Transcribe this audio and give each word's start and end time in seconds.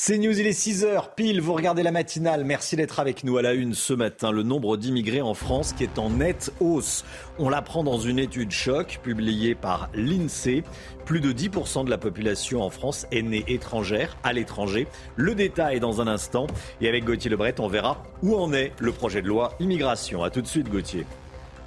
C'est 0.00 0.16
News, 0.16 0.38
il 0.38 0.46
est 0.46 0.56
6h 0.56 1.16
pile, 1.16 1.40
vous 1.40 1.54
regardez 1.54 1.82
la 1.82 1.90
matinale. 1.90 2.44
Merci 2.44 2.76
d'être 2.76 3.00
avec 3.00 3.24
nous 3.24 3.36
à 3.36 3.42
la 3.42 3.52
une 3.52 3.74
ce 3.74 3.92
matin. 3.92 4.30
Le 4.30 4.44
nombre 4.44 4.76
d'immigrés 4.76 5.22
en 5.22 5.34
France 5.34 5.72
qui 5.72 5.82
est 5.82 5.98
en 5.98 6.08
nette 6.08 6.52
hausse. 6.60 7.04
On 7.40 7.48
l'apprend 7.48 7.82
dans 7.82 7.98
une 7.98 8.20
étude 8.20 8.52
choc 8.52 9.00
publiée 9.02 9.56
par 9.56 9.90
l'INSEE. 9.94 10.62
Plus 11.04 11.20
de 11.20 11.32
10% 11.32 11.84
de 11.84 11.90
la 11.90 11.98
population 11.98 12.62
en 12.62 12.70
France 12.70 13.08
est 13.10 13.22
née 13.22 13.44
étrangère, 13.48 14.16
à 14.22 14.32
l'étranger. 14.32 14.86
Le 15.16 15.34
détail 15.34 15.80
dans 15.80 16.00
un 16.00 16.06
instant. 16.06 16.46
Et 16.80 16.88
avec 16.88 17.04
Gauthier 17.04 17.28
Lebret, 17.28 17.56
on 17.58 17.66
verra 17.66 18.04
où 18.22 18.36
en 18.36 18.52
est 18.52 18.72
le 18.78 18.92
projet 18.92 19.20
de 19.20 19.26
loi 19.26 19.54
immigration. 19.58 20.22
A 20.22 20.30
tout 20.30 20.42
de 20.42 20.46
suite, 20.46 20.68
Gauthier. 20.68 21.06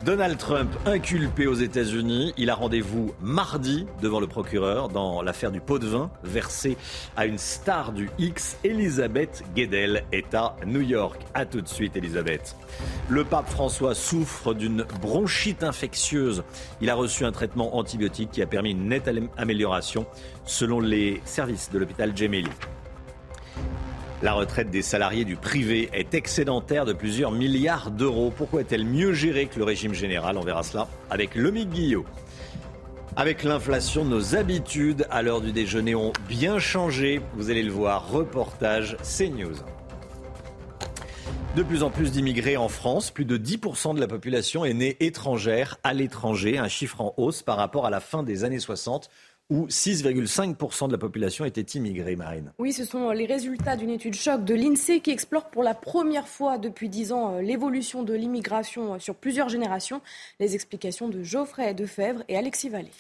Donald 0.04 0.40
Trump 0.40 0.72
inculpé 0.88 1.46
aux 1.46 1.54
États-Unis. 1.54 2.34
Il 2.36 2.50
a 2.50 2.56
rendez-vous 2.56 3.14
mardi 3.22 3.86
devant 4.02 4.20
le 4.20 4.26
procureur 4.26 4.90
dans 4.90 5.22
l'affaire 5.22 5.52
du 5.52 5.62
pot 5.62 5.78
de 5.78 5.86
vin 5.86 6.10
versé 6.24 6.76
à 7.16 7.28
une 7.28 7.38
star 7.38 7.92
du 7.92 8.10
X. 8.18 8.58
Elisabeth 8.64 9.44
Guedel 9.56 10.04
est 10.12 10.34
à 10.34 10.56
New 10.66 10.82
York. 10.82 11.22
A 11.36 11.46
tout 11.46 11.62
de 11.62 11.68
suite, 11.68 11.96
Elisabeth. 11.96 12.56
Le 13.10 13.24
pape 13.24 13.48
François 13.48 13.94
souffre 13.94 14.56
d'une 14.56 14.86
bronchite 15.02 15.64
infectieuse. 15.64 16.44
Il 16.82 16.90
a 16.90 16.96
reçu 16.96 17.24
un 17.24 17.32
traitement 17.32 17.78
antibiotique 17.78 18.32
qui 18.32 18.42
a 18.42 18.48
permis 18.48 18.72
une 18.72 18.88
nette 18.88 19.10
amélioration 19.38 20.08
selon 20.46 20.80
les 20.80 21.22
services 21.26 21.70
de 21.72 21.78
l'hôpital 21.78 22.18
Gemelli. 22.18 22.50
La 24.24 24.34
retraite 24.34 24.70
des 24.70 24.84
salariés 24.84 25.26
du 25.26 25.36
privé 25.36 25.90
est 25.94 26.14
excédentaire 26.14 26.86
de 26.86 26.94
plusieurs 26.94 27.32
milliards 27.32 27.90
d'euros. 27.90 28.32
Pourquoi 28.36 28.62
est-elle 28.62 28.86
mieux 28.86 29.14
gérée 29.14 29.48
que 29.48 29.58
le 29.58 29.66
régime 29.66 29.96
général? 29.96 30.38
On 30.38 30.44
verra 30.44 30.62
cela 30.62 30.88
avec 31.10 31.34
Lomique 31.34 31.72
Guillot. 31.72 32.06
Avec 33.16 33.44
l'inflation, 33.44 34.06
nos 34.06 34.36
habitudes 34.36 35.08
à 35.10 35.24
l'heure 35.24 35.42
du 35.42 35.52
déjeuner 35.52 35.96
ont 35.96 36.14
bien 36.30 36.60
changé. 36.60 37.20
Vous 37.34 37.50
allez 37.50 37.64
le 37.64 37.72
voir, 37.72 38.12
reportage 38.12 38.96
CNews. 39.02 39.56
De 41.56 41.64
plus 41.64 41.82
en 41.82 41.90
plus 41.90 42.12
d'immigrés 42.12 42.58
en 42.58 42.70
France, 42.70 43.10
plus 43.10 43.26
de 43.26 43.38
10% 43.38 43.96
de 43.96 44.00
la 44.00 44.08
population 44.08 44.64
est 44.64 44.74
née 44.74 44.98
étrangère 45.00 45.80
à 45.84 45.94
l'étranger, 45.94 46.60
un 46.60 46.70
chiffre 46.70 47.02
en 47.02 47.14
hausse 47.18 47.42
par 47.42 47.58
rapport 47.58 47.88
à 47.88 47.90
la 47.90 48.00
fin 48.00 48.22
des 48.22 48.44
années 48.44 48.60
60 48.60 49.10
où 49.52 49.68
6,5% 49.68 50.88
de 50.88 50.94
la 50.94 50.98
population 50.98 51.44
était 51.44 51.62
immigrée, 51.62 52.16
Marine. 52.16 52.54
Oui, 52.58 52.72
ce 52.72 52.86
sont 52.86 53.12
les 53.12 53.26
résultats 53.26 53.76
d'une 53.76 53.90
étude 53.90 54.14
choc 54.14 54.46
de 54.46 54.56
l'INSEE 54.56 55.02
qui 55.02 55.12
explore 55.12 55.50
pour 55.50 55.62
la 55.62 55.74
première 55.74 56.30
fois 56.30 56.58
depuis 56.58 56.88
10 56.88 57.12
ans 57.12 57.36
euh, 57.36 57.42
l'évolution 57.42 58.04
de 58.04 58.14
l'immigration 58.14 58.94
euh, 58.94 59.00
sur 59.00 59.14
plusieurs 59.14 59.50
générations. 59.50 60.02
Les 60.40 60.56
explications 60.56 61.10
de 61.10 61.22
Geoffrey 61.22 61.74
Defebvre 61.74 62.24
et 62.30 62.38
Alexis 62.38 62.70
Vallée. 62.70 62.92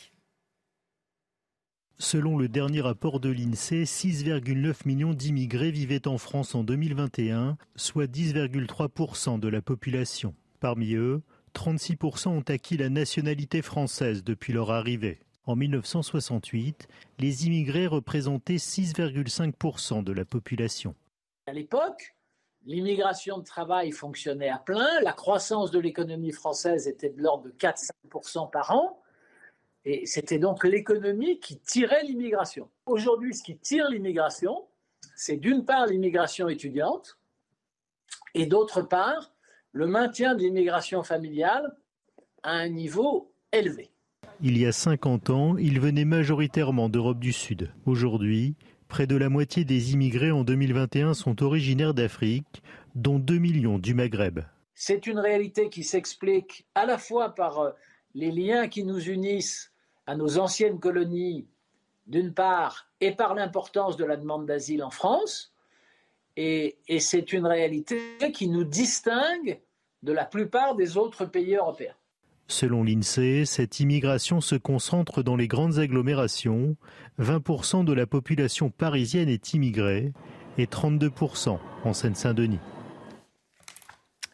Selon 1.99 2.37
le 2.37 2.49
dernier 2.49 2.81
rapport 2.81 3.21
de 3.21 3.29
l'INSEE, 3.29 3.83
6,9 3.83 4.73
millions 4.85 5.13
d'immigrés 5.13 5.71
vivaient 5.71 6.05
en 6.05 6.17
France 6.17 6.53
en 6.53 6.63
2021, 6.63 7.57
soit 7.77 8.11
10,3% 8.11 9.39
de 9.39 9.47
la 9.47 9.61
population. 9.61 10.33
Parmi 10.59 10.95
eux, 10.95 11.21
36% 11.55 12.27
ont 12.27 12.43
acquis 12.47 12.75
la 12.75 12.89
nationalité 12.89 13.61
française 13.61 14.23
depuis 14.25 14.51
leur 14.51 14.71
arrivée. 14.71 15.19
En 15.45 15.55
1968, 15.55 16.87
les 17.17 17.47
immigrés 17.47 17.87
représentaient 17.87 18.57
6,5% 18.57 20.03
de 20.03 20.11
la 20.11 20.23
population. 20.23 20.93
À 21.47 21.53
l'époque, 21.53 22.15
l'immigration 22.65 23.39
de 23.39 23.43
travail 23.43 23.91
fonctionnait 23.91 24.49
à 24.49 24.59
plein, 24.59 25.01
la 25.01 25.13
croissance 25.13 25.71
de 25.71 25.79
l'économie 25.79 26.31
française 26.31 26.87
était 26.87 27.09
de 27.09 27.21
l'ordre 27.21 27.45
de 27.45 27.51
4-5% 27.51 28.51
par 28.51 28.71
an, 28.71 29.01
et 29.83 30.05
c'était 30.05 30.37
donc 30.37 30.63
l'économie 30.63 31.39
qui 31.39 31.57
tirait 31.57 32.03
l'immigration. 32.03 32.69
Aujourd'hui, 32.85 33.33
ce 33.33 33.41
qui 33.41 33.57
tire 33.57 33.89
l'immigration, 33.89 34.67
c'est 35.15 35.37
d'une 35.37 35.65
part 35.65 35.87
l'immigration 35.87 36.49
étudiante, 36.49 37.17
et 38.35 38.45
d'autre 38.45 38.83
part 38.83 39.33
le 39.71 39.87
maintien 39.87 40.35
de 40.35 40.41
l'immigration 40.41 41.01
familiale 41.01 41.75
à 42.43 42.51
un 42.51 42.69
niveau 42.69 43.33
élevé. 43.51 43.91
Il 44.43 44.57
y 44.57 44.65
a 44.65 44.71
50 44.71 45.29
ans, 45.29 45.55
ils 45.57 45.79
venaient 45.79 46.03
majoritairement 46.03 46.89
d'Europe 46.89 47.19
du 47.19 47.31
Sud. 47.31 47.71
Aujourd'hui, 47.85 48.55
près 48.87 49.05
de 49.05 49.15
la 49.15 49.29
moitié 49.29 49.65
des 49.65 49.93
immigrés 49.93 50.31
en 50.31 50.43
2021 50.43 51.13
sont 51.13 51.43
originaires 51.43 51.93
d'Afrique, 51.93 52.63
dont 52.95 53.19
2 53.19 53.37
millions 53.37 53.77
du 53.77 53.93
Maghreb. 53.93 54.39
C'est 54.73 55.05
une 55.05 55.19
réalité 55.19 55.69
qui 55.69 55.83
s'explique 55.83 56.65
à 56.73 56.87
la 56.87 56.97
fois 56.97 57.35
par 57.35 57.59
euh, 57.59 57.69
les 58.15 58.31
liens 58.31 58.67
qui 58.67 58.83
nous 58.83 59.09
unissent 59.09 59.71
à 60.07 60.15
nos 60.15 60.39
anciennes 60.39 60.79
colonies, 60.79 61.45
d'une 62.07 62.33
part, 62.33 62.87
et 62.99 63.11
par 63.11 63.35
l'importance 63.35 63.95
de 63.95 64.05
la 64.05 64.17
demande 64.17 64.47
d'asile 64.47 64.83
en 64.83 64.89
France, 64.89 65.53
et, 66.35 66.77
et 66.87 66.99
c'est 66.99 67.31
une 67.31 67.45
réalité 67.45 68.01
qui 68.33 68.47
nous 68.47 68.63
distingue 68.63 69.59
de 70.01 70.11
la 70.11 70.25
plupart 70.25 70.73
des 70.73 70.97
autres 70.97 71.25
pays 71.25 71.53
européens. 71.53 71.93
Selon 72.51 72.83
l'INSEE, 72.83 73.45
cette 73.45 73.79
immigration 73.79 74.41
se 74.41 74.55
concentre 74.55 75.23
dans 75.23 75.37
les 75.37 75.47
grandes 75.47 75.79
agglomérations. 75.79 76.75
20% 77.17 77.85
de 77.85 77.93
la 77.93 78.05
population 78.05 78.69
parisienne 78.69 79.29
est 79.29 79.53
immigrée 79.53 80.11
et 80.57 80.65
32% 80.65 81.57
en 81.85 81.93
Seine-Saint-Denis. 81.93 82.59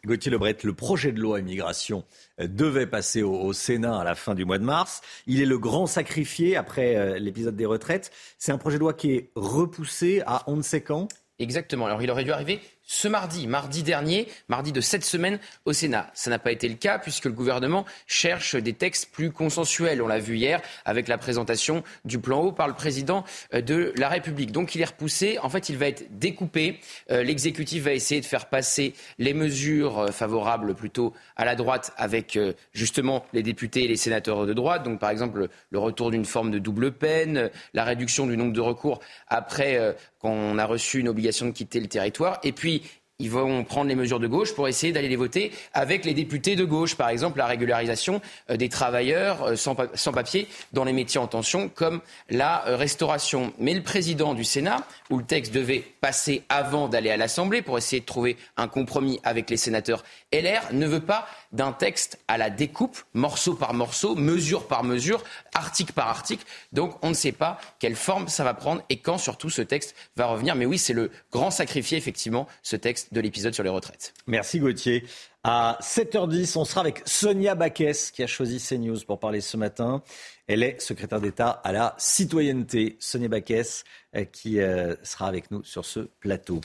Gauthier 0.04 0.32
Lebret, 0.32 0.56
le 0.64 0.72
projet 0.72 1.12
de 1.12 1.20
loi 1.20 1.38
immigration 1.38 2.04
devait 2.40 2.88
passer 2.88 3.22
au, 3.22 3.52
Sénat 3.52 4.00
à 4.00 4.04
la 4.04 4.16
fin 4.16 4.34
du 4.34 4.44
mois 4.44 4.58
de 4.58 4.64
mars. 4.64 5.00
Il 5.28 5.40
est 5.40 5.46
le 5.46 5.58
grand 5.58 5.86
sacrifié 5.86 6.56
après 6.56 6.96
euh, 6.96 7.18
l'épisode 7.20 7.54
des 7.54 7.66
retraites. 7.66 8.10
C'est 8.36 8.50
un 8.50 8.58
projet 8.58 8.78
de 8.78 8.80
loi 8.80 8.94
qui 8.94 9.12
est 9.12 9.30
repoussé 9.36 10.24
à 10.26 10.42
on 10.48 10.56
ne 10.56 10.62
sait 10.62 10.80
quand? 10.80 11.06
Exactement. 11.38 11.86
Alors 11.86 12.02
il 12.02 12.10
aurait 12.10 12.24
dû 12.24 12.32
arriver 12.32 12.60
ce 12.88 13.06
mardi, 13.06 13.46
mardi 13.46 13.82
dernier, 13.82 14.28
mardi 14.48 14.72
de 14.72 14.80
cette 14.80 15.04
semaine 15.04 15.38
au 15.66 15.74
Sénat. 15.74 16.10
Ça 16.14 16.30
n'a 16.30 16.38
pas 16.38 16.52
été 16.52 16.68
le 16.68 16.74
cas 16.74 16.98
puisque 16.98 17.26
le 17.26 17.32
gouvernement 17.32 17.84
cherche 18.06 18.56
des 18.56 18.72
textes 18.72 19.12
plus 19.12 19.30
consensuels. 19.30 20.00
On 20.00 20.06
l'a 20.08 20.18
vu 20.18 20.36
hier 20.36 20.62
avec 20.86 21.06
la 21.06 21.18
présentation 21.18 21.84
du 22.06 22.18
plan 22.18 22.40
haut 22.40 22.50
par 22.50 22.66
le 22.66 22.72
président 22.72 23.24
euh, 23.52 23.60
de 23.60 23.92
la 23.96 24.08
République. 24.08 24.52
Donc 24.52 24.74
il 24.74 24.80
est 24.80 24.86
repoussé. 24.86 25.38
En 25.42 25.50
fait, 25.50 25.68
il 25.68 25.76
va 25.76 25.86
être 25.86 26.06
découpé. 26.18 26.80
Euh, 27.10 27.22
l'exécutif 27.22 27.84
va 27.84 27.92
essayer 27.92 28.22
de 28.22 28.26
faire 28.26 28.46
passer 28.46 28.94
les 29.18 29.34
mesures 29.34 29.98
euh, 29.98 30.06
favorables 30.08 30.74
plutôt 30.74 31.12
à 31.36 31.44
la 31.44 31.56
droite 31.56 31.92
avec 31.98 32.38
justement 32.72 33.26
les 33.34 33.42
députés 33.42 33.84
et 33.84 33.88
les 33.88 33.96
sénateurs 33.96 34.46
de 34.46 34.54
droite. 34.54 34.82
Donc 34.82 34.98
par 34.98 35.10
exemple 35.10 35.48
le 35.70 35.78
retour 35.78 36.10
d'une 36.10 36.24
forme 36.24 36.50
de 36.50 36.58
double 36.58 36.92
peine, 36.92 37.50
la 37.74 37.84
réduction 37.84 38.26
du 38.26 38.36
nombre 38.36 38.54
de 38.54 38.60
recours 38.60 39.00
après 39.28 39.94
qu'on 40.18 40.58
a 40.58 40.64
reçu 40.64 41.00
une 41.00 41.08
obligation 41.08 41.46
de 41.46 41.52
quitter 41.52 41.80
le 41.80 41.86
territoire. 41.86 42.38
Et 42.42 42.52
puis 42.52 42.82
ils 43.20 43.30
vont 43.32 43.64
prendre 43.64 43.88
les 43.88 43.96
mesures 43.96 44.20
de 44.20 44.28
gauche 44.28 44.54
pour 44.54 44.68
essayer 44.68 44.92
d'aller 44.92 45.08
les 45.08 45.16
voter 45.16 45.50
avec 45.74 46.04
les 46.04 46.14
députés 46.14 46.54
de 46.54 46.64
gauche. 46.64 46.94
Par 46.94 47.08
exemple, 47.08 47.38
la 47.38 47.46
régularisation 47.46 48.20
euh, 48.48 48.56
des 48.56 48.68
travailleurs 48.68 49.42
euh, 49.42 49.56
sans, 49.56 49.74
papier 50.12 50.46
dans 50.72 50.84
les 50.84 50.92
métiers 50.92 51.18
en 51.18 51.26
tension, 51.26 51.68
comme 51.68 52.00
la 52.30 52.64
euh, 52.68 52.76
restauration. 52.76 53.52
Mais 53.58 53.74
le 53.74 53.82
président 53.82 54.34
du 54.34 54.44
Sénat, 54.44 54.86
où 55.10 55.18
le 55.18 55.24
texte 55.24 55.52
devait 55.52 55.82
passer 56.00 56.44
avant 56.48 56.86
d'aller 56.86 57.10
à 57.10 57.16
l'Assemblée 57.16 57.60
pour 57.60 57.76
essayer 57.76 57.98
de 57.98 58.06
trouver 58.06 58.36
un 58.56 58.68
compromis 58.68 59.18
avec 59.24 59.50
les 59.50 59.56
sénateurs 59.56 60.04
LR, 60.32 60.72
ne 60.72 60.86
veut 60.86 61.00
pas 61.00 61.26
d'un 61.52 61.72
texte 61.72 62.18
à 62.28 62.36
la 62.36 62.50
découpe, 62.50 62.98
morceau 63.14 63.54
par 63.54 63.72
morceau, 63.72 64.14
mesure 64.14 64.66
par 64.66 64.84
mesure, 64.84 65.22
article 65.54 65.92
par 65.92 66.08
article. 66.08 66.44
Donc 66.72 66.96
on 67.02 67.08
ne 67.08 67.14
sait 67.14 67.32
pas 67.32 67.58
quelle 67.78 67.96
forme 67.96 68.28
ça 68.28 68.44
va 68.44 68.54
prendre 68.54 68.82
et 68.90 68.98
quand 68.98 69.18
surtout 69.18 69.48
ce 69.48 69.62
texte 69.62 69.94
va 70.16 70.26
revenir. 70.26 70.54
Mais 70.54 70.66
oui, 70.66 70.78
c'est 70.78 70.92
le 70.92 71.10
grand 71.32 71.50
sacrifié, 71.50 71.96
effectivement, 71.96 72.46
ce 72.62 72.76
texte 72.76 73.14
de 73.14 73.20
l'épisode 73.20 73.54
sur 73.54 73.64
les 73.64 73.70
retraites. 73.70 74.12
Merci 74.26 74.60
Gauthier. 74.60 75.04
À 75.44 75.78
7h10, 75.80 76.58
on 76.58 76.64
sera 76.64 76.80
avec 76.82 77.02
Sonia 77.06 77.54
Baquès 77.54 78.10
qui 78.10 78.22
a 78.22 78.26
choisi 78.26 78.58
CNews 78.60 78.98
pour 79.06 79.18
parler 79.18 79.40
ce 79.40 79.56
matin. 79.56 80.02
Elle 80.48 80.62
est 80.62 80.80
secrétaire 80.80 81.20
d'État 81.20 81.50
à 81.50 81.72
la 81.72 81.94
citoyenneté. 81.98 82.96
Sonia 83.00 83.28
Baquès 83.28 83.84
euh, 84.16 84.24
qui 84.24 84.60
euh, 84.60 84.96
sera 85.02 85.28
avec 85.28 85.50
nous 85.50 85.62
sur 85.62 85.84
ce 85.84 86.00
plateau. 86.20 86.62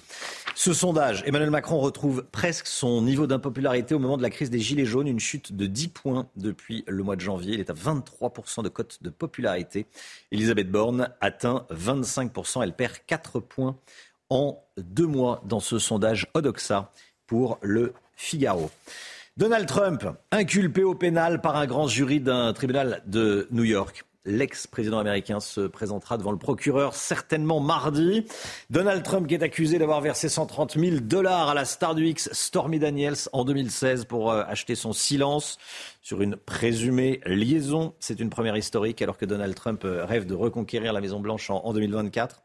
Ce 0.56 0.74
sondage, 0.74 1.22
Emmanuel 1.26 1.50
Macron 1.50 1.80
retrouve 1.80 2.24
presque 2.32 2.68
son 2.68 3.02
niveau 3.02 3.28
d'impopularité 3.28 3.94
au 3.94 4.00
moment 4.00 4.16
de 4.16 4.22
la 4.22 4.30
crise 4.30 4.50
des 4.50 4.60
Gilets 4.60 4.86
jaunes, 4.86 5.10
une 5.10 5.20
chute 5.20 5.54
de 5.54 5.66
10 5.66 5.90
points 5.90 6.30
depuis 6.38 6.86
le 6.88 7.04
mois 7.04 7.18
de 7.18 7.22
janvier. 7.22 7.56
Il 7.56 7.60
est 7.60 7.70
à 7.70 7.74
23% 7.74 8.64
de 8.64 8.70
cote 8.70 9.00
de 9.02 9.10
popularité. 9.10 9.86
Elisabeth 10.32 10.72
Borne 10.72 11.10
atteint 11.20 11.68
25%. 11.70 12.64
Elle 12.64 12.74
perd 12.74 12.94
4 13.06 13.42
points 13.42 13.76
en 14.30 14.64
deux 14.78 15.08
mois 15.08 15.44
dans 15.46 15.60
ce 15.60 15.78
sondage 15.78 16.28
Odoxa 16.34 16.94
pour 17.28 17.60
le 17.62 17.94
Figaro. 18.16 18.72
Donald 19.36 19.66
Trump, 19.66 20.06
inculpé 20.32 20.84
au 20.84 20.94
pénal 20.94 21.42
par 21.42 21.56
un 21.56 21.66
grand 21.66 21.88
jury 21.88 22.20
d'un 22.20 22.54
tribunal 22.54 23.02
de 23.08 23.48
New 23.50 23.64
York. 23.64 24.06
L'ex-président 24.26 25.00
américain 25.00 25.40
se 25.40 25.62
présentera 25.62 26.20
devant 26.20 26.32
le 26.32 26.38
procureur 26.38 26.94
certainement 26.94 27.60
mardi. 27.60 28.28
Donald 28.70 29.02
Trump 29.02 29.28
qui 29.28 29.34
est 29.34 29.42
accusé 29.42 29.80
d'avoir 29.80 30.02
versé 30.02 30.30
130 30.30 30.78
000 30.78 30.98
dollars 31.02 31.50
à 31.50 31.56
la 31.56 31.66
star 31.66 31.96
du 31.96 32.06
X 32.06 32.30
Stormy 32.32 32.78
Daniels 32.78 33.16
en 33.34 33.44
2016 33.44 34.06
pour 34.06 34.32
euh, 34.32 34.44
acheter 34.48 34.76
son 34.76 34.94
silence 34.94 35.58
sur 36.04 36.22
une 36.22 36.36
présumée 36.36 37.20
liaison. 37.26 37.96
C'est 38.00 38.20
une 38.20 38.30
première 38.30 38.56
historique 38.56 39.02
alors 39.02 39.18
que 39.18 39.26
Donald 39.26 39.56
Trump 39.56 39.84
euh, 39.84 40.06
rêve 40.06 40.28
de 40.28 40.36
reconquérir 40.36 40.94
la 40.94 41.02
Maison-Blanche 41.02 41.50
en, 41.50 41.74
2024. 41.74 42.44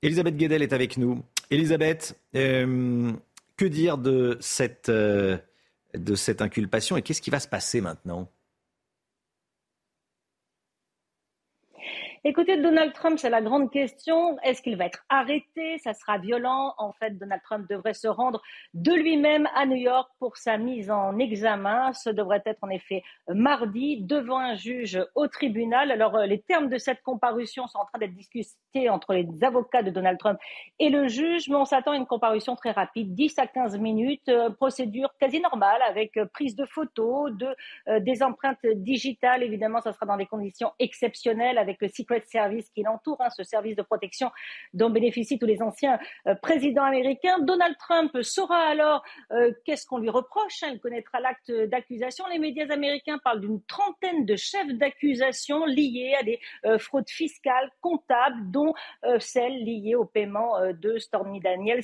Elisabeth 0.00 0.38
Guedel 0.38 0.62
est 0.62 0.72
avec 0.72 0.96
nous. 0.96 1.22
Elisabeth, 1.50 2.18
euh, 2.34 3.12
que 3.58 3.66
dire 3.66 3.98
de 3.98 4.38
cette, 4.40 4.90
de 5.96 6.14
cette 6.14 6.42
inculpation 6.42 6.96
et 6.96 7.02
qu'est-ce 7.02 7.22
qui 7.22 7.30
va 7.30 7.40
se 7.40 7.48
passer 7.48 7.80
maintenant? 7.80 8.28
Écoutez, 12.28 12.60
Donald 12.60 12.92
Trump, 12.92 13.20
c'est 13.20 13.30
la 13.30 13.40
grande 13.40 13.70
question. 13.70 14.36
Est-ce 14.40 14.60
qu'il 14.60 14.76
va 14.76 14.86
être 14.86 15.04
arrêté? 15.08 15.78
Ça 15.78 15.94
sera 15.94 16.18
violent. 16.18 16.74
En 16.76 16.92
fait, 16.92 17.16
Donald 17.16 17.40
Trump 17.44 17.70
devrait 17.70 17.94
se 17.94 18.08
rendre 18.08 18.42
de 18.74 18.92
lui-même 18.92 19.48
à 19.54 19.64
New 19.64 19.76
York 19.76 20.10
pour 20.18 20.36
sa 20.36 20.58
mise 20.58 20.90
en 20.90 21.20
examen. 21.20 21.92
Ce 21.92 22.10
devrait 22.10 22.42
être 22.44 22.58
en 22.62 22.68
effet 22.68 23.04
mardi 23.28 24.02
devant 24.02 24.38
un 24.38 24.56
juge 24.56 24.98
au 25.14 25.28
tribunal. 25.28 25.92
Alors, 25.92 26.16
euh, 26.16 26.26
les 26.26 26.42
termes 26.42 26.68
de 26.68 26.78
cette 26.78 27.00
comparution 27.02 27.68
sont 27.68 27.78
en 27.78 27.84
train 27.84 28.00
d'être 28.00 28.14
discutés 28.14 28.48
entre 28.88 29.14
les 29.14 29.26
avocats 29.42 29.82
de 29.82 29.90
Donald 29.90 30.18
Trump 30.18 30.38
et 30.78 30.88
le 30.88 31.08
juge, 31.08 31.48
mais 31.48 31.56
on 31.56 31.64
s'attend 31.64 31.92
à 31.92 31.96
une 31.96 32.06
comparution 32.06 32.56
très 32.56 32.72
rapide, 32.72 33.14
10 33.14 33.38
à 33.38 33.46
15 33.46 33.78
minutes, 33.78 34.28
euh, 34.28 34.50
procédure 34.50 35.10
quasi 35.18 35.40
normale 35.40 35.80
avec 35.82 36.16
euh, 36.16 36.26
prise 36.26 36.56
de 36.56 36.64
photos, 36.66 37.32
de, 37.32 38.00
des 38.00 38.22
empreintes 38.22 38.64
digitales. 38.74 39.42
Évidemment, 39.42 39.80
ça 39.80 39.92
sera 39.92 40.06
dans 40.06 40.16
des 40.16 40.26
conditions 40.26 40.72
exceptionnelles 40.78 41.58
avec 41.58 41.80
le 41.80 41.88
secret 41.88 42.22
service 42.26 42.70
qui 42.70 42.82
l'entoure, 42.82 43.16
hein, 43.20 43.30
ce 43.30 43.42
service 43.42 43.76
de 43.76 43.82
protection 43.82 44.30
dont 44.74 44.90
bénéficient 44.90 45.38
tous 45.38 45.46
les 45.46 45.62
anciens 45.62 45.98
euh, 46.26 46.34
présidents 46.34 46.84
américains. 46.84 47.38
Donald 47.40 47.76
Trump 47.78 48.16
saura 48.22 48.58
alors 48.58 49.02
euh, 49.32 49.52
qu'est-ce 49.64 49.86
qu'on 49.86 49.98
lui 49.98 50.10
reproche. 50.10 50.62
Hein. 50.62 50.70
il 50.72 50.80
connaîtra 50.80 51.20
l'acte 51.20 51.50
d'accusation. 51.50 52.26
Les 52.28 52.38
médias 52.38 52.66
américains 52.70 53.18
parlent 53.18 53.40
d'une 53.40 53.62
trentaine 53.62 54.24
de 54.24 54.36
chefs 54.36 54.72
d'accusation 54.74 55.64
liés 55.66 56.14
à 56.18 56.22
des 56.22 56.40
euh, 56.64 56.78
fraudes 56.78 57.08
fiscales, 57.08 57.70
comptables, 57.80 58.50
dont 58.50 58.65
celles 59.18 59.64
liées 59.64 59.94
au 59.94 60.04
paiement 60.04 60.54
de 60.72 60.98
Stormy 60.98 61.40
Daniels 61.40 61.82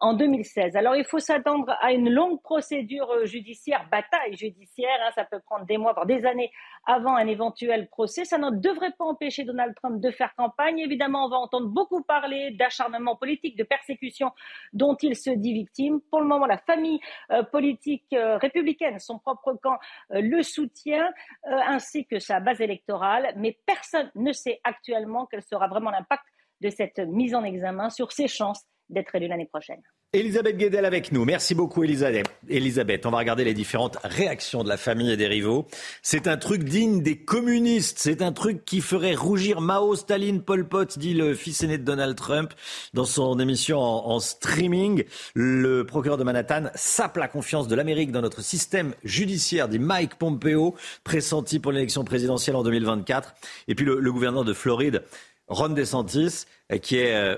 en 0.00 0.14
2016. 0.14 0.76
Alors 0.76 0.96
il 0.96 1.04
faut 1.04 1.18
s'attendre 1.18 1.76
à 1.80 1.92
une 1.92 2.10
longue 2.10 2.40
procédure 2.42 3.24
judiciaire, 3.24 3.86
bataille 3.90 4.36
judiciaire. 4.36 4.98
Hein. 5.06 5.10
ça 5.14 5.24
peut 5.24 5.40
prendre 5.40 5.66
des 5.66 5.78
mois, 5.78 5.92
voire 5.92 6.06
des 6.06 6.24
années 6.26 6.50
avant 6.86 7.16
un 7.16 7.26
éventuel 7.26 7.88
procès. 7.88 8.24
Ça 8.24 8.38
ne 8.38 8.50
devrait 8.50 8.92
pas 8.98 9.04
empêcher 9.04 9.44
Donald 9.44 9.74
Trump 9.74 10.00
de 10.00 10.10
faire 10.10 10.34
campagne. 10.34 10.78
Évidemment, 10.78 11.26
on 11.26 11.28
va 11.28 11.36
entendre 11.36 11.68
beaucoup 11.68 12.02
parler 12.02 12.50
d'acharnement 12.52 13.16
politique, 13.16 13.56
de 13.56 13.64
persécution 13.64 14.32
dont 14.72 14.96
il 14.96 15.16
se 15.16 15.30
dit 15.30 15.52
victime. 15.52 16.00
Pour 16.10 16.20
le 16.20 16.26
moment, 16.26 16.46
la 16.46 16.58
famille 16.58 17.00
euh, 17.30 17.42
politique 17.42 18.06
euh, 18.12 18.36
républicaine, 18.38 18.98
son 18.98 19.18
propre 19.18 19.54
camp, 19.62 19.78
euh, 20.12 20.20
le 20.20 20.42
soutient, 20.42 21.10
ainsi 21.44 22.06
que 22.06 22.18
sa 22.18 22.40
base 22.40 22.60
électorale. 22.60 23.32
Mais 23.36 23.58
personne 23.66 24.10
ne 24.14 24.32
sait 24.32 24.60
actuellement 24.64 25.26
quel 25.26 25.42
sera 25.42 25.68
vraiment 25.68 25.90
l'impact 25.90 26.23
de 26.64 26.70
cette 26.70 26.98
mise 26.98 27.34
en 27.34 27.44
examen 27.44 27.90
sur 27.90 28.10
ses 28.10 28.26
chances 28.26 28.62
d'être 28.88 29.14
élu 29.14 29.28
l'année 29.28 29.46
prochaine. 29.46 29.80
Elisabeth 30.14 30.56
Guedel 30.56 30.84
avec 30.84 31.10
nous. 31.10 31.24
Merci 31.24 31.56
beaucoup 31.56 31.82
Elisabeth. 31.82 32.26
Elisabeth, 32.48 33.04
on 33.04 33.10
va 33.10 33.18
regarder 33.18 33.42
les 33.42 33.52
différentes 33.52 33.98
réactions 34.04 34.62
de 34.62 34.68
la 34.68 34.76
famille 34.76 35.10
et 35.10 35.16
des 35.16 35.26
rivaux. 35.26 35.66
C'est 36.02 36.28
un 36.28 36.36
truc 36.36 36.62
digne 36.62 37.02
des 37.02 37.18
communistes. 37.18 37.98
C'est 37.98 38.22
un 38.22 38.30
truc 38.30 38.64
qui 38.64 38.80
ferait 38.80 39.16
rougir 39.16 39.60
Mao, 39.60 39.96
Staline, 39.96 40.40
Pol 40.42 40.68
Pot, 40.68 40.98
dit 41.00 41.14
le 41.14 41.34
fils 41.34 41.64
aîné 41.64 41.78
de 41.78 41.82
Donald 41.82 42.16
Trump 42.16 42.52
dans 42.92 43.04
son 43.04 43.40
émission 43.40 43.80
en, 43.80 44.20
streaming. 44.20 45.02
Le 45.34 45.84
procureur 45.84 46.16
de 46.16 46.22
Manhattan 46.22 46.70
sape 46.76 47.16
la 47.16 47.26
confiance 47.26 47.66
de 47.66 47.74
l'Amérique 47.74 48.12
dans 48.12 48.22
notre 48.22 48.40
système 48.40 48.94
judiciaire, 49.02 49.68
dit 49.68 49.80
Mike 49.80 50.14
Pompeo, 50.14 50.76
pressenti 51.02 51.58
pour 51.58 51.72
l'élection 51.72 52.04
présidentielle 52.04 52.54
en 52.54 52.62
2024. 52.62 53.34
Et 53.66 53.74
puis 53.74 53.84
le 53.84 54.12
gouverneur 54.12 54.44
de 54.44 54.52
Floride, 54.52 55.02
Ron 55.48 55.70
DeSantis, 55.70 56.44
qui 56.82 56.96
est 56.96 57.14
euh, 57.14 57.36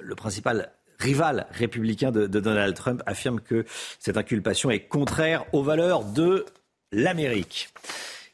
le 0.00 0.14
principal 0.14 0.72
rival 0.98 1.46
républicain 1.50 2.10
de, 2.10 2.26
Donald 2.26 2.74
Trump, 2.74 3.02
affirme 3.06 3.40
que 3.40 3.64
cette 3.98 4.16
inculpation 4.16 4.70
est 4.70 4.80
contraire 4.80 5.44
aux 5.52 5.62
valeurs 5.62 6.04
de 6.04 6.44
l'Amérique. 6.92 7.68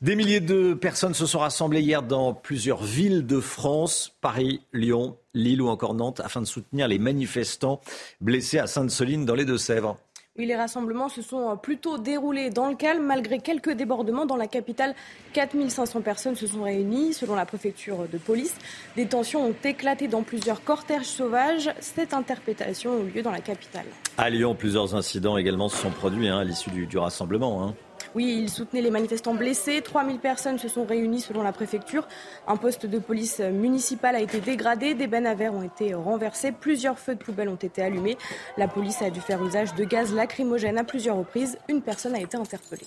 Des 0.03 0.14
milliers 0.14 0.41
de 0.41 0.75
personnes 0.75 1.14
se 1.14 1.25
sont 1.25 1.38
rassemblées 1.38 1.81
hier 1.81 2.03
dans 2.03 2.35
plusieurs 2.35 2.82
villes 2.82 3.25
de 3.25 3.41
France, 3.41 4.12
Paris, 4.20 4.61
Lyon, 4.75 5.17
Lille 5.32 5.62
ou 5.62 5.69
encore 5.69 5.94
Nantes, 5.94 6.20
afin 6.20 6.43
de 6.43 6.47
soutenir 6.47 6.87
les 6.87 6.99
manifestants 6.99 7.81
blessés 8.20 8.58
à 8.58 8.67
Sainte-Soline 8.67 9.25
dans 9.25 9.35
les 9.35 9.47
Deux-Sèvres. 9.47 9.99
Oui, 10.38 10.44
les 10.44 10.56
rassemblements 10.56 11.08
se 11.08 11.22
sont 11.22 11.50
euh, 11.50 11.54
plutôt 11.54 11.96
déroulés 11.96 12.50
dans 12.50 12.68
le 12.68 12.76
calme, 12.76 13.06
malgré 13.06 13.38
quelques 13.38 13.70
débordements. 13.70 14.26
Dans 14.26 14.36
la 14.36 14.46
capitale, 14.46 14.94
4500 15.32 16.02
personnes 16.02 16.36
se 16.36 16.46
sont 16.46 16.62
réunies, 16.62 17.14
selon 17.14 17.34
la 17.34 17.46
préfecture 17.46 18.06
de 18.06 18.18
police. 18.18 18.54
Des 18.96 19.06
tensions 19.06 19.46
ont 19.46 19.54
éclaté 19.64 20.08
dans 20.08 20.22
plusieurs 20.22 20.62
cortèges 20.62 21.06
sauvages. 21.06 21.70
Cette 21.80 22.12
interprétation 22.12 22.92
a 22.92 23.00
eu 23.00 23.08
lieu 23.16 23.22
dans 23.22 23.30
la 23.30 23.40
capitale. 23.40 23.86
À 24.18 24.28
Lyon, 24.28 24.54
plusieurs 24.54 24.94
incidents 24.94 25.38
également 25.38 25.70
se 25.70 25.78
sont 25.78 25.90
produits 25.90 26.28
hein, 26.28 26.38
à 26.38 26.44
l'issue 26.44 26.70
du, 26.70 26.98
rassemblement. 26.98 27.64
Hein. 27.64 27.74
Oui, 28.16 28.38
il 28.40 28.48
soutenait 28.48 28.80
les 28.80 28.90
manifestants 28.90 29.34
blessés. 29.34 29.82
3000 29.82 30.20
personnes 30.20 30.58
se 30.58 30.68
sont 30.68 30.86
réunies 30.86 31.20
selon 31.20 31.42
la 31.42 31.52
préfecture. 31.52 32.08
Un 32.48 32.56
poste 32.56 32.86
de 32.86 32.98
police 32.98 33.40
municipale 33.40 34.14
a 34.16 34.20
été 34.20 34.40
dégradé. 34.40 34.94
Des 34.94 35.06
bennes 35.06 35.26
à 35.26 35.34
verre 35.34 35.52
ont 35.52 35.62
été 35.62 35.92
renversés. 35.92 36.50
Plusieurs 36.50 36.98
feux 36.98 37.14
de 37.14 37.22
poubelle 37.22 37.50
ont 37.50 37.56
été 37.56 37.82
allumés. 37.82 38.16
La 38.56 38.68
police 38.68 39.02
a 39.02 39.10
dû 39.10 39.20
faire 39.20 39.44
usage 39.44 39.74
de 39.74 39.84
gaz 39.84 40.14
lacrymogène 40.14 40.78
à 40.78 40.84
plusieurs 40.84 41.18
reprises. 41.18 41.58
Une 41.68 41.82
personne 41.82 42.14
a 42.14 42.20
été 42.20 42.38
interpellée. 42.38 42.86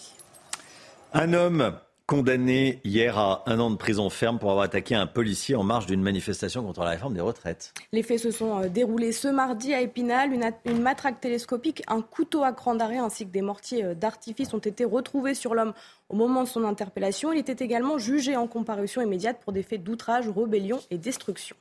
Un 1.13 1.31
homme 1.33 1.73
condamné 2.09 2.81
hier 2.83 3.19
à 3.19 3.43
un 3.45 3.59
an 3.59 3.69
de 3.69 3.75
prison 3.75 4.09
ferme 4.09 4.39
pour 4.39 4.49
avoir 4.49 4.65
attaqué 4.65 4.95
un 4.95 5.05
policier 5.05 5.55
en 5.55 5.61
marge 5.61 5.85
d'une 5.85 6.01
manifestation 6.01 6.65
contre 6.65 6.83
la 6.83 6.89
réforme 6.89 7.13
des 7.13 7.21
retraites. 7.21 7.71
Les 7.91 8.01
faits 8.01 8.17
se 8.17 8.31
sont 8.31 8.63
euh, 8.63 8.67
déroulés 8.67 9.11
ce 9.11 9.27
mardi 9.27 9.75
à 9.75 9.81
Épinal. 9.81 10.31
Une, 10.65 10.81
matraque 10.81 11.21
télescopique, 11.21 11.83
un 11.87 12.01
couteau 12.01 12.43
à 12.43 12.51
cran 12.51 12.73
d'arrêt 12.73 12.97
ainsi 12.97 13.27
que 13.27 13.31
des 13.31 13.43
mortiers 13.43 13.85
euh, 13.85 13.93
d'artifice 13.93 14.55
ont 14.55 14.57
été 14.57 14.85
retrouvés 14.85 15.35
sur 15.35 15.53
l'homme 15.53 15.73
au 16.09 16.15
moment 16.15 16.41
de 16.41 16.47
son 16.47 16.63
interpellation. 16.63 17.31
Il 17.31 17.37
était 17.37 17.63
également 17.63 17.99
jugé 17.99 18.35
en 18.35 18.47
comparution 18.47 19.03
immédiate 19.03 19.39
pour 19.43 19.53
des 19.53 19.61
faits 19.61 19.83
d'outrage, 19.83 20.27
rébellion 20.29 20.79
et 20.89 20.97
destruction. 20.97 21.55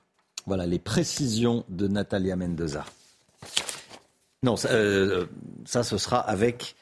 Voilà 0.47 0.65
les 0.65 0.79
précisions 0.79 1.63
de 1.69 1.89
Natalia 1.89 2.37
Mendoza. 2.37 2.87
Non, 4.43 4.57
ça, 4.57 4.71
euh, 4.71 5.27
ça 5.67 5.83
ce 5.83 5.99
sera 5.99 6.21
avec 6.21 6.75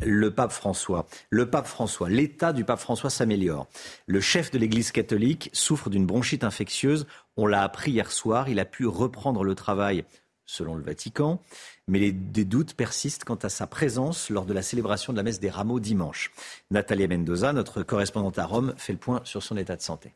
le 0.00 0.30
pape 0.30 0.52
François. 0.52 1.06
Le 1.30 1.48
pape 1.48 1.66
François, 1.66 2.08
l'état 2.08 2.52
du 2.52 2.64
pape 2.64 2.80
François 2.80 3.10
s'améliore. 3.10 3.68
Le 4.06 4.20
chef 4.20 4.50
de 4.50 4.58
l'Église 4.58 4.92
catholique 4.92 5.50
souffre 5.52 5.90
d'une 5.90 6.06
bronchite 6.06 6.44
infectieuse. 6.44 7.06
On 7.36 7.46
l'a 7.46 7.62
appris 7.62 7.92
hier 7.92 8.10
soir. 8.10 8.48
Il 8.48 8.60
a 8.60 8.64
pu 8.64 8.86
reprendre 8.86 9.44
le 9.44 9.54
travail 9.54 10.04
selon 10.44 10.74
le 10.74 10.82
Vatican, 10.82 11.40
mais 11.88 12.12
des 12.12 12.44
doutes 12.44 12.74
persistent 12.74 13.24
quant 13.24 13.36
à 13.36 13.48
sa 13.48 13.66
présence 13.66 14.28
lors 14.28 14.44
de 14.44 14.52
la 14.52 14.62
célébration 14.62 15.12
de 15.12 15.16
la 15.16 15.22
messe 15.22 15.40
des 15.40 15.50
rameaux 15.50 15.80
dimanche. 15.80 16.32
Natalia 16.70 17.08
Mendoza, 17.08 17.52
notre 17.52 17.82
correspondante 17.82 18.38
à 18.38 18.44
Rome, 18.44 18.74
fait 18.76 18.92
le 18.92 18.98
point 18.98 19.20
sur 19.24 19.42
son 19.42 19.56
état 19.56 19.76
de 19.76 19.82
santé. 19.82 20.14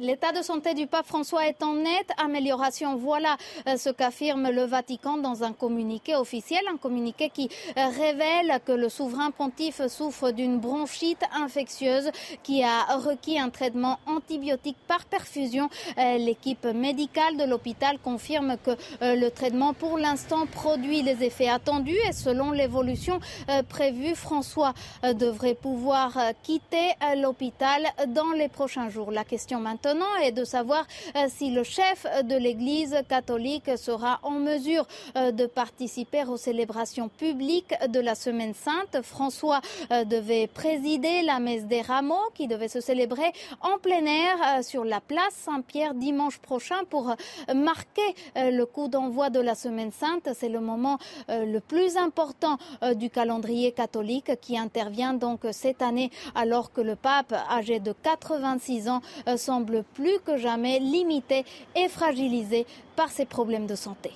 L'état 0.00 0.32
de 0.32 0.40
santé 0.40 0.72
du 0.72 0.86
pape 0.86 1.04
François 1.04 1.46
est 1.46 1.62
en 1.62 1.74
nette 1.74 2.10
amélioration. 2.16 2.96
Voilà 2.96 3.36
euh, 3.68 3.76
ce 3.76 3.90
qu'affirme 3.90 4.48
le 4.48 4.62
Vatican 4.62 5.18
dans 5.18 5.44
un 5.44 5.52
communiqué 5.52 6.16
officiel, 6.16 6.62
un 6.72 6.78
communiqué 6.78 7.28
qui 7.28 7.50
euh, 7.76 7.88
révèle 7.88 8.60
que 8.64 8.72
le 8.72 8.88
souverain 8.88 9.30
pontife 9.30 9.86
souffre 9.88 10.30
d'une 10.30 10.58
bronchite 10.58 11.22
infectieuse 11.34 12.10
qui 12.42 12.62
a 12.64 12.96
requis 12.96 13.38
un 13.38 13.50
traitement 13.50 13.98
antibiotique 14.06 14.78
par 14.88 15.04
perfusion. 15.04 15.68
Euh, 15.98 16.16
l'équipe 16.16 16.64
médicale 16.64 17.36
de 17.36 17.44
l'hôpital 17.44 17.98
confirme 17.98 18.56
que 18.64 18.70
le 19.02 19.28
traitement 19.28 19.74
pour 19.74 19.98
l'instant 19.98 20.46
produit 20.46 21.02
les 21.02 21.22
effets 21.22 21.50
attendus 21.50 21.98
et 22.08 22.12
selon 22.12 22.52
l'évolution 22.52 23.20
prévue, 23.68 24.14
François 24.14 24.72
devrait 25.02 25.54
pouvoir 25.54 26.16
quitter 26.42 26.94
l'hôpital 27.16 27.82
dans 28.08 28.30
les 28.30 28.48
prochains 28.48 28.88
jours. 28.88 29.10
La 29.10 29.24
question 29.24 29.60
maintenant 29.60 29.89
est 30.22 30.32
de 30.32 30.44
savoir 30.44 30.86
euh, 31.16 31.26
si 31.28 31.50
le 31.50 31.62
chef 31.64 32.06
de 32.24 32.36
l'Église 32.36 32.96
catholique 33.08 33.76
sera 33.76 34.20
en 34.22 34.32
mesure 34.32 34.86
euh, 35.16 35.32
de 35.32 35.46
participer 35.46 36.24
aux 36.24 36.36
célébrations 36.36 37.08
publiques 37.08 37.74
de 37.88 38.00
la 38.00 38.14
Semaine 38.14 38.54
sainte. 38.54 39.02
François 39.02 39.60
euh, 39.90 40.04
devait 40.04 40.46
présider 40.46 41.22
la 41.22 41.40
messe 41.40 41.64
des 41.64 41.80
rameaux 41.80 42.30
qui 42.34 42.46
devait 42.46 42.68
se 42.68 42.80
célébrer 42.80 43.32
en 43.60 43.78
plein 43.78 44.04
air 44.04 44.62
sur 44.62 44.84
la 44.84 45.00
place 45.00 45.34
Saint-Pierre 45.34 45.94
dimanche 45.94 46.38
prochain 46.38 46.84
pour 46.88 47.14
marquer 47.54 48.14
le 48.36 48.64
coup 48.64 48.88
d'envoi 48.88 49.30
de 49.30 49.40
la 49.40 49.54
Semaine 49.54 49.92
sainte. 49.92 50.28
C'est 50.34 50.48
le 50.48 50.60
moment 50.60 50.98
le 51.28 51.58
plus 51.58 51.96
important 51.96 52.58
du 52.94 53.10
calendrier 53.10 53.72
catholique 53.72 54.40
qui 54.40 54.58
intervient 54.58 55.14
donc 55.14 55.40
cette 55.52 55.82
année 55.82 56.10
alors 56.34 56.72
que 56.72 56.80
le 56.80 56.96
pape 56.96 57.34
âgé 57.50 57.80
de 57.80 57.92
86 57.92 58.88
ans 58.88 59.00
semble 59.36 59.79
plus 59.82 60.18
que 60.24 60.36
jamais 60.36 60.78
limité 60.78 61.44
et 61.76 61.88
fragilisé 61.88 62.66
par 62.96 63.10
ses 63.10 63.24
problèmes 63.24 63.66
de 63.66 63.74
santé. 63.74 64.10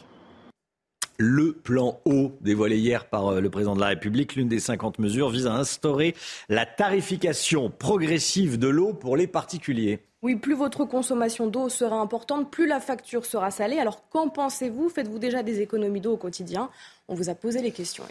Le 1.17 1.53
plan 1.53 2.01
eau 2.07 2.33
dévoilé 2.41 2.77
hier 2.77 3.09
par 3.09 3.29
euh, 3.29 3.41
le 3.41 3.49
président 3.49 3.77
de 3.77 3.81
la 3.81 3.87
République, 3.87 4.35
l'une 4.35 4.49
des 4.49 4.59
50 4.59 4.99
mesures, 4.99 5.31
vise 5.31 5.47
à 5.47 5.55
instaurer 5.55 6.15
la 6.49 6.67
tarification 6.67 7.71
progressive 7.71 8.59
de 8.59 8.67
l'eau 8.67 8.93
pour 8.95 9.17
les 9.17 9.29
particuliers. 9.29 10.01
Oui, 10.23 10.35
plus 10.35 10.55
votre 10.55 10.85
consommation 10.85 11.47
d'eau 11.47 11.69
sera 11.69 12.01
importante, 12.01 12.51
plus 12.51 12.67
la 12.67 12.81
facture 12.81 13.27
sera 13.27 13.53
salée. 13.53 13.79
Alors 13.79 14.09
qu'en 14.09 14.29
pensez-vous? 14.29 14.89
Faites-vous 14.89 15.19
déjà 15.21 15.43
des 15.45 15.61
économies 15.61 16.01
d'eau 16.01 16.15
au 16.15 16.17
quotidien? 16.17 16.69
On 17.07 17.15
vous 17.15 17.29
a 17.29 17.35
posé 17.35 17.63
les 17.63 17.71
questions. 17.71 18.05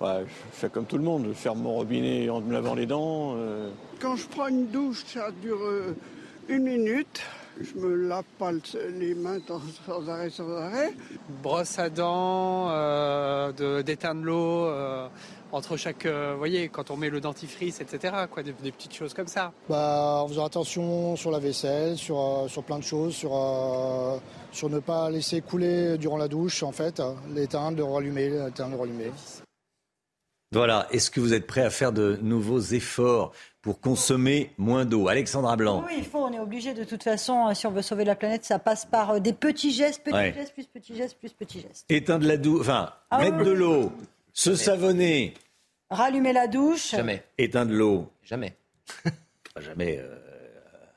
Je 0.00 0.24
fais 0.52 0.68
comme 0.68 0.86
tout 0.86 0.98
le 0.98 1.04
monde, 1.04 1.26
je 1.28 1.32
ferme 1.32 1.60
mon 1.60 1.74
robinet 1.74 2.28
en 2.28 2.40
me 2.40 2.52
lavant 2.52 2.74
les 2.74 2.86
dents. 2.86 3.34
Euh, 3.36 3.70
quand 4.00 4.16
je 4.16 4.26
prends 4.26 4.48
une 4.48 4.66
douche, 4.66 5.04
ça 5.06 5.30
dure 5.42 5.62
euh, 5.62 5.96
une 6.48 6.64
minute. 6.64 7.22
Je 7.58 7.80
me 7.80 7.94
lave 7.94 8.24
pas 8.38 8.50
les 8.52 9.14
mains 9.14 9.38
sans 9.86 10.08
arrêt, 10.10 10.28
sans 10.28 10.50
arrêt. 10.54 10.92
Brosse 11.42 11.78
à 11.78 11.88
dents, 11.88 12.68
euh, 12.68 13.82
d'éteindre 13.82 14.22
l'eau 14.22 14.66
euh, 14.66 15.08
entre 15.52 15.78
chaque, 15.78 16.06
vous 16.06 16.36
voyez, 16.36 16.68
quand 16.68 16.90
on 16.90 16.98
met 16.98 17.08
le 17.08 17.22
dentifrice, 17.22 17.80
etc. 17.80 18.14
Quoi, 18.30 18.42
des, 18.42 18.52
petites 18.52 18.94
choses 18.94 19.14
comme 19.14 19.28
ça. 19.28 19.52
Bah, 19.70 20.20
en 20.22 20.28
faisant 20.28 20.44
attention 20.44 21.16
sur 21.16 21.30
la 21.30 21.38
vaisselle, 21.38 21.96
sur, 21.96 22.44
sur 22.48 22.62
plein 22.62 22.78
de 22.78 22.84
choses, 22.84 23.14
sur, 23.14 23.30
sur 24.52 24.68
ne 24.68 24.78
pas 24.78 25.08
laisser 25.08 25.40
couler 25.40 25.96
durant 25.96 26.18
la 26.18 26.28
douche, 26.28 26.62
en 26.62 26.72
fait, 26.72 27.00
l'éteindre, 27.34 27.78
le 27.78 27.84
rallumer, 27.84 28.28
l'éteindre, 28.28 28.72
le 28.72 28.80
rallumer. 28.80 29.12
Voilà, 30.52 30.86
est-ce 30.92 31.10
que 31.10 31.20
vous 31.20 31.34
êtes 31.34 31.46
prêt 31.46 31.62
à 31.62 31.70
faire 31.70 31.92
de 31.92 32.18
nouveaux 32.22 32.60
efforts 32.60 33.32
pour 33.62 33.80
consommer 33.80 34.52
moins 34.58 34.84
d'eau? 34.84 35.08
Alexandra 35.08 35.56
Blanc. 35.56 35.84
Oui, 35.86 35.94
il 35.98 36.04
faut, 36.04 36.18
on 36.18 36.32
est 36.32 36.38
obligé 36.38 36.72
de 36.72 36.84
toute 36.84 37.02
façon, 37.02 37.48
euh, 37.48 37.54
si 37.54 37.66
on 37.66 37.72
veut 37.72 37.82
sauver 37.82 38.04
la 38.04 38.14
planète, 38.14 38.44
ça 38.44 38.58
passe 38.58 38.84
par 38.84 39.10
euh, 39.10 39.18
des 39.18 39.32
petits 39.32 39.72
gestes, 39.72 40.04
petits 40.04 40.32
gestes, 40.32 40.54
plus 40.54 40.66
petits 40.66 40.96
gestes, 40.96 41.18
plus 41.18 41.32
petits 41.32 41.60
gestes. 41.60 41.84
Éteindre 41.88 42.26
la 42.26 42.36
douche, 42.36 42.60
enfin, 42.60 42.92
ah 43.10 43.18
mettre 43.18 43.42
de 43.42 43.50
l'eau, 43.50 43.92
se 44.32 44.54
savonner. 44.54 45.34
Rallumer 45.90 46.32
la 46.32 46.46
douche. 46.46 46.92
Jamais. 46.92 47.24
Éteindre 47.38 47.72
l'eau. 47.72 48.08
Jamais. 48.22 48.56
jamais. 49.60 49.98
Euh... 49.98 50.16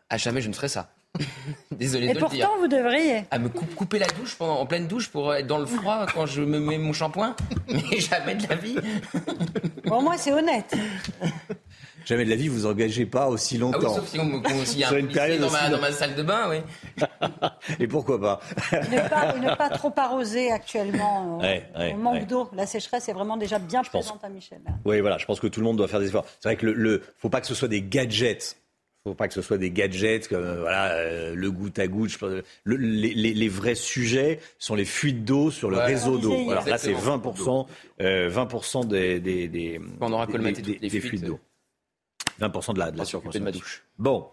À 0.09 0.17
jamais, 0.17 0.41
je 0.41 0.49
ne 0.49 0.53
ferai 0.53 0.67
ça. 0.67 0.91
Désolé 1.71 2.07
Et 2.07 2.15
pourtant, 2.15 2.57
vous 2.59 2.67
devriez. 2.67 3.23
À 3.31 3.39
me 3.39 3.49
couper 3.49 3.99
la 3.99 4.07
douche 4.07 4.35
pendant, 4.35 4.59
en 4.59 4.65
pleine 4.65 4.87
douche 4.87 5.09
pour 5.09 5.33
être 5.33 5.47
dans 5.47 5.57
le 5.57 5.65
froid 5.65 6.05
quand 6.13 6.25
je 6.25 6.41
me 6.41 6.59
mets 6.59 6.77
mon 6.77 6.93
shampoing 6.93 7.35
Mais 7.67 7.99
jamais 7.99 8.35
de 8.35 8.47
la 8.47 8.55
vie. 8.55 8.75
Pour 9.85 10.01
moi, 10.01 10.17
c'est 10.17 10.33
honnête. 10.33 10.75
Jamais 12.05 12.25
de 12.25 12.29
la 12.31 12.37
vie, 12.37 12.47
vous 12.47 12.65
engagez 12.65 13.05
pas 13.05 13.27
aussi 13.27 13.57
ah 13.57 13.59
longtemps. 13.59 13.93
sauf 13.97 14.07
si 14.07 14.19
on, 14.19 14.41
y 14.79 14.83
a 14.83 14.89
un 14.89 14.95
une 14.97 15.09
période 15.09 15.41
dans, 15.41 15.51
ma, 15.51 15.69
dans 15.69 15.79
ma 15.79 15.91
salle 15.91 16.15
de 16.15 16.23
bain, 16.23 16.49
oui. 16.49 16.57
Et 17.79 17.87
pourquoi 17.87 18.19
pas? 18.19 18.39
Ne, 18.71 19.55
pas 19.55 19.69
trop 19.69 19.93
arroser 19.95 20.51
actuellement. 20.51 21.39
Euh, 21.43 21.59
on 21.75 21.97
manque 21.97 22.25
d'eau. 22.25 22.49
La 22.53 22.65
sécheresse 22.65 23.09
est 23.09 23.13
vraiment 23.13 23.37
déjà 23.37 23.59
bien 23.59 23.83
présente 23.83 24.23
à 24.23 24.29
Michel. 24.29 24.61
Oui, 24.85 25.01
voilà, 25.01 25.19
je 25.19 25.25
pense 25.25 25.39
que 25.39 25.45
tout 25.45 25.59
le 25.59 25.67
monde 25.67 25.77
doit 25.77 25.87
faire 25.87 25.99
des 25.99 26.07
efforts. 26.07 26.25
C'est 26.39 26.49
vrai 26.49 26.55
que 26.55 26.65
le, 26.65 26.73
le 26.73 27.03
faut 27.17 27.29
pas 27.29 27.41
que 27.41 27.47
ce 27.47 27.53
soit 27.53 27.67
des 27.67 27.83
gadgets 27.83 28.57
faut 29.09 29.15
pas 29.15 29.27
que 29.27 29.33
ce 29.33 29.41
soit 29.41 29.57
des 29.57 29.71
gadgets 29.71 30.27
comme 30.27 30.43
euh, 30.43 30.59
voilà 30.59 30.91
euh, 30.93 31.35
le 31.35 31.51
goutte 31.51 31.79
à 31.79 31.87
goutte. 31.87 32.17
les, 32.65 33.13
les, 33.13 33.49
vrais 33.49 33.75
sujets 33.75 34.39
sont 34.59 34.75
les 34.75 34.85
fuites 34.85 35.25
d'eau 35.25 35.49
sur 35.51 35.69
le 35.69 35.77
réseau 35.77 36.17
d'eau. 36.17 36.51
Alors 36.51 36.67
là, 36.67 36.77
c'est 36.77 36.93
20% 36.93 37.67
20 37.99 38.85
des 38.85 39.19
des 39.19 39.47
des, 39.47 39.81
On 39.99 40.11
aura 40.13 40.27
des, 40.27 40.89
fuites 40.89 41.23
d'eau. 41.23 41.39
20 42.39 42.73
de 42.73 42.79
la, 42.79 42.91
de 42.91 42.97
la 42.97 43.05
surconsommation. 43.05 43.39
de 43.39 43.45
ma 43.45 43.51
douche. 43.51 43.83
Bon, 43.97 44.27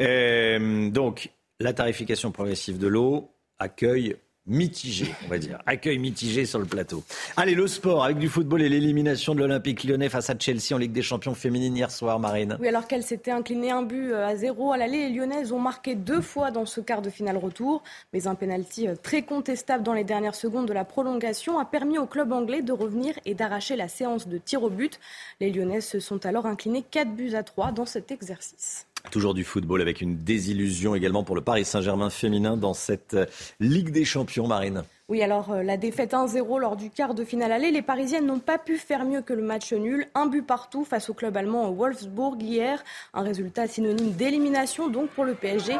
euh, 0.00 0.90
donc 0.90 1.30
la 1.60 1.72
tarification 1.72 2.30
progressive 2.30 2.78
de 2.78 2.86
l'eau 2.86 3.30
accueille 3.58 4.16
mitigé, 4.46 5.14
on 5.24 5.28
va 5.28 5.38
dire. 5.38 5.58
Accueil 5.66 5.98
mitigé 5.98 6.44
sur 6.46 6.58
le 6.58 6.64
plateau. 6.64 7.04
Allez, 7.36 7.54
le 7.54 7.66
sport 7.66 8.04
avec 8.04 8.18
du 8.18 8.28
football 8.28 8.62
et 8.62 8.68
l'élimination 8.68 9.34
de 9.34 9.40
l'Olympique 9.40 9.84
lyonnais 9.84 10.08
face 10.08 10.30
à 10.30 10.34
Chelsea 10.38 10.74
en 10.74 10.78
Ligue 10.78 10.92
des 10.92 11.02
champions 11.02 11.34
féminines 11.34 11.76
hier 11.76 11.90
soir, 11.90 12.18
Marine. 12.18 12.56
Oui, 12.60 12.68
alors 12.68 12.86
qu'elle 12.86 13.04
s'était 13.04 13.30
inclinée 13.30 13.70
un 13.70 13.82
but 13.82 14.12
euh, 14.12 14.26
à 14.26 14.36
zéro 14.36 14.72
à 14.72 14.76
l'aller, 14.76 15.08
les 15.08 15.14
Lyonnaises 15.14 15.52
ont 15.52 15.60
marqué 15.60 15.94
deux 15.94 16.20
fois 16.20 16.50
dans 16.50 16.66
ce 16.66 16.80
quart 16.80 17.02
de 17.02 17.10
finale 17.10 17.36
retour. 17.36 17.82
Mais 18.12 18.26
un 18.26 18.34
pénalty 18.34 18.88
euh, 18.88 18.96
très 19.00 19.22
contestable 19.22 19.84
dans 19.84 19.94
les 19.94 20.04
dernières 20.04 20.34
secondes 20.34 20.66
de 20.66 20.72
la 20.72 20.84
prolongation 20.84 21.58
a 21.58 21.64
permis 21.64 21.98
au 21.98 22.06
club 22.06 22.32
anglais 22.32 22.62
de 22.62 22.72
revenir 22.72 23.14
et 23.24 23.34
d'arracher 23.34 23.76
la 23.76 23.88
séance 23.88 24.26
de 24.26 24.38
tir 24.38 24.62
au 24.62 24.70
but. 24.70 24.98
Les 25.40 25.50
Lyonnaises 25.50 25.86
se 25.86 26.00
sont 26.00 26.24
alors 26.26 26.46
inclinées 26.46 26.84
4 26.90 27.14
buts 27.14 27.34
à 27.34 27.42
3 27.42 27.72
dans 27.72 27.86
cet 27.86 28.10
exercice. 28.10 28.86
Toujours 29.10 29.34
du 29.34 29.44
football 29.44 29.80
avec 29.80 30.00
une 30.00 30.16
désillusion 30.16 30.94
également 30.94 31.24
pour 31.24 31.34
le 31.34 31.42
Paris 31.42 31.64
Saint-Germain 31.64 32.08
féminin 32.08 32.56
dans 32.56 32.72
cette 32.72 33.14
euh, 33.14 33.26
Ligue 33.60 33.90
des 33.90 34.04
Champions, 34.04 34.46
Marine. 34.46 34.84
Oui, 35.08 35.22
alors 35.22 35.52
euh, 35.52 35.62
la 35.62 35.76
défaite 35.76 36.12
1-0 36.12 36.58
lors 36.58 36.76
du 36.76 36.88
quart 36.88 37.14
de 37.14 37.24
finale 37.24 37.52
aller, 37.52 37.70
les 37.70 37.82
Parisiennes 37.82 38.24
n'ont 38.24 38.38
pas 38.38 38.58
pu 38.58 38.78
faire 38.78 39.04
mieux 39.04 39.20
que 39.20 39.34
le 39.34 39.42
match 39.42 39.72
nul. 39.72 40.06
Un 40.14 40.26
but 40.26 40.40
partout 40.40 40.84
face 40.84 41.10
au 41.10 41.14
club 41.14 41.36
allemand 41.36 41.70
Wolfsburg 41.70 42.40
hier. 42.40 42.82
Un 43.12 43.22
résultat 43.22 43.66
synonyme 43.66 44.12
d'élimination 44.12 44.88
donc 44.88 45.10
pour 45.10 45.24
le 45.24 45.34
PSG. 45.34 45.74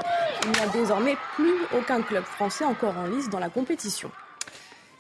Il 0.44 0.50
n'y 0.50 0.58
a 0.58 0.68
désormais 0.72 1.16
plus 1.36 1.54
aucun 1.78 2.02
club 2.02 2.24
français 2.24 2.64
encore 2.64 2.98
en 2.98 3.06
lice 3.06 3.30
dans 3.30 3.38
la 3.38 3.48
compétition. 3.48 4.10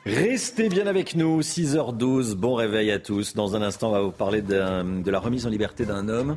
Restez 0.04 0.68
bien 0.68 0.88
avec 0.88 1.14
nous, 1.14 1.42
6h12, 1.42 2.34
bon 2.34 2.54
réveil 2.54 2.90
à 2.90 2.98
tous. 2.98 3.34
Dans 3.34 3.54
un 3.54 3.62
instant, 3.62 3.90
on 3.90 3.92
va 3.92 4.00
vous 4.00 4.10
parler 4.10 4.42
de 4.42 5.10
la 5.10 5.20
remise 5.20 5.46
en 5.46 5.48
liberté 5.48 5.86
d'un 5.86 6.08
homme 6.08 6.36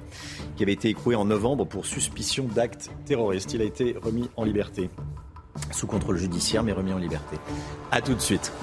qui 0.55 0.61
avait 0.61 0.73
été 0.73 0.89
écroué 0.89 1.15
en 1.15 1.25
novembre 1.25 1.65
pour 1.65 1.87
suspicion 1.87 2.45
d'actes 2.45 2.91
terroristes. 3.05 3.53
Il 3.53 3.61
a 3.61 3.65
été 3.65 3.95
remis 3.99 4.29
en 4.37 4.43
liberté, 4.43 4.91
sous 5.71 5.87
contrôle 5.87 6.17
judiciaire, 6.17 6.61
mais 6.61 6.73
remis 6.73 6.93
en 6.93 6.99
liberté. 6.99 7.37
A 7.91 8.01
tout 8.01 8.13
de 8.13 8.21
suite. 8.21 8.53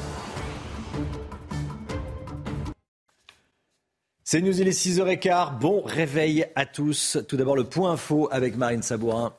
C'est 4.22 4.40
News, 4.40 4.60
il 4.60 4.68
est 4.68 4.70
6h15. 4.70 5.58
Bon 5.58 5.82
réveil 5.82 6.46
à 6.54 6.64
tous. 6.64 7.18
Tout 7.28 7.36
d'abord, 7.36 7.56
le 7.56 7.64
point 7.64 7.90
info 7.90 8.28
avec 8.30 8.56
Marine 8.56 8.82
Sabourin. 8.82 9.34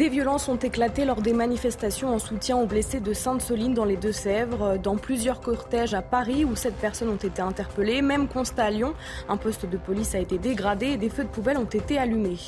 Des 0.00 0.08
violences 0.08 0.48
ont 0.48 0.56
éclaté 0.56 1.04
lors 1.04 1.20
des 1.20 1.34
manifestations 1.34 2.08
en 2.08 2.18
soutien 2.18 2.56
aux 2.56 2.64
blessés 2.64 3.00
de 3.00 3.12
Sainte-Soline 3.12 3.74
dans 3.74 3.84
les 3.84 3.98
Deux-Sèvres, 3.98 4.78
dans 4.78 4.96
plusieurs 4.96 5.42
cortèges 5.42 5.92
à 5.92 6.00
Paris 6.00 6.42
où 6.46 6.56
sept 6.56 6.74
personnes 6.76 7.10
ont 7.10 7.16
été 7.16 7.42
interpellées. 7.42 8.00
Même 8.00 8.26
constat 8.26 8.64
à 8.64 8.70
Lyon, 8.70 8.94
un 9.28 9.36
poste 9.36 9.66
de 9.66 9.76
police 9.76 10.14
a 10.14 10.18
été 10.18 10.38
dégradé 10.38 10.86
et 10.86 10.96
des 10.96 11.10
feux 11.10 11.24
de 11.24 11.28
poubelle 11.28 11.58
ont 11.58 11.64
été 11.64 11.98
allumés. 11.98 12.38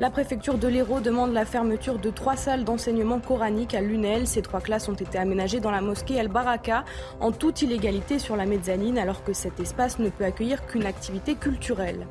La 0.00 0.10
préfecture 0.10 0.56
de 0.56 0.66
l'Hérault 0.66 1.00
demande 1.00 1.32
la 1.32 1.44
fermeture 1.44 1.98
de 1.98 2.10
trois 2.10 2.36
salles 2.36 2.64
d'enseignement 2.64 3.20
coranique 3.20 3.74
à 3.74 3.80
Lunel. 3.80 4.26
Ces 4.26 4.42
trois 4.42 4.60
classes 4.60 4.88
ont 4.88 4.94
été 4.94 5.18
aménagées 5.18 5.60
dans 5.60 5.70
la 5.70 5.80
mosquée 5.80 6.14
El 6.14 6.28
Baraka 6.28 6.84
en 7.20 7.32
toute 7.32 7.62
illégalité 7.62 8.18
sur 8.18 8.36
la 8.36 8.46
mezzanine 8.46 8.98
alors 8.98 9.22
que 9.24 9.32
cet 9.32 9.60
espace 9.60 9.98
ne 9.98 10.08
peut 10.08 10.24
accueillir 10.24 10.66
qu'une 10.66 10.86
activité 10.86 11.34
culturelle. 11.34 12.06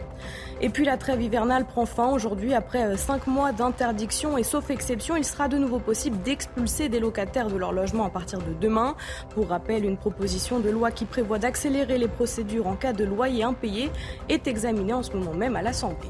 Et 0.61 0.69
puis 0.69 0.85
la 0.85 0.97
trêve 0.97 1.21
hivernale 1.21 1.65
prend 1.65 1.85
fin 1.85 2.09
aujourd'hui 2.11 2.53
après 2.53 2.83
euh, 2.83 2.97
cinq 2.97 3.27
mois 3.27 3.53
d'interdiction 3.53 4.37
et 4.37 4.43
sauf 4.43 4.69
exception, 4.69 5.15
il 5.15 5.23
sera 5.23 5.47
de 5.47 5.57
nouveau 5.57 5.79
possible 5.79 6.21
d'expulser 6.21 6.89
des 6.89 6.99
locataires 6.99 7.47
de 7.47 7.57
leur 7.57 7.71
logement 7.71 8.05
à 8.05 8.09
partir 8.09 8.39
de 8.39 8.53
demain. 8.59 8.95
Pour 9.29 9.47
rappel, 9.47 9.85
une 9.85 9.97
proposition 9.97 10.59
de 10.59 10.69
loi 10.69 10.91
qui 10.91 11.05
prévoit 11.05 11.39
d'accélérer 11.39 11.97
les 11.97 12.07
procédures 12.07 12.67
en 12.67 12.75
cas 12.75 12.93
de 12.93 13.05
loyer 13.05 13.43
impayé 13.43 13.89
est 14.27 14.47
examinée 14.47 14.93
en 14.93 15.03
ce 15.03 15.13
moment 15.13 15.33
même 15.33 15.55
à 15.55 15.61
l'Assemblée. 15.61 16.09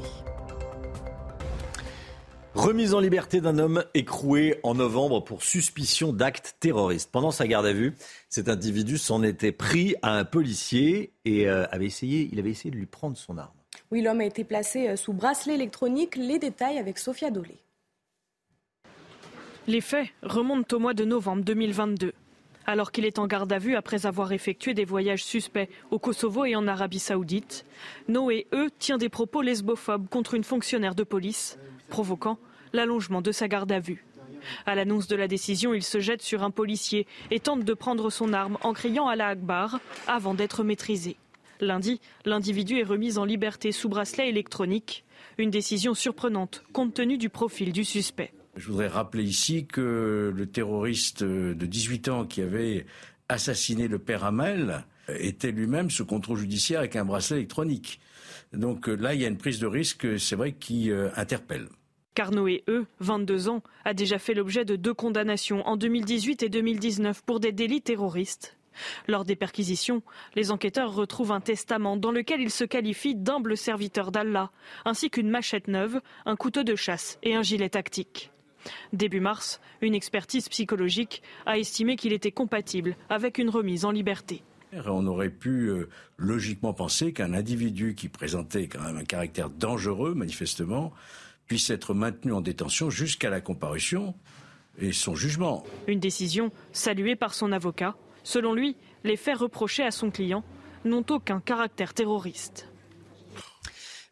Remise 2.54 2.94
en 2.94 3.00
liberté 3.00 3.40
d'un 3.40 3.58
homme 3.60 3.84
écroué 3.94 4.58
en 4.64 4.74
novembre 4.74 5.20
pour 5.20 5.44
suspicion 5.44 6.12
d'actes 6.12 6.56
terroristes. 6.58 7.08
Pendant 7.12 7.30
sa 7.30 7.46
garde 7.46 7.64
à 7.64 7.72
vue, 7.72 7.94
cet 8.28 8.48
individu 8.48 8.98
s'en 8.98 9.22
était 9.22 9.52
pris 9.52 9.94
à 10.02 10.18
un 10.18 10.24
policier 10.24 11.12
et 11.24 11.48
euh, 11.48 11.64
avait 11.70 11.86
essayé, 11.86 12.28
il 12.32 12.40
avait 12.40 12.50
essayé 12.50 12.72
de 12.72 12.76
lui 12.76 12.86
prendre 12.86 13.16
son 13.16 13.38
arme. 13.38 13.52
Oui, 13.92 14.02
l'homme 14.02 14.20
a 14.20 14.24
été 14.24 14.42
placé 14.42 14.88
euh, 14.88 14.96
sous 14.96 15.12
bracelet 15.12 15.54
électronique. 15.54 16.16
Les 16.16 16.40
détails 16.40 16.78
avec 16.78 16.98
Sophia 16.98 17.30
Dolé. 17.30 17.54
Les 19.68 19.80
faits 19.80 20.08
remontent 20.24 20.76
au 20.76 20.80
mois 20.80 20.94
de 20.94 21.04
novembre 21.04 21.44
2022. 21.44 22.12
Alors 22.66 22.90
qu'il 22.90 23.04
est 23.04 23.20
en 23.20 23.28
garde 23.28 23.52
à 23.52 23.58
vue 23.58 23.76
après 23.76 24.06
avoir 24.06 24.32
effectué 24.32 24.74
des 24.74 24.84
voyages 24.84 25.22
suspects 25.22 25.68
au 25.92 26.00
Kosovo 26.00 26.44
et 26.44 26.56
en 26.56 26.66
Arabie 26.66 26.98
saoudite, 26.98 27.64
Noé, 28.08 28.48
eux, 28.52 28.70
tient 28.80 28.98
des 28.98 29.08
propos 29.08 29.40
lesbophobes 29.40 30.08
contre 30.08 30.34
une 30.34 30.44
fonctionnaire 30.44 30.96
de 30.96 31.04
police 31.04 31.56
provoquant 31.90 32.38
l'allongement 32.72 33.20
de 33.20 33.32
sa 33.32 33.48
garde 33.48 33.70
à 33.72 33.80
vue. 33.80 34.06
À 34.64 34.74
l'annonce 34.74 35.06
de 35.06 35.16
la 35.16 35.28
décision, 35.28 35.74
il 35.74 35.82
se 35.82 36.00
jette 36.00 36.22
sur 36.22 36.42
un 36.42 36.50
policier 36.50 37.06
et 37.30 37.40
tente 37.40 37.64
de 37.64 37.74
prendre 37.74 38.10
son 38.10 38.32
arme 38.32 38.56
en 38.62 38.72
criant 38.72 39.08
à 39.08 39.16
la 39.16 39.28
Akbar 39.28 39.80
avant 40.06 40.34
d'être 40.34 40.64
maîtrisé. 40.64 41.16
Lundi, 41.60 42.00
l'individu 42.24 42.78
est 42.78 42.84
remis 42.84 43.18
en 43.18 43.24
liberté 43.24 43.70
sous 43.70 43.90
bracelet 43.90 44.30
électronique, 44.30 45.04
une 45.36 45.50
décision 45.50 45.94
surprenante 45.94 46.64
compte 46.72 46.94
tenu 46.94 47.18
du 47.18 47.28
profil 47.28 47.72
du 47.72 47.84
suspect. 47.84 48.32
Je 48.56 48.66
voudrais 48.66 48.88
rappeler 48.88 49.24
ici 49.24 49.66
que 49.66 50.32
le 50.34 50.46
terroriste 50.46 51.22
de 51.22 51.66
18 51.66 52.08
ans 52.08 52.24
qui 52.24 52.40
avait 52.40 52.86
assassiné 53.28 53.88
le 53.88 53.98
père 53.98 54.24
Hamel 54.24 54.84
était 55.08 55.52
lui-même 55.52 55.90
sous 55.90 56.06
contrôle 56.06 56.38
judiciaire 56.38 56.80
avec 56.80 56.96
un 56.96 57.04
bracelet 57.04 57.38
électronique. 57.38 58.00
Donc 58.52 58.88
là, 58.88 59.14
il 59.14 59.20
y 59.20 59.24
a 59.24 59.28
une 59.28 59.38
prise 59.38 59.60
de 59.60 59.66
risque, 59.66 60.18
c'est 60.18 60.36
vrai, 60.36 60.52
qui 60.52 60.90
euh, 60.90 61.10
interpelle. 61.14 61.68
Carnoé, 62.14 62.64
eux, 62.68 62.86
22 62.98 63.48
ans, 63.48 63.62
a 63.84 63.94
déjà 63.94 64.18
fait 64.18 64.34
l'objet 64.34 64.64
de 64.64 64.76
deux 64.76 64.94
condamnations 64.94 65.66
en 65.66 65.76
2018 65.76 66.42
et 66.42 66.48
2019 66.48 67.22
pour 67.22 67.38
des 67.38 67.52
délits 67.52 67.82
terroristes. 67.82 68.56
Lors 69.06 69.24
des 69.24 69.36
perquisitions, 69.36 70.02
les 70.34 70.50
enquêteurs 70.50 70.94
retrouvent 70.94 71.32
un 71.32 71.40
testament 71.40 71.96
dans 71.96 72.10
lequel 72.10 72.40
il 72.40 72.50
se 72.50 72.64
qualifie 72.64 73.14
d'humble 73.14 73.56
serviteur 73.56 74.10
d'Allah, 74.10 74.50
ainsi 74.84 75.10
qu'une 75.10 75.30
machette 75.30 75.68
neuve, 75.68 76.00
un 76.26 76.36
couteau 76.36 76.64
de 76.64 76.74
chasse 76.74 77.18
et 77.22 77.34
un 77.34 77.42
gilet 77.42 77.68
tactique. 77.68 78.30
Début 78.92 79.20
mars, 79.20 79.60
une 79.80 79.94
expertise 79.94 80.48
psychologique 80.48 81.22
a 81.46 81.58
estimé 81.58 81.96
qu'il 81.96 82.12
était 82.12 82.32
compatible 82.32 82.96
avec 83.08 83.38
une 83.38 83.50
remise 83.50 83.84
en 83.84 83.90
liberté. 83.90 84.42
On 84.86 85.06
aurait 85.06 85.30
pu 85.30 85.68
euh, 85.68 85.88
logiquement 86.16 86.72
penser 86.72 87.12
qu'un 87.12 87.32
individu 87.34 87.94
qui 87.96 88.08
présentait 88.08 88.68
quand 88.68 88.82
même 88.82 88.98
un 88.98 89.04
caractère 89.04 89.50
dangereux, 89.50 90.14
manifestement, 90.14 90.92
puisse 91.50 91.70
être 91.70 91.94
maintenu 91.94 92.32
en 92.32 92.40
détention 92.40 92.90
jusqu'à 92.90 93.28
la 93.28 93.40
comparution 93.40 94.14
et 94.78 94.92
son 94.92 95.16
jugement. 95.16 95.64
Une 95.88 95.98
décision 95.98 96.52
saluée 96.70 97.16
par 97.16 97.34
son 97.34 97.50
avocat. 97.50 97.96
Selon 98.22 98.54
lui, 98.54 98.76
les 99.02 99.16
faits 99.16 99.38
reprochés 99.38 99.82
à 99.82 99.90
son 99.90 100.12
client 100.12 100.44
n'ont 100.84 101.04
aucun 101.10 101.40
caractère 101.40 101.92
terroriste. 101.92 102.68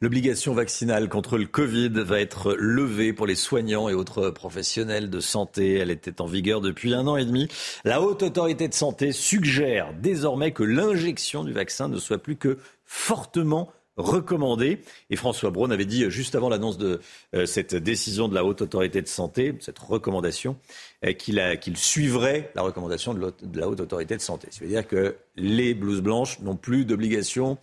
L'obligation 0.01 0.53
vaccinale 0.53 1.09
contre 1.09 1.39
le 1.39 1.47
Covid 1.47 1.91
va 1.91 2.19
être 2.19 2.57
levée 2.59 3.13
pour 3.13 3.29
les 3.29 3.37
soignants 3.37 3.89
et 3.89 3.95
autres 3.95 4.31
professionnels 4.31 5.09
de 5.09 5.21
santé. 5.21 5.75
Elle 5.75 5.93
était 5.93 6.21
en 6.21 6.27
vigueur 6.27 6.61
depuis 6.61 6.93
un 6.93 7.07
an 7.07 7.17
et 7.17 7.25
demi. 7.25 7.47
La 7.85 8.03
haute 8.03 8.25
autorité 8.25 8.67
de 8.67 8.75
santé 8.75 9.13
suggère 9.13 9.95
désormais 9.95 10.51
que 10.51 10.65
l'injection 10.65 11.45
du 11.45 11.53
vaccin 11.53 11.89
ne 11.89 11.99
soit 11.99 12.19
plus 12.19 12.37
que 12.37 12.59
fortement 12.85 13.71
recommandé. 13.99 14.81
Et 15.11 15.17
François 15.17 15.51
Braun 15.51 15.71
avait 15.71 15.85
dit 15.85 16.09
juste 16.11 16.35
avant 16.35 16.49
l'annonce 16.49 16.79
de 16.79 17.01
euh, 17.35 17.45
cette 17.45 17.75
décision 17.75 18.29
de 18.29 18.35
la 18.35 18.45
Haute 18.45 18.63
Autorité 18.63 19.03
de 19.03 19.09
Santé, 19.09 19.55
cette 19.61 19.79
recommandation, 19.79 20.57
euh, 21.05 21.13
qu'il 21.13 21.77
suivrait 21.77 22.51
la 22.55 22.63
recommandation 22.63 23.13
de, 23.13 23.33
la 23.55 23.69
Haute 23.69 23.81
Autorité 23.81 24.17
de 24.17 24.23
Santé. 24.23 24.49
Ça 24.51 24.61
veut 24.65 24.71
dire 24.71 24.87
que 24.87 25.17
les 25.37 25.75
blouses 25.75 26.01
blanches 26.01 26.41
n'ont 26.41 26.57
plus 26.57 26.85
d'obligation 26.85 27.59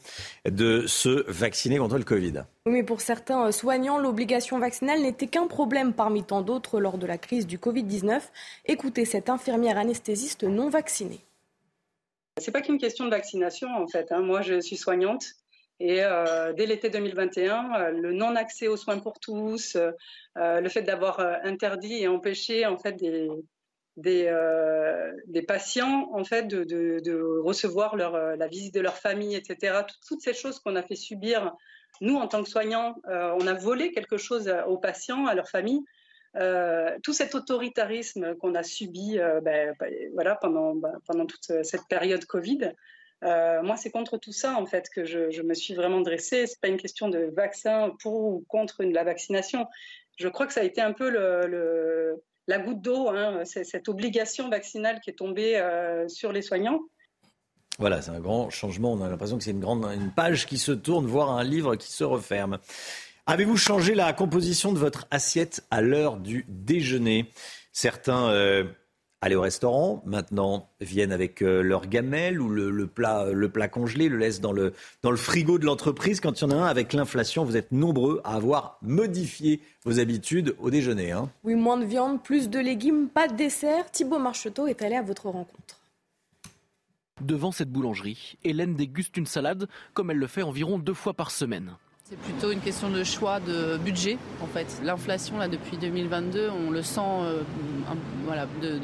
de 0.49 0.85
se 0.85 1.29
vacciner 1.31 1.77
contre 1.77 1.97
le 1.97 2.03
Covid. 2.03 2.43
Oui, 2.65 2.73
mais 2.73 2.83
pour 2.83 3.01
certains 3.01 3.51
soignants, 3.51 3.97
l'obligation 3.97 4.59
vaccinale 4.59 5.01
n'était 5.01 5.27
qu'un 5.27 5.47
problème 5.47 5.93
parmi 5.93 6.23
tant 6.23 6.41
d'autres 6.41 6.79
lors 6.79 6.97
de 6.97 7.05
la 7.05 7.17
crise 7.17 7.47
du 7.47 7.57
Covid-19. 7.57 8.21
Écoutez 8.65 9.05
cette 9.05 9.29
infirmière 9.29 9.77
anesthésiste 9.77 10.43
non 10.43 10.69
vaccinée. 10.69 11.21
C'est 12.37 12.51
pas 12.51 12.61
qu'une 12.61 12.77
question 12.77 13.05
de 13.05 13.11
vaccination 13.11 13.69
en 13.77 13.87
fait. 13.87 14.11
Hein. 14.11 14.21
Moi, 14.21 14.41
je 14.41 14.59
suis 14.59 14.75
soignante 14.75 15.35
et 15.79 16.03
euh, 16.03 16.53
dès 16.53 16.65
l'été 16.65 16.89
2021, 16.89 17.73
euh, 17.73 17.91
le 17.91 18.13
non-accès 18.13 18.67
aux 18.67 18.77
soins 18.77 18.99
pour 18.99 19.19
tous, 19.19 19.75
euh, 19.75 19.91
le 20.35 20.69
fait 20.69 20.83
d'avoir 20.83 21.19
interdit 21.43 21.95
et 21.95 22.07
empêché 22.07 22.65
en 22.65 22.77
fait 22.77 22.93
des, 22.93 23.29
patients 25.47 26.09
en 26.13 26.23
fait 26.23 26.47
de, 26.47 27.41
recevoir 27.43 27.95
la 27.97 28.47
visite 28.47 28.73
de 28.73 28.79
leur 28.79 28.95
famille, 28.97 29.35
etc. 29.35 29.81
toutes 30.07 30.21
ces 30.21 30.33
choses 30.33 30.59
qu'on 30.59 30.75
a 30.75 30.83
fait 30.83 30.95
subir, 30.95 31.53
nous 32.01 32.15
en 32.15 32.27
tant 32.27 32.43
que 32.43 32.49
soignants, 32.49 32.95
on 33.05 33.47
a 33.47 33.53
volé 33.53 33.91
quelque 33.91 34.17
chose 34.17 34.53
aux 34.67 34.77
patients, 34.77 35.25
à 35.25 35.35
leur 35.35 35.49
famille. 35.49 35.83
tout 37.03 37.13
cet 37.13 37.35
autoritarisme 37.35 38.35
qu'on 38.35 38.55
a 38.55 38.63
subi 38.63 39.17
ben, 39.17 39.73
ben, 39.79 39.93
voilà, 40.13 40.35
pendant, 40.35 40.75
ben, 40.75 40.99
pendant 41.05 41.25
toute 41.25 41.63
cette 41.63 41.87
période 41.87 42.25
Covid, 42.25 42.71
euh, 43.23 43.61
moi, 43.63 43.77
c'est 43.77 43.91
contre 43.91 44.17
tout 44.17 44.31
ça, 44.31 44.55
en 44.55 44.65
fait, 44.65 44.89
que 44.89 45.05
je, 45.05 45.41
me 45.41 45.53
suis 45.53 45.73
vraiment 45.73 46.01
dressée. 46.01 46.47
C'est 46.47 46.59
pas 46.59 46.67
une 46.67 46.77
question 46.77 47.09
de 47.09 47.31
vaccin 47.35 47.95
pour 48.01 48.13
ou 48.13 48.45
contre 48.47 48.83
la 48.83 49.03
vaccination. 49.03 49.65
Je 50.17 50.27
crois 50.27 50.47
que 50.47 50.53
ça 50.53 50.61
a 50.61 50.63
été 50.63 50.81
un 50.81 50.93
peu 50.93 51.09
la 52.47 52.57
goutte 52.59 52.81
d'eau, 52.81 53.09
hein, 53.09 53.43
cette 53.45 53.89
obligation 53.89 54.49
vaccinale 54.49 54.99
qui 55.01 55.09
est 55.09 55.13
tombée 55.13 55.57
euh, 55.57 56.07
sur 56.07 56.31
les 56.31 56.41
soignants. 56.41 56.81
Voilà, 57.77 58.01
c'est 58.01 58.11
un 58.11 58.21
grand 58.21 58.49
changement. 58.49 58.93
On 58.93 59.01
a 59.01 59.09
l'impression 59.09 59.37
que 59.37 59.43
c'est 59.43 59.51
une 59.51 59.65
une 59.65 60.11
page 60.11 60.45
qui 60.45 60.57
se 60.57 60.71
tourne, 60.71 61.05
voire 61.05 61.31
un 61.31 61.43
livre 61.43 61.75
qui 61.75 61.91
se 61.91 62.03
referme. 62.03 62.59
Avez-vous 63.27 63.57
changé 63.57 63.95
la 63.95 64.13
composition 64.13 64.71
de 64.71 64.77
votre 64.77 65.07
assiette 65.09 65.65
à 65.71 65.81
l'heure 65.81 66.17
du 66.17 66.45
déjeuner? 66.47 67.31
Certains 67.73 68.29
euh, 68.29 68.65
aller 69.25 69.35
au 69.35 69.41
restaurant, 69.41 70.03
maintenant 70.05 70.69
viennent 70.79 71.11
avec 71.11 71.41
euh, 71.41 71.63
leur 71.63 71.87
gamelle 71.87 72.39
ou 72.39 72.47
le, 72.47 72.85
plat, 72.85 73.25
le 73.31 73.49
plat 73.49 73.67
congelé, 73.67 74.07
le 74.07 74.17
laissent 74.17 74.39
dans 74.39 74.51
le, 74.51 74.73
dans 75.01 75.09
le 75.09 75.17
frigo 75.17 75.57
de 75.57 75.65
l'entreprise. 75.65 76.19
Quand 76.19 76.39
il 76.39 76.43
y 76.43 76.47
en 76.47 76.51
a 76.51 76.55
un, 76.55 76.65
avec 76.65 76.93
l'inflation, 76.93 77.43
vous 77.43 77.57
êtes 77.57 77.71
nombreux 77.71 78.21
à 78.23 78.35
avoir 78.35 78.77
modifié 78.83 79.61
vos 79.83 79.99
habitudes 79.99 80.55
au 80.59 80.69
déjeuner. 80.69 81.11
Hein. 81.11 81.31
Oui, 81.43 81.55
moins 81.55 81.77
de 81.77 81.85
viande, 81.85 82.21
plus 82.21 82.49
de 82.49 82.59
légumes, 82.59 83.09
pas 83.09 83.27
de 83.27 83.35
dessert. 83.35 83.89
Thibaut 83.89 84.19
Marcheteau 84.19 84.67
est 84.67 84.83
allé 84.83 84.95
à 84.95 85.01
votre 85.01 85.25
rencontre. 85.25 85.79
Devant 87.21 87.51
cette 87.51 87.71
boulangerie, 87.71 88.37
Hélène 88.43 88.75
déguste 88.75 89.17
une 89.17 89.25
salade 89.25 89.67
comme 89.95 90.11
elle 90.11 90.17
le 90.17 90.27
fait 90.27 90.43
environ 90.43 90.77
deux 90.77 90.93
fois 90.93 91.13
par 91.13 91.31
semaine. 91.31 91.77
C'est 92.07 92.19
plutôt 92.19 92.51
une 92.51 92.59
question 92.59 92.91
de 92.91 93.03
choix 93.03 93.39
de 93.39 93.77
budget, 93.77 94.19
en 94.39 94.45
fait. 94.45 94.67
L'inflation, 94.83 95.39
là, 95.39 95.47
depuis 95.47 95.75
2022, 95.75 96.51
on 96.51 96.69
le 96.69 96.83
sent, 96.83 97.01
euh, 97.01 97.41
voilà, 98.25 98.45
de, 98.61 98.79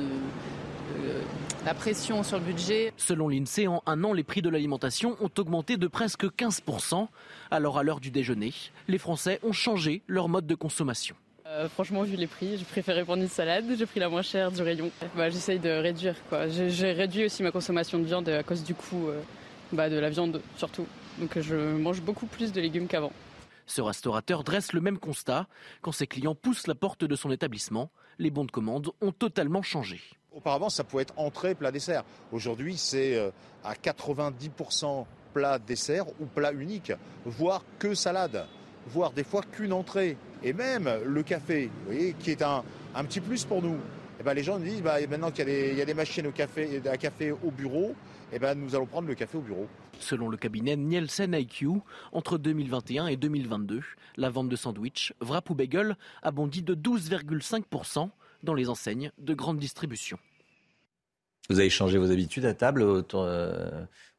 la 1.63 1.75
pression 1.75 2.23
sur 2.23 2.39
le 2.39 2.43
budget. 2.43 2.91
Selon 2.97 3.29
l'INSEE, 3.29 3.67
en 3.67 3.83
un 3.85 4.03
an, 4.03 4.13
les 4.13 4.23
prix 4.23 4.41
de 4.41 4.49
l'alimentation 4.49 5.17
ont 5.21 5.29
augmenté 5.37 5.77
de 5.77 5.85
presque 5.85 6.25
15%. 6.25 7.09
Alors, 7.51 7.77
à 7.77 7.83
l'heure 7.83 7.99
du 7.99 8.09
déjeuner, 8.09 8.55
les 8.87 8.97
Français 8.97 9.39
ont 9.43 9.53
changé 9.53 10.01
leur 10.07 10.27
mode 10.27 10.47
de 10.47 10.55
consommation. 10.55 11.15
Euh, 11.45 11.69
franchement, 11.69 12.01
vu 12.01 12.15
les 12.15 12.25
prix, 12.25 12.57
je 12.57 12.63
préférais 12.63 13.03
prendre 13.03 13.21
une 13.21 13.29
salade. 13.29 13.65
J'ai 13.77 13.85
pris 13.85 13.99
la 13.99 14.09
moins 14.09 14.23
chère 14.23 14.51
du 14.51 14.63
rayon. 14.63 14.89
Bah, 15.15 15.29
J'essaye 15.29 15.59
de 15.59 15.69
réduire. 15.69 16.15
J'ai 16.49 16.91
réduit 16.91 17.25
aussi 17.25 17.43
ma 17.43 17.51
consommation 17.51 17.99
de 17.99 18.05
viande 18.05 18.29
à 18.29 18.41
cause 18.41 18.63
du 18.63 18.73
coût 18.73 19.09
euh, 19.09 19.21
bah, 19.73 19.91
de 19.91 19.99
la 19.99 20.09
viande, 20.09 20.41
surtout. 20.57 20.87
Donc 21.19 21.39
je 21.39 21.55
mange 21.55 22.01
beaucoup 22.01 22.25
plus 22.25 22.51
de 22.51 22.61
légumes 22.61 22.87
qu'avant. 22.87 23.11
Ce 23.65 23.81
restaurateur 23.81 24.43
dresse 24.43 24.73
le 24.73 24.81
même 24.81 24.97
constat. 24.97 25.47
Quand 25.81 25.91
ses 25.91 26.07
clients 26.07 26.35
poussent 26.35 26.67
la 26.67 26.75
porte 26.75 27.05
de 27.05 27.15
son 27.15 27.31
établissement, 27.31 27.91
les 28.19 28.29
bons 28.29 28.45
de 28.45 28.51
commande 28.51 28.91
ont 29.01 29.11
totalement 29.11 29.61
changé. 29.61 30.01
Auparavant, 30.33 30.69
ça 30.69 30.83
pouvait 30.83 31.03
être 31.03 31.13
entrée, 31.17 31.55
plat, 31.55 31.71
dessert. 31.71 32.03
Aujourd'hui, 32.31 32.77
c'est 32.77 33.15
euh, 33.15 33.31
à 33.63 33.73
90% 33.73 35.05
plat, 35.33 35.59
dessert 35.59 36.05
ou 36.19 36.25
plat 36.25 36.51
unique, 36.53 36.93
voire 37.25 37.63
que 37.79 37.93
salade, 37.93 38.45
voire 38.87 39.11
des 39.11 39.23
fois 39.23 39.41
qu'une 39.41 39.73
entrée. 39.73 40.17
Et 40.43 40.53
même 40.53 40.89
le 41.05 41.23
café, 41.23 41.65
vous 41.65 41.93
voyez, 41.93 42.13
qui 42.13 42.31
est 42.31 42.41
un, 42.41 42.63
un 42.95 43.03
petit 43.03 43.19
plus 43.19 43.45
pour 43.45 43.61
nous. 43.61 43.75
Et 43.75 44.21
eh 44.21 44.23
ben, 44.23 44.33
les 44.33 44.43
gens 44.43 44.59
nous 44.59 44.65
disent, 44.65 44.81
bah, 44.81 44.97
maintenant 45.09 45.31
qu'il 45.31 45.49
y, 45.49 45.75
y, 45.75 45.81
a 45.81 45.85
des 45.85 45.93
machines 45.93 46.27
au 46.27 46.31
café, 46.31 46.81
à 46.85 46.97
café 46.97 47.31
au 47.31 47.49
bureau, 47.49 47.95
eh 48.33 48.39
ben, 48.39 48.55
nous 48.55 48.75
allons 48.75 48.85
prendre 48.85 49.07
le 49.07 49.15
café 49.15 49.37
au 49.37 49.41
bureau. 49.41 49.67
Selon 49.99 50.29
le 50.29 50.37
cabinet 50.37 50.75
Nielsen 50.77 51.33
IQ, 51.33 51.81
entre 52.11 52.37
2021 52.37 53.07
et 53.07 53.17
2022, 53.17 53.81
la 54.17 54.29
vente 54.29 54.49
de 54.49 54.55
sandwichs, 54.55 55.13
wrap 55.19 55.49
ou 55.49 55.55
bagel 55.55 55.97
a 56.23 56.31
bondi 56.31 56.61
de 56.61 56.75
12,5% 56.75 58.09
dans 58.43 58.53
les 58.53 58.69
enseignes 58.69 59.11
de 59.17 59.33
grande 59.33 59.59
distribution. 59.59 60.17
Vous 61.49 61.59
avez 61.59 61.69
changé 61.69 61.97
vos 61.97 62.11
habitudes 62.11 62.45
à 62.45 62.53
table, 62.53 62.81
autour, 62.81 63.23
euh, 63.23 63.69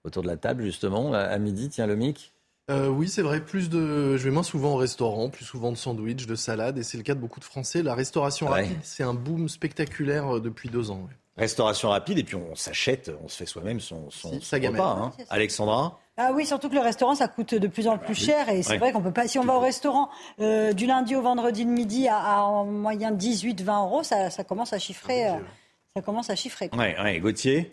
autour 0.04 0.22
de 0.22 0.28
la 0.28 0.36
table 0.36 0.64
justement, 0.64 1.12
à, 1.14 1.38
midi, 1.38 1.68
tiens 1.68 1.86
le 1.86 1.96
mic 1.96 2.32
euh, 2.70 2.86
oui, 2.86 3.08
c'est 3.08 3.22
vrai. 3.22 3.44
Plus 3.44 3.68
de, 3.68 4.16
je 4.16 4.22
vais 4.22 4.30
moins 4.30 4.44
souvent 4.44 4.74
au 4.74 4.76
restaurant, 4.76 5.28
plus 5.30 5.44
souvent 5.44 5.72
de 5.72 5.76
sandwich, 5.76 6.26
de 6.26 6.36
salade, 6.36 6.78
et 6.78 6.84
c'est 6.84 6.96
le 6.96 7.02
cas 7.02 7.14
de 7.14 7.20
beaucoup 7.20 7.40
de 7.40 7.44
Français. 7.44 7.82
La 7.82 7.94
restauration 7.94 8.46
rapide, 8.46 8.78
c'est 8.84 9.02
un 9.02 9.14
boom 9.14 9.48
spectaculaire 9.48 10.36
euh, 10.36 10.40
depuis 10.40 10.68
deux 10.68 10.92
ans. 10.92 11.08
Restauration 11.36 11.88
rapide, 11.88 12.18
et 12.18 12.24
puis 12.24 12.36
on 12.36 12.54
s'achète, 12.54 13.10
on 13.24 13.28
se 13.28 13.36
fait 13.36 13.46
soi-même 13.46 13.80
son, 13.80 14.10
son, 14.10 14.30
repas. 14.30 14.98
Hein. 14.98 15.12
Alexandra 15.30 15.98
ah 16.18 16.30
oui, 16.34 16.44
surtout 16.44 16.68
que 16.68 16.74
le 16.74 16.80
restaurant, 16.80 17.14
ça 17.14 17.26
coûte 17.26 17.54
de 17.54 17.66
plus 17.66 17.88
en 17.88 17.96
plus 17.96 18.14
cher. 18.14 18.50
Et 18.50 18.62
c'est 18.62 18.76
vrai 18.76 18.92
qu'on 18.92 19.00
peut 19.00 19.12
pas. 19.12 19.26
Si 19.26 19.38
on 19.38 19.44
va 19.44 19.54
au 19.54 19.60
restaurant 19.60 20.10
euh, 20.40 20.74
du 20.74 20.84
lundi 20.84 21.16
au 21.16 21.22
vendredi 21.22 21.64
de 21.64 21.70
midi 21.70 22.06
à, 22.06 22.44
en 22.44 22.66
moyenne 22.66 23.16
18-20 23.16 23.84
euros, 23.84 24.02
ça, 24.02 24.28
commence 24.44 24.74
à 24.74 24.78
chiffrer. 24.78 25.28
Ah, 25.28 25.38
ça 25.96 26.02
commence 26.02 26.28
à 26.28 26.36
chiffrer. 26.36 26.68
Ouais, 26.76 26.94
ouais, 27.02 27.18
Gauthier 27.18 27.70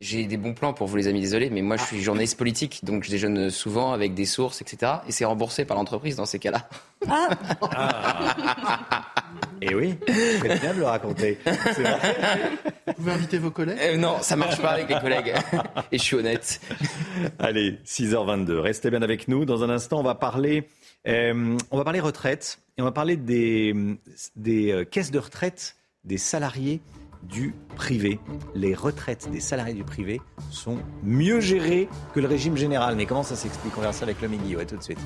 j'ai 0.00 0.26
des 0.26 0.36
bons 0.36 0.54
plans 0.54 0.72
pour 0.72 0.86
vous, 0.86 0.96
les 0.96 1.08
amis, 1.08 1.20
désolé, 1.20 1.50
mais 1.50 1.60
moi 1.60 1.76
je 1.76 1.82
suis 1.82 2.00
journaliste 2.00 2.38
politique, 2.38 2.84
donc 2.84 3.02
je 3.02 3.10
déjeune 3.10 3.50
souvent 3.50 3.92
avec 3.92 4.14
des 4.14 4.26
sources, 4.26 4.60
etc. 4.62 4.92
Et 5.08 5.12
c'est 5.12 5.24
remboursé 5.24 5.64
par 5.64 5.76
l'entreprise 5.76 6.14
dans 6.16 6.26
ces 6.26 6.38
cas-là. 6.38 6.68
Ah. 7.08 7.30
Et 9.60 9.68
eh 9.70 9.74
oui, 9.74 9.98
c'est 10.06 10.60
bien 10.60 10.72
de 10.72 10.78
le 10.78 10.84
raconter. 10.84 11.38
Vous 12.86 12.92
pouvez 12.94 13.12
inviter 13.12 13.38
vos 13.38 13.50
collègues 13.50 13.78
euh, 13.80 13.96
Non, 13.96 14.18
ça 14.20 14.36
marche 14.36 14.60
pas 14.60 14.70
avec 14.70 14.88
les 14.88 14.98
collègues. 15.00 15.34
Et 15.92 15.98
je 15.98 16.02
suis 16.02 16.16
honnête. 16.16 16.60
Allez, 17.40 17.78
6h22, 17.84 18.52
restez 18.58 18.90
bien 18.90 19.02
avec 19.02 19.26
nous. 19.26 19.44
Dans 19.44 19.64
un 19.64 19.70
instant, 19.70 19.98
on 19.98 20.04
va 20.04 20.14
parler, 20.14 20.68
euh, 21.08 21.56
on 21.72 21.76
va 21.76 21.84
parler 21.84 22.00
retraite 22.00 22.60
et 22.76 22.82
on 22.82 22.84
va 22.84 22.92
parler 22.92 23.16
des, 23.16 23.74
des 24.36 24.70
euh, 24.70 24.84
caisses 24.84 25.10
de 25.10 25.18
retraite 25.18 25.76
des 26.04 26.18
salariés 26.18 26.80
du 27.22 27.54
privé. 27.76 28.20
Les 28.54 28.74
retraites 28.74 29.30
des 29.30 29.40
salariés 29.40 29.74
du 29.74 29.84
privé 29.84 30.20
sont 30.50 30.78
mieux 31.02 31.40
gérées 31.40 31.88
que 32.14 32.20
le 32.20 32.26
régime 32.26 32.56
général. 32.56 32.96
Mais 32.96 33.06
comment 33.06 33.22
ça 33.22 33.36
s'explique? 33.36 33.76
On 33.76 33.80
verra 33.80 33.92
ça 33.92 34.04
avec 34.04 34.20
le 34.20 34.28
Guillaume. 34.28 34.64
tout 34.66 34.76
de 34.76 34.82
suite. 34.82 34.98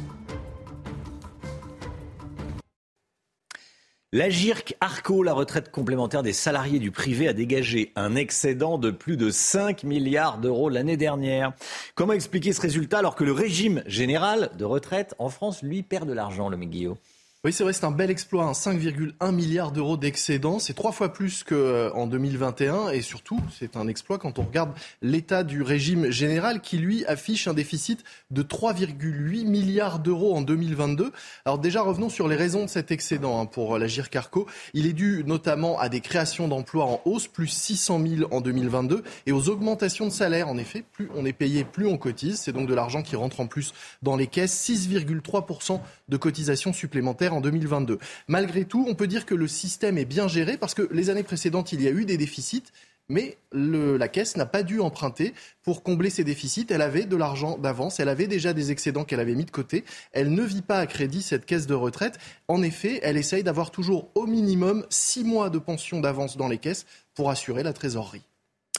La 4.14 4.28
GIRC 4.28 4.76
Arco, 4.82 5.22
la 5.22 5.32
retraite 5.32 5.70
complémentaire 5.70 6.22
des 6.22 6.34
salariés 6.34 6.78
du 6.78 6.90
privé, 6.90 7.28
a 7.28 7.32
dégagé 7.32 7.92
un 7.96 8.14
excédent 8.14 8.76
de 8.76 8.90
plus 8.90 9.16
de 9.16 9.30
5 9.30 9.84
milliards 9.84 10.36
d'euros 10.36 10.68
l'année 10.68 10.98
dernière. 10.98 11.54
Comment 11.94 12.12
expliquer 12.12 12.52
ce 12.52 12.60
résultat 12.60 12.98
alors 12.98 13.14
que 13.14 13.24
le 13.24 13.32
régime 13.32 13.82
général 13.86 14.50
de 14.58 14.66
retraite 14.66 15.14
en 15.18 15.30
France, 15.30 15.62
lui, 15.62 15.82
perd 15.82 16.06
de 16.06 16.12
l'argent, 16.12 16.50
le 16.50 16.58
Guillaume 16.58 16.96
oui, 17.44 17.52
c'est 17.52 17.64
vrai, 17.64 17.72
c'est 17.72 17.84
un 17.84 17.90
bel 17.90 18.08
exploit, 18.08 18.52
5,1 18.52 19.14
hein. 19.18 19.32
milliards 19.32 19.72
d'euros 19.72 19.96
d'excédent, 19.96 20.60
c'est 20.60 20.74
trois 20.74 20.92
fois 20.92 21.12
plus 21.12 21.42
qu'en 21.42 21.56
euh, 21.56 22.06
2021 22.06 22.90
et 22.90 23.00
surtout, 23.00 23.40
c'est 23.58 23.76
un 23.76 23.88
exploit 23.88 24.18
quand 24.18 24.38
on 24.38 24.44
regarde 24.44 24.70
l'état 25.00 25.42
du 25.42 25.60
régime 25.60 26.08
général 26.12 26.60
qui 26.60 26.78
lui 26.78 27.04
affiche 27.06 27.48
un 27.48 27.52
déficit 27.52 28.04
de 28.30 28.44
3,8 28.44 29.44
milliards 29.44 29.98
d'euros 29.98 30.36
en 30.36 30.42
2022. 30.42 31.10
Alors 31.44 31.58
déjà, 31.58 31.82
revenons 31.82 32.10
sur 32.10 32.28
les 32.28 32.36
raisons 32.36 32.62
de 32.62 32.70
cet 32.70 32.92
excédent 32.92 33.40
hein, 33.40 33.46
pour 33.46 33.76
la 33.76 33.88
Carco. 33.88 34.46
Il 34.72 34.86
est 34.86 34.92
dû 34.92 35.24
notamment 35.26 35.80
à 35.80 35.88
des 35.88 36.00
créations 36.00 36.46
d'emplois 36.46 36.84
en 36.84 37.00
hausse, 37.06 37.26
plus 37.26 37.48
600 37.48 38.00
000 38.18 38.32
en 38.32 38.40
2022, 38.40 39.02
et 39.26 39.32
aux 39.32 39.48
augmentations 39.48 40.06
de 40.06 40.12
salaire. 40.12 40.48
En 40.48 40.58
effet, 40.58 40.84
plus 40.92 41.10
on 41.16 41.24
est 41.24 41.32
payé, 41.32 41.64
plus 41.64 41.88
on 41.88 41.98
cotise. 41.98 42.38
C'est 42.38 42.52
donc 42.52 42.68
de 42.68 42.74
l'argent 42.74 43.02
qui 43.02 43.16
rentre 43.16 43.40
en 43.40 43.48
plus 43.48 43.74
dans 44.00 44.14
les 44.14 44.28
caisses, 44.28 44.54
6,3% 44.70 45.80
de 46.12 46.16
cotisations 46.16 46.72
supplémentaires 46.72 47.34
en 47.34 47.40
2022. 47.40 47.98
Malgré 48.28 48.64
tout, 48.64 48.86
on 48.88 48.94
peut 48.94 49.08
dire 49.08 49.26
que 49.26 49.34
le 49.34 49.48
système 49.48 49.98
est 49.98 50.04
bien 50.04 50.28
géré 50.28 50.56
parce 50.56 50.74
que 50.74 50.88
les 50.92 51.10
années 51.10 51.22
précédentes, 51.24 51.72
il 51.72 51.82
y 51.82 51.88
a 51.88 51.90
eu 51.90 52.04
des 52.04 52.16
déficits. 52.16 52.62
Mais 53.08 53.36
la 53.52 54.08
caisse 54.08 54.36
n'a 54.36 54.46
pas 54.46 54.62
dû 54.62 54.80
emprunter 54.80 55.34
pour 55.64 55.82
combler 55.82 56.08
ses 56.08 56.22
déficits. 56.22 56.66
Elle 56.70 56.82
avait 56.82 57.04
de 57.04 57.16
l'argent 57.16 57.58
d'avance, 57.58 57.98
elle 57.98 58.08
avait 58.08 58.28
déjà 58.28 58.52
des 58.52 58.70
excédents 58.70 59.04
qu'elle 59.04 59.20
avait 59.20 59.34
mis 59.34 59.44
de 59.44 59.50
côté. 59.50 59.84
Elle 60.12 60.32
ne 60.32 60.42
vit 60.42 60.62
pas 60.62 60.78
à 60.78 60.86
crédit 60.86 61.20
cette 61.20 61.44
caisse 61.44 61.66
de 61.66 61.74
retraite. 61.74 62.18
En 62.46 62.62
effet, 62.62 63.00
elle 63.02 63.16
essaye 63.16 63.42
d'avoir 63.42 63.70
toujours 63.70 64.08
au 64.14 64.26
minimum 64.26 64.86
six 64.88 65.24
mois 65.24 65.50
de 65.50 65.58
pension 65.58 66.00
d'avance 66.00 66.36
dans 66.36 66.48
les 66.48 66.58
caisses 66.58 66.86
pour 67.14 67.28
assurer 67.28 67.64
la 67.64 67.72
trésorerie. 67.72 68.22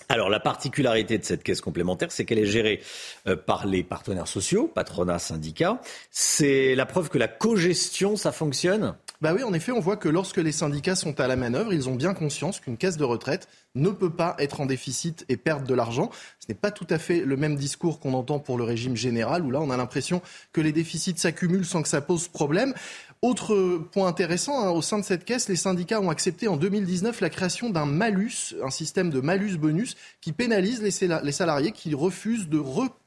Alors 0.09 0.29
la 0.29 0.39
particularité 0.39 1.17
de 1.17 1.23
cette 1.23 1.43
caisse 1.43 1.61
complémentaire, 1.61 2.11
c'est 2.11 2.25
qu'elle 2.25 2.39
est 2.39 2.45
gérée 2.45 2.81
euh, 3.27 3.35
par 3.35 3.65
les 3.65 3.83
partenaires 3.83 4.27
sociaux, 4.27 4.67
patronat, 4.73 5.19
syndicats. 5.19 5.79
C'est 6.11 6.75
la 6.75 6.85
preuve 6.85 7.09
que 7.09 7.17
la 7.17 7.27
cogestion, 7.27 8.15
ça 8.15 8.31
fonctionne? 8.31 8.95
Bah 9.23 9.33
oui, 9.33 9.41
en 9.41 9.53
effet, 9.53 9.71
on 9.71 9.79
voit 9.79 9.95
que 9.95 10.09
lorsque 10.09 10.36
les 10.36 10.51
syndicats 10.51 10.97
sont 10.97 11.17
à 11.21 11.27
la 11.27 11.38
manœuvre, 11.38 11.71
ils 11.71 11.88
ont 11.88 11.95
bien 11.95 12.13
conscience 12.13 12.59
qu'une 12.59 12.75
caisse 12.75 12.97
de 12.97 13.05
retraite 13.05 13.47
ne 13.73 13.89
peut 13.89 14.09
pas 14.09 14.36
être 14.38 14.59
en 14.59 14.65
déficit 14.65 15.23
et 15.29 15.38
perdre 15.38 15.65
de 15.65 15.73
l'argent. 15.73 16.09
Ce 16.41 16.47
n'est 16.49 16.57
pas 16.59 16.71
tout 16.71 16.86
à 16.89 16.99
fait 16.99 17.21
le 17.21 17.38
même 17.38 17.55
discours 17.55 18.01
qu'on 18.01 18.15
entend 18.15 18.39
pour 18.39 18.57
le 18.57 18.65
régime 18.65 18.97
général, 18.97 19.45
où 19.45 19.49
là, 19.49 19.62
on 19.62 19.69
a 19.69 19.77
l'impression 19.77 20.21
que 20.51 20.59
les 20.59 20.73
déficits 20.73 21.15
s'accumulent 21.15 21.65
sans 21.65 21.81
que 21.81 21.88
ça 21.88 22.01
pose 22.01 22.27
problème. 22.27 22.73
Autre 23.21 23.77
point 23.93 24.09
intéressant, 24.09 24.59
hein, 24.59 24.71
au 24.71 24.81
sein 24.81 24.99
de 24.99 25.05
cette 25.05 25.23
caisse, 25.23 25.47
les 25.47 25.55
syndicats 25.55 26.01
ont 26.01 26.09
accepté 26.09 26.49
en 26.49 26.57
2019 26.57 27.21
la 27.21 27.29
création 27.29 27.69
d'un 27.69 27.86
malus, 27.86 28.53
un 28.62 28.71
système 28.71 29.09
de 29.09 29.21
malus-bonus 29.21 29.95
qui 30.19 30.33
pénalise 30.33 30.81
les 30.81 31.31
salariés 31.31 31.71
qui 31.71 31.95
refusent 31.95 32.49
de 32.49 32.57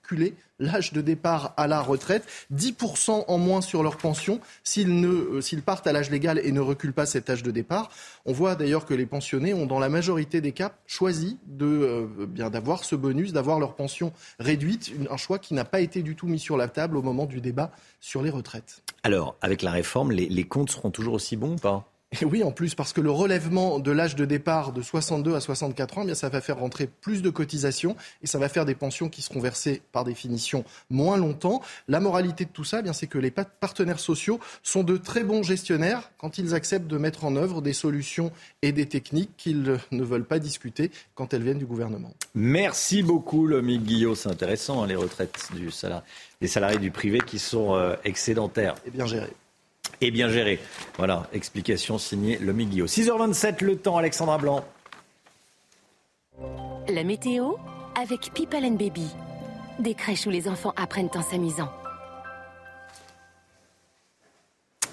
reculer 0.06 0.34
l'âge 0.58 0.92
de 0.92 1.00
départ 1.00 1.52
à 1.56 1.66
la 1.66 1.80
retraite, 1.80 2.24
10% 2.54 3.24
en 3.28 3.38
moins 3.38 3.60
sur 3.60 3.82
leur 3.82 3.96
pension 3.96 4.40
s'ils, 4.64 5.04
euh, 5.04 5.40
s'ils 5.40 5.62
partent 5.62 5.86
à 5.86 5.92
l'âge 5.92 6.10
légal 6.10 6.40
et 6.42 6.52
ne 6.52 6.60
reculent 6.60 6.94
pas 6.94 7.04
cet 7.04 7.28
âge 7.28 7.42
de 7.42 7.50
départ. 7.50 7.90
On 8.24 8.32
voit 8.32 8.54
d'ailleurs 8.54 8.86
que 8.86 8.94
les 8.94 9.04
pensionnés 9.04 9.52
ont 9.52 9.66
dans 9.66 9.78
la 9.78 9.88
majorité 9.88 10.40
des 10.40 10.52
cas 10.52 10.72
choisi 10.86 11.38
de, 11.46 11.66
euh, 11.66 12.26
bien, 12.26 12.48
d'avoir 12.48 12.84
ce 12.84 12.94
bonus, 12.94 13.32
d'avoir 13.32 13.58
leur 13.58 13.74
pension 13.74 14.12
réduite, 14.38 14.92
un 15.10 15.16
choix 15.16 15.38
qui 15.38 15.54
n'a 15.54 15.64
pas 15.64 15.80
été 15.80 16.02
du 16.02 16.14
tout 16.14 16.26
mis 16.26 16.38
sur 16.38 16.56
la 16.56 16.68
table 16.68 16.96
au 16.96 17.02
moment 17.02 17.26
du 17.26 17.40
débat 17.40 17.72
sur 18.00 18.22
les 18.22 18.30
retraites. 18.30 18.82
Alors, 19.02 19.36
avec 19.42 19.62
la 19.62 19.72
réforme, 19.72 20.12
les, 20.12 20.28
les 20.28 20.44
comptes 20.44 20.70
seront 20.70 20.90
toujours 20.90 21.14
aussi 21.14 21.36
bons 21.36 21.54
ou 21.54 21.56
pas? 21.56 21.84
Et 22.20 22.24
oui, 22.24 22.42
en 22.42 22.50
plus, 22.50 22.74
parce 22.74 22.92
que 22.92 23.00
le 23.00 23.10
relèvement 23.10 23.78
de 23.78 23.90
l'âge 23.90 24.16
de 24.16 24.24
départ 24.24 24.72
de 24.72 24.82
62 24.82 25.34
à 25.34 25.40
64 25.40 25.98
ans, 25.98 26.00
eh 26.02 26.06
bien, 26.06 26.14
ça 26.14 26.28
va 26.28 26.40
faire 26.40 26.58
rentrer 26.58 26.86
plus 26.86 27.22
de 27.22 27.30
cotisations 27.30 27.96
et 28.22 28.26
ça 28.26 28.38
va 28.38 28.48
faire 28.48 28.64
des 28.64 28.74
pensions 28.74 29.08
qui 29.08 29.22
seront 29.22 29.40
versées 29.40 29.82
par 29.92 30.04
définition 30.04 30.64
moins 30.90 31.16
longtemps. 31.16 31.62
La 31.88 32.00
moralité 32.00 32.44
de 32.44 32.50
tout 32.50 32.64
ça, 32.64 32.80
eh 32.80 32.82
bien, 32.82 32.92
c'est 32.92 33.06
que 33.06 33.18
les 33.18 33.30
partenaires 33.30 34.00
sociaux 34.00 34.40
sont 34.62 34.82
de 34.82 34.96
très 34.96 35.24
bons 35.24 35.42
gestionnaires 35.42 36.10
quand 36.18 36.38
ils 36.38 36.54
acceptent 36.54 36.86
de 36.86 36.98
mettre 36.98 37.24
en 37.24 37.36
œuvre 37.36 37.62
des 37.62 37.72
solutions 37.72 38.32
et 38.62 38.72
des 38.72 38.86
techniques 38.86 39.30
qu'ils 39.36 39.78
ne 39.90 40.04
veulent 40.04 40.24
pas 40.24 40.38
discuter 40.38 40.90
quand 41.14 41.34
elles 41.34 41.42
viennent 41.42 41.58
du 41.58 41.66
gouvernement. 41.66 42.12
Merci 42.34 43.02
beaucoup, 43.02 43.46
Lomique 43.46 43.84
Guillot. 43.84 44.14
C'est 44.14 44.30
intéressant, 44.30 44.82
hein, 44.82 44.86
les 44.86 44.96
retraites 44.96 45.50
du 45.54 45.70
des 46.40 46.48
salariés 46.48 46.78
du 46.78 46.90
privé 46.90 47.20
qui 47.26 47.38
sont 47.38 47.74
euh, 47.74 47.94
excédentaires. 48.04 48.74
Et 48.86 48.90
bien 48.90 49.06
gérées 49.06 49.32
et 50.00 50.10
bien 50.10 50.28
géré. 50.28 50.58
Voilà, 50.96 51.28
explication 51.32 51.98
signée 51.98 52.38
le 52.38 52.52
Guillaume. 52.52 52.88
6h27 52.88 53.64
le 53.64 53.76
temps, 53.76 53.96
Alexandra 53.96 54.38
Blanc. 54.38 54.64
La 56.88 57.04
météo 57.04 57.54
avec 58.00 58.32
People 58.34 58.64
and 58.64 58.72
Baby. 58.72 59.06
Des 59.78 59.94
crèches 59.94 60.26
où 60.26 60.30
les 60.30 60.48
enfants 60.48 60.72
apprennent 60.76 61.10
en 61.14 61.22
s'amusant. 61.22 61.70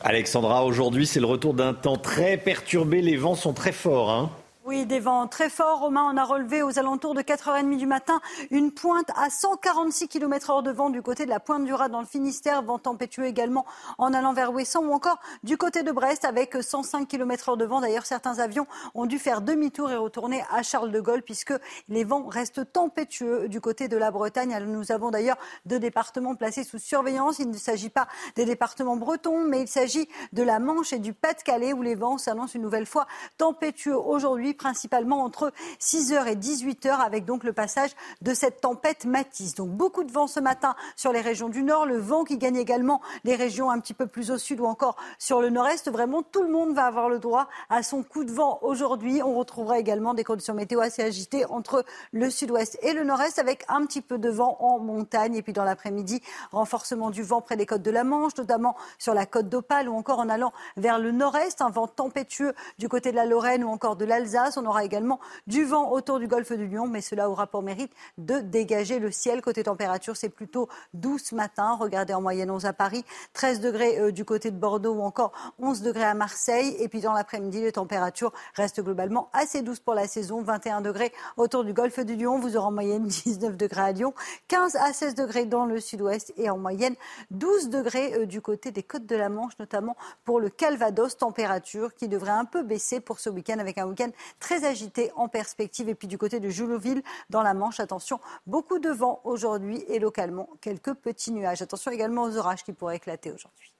Alexandra, 0.01 0.65
aujourd'hui 0.65 1.07
c'est 1.07 1.21
le 1.21 1.25
retour 1.25 1.53
d'un 1.53 1.73
temps 1.73 1.97
très 1.97 2.37
perturbé. 2.37 3.01
Les 3.01 3.15
vents 3.15 3.35
sont 3.35 3.53
très 3.53 3.71
forts. 3.71 4.11
Hein 4.11 4.31
oui, 4.65 4.85
des 4.85 5.01
vents 5.01 5.27
très 5.27 5.49
forts. 5.49 5.79
Romain, 5.79 6.09
on 6.09 6.15
a 6.15 6.23
relevé 6.23 6.61
aux 6.61 6.79
alentours 6.79 7.13
de 7.13 7.21
4h30 7.21 7.75
du 7.75 7.85
matin 7.85 8.21
une 8.49 8.71
pointe 8.71 9.09
à 9.17 9.29
146 9.29 10.07
km 10.07 10.51
h 10.51 10.63
de 10.63 10.71
vent 10.71 10.89
du 10.89 11.01
côté 11.01 11.25
de 11.25 11.29
la 11.29 11.41
Pointe 11.41 11.65
du 11.65 11.73
Raz 11.73 11.89
dans 11.89 11.99
le 11.99 12.05
Finistère. 12.05 12.61
Vent 12.61 12.79
tempétueux 12.79 13.25
également 13.25 13.65
en 13.97 14.13
allant 14.13 14.31
vers 14.31 14.53
Ouessant 14.53 14.83
ou 14.85 14.93
encore 14.93 15.19
du 15.43 15.57
côté 15.57 15.83
de 15.83 15.91
Brest 15.91 16.23
avec 16.23 16.55
105 16.61 17.09
km 17.09 17.51
h 17.51 17.57
de 17.57 17.65
vent. 17.65 17.81
D'ailleurs, 17.81 18.05
certains 18.05 18.39
avions 18.39 18.65
ont 18.95 19.05
dû 19.05 19.19
faire 19.19 19.41
demi-tour 19.41 19.91
et 19.91 19.97
retourner 19.97 20.43
à 20.49 20.63
Charles 20.63 20.91
de 20.91 21.01
Gaulle 21.01 21.23
puisque 21.23 21.53
les 21.89 22.05
vents 22.05 22.25
restent 22.27 22.71
tempétueux 22.71 23.49
du 23.49 23.59
côté 23.59 23.89
de 23.89 23.97
la 23.97 24.11
Bretagne. 24.11 24.57
Nous 24.65 24.93
avons 24.93 25.11
d'ailleurs 25.11 25.37
deux 25.65 25.79
départements 25.79 26.35
placés 26.35 26.63
sous 26.63 26.79
surveillance. 26.79 27.39
Il 27.39 27.49
ne 27.49 27.57
s'agit 27.57 27.89
pas 27.89 28.07
des 28.35 28.45
départements 28.45 28.95
bretons, 28.95 29.43
mais 29.43 29.61
il 29.61 29.67
s'agit 29.67 30.07
de 30.31 30.41
la 30.41 30.59
Manche 30.59 30.93
et 30.93 30.99
du 30.99 31.11
Pas-de-Calais 31.11 31.73
où 31.73 31.81
les 31.81 31.95
vents 31.95 32.17
s'annoncent 32.17 32.53
une 32.55 32.61
nouvelle 32.61 32.85
fois 32.85 33.07
tempétueux 33.37 33.97
aujourd'hui 33.97 34.52
principalement 34.53 35.23
entre 35.23 35.51
6h 35.79 36.27
et 36.27 36.35
18h, 36.35 36.99
avec 36.99 37.25
donc 37.25 37.43
le 37.43 37.53
passage 37.53 37.91
de 38.21 38.33
cette 38.33 38.61
tempête 38.61 39.05
Matisse. 39.05 39.55
Donc 39.55 39.69
beaucoup 39.69 40.03
de 40.03 40.11
vent 40.11 40.27
ce 40.27 40.39
matin 40.39 40.75
sur 40.95 41.11
les 41.11 41.21
régions 41.21 41.49
du 41.49 41.63
nord, 41.63 41.85
le 41.85 41.97
vent 41.97 42.23
qui 42.23 42.37
gagne 42.37 42.57
également 42.57 43.01
les 43.23 43.35
régions 43.35 43.69
un 43.69 43.79
petit 43.79 43.93
peu 43.93 44.07
plus 44.07 44.31
au 44.31 44.37
sud 44.37 44.59
ou 44.59 44.65
encore 44.65 44.95
sur 45.17 45.41
le 45.41 45.49
nord-est. 45.49 45.89
Vraiment, 45.89 46.23
tout 46.23 46.43
le 46.43 46.49
monde 46.49 46.73
va 46.73 46.85
avoir 46.85 47.09
le 47.09 47.19
droit 47.19 47.47
à 47.69 47.83
son 47.83 48.03
coup 48.03 48.23
de 48.23 48.31
vent 48.31 48.59
aujourd'hui. 48.61 49.21
On 49.23 49.35
retrouvera 49.35 49.79
également 49.79 50.13
des 50.13 50.23
conditions 50.23 50.53
météo 50.53 50.79
assez 50.79 51.01
agitées 51.01 51.45
entre 51.45 51.85
le 52.11 52.29
sud-ouest 52.29 52.77
et 52.81 52.93
le 52.93 53.03
nord-est, 53.03 53.39
avec 53.39 53.65
un 53.67 53.85
petit 53.85 54.01
peu 54.01 54.17
de 54.17 54.29
vent 54.29 54.57
en 54.59 54.79
montagne. 54.79 55.35
Et 55.35 55.41
puis 55.41 55.53
dans 55.53 55.63
l'après-midi, 55.63 56.21
renforcement 56.51 57.09
du 57.09 57.23
vent 57.23 57.41
près 57.41 57.55
des 57.55 57.65
côtes 57.65 57.81
de 57.81 57.91
la 57.91 58.03
Manche, 58.03 58.35
notamment 58.37 58.75
sur 58.97 59.13
la 59.13 59.25
côte 59.25 59.49
d'Opale 59.49 59.89
ou 59.89 59.95
encore 59.95 60.19
en 60.19 60.29
allant 60.29 60.53
vers 60.77 60.99
le 60.99 61.11
nord-est, 61.11 61.61
un 61.61 61.69
vent 61.69 61.87
tempétueux 61.87 62.53
du 62.77 62.89
côté 62.89 63.11
de 63.11 63.15
la 63.15 63.25
Lorraine 63.25 63.63
ou 63.63 63.69
encore 63.69 63.95
de 63.95 64.05
l'Alsace 64.05 64.42
On 64.57 64.65
aura 64.65 64.83
également 64.83 65.19
du 65.47 65.65
vent 65.65 65.91
autour 65.91 66.19
du 66.19 66.27
golfe 66.27 66.51
du 66.51 66.67
Lion, 66.67 66.87
mais 66.87 67.01
cela 67.01 67.29
aura 67.29 67.47
pour 67.47 67.61
mérite 67.61 67.91
de 68.17 68.39
dégager 68.39 68.99
le 68.99 69.11
ciel. 69.11 69.41
Côté 69.41 69.63
température, 69.63 70.15
c'est 70.15 70.29
plutôt 70.29 70.69
doux 70.93 71.17
ce 71.17 71.35
matin. 71.35 71.77
Regardez 71.79 72.13
en 72.13 72.21
moyenne 72.21 72.51
11 72.51 72.65
à 72.65 72.73
Paris, 72.73 73.03
13 73.33 73.59
degrés 73.59 73.99
euh, 73.99 74.11
du 74.11 74.25
côté 74.25 74.51
de 74.51 74.57
Bordeaux 74.57 74.93
ou 74.93 75.01
encore 75.01 75.31
11 75.59 75.81
degrés 75.81 76.03
à 76.03 76.13
Marseille. 76.13 76.75
Et 76.79 76.87
puis 76.87 77.01
dans 77.01 77.13
l'après-midi, 77.13 77.61
les 77.61 77.71
températures 77.71 78.33
restent 78.55 78.81
globalement 78.81 79.29
assez 79.33 79.61
douces 79.61 79.79
pour 79.79 79.93
la 79.93 80.07
saison. 80.07 80.41
21 80.41 80.81
degrés 80.81 81.11
autour 81.37 81.63
du 81.63 81.73
golfe 81.73 81.99
du 81.99 82.15
Lion. 82.15 82.39
Vous 82.39 82.57
aurez 82.57 82.67
en 82.67 82.71
moyenne 82.71 83.07
19 83.07 83.57
degrés 83.57 83.81
à 83.81 83.91
Lyon, 83.91 84.13
15 84.47 84.75
à 84.75 84.93
16 84.93 85.15
degrés 85.15 85.45
dans 85.45 85.65
le 85.65 85.79
sud-ouest 85.79 86.33
et 86.37 86.49
en 86.49 86.57
moyenne 86.57 86.95
12 87.31 87.69
degrés 87.69 88.13
euh, 88.13 88.25
du 88.25 88.41
côté 88.41 88.71
des 88.71 88.83
côtes 88.83 89.05
de 89.05 89.15
la 89.15 89.29
Manche, 89.29 89.53
notamment 89.59 89.95
pour 90.25 90.39
le 90.39 90.49
Calvados. 90.49 91.17
Température 91.17 91.93
qui 91.93 92.07
devrait 92.07 92.31
un 92.31 92.45
peu 92.45 92.63
baisser 92.63 92.99
pour 92.99 93.19
ce 93.19 93.29
week-end 93.29 93.59
avec 93.59 93.77
un 93.77 93.85
week-end 93.85 94.09
très 94.39 94.65
agité 94.65 95.11
en 95.15 95.27
perspective. 95.27 95.89
Et 95.89 95.95
puis 95.95 96.07
du 96.07 96.17
côté 96.17 96.39
de 96.39 96.49
Jouloville, 96.49 97.03
dans 97.29 97.41
la 97.41 97.53
Manche, 97.53 97.79
attention, 97.79 98.19
beaucoup 98.45 98.79
de 98.79 98.89
vent 98.89 99.21
aujourd'hui 99.23 99.83
et 99.87 99.99
localement 99.99 100.49
quelques 100.61 100.93
petits 100.93 101.31
nuages. 101.31 101.61
Attention 101.61 101.91
également 101.91 102.23
aux 102.23 102.37
orages 102.37 102.63
qui 102.63 102.73
pourraient 102.73 102.97
éclater 102.97 103.31
aujourd'hui. 103.31 103.73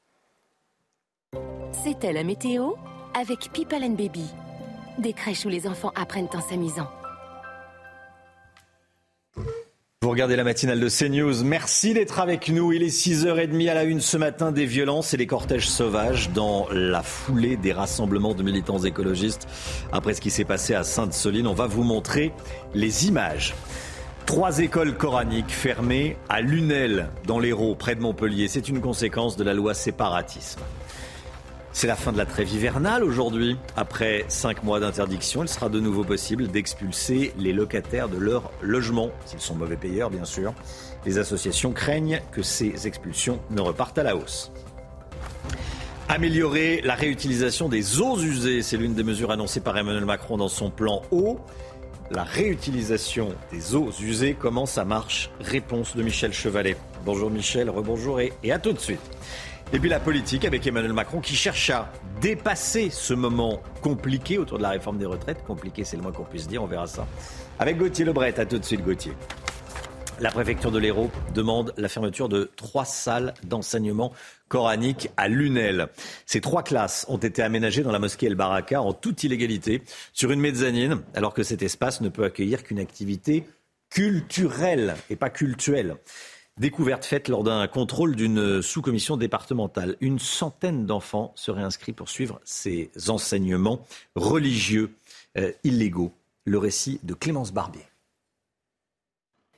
C'était 1.84 2.14
la 2.14 2.24
météo 2.24 2.74
avec 3.14 3.52
People 3.52 3.84
and 3.84 3.92
Baby. 3.92 4.26
Des 5.00 5.14
crèches 5.14 5.46
où 5.46 5.50
les 5.50 5.68
enfants 5.68 5.92
apprennent 5.96 6.30
en 6.34 6.42
s'amusant. 6.42 6.88
Vous 10.04 10.10
regardez 10.10 10.36
la 10.36 10.44
matinale 10.44 10.82
de 10.82 10.90
CNews. 10.90 11.46
Merci 11.46 11.94
d'être 11.94 12.20
avec 12.20 12.50
nous. 12.50 12.74
Il 12.74 12.84
est 12.84 12.88
6h30 12.88 13.70
à 13.70 13.74
la 13.74 13.84
une 13.86 14.02
ce 14.02 14.18
matin. 14.18 14.52
Des 14.52 14.66
violences 14.66 15.14
et 15.14 15.18
des 15.18 15.28
cortèges 15.28 15.70
sauvages 15.70 16.30
dans 16.32 16.68
la 16.74 17.02
foulée 17.04 17.56
des 17.56 17.72
rassemblements 17.72 18.34
de 18.34 18.44
militants 18.44 18.80
écologistes. 18.80 19.48
Après 19.94 20.14
ce 20.14 20.20
qui 20.20 20.30
s'est 20.30 20.44
passé 20.44 20.76
à 20.76 20.84
Sainte-Soline, 20.84 21.48
on 21.48 21.54
va 21.54 21.68
vous 21.68 21.84
montrer 21.84 22.34
les 22.74 23.08
images. 23.08 23.56
Trois 24.26 24.60
écoles 24.60 24.98
coraniques 24.98 25.52
fermées 25.52 26.18
à 26.28 26.42
Lunel, 26.42 27.08
dans 27.26 27.40
l'Hérault, 27.40 27.76
près 27.76 27.96
de 27.96 28.02
Montpellier. 28.02 28.50
C'est 28.50 28.68
une 28.68 28.82
conséquence 28.82 29.38
de 29.38 29.46
la 29.46 29.54
loi 29.54 29.74
séparatisme. 29.74 30.60
C'est 31.76 31.88
la 31.88 31.96
fin 31.96 32.12
de 32.12 32.20
la 32.20 32.28
trêve 32.28 32.54
hivernale 32.54 33.04
aujourd'hui. 33.04 33.58
Après 33.76 34.26
cinq 34.28 34.64
mois 34.64 34.80
d'interdiction, 34.80 35.44
il 35.44 35.50
sera 35.50 35.70
de 35.70 35.80
nouveau 35.80 36.04
possible 36.04 36.48
d'expulser 36.48 37.34
les 37.36 37.52
locataires 37.52 38.08
de 38.10 38.18
leur 38.18 38.52
logement, 38.62 39.10
s'ils 39.26 39.42
sont 39.42 39.56
mauvais 39.56 39.76
payeurs 39.76 40.12
bien 40.12 40.24
sûr. 40.24 40.54
Les 41.04 41.18
associations 41.18 41.74
craignent 41.74 42.22
que 42.32 42.44
ces 42.44 42.86
expulsions 42.86 43.40
ne 43.50 43.60
repartent 43.60 43.98
à 43.98 44.04
la 44.04 44.16
hausse. 44.16 44.52
Améliorer 46.10 46.82
la 46.84 46.94
réutilisation 46.94 47.70
des 47.70 48.00
eaux 48.00 48.20
usées, 48.20 48.62
c'est 48.62 48.78
l'une 48.78 48.94
des 48.94 49.04
mesures 49.04 49.32
annoncées 49.32 49.60
par 49.60 49.76
Emmanuel 49.76 50.06
Macron 50.06 50.38
dans 50.38 50.50
son 50.50 50.70
plan 50.70 51.02
eau. 51.10 51.40
La 52.12 52.24
réutilisation 52.24 53.34
des 53.52 53.74
eaux 53.74 53.90
usées, 54.00 54.38
comment 54.40 54.68
ça 54.68 54.86
marche? 54.86 55.32
Réponse 55.40 55.96
de 55.96 56.04
Michel 56.04 56.34
Chevalet. 56.34 56.78
Bonjour 57.04 57.32
Michel, 57.32 57.72
rebonjour 57.72 58.22
et, 58.22 58.32
et 58.44 58.52
à 58.52 58.60
tout 58.60 58.74
de 58.74 58.80
suite. 58.80 59.02
Et 59.76 59.80
puis 59.80 59.90
la 59.90 60.00
politique 60.00 60.46
avec 60.46 60.68
Emmanuel 60.68 60.94
Macron 60.94 61.20
qui 61.20 61.34
cherche 61.34 61.72
à 61.72 61.92
dépasser 62.22 62.92
ce 62.92 63.16
moment 63.16 63.60
compliqué 63.82 64.38
autour 64.38 64.60
de 64.60 64.64
la 64.64 64.70
réforme 64.70 65.00
des 65.00 65.08
retraites. 65.08 65.44
Compliqué, 65.44 65.84
c'est 65.84 65.98
le 65.98 66.04
moins 66.04 66.12
qu'on 66.12 66.26
puisse 66.26 66.48
dire, 66.48 66.62
on 66.62 66.68
verra 66.68 66.86
ça. 66.86 67.08
Avec 67.58 67.80
Gauthier 67.80 68.06
Lebret, 68.06 68.40
à 68.40 68.46
tout 68.46 68.60
de 68.60 68.64
suite 68.64 68.84
Gauthier. 68.84 69.14
La 70.20 70.30
préfecture 70.30 70.72
de 70.72 70.78
l'Hérault 70.78 71.10
demande 71.34 71.74
la 71.76 71.90
fermeture 71.90 72.30
de 72.30 72.52
trois 72.56 72.86
salles 72.86 73.34
d'enseignement 73.46 74.14
coranique 74.48 75.10
à 75.18 75.28
Lunel. 75.28 75.88
Ces 76.28 76.40
trois 76.40 76.62
classes 76.62 77.08
ont 77.10 77.18
été 77.18 77.42
aménagées 77.42 77.82
dans 77.82 77.92
la 77.92 77.98
mosquée 77.98 78.28
El 78.28 78.36
Baraka 78.36 78.80
en 78.80 78.94
toute 78.94 79.24
illégalité 79.24 79.82
sur 80.14 80.30
une 80.30 80.40
mezzanine, 80.40 81.02
alors 81.16 81.34
que 81.34 81.42
cet 81.42 81.64
espace 81.64 82.00
ne 82.02 82.10
peut 82.10 82.26
accueillir 82.26 82.64
qu'une 82.64 82.80
activité 82.80 83.48
culturelle 83.90 84.96
et 85.10 85.16
pas 85.16 85.32
cultuelle. 85.32 85.96
Découverte 86.60 87.04
faite 87.04 87.30
lors 87.30 87.44
d'un 87.44 87.68
contrôle 87.68 88.16
d'une 88.16 88.62
sous-commission 88.62 89.18
départementale. 89.18 89.98
Une 90.02 90.20
centaine 90.20 90.86
d'enfants 90.86 91.34
seraient 91.36 91.64
inscrits 91.64 91.94
pour 91.94 92.10
suivre 92.10 92.40
ces 92.44 92.92
enseignements 93.08 93.84
religieux 94.16 94.96
euh, 95.38 95.52
illégaux. 95.64 96.14
Le 96.46 96.60
récit 96.60 97.00
de 97.04 97.16
Clémence 97.16 97.54
Barbier. 97.54 97.86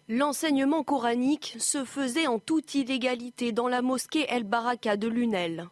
L'enseignement 0.07 0.83
coranique 0.83 1.57
se 1.59 1.83
faisait 1.83 2.27
en 2.27 2.39
toute 2.39 2.75
illégalité 2.75 3.51
dans 3.51 3.67
la 3.67 3.81
mosquée 3.81 4.27
El 4.29 4.43
Baraka 4.43 4.95
de 4.95 5.07
Lunel. 5.07 5.67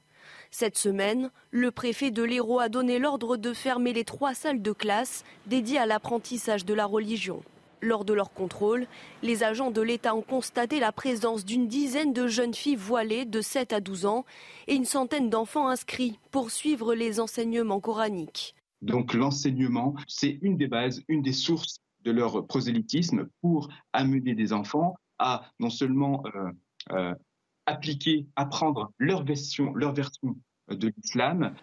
Cette 0.51 0.77
semaine, 0.77 1.31
le 1.51 1.71
préfet 1.71 2.11
de 2.11 2.23
l'Hérault 2.23 2.59
a 2.59 2.67
donné 2.67 2.99
l'ordre 2.99 3.37
de 3.37 3.53
fermer 3.53 3.93
les 3.93 4.03
trois 4.03 4.33
salles 4.33 4.61
de 4.61 4.71
classe 4.71 5.23
dédiées 5.45 5.79
à 5.79 5.85
l'apprentissage 5.85 6.65
de 6.65 6.73
la 6.73 6.85
religion. 6.85 7.43
Lors 7.83 8.05
de 8.05 8.13
leur 8.13 8.31
contrôle, 8.31 8.87
les 9.23 9.43
agents 9.43 9.69
de 9.69 9.81
l'État 9.81 10.15
ont 10.15 10.21
constaté 10.21 10.79
la 10.79 10.93
présence 10.93 11.43
d'une 11.43 11.67
dizaine 11.67 12.13
de 12.13 12.27
jeunes 12.27 12.53
filles 12.53 12.77
voilées 12.77 13.25
de 13.25 13.41
7 13.41 13.73
à 13.73 13.81
12 13.81 14.05
ans 14.05 14.23
et 14.67 14.75
une 14.75 14.85
centaine 14.85 15.29
d'enfants 15.29 15.67
inscrits 15.67 16.17
pour 16.31 16.49
suivre 16.49 16.95
les 16.95 17.19
enseignements 17.19 17.81
coraniques. 17.81 18.55
Donc 18.81 19.13
l'enseignement, 19.13 19.95
c'est 20.07 20.39
une 20.41 20.55
des 20.55 20.67
bases, 20.67 21.03
une 21.09 21.21
des 21.21 21.33
sources 21.33 21.75
de 22.05 22.11
leur 22.11 22.47
prosélytisme 22.47 23.27
pour 23.41 23.67
amener 23.91 24.33
des 24.33 24.53
enfants 24.53 24.95
à 25.19 25.51
non 25.59 25.69
seulement 25.69 26.23
euh, 26.35 26.51
euh, 26.93 27.13
appliquer, 27.65 28.27
apprendre 28.37 28.93
leur 28.97 29.25
version, 29.25 29.73
leur 29.73 29.93
version 29.93 30.37
de 30.69 30.93
l'islam, 30.95 31.53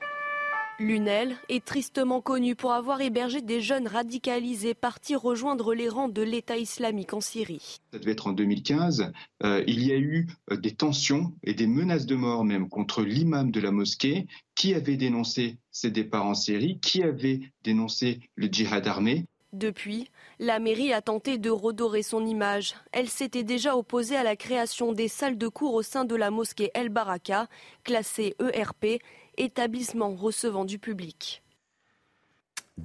Lunel 0.80 1.36
est 1.50 1.62
tristement 1.62 2.22
connu 2.22 2.56
pour 2.56 2.72
avoir 2.72 3.02
hébergé 3.02 3.42
des 3.42 3.60
jeunes 3.60 3.86
radicalisés 3.86 4.72
partis 4.72 5.14
rejoindre 5.14 5.74
les 5.74 5.90
rangs 5.90 6.08
de 6.08 6.22
l'État 6.22 6.56
islamique 6.56 7.12
en 7.12 7.20
Syrie. 7.20 7.80
Ça 7.92 7.98
devait 7.98 8.12
être 8.12 8.28
en 8.28 8.32
2015. 8.32 9.12
Euh, 9.44 9.62
il 9.66 9.86
y 9.86 9.92
a 9.92 9.98
eu 9.98 10.26
euh, 10.50 10.56
des 10.56 10.70
tensions 10.70 11.34
et 11.44 11.52
des 11.52 11.66
menaces 11.66 12.06
de 12.06 12.14
mort 12.14 12.46
même 12.46 12.70
contre 12.70 13.02
l'imam 13.02 13.50
de 13.50 13.60
la 13.60 13.72
mosquée 13.72 14.26
qui 14.54 14.72
avait 14.72 14.96
dénoncé 14.96 15.58
ses 15.70 15.90
départs 15.90 16.24
en 16.24 16.34
Syrie, 16.34 16.80
qui 16.80 17.02
avait 17.02 17.40
dénoncé 17.62 18.20
le 18.34 18.46
djihad 18.46 18.86
armé? 18.86 19.26
Depuis, 19.52 20.08
la 20.38 20.60
mairie 20.60 20.92
a 20.92 21.02
tenté 21.02 21.36
de 21.36 21.50
redorer 21.50 22.02
son 22.02 22.24
image. 22.24 22.74
Elle 22.92 23.08
s'était 23.08 23.42
déjà 23.42 23.76
opposée 23.76 24.16
à 24.16 24.22
la 24.22 24.36
création 24.36 24.92
des 24.92 25.08
salles 25.08 25.36
de 25.36 25.48
cours 25.48 25.74
au 25.74 25.82
sein 25.82 26.04
de 26.04 26.14
la 26.14 26.30
mosquée 26.30 26.70
El 26.72 26.88
Baraka, 26.88 27.48
classée 27.82 28.36
ERP, 28.38 29.02
établissement 29.36 30.14
recevant 30.14 30.64
du 30.64 30.78
public. 30.78 31.42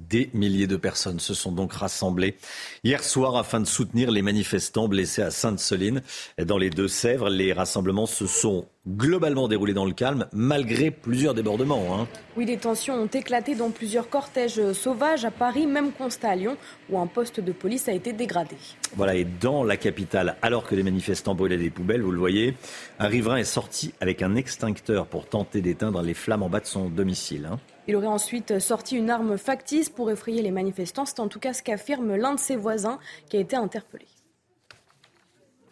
Des 0.08 0.30
milliers 0.34 0.66
de 0.66 0.76
personnes 0.76 1.20
se 1.20 1.34
sont 1.34 1.52
donc 1.52 1.72
rassemblées 1.72 2.36
hier 2.84 3.02
soir 3.02 3.36
afin 3.36 3.60
de 3.60 3.66
soutenir 3.66 4.10
les 4.10 4.22
manifestants 4.22 4.88
blessés 4.88 5.22
à 5.22 5.30
Sainte-Soline. 5.30 6.02
Dans 6.44 6.58
les 6.58 6.70
Deux-Sèvres, 6.70 7.30
les 7.30 7.52
rassemblements 7.52 8.06
se 8.06 8.26
sont 8.26 8.66
globalement 8.88 9.48
déroulés 9.48 9.74
dans 9.74 9.84
le 9.84 9.92
calme, 9.92 10.26
malgré 10.32 10.90
plusieurs 10.90 11.34
débordements. 11.34 11.98
Hein. 11.98 12.06
Oui, 12.36 12.44
des 12.44 12.56
tensions 12.56 12.94
ont 12.94 13.06
éclaté 13.06 13.54
dans 13.54 13.70
plusieurs 13.70 14.08
cortèges 14.08 14.72
sauvages 14.72 15.24
à 15.24 15.30
Paris, 15.30 15.66
même 15.66 15.92
constat 15.92 16.30
à 16.30 16.36
Lyon, 16.36 16.56
où 16.90 16.98
un 16.98 17.06
poste 17.06 17.40
de 17.40 17.52
police 17.52 17.88
a 17.88 17.92
été 17.92 18.12
dégradé. 18.12 18.56
Voilà, 18.94 19.14
et 19.16 19.24
dans 19.24 19.64
la 19.64 19.76
capitale, 19.76 20.36
alors 20.42 20.64
que 20.64 20.74
les 20.74 20.82
manifestants 20.82 21.34
brûlaient 21.34 21.56
des 21.56 21.70
poubelles, 21.70 22.02
vous 22.02 22.12
le 22.12 22.18
voyez, 22.18 22.54
un 22.98 23.08
riverain 23.08 23.36
est 23.36 23.44
sorti 23.44 23.92
avec 24.00 24.22
un 24.22 24.36
extincteur 24.36 25.06
pour 25.06 25.26
tenter 25.26 25.60
d'éteindre 25.60 26.02
les 26.02 26.14
flammes 26.14 26.42
en 26.42 26.48
bas 26.48 26.60
de 26.60 26.66
son 26.66 26.88
domicile. 26.88 27.48
Hein. 27.50 27.58
Il 27.88 27.94
aurait 27.94 28.06
ensuite 28.06 28.58
sorti 28.58 28.96
une 28.96 29.10
arme 29.10 29.38
factice 29.38 29.88
pour 29.88 30.10
effrayer 30.10 30.42
les 30.42 30.50
manifestants. 30.50 31.06
C'est 31.06 31.20
en 31.20 31.28
tout 31.28 31.38
cas 31.38 31.52
ce 31.52 31.62
qu'affirme 31.62 32.16
l'un 32.16 32.34
de 32.34 32.40
ses 32.40 32.56
voisins 32.56 32.98
qui 33.28 33.36
a 33.36 33.40
été 33.40 33.56
interpellé. 33.56 34.06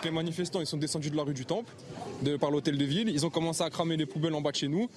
Les 0.05 0.11
manifestants 0.11 0.61
ils 0.61 0.66
sont 0.66 0.77
descendus 0.77 1.11
de 1.11 1.16
la 1.16 1.22
rue 1.22 1.33
du 1.33 1.46
Temple, 1.46 1.72
par 2.38 2.50
l'hôtel 2.50 2.77
de 2.77 2.85
ville. 2.85 3.09
Ils 3.09 3.24
ont 3.24 3.31
commencé 3.31 3.62
à 3.62 3.70
cramer 3.70 3.96
les 3.96 4.07
poubelles 4.07 4.35
en 4.35 4.42
bas 4.42 4.50
de 4.50 4.57
chez 4.57 4.68
nous. 4.68 4.88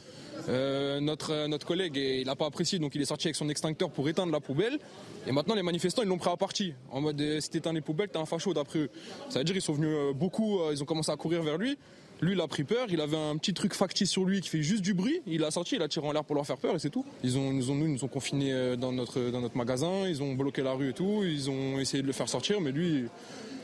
Euh, 0.49 0.99
notre, 0.99 1.47
notre 1.47 1.65
collègue, 1.65 1.95
il 1.95 2.25
n'a 2.25 2.35
pas 2.35 2.45
apprécié, 2.45 2.77
donc 2.77 2.93
il 2.93 3.01
est 3.01 3.05
sorti 3.05 3.27
avec 3.27 3.35
son 3.35 3.49
extincteur 3.49 3.89
pour 3.89 4.07
éteindre 4.09 4.31
la 4.31 4.39
poubelle. 4.39 4.77
Et 5.25 5.31
maintenant, 5.31 5.55
les 5.55 5.63
manifestants, 5.63 6.03
ils 6.03 6.07
l'ont 6.07 6.17
pris 6.17 6.29
à 6.29 6.37
partie. 6.37 6.73
En 6.91 7.01
mode, 7.01 7.19
euh, 7.21 7.39
si 7.39 7.49
t'éteins 7.49 7.73
les 7.73 7.81
poubelles, 7.81 8.09
t'es 8.09 8.17
un 8.17 8.25
facho 8.25 8.53
d'après 8.53 8.79
eux. 8.79 8.89
Ça 9.29 9.39
veut 9.39 9.45
dire 9.45 9.53
qu'ils 9.53 9.61
sont 9.61 9.73
venus 9.73 9.89
euh, 9.91 10.13
beaucoup, 10.13 10.59
ils 10.71 10.81
ont 10.83 10.85
commencé 10.85 11.11
à 11.11 11.15
courir 11.15 11.41
vers 11.41 11.57
lui. 11.57 11.77
Lui, 12.21 12.33
il 12.33 12.41
a 12.41 12.47
pris 12.47 12.63
peur. 12.63 12.87
Il 12.89 13.01
avait 13.01 13.17
un 13.17 13.37
petit 13.37 13.53
truc 13.53 13.73
factice 13.73 14.09
sur 14.09 14.25
lui 14.25 14.41
qui 14.41 14.49
fait 14.49 14.63
juste 14.63 14.81
du 14.81 14.93
bruit. 14.93 15.21
Il 15.27 15.43
a 15.43 15.51
sorti, 15.51 15.75
il 15.75 15.81
a 15.81 15.87
tiré 15.87 16.07
en 16.07 16.11
l'air 16.11 16.23
pour 16.23 16.35
leur 16.35 16.45
faire 16.45 16.57
peur 16.57 16.75
et 16.75 16.79
c'est 16.79 16.89
tout. 16.89 17.05
Ils 17.23 17.33
nous, 17.33 17.71
ont, 17.71 18.07
confinés 18.07 18.53
euh, 18.53 18.75
dans 18.75 18.91
notre, 18.91 19.29
dans 19.29 19.41
notre 19.41 19.57
magasin. 19.57 20.07
Ils 20.07 20.23
ont 20.23 20.33
bloqué 20.33 20.63
la 20.63 20.73
rue 20.73 20.89
et 20.89 20.93
tout. 20.93 21.23
Ils 21.23 21.49
ont 21.49 21.79
essayé 21.79 22.01
de 22.01 22.07
le 22.07 22.13
faire 22.13 22.27
sortir, 22.27 22.59
mais 22.59 22.71
lui, 22.71 23.05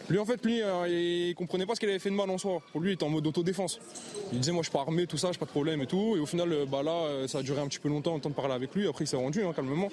lui 0.10 0.20
en 0.20 0.26
fait, 0.26 0.44
lui, 0.46 0.62
euh, 0.62 0.88
il 0.88 1.34
comprenait 1.36 1.66
pas 1.66 1.76
ce 1.76 1.80
qu'il 1.80 1.90
avait 1.90 2.00
fait 2.00 2.12
de 2.12 2.16
mal 2.16 2.30
en 2.30 2.38
soi. 2.38 2.62
Pour 2.72 2.82
lui, 2.82 2.92
il 2.92 2.94
était 2.94 3.04
en 3.04 3.10
mode 3.10 3.26
autodéfense. 3.26 3.80
Il 4.32 4.40
disait, 4.40 4.52
moi, 4.52 4.62
je 4.62 4.70
suis 4.70 4.74
pas 4.74 4.82
armé, 4.82 5.08
tout 5.08 5.18
ça, 5.18 5.32
j'ai 5.32 5.40
pas 5.40 5.46
de 5.46 5.52
problème 5.52 5.82
et 5.82 5.88
tout. 5.88 6.16
Et 6.16 6.20
au 6.20 6.26
final, 6.26 6.52
euh, 6.52 6.66
bah 6.66 6.84
là, 6.84 7.28
ça 7.28 7.40
a 7.40 7.42
duré 7.42 7.62
un 7.62 7.68
petit 7.68 7.80
peu 7.80 7.90
longtemps, 7.90 8.16
le 8.16 8.22
temps 8.22 8.30
de 8.30 8.36
parler 8.36 8.54
avec 8.54 8.76
lui. 8.76 8.88
Après, 8.88 9.06
il 9.06 9.08
s'est 9.08 9.18
rendu, 9.18 9.44
hein, 9.44 9.54
calmement. 9.56 9.90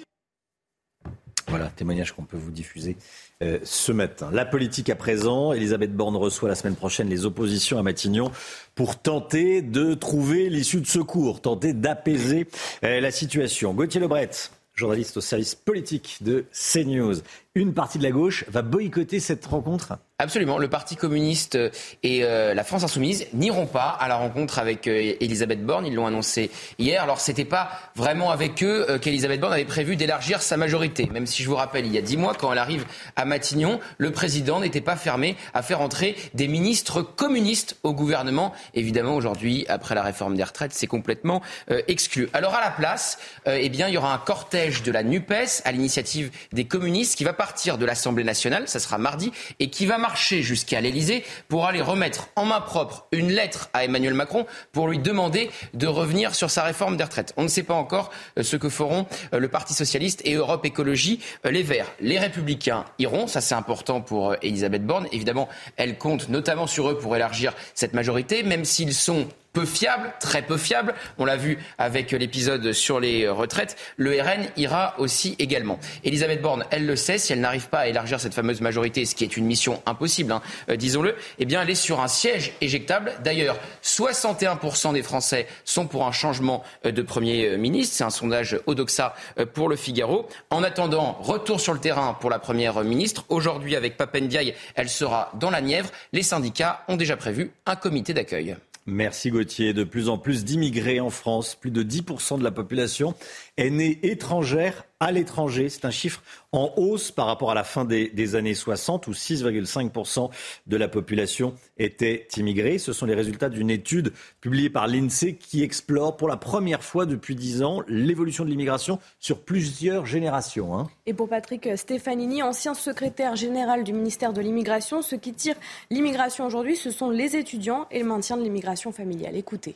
Voilà, 1.51 1.67
témoignage 1.75 2.13
qu'on 2.13 2.23
peut 2.23 2.37
vous 2.37 2.49
diffuser 2.49 2.95
euh, 3.43 3.59
ce 3.63 3.91
matin. 3.91 4.29
La 4.31 4.45
politique 4.45 4.89
à 4.89 4.95
présent, 4.95 5.51
Elisabeth 5.51 5.93
Borne 5.93 6.15
reçoit 6.15 6.47
la 6.47 6.55
semaine 6.55 6.75
prochaine 6.75 7.09
les 7.09 7.25
oppositions 7.25 7.77
à 7.77 7.83
Matignon 7.83 8.31
pour 8.73 8.97
tenter 8.97 9.61
de 9.61 9.93
trouver 9.93 10.49
l'issue 10.49 10.79
de 10.79 10.87
secours, 10.87 11.41
tenter 11.41 11.73
d'apaiser 11.73 12.47
euh, 12.85 13.01
la 13.01 13.11
situation. 13.11 13.73
Gauthier 13.73 13.99
Lebret, 13.99 14.31
journaliste 14.75 15.17
au 15.17 15.21
service 15.21 15.55
politique 15.55 16.19
de 16.21 16.45
CNews. 16.51 17.15
Une 17.53 17.73
partie 17.73 17.97
de 17.97 18.03
la 18.03 18.11
gauche 18.11 18.45
va 18.47 18.61
boycotter 18.61 19.19
cette 19.19 19.45
rencontre 19.45 19.99
Absolument. 20.21 20.59
Le 20.59 20.67
Parti 20.67 20.95
communiste 20.95 21.57
et 22.03 22.23
euh, 22.23 22.53
la 22.53 22.63
France 22.63 22.83
insoumise 22.83 23.25
n'iront 23.33 23.65
pas 23.65 23.97
à 23.99 24.07
la 24.07 24.17
rencontre 24.17 24.59
avec 24.59 24.85
euh, 24.85 25.15
Elisabeth 25.19 25.65
Borne. 25.65 25.87
Ils 25.87 25.95
l'ont 25.95 26.05
annoncé 26.05 26.51
hier. 26.77 27.01
Alors, 27.01 27.19
c'était 27.19 27.43
pas 27.43 27.71
vraiment 27.95 28.29
avec 28.29 28.61
eux 28.61 28.85
euh, 28.87 28.99
qu'Elisabeth 28.99 29.41
Borne 29.41 29.53
avait 29.53 29.65
prévu 29.65 29.95
d'élargir 29.95 30.43
sa 30.43 30.57
majorité. 30.57 31.09
Même 31.11 31.25
si 31.25 31.41
je 31.41 31.49
vous 31.49 31.55
rappelle, 31.55 31.87
il 31.87 31.91
y 31.91 31.97
a 31.97 32.03
dix 32.03 32.17
mois, 32.17 32.35
quand 32.35 32.51
elle 32.51 32.59
arrive 32.59 32.85
à 33.15 33.25
Matignon, 33.25 33.79
le 33.97 34.11
président 34.11 34.59
n'était 34.59 34.79
pas 34.79 34.95
fermé 34.95 35.37
à 35.55 35.63
faire 35.63 35.81
entrer 35.81 36.15
des 36.35 36.47
ministres 36.47 37.01
communistes 37.01 37.77
au 37.81 37.95
gouvernement. 37.95 38.53
Évidemment, 38.75 39.15
aujourd'hui, 39.15 39.65
après 39.69 39.95
la 39.95 40.03
réforme 40.03 40.35
des 40.35 40.43
retraites, 40.43 40.73
c'est 40.73 40.85
complètement 40.85 41.41
exclu. 41.87 42.29
Alors, 42.33 42.53
à 42.53 42.61
la 42.61 42.69
place, 42.69 43.17
eh 43.47 43.69
bien, 43.69 43.87
il 43.87 43.95
y 43.95 43.97
aura 43.97 44.13
un 44.13 44.19
cortège 44.19 44.83
de 44.83 44.91
la 44.91 45.01
NUPES 45.01 45.63
à 45.65 45.71
l'initiative 45.71 46.29
des 46.51 46.65
communistes 46.65 47.17
qui 47.17 47.23
va 47.23 47.33
partir 47.41 47.79
de 47.79 47.85
l'Assemblée 47.87 48.23
nationale. 48.23 48.67
Ça 48.67 48.79
sera 48.79 48.99
mardi 48.99 49.31
et 49.59 49.71
qui 49.71 49.87
va 49.87 49.97
marcher 49.97 50.43
jusqu'à 50.43 50.79
l'Elysée 50.79 51.23
pour 51.47 51.65
aller 51.65 51.81
remettre 51.81 52.29
en 52.35 52.45
main 52.45 52.61
propre 52.61 53.07
une 53.11 53.31
lettre 53.31 53.71
à 53.73 53.83
Emmanuel 53.83 54.13
Macron 54.13 54.45
pour 54.71 54.87
lui 54.87 54.99
demander 54.99 55.49
de 55.73 55.87
revenir 55.87 56.35
sur 56.35 56.51
sa 56.51 56.61
réforme 56.61 56.97
des 56.97 57.03
retraites. 57.03 57.33
On 57.37 57.41
ne 57.41 57.47
sait 57.47 57.63
pas 57.63 57.73
encore 57.73 58.11
euh, 58.37 58.43
ce 58.43 58.57
que 58.57 58.69
feront 58.69 59.07
euh, 59.33 59.39
le 59.39 59.47
Parti 59.47 59.73
socialiste 59.73 60.21
et 60.23 60.35
Europe 60.35 60.63
Écologie 60.67 61.19
euh, 61.47 61.49
Les 61.49 61.63
Verts. 61.63 61.91
Les 61.99 62.19
Républicains 62.19 62.85
iront, 62.99 63.25
ça 63.25 63.41
c'est 63.41 63.55
important 63.55 64.01
pour 64.01 64.35
Elisabeth 64.43 64.85
Borne. 64.85 65.07
Évidemment, 65.11 65.49
elle 65.77 65.97
compte 65.97 66.29
notamment 66.29 66.67
sur 66.67 66.91
eux 66.91 66.99
pour 66.99 67.15
élargir 67.15 67.55
cette 67.73 67.95
majorité, 67.95 68.43
même 68.43 68.65
s'ils 68.65 68.93
sont 68.93 69.27
peu 69.53 69.65
fiable, 69.65 70.13
très 70.19 70.41
peu 70.41 70.57
fiable. 70.57 70.93
On 71.17 71.25
l'a 71.25 71.35
vu 71.35 71.57
avec 71.77 72.11
l'épisode 72.11 72.73
sur 72.73 72.99
les 72.99 73.27
retraites. 73.27 73.75
Le 73.97 74.11
RN 74.21 74.47
ira 74.57 74.95
aussi 74.97 75.35
également. 75.39 75.79
Elisabeth 76.03 76.41
Borne, 76.41 76.65
elle 76.71 76.85
le 76.85 76.95
sait, 76.95 77.17
si 77.17 77.33
elle 77.33 77.41
n'arrive 77.41 77.69
pas 77.69 77.79
à 77.79 77.87
élargir 77.87 78.19
cette 78.19 78.33
fameuse 78.33 78.61
majorité, 78.61 79.05
ce 79.05 79.15
qui 79.15 79.23
est 79.23 79.37
une 79.37 79.45
mission 79.45 79.81
impossible, 79.85 80.31
hein, 80.31 80.41
euh, 80.69 80.75
disons-le, 80.75 81.15
eh 81.39 81.45
bien, 81.45 81.61
elle 81.61 81.69
est 81.69 81.75
sur 81.75 81.99
un 81.99 82.07
siège 82.07 82.53
éjectable. 82.61 83.13
D'ailleurs, 83.23 83.57
61% 83.83 84.93
des 84.93 85.03
Français 85.03 85.47
sont 85.65 85.87
pour 85.87 86.05
un 86.07 86.11
changement 86.11 86.63
euh, 86.85 86.91
de 86.91 87.01
Premier 87.01 87.49
euh, 87.49 87.57
ministre. 87.57 87.95
C'est 87.95 88.03
un 88.03 88.09
sondage 88.09 88.59
Odoxa 88.65 89.15
pour 89.53 89.69
le 89.69 89.75
Figaro. 89.75 90.27
En 90.49 90.63
attendant, 90.63 91.17
retour 91.21 91.59
sur 91.59 91.73
le 91.73 91.79
terrain 91.79 92.17
pour 92.19 92.29
la 92.29 92.39
Première 92.39 92.83
ministre. 92.83 93.25
Aujourd'hui, 93.29 93.75
avec 93.75 93.97
Papendiaï, 93.97 94.53
elle 94.75 94.89
sera 94.89 95.31
dans 95.35 95.49
la 95.49 95.61
Nièvre. 95.61 95.89
Les 96.13 96.23
syndicats 96.23 96.83
ont 96.87 96.95
déjà 96.95 97.17
prévu 97.17 97.51
un 97.65 97.75
comité 97.75 98.13
d'accueil. 98.13 98.55
Merci 98.87 99.29
Gauthier. 99.29 99.73
De 99.73 99.83
plus 99.83 100.09
en 100.09 100.17
plus 100.17 100.43
d'immigrés 100.43 100.99
en 100.99 101.09
France. 101.09 101.55
Plus 101.55 101.71
de 101.71 101.83
10% 101.83 102.39
de 102.39 102.43
la 102.43 102.51
population 102.51 103.13
est 103.61 103.69
née 103.69 103.99
étrangère 104.03 104.85
à 104.99 105.11
l'étranger. 105.11 105.69
C'est 105.69 105.85
un 105.85 105.91
chiffre 105.91 106.21
en 106.51 106.71
hausse 106.77 107.11
par 107.11 107.25
rapport 107.25 107.51
à 107.51 107.55
la 107.55 107.63
fin 107.63 107.85
des, 107.85 108.35
années 108.35 108.53
60 108.53 109.07
où 109.07 109.11
6,5% 109.11 110.29
de 110.67 110.77
la 110.77 110.87
population 110.87 111.55
était 111.77 112.27
immigrée. 112.37 112.77
Ce 112.77 112.93
sont 112.93 113.05
les 113.05 113.15
résultats 113.15 113.49
d'une 113.49 113.69
étude 113.69 114.13
publiée 114.41 114.69
par 114.69 114.87
l'INSEE 114.87 115.35
qui 115.35 115.63
explore 115.63 116.17
pour 116.17 116.27
la 116.27 116.37
première 116.37 116.83
fois 116.83 117.05
depuis 117.05 117.35
10 117.35 117.63
ans 117.63 117.81
l'évolution 117.87 118.45
de 118.45 118.49
l'immigration 118.49 118.99
sur 119.19 119.41
plusieurs 119.41 120.05
générations. 120.05 120.77
Hein. 120.77 120.89
Et 121.05 121.13
pour 121.13 121.29
Patrick 121.29 121.67
Stefanini, 121.75 122.43
ancien 122.43 122.73
secrétaire 122.73 123.35
général 123.35 123.83
du 123.83 123.93
ministère 123.93 124.33
de 124.33 124.41
l'Immigration, 124.41 125.01
ce 125.01 125.15
qui 125.15 125.33
tire 125.33 125.55
l'immigration 125.89 126.45
aujourd'hui, 126.45 126.75
ce 126.75 126.91
sont 126.91 127.09
les 127.09 127.35
étudiants 127.35 127.87
et 127.91 127.99
le 127.99 128.05
maintien 128.05 128.37
de 128.37 128.43
l'immigration 128.43 128.91
familiale. 128.91 129.35
Écoutez. 129.35 129.75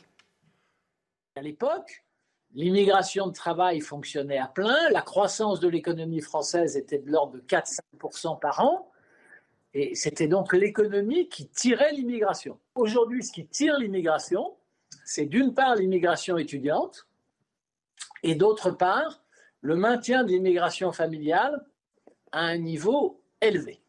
À 1.36 1.42
l'époque, 1.42 2.05
L'immigration 2.56 3.26
de 3.26 3.32
travail 3.32 3.82
fonctionnait 3.82 4.38
à 4.38 4.46
plein, 4.46 4.88
la 4.88 5.02
croissance 5.02 5.60
de 5.60 5.68
l'économie 5.68 6.22
française 6.22 6.78
était 6.78 6.98
de 6.98 7.10
l'ordre 7.10 7.34
de 7.34 7.40
4-5% 7.40 8.40
par 8.40 8.60
an, 8.60 8.90
et 9.74 9.94
c'était 9.94 10.26
donc 10.26 10.54
l'économie 10.54 11.28
qui 11.28 11.48
tirait 11.48 11.92
l'immigration. 11.92 12.58
Aujourd'hui, 12.74 13.22
ce 13.22 13.30
qui 13.30 13.46
tire 13.46 13.78
l'immigration, 13.78 14.56
c'est 15.04 15.26
d'une 15.26 15.52
part 15.52 15.74
l'immigration 15.74 16.38
étudiante, 16.38 17.06
et 18.22 18.34
d'autre 18.34 18.70
part 18.70 19.22
le 19.60 19.76
maintien 19.76 20.24
de 20.24 20.30
l'immigration 20.30 20.92
familiale 20.92 21.62
à 22.32 22.40
un 22.40 22.56
niveau 22.56 23.20
élevé. 23.42 23.82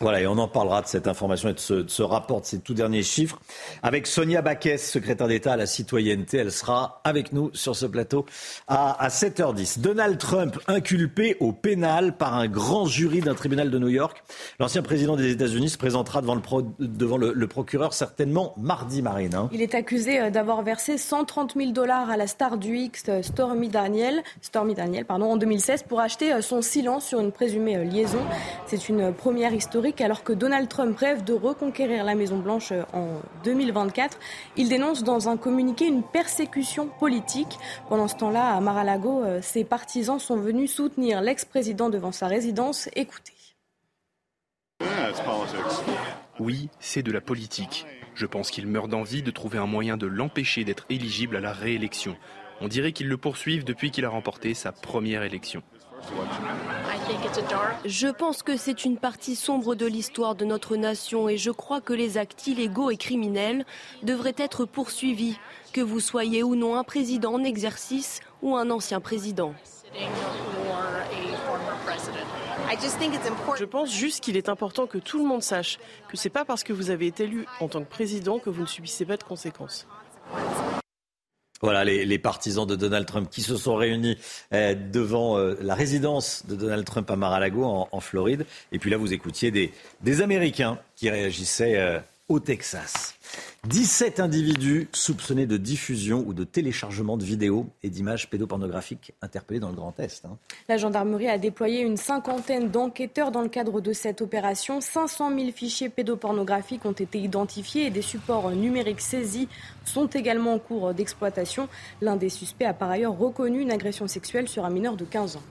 Voilà, 0.00 0.20
et 0.20 0.26
on 0.28 0.38
en 0.38 0.46
parlera 0.46 0.82
de 0.82 0.86
cette 0.86 1.08
information 1.08 1.48
et 1.48 1.54
de 1.54 1.58
ce, 1.58 2.02
rapport, 2.02 2.40
de 2.40 2.46
ces 2.46 2.60
tout 2.60 2.74
derniers 2.74 3.02
chiffres, 3.02 3.40
avec 3.82 4.06
Sonia 4.06 4.42
Baquès, 4.42 4.78
secrétaire 4.78 5.26
d'État 5.26 5.54
à 5.54 5.56
la 5.56 5.66
citoyenneté. 5.66 6.38
Elle 6.38 6.52
sera 6.52 7.00
avec 7.02 7.32
nous 7.32 7.50
sur 7.52 7.74
ce 7.74 7.84
plateau 7.84 8.24
à, 8.68 9.08
7h10. 9.08 9.80
Donald 9.80 10.18
Trump 10.18 10.58
inculpé 10.68 11.36
au 11.40 11.52
pénal 11.52 12.16
par 12.16 12.34
un 12.34 12.46
grand 12.46 12.86
jury 12.86 13.20
d'un 13.20 13.34
tribunal 13.34 13.70
de 13.70 13.78
New 13.78 13.88
York. 13.88 14.22
L'ancien 14.60 14.82
président 14.82 15.16
des 15.16 15.32
États-Unis 15.32 15.70
se 15.70 15.78
présentera 15.78 16.22
devant 16.22 17.16
le, 17.16 17.48
procureur 17.48 17.92
certainement 17.92 18.54
mardi, 18.56 19.02
Marine. 19.02 19.34
Hein. 19.34 19.48
Il 19.52 19.62
est 19.62 19.74
accusé 19.74 20.20
euh, 20.20 20.30
d'avoir 20.30 20.62
versé 20.62 20.98
130 20.98 21.54
000 21.56 21.72
dollars 21.72 22.10
à 22.10 22.16
la 22.16 22.26
star 22.26 22.58
du 22.58 22.76
X, 22.76 23.04
euh, 23.08 23.22
Stormy 23.22 23.68
Daniel, 23.68 24.22
Stormy 24.42 24.74
Daniel 24.74 25.06
pardon, 25.06 25.32
en 25.32 25.36
2016 25.38 25.84
pour 25.84 26.00
acheter 26.00 26.32
euh, 26.32 26.42
son 26.42 26.60
silence 26.60 27.06
sur 27.06 27.20
une 27.20 27.32
présumée 27.32 27.84
liaison. 27.84 28.20
C'est 28.66 28.88
une 28.90 29.12
première 29.14 29.54
historique 29.54 29.87
alors 30.00 30.22
que 30.22 30.32
Donald 30.32 30.68
Trump 30.68 30.96
rêve 30.96 31.24
de 31.24 31.32
reconquérir 31.32 32.04
la 32.04 32.14
Maison-Blanche 32.14 32.72
euh, 32.72 32.82
en 32.92 33.20
2024. 33.44 34.18
Il 34.56 34.68
dénonce 34.68 35.02
dans 35.02 35.28
un 35.28 35.36
communiqué 35.36 35.86
une 35.86 36.02
persécution 36.02 36.88
politique. 36.88 37.58
Pendant 37.88 38.08
ce 38.08 38.16
temps-là, 38.16 38.54
à 38.54 38.60
Mar-a-Lago, 38.60 39.24
euh, 39.24 39.40
ses 39.42 39.64
partisans 39.64 40.18
sont 40.18 40.36
venus 40.36 40.72
soutenir 40.72 41.20
l'ex-président 41.20 41.90
devant 41.90 42.12
sa 42.12 42.26
résidence. 42.26 42.88
Écoutez. 42.94 43.32
Oui, 46.38 46.68
c'est 46.78 47.02
de 47.02 47.10
la 47.10 47.20
politique. 47.20 47.86
Je 48.14 48.26
pense 48.26 48.50
qu'il 48.50 48.66
meurt 48.66 48.88
d'envie 48.88 49.22
de 49.22 49.30
trouver 49.30 49.58
un 49.58 49.66
moyen 49.66 49.96
de 49.96 50.06
l'empêcher 50.06 50.64
d'être 50.64 50.86
éligible 50.90 51.36
à 51.36 51.40
la 51.40 51.52
réélection. 51.52 52.16
On 52.60 52.68
dirait 52.68 52.92
qu'ils 52.92 53.08
le 53.08 53.16
poursuivent 53.16 53.64
depuis 53.64 53.90
qu'il 53.90 54.04
a 54.04 54.08
remporté 54.08 54.54
sa 54.54 54.72
première 54.72 55.22
élection. 55.22 55.62
Je 57.84 58.08
pense 58.08 58.42
que 58.42 58.56
c'est 58.56 58.84
une 58.84 58.98
partie 58.98 59.36
sombre 59.36 59.74
de 59.74 59.86
l'histoire 59.86 60.34
de 60.34 60.44
notre 60.44 60.76
nation 60.76 61.28
et 61.28 61.36
je 61.36 61.50
crois 61.50 61.80
que 61.80 61.92
les 61.92 62.18
actes 62.18 62.46
illégaux 62.46 62.90
et 62.90 62.96
criminels 62.96 63.64
devraient 64.02 64.34
être 64.36 64.64
poursuivis, 64.64 65.38
que 65.72 65.80
vous 65.80 66.00
soyez 66.00 66.42
ou 66.42 66.54
non 66.54 66.76
un 66.76 66.84
président 66.84 67.34
en 67.34 67.44
exercice 67.44 68.20
ou 68.42 68.56
un 68.56 68.70
ancien 68.70 69.00
président. 69.00 69.54
Je 73.56 73.64
pense 73.64 73.92
juste 73.92 74.22
qu'il 74.22 74.36
est 74.36 74.48
important 74.48 74.86
que 74.86 74.98
tout 74.98 75.18
le 75.18 75.24
monde 75.24 75.42
sache 75.42 75.78
que 76.08 76.16
ce 76.16 76.28
n'est 76.28 76.32
pas 76.32 76.44
parce 76.44 76.62
que 76.64 76.72
vous 76.72 76.90
avez 76.90 77.06
été 77.06 77.24
élu 77.24 77.46
en 77.60 77.68
tant 77.68 77.80
que 77.80 77.88
président 77.88 78.38
que 78.38 78.50
vous 78.50 78.62
ne 78.62 78.66
subissez 78.66 79.04
pas 79.04 79.16
de 79.16 79.24
conséquences. 79.24 79.86
Voilà 81.60 81.84
les, 81.84 82.18
partisans 82.18 82.66
de 82.66 82.76
Donald 82.76 83.06
Trump 83.06 83.28
qui 83.30 83.42
se 83.42 83.56
sont 83.56 83.74
réunis 83.74 84.16
euh, 84.52 84.74
devant 84.74 85.38
euh, 85.38 85.56
la 85.60 85.74
résidence 85.74 86.44
de 86.46 86.54
Donald 86.54 86.84
Trump 86.84 87.10
à 87.10 87.16
Mar-a-Lago 87.16 87.64
en, 87.90 88.00
Floride. 88.00 88.46
Et 88.70 88.78
puis 88.78 88.90
là, 88.90 88.96
vous 88.96 89.12
écoutiez 89.12 89.50
des, 89.50 89.72
des 90.00 90.22
Américains 90.22 90.78
qui 90.94 91.10
réagissaient 91.10 91.76
euh, 91.76 91.98
au 92.28 92.38
Texas. 92.38 93.17
17 93.66 94.20
individus 94.20 94.88
soupçonnés 94.92 95.46
de 95.46 95.56
diffusion 95.56 96.24
ou 96.26 96.32
de 96.32 96.44
téléchargement 96.44 97.16
de 97.16 97.24
vidéos 97.24 97.66
et 97.82 97.90
d'images 97.90 98.30
pédopornographiques 98.30 99.12
interpellés 99.20 99.60
dans 99.60 99.68
le 99.68 99.74
Grand 99.74 99.98
Est. 99.98 100.24
Hein. 100.24 100.38
La 100.68 100.76
gendarmerie 100.76 101.28
a 101.28 101.38
déployé 101.38 101.82
une 101.82 101.96
cinquantaine 101.96 102.70
d'enquêteurs 102.70 103.30
dans 103.30 103.42
le 103.42 103.48
cadre 103.48 103.80
de 103.80 103.92
cette 103.92 104.22
opération. 104.22 104.80
500 104.80 105.36
000 105.36 105.52
fichiers 105.52 105.88
pédopornographiques 105.88 106.84
ont 106.84 106.92
été 106.92 107.18
identifiés 107.18 107.86
et 107.86 107.90
des 107.90 108.02
supports 108.02 108.50
numériques 108.52 109.00
saisis 109.00 109.48
sont 109.84 110.06
également 110.06 110.54
en 110.54 110.58
cours 110.58 110.94
d'exploitation. 110.94 111.68
L'un 112.00 112.16
des 112.16 112.28
suspects 112.28 112.64
a 112.66 112.74
par 112.74 112.90
ailleurs 112.90 113.18
reconnu 113.18 113.60
une 113.60 113.70
agression 113.70 114.06
sexuelle 114.06 114.48
sur 114.48 114.64
un 114.64 114.70
mineur 114.70 114.96
de 114.96 115.04
15 115.04 115.36
ans. 115.36 115.42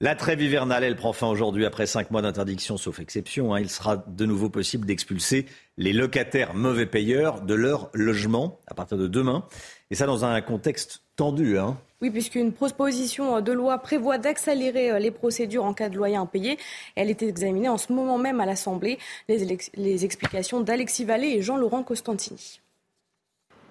La 0.00 0.14
trêve 0.14 0.40
hivernale, 0.40 0.84
elle 0.84 0.94
prend 0.94 1.12
fin 1.12 1.26
aujourd'hui 1.26 1.66
après 1.66 1.86
cinq 1.86 2.12
mois 2.12 2.22
d'interdiction, 2.22 2.76
sauf 2.76 3.00
exception. 3.00 3.52
Hein. 3.52 3.58
Il 3.58 3.68
sera 3.68 3.96
de 3.96 4.26
nouveau 4.26 4.48
possible 4.48 4.86
d'expulser 4.86 5.46
les 5.76 5.92
locataires 5.92 6.54
mauvais 6.54 6.86
payeurs 6.86 7.40
de 7.40 7.54
leur 7.54 7.90
logement 7.94 8.60
à 8.68 8.74
partir 8.74 8.96
de 8.96 9.08
demain. 9.08 9.44
Et 9.90 9.96
ça 9.96 10.06
dans 10.06 10.24
un 10.24 10.40
contexte 10.40 11.02
tendu. 11.16 11.58
Hein. 11.58 11.76
Oui, 12.00 12.10
puisqu'une 12.10 12.52
proposition 12.52 13.40
de 13.40 13.50
loi 13.50 13.78
prévoit 13.78 14.18
d'accélérer 14.18 14.92
euh, 14.92 14.98
les 15.00 15.10
procédures 15.10 15.64
en 15.64 15.74
cas 15.74 15.88
de 15.88 15.96
loyer 15.96 16.14
impayé. 16.14 16.58
Elle 16.94 17.10
est 17.10 17.20
examinée 17.22 17.68
en 17.68 17.76
ce 17.76 17.92
moment 17.92 18.18
même 18.18 18.38
à 18.38 18.46
l'Assemblée. 18.46 19.00
Les, 19.28 19.58
les 19.74 20.04
explications 20.04 20.60
d'Alexis 20.60 21.06
Vallée 21.06 21.30
et 21.30 21.42
Jean-Laurent 21.42 21.82
Costantini. 21.82 22.60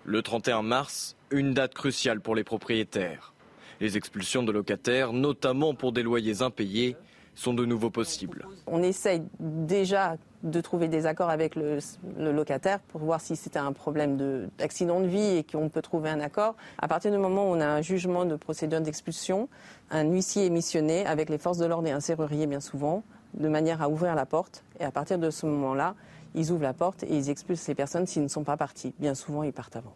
Le 0.03 0.21
31 0.21 0.61
mars, 0.61 1.15
une 1.31 1.53
date 1.53 1.73
cruciale 1.73 2.19
pour 2.19 2.35
les 2.35 2.43
propriétaires. 2.43 3.33
Les 3.79 3.97
expulsions 3.97 4.43
de 4.43 4.51
locataires, 4.51 5.13
notamment 5.13 5.73
pour 5.73 5.91
des 5.91 6.03
loyers 6.03 6.41
impayés, 6.41 6.95
sont 7.37 7.53
de 7.53 7.65
nouveau 7.65 7.91
possibles. 7.91 8.47
On 8.65 8.81
essaye 8.81 9.21
déjà 9.39 10.17
de 10.43 10.59
trouver 10.61 10.87
des 10.87 11.05
accords 11.05 11.29
avec 11.29 11.55
le, 11.55 11.79
locataire 12.17 12.79
pour 12.79 13.01
voir 13.01 13.21
si 13.21 13.35
c'était 13.35 13.59
un 13.59 13.73
problème 13.73 14.49
d'accident 14.57 15.01
de, 15.01 15.07
vie 15.07 15.37
et 15.37 15.43
qu'on 15.43 15.69
peut 15.69 15.81
trouver 15.81 16.09
un 16.09 16.19
accord. 16.19 16.55
À 16.79 16.87
partir 16.87 17.11
du 17.11 17.17
moment 17.17 17.49
où 17.49 17.55
on 17.55 17.61
a 17.61 17.67
un 17.67 17.81
jugement 17.81 18.25
de 18.25 18.35
procédure 18.35 18.81
d'expulsion, 18.81 19.49
un 19.91 20.03
huissier 20.03 20.47
est 20.47 20.49
missionné 20.49 21.05
avec 21.05 21.29
les 21.29 21.37
forces 21.37 21.59
de 21.59 21.65
l'ordre 21.65 21.87
et 21.87 21.91
un 21.91 21.99
serrurier 21.99 22.47
bien 22.47 22.59
souvent, 22.59 23.03
de 23.35 23.47
manière 23.47 23.81
à 23.83 23.89
ouvrir 23.89 24.15
la 24.15 24.25
porte. 24.25 24.63
Et 24.79 24.83
à 24.83 24.91
partir 24.91 25.19
de 25.19 25.29
ce 25.29 25.45
moment-là, 25.45 25.95
ils 26.33 26.51
ouvrent 26.51 26.63
la 26.63 26.73
porte 26.73 27.03
et 27.03 27.15
ils 27.15 27.29
expulsent 27.29 27.61
ces 27.61 27.75
personnes 27.75 28.07
s'ils 28.07 28.23
ne 28.23 28.27
sont 28.27 28.43
pas 28.43 28.57
partis. 28.57 28.93
Bien 28.99 29.13
souvent, 29.13 29.43
ils 29.43 29.53
partent 29.53 29.75
avant. 29.75 29.95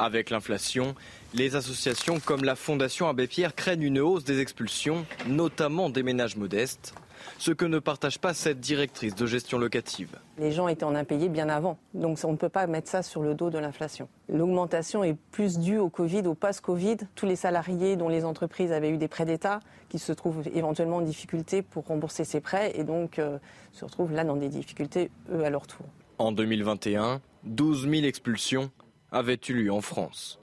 Avec 0.00 0.30
l'inflation, 0.30 0.94
les 1.34 1.56
associations 1.56 2.20
comme 2.20 2.42
la 2.42 2.56
Fondation 2.56 3.06
Abbé 3.06 3.26
Pierre 3.26 3.54
craignent 3.54 3.82
une 3.82 3.98
hausse 3.98 4.24
des 4.24 4.40
expulsions, 4.40 5.04
notamment 5.26 5.90
des 5.90 6.02
ménages 6.02 6.36
modestes, 6.36 6.94
ce 7.36 7.50
que 7.50 7.66
ne 7.66 7.78
partage 7.78 8.18
pas 8.18 8.32
cette 8.32 8.60
directrice 8.60 9.14
de 9.14 9.26
gestion 9.26 9.58
locative. 9.58 10.16
Les 10.38 10.52
gens 10.52 10.68
étaient 10.68 10.84
en 10.84 10.94
impayés 10.94 11.28
bien 11.28 11.50
avant, 11.50 11.76
donc 11.92 12.18
on 12.24 12.32
ne 12.32 12.38
peut 12.38 12.48
pas 12.48 12.66
mettre 12.66 12.88
ça 12.88 13.02
sur 13.02 13.20
le 13.20 13.34
dos 13.34 13.50
de 13.50 13.58
l'inflation. 13.58 14.08
L'augmentation 14.30 15.04
est 15.04 15.18
plus 15.32 15.58
due 15.58 15.76
au 15.76 15.90
Covid, 15.90 16.26
au 16.26 16.34
post-Covid. 16.34 16.96
Tous 17.14 17.26
les 17.26 17.36
salariés 17.36 17.96
dont 17.96 18.08
les 18.08 18.24
entreprises 18.24 18.72
avaient 18.72 18.88
eu 18.88 18.96
des 18.96 19.08
prêts 19.08 19.26
d'État 19.26 19.60
qui 19.90 19.98
se 19.98 20.12
trouvent 20.12 20.48
éventuellement 20.54 20.96
en 20.96 21.02
difficulté 21.02 21.60
pour 21.60 21.84
rembourser 21.84 22.24
ces 22.24 22.40
prêts 22.40 22.72
et 22.74 22.84
donc 22.84 23.18
euh, 23.18 23.36
se 23.72 23.84
retrouvent 23.84 24.14
là 24.14 24.24
dans 24.24 24.36
des 24.36 24.48
difficultés, 24.48 25.10
eux, 25.30 25.44
à 25.44 25.50
leur 25.50 25.66
tour. 25.66 25.84
En 26.16 26.32
2021, 26.32 27.20
12 27.44 27.86
000 27.86 28.04
expulsions 28.04 28.70
avait 29.12 29.40
eu 29.48 29.52
lieu 29.54 29.72
en 29.72 29.80
France. 29.80 30.38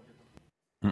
Hmm. 0.82 0.92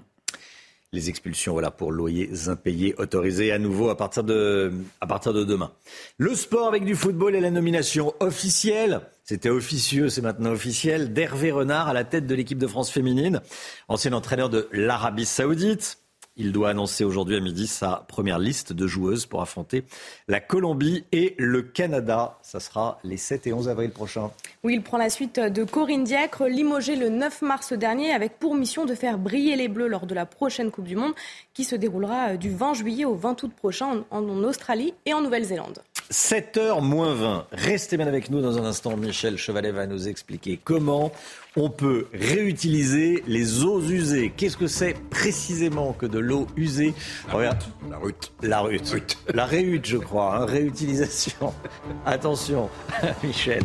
Les 0.91 1.09
expulsions 1.09 1.53
voilà, 1.53 1.71
pour 1.71 1.91
loyers 1.91 2.29
impayés 2.47 2.95
autorisés 2.97 3.51
à 3.51 3.59
nouveau 3.59 3.89
à 3.89 3.97
partir, 3.97 4.23
de, 4.23 4.71
à 5.01 5.07
partir 5.07 5.33
de 5.33 5.43
demain. 5.43 5.71
Le 6.17 6.35
sport 6.35 6.67
avec 6.67 6.85
du 6.85 6.95
football 6.95 7.35
et 7.35 7.41
la 7.41 7.51
nomination 7.51 8.13
officielle, 8.19 9.01
c'était 9.23 9.49
officieux, 9.49 10.09
c'est 10.09 10.21
maintenant 10.21 10.51
officiel, 10.51 11.13
d'Hervé 11.13 11.51
Renard 11.51 11.87
à 11.87 11.93
la 11.93 12.03
tête 12.03 12.27
de 12.27 12.35
l'équipe 12.35 12.59
de 12.59 12.67
France 12.67 12.91
féminine, 12.91 13.41
ancien 13.87 14.13
entraîneur 14.13 14.49
de 14.49 14.67
l'Arabie 14.71 15.25
saoudite. 15.25 16.04
Il 16.37 16.51
doit 16.51 16.69
annoncer 16.69 17.05
aujourd'hui 17.05 17.37
à 17.37 17.39
midi 17.39 17.65
sa 17.65 18.03
première 18.09 18.39
liste 18.39 18.73
de 18.73 18.87
joueuses 18.87 19.25
pour 19.25 19.41
affronter 19.41 19.85
la 20.27 20.41
Colombie 20.41 21.05
et 21.13 21.33
le 21.37 21.61
Canada. 21.61 22.37
Ça 22.41 22.59
sera 22.59 22.99
les 23.05 23.15
7 23.15 23.47
et 23.47 23.53
11 23.53 23.69
avril 23.69 23.91
prochains. 23.91 24.31
Oui, 24.63 24.73
il 24.73 24.81
prend 24.81 24.97
la 24.97 25.09
suite 25.09 25.39
de 25.39 25.63
Corinne 25.63 26.03
Diacre, 26.03 26.45
limogée 26.45 26.97
le 26.97 27.07
9 27.07 27.41
mars 27.41 27.71
dernier, 27.71 28.11
avec 28.11 28.37
pour 28.37 28.53
mission 28.55 28.85
de 28.85 28.95
faire 28.95 29.17
briller 29.17 29.55
les 29.55 29.69
Bleus 29.69 29.87
lors 29.87 30.05
de 30.05 30.13
la 30.13 30.25
prochaine 30.25 30.71
Coupe 30.71 30.87
du 30.87 30.97
Monde, 30.97 31.13
qui 31.53 31.63
se 31.63 31.75
déroulera 31.75 32.35
du 32.35 32.49
20 32.49 32.73
juillet 32.73 33.05
au 33.05 33.15
20 33.15 33.41
août 33.43 33.51
prochain 33.55 34.03
en 34.11 34.27
Australie 34.43 34.93
et 35.05 35.13
en 35.13 35.21
Nouvelle-Zélande. 35.21 35.79
7h 36.11 36.81
moins 36.81 37.13
20. 37.13 37.47
Restez 37.51 37.97
bien 37.97 38.07
avec 38.07 38.29
nous 38.29 38.41
dans 38.41 38.57
un 38.57 38.65
instant. 38.65 38.95
Michel 38.95 39.37
Chevalet 39.37 39.71
va 39.71 39.87
nous 39.87 40.07
expliquer 40.07 40.59
comment 40.63 41.11
on 41.55 41.69
peut 41.69 42.07
réutiliser 42.13 43.23
les 43.27 43.63
eaux 43.63 43.81
usées. 43.81 44.31
Qu'est-ce 44.35 44.57
que 44.57 44.67
c'est 44.67 44.93
précisément 45.09 45.93
que 45.93 46.05
de 46.05 46.19
l'eau 46.19 46.47
usée 46.57 46.93
La 47.27 47.97
rute. 47.97 48.21
La 48.43 48.59
rute. 48.61 49.17
La 49.33 49.45
réhute, 49.45 49.85
je 49.85 49.97
crois. 49.97 50.37
Hein. 50.37 50.45
Réutilisation. 50.45 51.53
Attention, 52.05 52.69
Michel. 53.23 53.63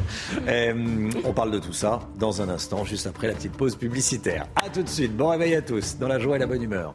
Euh, 0.48 1.10
on 1.24 1.32
parle 1.32 1.50
de 1.50 1.58
tout 1.58 1.74
ça 1.74 2.00
dans 2.18 2.40
un 2.40 2.48
instant, 2.48 2.84
juste 2.84 3.06
après 3.06 3.26
la 3.26 3.34
petite 3.34 3.52
pause 3.52 3.76
publicitaire. 3.76 4.46
A 4.56 4.70
tout 4.70 4.82
de 4.82 4.88
suite. 4.88 5.14
Bon 5.16 5.28
réveil 5.28 5.54
à 5.54 5.62
tous, 5.62 5.98
dans 5.98 6.08
la 6.08 6.18
joie 6.18 6.36
et 6.36 6.38
la 6.38 6.46
bonne 6.46 6.62
humeur. 6.62 6.94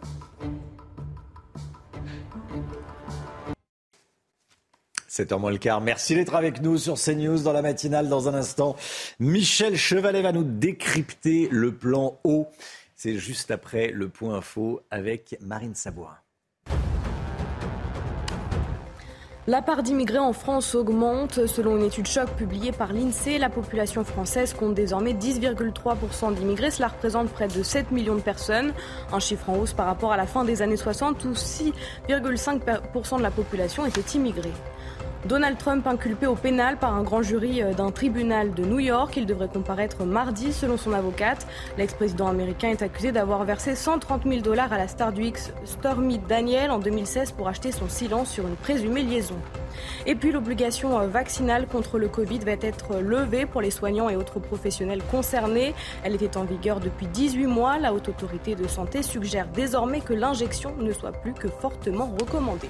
7h 5.15 5.39
moins 5.39 5.51
le 5.51 5.57
quart. 5.57 5.79
Merci 5.79 6.13
d'être 6.13 6.35
avec 6.35 6.61
nous 6.61 6.77
sur 6.77 6.95
CNews 6.95 7.39
dans 7.39 7.53
la 7.53 7.61
matinale. 7.61 8.09
Dans 8.09 8.27
un 8.27 8.33
instant, 8.33 8.75
Michel 9.19 9.77
Chevalet 9.77 10.21
va 10.21 10.33
nous 10.33 10.43
décrypter 10.43 11.47
le 11.51 11.73
plan 11.73 12.19
haut. 12.25 12.47
C'est 12.97 13.17
juste 13.17 13.49
après 13.49 13.91
le 13.91 14.09
point 14.09 14.35
info 14.35 14.81
avec 14.91 15.37
Marine 15.39 15.73
Sabourin. 15.73 16.17
La 19.47 19.61
part 19.61 19.83
d'immigrés 19.83 20.17
en 20.17 20.33
France 20.33 20.75
augmente. 20.75 21.45
Selon 21.45 21.77
une 21.77 21.83
étude 21.83 22.07
choc 22.07 22.31
publiée 22.31 22.71
par 22.71 22.91
l'INSEE, 22.91 23.37
la 23.37 23.49
population 23.49 24.03
française 24.03 24.53
compte 24.53 24.73
désormais 24.73 25.13
10,3% 25.13 26.33
d'immigrés. 26.33 26.71
Cela 26.71 26.89
représente 26.89 27.29
près 27.29 27.47
de 27.47 27.63
7 27.63 27.91
millions 27.91 28.15
de 28.15 28.21
personnes, 28.21 28.73
un 29.13 29.19
chiffre 29.19 29.49
en 29.49 29.59
hausse 29.59 29.73
par 29.73 29.85
rapport 29.85 30.11
à 30.11 30.17
la 30.17 30.25
fin 30.25 30.43
des 30.43 30.61
années 30.61 30.77
60 30.77 31.23
où 31.25 31.33
6,5% 31.33 33.17
de 33.17 33.21
la 33.21 33.31
population 33.31 33.85
était 33.85 34.17
immigrée. 34.17 34.51
Donald 35.25 35.57
Trump 35.57 35.87
inculpé 35.87 36.27
au 36.27 36.35
pénal 36.35 36.77
par 36.77 36.93
un 36.93 37.01
grand 37.01 37.23
jury 37.23 37.63
euh, 37.63 37.73
d'un 37.73 37.89
tribunal 37.89 38.53
de 38.53 38.63
New 38.63 38.77
York. 38.77 39.17
Il 39.17 39.25
devrait 39.25 39.47
comparaître 39.47 40.03
mardi 40.03 40.53
selon 40.53 40.77
son 40.77 40.93
avocate. 40.93 41.47
L'ex-président 41.79 42.27
américain 42.27 42.69
est 42.69 42.83
accusé 42.83 43.11
d'avoir 43.11 43.43
versé 43.43 43.73
130 43.73 44.21
000 44.23 44.41
dollars 44.41 44.71
à 44.71 44.77
la 44.77 44.87
star 44.87 45.11
du 45.11 45.23
X 45.23 45.51
Stormy 45.63 46.19
Daniel 46.19 46.69
en 46.69 46.77
2016 46.77 47.31
pour 47.31 47.47
acheter 47.47 47.71
son 47.71 47.89
silence 47.89 48.29
sur 48.29 48.45
une 48.45 48.55
présumée 48.55 49.01
liaison. 49.01 49.37
Et 50.05 50.13
puis 50.13 50.31
l'obligation 50.31 50.99
euh, 50.99 51.07
vaccinale 51.07 51.65
contre 51.65 51.97
le 51.97 52.07
Covid 52.07 52.39
va 52.39 52.51
être 52.51 52.97
levée 52.99 53.47
pour 53.47 53.61
les 53.61 53.71
soignants 53.71 54.09
et 54.09 54.15
autres 54.15 54.39
professionnels 54.39 55.01
concernés. 55.09 55.73
Elle 56.03 56.13
était 56.13 56.37
en 56.37 56.43
vigueur 56.43 56.79
depuis 56.79 57.07
18 57.07 57.47
mois. 57.47 57.79
La 57.79 57.95
haute 57.95 58.09
autorité 58.09 58.53
de 58.53 58.67
santé 58.67 59.01
suggère 59.01 59.47
désormais 59.47 60.01
que 60.01 60.13
l'injection 60.13 60.75
ne 60.77 60.91
soit 60.91 61.13
plus 61.13 61.33
que 61.33 61.47
fortement 61.47 62.13
recommandée 62.21 62.69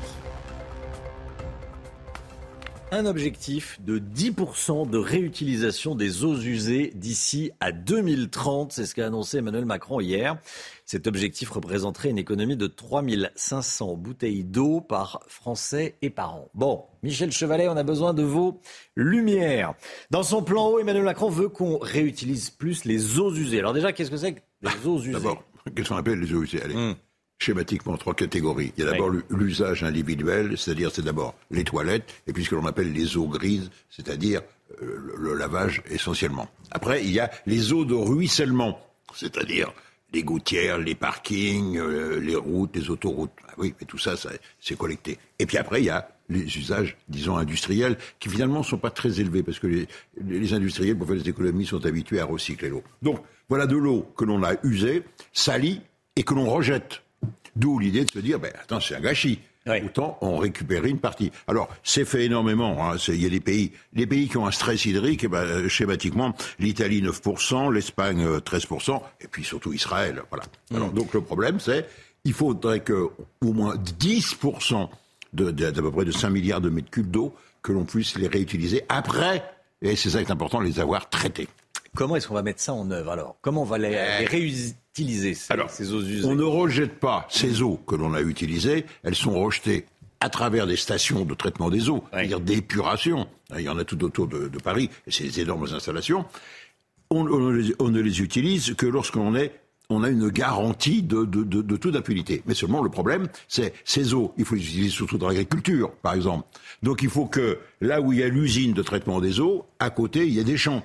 un 2.96 3.06
objectif 3.06 3.80
de 3.82 4.00
10% 4.00 4.90
de 4.90 4.98
réutilisation 4.98 5.96
des 5.96 6.24
eaux 6.24 6.38
usées 6.38 6.92
d'ici 6.96 7.52
à 7.60 7.72
2030. 7.72 8.72
C'est 8.72 8.86
ce 8.86 8.96
qu'a 8.96 9.08
annoncé 9.08 9.38
Emmanuel 9.38 9.66
Macron 9.66 10.00
hier. 10.00 10.38
Cet 10.86 11.06
objectif 11.08 11.50
représenterait 11.50 12.10
une 12.10 12.18
économie 12.18 12.56
de 12.56 12.68
3500 12.68 13.96
bouteilles 13.98 14.44
d'eau 14.44 14.82
par 14.82 15.22
Français 15.28 15.96
et 16.02 16.10
par 16.10 16.36
an. 16.36 16.50
Bon, 16.54 16.84
Michel 17.04 17.32
Chevalet, 17.32 17.68
on 17.68 17.76
a 17.76 17.84
besoin 17.84 18.14
de 18.14 18.24
vos 18.24 18.62
lumières. 18.96 19.74
Dans 20.12 20.24
son 20.24 20.42
plan 20.42 20.70
eau, 20.70 20.80
Emmanuel 20.80 21.04
Macron 21.04 21.30
veut 21.30 21.50
qu'on 21.50 21.78
réutilise 21.78 22.50
plus 22.50 22.86
les 22.86 23.20
eaux 23.20 23.34
usées. 23.34 23.60
Alors 23.60 23.74
déjà, 23.74 23.92
qu'est-ce 23.92 24.12
que 24.12 24.18
c'est 24.18 24.34
que 24.34 24.42
les 24.62 24.88
eaux 24.88 25.00
usées 25.00 25.12
D'abord, 25.12 25.44
qu'est-ce 25.76 25.90
qu'on 25.90 25.98
appelle 25.98 26.20
les 26.20 26.34
eaux 26.34 26.44
usées? 26.44 26.62
Allez. 26.62 26.76
Hum 26.76 26.96
schématiquement 27.40 27.98
trois 27.98 28.14
catégories. 28.14 28.72
Il 28.78 28.84
y 28.84 28.88
a 28.88 28.92
d'abord 28.92 29.12
l'usage 29.30 29.84
individuel, 29.84 30.58
c'est-à-dire 30.58 30.92
c'est 30.94 31.04
d'abord 31.04 31.36
les 31.52 31.64
toilettes, 31.64 32.14
et 32.28 32.34
puis 32.34 32.46
ce 32.46 32.50
que 32.50 32.56
l'on 32.56 32.66
appelle 32.66 32.94
les 32.94 33.18
eaux 33.18 33.28
grises, 33.28 33.70
c'est-à-dire 33.90 34.42
euh, 34.82 35.14
le, 35.18 35.36
lavage 35.36 35.84
essentiellement. 35.90 36.50
Après, 36.72 37.04
il 37.04 37.12
y 37.12 37.20
a 37.20 37.30
les 37.46 37.74
eaux 37.74 37.86
de 37.86 37.94
ruissellement, 37.94 38.80
c'est-à-dire 39.14 39.74
les 40.14 40.24
gouttières, 40.24 40.78
les 40.78 40.96
parkings, 40.96 41.78
euh, 41.78 42.20
les 42.20 42.36
routes, 42.36 42.76
les 42.76 42.90
autoroutes. 42.90 43.32
Ah 43.48 43.54
oui, 43.58 43.74
mais 43.80 43.86
tout 43.86 43.98
ça, 43.98 44.16
ça 44.16 44.30
c'est 44.60 44.78
collecté. 44.78 45.20
Et 45.40 45.46
puis 45.46 45.58
après, 45.58 45.82
il 45.82 45.86
y 45.86 45.90
a 45.90 46.10
les 46.30 46.58
usages, 46.58 46.98
disons, 47.08 47.38
industriels, 47.38 47.98
qui 48.20 48.30
finalement 48.30 48.60
ne 48.60 48.64
sont 48.64 48.78
pas 48.78 48.90
très 48.90 49.20
élevés, 49.20 49.44
parce 49.44 49.60
que 49.60 49.68
les, 49.68 49.88
les 50.26 50.54
industriels, 50.54 50.98
pour 50.98 51.08
faire 51.08 51.18
des 51.18 51.30
économies, 51.30 51.66
sont 51.66 51.86
habitués 51.86 52.20
à 52.20 52.26
recycler 52.26 52.70
l'eau. 52.70 52.84
Donc, 53.04 53.20
voilà 53.50 53.68
de 53.68 53.78
l'eau 53.78 54.12
que 54.18 54.26
l'on 54.26 54.42
a 54.44 54.54
usée, 54.64 55.04
salie, 55.34 55.82
et 56.16 56.24
que 56.24 56.34
l'on 56.34 56.50
rejette. 56.50 57.04
D'où 57.56 57.80
l'idée 57.80 58.04
de 58.04 58.12
se 58.12 58.20
dire, 58.20 58.40
ben, 58.40 58.52
attends, 58.62 58.80
c'est 58.80 58.96
un 58.96 59.02
gâchis. 59.02 59.40
Autant 59.84 60.20
en 60.22 60.38
récupérer 60.38 60.90
une 60.90 61.00
partie. 61.00 61.32
Alors, 61.48 61.70
c'est 61.84 62.06
fait 62.06 62.26
énormément. 62.26 62.86
Hein. 62.86 62.98
Il 63.08 63.20
y 63.22 63.26
a 63.26 63.30
des 63.30 63.40
pays, 63.40 63.72
les 63.94 64.06
pays 64.06 64.28
qui 64.28 64.38
ont 64.38 64.46
un 64.46 64.52
stress 64.52 64.86
hydrique, 64.86 65.24
eh 65.24 65.28
ben, 65.28 65.40
euh, 65.40 65.68
schématiquement, 65.68 66.36
l'Italie 66.60 67.02
9%, 67.02 67.74
l'Espagne 67.74 68.24
13%, 68.24 68.94
euh, 68.94 68.98
et 69.22 69.28
puis 69.28 69.44
surtout 69.44 69.74
Israël. 69.74 70.22
Voilà. 70.30 70.46
Mm. 70.70 70.76
Alors, 70.76 70.92
donc 70.92 71.16
le 71.16 71.22
problème, 71.22 71.60
c'est 71.60 71.88
il 72.26 72.34
faudrait 72.34 72.82
que 72.82 73.10
au 73.42 73.54
moins 73.54 73.76
10% 73.76 74.90
d'à 75.34 75.52
de, 75.52 75.82
peu 75.82 75.92
près 75.92 76.06
de 76.06 76.12
5 76.12 76.30
milliards 76.30 76.62
de 76.62 76.70
mètres 76.70 76.90
cubes 76.92 77.10
d'eau, 77.10 77.34
que 77.64 77.72
l'on 77.72 77.86
puisse 77.86 78.18
les 78.18 78.28
réutiliser 78.28 78.84
après, 78.90 79.44
et 79.82 79.96
c'est 79.96 80.12
ça 80.12 80.24
qui 80.24 80.30
est 80.30 80.32
important, 80.32 80.60
les 80.60 80.80
avoir 80.80 81.10
traités. 81.10 81.48
Comment 81.96 82.16
est-ce 82.16 82.28
qu'on 82.28 82.34
va 82.34 82.44
mettre 82.44 82.62
ça 82.62 82.74
en 82.74 82.90
œuvre 82.92 83.12
alors? 83.12 83.38
Comment 83.42 83.62
on 83.62 83.66
va 83.66 83.78
les, 83.78 83.90
les 83.90 84.26
réutiliser 84.26 84.76
utiliser 84.96 85.34
ces, 85.34 85.94
eaux 85.94 86.02
usées? 86.02 86.26
On 86.26 86.36
ne 86.36 86.44
rejette 86.44 87.00
pas 87.00 87.28
ces 87.30 87.62
eaux 87.62 87.80
que 87.86 87.96
l'on 87.96 88.14
a 88.14 88.22
utilisées, 88.22 88.86
elles 89.04 89.16
sont 89.16 89.34
rejetées 89.34 89.86
à 90.22 90.30
travers 90.30 90.68
des 90.68 90.78
stations 90.78 91.26
de 91.26 91.34
traitement 91.34 91.70
des 91.70 91.90
eaux, 91.90 92.04
c'est-à-dire 92.12 92.40
d'épuration. 92.40 93.28
Il 93.56 93.62
y 93.62 93.70
en 93.70 93.78
a 93.78 93.84
tout 93.84 94.02
autour 94.04 94.28
de, 94.28 94.50
Paris, 94.64 94.90
et 95.06 95.12
c'est 95.12 95.26
des 95.26 95.42
énormes 95.42 95.68
installations. 95.74 96.26
On, 97.10 97.24
ne 97.26 98.00
les 98.00 98.22
utilise 98.22 98.74
que 98.76 98.86
lorsqu'on 98.86 99.36
est 99.36 99.52
on 99.88 100.04
a 100.04 100.10
une 100.10 100.30
garantie 100.30 101.04
de, 101.04 101.26
de, 101.26 101.44
de, 101.44 101.78
taux 101.78 101.92
d'impunité. 101.92 102.42
Mais 102.48 102.56
seulement 102.56 102.82
le 102.82 102.90
problème, 102.90 103.28
c'est 103.48 103.72
ces 103.84 104.16
eaux, 104.16 104.34
il 104.36 104.44
faut 104.44 104.56
les 104.56 104.62
utiliser 104.62 104.90
surtout 104.90 105.20
dans 105.20 105.28
l'agriculture, 105.28 105.92
par 106.02 106.16
exemple. 106.16 106.48
Donc 106.82 107.04
il 107.04 107.10
faut 107.10 107.28
que 107.28 107.60
là 107.82 108.02
où 108.02 108.12
il 108.12 108.18
y 108.18 108.24
a 108.24 108.28
l'usine 108.28 108.74
de 108.74 108.82
traitement 108.82 109.22
des 109.22 109.40
eaux, 109.40 109.66
à 109.78 109.92
côté, 109.92 110.26
il 110.26 110.34
y 110.34 110.40
ait 110.40 110.44
des 110.44 110.58
champs. 110.58 110.84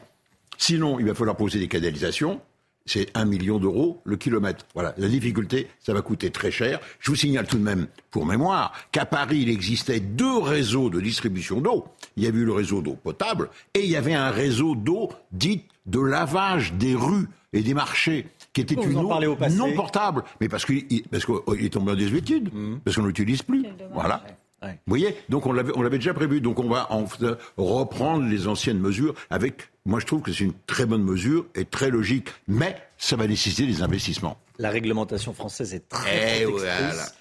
Sinon, 0.61 1.01
il 1.01 1.07
va 1.07 1.15
falloir 1.15 1.37
poser 1.37 1.59
des 1.59 1.69
canalisations 1.69 2.41
c'est 2.87 3.09
un 3.15 3.25
million 3.25 3.59
d'euros 3.59 4.01
le 4.05 4.17
kilomètre. 4.17 4.67
Voilà, 4.75 4.95
la 4.99 5.09
difficulté, 5.09 5.69
ça 5.79 5.93
va 5.93 6.03
coûter 6.03 6.31
très 6.31 6.51
cher. 6.51 6.81
Je 6.99 7.11
vous 7.11 7.17
signale 7.17 7.47
tout 7.47 7.59
de 7.59 7.63
même, 7.63 7.87
pour 8.11 8.27
mémoire, 8.27 8.73
qu'à 8.91 9.07
Paris, 9.07 9.41
il 9.43 9.49
existait 9.49 10.01
deux 10.01 10.39
réseaux 10.39 10.91
de 10.91 11.01
distribution 11.01 11.61
d'eau. 11.61 11.87
Il 12.17 12.25
y 12.25 12.27
avait 12.27 12.39
eu 12.39 12.45
le 12.45 12.53
réseau 12.53 12.83
d'eau 12.83 12.95
potable 12.95 13.51
et 13.75 13.85
il 13.85 13.91
y 13.91 13.97
avait 13.97 14.15
un 14.15 14.31
réseau 14.31 14.75
d'eau 14.75 15.11
dite 15.31 15.65
de 15.87 16.01
lavage 16.01 16.73
des 16.75 16.95
rues 16.95 17.29
et 17.53 17.61
des 17.63 17.75
marchés 17.75 18.27
qui 18.53 18.61
était 18.61 18.75
une 18.75 18.97
eau 18.97 19.37
non 19.51 19.75
portable, 19.75 20.25
mais 20.41 20.49
parce 20.49 20.65
qu'il 20.65 21.03
parce 21.11 21.25
qu'il 21.25 21.65
est 21.65 21.73
tombé 21.73 21.93
en 21.93 21.97
désuétude, 21.97 22.53
mmh. 22.53 22.81
parce 22.85 22.97
qu'on 22.97 23.07
l'utilise 23.07 23.43
plus. 23.43 23.65
Voilà. 23.93 24.25
Vous 24.63 24.69
voyez 24.87 25.17
Donc 25.29 25.47
on 25.47 25.53
l'avait, 25.53 25.73
on 25.75 25.83
l'avait 25.83 25.99
déjà 25.99 26.15
prévu. 26.15 26.41
Donc 26.41 26.59
on 26.59 26.69
va 26.69 26.93
en, 26.93 27.07
reprendre 27.57 28.27
les 28.27 28.47
anciennes 28.47 28.79
mesures 28.79 29.15
avec. 29.31 29.71
Moi, 29.87 30.01
je 30.01 30.07
trouve 30.07 30.21
que 30.21 30.33
c'est 30.33 30.45
une 30.45 30.55
très 30.67 30.85
bonne 30.85 31.03
mesure 31.03 31.47
et 31.55 31.65
très 31.65 31.91
logique, 31.91 32.29
mais 32.47 32.77
ça 32.99 33.17
va 33.17 33.27
nécessiter 33.27 33.67
des 33.67 33.83
investissements. 33.83 34.39
La 34.59 34.71
réglementation 34.71 35.33
française 35.33 35.73
est 35.73 35.89
très, 35.89 36.43
eh 36.43 36.47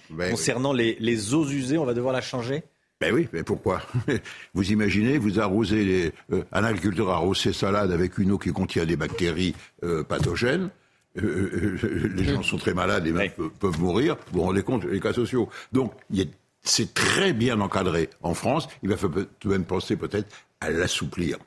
ben 0.10 0.32
Concernant 0.32 0.74
les, 0.74 0.98
les 1.00 1.34
eaux 1.34 1.48
usées, 1.48 1.78
on 1.78 1.86
va 1.86 1.94
devoir 1.94 2.14
la 2.14 2.22
changer? 2.22 2.64
Ben 3.00 3.14
oui, 3.14 3.30
mais 3.32 3.44
pourquoi? 3.44 3.82
Vous 4.54 4.74
imaginez, 4.74 5.18
vous 5.18 5.40
arrosez 5.40 5.86
les, 5.86 6.12
euh, 6.34 6.44
un 6.52 6.66
agriculteur 6.66 7.10
arrose 7.10 7.40
ses 7.40 7.54
salades 7.54 7.94
avec 7.94 8.18
une 8.18 8.32
eau 8.32 8.38
qui 8.38 8.52
contient 8.52 8.86
des 8.86 8.98
bactéries 8.98 9.56
euh, 9.84 10.04
pathogènes. 10.04 10.70
Euh, 11.18 11.78
les 12.14 12.24
gens 12.26 12.44
sont 12.44 12.58
très 12.58 12.74
malades 12.74 13.08
et 13.08 13.14
même 13.14 13.32
peuvent 13.60 13.80
mourir. 13.80 14.18
Vous 14.32 14.40
vous 14.40 14.46
rendez 14.46 14.64
compte 14.64 14.84
les 14.84 15.00
cas 15.00 15.14
sociaux. 15.14 15.48
Donc, 15.72 15.94
il 16.10 16.20
y 16.20 16.22
a 16.22 16.26
c'est 16.70 16.93
très 16.93 17.34
bien 17.34 17.59
encadré 17.61 18.09
en 18.22 18.34
France. 18.34 18.67
Il 18.84 18.89
va 18.89 18.97
falloir 18.97 19.26
tout 19.39 19.47
de 19.47 19.53
même 19.53 19.65
penser 19.65 19.95
peut-être 19.95 20.30
à 20.61 20.70
l'assouplir. 20.70 21.38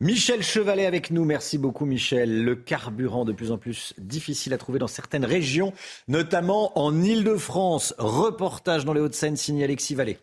Michel 0.00 0.42
Chevalet 0.42 0.86
avec 0.86 1.10
nous. 1.10 1.26
Merci 1.26 1.58
beaucoup, 1.58 1.84
Michel. 1.84 2.42
Le 2.42 2.56
carburant 2.56 3.26
de 3.26 3.32
plus 3.32 3.52
en 3.52 3.58
plus 3.58 3.92
difficile 3.98 4.54
à 4.54 4.58
trouver 4.58 4.78
dans 4.78 4.86
certaines 4.86 5.26
régions, 5.26 5.74
notamment 6.08 6.78
en 6.78 7.02
Ile-de-France. 7.02 7.94
Reportage 7.98 8.86
dans 8.86 8.94
les 8.94 9.00
Hauts-de-Seine 9.00 9.36
signé 9.36 9.64
Alexis 9.64 9.94
Vallée. 9.94 10.18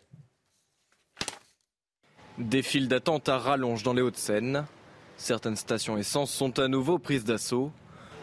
Des 2.39 2.63
files 2.63 2.87
d'attente 2.87 3.29
à 3.29 3.37
rallonge 3.37 3.83
dans 3.83 3.93
les 3.93 4.01
Hauts-de-Seine. 4.01 4.65
Certaines 5.15 5.55
stations 5.55 5.97
essence 5.97 6.31
sont 6.31 6.57
à 6.59 6.67
nouveau 6.67 6.97
prises 6.97 7.23
d'assaut. 7.23 7.71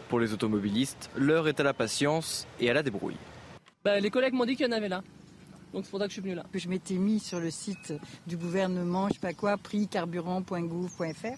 Pour 0.09 0.19
les 0.19 0.33
automobilistes, 0.33 1.09
l'heure 1.15 1.47
est 1.47 1.59
à 1.59 1.63
la 1.63 1.73
patience 1.73 2.47
et 2.59 2.69
à 2.69 2.73
la 2.73 2.83
débrouille. 2.83 3.17
Bah, 3.83 3.99
les 3.99 4.09
collègues 4.09 4.33
m'ont 4.33 4.45
dit 4.45 4.55
qu'il 4.55 4.65
y 4.65 4.69
en 4.69 4.73
avait 4.73 4.89
là. 4.89 5.03
Donc 5.73 5.83
c'est 5.83 5.91
pour 5.91 5.99
ça 5.99 6.05
que 6.05 6.11
je 6.11 6.13
suis 6.13 6.21
venu 6.21 6.35
là. 6.35 6.45
Je 6.53 6.69
m'étais 6.69 6.95
mis 6.95 7.19
sur 7.19 7.39
le 7.39 7.51
site 7.51 7.93
du 8.27 8.37
gouvernement, 8.37 9.07
je 9.09 9.13
sais 9.13 9.19
pas 9.19 9.33
quoi, 9.33 9.57
prixcarburant.gouv.fr 9.57 11.37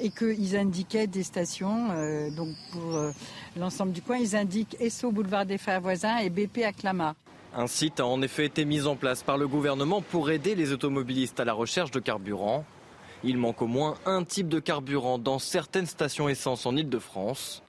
et 0.00 0.10
qu'ils 0.10 0.56
indiquaient 0.56 1.06
des 1.06 1.22
stations. 1.22 1.90
Euh, 1.90 2.30
donc 2.30 2.54
pour 2.72 2.94
euh, 2.94 3.10
l'ensemble 3.56 3.92
du 3.92 4.02
coin, 4.02 4.18
ils 4.18 4.36
indiquent 4.36 4.76
Esso 4.80 5.10
Boulevard 5.10 5.46
des 5.46 5.58
Frères 5.58 5.80
Voisins 5.80 6.18
et 6.18 6.30
BP 6.30 6.58
à 6.64 6.72
Clamart. 6.72 7.14
Un 7.54 7.66
site 7.66 8.00
a 8.00 8.06
en 8.06 8.20
effet 8.22 8.46
été 8.46 8.64
mis 8.64 8.86
en 8.86 8.94
place 8.94 9.22
par 9.22 9.38
le 9.38 9.48
gouvernement 9.48 10.02
pour 10.02 10.30
aider 10.30 10.54
les 10.54 10.72
automobilistes 10.72 11.40
à 11.40 11.44
la 11.44 11.54
recherche 11.54 11.90
de 11.90 11.98
carburant. 11.98 12.64
Il 13.24 13.38
manque 13.38 13.62
au 13.62 13.66
moins 13.66 13.96
un 14.06 14.22
type 14.22 14.48
de 14.48 14.60
carburant 14.60 15.18
dans 15.18 15.38
certaines 15.38 15.86
stations 15.86 16.28
essence 16.28 16.66
en 16.66 16.76
Ile-de-France. 16.76 17.62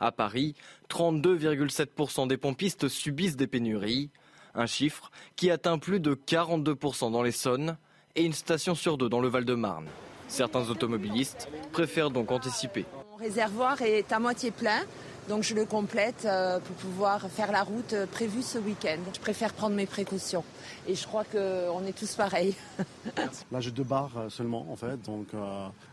À 0.00 0.10
Paris, 0.10 0.54
32,7% 0.90 2.26
des 2.26 2.36
pompistes 2.36 2.88
subissent 2.88 3.36
des 3.36 3.46
pénuries. 3.46 4.10
Un 4.56 4.66
chiffre 4.66 5.10
qui 5.36 5.50
atteint 5.50 5.78
plus 5.78 6.00
de 6.00 6.14
42% 6.14 7.12
dans 7.12 7.22
l'Essonne 7.22 7.76
et 8.14 8.24
une 8.24 8.32
station 8.32 8.74
sur 8.74 8.96
deux 8.96 9.10
dans 9.10 9.20
le 9.20 9.28
Val-de-Marne. 9.28 9.86
Certains 10.28 10.70
automobilistes 10.70 11.48
préfèrent 11.72 12.10
donc 12.10 12.32
anticiper. 12.32 12.86
Mon 13.10 13.16
réservoir 13.16 13.80
est 13.82 14.10
à 14.12 14.18
moitié 14.18 14.50
plein. 14.50 14.80
Donc 15.28 15.42
je 15.42 15.54
le 15.54 15.64
complète 15.64 16.24
euh, 16.24 16.60
pour 16.60 16.76
pouvoir 16.76 17.28
faire 17.28 17.50
la 17.50 17.64
route 17.64 17.92
euh, 17.94 18.06
prévue 18.06 18.42
ce 18.42 18.58
week-end. 18.58 18.98
Je 19.12 19.18
préfère 19.18 19.52
prendre 19.52 19.74
mes 19.74 19.86
précautions. 19.86 20.44
Et 20.86 20.94
je 20.94 21.04
crois 21.04 21.24
qu'on 21.24 21.84
est 21.84 21.96
tous 21.98 22.14
pareils. 22.14 22.54
Là 23.50 23.60
j'ai 23.60 23.72
deux 23.72 23.82
barres 23.82 24.16
euh, 24.16 24.28
seulement 24.28 24.66
en 24.70 24.76
fait. 24.76 25.02
Donc 25.02 25.28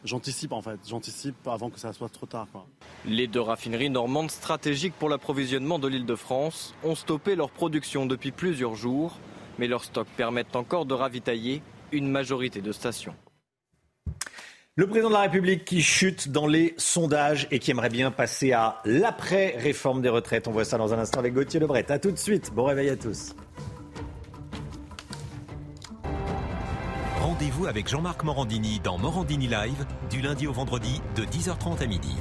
j'anticipe 0.06 0.52
en 0.52 0.62
fait. 0.62 0.80
J'anticipe 0.88 1.48
avant 1.48 1.70
que 1.70 1.80
ça 1.80 1.94
soit 1.94 2.10
trop 2.10 2.28
tard. 2.28 2.48
Les 3.06 3.28
deux 3.28 3.42
raffineries 3.42 3.90
normandes 3.90 4.30
stratégiques 4.30 4.94
pour 5.00 5.10
l'approvisionnement 5.10 5.80
de 5.80 5.88
l'île 5.88 6.06
de 6.06 6.16
France 6.16 6.76
ont 6.84 6.96
stoppé 6.96 7.36
leur 7.36 7.50
production 7.50 8.06
depuis 8.06 8.32
plusieurs 8.32 8.76
jours. 8.76 9.18
Mais 9.58 9.68
leurs 9.68 9.84
stocks 9.84 10.08
permettent 10.16 10.56
encore 10.56 10.86
de 10.86 10.94
ravitailler 10.94 11.62
une 11.92 12.08
majorité 12.08 12.62
de 12.62 12.72
stations. 12.72 13.16
Le 14.76 14.88
président 14.88 15.10
de 15.10 15.14
la 15.14 15.22
République 15.22 15.66
qui 15.66 15.84
chute 15.84 16.30
dans 16.30 16.48
les 16.48 16.74
sondages 16.78 17.48
et 17.52 17.60
qui 17.60 17.70
aimerait 17.70 17.90
bien 17.90 18.10
passer 18.10 18.54
à 18.54 18.82
l'après-réforme 18.86 20.02
des 20.02 20.10
retraites. 20.10 20.48
On 20.48 20.52
voit 20.52 20.66
ça 20.66 20.80
dans 20.80 20.96
un 20.96 20.98
instant 20.98 21.20
avec 21.20 21.36
Gauthier 21.36 21.60
Lebret. 21.60 21.86
A 21.92 22.00
tout 22.00 22.10
de 22.10 22.18
suite. 22.18 22.52
Bon 22.56 22.64
réveil 22.64 22.90
à 22.90 22.96
tous. 22.96 23.36
Rendez-vous 27.22 27.68
avec 27.68 27.88
Jean-Marc 27.88 28.24
Morandini 28.24 28.80
dans 28.80 28.98
Morandini 28.98 29.46
Live 29.46 29.86
du 30.10 30.22
lundi 30.22 30.48
au 30.48 30.54
vendredi 30.54 31.04
de 31.16 31.22
10h30 31.22 31.84
à 31.84 31.86
midi. 31.86 32.16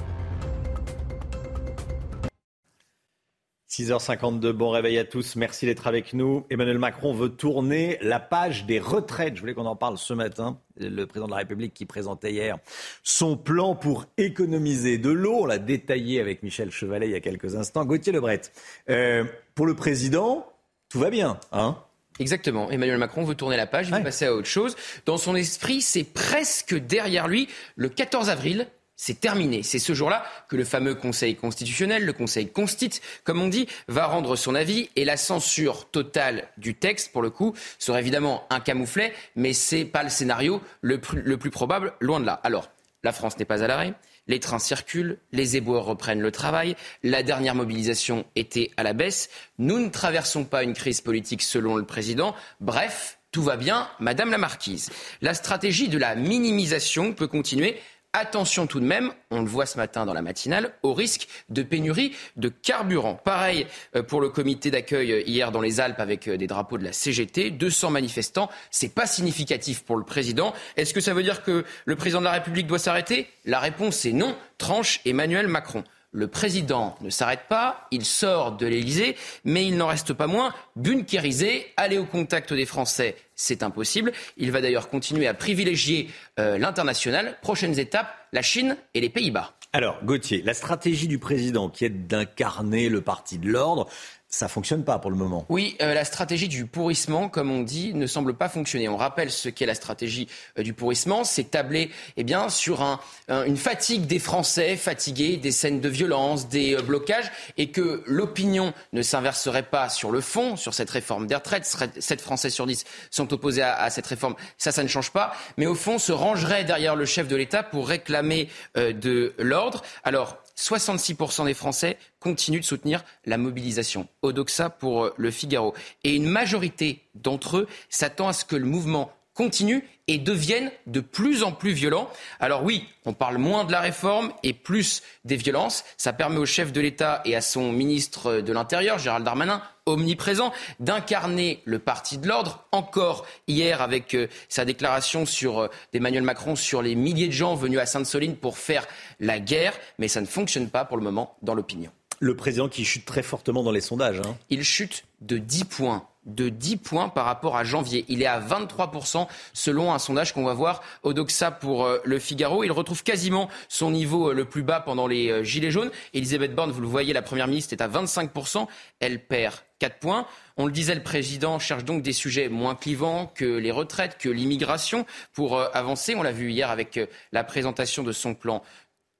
6h52, 3.72 4.50
bon 4.50 4.68
réveil 4.68 4.98
à 4.98 5.04
tous, 5.04 5.34
merci 5.34 5.64
d'être 5.64 5.86
avec 5.86 6.12
nous. 6.12 6.44
Emmanuel 6.50 6.78
Macron 6.78 7.14
veut 7.14 7.30
tourner 7.30 7.96
la 8.02 8.20
page 8.20 8.66
des 8.66 8.78
retraites. 8.78 9.34
Je 9.34 9.40
voulais 9.40 9.54
qu'on 9.54 9.64
en 9.64 9.76
parle 9.76 9.96
ce 9.96 10.12
matin. 10.12 10.58
Le 10.76 11.06
président 11.06 11.24
de 11.24 11.30
la 11.30 11.38
République 11.38 11.72
qui 11.72 11.86
présentait 11.86 12.32
hier 12.32 12.58
son 13.02 13.34
plan 13.38 13.74
pour 13.74 14.04
économiser 14.18 14.98
de 14.98 15.08
l'eau. 15.08 15.38
On 15.40 15.46
l'a 15.46 15.56
détaillé 15.56 16.20
avec 16.20 16.42
Michel 16.42 16.70
Chevalet 16.70 17.06
il 17.06 17.12
y 17.12 17.14
a 17.14 17.20
quelques 17.20 17.54
instants. 17.54 17.86
Gauthier 17.86 18.12
Lebret, 18.12 18.42
euh, 18.90 19.24
pour 19.54 19.64
le 19.64 19.74
président, 19.74 20.46
tout 20.90 20.98
va 20.98 21.08
bien, 21.08 21.40
hein? 21.50 21.78
Exactement. 22.18 22.70
Emmanuel 22.70 22.98
Macron 22.98 23.24
veut 23.24 23.36
tourner 23.36 23.56
la 23.56 23.66
page, 23.66 23.88
il 23.88 23.94
veut 23.94 24.02
passer 24.02 24.26
à 24.26 24.34
autre 24.34 24.48
chose. 24.48 24.76
Dans 25.06 25.16
son 25.16 25.34
esprit, 25.34 25.80
c'est 25.80 26.04
presque 26.04 26.74
derrière 26.74 27.26
lui. 27.26 27.48
Le 27.76 27.88
14 27.88 28.28
avril, 28.28 28.66
c'est 29.03 29.18
terminé. 29.18 29.64
C'est 29.64 29.80
ce 29.80 29.94
jour-là 29.94 30.24
que 30.48 30.55
le 30.55 30.62
fameux 30.62 30.94
Conseil 30.94 31.34
constitutionnel, 31.34 32.05
le 32.05 32.12
Conseil 32.12 32.48
constite, 32.48 33.03
comme 33.24 33.42
on 33.42 33.48
dit, 33.48 33.66
va 33.88 34.07
rendre 34.07 34.36
son 34.36 34.55
avis 34.55 34.90
et 34.94 35.05
la 35.05 35.16
censure 35.16 35.90
totale 35.90 36.46
du 36.57 36.76
texte, 36.76 37.11
pour 37.11 37.20
le 37.20 37.30
coup, 37.30 37.53
serait 37.80 37.98
évidemment 37.98 38.46
un 38.48 38.61
camouflet, 38.61 39.12
mais 39.34 39.55
c'est 39.55 39.84
pas 39.84 40.05
le 40.05 40.09
scénario 40.09 40.62
le 40.82 41.00
plus, 41.00 41.50
probable, 41.50 41.94
loin 41.98 42.20
de 42.20 42.26
là. 42.26 42.38
Alors, 42.44 42.70
la 43.03 43.11
France 43.11 43.36
n'est 43.40 43.44
pas 43.44 43.64
à 43.64 43.66
l'arrêt. 43.66 43.94
Les 44.28 44.38
trains 44.38 44.61
circulent, 44.61 45.18
les 45.32 45.57
éboueurs 45.57 45.84
reprennent 45.84 46.20
le 46.20 46.30
travail, 46.30 46.76
la 47.03 47.24
dernière 47.24 47.57
mobilisation 47.57 48.24
était 48.36 48.70
à 48.76 48.84
la 48.84 48.92
baisse, 48.92 49.30
nous 49.59 49.80
ne 49.80 49.88
traversons 49.88 50.44
pas 50.44 50.62
une 50.62 50.74
crise 50.74 51.00
politique 51.00 51.42
selon 51.42 51.74
le 51.74 51.84
président, 51.84 52.36
bref, 52.61 53.18
tout 53.32 53.42
va 53.42 53.57
bien, 53.57 53.88
Madame 53.98 54.30
la 54.30 54.38
Marquise. 54.38 54.90
La 55.22 55.34
stratégie 55.34 55.88
de 55.88 55.98
la 55.98 56.14
minimisation 56.14 57.14
peut 57.14 57.26
continuer 57.26 57.80
Attention 58.14 58.66
tout 58.66 58.78
de 58.78 58.84
même, 58.84 59.10
on 59.30 59.40
le 59.40 59.48
voit 59.48 59.64
ce 59.64 59.78
matin 59.78 60.04
dans 60.04 60.12
la 60.12 60.20
matinale, 60.20 60.74
au 60.82 60.92
risque 60.92 61.28
de 61.48 61.62
pénurie 61.62 62.14
de 62.36 62.50
carburant. 62.50 63.14
Pareil 63.14 63.66
euh, 63.96 64.02
pour 64.02 64.20
le 64.20 64.28
comité 64.28 64.70
d'accueil 64.70 65.12
euh, 65.12 65.22
hier 65.22 65.50
dans 65.50 65.62
les 65.62 65.80
Alpes 65.80 65.98
avec 65.98 66.28
euh, 66.28 66.36
des 66.36 66.46
drapeaux 66.46 66.76
de 66.76 66.84
la 66.84 66.92
CGT, 66.92 67.48
200 67.52 67.88
manifestants, 67.90 68.50
c'est 68.70 68.94
pas 68.94 69.06
significatif 69.06 69.82
pour 69.82 69.96
le 69.96 70.04
président. 70.04 70.52
Est-ce 70.76 70.92
que 70.92 71.00
ça 71.00 71.14
veut 71.14 71.22
dire 71.22 71.42
que 71.42 71.64
le 71.86 71.96
président 71.96 72.18
de 72.18 72.26
la 72.26 72.32
République 72.32 72.66
doit 72.66 72.78
s'arrêter? 72.78 73.30
La 73.46 73.60
réponse 73.60 74.04
est 74.04 74.12
non, 74.12 74.36
tranche 74.58 75.00
Emmanuel 75.06 75.48
Macron. 75.48 75.82
Le 76.14 76.28
président 76.28 76.94
ne 77.00 77.08
s'arrête 77.08 77.46
pas, 77.48 77.88
il 77.90 78.04
sort 78.04 78.52
de 78.52 78.66
l'Elysée, 78.66 79.16
mais 79.44 79.64
il 79.64 79.78
n'en 79.78 79.86
reste 79.86 80.12
pas 80.12 80.26
moins 80.26 80.52
bunkérisé, 80.76 81.72
aller 81.78 81.96
au 81.96 82.04
contact 82.04 82.52
des 82.52 82.66
Français, 82.66 83.16
c'est 83.43 83.62
impossible. 83.62 84.12
Il 84.36 84.53
va 84.53 84.61
d'ailleurs 84.61 84.88
continuer 84.88 85.26
à 85.26 85.34
privilégier 85.34 86.09
euh, 86.38 86.59
l'international. 86.59 87.36
Prochaines 87.43 87.78
étapes, 87.78 88.14
la 88.32 88.43
Chine 88.43 88.76
et 88.95 89.01
les 89.01 89.11
Pays-Bas. 89.11 89.55
Alors, 89.72 90.05
Gauthier, 90.05 90.43
la 90.43 90.55
stratégie 90.55 91.09
du 91.09 91.18
président 91.18 91.68
qui 91.68 91.84
est 91.84 91.90
d'incarner 91.90 92.88
le 92.88 93.01
parti 93.01 93.38
de 93.38 93.49
l'ordre, 93.49 93.88
ça 94.32 94.48
fonctionne 94.48 94.82
pas 94.82 94.98
pour 94.98 95.10
le 95.10 95.16
moment. 95.16 95.44
Oui, 95.50 95.76
euh, 95.82 95.92
la 95.92 96.06
stratégie 96.06 96.48
du 96.48 96.64
pourrissement, 96.64 97.28
comme 97.28 97.50
on 97.50 97.60
dit, 97.60 97.92
ne 97.92 98.06
semble 98.06 98.32
pas 98.32 98.48
fonctionner. 98.48 98.88
On 98.88 98.96
rappelle 98.96 99.30
ce 99.30 99.50
qu'est 99.50 99.66
la 99.66 99.74
stratégie 99.74 100.26
euh, 100.58 100.62
du 100.62 100.72
pourrissement, 100.72 101.22
c'est 101.22 101.50
tabler 101.50 101.90
eh 102.16 102.24
bien, 102.24 102.48
sur 102.48 102.80
un, 102.80 102.98
une 103.28 103.58
fatigue 103.58 104.06
des 104.06 104.18
Français, 104.18 104.76
fatigués 104.76 105.36
des 105.36 105.52
scènes 105.52 105.82
de 105.82 105.88
violence, 105.90 106.48
des 106.48 106.74
euh, 106.74 106.80
blocages, 106.80 107.30
et 107.58 107.70
que 107.70 108.02
l'opinion 108.06 108.72
ne 108.94 109.02
s'inverserait 109.02 109.64
pas 109.64 109.90
sur 109.90 110.10
le 110.10 110.22
fond, 110.22 110.56
sur 110.56 110.72
cette 110.72 110.90
réforme 110.90 111.26
des 111.26 111.34
retraites. 111.34 111.66
7 111.98 112.20
Français 112.22 112.48
sur 112.48 112.66
10 112.66 112.84
sont 113.10 113.30
opposés 113.34 113.60
à, 113.60 113.74
à, 113.74 113.90
cette 113.90 114.06
réforme. 114.06 114.34
Ça, 114.56 114.72
ça 114.72 114.82
ne 114.82 114.88
change 114.88 115.10
pas. 115.10 115.34
Mais 115.58 115.66
au 115.66 115.74
fond, 115.74 115.98
se 115.98 116.10
rangerait 116.10 116.64
derrière 116.64 116.96
le 116.96 117.04
chef 117.04 117.28
de 117.28 117.36
l'État 117.36 117.62
pour 117.62 117.86
réclamer 117.86 118.48
de 118.74 119.34
l'ordre. 119.38 119.82
Alors, 120.04 120.41
66% 120.57 121.44
des 121.44 121.55
Français 121.55 121.98
continuent 122.20 122.61
de 122.61 122.64
soutenir 122.64 123.05
la 123.24 123.38
mobilisation. 123.38 124.09
Odoxa 124.22 124.70
pour 124.70 125.05
euh, 125.05 125.14
le 125.16 125.30
Figaro. 125.30 125.74
Et 126.05 126.14
une 126.14 126.26
majorité 126.26 127.03
d'entre 127.14 127.59
eux 127.59 127.68
s'attend 127.88 128.28
à 128.28 128.32
ce 128.32 128.44
que 128.44 128.57
le 128.57 128.66
mouvement 128.66 129.12
continuent 129.34 129.82
et 130.08 130.18
deviennent 130.18 130.70
de 130.86 131.00
plus 131.00 131.42
en 131.42 131.52
plus 131.52 131.72
violents. 131.72 132.10
Alors 132.40 132.64
oui, 132.64 132.84
on 133.04 133.12
parle 133.12 133.38
moins 133.38 133.64
de 133.64 133.72
la 133.72 133.80
réforme 133.80 134.32
et 134.42 134.52
plus 134.52 135.02
des 135.24 135.36
violences. 135.36 135.84
Ça 135.96 136.12
permet 136.12 136.38
au 136.38 136.46
chef 136.46 136.72
de 136.72 136.80
l'État 136.80 137.22
et 137.24 137.36
à 137.36 137.40
son 137.40 137.72
ministre 137.72 138.40
de 138.40 138.52
l'Intérieur, 138.52 138.98
Gérald 138.98 139.24
Darmanin, 139.24 139.62
omniprésent, 139.86 140.52
d'incarner 140.80 141.62
le 141.64 141.78
parti 141.78 142.18
de 142.18 142.28
l'ordre. 142.28 142.66
Encore 142.72 143.26
hier 143.48 143.80
avec 143.80 144.14
euh, 144.14 144.28
sa 144.48 144.64
déclaration 144.64 145.26
sur 145.26 145.60
euh, 145.60 145.68
d'Emmanuel 145.92 146.22
Macron 146.22 146.56
sur 146.56 146.82
les 146.82 146.94
milliers 146.94 147.28
de 147.28 147.32
gens 147.32 147.54
venus 147.54 147.78
à 147.78 147.86
Sainte-Soline 147.86 148.36
pour 148.36 148.58
faire 148.58 148.86
la 149.18 149.40
guerre, 149.40 149.74
mais 149.98 150.08
ça 150.08 150.20
ne 150.20 150.26
fonctionne 150.26 150.68
pas 150.68 150.84
pour 150.84 150.96
le 150.96 151.02
moment 151.02 151.36
dans 151.42 151.54
l'opinion. 151.54 151.90
Le 152.20 152.36
président 152.36 152.68
qui 152.68 152.84
chute 152.84 153.04
très 153.04 153.22
fortement 153.22 153.64
dans 153.64 153.72
les 153.72 153.80
sondages. 153.80 154.20
Hein. 154.20 154.36
Il 154.48 154.62
chute 154.62 155.04
de 155.20 155.38
10 155.38 155.64
points 155.64 156.06
de 156.26 156.48
10 156.48 156.76
points 156.76 157.08
par 157.08 157.24
rapport 157.24 157.56
à 157.56 157.64
janvier. 157.64 158.04
Il 158.08 158.22
est 158.22 158.26
à 158.26 158.40
23% 158.40 159.26
selon 159.52 159.92
un 159.92 159.98
sondage 159.98 160.32
qu'on 160.32 160.44
va 160.44 160.54
voir 160.54 160.82
au 161.02 161.12
Doxa 161.12 161.50
pour 161.50 161.84
euh, 161.84 161.98
le 162.04 162.18
Figaro. 162.18 162.64
Il 162.64 162.72
retrouve 162.72 163.02
quasiment 163.02 163.48
son 163.68 163.90
niveau 163.90 164.30
euh, 164.30 164.34
le 164.34 164.44
plus 164.44 164.62
bas 164.62 164.80
pendant 164.80 165.06
les 165.06 165.30
euh, 165.30 165.42
Gilets 165.42 165.70
jaunes. 165.70 165.90
Elisabeth 166.14 166.54
Borne, 166.54 166.70
vous 166.70 166.80
le 166.80 166.86
voyez, 166.86 167.12
la 167.12 167.22
Première 167.22 167.48
ministre 167.48 167.72
est 167.72 167.82
à 167.82 167.88
25%. 167.88 168.66
Elle 169.00 169.24
perd 169.24 169.56
4 169.80 169.98
points. 169.98 170.26
On 170.56 170.66
le 170.66 170.72
disait, 170.72 170.94
le 170.94 171.02
président 171.02 171.58
cherche 171.58 171.84
donc 171.84 172.02
des 172.02 172.12
sujets 172.12 172.48
moins 172.48 172.76
clivants 172.76 173.26
que 173.26 173.44
les 173.44 173.70
retraites, 173.70 174.16
que 174.18 174.28
l'immigration 174.28 175.06
pour 175.32 175.58
avancer. 175.58 176.14
On 176.14 176.22
l'a 176.22 176.30
vu 176.30 176.52
hier 176.52 176.70
avec 176.70 177.00
la 177.32 177.42
présentation 177.42 178.02
de 178.02 178.12
son 178.12 178.34
plan 178.34 178.62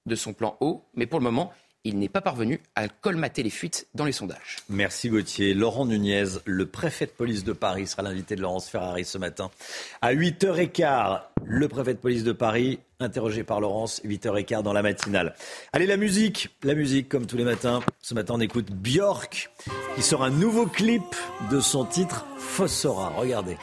de 0.07 0.17
son 0.17 0.33
plan 0.33 0.57
haut, 0.61 0.89
mais 0.95 1.07
pour 1.07 1.21
le 1.21 1.25
moment, 1.25 1.53
il 1.85 1.99
n'est 1.99 2.09
pas 2.09 2.21
parvenu 2.21 2.61
à 2.77 2.89
colmater 2.89 3.43
les 3.43 3.51
fuites 3.51 3.87
dans 3.95 4.05
les 4.05 4.13
sondages. 4.13 4.59
Merci 4.69 5.09
Gauthier. 5.09 5.55
Laurent 5.55 5.87
Nunez, 5.87 6.25
le 6.45 6.67
préfet 6.67 7.07
de 7.07 7.11
police 7.11 7.45
de 7.45 7.53
Paris, 7.53 7.87
sera 7.87 8.03
l'invité 8.03 8.37
de 8.37 8.43
Laurence 8.43 8.69
Ferrari 8.69 9.05
ce 9.05 9.19
matin. 9.19 9.51
À 10.01 10.15
8h15, 10.15 11.21
le 11.45 11.69
préfet 11.69 11.95
de 11.95 11.99
police 11.99 12.25
de 12.25 12.33
Paris, 12.33 12.79
interrogé 13.01 13.43
par 13.43 13.61
Laurence, 13.61 14.01
8h15 14.05 14.63
dans 14.63 14.73
la 14.73 14.83
matinale. 14.83 15.35
Allez, 15.73 15.87
la 15.87 15.97
musique, 15.97 16.51
la 16.63 16.75
musique 16.75 17.09
comme 17.09 17.27
tous 17.27 17.37
les 17.37 17.45
matins. 17.45 17.81
Ce 18.01 18.15
matin, 18.15 18.35
on 18.37 18.41
écoute 18.41 18.71
Björk, 18.71 19.51
qui 19.97 20.03
sort 20.03 20.23
un 20.23 20.31
nouveau 20.31 20.67
clip 20.67 21.03
de 21.51 21.61
son 21.61 21.85
titre 21.85 22.27
Fossora. 22.39 23.11
Regardez. 23.17 23.57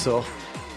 Sort, 0.00 0.24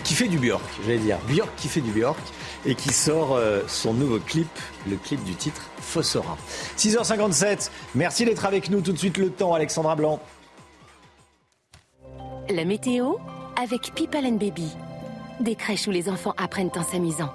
qui 0.03 0.15
fait 0.15 0.27
du 0.27 0.37
Björk, 0.37 0.61
j'allais 0.83 0.97
dire. 0.97 1.17
Björk 1.27 1.49
qui 1.55 1.69
fait 1.69 1.79
du 1.79 1.91
Björk 1.91 2.19
et 2.65 2.75
qui 2.75 2.91
sort 2.91 3.35
euh, 3.35 3.61
son 3.67 3.93
nouveau 3.93 4.19
clip, 4.19 4.49
le 4.89 4.97
clip 4.97 5.23
du 5.23 5.33
titre 5.33 5.61
Fossora. 5.79 6.37
6h57, 6.77 7.69
merci 7.95 8.25
d'être 8.25 8.45
avec 8.45 8.69
nous. 8.69 8.81
Tout 8.81 8.91
de 8.91 8.97
suite 8.97 9.17
le 9.17 9.29
temps, 9.29 9.53
Alexandra 9.53 9.95
Blanc. 9.95 10.19
La 12.49 12.65
météo 12.65 13.13
avec 13.61 13.93
People 13.95 14.25
and 14.25 14.33
Baby. 14.33 14.67
Des 15.39 15.55
crèches 15.55 15.87
où 15.87 15.91
les 15.91 16.09
enfants 16.09 16.33
apprennent 16.37 16.71
en 16.75 16.83
s'amusant. 16.83 17.31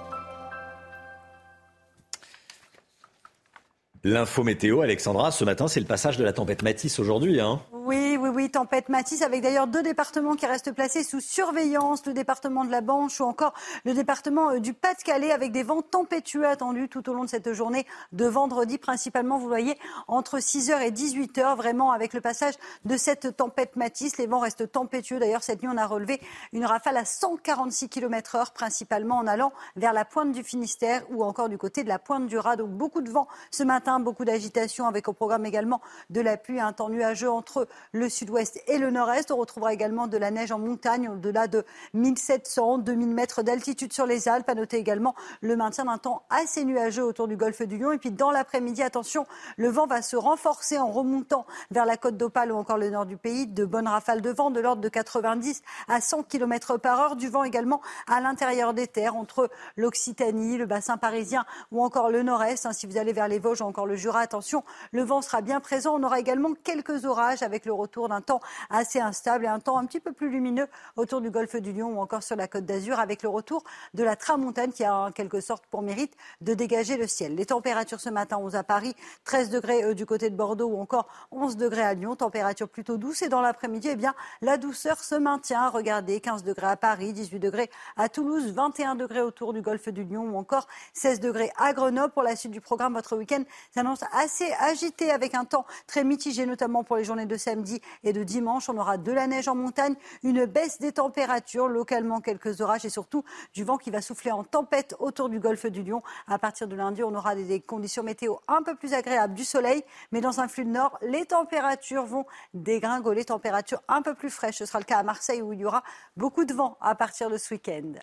L'info 4.03 4.43
météo, 4.43 4.81
Alexandra, 4.81 5.31
ce 5.31 5.43
matin, 5.43 5.67
c'est 5.67 5.79
le 5.79 5.85
passage 5.85 6.17
de 6.17 6.23
la 6.23 6.31
tempête 6.33 6.61
Matisse 6.61 6.99
aujourd'hui. 6.99 7.41
Hein 7.41 7.59
oui, 7.89 8.17
oui, 8.21 8.29
oui, 8.29 8.51
tempête 8.51 8.87
Matisse, 8.87 9.23
avec 9.23 9.41
d'ailleurs 9.41 9.65
deux 9.65 9.81
départements 9.81 10.35
qui 10.35 10.45
restent 10.45 10.71
placés 10.71 11.03
sous 11.03 11.21
surveillance, 11.21 12.05
le 12.05 12.13
département 12.13 12.63
de 12.63 12.69
la 12.69 12.81
Banche 12.81 13.19
ou 13.19 13.23
encore 13.23 13.55
le 13.83 13.95
département 13.95 14.51
euh, 14.51 14.59
du 14.59 14.75
Pas-de-Calais, 14.75 15.31
avec 15.31 15.51
des 15.51 15.63
vents 15.63 15.81
tempétueux 15.81 16.45
attendus 16.45 16.87
tout 16.87 17.09
au 17.09 17.15
long 17.15 17.23
de 17.23 17.29
cette 17.29 17.51
journée 17.51 17.87
de 18.11 18.25
vendredi, 18.25 18.77
principalement, 18.77 19.39
vous 19.39 19.47
voyez, 19.47 19.75
entre 20.07 20.37
6h 20.37 20.79
et 20.83 20.91
18h, 20.91 21.55
vraiment 21.55 21.91
avec 21.91 22.13
le 22.13 22.21
passage 22.21 22.53
de 22.85 22.95
cette 22.95 23.35
tempête 23.35 23.75
Matisse. 23.75 24.19
Les 24.19 24.27
vents 24.27 24.37
restent 24.37 24.71
tempétueux. 24.71 25.17
D'ailleurs, 25.17 25.41
cette 25.41 25.63
nuit, 25.63 25.71
on 25.73 25.77
a 25.77 25.87
relevé 25.87 26.21
une 26.53 26.65
rafale 26.65 26.95
à 26.95 27.05
146 27.05 27.89
km 27.89 28.35
heure, 28.35 28.51
principalement 28.51 29.17
en 29.17 29.25
allant 29.25 29.51
vers 29.77 29.93
la 29.93 30.05
pointe 30.05 30.31
du 30.31 30.43
Finistère 30.43 31.01
ou 31.09 31.23
encore 31.23 31.49
du 31.49 31.57
côté 31.57 31.83
de 31.83 31.89
la 31.89 31.97
pointe 31.97 32.27
du 32.27 32.37
Raz. 32.37 32.57
Donc, 32.57 32.69
beaucoup 32.69 33.01
de 33.01 33.09
vent 33.09 33.27
ce 33.49 33.63
matin, 33.63 33.99
beaucoup 33.99 34.25
d'agitation 34.25 34.85
avec 34.85 35.07
au 35.07 35.13
programme 35.13 35.47
également 35.47 35.81
de 36.11 36.21
la 36.21 36.37
pluie, 36.37 36.59
un 36.59 36.71
temps 36.71 36.89
nuageux 36.89 37.31
entre 37.31 37.67
le 37.91 38.09
sud-ouest 38.09 38.61
et 38.67 38.77
le 38.77 38.91
nord-est. 38.91 39.31
On 39.31 39.37
retrouvera 39.37 39.73
également 39.73 40.07
de 40.07 40.17
la 40.17 40.31
neige 40.31 40.51
en 40.51 40.59
montagne 40.59 41.09
au-delà 41.09 41.47
de 41.47 41.65
1700, 41.93 42.79
2000 42.79 43.09
mètres 43.09 43.43
d'altitude 43.43 43.93
sur 43.93 44.05
les 44.05 44.27
Alpes. 44.27 44.49
À 44.49 44.55
noter 44.55 44.77
également 44.77 45.15
le 45.41 45.55
maintien 45.55 45.85
d'un 45.85 45.97
temps 45.97 46.23
assez 46.29 46.65
nuageux 46.65 47.03
autour 47.03 47.27
du 47.27 47.37
golfe 47.37 47.61
du 47.61 47.77
Lion. 47.77 47.91
Et 47.91 47.97
puis 47.97 48.11
dans 48.11 48.31
l'après-midi, 48.31 48.83
attention, 48.83 49.25
le 49.57 49.69
vent 49.69 49.87
va 49.87 50.01
se 50.01 50.15
renforcer 50.15 50.77
en 50.77 50.91
remontant 50.91 51.45
vers 51.71 51.85
la 51.85 51.97
côte 51.97 52.17
d'Opale 52.17 52.51
ou 52.51 52.55
encore 52.55 52.77
le 52.77 52.89
nord 52.89 53.05
du 53.05 53.17
pays. 53.17 53.47
De 53.47 53.65
bonnes 53.65 53.87
rafales 53.87 54.21
de 54.21 54.29
vent 54.29 54.51
de 54.51 54.59
l'ordre 54.59 54.81
de 54.81 54.89
90 54.89 55.61
à 55.87 56.01
100 56.01 56.23
km 56.23 56.77
par 56.77 56.99
heure. 56.99 57.15
Du 57.15 57.29
vent 57.29 57.43
également 57.43 57.81
à 58.07 58.21
l'intérieur 58.21 58.73
des 58.73 58.87
terres 58.87 59.15
entre 59.15 59.49
l'Occitanie, 59.77 60.57
le 60.57 60.65
bassin 60.65 60.97
parisien 60.97 61.45
ou 61.71 61.83
encore 61.83 62.09
le 62.09 62.23
nord-est. 62.23 62.71
Si 62.73 62.87
vous 62.87 62.97
allez 62.97 63.13
vers 63.13 63.27
les 63.27 63.39
Vosges 63.39 63.61
ou 63.61 63.65
encore 63.65 63.85
le 63.85 63.95
Jura, 63.95 64.19
attention, 64.19 64.63
le 64.91 65.03
vent 65.03 65.21
sera 65.21 65.41
bien 65.41 65.59
présent. 65.59 65.95
On 65.95 66.03
aura 66.03 66.19
également 66.19 66.53
quelques 66.63 67.05
orages 67.05 67.43
avec 67.43 67.58
le 67.65 67.73
retour 67.73 68.09
d'un 68.09 68.21
temps 68.21 68.39
assez 68.69 68.99
instable 68.99 69.45
et 69.45 69.47
un 69.47 69.59
temps 69.59 69.77
un 69.77 69.85
petit 69.85 69.99
peu 69.99 70.11
plus 70.11 70.29
lumineux 70.29 70.67
autour 70.95 71.21
du 71.21 71.29
golfe 71.29 71.55
du 71.55 71.73
Lion 71.73 71.97
ou 71.97 71.99
encore 71.99 72.23
sur 72.23 72.35
la 72.35 72.47
côte 72.47 72.65
d'Azur 72.65 72.99
avec 72.99 73.23
le 73.23 73.29
retour 73.29 73.63
de 73.93 74.03
la 74.03 74.15
tramontane 74.15 74.71
qui 74.71 74.83
a 74.83 74.95
en 74.95 75.11
quelque 75.11 75.41
sorte 75.41 75.65
pour 75.67 75.81
mérite 75.81 76.15
de 76.41 76.53
dégager 76.53 76.97
le 76.97 77.07
ciel. 77.07 77.35
Les 77.35 77.45
températures 77.45 77.99
ce 77.99 78.09
matin, 78.09 78.37
11 78.37 78.55
à 78.55 78.63
Paris, 78.63 78.95
13 79.25 79.49
degrés 79.49 79.83
euh, 79.83 79.93
du 79.93 80.05
côté 80.05 80.29
de 80.29 80.35
Bordeaux 80.35 80.67
ou 80.67 80.79
encore 80.79 81.07
11 81.31 81.57
degrés 81.57 81.81
à 81.81 81.93
Lyon, 81.93 82.15
température 82.15 82.69
plutôt 82.69 82.97
douce 82.97 83.21
et 83.21 83.29
dans 83.29 83.41
l'après-midi, 83.41 83.89
eh 83.91 83.95
bien, 83.95 84.13
la 84.41 84.57
douceur 84.57 84.99
se 84.99 85.15
maintient. 85.15 85.69
Regardez, 85.69 86.19
15 86.19 86.43
degrés 86.43 86.67
à 86.67 86.77
Paris, 86.77 87.13
18 87.13 87.39
degrés 87.39 87.69
à 87.97 88.09
Toulouse, 88.09 88.51
21 88.51 88.95
degrés 88.95 89.21
autour 89.21 89.53
du 89.53 89.61
golfe 89.61 89.89
du 89.89 90.03
Lion 90.03 90.23
ou 90.23 90.37
encore 90.37 90.67
16 90.93 91.19
degrés 91.19 91.51
à 91.57 91.73
Grenoble. 91.73 92.13
Pour 92.13 92.23
la 92.23 92.35
suite 92.35 92.51
du 92.51 92.61
programme, 92.61 92.93
votre 92.93 93.15
week-end 93.15 93.43
s'annonce 93.73 94.03
assez 94.13 94.51
agité 94.59 95.11
avec 95.11 95.35
un 95.35 95.45
temps 95.45 95.65
très 95.87 96.03
mitigé, 96.03 96.45
notamment 96.45 96.83
pour 96.83 96.97
les 96.97 97.03
journées 97.03 97.25
de 97.25 97.37
samedi 97.49 97.81
et 98.03 98.13
de 98.13 98.23
dimanche. 98.23 98.69
On 98.69 98.77
aura 98.77 98.97
de 98.97 99.11
la 99.11 99.25
neige 99.27 99.47
en 99.47 99.55
montagne, 99.55 99.95
une 100.23 100.45
baisse 100.45 100.79
des 100.79 100.91
températures, 100.91 101.67
localement 101.67 102.21
quelques 102.21 102.61
orages 102.61 102.85
et 102.85 102.89
surtout 102.89 103.23
du 103.53 103.63
vent 103.63 103.77
qui 103.77 103.89
va 103.89 104.01
souffler 104.01 104.31
en 104.31 104.43
tempête 104.43 104.95
autour 104.99 105.29
du 105.29 105.39
golfe 105.39 105.65
du 105.65 105.83
Lion. 105.83 106.03
À 106.27 106.37
partir 106.37 106.67
de 106.67 106.75
lundi, 106.75 107.03
on 107.03 107.13
aura 107.15 107.35
des 107.35 107.59
conditions 107.59 108.03
météo 108.03 108.35
un 108.47 108.61
peu 108.61 108.75
plus 108.75 108.93
agréables, 108.93 109.33
du 109.33 109.43
soleil, 109.43 109.83
mais 110.11 110.21
dans 110.21 110.39
un 110.39 110.47
flux 110.47 110.65
de 110.65 110.69
nord, 110.69 110.97
les 111.01 111.25
températures 111.25 112.05
vont 112.05 112.25
dégringoler, 112.53 113.25
températures 113.25 113.81
un 113.87 114.01
peu 114.01 114.13
plus 114.13 114.29
fraîches. 114.29 114.57
Ce 114.57 114.65
sera 114.65 114.79
le 114.79 114.85
cas 114.85 114.99
à 114.99 115.03
Marseille 115.03 115.41
où 115.41 115.53
il 115.53 115.59
y 115.59 115.65
aura 115.65 115.83
beaucoup 116.15 116.45
de 116.45 116.53
vent 116.53 116.77
à 116.81 116.93
partir 116.95 117.29
de 117.29 117.37
ce 117.37 117.53
week-end. 117.53 117.93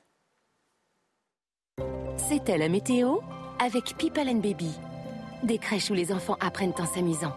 C'était 2.29 2.59
la 2.59 2.69
météo 2.69 3.19
avec 3.61 3.97
People 3.97 4.29
and 4.29 4.41
Baby. 4.41 4.73
Des 5.43 5.59
crèches 5.59 5.91
où 5.91 5.95
les 5.95 6.13
enfants 6.13 6.37
apprennent 6.41 6.75
en 6.79 6.87
s'amusant. 6.87 7.33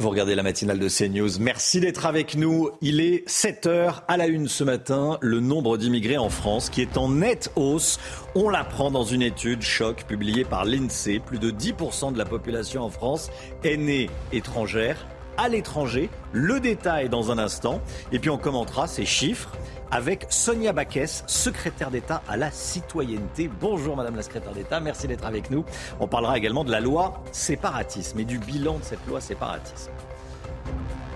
Vous 0.00 0.08
regardez 0.08 0.34
la 0.34 0.42
matinale 0.42 0.78
de 0.78 0.88
CNews. 0.88 1.38
Merci 1.40 1.78
d'être 1.78 2.06
avec 2.06 2.34
nous. 2.34 2.70
Il 2.80 3.02
est 3.02 3.22
7 3.28 3.66
heures 3.66 4.02
à 4.08 4.16
la 4.16 4.28
une 4.28 4.48
ce 4.48 4.64
matin. 4.64 5.18
Le 5.20 5.40
nombre 5.40 5.76
d'immigrés 5.76 6.16
en 6.16 6.30
France 6.30 6.70
qui 6.70 6.80
est 6.80 6.96
en 6.96 7.10
nette 7.10 7.52
hausse. 7.54 8.00
On 8.34 8.48
l'apprend 8.48 8.90
dans 8.90 9.04
une 9.04 9.20
étude 9.20 9.60
choc 9.60 10.06
publiée 10.08 10.46
par 10.46 10.64
l'INSEE. 10.64 11.18
Plus 11.18 11.38
de 11.38 11.50
10% 11.50 12.14
de 12.14 12.18
la 12.18 12.24
population 12.24 12.82
en 12.82 12.88
France 12.88 13.30
est 13.62 13.76
née 13.76 14.08
étrangère, 14.32 15.06
à 15.40 15.48
l'étranger. 15.48 16.10
Le 16.32 16.60
détail 16.60 17.08
dans 17.08 17.30
un 17.30 17.38
instant. 17.38 17.80
Et 18.12 18.18
puis 18.18 18.30
on 18.30 18.38
commentera 18.38 18.86
ces 18.86 19.06
chiffres 19.06 19.50
avec 19.90 20.26
Sonia 20.28 20.72
Baquès, 20.72 21.24
secrétaire 21.26 21.90
d'État 21.90 22.22
à 22.28 22.36
la 22.36 22.50
citoyenneté. 22.50 23.50
Bonjour 23.60 23.96
Madame 23.96 24.14
la 24.16 24.22
secrétaire 24.22 24.52
d'État, 24.52 24.78
merci 24.78 25.08
d'être 25.08 25.26
avec 25.26 25.50
nous. 25.50 25.64
On 25.98 26.06
parlera 26.06 26.38
également 26.38 26.62
de 26.62 26.70
la 26.70 26.80
loi 26.80 27.24
séparatisme 27.32 28.20
et 28.20 28.24
du 28.24 28.38
bilan 28.38 28.78
de 28.78 28.84
cette 28.84 29.04
loi 29.08 29.20
séparatisme. 29.20 29.90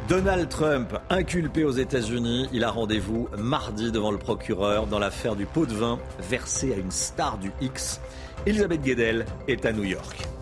Donald 0.09 0.49
Trump, 0.49 0.99
inculpé 1.09 1.65
aux 1.65 1.73
États-Unis, 1.73 2.49
il 2.53 2.65
a 2.65 2.71
rendez-vous 2.71 3.29
mardi 3.39 3.93
devant 3.93 4.11
le 4.11 4.19
procureur 4.19 4.87
dans 4.87 4.99
l'affaire 4.99 5.37
du 5.37 5.47
pot 5.47 5.67
de 5.67 5.75
vin 5.75 5.99
versé 6.29 6.73
à 6.73 6.77
une 6.77 6.91
star 6.91 7.39
du 7.39 7.53
X. 7.61 8.01
Elisabeth 8.45 8.83
Guedel 8.83 9.25
est 9.49 9.65
à 9.65 9.73
New 9.73 9.85
York. 9.85 10.34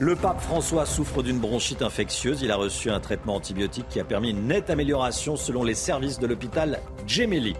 Le 0.00 0.16
pape 0.16 0.40
François 0.40 0.86
souffre 0.86 1.22
d'une 1.22 1.38
bronchite 1.38 1.82
infectieuse. 1.82 2.40
Il 2.40 2.50
a 2.50 2.56
reçu 2.56 2.88
un 2.90 3.00
traitement 3.00 3.34
antibiotique 3.34 3.84
qui 3.90 4.00
a 4.00 4.04
permis 4.04 4.30
une 4.30 4.46
nette 4.46 4.70
amélioration 4.70 5.36
selon 5.36 5.62
les 5.62 5.74
services 5.74 6.18
de 6.18 6.26
l'hôpital 6.26 6.80
Gemelli. 7.06 7.54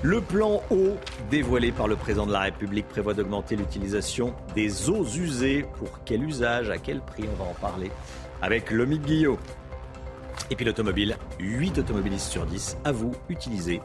Le 0.00 0.22
plan 0.22 0.62
eau 0.70 0.96
dévoilé 1.30 1.70
par 1.70 1.86
le 1.86 1.96
président 1.96 2.26
de 2.26 2.32
la 2.32 2.40
République 2.40 2.88
prévoit 2.88 3.12
d'augmenter 3.12 3.56
l'utilisation 3.56 4.32
des 4.54 4.88
eaux 4.88 5.04
usées. 5.04 5.66
Pour 5.76 6.02
quel 6.06 6.24
usage 6.24 6.70
À 6.70 6.78
quel 6.78 7.02
prix 7.02 7.24
On 7.30 7.44
va 7.44 7.50
en 7.50 7.54
parler 7.54 7.90
avec 8.40 8.70
Lomique 8.70 9.02
Guillot. 9.02 9.38
Et 10.50 10.56
puis 10.56 10.64
l'automobile, 10.64 11.18
8 11.40 11.76
automobilistes 11.76 12.30
sur 12.30 12.46
10 12.46 12.78
avouent 12.84 13.16
utiliser 13.28 13.82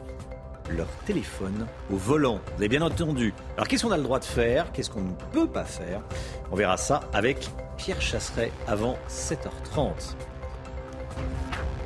leur 0.70 0.88
téléphone 1.06 1.66
au 1.92 1.96
volant. 1.96 2.40
Vous 2.56 2.62
avez 2.62 2.68
bien 2.68 2.82
entendu. 2.82 3.34
Alors 3.56 3.68
qu'est-ce 3.68 3.84
qu'on 3.84 3.92
a 3.92 3.96
le 3.96 4.02
droit 4.02 4.18
de 4.18 4.24
faire? 4.24 4.72
Qu'est-ce 4.72 4.90
qu'on 4.90 5.02
ne 5.02 5.14
peut 5.32 5.48
pas 5.48 5.64
faire? 5.64 6.02
On 6.50 6.56
verra 6.56 6.76
ça 6.76 7.00
avec 7.12 7.48
Pierre 7.76 8.00
Chasseret 8.00 8.52
avant 8.66 8.98
7h30. 9.08 10.14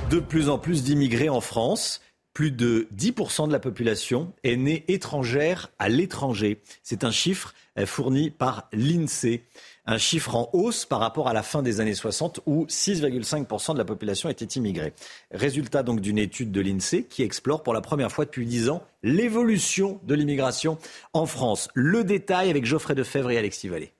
De 0.09 0.19
plus 0.19 0.49
en 0.49 0.57
plus 0.57 0.83
d'immigrés 0.83 1.29
en 1.29 1.41
France 1.41 2.01
plus 2.33 2.51
de 2.51 2.87
10% 2.95 3.47
de 3.47 3.51
la 3.51 3.59
population 3.59 4.33
est 4.43 4.55
née 4.55 4.85
étrangère 4.87 5.69
à 5.79 5.89
l'étranger. 5.89 6.61
C'est 6.81 7.03
un 7.03 7.11
chiffre 7.11 7.53
euh, 7.77 7.85
fourni 7.85 8.29
par 8.29 8.69
l'INSEE. 8.71 9.43
Un 9.91 9.97
chiffre 9.97 10.35
en 10.35 10.49
hausse 10.53 10.85
par 10.85 11.01
rapport 11.01 11.27
à 11.27 11.33
la 11.33 11.43
fin 11.43 11.61
des 11.61 11.81
années 11.81 11.95
60 11.95 12.39
où 12.45 12.63
6,5% 12.67 13.73
de 13.73 13.77
la 13.77 13.83
population 13.83 14.29
était 14.29 14.45
immigrée. 14.45 14.93
Résultat 15.31 15.83
donc 15.83 15.99
d'une 15.99 16.17
étude 16.17 16.49
de 16.53 16.61
l'INSEE 16.61 17.03
qui 17.09 17.23
explore 17.23 17.61
pour 17.61 17.73
la 17.73 17.81
première 17.81 18.09
fois 18.09 18.23
depuis 18.23 18.45
10 18.45 18.69
ans 18.69 18.83
l'évolution 19.03 19.99
de 20.03 20.15
l'immigration 20.15 20.77
en 21.11 21.25
France. 21.25 21.67
Le 21.73 22.05
détail 22.05 22.49
avec 22.49 22.63
Geoffrey 22.63 22.95
Defebvre 22.95 23.31
et 23.31 23.37
Alexis 23.37 23.67
Vallée. 23.67 23.91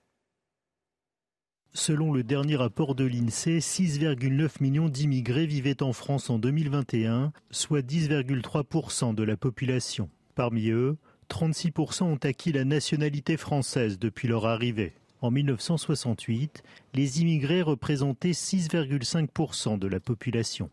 Selon 1.74 2.10
le 2.10 2.22
dernier 2.22 2.56
rapport 2.56 2.94
de 2.94 3.04
l'INSEE, 3.04 3.58
6,9 3.58 4.62
millions 4.62 4.88
d'immigrés 4.88 5.44
vivaient 5.44 5.82
en 5.82 5.92
France 5.92 6.30
en 6.30 6.38
2021, 6.38 7.34
soit 7.50 7.82
10,3% 7.82 9.14
de 9.14 9.22
la 9.22 9.36
population. 9.36 10.08
Parmi 10.36 10.70
eux, 10.70 10.96
36% 11.28 12.04
ont 12.04 12.16
acquis 12.22 12.52
la 12.52 12.64
nationalité 12.64 13.36
française 13.36 13.98
depuis 13.98 14.26
leur 14.26 14.46
arrivée. 14.46 14.94
En 15.22 15.30
1968, 15.30 16.64
les 16.94 17.20
immigrés 17.20 17.62
représentaient 17.62 18.32
6,5% 18.32 19.78
de 19.78 19.86
la 19.86 20.00
population. 20.00 20.68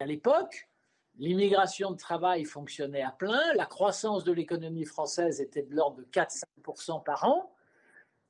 À 0.00 0.06
l'époque, 0.06 0.70
l'immigration 1.18 1.90
de 1.90 1.98
travail 1.98 2.46
fonctionnait 2.46 3.02
à 3.02 3.10
plein, 3.10 3.52
la 3.56 3.66
croissance 3.66 4.24
de 4.24 4.32
l'économie 4.32 4.86
française 4.86 5.42
était 5.42 5.64
de 5.64 5.74
l'ordre 5.74 5.98
de 5.98 6.04
4-5% 6.04 7.04
par 7.04 7.24
an. 7.24 7.54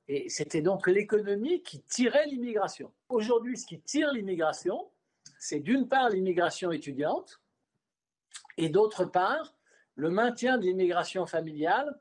Et 0.09 0.29
c'était 0.29 0.61
donc 0.61 0.89
l'économie 0.89 1.62
qui 1.62 1.81
tirait 1.83 2.27
l'immigration. 2.27 2.91
Aujourd'hui, 3.09 3.57
ce 3.57 3.64
qui 3.64 3.81
tire 3.81 4.12
l'immigration, 4.12 4.91
c'est 5.39 5.61
d'une 5.61 5.87
part 5.87 6.11
l'immigration 6.11 6.73
étudiante 6.73 7.41
et 8.57 8.71
d'autre 8.71 9.05
part 9.05 9.55
le 9.95 10.11
maintien 10.11 10.59
de 10.59 10.64
l'immigration 10.64 11.27
familiale 11.27 11.97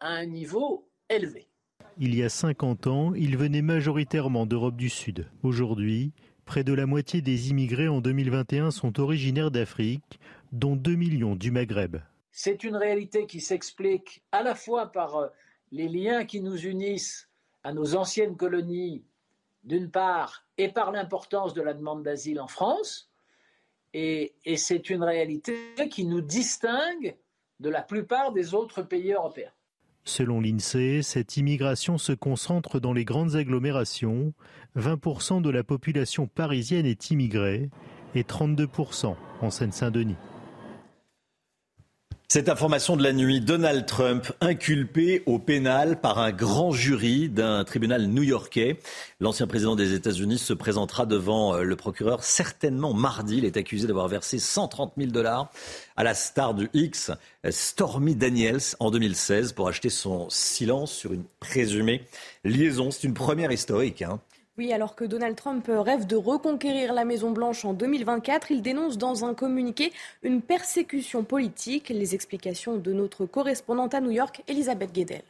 à 0.00 0.08
un 0.08 0.24
niveau 0.24 0.88
élevé. 1.10 1.50
Il 1.96 2.16
y 2.16 2.24
a 2.24 2.28
50 2.28 2.88
ans, 2.88 3.14
ils 3.14 3.36
venaient 3.36 3.62
majoritairement 3.62 4.46
d'Europe 4.46 4.74
du 4.74 4.88
Sud. 4.88 5.28
Aujourd'hui, 5.44 6.12
près 6.44 6.64
de 6.64 6.72
la 6.72 6.86
moitié 6.86 7.20
des 7.20 7.50
immigrés 7.50 7.86
en 7.86 8.00
2021 8.00 8.72
sont 8.72 8.98
originaires 8.98 9.52
d'Afrique, 9.52 10.18
dont 10.50 10.74
2 10.74 10.96
millions 10.96 11.36
du 11.36 11.52
Maghreb. 11.52 11.98
C'est 12.32 12.64
une 12.64 12.74
réalité 12.74 13.26
qui 13.26 13.40
s'explique 13.40 14.24
à 14.32 14.42
la 14.42 14.56
fois 14.56 14.90
par 14.90 15.16
euh, 15.16 15.28
les 15.70 15.86
liens 15.86 16.24
qui 16.24 16.40
nous 16.40 16.66
unissent 16.66 17.28
à 17.62 17.72
nos 17.72 17.94
anciennes 17.94 18.36
colonies, 18.36 19.04
d'une 19.62 19.88
part, 19.88 20.44
et 20.58 20.70
par 20.70 20.90
l'importance 20.90 21.54
de 21.54 21.62
la 21.62 21.74
demande 21.74 22.02
d'asile 22.02 22.40
en 22.40 22.48
France, 22.48 23.08
et, 23.92 24.34
et 24.44 24.56
c'est 24.56 24.90
une 24.90 25.04
réalité 25.04 25.56
qui 25.92 26.04
nous 26.04 26.22
distingue 26.22 27.16
de 27.60 27.70
la 27.70 27.82
plupart 27.82 28.32
des 28.32 28.52
autres 28.52 28.82
pays 28.82 29.12
européens. 29.12 29.52
Selon 30.06 30.40
l'INSEE, 30.40 31.02
cette 31.02 31.38
immigration 31.38 31.96
se 31.96 32.12
concentre 32.12 32.78
dans 32.78 32.92
les 32.92 33.06
grandes 33.06 33.36
agglomérations. 33.36 34.34
20% 34.76 35.40
de 35.40 35.48
la 35.48 35.64
population 35.64 36.26
parisienne 36.26 36.84
est 36.84 37.10
immigrée 37.10 37.70
et 38.14 38.22
32% 38.22 39.16
en 39.40 39.50
Seine-Saint-Denis. 39.50 40.16
Cette 42.28 42.48
information 42.48 42.96
de 42.96 43.02
la 43.02 43.12
nuit, 43.12 43.40
Donald 43.40 43.86
Trump 43.86 44.32
inculpé 44.40 45.22
au 45.26 45.38
pénal 45.38 46.00
par 46.00 46.18
un 46.18 46.32
grand 46.32 46.72
jury 46.72 47.28
d'un 47.28 47.62
tribunal 47.64 48.06
new-yorkais. 48.06 48.80
L'ancien 49.20 49.46
président 49.46 49.76
des 49.76 49.92
États-Unis 49.92 50.38
se 50.38 50.52
présentera 50.52 51.06
devant 51.06 51.54
euh, 51.54 51.62
le 51.62 51.76
procureur 51.76 52.24
certainement 52.24 52.94
mardi. 52.94 53.38
Il 53.38 53.44
est 53.44 53.56
accusé 53.56 53.86
d'avoir 53.86 54.08
versé 54.08 54.38
130 54.38 54.94
000 54.96 55.10
dollars 55.10 55.50
à 55.96 56.02
la 56.02 56.14
star 56.14 56.54
du 56.54 56.68
X, 56.72 57.12
Stormy 57.50 58.16
Daniels, 58.16 58.74
en 58.80 58.90
2016 58.90 59.52
pour 59.52 59.68
acheter 59.68 59.90
son 59.90 60.28
silence 60.30 60.92
sur 60.92 61.12
une 61.12 61.24
présumée 61.40 62.04
liaison. 62.42 62.90
C'est 62.90 63.06
une 63.06 63.14
première 63.14 63.52
historique. 63.52 64.02
Hein. 64.02 64.18
Oui, 64.56 64.72
alors 64.72 64.94
que 64.94 65.04
Donald 65.04 65.34
Trump 65.34 65.66
rêve 65.68 66.06
de 66.06 66.14
reconquérir 66.14 66.92
la 66.94 67.04
Maison-Blanche 67.04 67.64
en 67.64 67.72
2024, 67.72 68.52
il 68.52 68.62
dénonce 68.62 68.98
dans 68.98 69.24
un 69.24 69.34
communiqué 69.34 69.92
une 70.22 70.42
persécution 70.42 71.24
politique. 71.24 71.88
Les 71.88 72.14
explications 72.14 72.76
de 72.76 72.92
notre 72.92 73.26
correspondante 73.26 73.94
à 73.94 74.00
New 74.00 74.12
York, 74.12 74.44
Elisabeth 74.46 74.92
Guedel. 74.92 75.24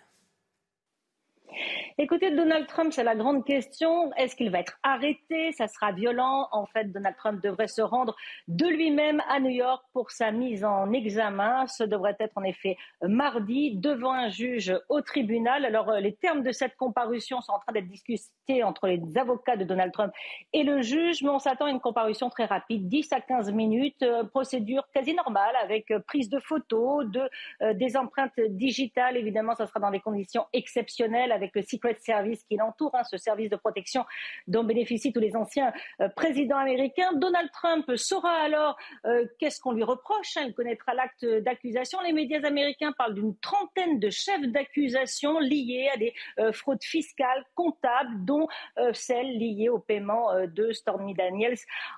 Écoutez, 1.98 2.30
Donald 2.30 2.66
Trump, 2.66 2.92
c'est 2.92 3.04
la 3.04 3.14
grande 3.14 3.44
question. 3.44 4.12
Est-ce 4.14 4.34
qu'il 4.34 4.50
va 4.50 4.60
être 4.60 4.78
arrêté? 4.82 5.52
Ça 5.52 5.68
sera 5.68 5.92
violent. 5.92 6.48
En 6.50 6.66
fait, 6.66 6.90
Donald 6.90 7.16
Trump 7.16 7.42
devrait 7.42 7.68
se 7.68 7.82
rendre 7.82 8.16
de 8.48 8.66
lui-même 8.66 9.22
à 9.28 9.38
New 9.40 9.50
York 9.50 9.84
pour 9.92 10.10
sa 10.10 10.30
mise 10.32 10.64
en 10.64 10.92
examen. 10.92 11.66
Ce 11.66 11.84
devrait 11.84 12.16
être 12.18 12.32
en 12.36 12.42
effet 12.42 12.76
mardi 13.02 13.76
devant 13.76 14.12
un 14.12 14.28
juge 14.28 14.74
au 14.88 15.00
tribunal. 15.02 15.64
Alors, 15.64 15.90
euh, 15.90 16.00
les 16.00 16.14
termes 16.14 16.42
de 16.42 16.52
cette 16.52 16.76
comparution 16.76 17.40
sont 17.40 17.52
en 17.52 17.58
train 17.60 17.72
d'être 17.72 17.88
discutés 17.88 18.62
entre 18.64 18.88
les 18.88 19.00
avocats 19.16 19.56
de 19.56 19.64
Donald 19.64 19.92
Trump 19.92 20.12
et 20.52 20.64
le 20.64 20.82
juge, 20.82 21.22
mais 21.22 21.30
on 21.30 21.38
s'attend 21.38 21.66
à 21.66 21.70
une 21.70 21.80
comparution 21.80 22.28
très 22.28 22.46
rapide, 22.46 22.88
10 22.88 23.12
à 23.12 23.20
15 23.20 23.52
minutes, 23.52 24.02
euh, 24.02 24.24
procédure 24.24 24.88
quasi 24.92 25.14
normale 25.14 25.54
avec 25.62 25.90
euh, 25.90 26.00
prise 26.00 26.28
de 26.28 26.40
photos, 26.40 27.06
de, 27.06 27.28
des 27.74 27.96
empreintes 27.96 28.38
digitales. 28.48 29.16
Évidemment, 29.16 29.54
ça 29.54 29.66
sera 29.66 29.80
dans 29.80 29.90
des 29.90 30.00
conditions 30.00 30.46
exceptionnelles 30.52 31.32
le 31.54 31.62
site 31.62 31.82
de 31.82 31.96
service 31.98 32.44
qui 32.44 32.56
l'entoure, 32.56 32.94
hein, 32.94 33.04
ce 33.04 33.16
service 33.16 33.50
de 33.50 33.56
protection 33.56 34.04
dont 34.46 34.64
bénéficient 34.64 35.12
tous 35.12 35.20
les 35.20 35.36
anciens 35.36 35.72
euh, 36.00 36.08
présidents 36.08 36.58
américains. 36.58 37.12
Donald 37.14 37.50
Trump 37.52 37.94
saura 37.96 38.32
alors 38.32 38.76
euh, 39.06 39.26
qu'est-ce 39.38 39.60
qu'on 39.60 39.72
lui 39.72 39.82
reproche. 39.82 40.36
Hein. 40.36 40.44
il 40.46 40.54
connaîtra 40.54 40.94
l'acte 40.94 41.24
d'accusation. 41.24 42.00
Les 42.02 42.12
médias 42.12 42.42
américains 42.44 42.92
parlent 42.92 43.14
d'une 43.14 43.36
trentaine 43.38 43.98
de 43.98 44.10
chefs 44.10 44.46
d'accusation 44.48 45.38
liés 45.40 45.90
à 45.92 45.96
des 45.96 46.14
euh, 46.38 46.52
fraudes 46.52 46.82
fiscales, 46.82 47.44
comptables, 47.54 48.24
dont 48.24 48.48
celle 48.92 49.38
liée 49.38 49.68
au 49.68 49.78
paiement 49.78 50.28
de 50.46 50.72
Stormy 50.72 51.14
Daniels 51.14 51.56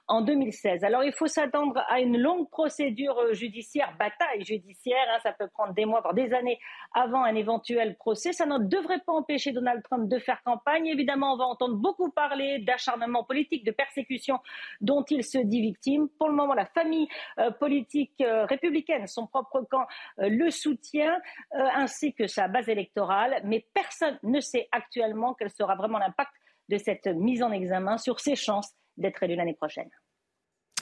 en 0.08 0.22
2016. 0.22 0.84
Alors 0.84 1.04
il 1.04 1.12
faut 1.12 1.26
s'attendre 1.26 1.82
à 1.88 2.00
une 2.00 2.18
longue 2.18 2.48
procédure 2.50 3.32
judiciaire, 3.32 3.94
bataille 3.98 4.44
judiciaire. 4.44 5.06
Hein. 5.10 5.18
ça 5.22 5.32
peut 5.32 5.48
prendre 5.48 5.74
des 5.74 5.84
mois, 5.84 6.00
voire 6.00 6.14
des 6.14 6.32
années 6.32 6.58
avant 6.94 7.24
un 7.24 7.34
éventuel 7.34 7.96
procès. 7.96 8.32
Ça 8.32 8.46
ne 8.46 8.58
devrait 8.58 9.00
pas 9.06 9.12
empêcher 9.12 9.35
Donald 9.52 9.82
Trump 9.82 10.08
de 10.08 10.18
faire 10.18 10.42
campagne. 10.42 10.86
Évidemment, 10.86 11.34
on 11.34 11.36
va 11.36 11.44
entendre 11.44 11.76
beaucoup 11.76 12.10
parler 12.10 12.58
d'acharnement 12.60 13.24
politique, 13.24 13.64
de 13.64 13.70
persécution 13.70 14.38
dont 14.80 15.04
il 15.04 15.24
se 15.24 15.38
dit 15.38 15.60
victime. 15.60 16.08
Pour 16.18 16.28
le 16.28 16.34
moment, 16.34 16.54
la 16.54 16.66
famille 16.66 17.08
euh, 17.38 17.50
politique 17.50 18.14
euh, 18.20 18.44
républicaine, 18.46 19.06
son 19.06 19.26
propre 19.26 19.62
camp, 19.70 19.86
euh, 20.20 20.28
le 20.28 20.50
soutient, 20.50 21.18
ainsi 21.52 22.14
que 22.14 22.26
sa 22.26 22.48
base 22.48 22.68
électorale. 22.68 23.40
Mais 23.44 23.66
personne 23.74 24.18
ne 24.22 24.40
sait 24.40 24.68
actuellement 24.72 25.34
quel 25.34 25.50
sera 25.50 25.74
vraiment 25.74 25.98
l'impact 25.98 26.32
de 26.68 26.78
cette 26.78 27.06
mise 27.06 27.42
en 27.42 27.52
examen 27.52 27.98
sur 27.98 28.20
ses 28.20 28.36
chances 28.36 28.72
d'être 28.96 29.22
élu 29.22 29.36
l'année 29.36 29.54
prochaine. 29.54 29.90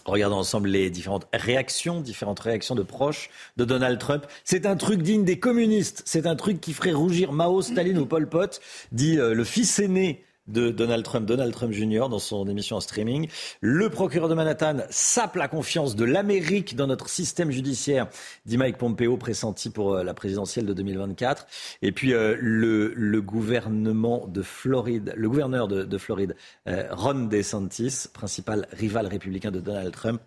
Regardons 0.05 0.37
ensemble 0.37 0.69
les 0.69 0.91
différentes 0.91 1.27
réactions, 1.33 2.01
différentes 2.01 2.41
réactions 2.41 2.75
de 2.75 2.83
proches 2.83 3.31
de 3.57 3.65
Donald 3.65 3.99
Trump. 3.99 4.27
C'est 4.45 4.67
un 4.67 4.77
truc 4.77 5.03
digne 5.03 5.25
des 5.25 5.39
communistes. 5.39 6.03
C'est 6.05 6.27
un 6.27 6.37
truc 6.37 6.61
qui 6.61 6.73
ferait 6.73 6.93
rougir 6.93 7.33
Mao, 7.33 7.63
Staline 7.63 7.99
ou 7.99 8.07
Pol 8.07 8.29
Pot, 8.29 8.61
dit 8.93 9.19
euh, 9.19 9.35
le 9.35 9.45
fils 9.45 9.79
aîné 9.79 10.25
de 10.47 10.71
Donald 10.71 11.05
Trump, 11.05 11.27
Donald 11.27 11.53
Trump 11.53 11.73
Jr., 11.73 12.09
dans 12.11 12.19
son 12.19 12.49
émission 12.49 12.77
en 12.77 12.81
streaming. 12.81 13.29
Le 13.61 13.89
procureur 13.89 14.29
de 14.29 14.35
Manhattan 14.35 14.79
sape 14.91 15.37
la 15.37 15.49
confiance 15.49 15.97
de 15.97 16.05
l'Amérique 16.05 16.77
dans 16.77 16.87
notre 16.87 17.09
système 17.09 17.51
judiciaire, 17.51 18.09
dit 18.47 18.59
Mike 18.59 18.79
Pompeo, 18.79 19.17
pressenti 19.17 19.71
pour 19.71 19.95
euh, 19.95 20.05
la 20.05 20.15
présidentielle 20.15 20.67
de 20.67 20.75
2024. 20.75 21.47
Et 21.83 21.93
puis 21.93 22.13
euh, 22.13 22.37
le, 22.41 22.93
le, 22.95 23.23
gouvernement 23.23 24.27
de 24.27 24.43
Floride, 24.43 25.15
le 25.17 25.29
gouverneur 25.29 25.69
de, 25.69 25.85
de 25.85 25.99
Floride, 25.99 26.37
euh, 26.69 26.87
Ron 26.91 27.27
DeSantis, 27.27 28.09
principal 28.13 28.69
rival 28.73 29.07
républicain 29.07 29.51
de 29.51 29.61
Donald 29.61 29.93
Trump, 29.93 30.21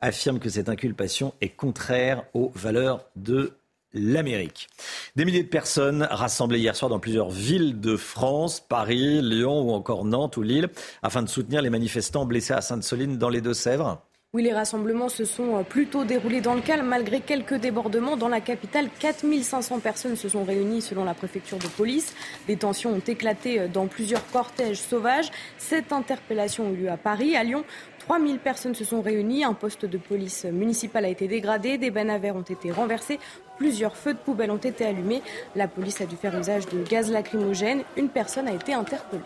affirme 0.00 0.38
que 0.38 0.48
cette 0.48 0.68
inculpation 0.68 1.34
est 1.40 1.50
contraire 1.50 2.24
aux 2.34 2.50
valeurs 2.54 3.04
de 3.16 3.52
l'Amérique. 3.92 4.68
Des 5.16 5.24
milliers 5.24 5.42
de 5.42 5.48
personnes 5.48 6.06
rassemblées 6.10 6.58
hier 6.58 6.76
soir 6.76 6.88
dans 6.88 7.00
plusieurs 7.00 7.30
villes 7.30 7.80
de 7.80 7.96
France, 7.96 8.60
Paris, 8.60 9.20
Lyon 9.22 9.62
ou 9.62 9.72
encore 9.72 10.04
Nantes 10.04 10.36
ou 10.36 10.42
Lille, 10.42 10.68
afin 11.02 11.22
de 11.22 11.28
soutenir 11.28 11.62
les 11.62 11.70
manifestants 11.70 12.26
blessés 12.26 12.54
à 12.54 12.60
Sainte-Soline 12.60 13.18
dans 13.18 13.28
les 13.28 13.40
Deux-Sèvres. 13.40 14.02
Oui, 14.32 14.44
les 14.44 14.52
rassemblements 14.52 15.08
se 15.08 15.24
sont 15.24 15.56
euh, 15.56 15.62
plutôt 15.64 16.04
déroulés 16.04 16.40
dans 16.40 16.54
le 16.54 16.60
calme, 16.60 16.86
malgré 16.86 17.20
quelques 17.20 17.56
débordements. 17.56 18.16
Dans 18.16 18.28
la 18.28 18.40
capitale, 18.40 18.88
4500 19.00 19.80
personnes 19.80 20.14
se 20.14 20.28
sont 20.28 20.44
réunies 20.44 20.82
selon 20.82 21.02
la 21.02 21.14
préfecture 21.14 21.58
de 21.58 21.66
police. 21.66 22.14
Des 22.46 22.54
tensions 22.54 22.92
ont 22.92 23.02
éclaté 23.04 23.58
euh, 23.58 23.66
dans 23.66 23.88
plusieurs 23.88 24.24
cortèges 24.28 24.78
sauvages. 24.78 25.32
Sept 25.58 25.92
interpellations 25.92 26.68
ont 26.68 26.70
lieu 26.70 26.88
à 26.88 26.96
Paris. 26.96 27.34
À 27.34 27.42
Lyon, 27.42 27.64
3000 28.10 28.40
personnes 28.40 28.74
se 28.74 28.84
sont 28.84 29.02
réunies. 29.02 29.44
Un 29.44 29.54
poste 29.54 29.86
de 29.86 29.96
police 29.96 30.44
municipal 30.44 31.04
a 31.04 31.08
été 31.08 31.28
dégradé. 31.28 31.78
Des 31.78 31.92
bennes 31.92 32.10
à 32.10 32.18
verre 32.18 32.34
ont 32.34 32.42
été 32.42 32.72
renversés. 32.72 33.20
Plusieurs 33.56 33.96
feux 33.96 34.14
de 34.14 34.18
poubelle 34.18 34.50
ont 34.50 34.56
été 34.56 34.84
allumés. 34.84 35.22
La 35.54 35.68
police 35.68 36.00
a 36.00 36.06
dû 36.06 36.16
faire 36.16 36.36
usage 36.36 36.66
de 36.66 36.82
gaz 36.82 37.08
lacrymogène. 37.12 37.84
Une 37.96 38.08
personne 38.08 38.48
a 38.48 38.52
été 38.52 38.74
interpellée. 38.74 39.22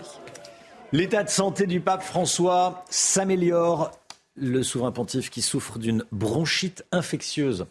L'état 0.92 1.24
de 1.24 1.30
santé 1.30 1.66
du 1.66 1.80
pape 1.80 2.02
François 2.02 2.84
s'améliore. 2.90 3.90
Le 4.36 4.62
souverain 4.62 4.92
pontife 4.92 5.30
qui 5.30 5.40
souffre 5.40 5.78
d'une 5.78 6.04
bronchite 6.12 6.84
infectieuse 6.92 7.64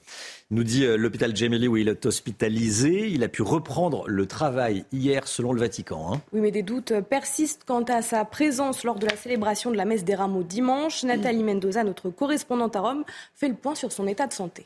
nous 0.54 0.64
dit 0.64 0.86
euh, 0.86 0.96
l'hôpital 0.98 1.36
Gemelli 1.36 1.68
où 1.68 1.78
il 1.78 1.90
est 1.90 2.06
hospitalisé. 2.06 3.10
Il 3.10 3.24
a 3.24 3.28
pu 3.28 3.42
reprendre 3.42 4.08
le 4.08 4.26
travail 4.26 4.86
hier 4.92 5.28
selon 5.28 5.52
le 5.52 5.60
Vatican. 5.60 6.14
Hein. 6.14 6.22
Oui, 6.32 6.42
mais 6.42 6.52
des 6.52 6.64
doutes 6.64 6.94
persistent 7.02 7.64
quant 7.66 7.84
à 7.84 8.02
sa 8.02 8.24
présence 8.24 8.84
lors 8.84 9.00
de 9.00 9.08
la 9.08 9.16
célébration 9.16 9.72
de 9.72 9.78
la 9.78 9.86
messe 9.86 10.04
des 10.04 10.16
rameaux 10.16 10.44
dimanche. 10.44 11.04
Nathalie 11.04 11.44
Mendoza, 11.44 11.84
notre 11.84 12.10
correspondante 12.10 12.76
à 12.76 12.82
Rome, 12.82 13.04
fait 13.34 13.48
le 13.48 13.56
point 13.56 13.76
sur 13.76 13.92
son 13.92 14.08
état 14.08 14.28
de 14.28 14.34
santé. 14.34 14.66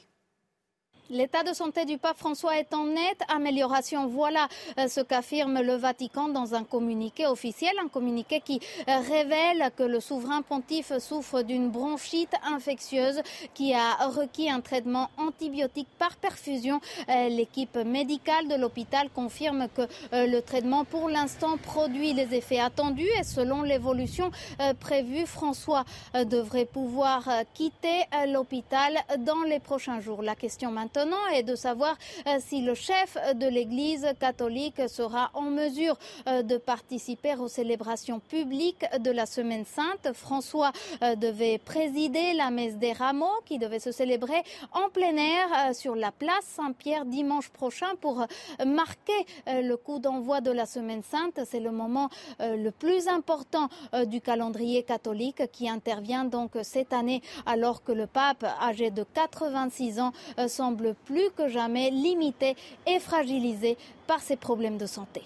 L'état 1.10 1.44
de 1.44 1.54
santé 1.54 1.86
du 1.86 1.98
pape 1.98 2.18
François 2.18 2.58
est 2.58 2.74
en 2.74 2.84
nette 2.86 3.22
amélioration. 3.30 4.08
Voilà 4.08 4.50
euh, 4.78 4.90
ce 4.90 5.00
qu'affirme 5.00 5.62
le 5.62 5.76
Vatican 5.76 6.28
dans 6.28 6.54
un 6.54 6.66
communiqué 6.66 7.26
officiel, 7.26 7.72
un 7.82 7.88
communiqué 7.88 8.42
qui 8.42 8.60
euh, 8.90 9.00
révèle 9.10 9.72
que 9.78 9.84
le 9.84 10.02
souverain 10.02 10.42
pontife 10.42 10.98
souffre 10.98 11.44
d'une 11.44 11.70
bronchite 11.70 12.34
infectieuse 12.44 13.22
qui 13.54 13.74
a 13.74 13.94
requis 14.10 14.50
un 14.50 14.60
traitement 14.60 15.10
antibiotique 15.18 15.88
par 15.98 16.18
perfusion. 16.18 16.82
Euh, 17.08 17.30
l'équipe 17.30 17.78
médicale 17.78 18.50
de 18.50 18.56
l'hôpital 18.56 19.10
confirme 19.10 19.68
que 19.74 19.84
le 20.12 20.42
traitement 20.42 20.84
pour 20.84 21.08
l'instant 21.08 21.58
produit 21.58 22.12
les 22.12 22.36
effets 22.36 22.60
attendus 22.60 23.08
et 23.18 23.24
selon 23.24 23.62
l'évolution 23.62 24.32
prévue, 24.80 25.26
François 25.26 25.86
devrait 26.14 26.66
pouvoir 26.66 27.30
quitter 27.54 28.04
l'hôpital 28.28 28.98
dans 29.20 29.44
les 29.44 29.60
prochains 29.60 30.00
jours. 30.00 30.22
La 30.22 30.36
question 30.36 30.72
maintenant 30.72 30.97
est 31.34 31.44
de 31.44 31.56
savoir 31.56 31.96
euh, 32.28 32.38
si 32.40 32.62
le 32.62 32.74
chef 32.74 33.18
de 33.36 33.48
l'Église 33.48 34.08
catholique 34.20 34.90
sera 34.90 35.30
en 35.34 35.44
mesure 35.44 35.98
euh, 36.28 36.42
de 36.42 36.58
participer 36.58 37.36
aux 37.36 37.48
célébrations 37.48 38.20
publiques 38.20 38.86
de 39.00 39.12
la 39.12 39.26
Semaine 39.26 39.66
Sainte. 39.66 40.14
François 40.14 40.72
euh, 41.04 41.16
devait 41.16 41.60
présider 41.60 42.34
la 42.34 42.50
messe 42.50 42.78
des 42.78 42.94
rameaux 42.94 43.26
qui 43.46 43.60
devait 43.60 43.80
se 43.80 43.92
célébrer 43.92 44.42
en 44.72 44.90
plein 44.90 45.16
air 45.18 45.76
sur 45.76 45.96
la 45.96 46.12
place 46.12 46.46
Saint-Pierre 46.46 47.06
dimanche 47.06 47.50
prochain 47.50 47.96
pour 48.02 48.26
marquer 48.66 49.26
le 49.48 49.76
coup 49.76 50.00
d'envoi 50.00 50.42
de 50.42 50.52
la 50.52 50.66
Semaine 50.66 51.04
Sainte. 51.04 51.40
C'est 51.50 51.60
le 51.60 51.72
moment 51.72 52.10
le 52.40 52.70
plus 52.70 53.08
important 53.08 53.70
du 54.06 54.22
calendrier 54.22 54.84
catholique 54.84 55.52
qui 55.52 55.70
intervient 55.70 56.26
donc 56.26 56.52
cette 56.64 56.94
année 56.94 57.22
alors 57.46 57.84
que 57.84 57.92
le 57.92 58.08
pape 58.08 58.46
âgé 58.62 58.92
de 58.92 59.04
86 59.14 60.00
ans 60.00 60.12
semble 60.48 60.87
plus 60.94 61.30
que 61.36 61.50
jamais 61.50 61.90
limité 61.90 62.56
et 62.86 63.00
fragilisé 63.00 63.78
par 64.08 64.22
ses 64.22 64.36
problèmes 64.36 64.78
de 64.78 64.86
santé. 64.86 65.22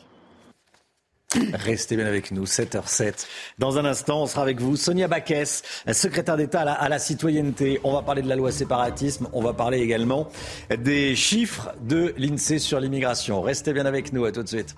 Restez 1.54 1.96
bien 1.96 2.08
avec 2.08 2.32
nous, 2.32 2.46
7h07. 2.46 3.26
Dans 3.58 3.78
un 3.78 3.86
instant, 3.86 4.24
on 4.24 4.26
sera 4.28 4.42
avec 4.42 4.60
vous, 4.60 4.76
Sonia 4.76 5.08
Baquès, 5.08 5.64
secrétaire 5.94 6.36
d'État 6.36 6.62
à, 6.62 6.90
la, 6.90 7.00
citoyenneté. 7.00 7.80
On 7.84 7.94
va 7.94 8.02
parler 8.02 8.22
de 8.22 8.28
la 8.28 8.36
loi 8.36 8.52
séparatisme. 8.52 9.30
On 9.32 9.42
va 9.42 9.54
parler 9.54 9.80
également 9.80 10.28
des 10.78 11.16
chiffres 11.16 11.74
de 11.82 12.14
l'INSEE 12.18 12.60
sur 12.60 12.80
l'immigration. 12.80 13.42
Restez 13.42 13.72
bien 13.72 13.86
avec 13.86 14.12
nous. 14.12 14.26
À 14.26 14.32
tout 14.32 14.44
de 14.44 14.48
suite. 14.50 14.76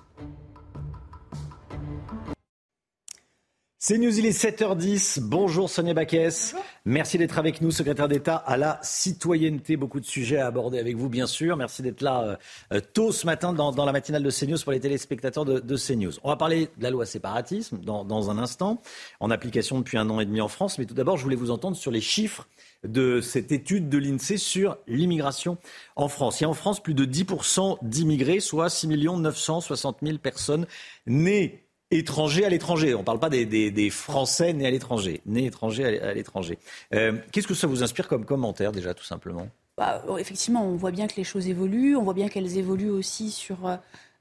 C'est 3.85 3.97
News, 3.97 4.17
il 4.17 4.25
est 4.25 4.41
7h10. 4.41 5.19
Bonjour 5.19 5.69
Sonia 5.69 5.93
Baquès. 5.93 6.55
Merci 6.85 7.17
d'être 7.17 7.37
avec 7.37 7.59
nous, 7.59 7.69
secrétaire 7.69 8.07
d'État 8.07 8.37
à 8.37 8.55
la 8.55 8.79
citoyenneté. 8.81 9.75
Beaucoup 9.75 9.99
de 9.99 10.05
sujets 10.05 10.37
à 10.37 10.47
aborder 10.47 10.79
avec 10.79 10.95
vous, 10.95 11.09
bien 11.09 11.27
sûr. 11.27 11.57
Merci 11.57 11.81
d'être 11.81 11.99
là 11.99 12.39
euh, 12.71 12.79
tôt 12.93 13.11
ce 13.11 13.25
matin 13.25 13.51
dans, 13.51 13.73
la 13.85 13.91
matinale 13.91 14.23
de 14.23 14.31
CNews 14.31 14.57
pour 14.63 14.71
les 14.71 14.79
téléspectateurs 14.79 15.43
de, 15.43 15.59
de, 15.59 15.75
CNews. 15.75 16.13
On 16.23 16.29
va 16.29 16.37
parler 16.37 16.69
de 16.77 16.83
la 16.83 16.91
loi 16.91 17.05
séparatisme 17.05 17.79
dans, 17.79 18.05
dans 18.05 18.31
un 18.31 18.37
instant, 18.37 18.81
en 19.19 19.29
application 19.29 19.79
depuis 19.79 19.97
un 19.97 20.09
an 20.09 20.21
et 20.21 20.25
demi 20.25 20.39
en 20.39 20.47
France. 20.47 20.77
Mais 20.77 20.85
tout 20.85 20.93
d'abord, 20.93 21.17
je 21.17 21.23
voulais 21.23 21.35
vous 21.35 21.51
entendre 21.51 21.75
sur 21.75 21.91
les 21.91 21.99
chiffres 21.99 22.47
de 22.85 23.19
cette 23.19 23.51
étude 23.51 23.89
de 23.89 23.97
l'INSEE 23.97 24.37
sur 24.37 24.77
l'immigration 24.87 25.57
en 25.97 26.07
France. 26.07 26.39
Il 26.39 26.43
y 26.43 26.45
a 26.45 26.49
en 26.49 26.53
France 26.53 26.81
plus 26.81 26.93
de 26.93 27.03
10% 27.03 27.79
d'immigrés, 27.81 28.39
soit 28.39 28.69
6 28.69 28.87
960 28.87 29.97
000 30.01 30.19
personnes 30.19 30.67
nées 31.05 31.62
étrangers 31.97 32.45
à 32.45 32.49
l'étranger. 32.49 32.95
On 32.95 32.99
ne 32.99 33.03
parle 33.03 33.19
pas 33.19 33.29
des, 33.29 33.89
Français 33.89 34.53
nés 34.53 34.67
à 34.67 34.71
l'étranger, 34.71 35.21
nés 35.25 35.45
étrangers 35.45 36.01
à 36.01 36.13
l'étranger. 36.13 36.57
Euh, 36.93 37.13
qu'est-ce 37.31 37.47
que 37.47 37.53
ça 37.53 37.67
vous 37.67 37.83
inspire 37.83 38.07
comme 38.07 38.25
commentaire 38.25 38.71
déjà, 38.71 38.93
tout 38.93 39.03
simplement? 39.03 39.47
Bah, 39.77 40.03
oh, 40.07 40.17
Effectivement, 40.17 40.65
on 40.65 40.75
voit 40.75 40.91
bien 40.91 41.07
que 41.07 41.15
les 41.15 41.23
choses 41.23 41.47
évoluent. 41.47 41.95
On 41.95 42.03
voit 42.03 42.13
bien 42.13 42.29
qu'elles 42.29 42.57
évoluent 42.57 42.89
aussi 42.89 43.31
sur 43.31 43.67
euh, 43.67 43.75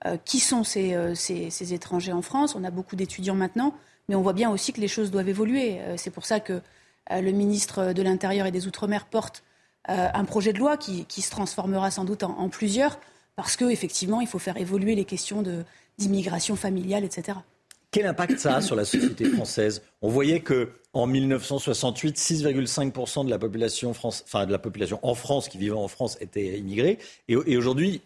euh, 0.06 0.16
qui 0.24 0.40
sont 0.40 0.64
ces, 0.64 1.14
ces, 1.14 1.74
étrangers 1.74 2.12
en 2.12 2.22
France. 2.22 2.54
On 2.54 2.64
a 2.64 2.70
beaucoup 2.70 2.96
d'étudiants 2.96 3.34
maintenant, 3.34 3.74
mais 4.08 4.14
on 4.14 4.22
voit 4.22 4.32
bien 4.32 4.50
aussi 4.50 4.72
que 4.72 4.80
les 4.80 4.88
choses 4.88 5.10
doivent 5.10 5.28
évoluer. 5.28 5.78
C'est 5.96 6.10
pour 6.10 6.24
ça 6.24 6.40
que 6.40 6.60
le 7.10 7.30
ministre 7.30 7.92
de 7.92 8.02
l'Intérieur 8.02 8.46
et 8.46 8.50
des 8.50 8.66
Outre-mer 8.66 9.06
porte 9.06 9.42
un 9.86 10.24
projet 10.24 10.52
de 10.52 10.58
loi 10.58 10.76
qui, 10.76 11.06
se 11.22 11.30
transformera 11.30 11.90
sans 11.90 12.04
doute 12.04 12.22
en, 12.22 12.38
en 12.38 12.48
plusieurs, 12.48 12.98
parce 13.36 13.56
qu'effectivement, 13.56 14.20
il 14.20 14.26
faut 14.26 14.38
faire 14.38 14.56
évoluer 14.56 14.94
les 14.94 15.04
questions 15.04 15.44
d'immigration 15.98 16.56
familiale, 16.56 17.04
etc. 17.04 17.38
Quel 17.92 18.06
impact 18.06 18.38
ça 18.38 18.56
a 18.56 18.60
sur 18.62 18.74
la 18.74 18.86
société 18.86 19.26
française? 19.26 19.82
On 20.00 20.08
voyait 20.08 20.40
que 20.40 20.70
en 20.94 21.06
1968, 21.06 22.16
6,5% 22.16 23.26
de 23.26 23.30
la 23.30 23.38
population 23.38 23.92
France, 23.92 24.24
enfin 24.26 24.46
de 24.46 24.52
la 24.52 24.58
population 24.58 24.98
en 25.02 25.14
France 25.14 25.48
qui 25.50 25.58
vivait 25.58 25.76
en 25.76 25.88
France 25.88 26.16
était 26.22 26.58
immigrée, 26.58 26.98
et, 27.28 27.36
aujourd'hui 27.36 28.00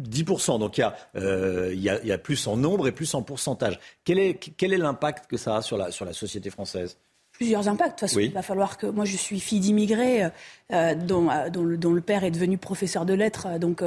10%. 0.00 0.60
Donc 0.60 0.78
il 0.78 0.82
y, 0.82 0.84
a, 0.84 0.96
euh, 1.16 1.72
il, 1.74 1.82
y 1.82 2.12
a, 2.12 2.18
plus 2.18 2.46
en 2.46 2.56
nombre 2.56 2.86
et 2.86 2.92
plus 2.92 3.12
en 3.14 3.22
pourcentage. 3.22 3.80
Quel 4.04 4.20
est, 4.20 4.78
l'impact 4.78 5.28
que 5.28 5.36
ça 5.36 5.56
a 5.56 5.62
sur 5.62 5.76
la 5.76 6.12
société 6.12 6.48
française? 6.48 6.96
Plusieurs 7.42 7.68
impacts. 7.68 7.90
De 7.90 7.92
toute 7.92 8.00
façon, 8.08 8.20
il 8.20 8.32
va 8.32 8.42
falloir 8.42 8.78
que. 8.78 8.86
Moi, 8.86 9.04
je 9.04 9.16
suis 9.16 9.40
fille 9.40 9.60
d'immigrés 9.60 10.30
euh, 10.72 10.94
dont, 10.94 11.30
euh, 11.30 11.50
dont, 11.50 11.64
le, 11.64 11.76
dont, 11.76 11.92
le, 11.92 12.00
père 12.00 12.24
est 12.24 12.30
devenu 12.30 12.58
professeur 12.58 13.04
de 13.04 13.14
lettres. 13.14 13.58
Donc, 13.58 13.82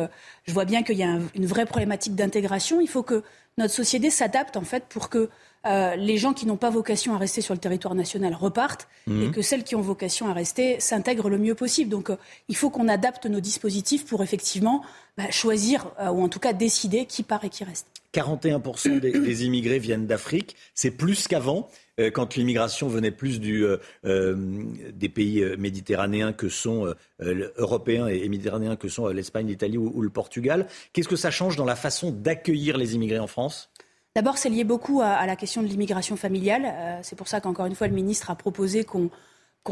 je 0.46 0.54
vois 0.54 0.66
bien 0.66 0.84
qu'il 0.84 0.98
y 0.98 1.04
a 1.04 1.20
une 1.36 1.46
vraie 1.46 1.66
problématique 1.66 2.16
d'intégration. 2.16 2.82
Il 2.82 2.90
faut 2.90 3.04
que 3.04 3.24
notre 3.58 3.74
société 3.74 4.10
s'adapte, 4.10 4.58
en 4.58 4.64
fait, 4.64 4.84
pour 4.90 5.10
que 5.10 5.30
euh, 5.66 5.96
les 5.96 6.18
gens 6.18 6.34
qui 6.34 6.46
n'ont 6.46 6.58
pas 6.58 6.70
vocation 6.70 7.16
à 7.16 7.18
rester 7.18 7.42
sur 7.42 7.56
le 7.56 7.60
territoire 7.60 7.96
national 7.96 8.36
repartent 8.36 8.88
mhm. 9.08 9.24
et 9.24 9.32
que 9.32 9.42
celles 9.42 9.64
qui 9.64 9.76
ont 9.76 9.82
vocation 9.82 10.30
à 10.30 10.34
rester 10.34 10.80
s'intègrent 10.80 11.30
le 11.30 11.40
mieux 11.40 11.56
possible. 11.56 11.90
Donc 11.90 12.12
euh, 12.12 12.18
il 12.50 12.56
faut 12.56 12.70
qu'on 12.70 12.88
adapte 12.88 13.26
nos 13.26 13.40
dispositifs 13.40 14.06
pour 14.06 14.22
effectivement 14.22 14.84
bah, 15.18 15.32
choisir 15.32 15.92
euh, 16.00 16.10
ou 16.10 16.22
en 16.22 16.30
tout 16.30 16.40
cas 16.40 16.54
décider 16.54 17.06
qui 17.06 17.24
part 17.24 17.44
et 17.46 17.50
qui 17.50 17.64
reste. 17.64 17.88
41% 18.14 19.00
des, 19.00 19.46
immigrés 19.46 19.80
viennent 19.80 20.06
d'Afrique. 20.06 20.56
C'est 20.74 20.92
plus 20.92 21.28
qu'avant, 21.28 21.68
quand 22.14 22.36
l'immigration 22.36 22.88
venait 22.88 23.12
plus 23.12 23.40
du, 23.40 23.66
des 24.04 25.10
pays 25.10 25.46
méditerranéens 25.58 26.34
que 26.34 26.50
sont 26.50 26.94
européens 27.20 28.08
et, 28.08 28.28
méditerranéens 28.28 28.76
que 28.76 28.90
sont 28.90 29.08
l'Espagne, 29.08 29.48
l'Italie 29.48 29.78
ou, 29.78 30.02
le 30.02 30.10
Portugal. 30.10 30.68
Qu'est-ce 30.94 31.08
que 31.08 31.16
ça 31.16 31.32
change 31.32 31.56
dans 31.56 31.66
la 31.66 31.76
façon 31.76 32.12
d'accueillir 32.12 32.78
les 32.78 32.96
immigrés 32.96 33.20
en 33.20 33.28
France? 33.28 33.70
D'abord, 34.16 34.38
c'est 34.38 34.50
lié 34.50 34.64
beaucoup 34.64 35.02
à, 35.02 35.26
la 35.26 35.36
question 35.36 35.62
de 35.62 35.68
l'immigration 35.68 36.16
familiale. 36.16 36.64
Euh, 36.66 37.00
c'est 37.02 37.18
pour 37.18 37.28
ça 37.28 37.42
qu'encore 37.42 37.66
une 37.66 37.76
fois, 37.76 37.88
le 37.88 37.94
ministre 37.94 38.30
a 38.30 38.36
proposé 38.36 38.86
qu'on 38.86 39.10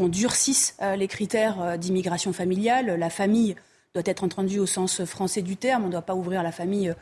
durcisse 0.08 0.76
les 0.96 1.08
critères 1.08 1.78
d'immigration 1.78 2.32
familiale. 2.32 2.98
La 2.98 3.10
famille 3.10 3.54
doit 3.94 4.02
être 4.06 4.24
entendue 4.24 4.58
au 4.58 4.66
sens 4.66 5.04
français 5.04 5.40
du 5.40 5.56
terme. 5.56 5.84
On 5.84 5.86
ne 5.86 5.92
doit 5.92 6.02
pas 6.02 6.14
ouvrir 6.14 6.42
la 6.42 6.52
famille 6.52 6.94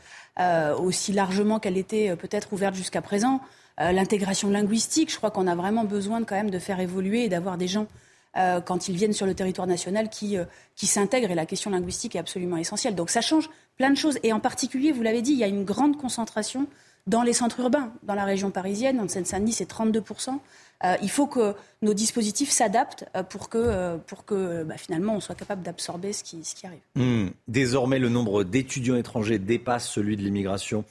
aussi 0.77 1.11
largement 1.11 1.59
qu'elle 1.59 1.77
était 1.77 2.15
peut-être 2.15 2.53
ouverte 2.53 2.75
jusqu'à 2.75 3.01
présent. 3.01 3.41
L'intégration 3.79 4.49
linguistique, 4.49 5.11
je 5.11 5.17
crois 5.17 5.31
qu'on 5.31 5.47
a 5.47 5.55
vraiment 5.55 5.83
besoin 5.83 6.19
de, 6.19 6.25
quand 6.25 6.35
même 6.35 6.51
de 6.51 6.59
faire 6.59 6.79
évoluer 6.79 7.25
et 7.25 7.29
d'avoir 7.29 7.57
des 7.57 7.67
gens 7.67 7.87
euh, 8.35 8.61
quand 8.61 8.87
ils 8.87 8.95
viennent 8.95 9.13
sur 9.13 9.27
le 9.27 9.35
territoire 9.35 9.67
national 9.67 10.09
qui, 10.09 10.37
euh, 10.37 10.45
qui 10.75 10.87
s'intègrent. 10.87 11.29
Et 11.29 11.35
la 11.35 11.45
question 11.45 11.69
linguistique 11.69 12.15
est 12.15 12.19
absolument 12.19 12.57
essentielle. 12.57 12.95
Donc 12.95 13.11
ça 13.11 13.21
change 13.21 13.49
plein 13.77 13.91
de 13.91 13.95
choses. 13.95 14.17
Et 14.23 14.33
en 14.33 14.39
particulier, 14.39 14.91
vous 14.91 15.03
l'avez 15.03 15.21
dit, 15.21 15.33
il 15.33 15.37
y 15.37 15.43
a 15.43 15.47
une 15.47 15.65
grande 15.65 15.97
concentration 15.97 16.65
dans 17.05 17.21
les 17.21 17.33
centres 17.33 17.59
urbains. 17.59 17.91
Dans 18.01 18.15
la 18.15 18.25
région 18.25 18.49
parisienne, 18.49 18.99
en 18.99 19.07
Seine-Saint-Denis, 19.07 19.53
c'est 19.53 19.69
32%. 19.69 20.39
Euh, 20.83 20.95
il 21.01 21.09
faut 21.09 21.27
que 21.27 21.55
nos 21.81 21.93
dispositifs 21.93 22.49
s'adaptent 22.49 23.05
pour 23.29 23.49
que, 23.49 23.97
pour 24.07 24.25
que 24.25 24.63
bah, 24.63 24.77
finalement 24.77 25.15
on 25.15 25.19
soit 25.19 25.35
capable 25.35 25.63
d'absorber 25.63 26.13
ce 26.13 26.23
qui, 26.23 26.43
ce 26.43 26.55
qui 26.55 26.65
arrive. 26.67 26.81
Hmm. 26.95 27.29
Désormais, 27.47 27.99
le 27.99 28.09
nombre 28.09 28.43
d'étudiants 28.43 28.95
étrangers 28.95 29.39
dépasse 29.39 29.87
celui 29.89 30.17
de 30.17 30.21
l'immigration 30.21 30.83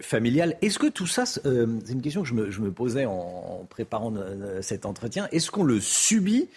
familiale. 0.00 0.56
Est-ce 0.62 0.78
que 0.78 0.86
tout 0.86 1.06
ça, 1.06 1.26
c'est 1.26 1.42
une 1.44 2.02
question 2.02 2.22
que 2.22 2.28
je 2.28 2.34
me, 2.34 2.50
je 2.50 2.60
me 2.60 2.70
posais 2.70 3.06
en 3.06 3.66
préparant 3.70 4.12
cet 4.60 4.86
entretien, 4.86 5.28
est-ce 5.32 5.50
qu'on 5.50 5.64
le 5.64 5.80
subit 5.80 6.48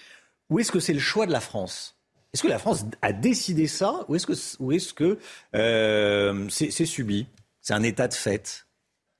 ou 0.49 0.60
est-ce 0.60 0.72
que 0.72 0.80
c'est 0.80 0.93
le 0.93 0.99
choix 0.99 1.26
de 1.26 1.32
la 1.32 1.39
France? 1.39 1.95
Est-ce 2.34 2.43
que 2.43 2.47
la 2.47 2.60
France 2.60 2.86
a 3.01 3.12
décidé 3.12 3.68
ça 3.68 4.05
ou 4.07 4.16
est-ce 4.16 4.28
que 4.28 4.36
c'est 4.36 4.57
est 4.62 4.93
-ce 4.93 5.18
euh, 5.55 6.47
c'est 6.49 6.86
subi? 6.86 7.28
C'est 7.62 7.74
un 7.74 7.84
état 7.84 8.07
de 8.07 8.14
fait? 8.14 8.68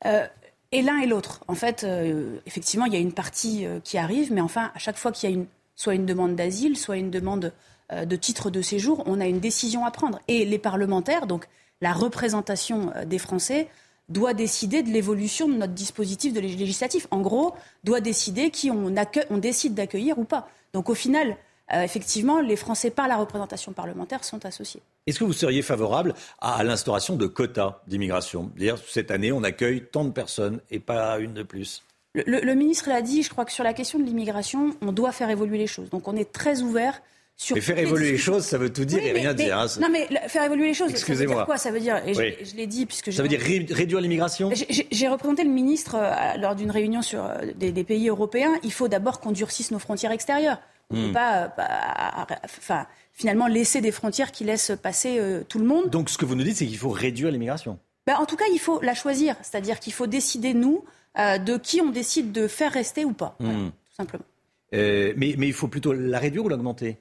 Euh, 0.06 0.28
Et 0.72 0.82
l'un 0.82 1.00
et 1.00 1.08
l'autre. 1.08 1.44
En 1.48 1.56
fait, 1.56 1.84
euh, 1.84 2.38
effectivement, 2.46 2.86
il 2.86 2.94
y 2.94 2.96
a 2.96 3.00
une 3.00 3.14
partie 3.14 3.66
qui 3.84 3.98
arrive, 3.98 4.32
mais 4.32 4.42
enfin, 4.42 4.72
à 4.76 4.80
chaque 4.80 4.98
fois 4.98 5.12
qu'il 5.12 5.30
y 5.30 5.34
a 5.34 5.36
une, 5.36 5.48
soit 5.76 5.96
une 5.96 6.06
demande 6.06 6.36
d'asile, 6.36 6.78
soit 6.78 6.98
une 6.98 7.12
demande 7.12 7.54
de 7.92 8.16
titre 8.16 8.52
de 8.52 8.62
séjour, 8.62 9.02
on 9.08 9.20
a 9.20 9.26
une 9.26 9.40
décision 9.40 9.84
à 9.84 9.90
prendre. 9.90 10.20
Et 10.28 10.46
les 10.46 10.60
parlementaires, 10.60 11.26
donc 11.26 11.48
la 11.82 11.92
représentation 11.92 12.94
des 13.08 13.18
Français, 13.18 13.68
doit 14.10 14.36
décider 14.36 14.84
de 14.84 14.90
l'évolution 14.90 15.48
de 15.48 15.54
notre 15.54 15.74
dispositif 15.74 16.34
de 16.34 16.40
législatif. 16.40 17.08
En 17.10 17.22
gros, 17.22 17.56
doit 17.84 18.02
décider 18.02 18.52
qui 18.52 18.70
on, 18.70 18.94
on 19.30 19.38
décide 19.38 19.74
d'accueillir 19.74 20.20
ou 20.20 20.24
pas. 20.24 20.50
Donc 20.74 20.90
au 20.90 20.96
final, 20.96 21.36
euh, 21.74 21.82
effectivement, 21.82 22.42
les 22.42 22.56
Français, 22.56 22.90
par 22.90 23.08
la 23.08 23.18
représentation 23.18 23.74
parlementaire, 23.74 24.24
sont 24.24 24.46
associés. 24.46 24.82
Est-ce 25.08 25.20
que 25.20 25.24
vous 25.24 25.34
seriez 25.34 25.62
favorable 25.62 26.14
à 26.40 26.64
l'instauration 26.64 27.16
de 27.16 27.28
quotas 27.28 27.82
d'immigration? 27.88 28.52
Dire 28.56 28.78
cette 28.88 29.12
année, 29.12 29.32
on 29.32 29.44
accueille 29.44 29.86
tant 29.92 30.06
de 30.06 30.12
personnes 30.12 30.62
et 30.72 30.80
pas 30.80 31.20
une 31.20 31.34
de 31.34 31.44
plus 31.44 31.84
le, 32.16 32.54
ministre 32.54 32.90
l'a 32.90 33.02
dit, 33.02 33.24
je 33.24 33.30
crois 33.30 33.46
que 33.46 33.52
sur 33.52 33.64
la 33.64 33.74
question 33.74 34.00
de 34.00 34.04
l'immigration, 34.04 34.76
on 34.82 34.92
doit 34.92 35.12
faire 35.12 35.30
évoluer 35.30 35.58
les 35.58 35.68
choses. 35.68 35.90
Donc 35.90 36.08
on 36.08 36.16
est 36.16 36.32
très 36.32 36.62
ouvert 36.62 37.02
sur. 37.36 37.56
Mais 37.56 37.62
faire 37.62 37.78
évoluer 37.78 38.12
les 38.12 38.18
choses, 38.18 38.44
ça 38.44 38.58
veut 38.58 38.72
tout 38.72 38.86
dire 38.86 39.04
et 39.04 39.12
rien 39.12 39.34
dire. 39.34 39.58
Hein, 39.58 39.68
non, 39.80 39.90
mais 39.92 40.08
faire 40.28 40.44
évoluer 40.44 40.68
les 40.68 40.74
choses, 40.74 40.90
Excusez-moi. 40.90 41.18
Ça 41.18 41.26
veut 41.26 41.36
dire 41.36 41.46
quoi? 41.46 41.58
Ça 41.58 41.72
veut 41.72 41.80
dire, 41.80 42.02
et 42.08 42.46
je, 42.46 42.56
l'ai 42.56 42.68
dit, 42.68 42.86
puisque 42.86 43.14
Ça 43.14 43.22
veut 43.22 43.28
dire 43.28 43.40
réduire 43.40 44.02
l'immigration? 44.02 44.50
J'ai 44.92 45.08
représenté 45.08 45.44
le 45.44 45.52
ministre 45.52 45.96
euh, 45.96 46.38
lors 46.38 46.56
d'une 46.56 46.72
réunion 46.72 47.02
sur 47.02 47.24
euh, 47.24 47.52
des, 47.56 47.72
des 47.72 47.84
pays 47.84 48.10
européens. 48.10 48.54
Il 48.64 48.74
faut 48.74 48.88
d'abord 48.88 49.20
qu'on 49.20 49.32
durcisse 49.32 49.72
nos 49.72 49.80
frontières 49.80 50.12
extérieures. 50.12 50.60
On 50.92 50.98
ne 50.98 51.04
peut 51.04 51.10
hmm. 51.10 51.14
pas, 51.14 51.54
euh, 51.60 52.36
enfin, 52.46 52.88
finalement, 53.14 53.48
laisser 53.48 53.80
des 53.80 53.92
frontières 53.92 54.32
qui 54.32 54.44
laissent 54.44 54.72
passer 54.82 55.20
euh, 55.20 55.44
tout 55.48 55.60
le 55.60 55.66
monde. 55.66 55.90
Donc, 55.90 56.10
ce 56.10 56.18
que 56.18 56.26
vous 56.26 56.36
nous 56.36 56.44
dites, 56.44 56.58
c'est 56.58 56.66
qu'il 56.66 56.78
faut 56.78 56.90
réduire 56.90 57.30
l'immigration. 57.30 57.78
Ben, 58.08 58.16
en 58.16 58.26
tout 58.26 58.36
cas, 58.36 58.46
il 58.52 58.58
faut 58.60 58.82
la 58.82 58.96
choisir. 58.96 59.36
C'est-à-dire 59.44 59.80
qu'il 59.80 59.94
faut 59.94 60.08
décider, 60.08 60.56
nous, 60.56 60.84
euh, 61.20 61.38
de 61.38 61.58
qui 61.58 61.82
on 61.82 61.90
décide 61.92 62.32
de 62.32 62.48
faire 62.48 62.72
rester 62.72 63.06
ou 63.06 63.14
pas. 63.14 63.36
Hmm. 63.40 63.70
tout 63.70 63.96
simplement. 63.96 64.24
mais, 64.72 65.36
mais 65.38 65.48
il 65.48 65.54
faut 65.54 65.68
plutôt 65.68 65.94
la 65.94 66.18
réduire 66.18 66.46
ou 66.46 66.50
l'augmenter? 66.50 66.98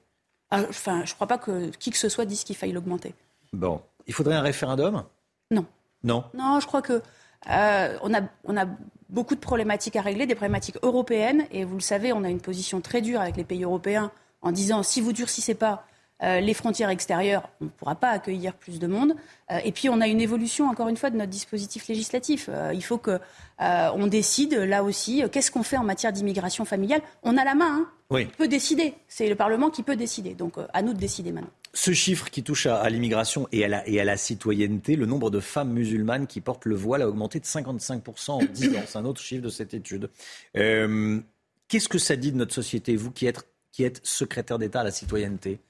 Ah, 0.51 0.62
Enfin, 0.68 1.05
je 1.07 1.12
ne 1.12 1.14
crois 1.14 1.26
pas 1.26 1.39
que 1.39 1.70
qui 1.78 1.91
que 1.91 1.99
ce 1.99 2.11
soit 2.11 2.26
dise 2.26 2.45
qu'il 2.45 2.57
faille 2.57 2.72
l'augmenter. 2.72 3.14
Bon. 3.53 3.80
Il 4.07 4.12
faudrait 4.14 4.34
un 4.34 4.43
référendum? 4.43 5.05
Non. 5.51 5.66
Non? 6.03 6.24
Non, 6.34 6.61
je 6.61 6.66
crois 6.66 6.82
que 6.82 7.03
on, 7.47 8.14
a, 8.14 8.20
on 8.45 8.57
a 8.57 8.66
beaucoup 9.09 9.34
de 9.34 9.40
problématiques 9.40 9.96
à 9.96 10.02
régler, 10.02 10.26
des 10.26 10.34
problématiques 10.34 10.78
européennes. 10.82 11.46
Et 11.50 11.64
vous 11.64 11.74
le 11.74 11.80
savez, 11.80 12.12
on 12.12 12.24
a 12.24 12.28
une 12.28 12.40
position 12.40 12.80
très 12.80 13.00
dure 13.00 13.20
avec 13.20 13.36
les 13.36 13.44
pays 13.44 13.64
européens 13.64 14.11
en 14.42 14.52
disant 14.52 14.82
si 14.82 15.00
vous 15.00 15.12
durcissez 15.12 15.54
pas 15.54 15.84
euh, 16.22 16.40
les 16.40 16.54
frontières 16.54 16.90
extérieures, 16.90 17.48
on 17.61 17.66
ne 17.66 17.70
pourra 17.70 17.94
pas 17.94 18.11
accueillir 18.11 18.54
plus 18.54 18.80
de 18.80 18.86
monde. 18.88 19.14
Euh, 19.52 19.61
et 19.64 19.70
puis 19.70 19.88
on 19.88 20.00
a 20.00 20.09
une 20.09 20.20
évolution, 20.20 20.68
encore 20.68 20.88
une 20.88 20.96
fois, 20.96 21.11
de 21.11 21.16
notre 21.16 21.30
dispositif 21.30 21.86
législatif. 21.86 22.48
Euh, 22.52 22.72
il 22.74 22.82
faut 22.82 22.98
que 22.98 23.20
on 23.61 24.06
décide 24.06 24.54
là 24.54 24.84
aussi 24.84 25.24
qu'est-ce 25.32 25.50
qu'on 25.50 25.64
fait 25.64 25.76
en 25.76 25.84
matière 25.84 26.12
d'immigration 26.12 26.64
familiale. 26.64 27.02
On 27.22 27.36
a 27.36 27.44
la 27.44 27.54
main, 27.54 27.80
hein. 27.80 27.86
oui. 28.11 28.28
on 28.32 28.36
peut 28.36 28.48
décider. 28.48 28.94
C'est 29.09 29.28
le 29.28 29.34
Parlement 29.34 29.70
qui 29.70 29.82
peut 29.82 29.96
décider. 29.96 30.34
Donc 30.34 30.54
à 30.72 30.82
nous 30.82 30.92
de 30.92 30.98
décider 30.98 31.32
maintenant. 31.32 31.50
Ce 31.81 31.93
chiffre 31.93 32.29
qui 32.29 32.43
touche 32.43 32.66
à, 32.66 32.91
l'immigration 32.91 33.47
et, 33.53 33.64
à 33.64 33.68
la, 33.68 34.16
citoyenneté, 34.16 34.97
le 34.97 35.07
nombre 35.07 35.31
de 35.31 35.39
femmes 35.39 35.70
musulmanes 35.70 36.26
qui 36.26 36.41
portent 36.41 36.64
le 36.64 36.74
voile 36.74 37.03
a 37.03 37.09
augmenté 37.09 37.39
de 37.39 37.45
55% 37.45 38.31
en 38.33 38.39
10 38.39 38.76
ans. 38.76 38.81
C'est 38.85 38.99
un 38.99 39.05
autre 39.05 39.20
chiffre 39.20 39.45
de 39.45 39.49
cette 39.49 39.74
étude. 39.74 40.11
Euh, 40.57 41.20
qu'est-ce 41.68 41.89
que 41.89 41.99
ça 41.99 42.16
dit 42.16 42.33
de 42.33 42.37
notre 42.37 42.53
société, 42.53 42.97
vous 42.97 43.12
qui 43.12 43.26
êtes, 43.26 44.01
secrétaire 44.03 44.59
d'État 44.59 44.81
à 44.81 44.85
la 44.85 44.91
citoyenneté? 44.91 45.61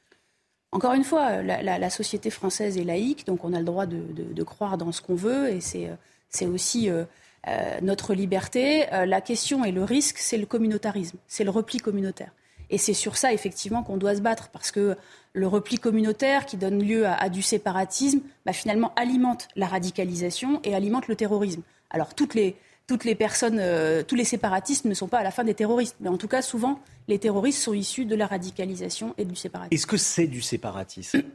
Encore 0.72 0.94
une 0.94 1.04
fois, 1.04 1.42
la, 1.42 1.90
société 1.90 2.30
française 2.30 2.78
est 2.78 2.84
laïque, 2.84 3.26
donc 3.26 3.44
on 3.44 3.52
a 3.52 3.58
le 3.58 3.66
droit 3.66 3.84
de, 3.84 4.42
croire 4.44 4.78
dans 4.78 4.92
ce 4.92 5.02
qu'on 5.02 5.14
veut, 5.14 5.50
et 5.50 5.60
c'est 5.60 6.46
aussi 6.46 6.88
euh, 6.88 7.04
euh, 7.48 7.80
notre 7.82 8.14
liberté. 8.14 8.86
la 8.90 9.20
question 9.20 9.62
et 9.62 9.72
le 9.72 9.84
risque, 9.84 10.16
c'est 10.16 10.38
le 10.38 10.46
communautarisme, 10.46 11.18
c'est 11.26 11.44
le 11.44 11.50
repli 11.50 11.80
communautaire. 11.80 12.32
Et 12.70 12.78
c'est 12.78 12.94
sur 12.94 13.16
ça, 13.16 13.32
effectivement, 13.32 13.82
qu'on 13.82 13.96
doit 13.96 14.16
se 14.16 14.20
battre, 14.20 14.48
parce 14.48 14.70
que 14.70 14.96
le 15.32 15.46
repli 15.46 15.78
communautaire 15.78 16.46
qui 16.46 16.56
donne 16.56 16.82
lieu 16.82 17.06
à, 17.06 17.28
du 17.28 17.42
séparatisme, 17.42 18.20
bah, 18.44 18.52
finalement, 18.52 18.92
alimente 18.96 19.48
la 19.56 19.66
radicalisation 19.66 20.60
et 20.64 20.74
alimente 20.74 21.08
le 21.08 21.16
terrorisme. 21.16 21.62
Alors, 21.90 22.14
toutes 22.14 22.34
les, 22.34 22.56
toutes 22.86 23.04
les 23.04 23.14
personnes, 23.14 23.58
euh, 23.60 24.02
tous 24.02 24.16
les 24.16 24.24
séparatistes 24.24 24.84
ne 24.84 24.94
sont 24.94 25.08
pas 25.08 25.18
à 25.18 25.22
la 25.22 25.30
fin 25.30 25.44
des 25.44 25.54
terroristes, 25.54 25.96
mais 26.00 26.08
en 26.08 26.16
tout 26.18 26.28
cas, 26.28 26.42
souvent, 26.42 26.80
les 27.06 27.18
terroristes 27.18 27.62
sont 27.62 27.74
issus 27.74 28.04
de 28.04 28.14
la 28.14 28.26
radicalisation 28.26 29.14
et 29.16 29.24
du 29.24 29.36
séparatisme. 29.36 29.74
Est-ce 29.74 29.86
que 29.86 29.96
c'est 29.96 30.26
du 30.26 30.42
séparatisme 30.42 31.22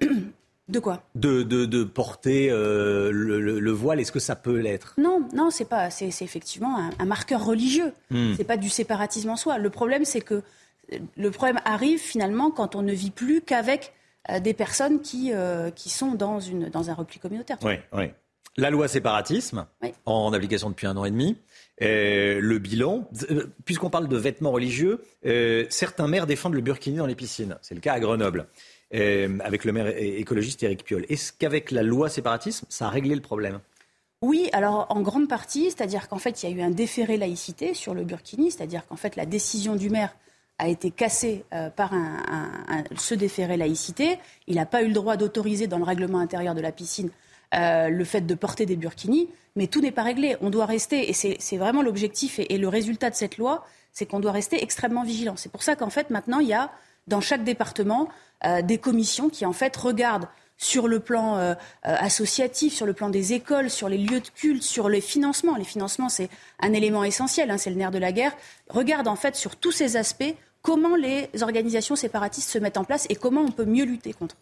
De 0.70 0.80
quoi? 0.80 1.04
De, 1.14 1.44
de, 1.44 1.84
porter 1.84 2.48
euh, 2.50 3.12
le, 3.12 3.72
voile, 3.72 4.00
est-ce 4.00 4.14
que 4.14 4.20
ça 4.20 4.38
peut 4.38 4.58
l'être? 4.60 4.94
Non, 4.98 5.28
non, 5.34 5.50
c'est 5.50 5.66
pas. 5.68 5.90
C'est 5.90 6.08
effectivement 6.22 6.90
un, 6.98 7.06
marqueur 7.06 7.44
religieux. 7.44 7.92
Hmm. 8.10 8.34
C'est 8.38 8.46
pas 8.46 8.56
du 8.56 8.70
séparatisme 8.70 9.30
en 9.30 9.36
soi. 9.36 9.58
Le 9.58 9.70
problème, 9.70 10.06
c'est 10.06 10.22
que 10.22 10.42
le 11.16 11.32
problème 11.32 11.60
arrive 11.66 12.00
finalement 12.00 12.52
quand 12.52 12.76
on 12.76 12.82
ne 12.82 12.94
vit 12.94 13.12
plus 13.12 13.42
qu'avec 13.42 13.94
euh, 14.30 14.40
des 14.40 14.54
personnes 14.54 15.02
qui, 15.02 15.32
euh, 15.34 15.70
qui 15.72 15.90
sont 15.90 16.14
dans, 16.14 16.40
une, 16.40 16.70
dans 16.70 16.90
un 16.90 16.94
repli 16.94 17.20
communautaire. 17.20 17.58
Oui, 17.64 17.74
oui. 17.94 18.06
La 18.56 18.70
loi 18.70 18.88
séparatisme, 18.88 19.66
en 20.06 20.32
application 20.32 20.70
depuis 20.70 20.86
un 20.86 20.96
an 20.96 21.06
et 21.06 21.12
demi. 21.12 21.38
Euh, 21.82 22.40
le 22.40 22.60
bilan, 22.60 23.10
puisqu'on 23.66 23.90
parle 23.90 24.08
de 24.08 24.16
vêtements 24.16 24.52
religieux, 24.52 25.04
certains 25.70 26.08
maires 26.08 26.28
défendent 26.28 26.54
le 26.54 26.62
burkini 26.62 26.98
dans 26.98 27.08
les 27.08 27.16
piscines. 27.16 27.58
C'est 27.64 27.74
le 27.74 27.82
cas 27.82 27.94
à 27.94 28.00
Grenoble, 28.00 28.46
avec 28.92 29.66
le 29.66 29.72
maire 29.72 29.88
écologiste 29.88 30.62
Éric 30.62 30.84
Piolle. 30.84 31.04
Est-ce 31.10 31.34
qu'avec 31.34 31.72
la 31.72 31.82
loi 31.82 32.10
séparatisme, 32.10 32.68
ça 32.70 32.86
a 32.86 32.90
réglé 32.90 33.16
le 33.16 33.22
problème? 33.22 33.60
Oui, 34.22 34.50
alors 34.54 34.86
en 34.90 35.02
grande 35.02 35.28
partie, 35.28 35.72
c'est-à-dire 35.72 36.08
qu'en 36.08 36.20
fait, 36.20 36.44
il 36.44 36.50
y 36.50 36.54
a 36.54 36.56
eu 36.56 36.62
un 36.62 36.70
déféré 36.70 37.18
laïcité 37.18 37.74
sur 37.74 37.96
le 37.96 38.04
burkini, 38.04 38.52
c'est-à-dire 38.52 38.86
qu'en 38.86 38.98
fait, 38.98 39.16
la 39.16 39.26
décision 39.26 39.76
du 39.76 39.90
maire 39.90 40.16
a 40.60 40.68
été 40.68 40.92
cassé 40.92 41.46
euh, 41.54 41.70
par 41.70 41.94
un, 41.94 42.84
ce 42.96 43.16
déféré 43.16 43.58
laïcité. 43.58 44.20
Il 44.48 44.56
n'a 44.56 44.66
pas 44.66 44.84
eu 44.84 44.88
le 44.88 44.94
droit 44.94 45.18
d'autoriser 45.18 45.68
dans 45.68 45.78
le 45.78 45.84
règlement 45.84 46.20
intérieur 46.20 46.56
de 46.56 46.62
la 46.62 46.72
piscine 46.72 47.10
euh, 47.56 47.90
le 47.90 48.04
fait 48.04 48.22
de 48.22 48.34
porter 48.34 48.66
des 48.66 48.76
burkinis, 48.76 49.30
mais 49.56 49.68
tout 49.68 49.82
n'est 49.82 49.92
pas 49.92 50.04
réglé. 50.04 50.38
On 50.42 50.50
doit 50.50 50.66
rester, 50.66 51.10
et 51.10 51.14
c'est 51.14 51.58
vraiment 51.58 51.82
l'objectif 51.82 52.40
et, 52.40 52.58
le 52.58 52.68
résultat 52.68 53.10
de 53.10 53.16
cette 53.16 53.38
loi, 53.38 53.66
c'est 53.92 54.06
qu'on 54.06 54.20
doit 54.20 54.32
rester 54.32 54.64
extrêmement 54.64 55.04
vigilant. 55.04 55.36
C'est 55.36 55.52
pour 55.52 55.62
ça 55.62 55.76
qu'en 55.76 55.92
fait, 55.92 56.10
maintenant, 56.10 56.40
il 56.40 56.48
y 56.48 56.54
a 56.54 56.72
dans 57.08 57.22
chaque 57.22 57.44
département 57.44 58.10
euh, 58.46 58.62
des 58.62 58.80
commissions 58.80 59.30
qui, 59.30 59.46
en 59.46 59.54
fait, 59.54 59.76
regardent 59.76 60.28
sur 60.58 60.88
le 60.88 61.00
plan 61.00 61.38
euh, 61.38 61.56
associatif, 61.84 62.74
sur 62.74 62.86
le 62.86 62.94
plan 62.94 63.10
des 63.10 63.34
écoles, 63.34 63.70
sur 63.70 63.90
les 63.90 63.98
lieux 63.98 64.20
de 64.20 64.28
culte, 64.28 64.64
sur 64.64 64.90
les 64.90 65.02
financements. 65.02 65.56
Les 65.56 65.64
financements, 65.64 66.10
c'est 66.10 66.30
un 66.60 66.74
élément 66.74 67.04
essentiel, 67.04 67.52
hein, 67.52 67.58
c'est 67.58 67.70
le 67.70 67.76
nerf 67.76 67.92
de 67.92 67.98
la 67.98 68.12
guerre. 68.12 68.36
Regarde 68.70 69.08
en 69.08 69.16
fait 69.16 69.36
sur 69.36 69.56
tous 69.56 69.72
ces 69.72 69.98
aspects 69.98 70.36
comment 70.62 70.96
les 70.96 71.30
organisations 71.42 71.96
séparatistes 71.96 72.50
se 72.50 72.58
mettent 72.58 72.78
en 72.78 72.86
place 72.86 73.06
et 73.10 73.16
comment 73.16 73.42
on 73.42 73.52
peut 73.52 73.66
mieux 73.66 73.86
lutter 73.86 74.14
contre. 74.14 74.38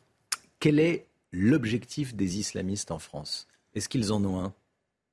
Quel 0.60 0.80
est 0.80 1.08
l'objectif 1.32 2.14
des 2.14 2.38
islamistes 2.38 2.92
en 2.92 3.00
France? 3.00 3.48
Est-ce 3.74 3.90
qu'ils 3.90 4.14
en 4.14 4.24
ont 4.24 4.40
un? 4.40 4.54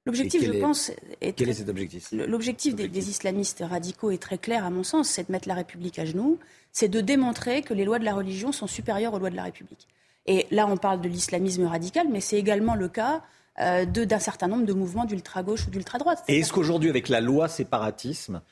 L'objectif, 0.04 0.42
je 0.42 0.52
pense, 0.52 0.90
est 1.20 1.34
quel 1.34 1.50
est 1.50 1.54
cet 1.54 1.68
objectif? 1.68 2.08
L'objectif 2.12 2.74
des, 2.74 2.88
des, 2.88 3.10
islamistes 3.10 3.62
radicaux 3.68 4.10
est 4.10 4.22
très 4.22 4.38
clair, 4.38 4.64
à 4.64 4.70
mon 4.70 4.82
sens, 4.82 5.08
c'est 5.08 5.26
de 5.26 5.32
mettre 5.32 5.48
la 5.48 5.54
République 5.54 5.98
à 5.98 6.06
genoux, 6.06 6.38
c'est 6.72 6.88
de 6.88 7.02
démontrer 7.02 7.60
que 7.60 7.74
les 7.74 7.84
lois 7.84 7.98
de 7.98 8.06
la 8.06 8.14
religion 8.14 8.50
sont 8.50 8.66
supérieures 8.66 9.12
aux 9.12 9.18
lois 9.18 9.28
de 9.28 9.36
la 9.36 9.42
République. 9.42 9.86
Et 10.28 10.46
là, 10.50 10.68
on 10.68 10.76
parle 10.76 11.00
de 11.00 11.08
l'islamisme 11.08 11.64
radical, 11.64 12.06
mais 12.08 12.20
c'est 12.20 12.36
également 12.36 12.74
le 12.74 12.88
cas 12.88 13.22
euh, 13.60 13.84
d'un 13.86 14.18
certain 14.20 14.46
nombre 14.46 14.66
de 14.66 14.72
mouvements 14.72 15.06
d'ultra-gauche 15.06 15.66
ou 15.66 15.70
d'ultra-droite. 15.70 16.22
Et 16.28 16.38
est-ce 16.38 16.52
qu'aujourd'hui, 16.52 16.90
avec 16.90 17.08
la 17.08 17.20
loi 17.20 17.48
séparatisme, 17.48 18.42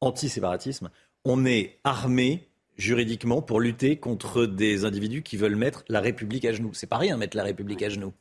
anti-séparatisme, 0.00 0.90
on 1.24 1.44
est 1.44 1.78
armé 1.82 2.46
juridiquement 2.76 3.40
pour 3.40 3.60
lutter 3.60 3.96
contre 3.96 4.44
des 4.44 4.84
individus 4.84 5.22
qui 5.22 5.38
veulent 5.38 5.56
mettre 5.56 5.84
la 5.88 6.00
République 6.00 6.44
à 6.44 6.52
genoux? 6.52 6.70
C'est 6.74 6.86
pas 6.86 6.98
rien 6.98 7.16
mettre 7.16 7.36
la 7.36 7.42
République 7.44 7.82
à 7.82 7.88
genoux. 7.88 8.12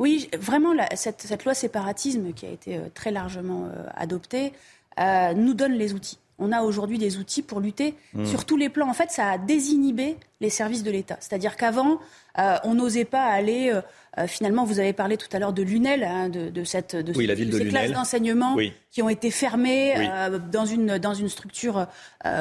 Oui, 0.00 0.28
vraiment, 0.38 0.74
cette, 0.94 1.44
loi 1.44 1.54
séparatisme 1.54 2.32
qui 2.32 2.46
a 2.46 2.50
été 2.50 2.76
euh, 2.76 2.88
très 2.94 3.10
largement 3.10 3.66
euh, 3.66 3.84
adoptée 3.94 4.52
euh, 4.98 5.34
nous 5.34 5.54
donne 5.54 5.72
les 5.72 5.92
outils. 5.92 6.18
On 6.38 6.52
a 6.52 6.62
aujourd'hui 6.62 6.98
des 6.98 7.16
outils 7.16 7.42
pour 7.42 7.60
lutter 7.60 7.94
mmh. 8.14 8.26
sur 8.26 8.44
tous 8.44 8.56
les 8.56 8.68
plans. 8.68 8.88
En 8.88 8.94
fait, 8.94 9.10
ça 9.10 9.30
a 9.30 9.38
désinhibé 9.38 10.16
les 10.40 10.50
services 10.50 10.82
de 10.82 10.90
l'État. 10.90 11.16
C'est-à-dire 11.20 11.56
qu'avant, 11.56 11.98
on 12.36 12.74
n'osait 12.74 13.04
pas 13.04 13.24
aller. 13.24 13.72
finalement, 14.28 14.64
vous 14.64 14.78
avez 14.78 14.92
parlé 14.92 15.16
tout 15.16 15.28
à 15.32 15.40
l'heure 15.40 15.52
de 15.52 15.62
l'UNEL, 15.62 16.04
hein, 16.04 16.28
de, 16.28 16.64
cette, 16.64 16.94
de, 16.94 17.12
ces 17.12 17.68
classes 17.68 17.90
d'enseignement 17.90 18.56
qui 18.92 19.02
ont 19.02 19.08
été 19.08 19.32
fermées 19.32 20.08
dans, 20.52 20.64
une, 20.64 20.98
dans 20.98 21.14
une 21.14 21.28
structure 21.28 21.88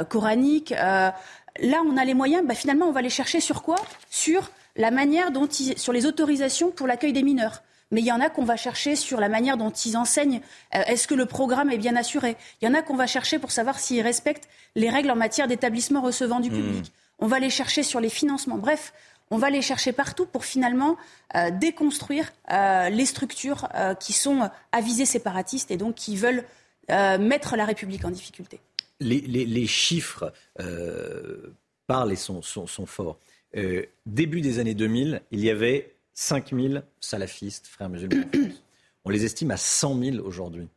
coranique. 0.09 0.69
là, 0.69 1.13
on 1.59 1.97
a 1.97 2.05
les 2.05 2.13
moyens. 2.13 2.45
Bah, 2.45 2.53
finalement, 2.53 2.85
on 2.85 2.91
va 2.91 3.01
les 3.01 3.09
chercher 3.09 3.39
sur 3.39 3.63
quoi? 3.63 3.77
Sur 4.11 4.51
la 4.77 4.91
manière 4.91 5.31
dont 5.31 5.47
ils, 5.47 5.77
sur 5.77 5.91
les 5.91 6.05
autorisations 6.05 6.71
pour 6.71 6.87
l'accueil 6.87 7.13
des 7.13 7.23
mineurs. 7.23 7.63
Mais 7.91 8.01
il 8.01 8.05
y 8.05 8.11
en 8.11 8.19
a 8.19 8.29
qu'on 8.29 8.43
va 8.43 8.57
chercher 8.57 8.95
sur 8.95 9.19
la 9.19 9.29
manière 9.29 9.57
dont 9.57 9.69
ils 9.69 9.95
enseignent. 9.97 10.41
Euh, 10.75 10.81
est-ce 10.87 11.07
que 11.07 11.15
le 11.15 11.25
programme 11.25 11.69
est 11.71 11.77
bien 11.77 11.95
assuré? 11.95 12.35
Il 12.61 12.65
y 12.65 12.67
en 12.67 12.73
a 12.73 12.81
qu'on 12.81 12.95
va 12.95 13.07
chercher 13.07 13.39
pour 13.39 13.51
savoir 13.51 13.79
s'ils 13.79 14.01
respectent 14.01 14.49
les 14.75 14.89
règles 14.89 15.11
en 15.11 15.15
matière 15.15 15.47
d'établissement 15.47 16.01
recevant 16.01 16.39
du 16.39 16.49
hmm. 16.49 16.53
public. 16.53 16.91
On 17.19 17.27
va 17.27 17.39
les 17.39 17.49
chercher 17.49 17.83
sur 17.83 17.99
les 17.99 18.09
financements. 18.09 18.57
Bref, 18.57 18.93
on 19.31 19.37
va 19.37 19.49
les 19.49 19.61
chercher 19.61 19.91
partout 19.91 20.25
pour 20.25 20.45
finalement 20.45 20.97
euh, 21.35 21.49
déconstruire 21.51 22.31
euh, 22.51 22.89
les 22.89 23.05
structures 23.05 23.67
qui 23.99 24.13
sont 24.13 24.49
avisées 24.71 25.05
séparatistes 25.05 25.71
et 25.71 25.77
donc 25.77 25.95
qui 25.95 26.15
veulent 26.15 26.43
mettre 26.89 27.57
la 27.57 27.65
République 27.65 28.05
en 28.05 28.11
difficulté. 28.11 28.61
Les, 29.01 29.67
chiffres 29.67 30.31
parlent 31.87 32.13
et 32.13 32.15
sont 32.15 32.41
forts. 32.85 33.17
Euh, 33.55 33.85
début 34.05 34.41
des 34.41 34.59
années 34.59 34.73
2000, 34.73 35.21
il 35.31 35.39
y 35.39 35.49
avait 35.49 35.93
5000 36.19 36.83
salafistes, 36.99 37.67
frères 37.67 37.89
musulmans. 37.89 38.25
On 39.05 39.11
les 39.11 39.23
estime 39.23 39.51
à 39.51 39.57
100 39.57 39.99
000 40.15 40.17
aujourd'hui. 40.25 40.67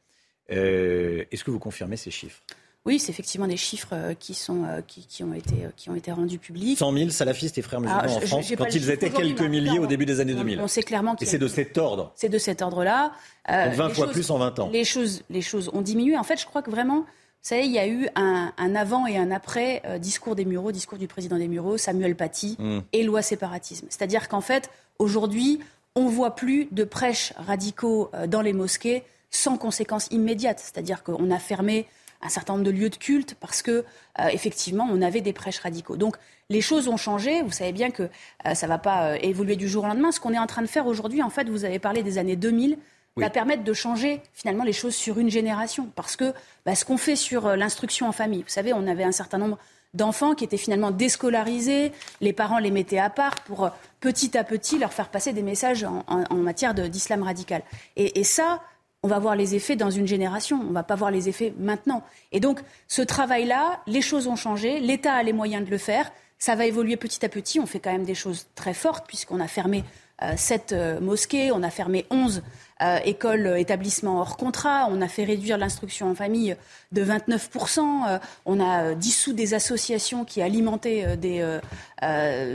Euh, 0.53 1.25
est-ce 1.33 1.45
que 1.45 1.51
vous 1.51 1.59
confirmez 1.59 1.97
ces 1.97 2.11
chiffres? 2.11 2.43
Oui, 2.85 2.99
c'est 2.99 3.11
effectivement 3.11 3.47
des 3.47 3.57
chiffres 3.57 3.95
euh, 3.95 4.15
qui, 4.15 4.35
sont, 4.35 4.67
qui, 4.87 5.25
ont 5.25 5.33
été, 5.33 5.55
qui 5.77 5.89
ont 5.89 5.95
été 5.95 6.13
rendus 6.13 6.39
publics. 6.39 6.79
100 6.79 6.93
000 6.93 7.11
salafistes 7.11 7.57
et 7.57 7.63
frères 7.63 7.81
musulmans 7.81 8.17
en 8.17 8.21
France, 8.21 8.53
quand 8.57 8.75
ils 8.75 8.91
étaient 8.91 9.09
quelques 9.09 9.41
milliers 9.41 9.79
au 9.79 9.87
début 9.87 10.05
des 10.05 10.21
années 10.21 10.35
2000. 10.35 10.61
On, 10.61 10.69
sait 10.69 10.83
clairement 10.83 11.17
Et 11.19 11.25
c'est 11.25 11.39
de 11.39 11.49
cet 11.49 11.79
ordre. 11.79 12.13
C'est 12.17 12.29
de 12.29 12.39
cet 12.39 12.61
ordre-là. 12.61 13.13
20 13.49 13.89
fois 13.91 14.11
plus 14.11 14.31
en 14.31 14.37
20 14.37 14.59
ans. 14.59 14.69
Les 14.71 14.85
choses, 14.85 15.23
les 15.31 15.43
choses 15.43 15.71
ont 15.73 15.81
diminué. 15.81 16.19
En 16.19 16.25
fait, 16.25 16.39
je 16.39 16.45
crois 16.45 16.61
que 16.61 16.71
vraiment, 16.71 17.07
savez, 17.43 17.65
il 17.65 17.73
y 17.73 17.79
a 17.79 17.89
eu 17.89 18.09
un, 18.17 18.53
avant 18.75 19.07
et 19.07 19.17
un 19.17 19.31
après 19.31 19.83
euh, 19.87 19.99
discours 19.99 20.35
des 20.35 20.45
Mureaux, 20.45 20.73
discours 20.73 20.99
du 20.99 21.09
président 21.09 21.39
des 21.39 21.49
Mureaux, 21.49 21.79
Samuel 21.79 22.15
Paty 22.15 22.57
mm. 22.59 22.81
et 22.93 23.03
loi 23.03 23.23
séparatisme. 23.23 23.87
C'est-à-dire 23.89 24.29
qu'en 24.29 24.41
fait, 24.41 24.71
aujourd'hui, 24.99 25.61
on 25.95 26.07
voit 26.07 26.35
plus 26.35 26.69
de 26.71 26.85
prêches 26.85 27.33
radicaux 27.37 28.11
euh, 28.15 28.27
dans 28.27 28.43
les 28.43 28.53
mosquées 28.53 29.05
sans 29.31 29.57
conséquences 29.57 30.09
immédiates. 30.11 30.61
C'est-à-dire 30.61 31.03
qu'on 31.03 31.31
a 31.31 31.39
fermé 31.39 31.87
un 32.23 32.29
certain 32.29 32.53
nombre 32.55 32.67
de 32.67 32.71
lieux 32.71 32.91
de 32.91 32.97
culte 32.97 33.35
parce 33.41 33.63
que 33.63 33.71
euh, 33.71 34.27
effectivement 34.33 34.87
on 34.91 35.01
avait 35.01 35.23
des 35.23 35.33
prêches 35.33 35.61
radicaux. 35.61 35.97
Donc 35.97 36.17
les 36.51 36.61
choses 36.61 36.89
ont 36.89 36.99
changé. 36.99 37.43
Vous 37.43 37.53
savez 37.53 37.73
bien 37.73 37.91
que 37.91 38.11
ça 38.55 38.67
ne 38.67 38.69
va 38.69 38.79
pas 38.79 39.17
évoluer 39.19 39.57
du 39.57 39.69
jour 39.69 39.85
au 39.85 39.87
lendemain. 39.87 40.11
Ce 40.11 40.19
qu'on 40.21 40.35
est 40.35 40.39
en 40.39 40.49
train 40.49 40.63
de 40.63 40.67
faire 40.67 40.87
aujourd'hui, 40.87 41.23
en 41.23 41.31
fait, 41.31 41.49
vous 41.49 41.65
avez 41.65 41.79
parlé 41.79 42.03
des 42.03 42.19
années 42.19 42.35
2000 42.35 42.77
va 43.17 43.31
permettre 43.31 43.65
de 43.65 43.73
changer 43.73 44.21
finalement 44.33 44.65
les 44.65 44.73
choses 44.73 44.95
sur 44.95 45.19
une 45.19 45.31
génération. 45.31 45.91
Parce 45.95 46.17
que 46.17 46.33
bah, 46.65 46.75
ce 46.75 46.85
qu'on 46.85 46.97
fait 46.97 47.17
sur 47.17 47.47
euh, 47.47 47.57
l'instruction 47.57 48.09
en 48.09 48.13
famille, 48.13 48.43
vous 48.43 48.49
savez, 48.49 48.73
on 48.73 48.87
avait 48.87 49.05
un 49.05 49.13
certain 49.13 49.39
nombre 49.39 49.59
d'enfants 49.93 50.35
qui 50.35 50.45
étaient 50.45 50.57
finalement 50.57 50.93
déscolarisés, 50.93 51.91
les 52.21 52.33
parents 52.33 52.59
les 52.59 52.71
mettaient 52.71 52.99
à 52.99 53.11
part 53.11 53.35
pour 53.47 53.65
euh, 53.65 53.71
petit 53.99 54.39
à 54.39 54.45
petit 54.45 54.79
leur 54.79 54.93
faire 54.93 55.09
passer 55.09 55.33
des 55.33 55.43
messages 55.43 55.85
en, 55.85 56.35
matière 56.37 56.75
d'islam 56.75 57.23
radical. 57.25 57.63
Et, 57.97 58.23
ça, 58.23 58.63
on 59.03 59.09
va 59.09 59.19
voir 59.19 59.35
les 59.35 59.57
effets 59.57 59.75
dans 59.75 59.91
une 59.91 60.07
génération, 60.07 60.61
on 60.61 60.69
ne 60.69 60.73
va 60.73 60.85
pas 60.85 60.95
voir 60.95 61.11
les 61.11 61.29
effets 61.29 61.53
maintenant. 61.59 62.05
Et 62.31 62.39
donc, 62.39 62.61
ce 62.87 63.03
travail-là, 63.03 63.81
les 63.89 64.01
choses 64.01 64.29
ont 64.29 64.37
changé, 64.37 64.79
l'État 64.79 65.15
a 65.15 65.23
les 65.25 65.33
moyens 65.33 65.65
de 65.65 65.71
le 65.71 65.79
faire, 65.79 66.11
ça 66.39 66.55
va 66.55 66.67
évoluer 66.67 66.97
petit 66.97 67.25
à 67.25 67.29
petit, 67.29 67.59
on 67.59 67.67
fait 67.67 67.81
quand 67.81 67.93
même 67.93 68.05
des 68.05 68.15
choses 68.15 68.47
très 68.55 68.75
fortes 68.75 69.07
puisqu'on 69.09 69.41
a 69.41 69.49
fermé 69.49 69.85
euh, 70.23 70.37
sept 70.37 70.75
mosquées, 71.01 71.51
on 71.51 71.63
a 71.65 71.71
fermé 71.71 72.07
onze 72.11 72.43
euh, 72.83 72.99
écoles, 73.05 73.47
euh, 73.47 73.59
établissements 73.59 74.21
hors 74.21 74.37
contrat. 74.37 74.87
On 74.91 75.03
a 75.03 75.09
fait 75.09 75.25
réduire 75.25 75.59
l'instruction 75.59 76.11
en 76.11 76.15
famille 76.15 76.57
de 76.93 77.05
29%. 77.05 78.09
Euh, 78.09 78.19
on 78.47 78.61
a 78.61 78.95
dissous 78.95 79.33
des 79.33 79.55
associations 79.55 80.25
qui 80.25 80.41
alimentaient 80.41 81.17
des, 81.17 81.61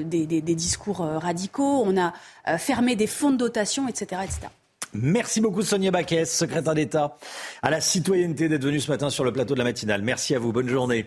des, 0.03 0.55
discours 0.55 0.97
radicaux. 0.97 1.83
On 1.85 1.97
a 1.97 2.13
fermé 2.57 2.95
des 2.95 3.07
fonds 3.07 3.31
de 3.31 3.37
dotation, 3.37 3.87
etc. 3.87 4.21
etc. 4.23 4.47
Merci 4.97 5.41
beaucoup 5.41 5.61
Sonia 5.61 5.91
Baquès, 5.91 6.31
secrétaire 6.31 6.73
d'État 6.73 7.17
à 7.61 7.69
la 7.69 7.81
citoyenneté 7.81 8.47
d'être 8.47 8.63
venue 8.63 8.79
ce 8.79 8.89
matin 8.89 9.09
sur 9.09 9.25
le 9.25 9.33
plateau 9.33 9.53
de 9.53 9.59
la 9.59 9.65
matinale. 9.65 10.01
Merci 10.01 10.35
à 10.35 10.39
vous, 10.39 10.53
bonne 10.53 10.69
journée. 10.69 11.05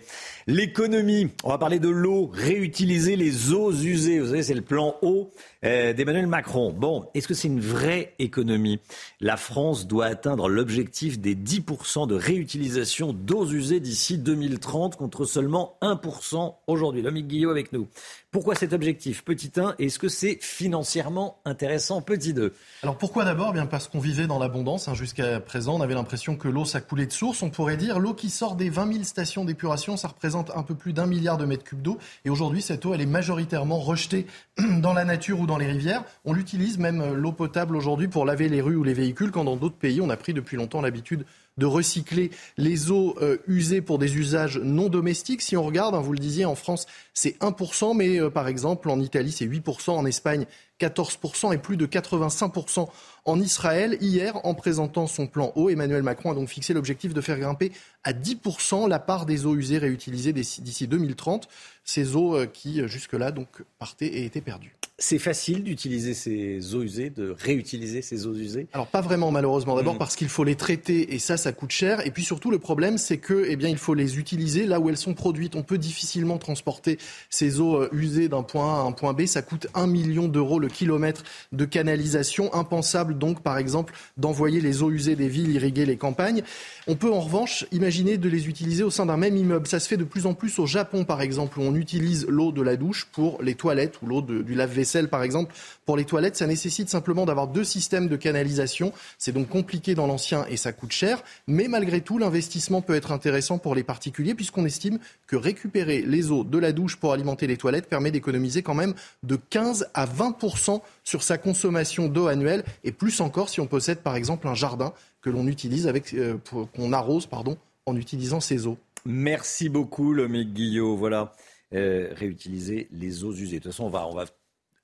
L'économie, 0.50 1.28
on 1.44 1.50
va 1.50 1.58
parler 1.58 1.78
de 1.78 1.90
l'eau, 1.90 2.30
réutiliser 2.32 3.16
les 3.16 3.52
eaux 3.52 3.70
usées. 3.70 4.18
Vous 4.18 4.28
savez, 4.28 4.42
c'est 4.42 4.54
le 4.54 4.62
plan 4.62 4.94
eau 5.02 5.30
euh, 5.62 5.92
d'Emmanuel 5.92 6.26
Macron. 6.26 6.72
Bon, 6.72 7.04
est-ce 7.12 7.28
que 7.28 7.34
c'est 7.34 7.48
une 7.48 7.60
vraie 7.60 8.14
économie? 8.18 8.80
La 9.20 9.36
France 9.36 9.86
doit 9.86 10.06
atteindre 10.06 10.48
l'objectif 10.48 11.20
des 11.20 11.34
10% 11.34 12.06
de 12.06 12.14
réutilisation 12.14 13.12
d'eaux 13.12 13.44
usées 13.44 13.78
d'ici 13.78 14.16
2030 14.16 14.96
contre 14.96 15.26
seulement 15.26 15.76
1% 15.82 16.54
aujourd'hui. 16.66 17.02
Lomique 17.02 17.28
Guillot 17.28 17.50
avec 17.50 17.74
nous. 17.74 17.86
Pourquoi 18.30 18.54
cet 18.54 18.72
objectif? 18.72 19.24
Petit 19.24 19.52
1, 19.54 19.74
est-ce 19.78 19.98
que 19.98 20.08
c'est 20.08 20.38
financièrement 20.40 21.40
intéressant? 21.44 22.00
Petit 22.00 22.32
2 22.32 22.54
Alors 22.82 22.96
pourquoi 22.96 23.26
d'abord? 23.26 23.52
Bien 23.52 23.66
parce 23.66 23.86
qu'on 23.88 24.00
vivait 24.00 24.26
dans 24.26 24.38
l'abondance. 24.38 24.88
Hein, 24.88 24.94
jusqu'à 24.94 25.40
présent, 25.40 25.76
on 25.76 25.82
avait 25.82 25.94
l'impression 25.94 26.36
que 26.36 26.48
l'eau, 26.48 26.64
ça 26.64 26.80
coulait 26.80 27.06
de 27.06 27.12
source. 27.12 27.42
On 27.42 27.50
pourrait 27.50 27.76
dire 27.76 27.98
l'eau 27.98 28.14
qui 28.14 28.30
sort 28.30 28.54
des 28.54 28.70
20 28.70 28.92
000 28.92 29.04
stations 29.04 29.44
d'épuration, 29.44 29.98
ça 29.98 30.08
représente 30.08 30.37
un 30.54 30.62
peu 30.62 30.74
plus 30.74 30.92
d'un 30.92 31.06
milliard 31.06 31.36
de 31.36 31.44
mètres 31.44 31.64
cubes 31.64 31.82
d'eau. 31.82 31.98
Et 32.24 32.30
aujourd'hui, 32.30 32.62
cette 32.62 32.84
eau, 32.86 32.94
elle 32.94 33.00
est 33.00 33.06
majoritairement 33.06 33.78
rejetée 33.78 34.26
dans 34.80 34.92
la 34.92 35.04
nature 35.04 35.40
ou 35.40 35.46
dans 35.46 35.58
les 35.58 35.66
rivières. 35.66 36.04
On 36.24 36.32
l'utilise 36.32 36.78
même 36.78 37.00
euh, 37.00 37.14
l'eau 37.14 37.32
potable 37.32 37.76
aujourd'hui 37.76 38.08
pour 38.08 38.24
laver 38.24 38.48
les 38.48 38.60
rues 38.60 38.76
ou 38.76 38.84
les 38.84 38.94
véhicules, 38.94 39.30
quand 39.30 39.44
dans 39.44 39.56
d'autres 39.56 39.76
pays, 39.76 40.00
on 40.00 40.10
a 40.10 40.16
pris 40.16 40.34
depuis 40.34 40.56
longtemps 40.56 40.80
l'habitude 40.80 41.24
de 41.58 41.66
recycler 41.66 42.30
les 42.56 42.90
eaux 42.90 43.16
euh, 43.20 43.36
usées 43.46 43.82
pour 43.82 43.98
des 43.98 44.16
usages 44.16 44.58
non 44.58 44.88
domestiques. 44.88 45.42
Si 45.42 45.56
on 45.56 45.64
regarde, 45.64 45.94
hein, 45.94 46.00
vous 46.00 46.12
le 46.12 46.18
disiez, 46.18 46.44
en 46.44 46.54
France, 46.54 46.86
c'est 47.12 47.38
1%, 47.40 47.94
mais 47.96 48.20
euh, 48.20 48.30
par 48.30 48.48
exemple, 48.48 48.88
en 48.88 49.00
Italie, 49.00 49.32
c'est 49.32 49.46
8%, 49.46 49.90
en 49.90 50.06
Espagne, 50.06 50.46
14% 50.80 51.52
et 51.52 51.58
plus 51.58 51.76
de 51.76 51.86
85% 51.86 52.88
en 53.24 53.40
Israël. 53.40 53.98
Hier, 54.00 54.44
en 54.46 54.54
présentant 54.54 55.06
son 55.06 55.26
plan 55.26 55.52
eau, 55.56 55.68
Emmanuel 55.68 56.02
Macron 56.02 56.30
a 56.30 56.34
donc 56.34 56.48
fixé 56.48 56.72
l'objectif 56.72 57.12
de 57.12 57.20
faire 57.20 57.38
grimper 57.38 57.72
à 58.04 58.12
10% 58.12 58.88
la 58.88 59.00
part 59.00 59.26
des 59.26 59.44
eaux 59.44 59.56
usées 59.56 59.78
réutilisées 59.78 60.32
d'ici 60.32 60.86
2030. 60.86 61.48
Ces 61.84 62.16
eaux 62.16 62.36
euh, 62.36 62.46
qui, 62.46 62.86
jusque-là, 62.86 63.32
donc, 63.32 63.48
partaient 63.78 64.06
et 64.06 64.24
étaient 64.24 64.40
perdues. 64.40 64.74
C'est 65.00 65.20
facile 65.20 65.62
d'utiliser 65.62 66.12
ces 66.12 66.74
eaux 66.74 66.82
usées, 66.82 67.08
de 67.08 67.32
réutiliser 67.38 68.02
ces 68.02 68.26
eaux 68.26 68.34
usées? 68.34 68.66
Alors 68.72 68.88
pas 68.88 69.00
vraiment 69.00 69.30
malheureusement. 69.30 69.76
D'abord 69.76 69.94
hmm. 69.94 69.98
parce 69.98 70.16
qu'il 70.16 70.28
faut 70.28 70.42
les 70.42 70.56
traiter 70.56 71.14
et 71.14 71.20
ça, 71.20 71.36
ça 71.36 71.52
coûte 71.52 71.70
cher. 71.70 72.04
Et 72.04 72.10
puis 72.10 72.24
surtout 72.24 72.50
le 72.50 72.58
problème, 72.58 72.98
c'est 72.98 73.18
que, 73.18 73.44
eh 73.46 73.54
bien, 73.54 73.68
il 73.68 73.78
faut 73.78 73.94
les 73.94 74.18
utiliser 74.18 74.66
là 74.66 74.80
où 74.80 74.88
elles 74.88 74.96
sont 74.96 75.14
produites. 75.14 75.54
On 75.54 75.62
peut 75.62 75.78
difficilement 75.78 76.36
transporter 76.38 76.98
ces 77.30 77.60
eaux 77.60 77.76
euh, 77.76 77.88
usées 77.92 78.28
d'un 78.28 78.42
point 78.42 78.74
A 78.74 78.80
à 78.80 78.82
un 78.82 78.90
point 78.90 79.12
B. 79.12 79.26
Ça 79.26 79.40
coûte 79.40 79.68
un 79.72 79.86
million 79.86 80.26
d'euros 80.26 80.58
le 80.58 80.66
kilomètre 80.66 81.22
de 81.52 81.64
canalisation. 81.64 82.52
Impensable 82.52 83.16
donc, 83.16 83.40
par 83.40 83.56
exemple, 83.56 83.94
d'envoyer 84.16 84.60
les 84.60 84.82
eaux 84.82 84.90
usées 84.90 85.14
des 85.14 85.28
villes 85.28 85.52
irriguer 85.52 85.86
les 85.86 85.96
campagnes. 85.96 86.42
On 86.88 86.96
peut 86.96 87.12
en 87.12 87.20
revanche 87.20 87.66
imaginer 87.70 88.18
de 88.18 88.28
les 88.28 88.48
utiliser 88.48 88.82
au 88.82 88.90
sein 88.90 89.06
d'un 89.06 89.16
même 89.16 89.36
immeuble. 89.36 89.68
Ça 89.68 89.78
se 89.78 89.86
fait 89.86 89.96
de 89.96 90.02
plus 90.02 90.26
en 90.26 90.34
plus 90.34 90.58
au 90.58 90.66
Japon, 90.66 91.04
par 91.04 91.20
exemple, 91.20 91.60
où 91.60 91.62
on 91.62 91.76
utilise 91.76 92.26
l'eau 92.26 92.50
de 92.50 92.62
la 92.62 92.74
douche 92.74 93.06
pour 93.12 93.40
les 93.44 93.54
toilettes 93.54 94.02
ou 94.02 94.06
l'eau 94.06 94.22
du 94.22 94.54
lave-vaisselle, 94.56 94.87
par 95.08 95.22
exemple, 95.22 95.54
pour 95.84 95.96
les 95.96 96.04
toilettes. 96.04 96.36
Ça 96.36 96.46
nécessite 96.46 96.88
simplement 96.88 97.26
d'avoir 97.26 97.48
deux 97.48 97.64
systèmes 97.64 98.08
de 98.08 98.16
canalisation. 98.16 98.92
C'est 99.18 99.32
donc 99.32 99.48
compliqué 99.48 99.94
dans 99.94 100.06
l'ancien 100.06 100.46
et 100.48 100.56
ça 100.56 100.72
coûte 100.72 100.92
cher. 100.92 101.22
Mais 101.46 101.68
malgré 101.68 102.00
tout, 102.00 102.18
l'investissement 102.18 102.80
peut 102.82 102.94
être 102.94 103.12
intéressant 103.12 103.58
pour 103.58 103.74
les 103.74 103.82
particuliers 103.82 104.34
puisqu'on 104.34 104.64
estime 104.64 104.98
que 105.26 105.36
récupérer 105.36 106.02
les 106.02 106.30
eaux 106.30 106.44
de 106.44 106.58
la 106.58 106.72
douche 106.72 106.96
pour 106.96 107.12
alimenter 107.12 107.46
les 107.46 107.56
toilettes 107.56 107.88
permet 107.88 108.10
d'économiser 108.10 108.62
quand 108.62 108.74
même 108.74 108.94
de 109.22 109.36
15 109.36 109.90
à 109.94 110.06
20% 110.06 110.80
sur 111.04 111.22
sa 111.22 111.38
consommation 111.38 112.08
d'eau 112.08 112.26
annuelle 112.26 112.64
et 112.84 112.92
plus 112.92 113.20
encore 113.20 113.48
si 113.48 113.60
on 113.60 113.66
possède 113.66 113.98
par 113.98 114.16
exemple 114.16 114.48
un 114.48 114.54
jardin 114.54 114.92
que 115.20 115.30
l'on 115.30 115.46
utilise 115.46 115.86
avec, 115.86 116.14
euh, 116.14 116.36
qu'on 116.74 116.92
arrose 116.92 117.26
pardon, 117.26 117.56
en 117.86 117.96
utilisant 117.96 118.40
ces 118.40 118.66
eaux. 118.66 118.78
Merci 119.04 119.68
beaucoup, 119.68 120.12
Lomique 120.12 120.52
Guillot. 120.52 120.96
Voilà, 120.96 121.32
euh, 121.74 122.08
réutiliser 122.12 122.88
les 122.92 123.24
eaux 123.24 123.32
usées. 123.32 123.58
De 123.58 123.62
toute 123.62 123.72
façon, 123.72 123.84
on 123.84 123.90
va 123.90 124.00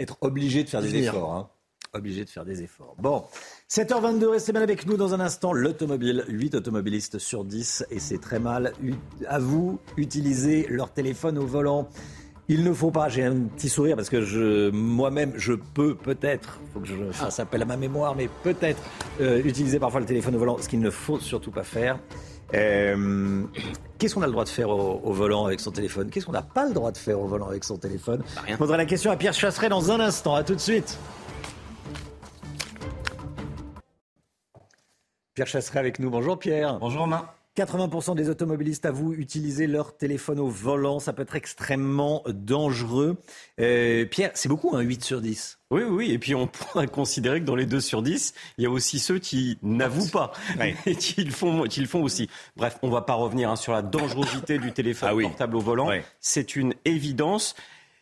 être 0.01 0.19
obligé 0.21 0.65
de 0.65 0.69
faire 0.69 0.83
des 0.83 0.97
efforts. 0.97 1.35
Hein. 1.35 1.49
Obligé 1.93 2.25
de 2.25 2.31
faire 2.31 2.45
des 2.45 2.63
efforts. 2.63 2.97
Bon, 2.99 3.23
7h22, 3.71 4.27
restez 4.27 4.53
bien 4.53 4.63
avec 4.63 4.85
nous 4.85 4.97
dans 4.97 5.15
un 5.15 5.21
instant. 5.21 5.53
L'automobile, 5.53 6.25
8 6.27 6.57
automobilistes 6.57 7.19
sur 7.19 7.45
10, 7.45 7.87
et 7.91 8.01
c'est 8.01 8.19
très 8.19 8.41
mal. 8.41 8.73
À 9.29 9.39
vous, 9.39 9.79
utiliser 9.97 10.67
leur 10.69 10.93
téléphone 10.93 11.39
au 11.39 11.47
volant. 11.47 11.89
Il 12.49 12.65
ne 12.65 12.73
faut 12.73 12.91
pas, 12.91 13.09
j'ai 13.09 13.23
un 13.23 13.45
petit 13.45 13.69
sourire 13.69 13.97
parce 13.97 14.11
que 14.11 14.21
je, 14.23 14.71
moi-même, 14.71 15.33
je 15.37 15.55
peux 15.55 15.95
peut-être, 15.95 16.61
faut 16.75 16.81
que 16.81 16.89
je 16.89 17.13
fasse 17.13 17.39
appel 17.39 17.63
à 17.63 17.65
ma 17.65 17.77
mémoire, 17.77 18.15
mais 18.17 18.29
peut-être 18.43 18.83
euh, 19.21 19.41
utiliser 19.45 19.79
parfois 19.79 20.01
le 20.01 20.07
téléphone 20.07 20.35
au 20.35 20.39
volant, 20.39 20.59
ce 20.59 20.69
qu'il 20.69 20.81
ne 20.81 20.91
faut 20.91 21.19
surtout 21.21 21.53
pas 21.53 21.63
faire. 21.63 21.99
Euh, 22.55 23.43
Qu'est-ce 23.99 24.15
qu'on 24.15 24.23
a 24.23 24.27
le 24.27 24.33
droit 24.33 24.45
de 24.45 24.49
faire 24.49 24.69
au, 24.71 25.01
au 25.03 25.13
volant 25.13 25.47
avec 25.47 25.61
son 25.61 25.71
téléphone? 25.71 26.11
Qu'est-ce 26.11 26.27
qu'on 26.27 26.33
n'a 26.33 26.43
pas 26.43 26.67
le 26.67 26.75
droit 26.75 26.93
de 26.93 26.99
faire 26.99 27.21
au 27.21 27.27
volant 27.27 27.49
avec 27.49 27.65
son 27.65 27.77
téléphone? 27.79 28.23
Je 28.49 28.57
poserai 28.57 28.77
la 28.77 28.87
question 28.87 29.11
à 29.11 29.17
Pierre 29.17 29.33
Chasseret 29.33 29.69
dans 29.69 29.91
un 29.91 30.01
instant. 30.01 30.35
À 30.35 30.45
tout 30.45 30.55
de 30.55 30.61
suite. 30.61 30.99
Pierre 35.35 35.47
Chasseret 35.47 35.79
avec 35.81 35.99
nous. 35.99 36.11
Bonjour 36.11 36.39
Pierre. 36.39 36.79
Bonjour 36.79 37.03
Romain. 37.03 37.27
80% 37.57 38.17
des 38.17 38.29
automobilistes 38.31 38.85
avouent 38.85 39.13
utiliser 39.15 39.67
leur 39.67 39.97
téléphone 39.97 40.41
au 40.41 40.49
volant. 40.49 40.99
Ça 40.99 41.13
peut 41.13 41.23
être 41.23 41.37
extrêmement 41.37 42.23
dangereux. 42.29 43.17
Euh, 43.61 44.05
Pierre, 44.07 44.33
c'est 44.35 44.49
beaucoup, 44.49 44.75
un 44.77 44.81
8 44.81 45.05
sur 45.05 45.21
10. 45.21 45.59
Oui, 45.71 45.83
oui, 45.83 46.11
et 46.13 46.19
puis 46.19 46.35
on 46.35 46.47
pourrait 46.49 46.89
considérer 46.89 47.41
que 47.41 47.45
dans 47.47 47.55
les 47.57 47.67
2 47.67 47.81
sur 47.81 48.03
10, 48.03 48.35
il 48.59 48.65
y 48.65 48.67
a 48.67 48.71
aussi 48.71 48.99
ceux 48.99 49.19
qui 49.19 49.59
n'avouent 49.63 50.11
pas 50.11 50.33
et 50.87 50.97
qui 50.97 51.23
le, 51.25 51.31
font, 51.31 51.63
qui 51.65 51.81
le 51.81 51.87
font 51.87 52.03
aussi. 52.03 52.29
Bref, 52.57 52.79
on 52.83 52.89
ne 52.89 52.93
va 52.93 53.03
pas 53.03 53.15
revenir 53.15 53.51
hein, 53.51 53.57
sur 53.57 53.73
la 53.73 53.83
dangerosité 53.83 54.59
du 54.59 54.73
téléphone 54.73 55.09
Ah 55.13 55.15
oui. 55.15 55.25
portable 55.25 55.57
au 55.57 55.61
volant. 55.61 55.91
C'est 56.21 56.57
une 56.57 56.75
évidence. 56.85 57.55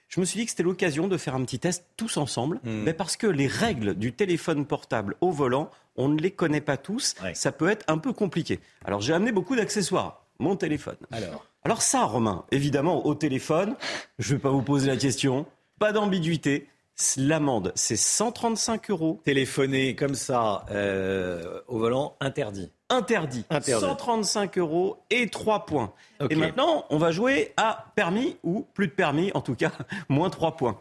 Je 0.08 0.20
me 0.20 0.26
suis 0.26 0.38
dit 0.40 0.44
que 0.44 0.50
c'était 0.50 0.62
l'occasion 0.62 1.08
de 1.08 1.16
faire 1.16 1.34
un 1.34 1.42
petit 1.44 1.58
test 1.58 1.86
tous 1.96 2.18
ensemble, 2.18 2.60
Hmm. 2.64 2.82
mais 2.84 2.92
parce 2.92 3.16
que 3.16 3.26
les 3.26 3.46
règles 3.46 3.94
du 3.94 4.12
téléphone 4.12 4.66
portable 4.66 5.16
au 5.22 5.30
volant, 5.30 5.70
on 5.97 6.09
ne 6.09 6.20
les 6.20 6.31
connaît 6.31 6.60
pas 6.60 6.77
tous. 6.77 7.14
Ça 7.35 7.52
peut 7.52 7.69
être 7.69 7.85
un 7.89 7.98
peu 7.98 8.12
compliqué. 8.12 8.60
Alors 8.85 9.01
j'ai 9.01 9.12
amené 9.12 9.32
beaucoup 9.32 9.56
d'accessoires. 9.56 10.24
Mon 10.39 10.56
téléphone. 10.56 10.97
Alors 11.10 11.47
Alors 11.64 11.82
ça, 11.82 12.05
Romain, 12.05 12.44
évidemment, 12.51 13.06
au 13.06 13.14
téléphone, 13.14 13.77
je 14.19 14.32
ne 14.32 14.39
vais 14.39 14.43
pas 14.43 14.51
vous 14.51 14.62
poser 14.62 14.89
la 14.89 14.97
question, 14.97 15.47
pas 15.78 15.93
d'ambiguïté. 15.93 16.69
L'amende, 17.16 17.73
c'est 17.74 17.97
135 17.97 18.90
euros. 18.90 19.20
Téléphoner 19.24 19.97
comme 19.97 20.14
ça 20.14 20.64
euh, 20.70 21.60
au 21.66 21.78
volant, 21.78 22.16
interdit. 22.20 22.70
Interdit. 22.90 23.44
Interdit. 23.51 23.85
135 23.85 24.59
euros 24.59 24.98
et 25.10 25.28
3 25.28 25.66
points. 25.66 25.93
Et 26.31 26.36
maintenant, 26.36 26.85
on 26.90 26.98
va 26.98 27.10
jouer 27.10 27.55
à 27.56 27.86
permis 27.97 28.36
ou 28.43 28.66
plus 28.74 28.86
de 28.86 28.93
permis, 28.93 29.31
en 29.35 29.40
tout 29.40 29.55
cas, 29.55 29.73
moins 30.09 30.31
3 30.31 30.56
points. 30.56 30.78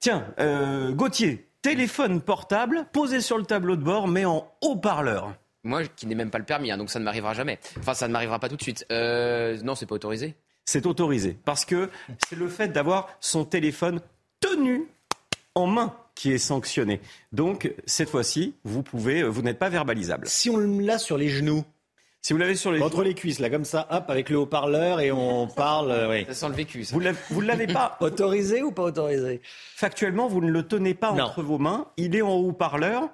Tiens, 0.00 0.26
euh, 0.38 0.92
Gauthier, 0.92 1.47
téléphone 1.62 2.20
portable 2.20 2.86
posé 2.92 3.20
sur 3.20 3.38
le 3.38 3.44
tableau 3.44 3.76
de 3.76 3.82
bord, 3.82 4.08
mais 4.08 4.24
en 4.24 4.50
haut-parleur. 4.60 5.34
Moi, 5.64 5.84
qui 5.84 6.06
n'ai 6.06 6.14
même 6.14 6.30
pas 6.30 6.38
le 6.38 6.44
permis, 6.44 6.70
hein, 6.70 6.78
donc 6.78 6.90
ça 6.90 6.98
ne 6.98 7.04
m'arrivera 7.04 7.34
jamais. 7.34 7.58
Enfin, 7.78 7.94
ça 7.94 8.08
ne 8.08 8.12
m'arrivera 8.12 8.38
pas 8.38 8.48
tout 8.48 8.56
de 8.56 8.62
suite. 8.62 8.86
Euh, 8.92 9.58
non, 9.62 9.74
c'est 9.74 9.86
pas 9.86 9.96
autorisé. 9.96 10.34
C'est 10.64 10.86
autorisé 10.86 11.36
parce 11.44 11.64
que 11.64 11.90
c'est 12.28 12.36
le 12.36 12.48
fait 12.48 12.68
d'avoir 12.68 13.08
son 13.20 13.44
téléphone 13.44 14.00
tenu 14.40 14.86
en 15.54 15.66
main 15.66 15.94
qui 16.14 16.32
est 16.32 16.38
sanctionné. 16.38 17.00
Donc 17.32 17.72
cette 17.86 18.10
fois-ci, 18.10 18.54
vous 18.64 18.82
pouvez, 18.82 19.22
vous 19.22 19.42
n'êtes 19.42 19.58
pas 19.58 19.68
verbalisable. 19.68 20.26
Si 20.28 20.50
on 20.50 20.58
l'a 20.58 20.98
sur 20.98 21.16
les 21.16 21.28
genoux, 21.28 21.64
si 22.20 22.32
vous 22.32 22.38
l'avez 22.38 22.56
sur 22.56 22.72
les 22.72 22.82
entre 22.82 23.02
les 23.02 23.14
cuisses, 23.14 23.38
là, 23.38 23.48
comme 23.48 23.64
ça, 23.64 23.86
hop, 23.90 24.04
avec 24.08 24.28
le 24.30 24.38
haut-parleur 24.38 25.00
et 25.00 25.10
on 25.12 25.46
parle. 25.46 25.90
euh, 25.90 26.10
oui. 26.10 26.24
Ça 26.28 26.34
sent 26.34 26.48
le 26.48 26.54
vécu. 26.54 26.84
Ça. 26.84 26.94
Vous 27.30 27.40
ne 27.42 27.46
l'avez 27.46 27.66
pas 27.66 27.96
autorisé 28.00 28.62
ou 28.62 28.72
pas 28.72 28.82
autorisé? 28.82 29.40
Factuellement, 29.74 30.28
vous 30.28 30.40
ne 30.40 30.50
le 30.50 30.62
tenez 30.66 30.94
pas 30.94 31.12
Non. 31.12 31.24
entre 31.24 31.42
vos 31.42 31.58
mains. 31.58 31.86
Il 31.96 32.14
est 32.16 32.22
en 32.22 32.34
haut-parleur. 32.34 33.08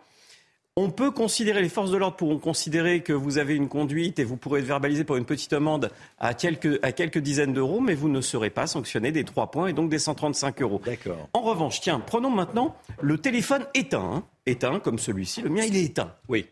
On 0.77 0.91
peut 0.91 1.13
considérer, 1.13 1.63
les 1.63 1.69
forces 1.69 1.93
de 1.93 1.97
l'ordre 1.97 2.17
pourront 2.17 2.39
considérer 2.41 3.01
que 3.01 3.13
vous 3.13 3.39
avez 3.39 3.55
une 3.55 3.69
conduite 3.69 4.19
et 4.19 4.25
vous 4.25 4.37
pourrez 4.37 4.59
être 4.59 4.67
verbalisé 4.67 5.05
pour 5.05 5.15
une 5.15 5.25
petite 5.25 5.53
amende 5.53 5.89
à 6.19 6.35
quelques, 6.35 6.81
à 6.85 6.91
quelques 6.91 7.19
dizaines 7.19 7.53
d'euros, 7.53 7.79
mais 7.81 7.95
vous 7.95 8.09
ne 8.09 8.21
serez 8.21 8.51
pas 8.51 8.67
sanctionné 8.67 9.13
des 9.13 9.23
3 9.23 9.53
points 9.53 9.69
et 9.69 9.73
donc 9.73 9.89
des 9.89 10.01
135 10.01 10.61
euros. 10.63 10.81
D'accord. 10.85 11.29
En 11.33 11.43
revanche, 11.43 11.81
tiens, 11.81 12.01
prenons 12.01 12.31
maintenant 12.31 12.75
le 13.01 13.19
téléphone 13.19 13.65
éteint. 13.75 14.01
hein. 14.15 14.25
Éteint, 14.47 14.81
comme 14.81 14.99
celui-ci. 14.99 15.43
Le 15.43 15.49
mien, 15.51 15.63
il 15.65 15.77
est 15.77 15.85
éteint. 15.85 16.13
Oui. 16.29 16.47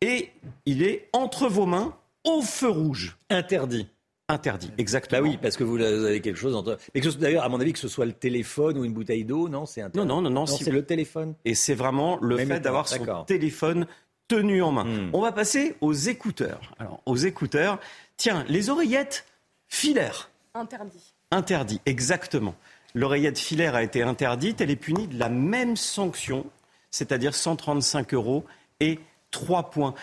Et 0.00 0.30
il 0.66 0.82
est 0.82 1.08
entre 1.12 1.48
vos 1.48 1.66
mains 1.66 1.94
au 2.24 2.42
feu 2.42 2.68
rouge. 2.68 3.16
Interdit. 3.28 3.88
Interdit, 4.28 4.70
exactement. 4.78 5.22
Bah 5.22 5.28
oui, 5.28 5.38
parce 5.42 5.56
que 5.56 5.64
vous 5.64 5.80
avez 5.80 6.20
quelque 6.20 6.36
chose 6.38 6.54
entre. 6.54 6.78
Mais 6.94 7.00
que 7.00 7.10
ce- 7.10 7.18
d'ailleurs, 7.18 7.42
à 7.42 7.48
mon 7.48 7.58
avis, 7.60 7.72
que 7.72 7.80
ce 7.80 7.88
soit 7.88 8.06
le 8.06 8.12
téléphone 8.12 8.78
ou 8.78 8.84
une 8.84 8.92
bouteille 8.92 9.24
d'eau, 9.24 9.48
non, 9.48 9.66
c'est 9.66 9.80
interdit. 9.82 9.98
Non, 10.08 10.20
non, 10.22 10.22
non, 10.22 10.30
non. 10.30 10.46
si- 10.46 10.62
c'est 10.62 10.70
le 10.70 10.84
téléphone. 10.84 11.34
Et 11.44 11.56
c'est 11.56 11.74
vraiment 11.74 12.16
le 12.22 12.36
Même 12.36 12.48
fait 12.48 12.60
d'avoir 12.60 12.86
son 12.86 13.24
téléphone 13.24 13.86
tenu 14.28 14.62
en 14.62 14.70
main. 14.70 14.84
Hmm. 14.84 15.10
On 15.12 15.20
va 15.20 15.32
passer 15.32 15.74
aux 15.80 15.92
écouteurs. 15.92 16.60
Alors, 16.78 17.00
aux 17.06 17.16
écouteurs, 17.16 17.80
tiens, 18.16 18.44
les 18.48 18.70
oreillettes 18.70 19.26
filaires. 19.66 20.30
Interdit. 20.54 21.12
Interdit, 21.32 21.80
exactement. 21.84 22.54
L'oreillette 22.94 23.38
filaire 23.38 23.74
a 23.74 23.82
été 23.82 24.02
interdite. 24.02 24.60
Elle 24.60 24.70
est 24.70 24.76
punie 24.76 25.08
de 25.08 25.18
la 25.18 25.28
même 25.28 25.74
sanction, 25.76 26.46
c'est-à-dire 26.92 27.34
135 27.34 28.14
euros 28.14 28.44
et 28.78 29.00
3 29.30 29.70
points. 29.70 29.94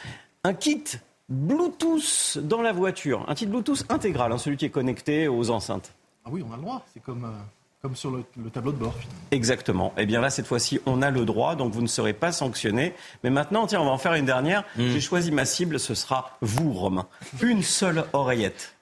Un 0.44 0.54
kit 0.54 0.84
Bluetooth 1.30 2.38
dans 2.38 2.62
la 2.62 2.72
voiture. 2.72 3.26
Un 3.28 3.36
kit 3.36 3.46
Bluetooth 3.46 3.84
intégral, 3.90 4.32
hein, 4.32 4.38
celui 4.38 4.58
qui 4.58 4.66
est 4.66 4.70
connecté 4.70 5.28
aux 5.28 5.50
enceintes. 5.50 5.94
Ah 6.26 6.30
oui, 6.32 6.44
on 6.48 6.54
a 6.54 6.56
le 6.56 6.62
droit. 6.62 6.86
C'est 6.94 7.02
comme, 7.02 7.26
euh, 7.26 7.30
comme 7.82 7.96
sur 7.96 8.12
le, 8.12 8.24
le 8.42 8.50
tableau 8.50 8.72
de 8.72 8.78
bord. 8.78 8.94
finalement. 8.94 9.20
Exactement. 9.32 9.94
Et 9.98 10.06
bien 10.06 10.22
là, 10.22 10.30
cette 10.30 10.48
fois-ci, 10.48 10.80
on 10.86 11.02
a 11.02 11.12
le 11.12 11.26
droit, 11.26 11.56
donc 11.56 11.74
vous 11.74 11.82
ne 11.82 11.88
serez 11.88 12.14
pas 12.14 12.32
sanctionné. 12.32 12.94
Mais 13.24 13.30
maintenant, 13.30 13.68
tiens, 13.68 13.82
on 13.82 13.86
va 13.86 13.92
en 13.92 13.98
faire 13.98 14.14
une 14.14 14.26
dernière. 14.26 14.64
J'ai 14.78 15.02
choisi 15.02 15.32
ma 15.32 15.46
cible, 15.46 15.80
ce 15.80 15.96
sera 15.96 16.38
vous, 16.42 16.72
Romain. 16.74 17.08
Une 17.42 17.64
seule 17.64 18.06
oreillette. 18.14 18.76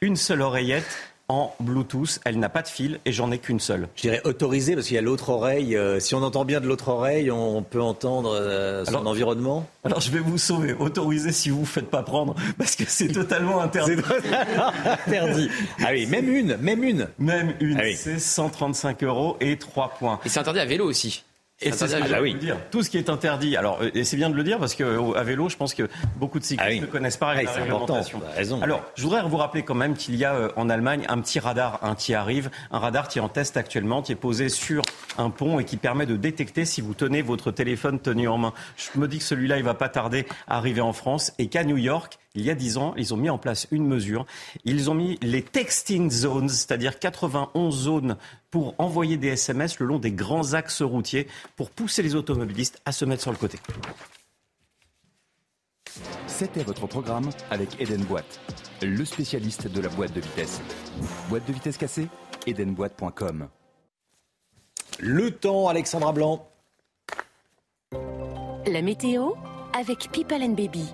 Une 0.00 0.16
seule 0.16 0.42
oreillette 0.42 1.09
en 1.30 1.54
Bluetooth. 1.60 2.18
Elle 2.24 2.38
n'a 2.40 2.48
pas 2.48 2.62
de 2.62 2.68
fil 2.68 2.98
et 3.06 3.12
j'en 3.12 3.30
ai 3.30 3.38
qu'une 3.38 3.60
seule. 3.60 3.88
Je 3.94 4.02
dirais 4.02 4.20
autorisé 4.24 4.74
parce 4.74 4.86
qu'il 4.88 4.96
y 4.96 4.98
a 4.98 5.02
l'autre 5.02 5.28
oreille. 5.30 5.76
euh, 5.76 6.00
si 6.00 6.14
on 6.16 6.22
entend 6.22 6.44
bien 6.44 6.60
de 6.60 6.66
l'autre 6.66 6.88
oreille, 6.88 7.30
on 7.30 7.62
peut 7.62 7.80
entendre 7.80 8.34
euh, 8.34 8.84
son 8.84 8.90
Alors- 8.96 9.06
environnement. 9.06 9.66
Alors 9.84 10.00
je 10.00 10.10
vais 10.10 10.18
vous 10.18 10.36
sauver. 10.38 10.74
Autorisé 10.74 11.30
si 11.32 11.48
vous 11.50 11.56
ne 11.56 11.60
vous 11.60 11.66
faites 11.66 11.88
pas 11.88 12.02
prendre, 12.02 12.34
parce 12.58 12.74
que 12.76 12.84
c'est 12.86 13.08
totalement 13.08 13.60
interdit. 13.60 13.92
C'est 13.96 14.02
totalement 14.02 14.72
interdit. 15.06 15.48
Ah 15.80 15.88
oui, 15.92 16.06
même 16.06 16.28
une, 16.34 16.56
même 16.56 16.82
une. 16.82 17.08
Même 17.18 17.54
une, 17.60 17.78
Ah 17.78 17.82
oui. 17.84 17.94
c'est 17.96 18.18
135 18.18 19.02
euros 19.04 19.36
et 19.40 19.56
3 19.56 19.90
points. 19.98 20.18
Et 20.24 20.28
c'est 20.28 20.40
interdit 20.40 20.60
à 20.60 20.64
vélo 20.66 20.84
aussi. 20.86 21.22
Et 21.62 21.72
c'est 21.72 21.84
interdit 21.84 21.90
ce 21.90 21.96
à 21.96 21.98
que 22.00 22.04
vélo. 22.04 22.14
j'allais 22.16 22.32
vous 22.32 22.38
dire. 22.38 22.56
Tout 22.70 22.82
ce 22.82 22.90
qui 22.90 22.96
est 22.98 23.10
interdit. 23.10 23.56
Alors, 23.56 23.78
euh, 23.82 23.90
et 23.94 24.04
c'est 24.04 24.16
bien 24.16 24.30
de 24.30 24.34
le 24.34 24.42
dire 24.42 24.58
parce 24.58 24.74
qu'à 24.74 25.22
vélo, 25.22 25.48
je 25.48 25.56
pense 25.56 25.74
que 25.74 25.88
beaucoup 26.16 26.38
de 26.38 26.44
cyclistes 26.44 26.66
Ah 26.66 26.72
oui. 26.72 26.80
ne 26.80 26.86
connaissent 26.86 27.16
pas 27.18 27.32
Ah 27.32 27.36
oui, 27.38 27.44
la 27.44 27.52
c'est 27.52 27.60
réglementation. 27.60 28.20
Raison. 28.34 28.62
Alors, 28.62 28.82
je 28.94 29.02
voudrais 29.02 29.22
vous 29.22 29.36
rappeler 29.36 29.62
quand 29.62 29.74
même 29.74 29.94
qu'il 29.94 30.16
y 30.16 30.24
a 30.24 30.34
euh, 30.34 30.48
en 30.56 30.70
Allemagne 30.70 31.04
un 31.08 31.20
petit 31.20 31.38
radar 31.38 31.78
hein, 31.82 31.94
qui 31.96 32.14
arrive, 32.14 32.50
un 32.70 32.78
radar 32.78 33.08
qui 33.08 33.18
est 33.18 33.22
en 33.22 33.28
test 33.28 33.56
actuellement, 33.56 34.00
qui 34.02 34.12
est 34.12 34.16
posé 34.16 34.48
sur 34.48 34.82
un 35.18 35.28
pont 35.30 35.58
et 35.60 35.64
qui 35.64 35.76
permet 35.76 36.06
de 36.06 36.16
détecter 36.16 36.64
si 36.64 36.80
vous 36.80 36.94
tenez 36.94 37.20
votre 37.22 37.50
téléphone 37.50 37.98
tenu 38.00 38.26
en 38.28 38.38
main. 38.38 38.52
Je 38.76 38.98
me 38.98 39.06
dis 39.06 39.18
que 39.18 39.24
celui-là, 39.24 39.58
il 39.58 39.64
va 39.64 39.74
pas 39.74 39.88
tarder 39.90 40.26
à 40.48 40.56
arriver 40.56 40.80
en 40.80 40.92
France 40.94 41.32
et 41.38 41.48
qu'à 41.48 41.64
New 41.64 41.76
York, 41.76 42.18
il 42.34 42.44
y 42.44 42.50
a 42.50 42.54
10 42.54 42.76
ans, 42.76 42.94
ils 42.96 43.12
ont 43.12 43.16
mis 43.16 43.30
en 43.30 43.38
place 43.38 43.66
une 43.70 43.86
mesure. 43.86 44.24
Ils 44.64 44.88
ont 44.90 44.94
mis 44.94 45.18
les 45.20 45.42
texting 45.42 46.10
zones, 46.10 46.48
c'est-à-dire 46.48 46.98
91 46.98 47.74
zones 47.74 48.16
pour 48.50 48.74
envoyer 48.78 49.16
des 49.16 49.28
SMS 49.28 49.78
le 49.80 49.86
long 49.86 49.98
des 49.98 50.12
grands 50.12 50.54
axes 50.54 50.82
routiers 50.82 51.26
pour 51.56 51.70
pousser 51.70 52.02
les 52.02 52.14
automobilistes 52.14 52.80
à 52.84 52.92
se 52.92 53.04
mettre 53.04 53.22
sur 53.22 53.32
le 53.32 53.36
côté. 53.36 53.58
C'était 56.26 56.62
votre 56.62 56.86
programme 56.86 57.30
avec 57.50 57.80
Eden 57.80 58.04
Boîte, 58.04 58.40
le 58.80 59.04
spécialiste 59.04 59.68
de 59.68 59.80
la 59.80 59.88
boîte 59.88 60.12
de 60.12 60.20
vitesse. 60.20 60.60
Boîte 61.28 61.46
de 61.46 61.52
vitesse 61.52 61.76
cassée 61.76 62.08
Edenboîte.com 62.46 63.48
Le 65.00 65.30
temps, 65.32 65.68
Alexandra 65.68 66.12
Blanc. 66.12 66.48
La 68.66 68.82
météo 68.82 69.32
avec 69.74 70.10
People 70.12 70.42
and 70.42 70.54
Baby. 70.54 70.86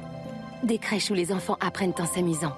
Des 0.63 0.79
crèches 0.79 1.11
où 1.11 1.15
les 1.15 1.33
enfants 1.33 1.57
apprennent 1.61 1.95
en 1.99 2.07
s'amusant. 2.07 2.57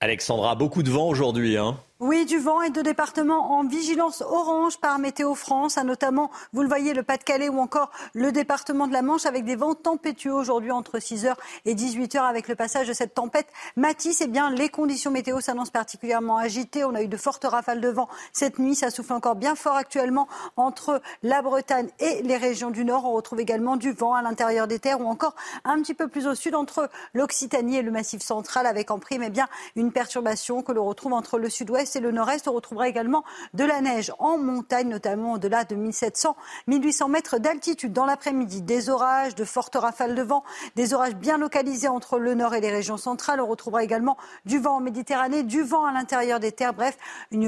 Alexandra, 0.00 0.54
beaucoup 0.54 0.82
de 0.82 0.90
vent 0.90 1.06
aujourd'hui. 1.08 1.58
Hein. 1.58 1.78
Oui, 2.02 2.24
du 2.24 2.38
vent 2.38 2.62
et 2.62 2.70
deux 2.70 2.82
départements 2.82 3.58
en 3.58 3.62
vigilance 3.62 4.22
orange 4.22 4.78
par 4.78 4.98
Météo 4.98 5.34
France, 5.34 5.76
notamment, 5.76 6.30
vous 6.54 6.62
le 6.62 6.68
voyez, 6.68 6.94
le 6.94 7.02
Pas-de-Calais 7.02 7.50
ou 7.50 7.58
encore 7.58 7.90
le 8.14 8.32
département 8.32 8.86
de 8.86 8.94
la 8.94 9.02
Manche 9.02 9.26
avec 9.26 9.44
des 9.44 9.54
vents 9.54 9.74
tempétueux 9.74 10.32
aujourd'hui 10.32 10.70
entre 10.70 10.96
6h 10.96 11.34
et 11.66 11.74
18h 11.74 12.20
avec 12.20 12.48
le 12.48 12.54
passage 12.54 12.88
de 12.88 12.94
cette 12.94 13.12
tempête 13.12 13.48
Matisse. 13.76 14.22
Eh 14.22 14.28
bien, 14.28 14.48
les 14.48 14.70
conditions 14.70 15.10
météo 15.10 15.40
s'annoncent 15.40 15.72
particulièrement 15.72 16.38
agitées. 16.38 16.84
On 16.84 16.94
a 16.94 17.02
eu 17.02 17.06
de 17.06 17.18
fortes 17.18 17.44
rafales 17.44 17.82
de 17.82 17.88
vent 17.88 18.08
cette 18.32 18.58
nuit. 18.58 18.74
Ça 18.74 18.88
souffle 18.88 19.12
encore 19.12 19.36
bien 19.36 19.54
fort 19.54 19.76
actuellement 19.76 20.26
entre 20.56 21.02
la 21.22 21.42
Bretagne 21.42 21.90
et 21.98 22.22
les 22.22 22.38
régions 22.38 22.70
du 22.70 22.86
Nord. 22.86 23.04
On 23.04 23.12
retrouve 23.12 23.40
également 23.40 23.76
du 23.76 23.92
vent 23.92 24.14
à 24.14 24.22
l'intérieur 24.22 24.66
des 24.68 24.78
terres 24.78 25.02
ou 25.02 25.06
encore 25.06 25.34
un 25.66 25.76
petit 25.82 25.92
peu 25.92 26.08
plus 26.08 26.26
au 26.26 26.34
sud 26.34 26.54
entre 26.54 26.88
l'Occitanie 27.12 27.76
et 27.76 27.82
le 27.82 27.90
Massif 27.90 28.22
central 28.22 28.64
avec 28.64 28.90
en 28.90 28.98
prime 28.98 29.22
eh 29.22 29.28
bien, 29.28 29.48
une 29.76 29.92
perturbation 29.92 30.62
que 30.62 30.72
l'on 30.72 30.86
retrouve 30.86 31.12
entre 31.12 31.38
le 31.38 31.50
sud-ouest 31.50 31.89
et 31.96 32.00
le 32.00 32.10
nord-est. 32.10 32.48
On 32.48 32.52
retrouvera 32.52 32.88
également 32.88 33.24
de 33.54 33.64
la 33.64 33.80
neige 33.80 34.12
en 34.18 34.38
montagne, 34.38 34.88
notamment 34.88 35.34
au-delà 35.34 35.64
de 35.64 35.74
1700, 35.74 36.36
1800 36.66 37.08
mètres 37.08 37.38
d'altitude. 37.38 37.92
Dans 37.92 38.06
l'après-midi, 38.06 38.62
des 38.62 38.88
orages, 38.90 39.34
de 39.34 39.44
fortes 39.44 39.76
rafales 39.76 40.14
de 40.14 40.22
vent, 40.22 40.44
des 40.76 40.94
orages 40.94 41.14
bien 41.14 41.38
localisés 41.38 41.88
entre 41.88 42.18
le 42.18 42.34
nord 42.34 42.54
et 42.54 42.60
les 42.60 42.70
régions 42.70 42.96
centrales. 42.96 43.40
On 43.40 43.46
retrouvera 43.46 43.84
également 43.84 44.16
du 44.44 44.58
vent 44.58 44.76
en 44.76 44.80
Méditerranée, 44.80 45.42
du 45.42 45.62
vent 45.62 45.84
à 45.84 45.92
l'intérieur 45.92 46.40
des 46.40 46.52
terres. 46.52 46.74
Bref, 46.74 46.96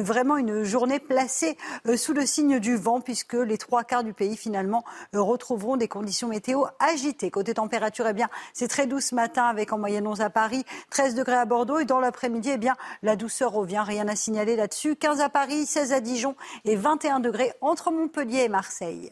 vraiment 0.02 0.36
une 0.36 0.62
journée 0.64 0.98
placée 0.98 1.56
euh, 1.86 1.97
sous 1.97 2.12
le 2.12 2.27
signe 2.27 2.59
du 2.59 2.77
vent, 2.77 3.01
puisque 3.01 3.35
les 3.35 3.59
trois 3.59 3.85
quarts 3.85 4.05
du 4.05 4.12
pays, 4.12 4.36
finalement, 4.36 4.85
euh, 5.14 5.23
retrouveront 5.23 5.77
des 5.77 5.89
conditions 5.89 6.28
météo 6.28 6.64
agitées. 6.78 7.31
Côté 7.31 7.55
température, 7.55 8.06
eh 8.06 8.12
bien, 8.12 8.28
c'est 8.52 8.69
très 8.69 8.86
doux 8.86 9.01
ce 9.01 9.14
matin, 9.14 9.44
avec 9.44 9.73
en 9.73 9.78
moyenne 9.78 10.06
11 10.06 10.20
à 10.20 10.31
Paris, 10.31 10.64
13 10.90 11.14
degrés 11.14 11.36
à 11.36 11.44
Bordeaux. 11.44 11.78
Et 11.78 11.85
dans 11.85 12.01
l'après-midi, 12.01 12.51
eh 12.52 12.59
bien, 12.59 12.77
la 13.02 13.16
douceur 13.16 13.52
revient. 13.52 13.82
Rien 13.86 14.09
à 14.09 14.16
signaler 14.16 14.31
là-dessus. 14.32 14.96
15 14.96 15.20
à 15.20 15.28
Paris, 15.28 15.66
16 15.66 15.92
à 15.92 16.00
Dijon 16.00 16.34
et 16.64 16.76
21 16.76 17.20
degrés 17.20 17.52
entre 17.60 17.90
Montpellier 17.90 18.44
et 18.44 18.48
Marseille. 18.48 19.10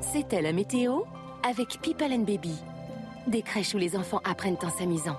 C'était 0.00 0.42
la 0.42 0.52
météo 0.52 1.00
avec 1.42 1.80
People 1.80 2.12
and 2.12 2.20
Baby. 2.20 2.54
Des 3.26 3.42
crèches 3.42 3.74
où 3.74 3.78
les 3.78 3.96
enfants 3.96 4.20
apprennent 4.24 4.58
en 4.62 4.70
s'amusant. 4.70 5.16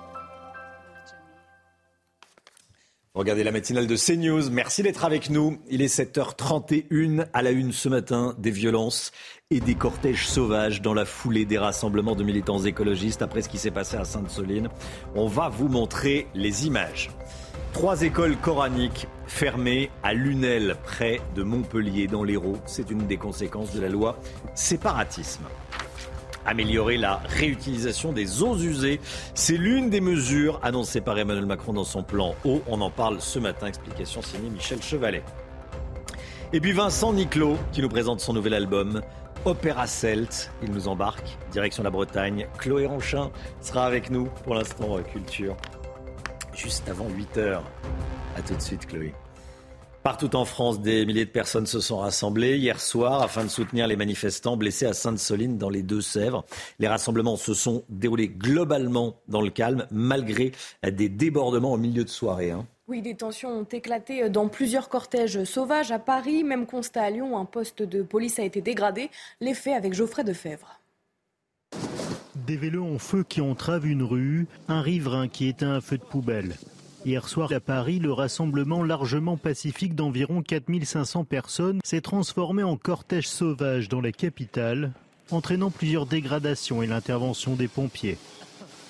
Regardez 3.14 3.42
la 3.42 3.50
matinale 3.50 3.88
de 3.88 3.96
CNews. 3.96 4.48
Merci 4.50 4.84
d'être 4.84 5.04
avec 5.04 5.28
nous. 5.28 5.58
Il 5.68 5.82
est 5.82 5.92
7h31 5.92 7.26
à 7.32 7.42
la 7.42 7.50
une 7.50 7.72
ce 7.72 7.88
matin. 7.88 8.36
Des 8.38 8.52
violences 8.52 9.10
et 9.50 9.58
des 9.58 9.74
cortèges 9.74 10.28
sauvages 10.28 10.82
dans 10.82 10.94
la 10.94 11.04
foulée 11.04 11.44
des 11.44 11.58
rassemblements 11.58 12.14
de 12.14 12.22
militants 12.22 12.60
écologistes 12.60 13.22
après 13.22 13.42
ce 13.42 13.48
qui 13.48 13.58
s'est 13.58 13.72
passé 13.72 13.96
à 13.96 14.04
Sainte-Soline. 14.04 14.68
On 15.16 15.26
va 15.26 15.48
vous 15.48 15.68
montrer 15.68 16.28
les 16.34 16.66
images. 16.66 17.10
Trois 17.72 18.02
écoles 18.02 18.36
coraniques 18.36 19.06
fermées 19.26 19.90
à 20.02 20.14
Lunel, 20.14 20.76
près 20.84 21.20
de 21.36 21.42
Montpellier, 21.42 22.06
dans 22.06 22.24
l'Hérault. 22.24 22.58
C'est 22.66 22.90
une 22.90 23.06
des 23.06 23.18
conséquences 23.18 23.72
de 23.72 23.80
la 23.80 23.88
loi 23.88 24.18
séparatisme. 24.54 25.44
Améliorer 26.46 26.96
la 26.96 27.20
réutilisation 27.26 28.12
des 28.12 28.42
eaux 28.42 28.56
usées, 28.56 29.00
c'est 29.34 29.56
l'une 29.56 29.90
des 29.90 30.00
mesures 30.00 30.58
annoncées 30.62 31.02
par 31.02 31.18
Emmanuel 31.18 31.46
Macron 31.46 31.74
dans 31.74 31.84
son 31.84 32.02
plan 32.02 32.34
eau. 32.44 32.62
On 32.66 32.80
en 32.80 32.90
parle 32.90 33.20
ce 33.20 33.38
matin. 33.38 33.66
Explication 33.66 34.22
signée 34.22 34.48
Michel 34.48 34.82
Chevalet. 34.82 35.22
Et 36.54 36.60
puis 36.60 36.72
Vincent 36.72 37.12
Niclot 37.12 37.58
qui 37.72 37.82
nous 37.82 37.90
présente 37.90 38.20
son 38.20 38.32
nouvel 38.32 38.54
album 38.54 39.02
Opéra 39.44 39.86
Celt. 39.86 40.50
Il 40.62 40.72
nous 40.72 40.88
embarque, 40.88 41.36
direction 41.52 41.82
la 41.82 41.90
Bretagne. 41.90 42.46
Chloé 42.58 42.86
Ranchin 42.86 43.30
sera 43.60 43.84
avec 43.84 44.10
nous 44.10 44.28
pour 44.44 44.54
l'instant 44.54 44.98
culture 45.02 45.54
juste 46.58 46.88
avant 46.88 47.08
8 47.08 47.36
heures. 47.38 47.64
A 48.36 48.42
tout 48.42 48.54
de 48.54 48.60
suite, 48.60 48.86
Chloé. 48.86 49.14
Partout 50.02 50.36
en 50.36 50.44
France, 50.44 50.80
des 50.80 51.04
milliers 51.06 51.24
de 51.24 51.30
personnes 51.30 51.66
se 51.66 51.80
sont 51.80 51.98
rassemblées 51.98 52.56
hier 52.56 52.80
soir 52.80 53.22
afin 53.22 53.44
de 53.44 53.48
soutenir 53.48 53.86
les 53.86 53.96
manifestants 53.96 54.56
blessés 54.56 54.86
à 54.86 54.92
Sainte-Soline 54.92 55.58
dans 55.58 55.70
les 55.70 55.82
Deux-Sèvres. 55.82 56.44
Les 56.78 56.88
rassemblements 56.88 57.36
se 57.36 57.52
sont 57.52 57.84
déroulés 57.88 58.28
globalement 58.28 59.16
dans 59.28 59.42
le 59.42 59.50
calme, 59.50 59.86
malgré 59.90 60.52
des 60.82 61.08
débordements 61.08 61.72
au 61.72 61.76
milieu 61.76 62.04
de 62.04 62.08
soirée. 62.08 62.50
Hein. 62.50 62.66
Oui, 62.86 63.02
des 63.02 63.16
tensions 63.16 63.50
ont 63.50 63.64
éclaté 63.64 64.30
dans 64.30 64.48
plusieurs 64.48 64.88
cortèges 64.88 65.44
sauvages 65.44 65.92
à 65.92 65.98
Paris. 65.98 66.42
Même 66.42 66.64
constat 66.64 67.02
à 67.02 67.10
Lyon, 67.10 67.36
un 67.36 67.44
poste 67.44 67.82
de 67.82 68.02
police 68.02 68.38
a 68.38 68.44
été 68.44 68.62
dégradé. 68.62 69.10
Les 69.40 69.52
faits 69.52 69.74
avec 69.74 69.92
Geoffrey 69.92 70.24
Defebvre. 70.24 70.77
Des 72.48 72.56
vélos 72.56 72.86
en 72.86 72.98
feu 72.98 73.26
qui 73.28 73.42
entravent 73.42 73.86
une 73.86 74.02
rue, 74.02 74.46
un 74.68 74.80
riverain 74.80 75.28
qui 75.28 75.48
éteint 75.48 75.72
un 75.72 75.82
feu 75.82 75.98
de 75.98 76.02
poubelle. 76.02 76.54
Hier 77.04 77.28
soir 77.28 77.52
à 77.52 77.60
Paris, 77.60 77.98
le 77.98 78.10
rassemblement 78.10 78.82
largement 78.82 79.36
pacifique 79.36 79.94
d'environ 79.94 80.40
4500 80.40 81.24
personnes 81.24 81.80
s'est 81.84 82.00
transformé 82.00 82.62
en 82.62 82.78
cortège 82.78 83.28
sauvage 83.28 83.90
dans 83.90 84.00
la 84.00 84.12
capitale, 84.12 84.92
entraînant 85.30 85.70
plusieurs 85.70 86.06
dégradations 86.06 86.82
et 86.82 86.86
l'intervention 86.86 87.54
des 87.54 87.68
pompiers. 87.68 88.16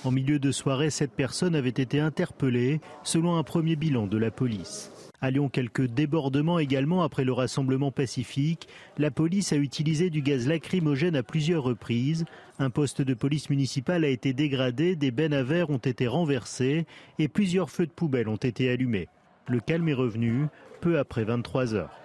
En 0.05 0.13
milieu 0.13 0.39
de 0.39 0.53
soirée, 0.53 0.91
cette 0.91 1.11
personne 1.11 1.57
avait 1.57 1.71
été 1.71 1.99
interpellée, 1.99 2.81
selon 3.03 3.37
un 3.37 3.43
premier 3.43 3.75
bilan 3.75 4.07
de 4.07 4.19
la 4.19 4.31
police. 4.31 4.93
À 5.21 5.33
Lyon, 5.33 5.49
quelques 5.49 5.87
débordements 5.87 6.61
également 6.61 7.03
après 7.03 7.25
le 7.25 7.33
rassemblement 7.33 7.91
pacifique. 7.91 8.69
La 8.99 9.11
police 9.11 9.53
a 9.53 9.57
utilisé 9.57 10.11
du 10.11 10.23
gaz 10.23 10.47
lacrymogène 10.47 11.17
à 11.17 11.25
plusieurs 11.25 11.65
reprises. 11.65 12.25
Un 12.61 12.71
poste 12.71 13.03
de 13.03 13.15
police 13.15 13.51
municipale 13.51 14.05
a 14.05 14.09
été 14.09 14.33
dégradé, 14.33 14.95
des 14.95 15.11
bennes 15.11 15.35
à 15.35 15.43
verre 15.43 15.71
ont 15.71 15.79
été 15.79 16.07
renversées 16.07 16.87
et 17.19 17.27
plusieurs 17.27 17.71
feux 17.71 17.87
de 17.87 17.93
poubelle 17.93 18.29
ont 18.29 18.37
été 18.37 18.71
allumés. 18.71 19.09
Le 19.49 19.59
calme 19.59 19.89
est 19.89 19.95
revenu 19.95 20.47
peu 20.81 20.99
après 21.01 21.25
23 21.25 21.75
heures. 21.75 21.99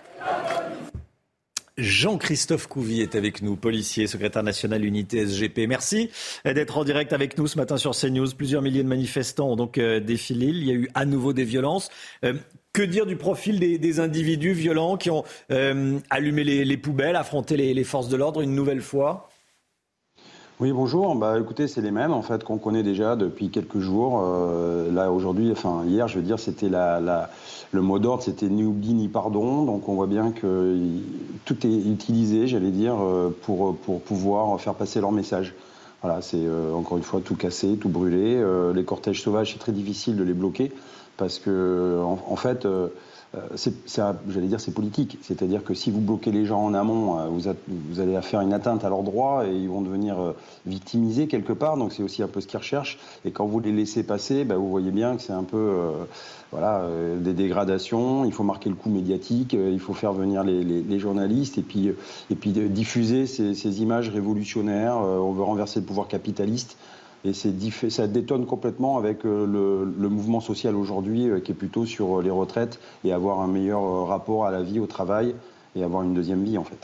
Jean-Christophe 1.77 2.67
Couvi 2.67 3.01
est 3.01 3.15
avec 3.15 3.41
nous, 3.41 3.55
policier, 3.55 4.05
secrétaire 4.05 4.43
national 4.43 4.85
unité 4.85 5.25
SGP. 5.25 5.67
Merci 5.67 6.11
d'être 6.45 6.77
en 6.77 6.83
direct 6.83 7.13
avec 7.13 7.37
nous 7.37 7.47
ce 7.47 7.57
matin 7.57 7.77
sur 7.77 7.95
CNews. 7.95 8.29
Plusieurs 8.37 8.61
milliers 8.61 8.83
de 8.83 8.87
manifestants 8.87 9.51
ont 9.51 9.55
donc 9.55 9.79
euh, 9.79 9.99
défilé. 9.99 10.47
Il 10.47 10.63
y 10.63 10.71
a 10.71 10.75
eu 10.75 10.89
à 10.93 11.05
nouveau 11.05 11.33
des 11.33 11.45
violences. 11.45 11.89
Euh, 12.75 12.79
que 12.79 12.81
dire 12.81 13.05
du 13.05 13.15
profil 13.15 13.59
des, 13.59 13.99
individus 13.99 14.53
violents 14.53 14.97
qui 14.97 15.09
ont 15.09 15.23
euh, 15.51 15.99
allumé 16.09 16.43
les, 16.43 16.77
poubelles, 16.77 17.15
affronté 17.15 17.55
les, 17.55 17.83
forces 17.83 18.09
de 18.09 18.17
l'ordre 18.17 18.41
une 18.41 18.55
nouvelle 18.55 18.81
fois? 18.81 19.29
Oui, 20.59 20.71
bonjour. 20.71 21.15
Bah, 21.15 21.39
écoutez, 21.39 21.67
c'est 21.67 21.81
les 21.81 21.91
mêmes 21.91 22.11
en 22.11 22.21
fait 22.21 22.43
qu'on 22.43 22.57
connaît 22.57 22.83
déjà 22.83 23.15
depuis 23.15 23.49
quelques 23.49 23.79
jours. 23.79 24.21
Euh, 24.23 24.91
là, 24.91 25.11
aujourd'hui, 25.11 25.51
enfin 25.51 25.83
hier, 25.85 26.07
je 26.07 26.17
veux 26.17 26.23
dire, 26.23 26.39
c'était 26.39 26.69
la, 26.69 27.29
le 27.71 27.81
mot 27.81 27.99
d'ordre, 27.99 28.23
c'était 28.23 28.49
ni 28.49 28.63
oubli 28.63 28.93
ni 28.93 29.07
pardon. 29.07 29.63
Donc, 29.63 29.89
on 29.89 29.95
voit 29.95 30.07
bien 30.07 30.31
que 30.31 30.77
tout 31.45 31.65
est 31.65 31.87
utilisé, 31.87 32.47
j'allais 32.47 32.71
dire, 32.71 32.95
euh, 32.99 33.35
pour, 33.43 33.75
pour 33.77 34.01
pouvoir 34.01 34.59
faire 34.59 34.75
passer 34.75 35.01
leur 35.01 35.11
message. 35.11 35.53
Voilà, 36.01 36.21
c'est 36.21 36.45
encore 36.75 36.97
une 36.97 37.03
fois 37.03 37.21
tout 37.23 37.35
cassé, 37.35 37.77
tout 37.77 37.87
brûlé. 37.87 38.43
les 38.75 38.83
cortèges 38.83 39.21
sauvages, 39.21 39.53
c'est 39.53 39.59
très 39.59 39.71
difficile 39.71 40.17
de 40.17 40.23
les 40.23 40.33
bloquer 40.33 40.73
parce 41.17 41.39
que 41.39 42.01
en, 42.01 42.35
fait, 42.35 42.65
euh, 42.65 42.87
euh, 43.35 43.71
j'allais 44.27 44.47
dire, 44.47 44.59
c'est 44.59 44.73
politique. 44.73 45.19
C'est-à-dire 45.21 45.63
que 45.63 45.73
si 45.73 45.91
vous 45.91 46.01
bloquez 46.01 46.31
les 46.31 46.45
gens 46.45 46.63
en 46.63 46.73
amont, 46.73 47.19
euh, 47.19 47.27
vous, 47.27 47.99
allez 47.99 48.19
faire 48.21 48.41
une 48.41 48.53
atteinte 48.53 48.83
à 48.83 48.89
leurs 48.89 49.03
droits 49.03 49.45
et 49.47 49.53
ils 49.53 49.69
vont 49.69 49.81
devenir 49.81 50.33
victimisés 50.65 51.27
quelque 51.27 51.53
part. 51.53 51.77
Donc 51.77 51.93
c'est 51.93 52.03
aussi 52.03 52.23
un 52.23 52.27
peu 52.27 52.41
ce 52.41 52.47
qu'ils 52.47 52.57
recherchent. 52.57 52.99
Et 53.25 53.31
quand 53.31 53.45
vous 53.45 53.59
les 53.59 53.71
laissez 53.71 54.03
passer, 54.03 54.43
bah, 54.43 54.55
vous 54.55 54.69
voyez 54.69 54.91
bien 54.91 55.15
que 55.15 55.21
c'est 55.21 55.33
un 55.33 55.43
peu 55.43 55.71
voilà, 56.51 56.87
des 57.19 57.33
dégradations. 57.33 58.25
Il 58.25 58.33
faut 58.33 58.43
marquer 58.43 58.69
le 58.69 58.75
coup 58.75 58.89
médiatique. 58.89 59.53
il 59.53 59.79
faut 59.79 59.93
faire 59.93 60.13
venir 60.13 60.43
les, 60.43 60.99
journalistes 60.99 61.57
et 61.57 61.63
puis, 61.63 61.89
et 62.29 62.35
puis 62.35 62.51
diffuser 62.51 63.27
ces 63.27 63.81
images 63.81 64.09
révolutionnaires. 64.09 64.97
on 64.97 65.31
veut 65.31 65.43
renverser 65.43 65.79
le 65.79 65.85
pouvoir 65.85 66.07
capitaliste. 66.07 66.77
Et 67.25 67.31
ça 67.33 68.07
détonne 68.07 68.45
complètement 68.45 68.97
avec 68.97 69.25
euh, 69.25 69.45
le, 69.45 70.09
mouvement 70.09 70.41
social 70.41 70.75
aujourd'hui 70.75 71.29
euh, 71.29 71.39
qui 71.39 71.51
est 71.51 71.55
plutôt 71.55 71.85
sur 71.85 72.19
euh, 72.19 72.21
les 72.21 72.29
retraites 72.29 72.79
et 73.05 73.13
avoir 73.13 73.39
un 73.39 73.47
meilleur 73.47 74.07
rapport 74.07 74.45
à 74.45 74.51
la 74.51 74.61
vie, 74.61 74.79
au 74.79 74.87
travail 74.87 75.33
et 75.75 75.83
avoir 75.83 76.03
une 76.03 76.13
deuxième 76.13 76.43
vie 76.43 76.57
en 76.57 76.65
fait. 76.65 76.77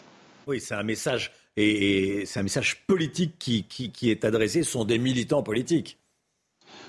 Oui, 0.48 0.62
c'est 0.62 0.76
un 0.76 0.84
message 0.84 1.32
et, 1.58 2.24
c'est 2.26 2.40
un 2.40 2.44
message 2.44 2.86
politique 2.88 3.34
qui, 3.38 3.66
qui, 3.66 4.10
est 4.10 4.24
adressé. 4.24 4.64
Ce 4.64 4.72
sont 4.72 4.86
des 4.86 4.98
militants 4.98 5.44
politiques. 5.44 5.98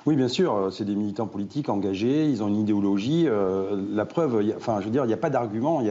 Oui, 0.06 0.16
bien 0.16 0.28
sûr, 0.28 0.54
euh, 0.54 0.70
c'est 0.70 0.86
des 0.86 0.94
militants 0.94 1.26
politiques 1.26 1.68
engagés, 1.68 2.24
ils 2.24 2.42
ont 2.42 2.48
une 2.48 2.56
idéologie. 2.56 3.24
Euh, 3.26 3.76
la 3.92 4.06
preuve, 4.06 4.42
enfin, 4.56 4.80
je 4.80 4.86
veux 4.86 4.90
dire, 4.90 5.04
il 5.04 5.08
n'y 5.08 5.12
a 5.12 5.18
pas 5.18 5.28
d'argument, 5.28 5.82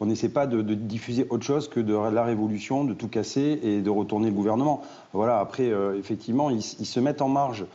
on 0.00 0.06
n'essaie 0.06 0.28
pas 0.28 0.46
de, 0.46 0.62
diffuser 0.62 1.26
autre 1.30 1.44
chose 1.44 1.68
que 1.68 1.80
de 1.80 1.94
la 1.94 2.22
révolution, 2.22 2.84
de 2.84 2.94
tout 2.94 3.08
casser 3.08 3.58
et 3.62 3.80
de 3.80 3.90
retourner 3.90 4.28
le 4.28 4.34
gouvernement. 4.34 4.82
Voilà. 5.12 5.40
Après, 5.40 5.68
euh, 5.68 5.98
effectivement, 5.98 6.48
ils, 6.50 6.62
se 6.62 7.00
mettent 7.00 7.22
en 7.22 7.28
marge 7.28 7.66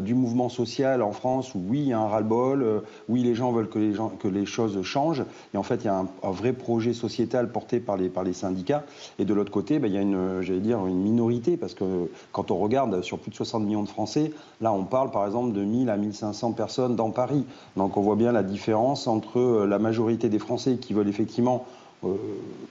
du 0.00 0.14
mouvement 0.14 0.48
social 0.48 1.02
en 1.02 1.12
France 1.12 1.54
où 1.54 1.60
oui, 1.68 1.80
il 1.80 1.88
y 1.88 1.92
a 1.92 2.00
un 2.00 2.06
ras-le-bol, 2.06 2.82
oui, 3.10 3.22
les 3.22 3.34
gens 3.34 3.52
veulent 3.52 3.68
que 3.68 3.78
les, 3.78 3.92
gens, 3.92 4.08
que 4.08 4.26
les 4.26 4.46
choses 4.46 4.80
changent. 4.82 5.22
Et 5.52 5.58
en 5.58 5.62
fait, 5.62 5.76
il 5.76 5.84
y 5.84 5.88
a 5.88 5.98
un, 5.98 6.30
vrai 6.30 6.54
projet 6.54 6.94
sociétal 6.94 7.52
porté 7.52 7.78
par 7.78 7.98
les, 7.98 8.08
par 8.08 8.24
les 8.24 8.32
syndicats. 8.32 8.84
Et 9.18 9.26
de 9.26 9.34
l'autre 9.34 9.52
côté, 9.52 9.78
ben, 9.78 9.88
il 9.88 9.94
y 9.94 9.98
a 9.98 10.00
une, 10.00 10.40
j'allais 10.40 10.60
dire, 10.60 10.86
une 10.86 11.02
minorité 11.02 11.58
parce 11.58 11.74
que 11.74 12.10
quand 12.32 12.50
on 12.50 12.56
regarde 12.56 13.02
sur 13.02 13.18
plus 13.18 13.30
de 13.30 13.36
60 13.36 13.64
millions 13.64 13.82
de 13.82 13.88
Français, 13.88 14.32
là, 14.62 14.72
on 14.72 14.84
parle 14.84 15.05
par 15.08 15.26
exemple 15.26 15.52
de 15.52 15.62
1000 15.62 15.90
à 15.90 15.96
1500 15.96 16.52
personnes 16.52 16.96
dans 16.96 17.10
Paris. 17.10 17.44
Donc 17.76 17.96
on 17.96 18.00
voit 18.00 18.16
bien 18.16 18.32
la 18.32 18.42
différence 18.42 19.06
entre 19.06 19.38
euh, 19.38 19.66
la 19.66 19.78
majorité 19.78 20.28
des 20.28 20.38
Français 20.38 20.76
qui 20.76 20.92
veulent 20.92 21.08
effectivement 21.08 21.66
euh, 22.04 22.14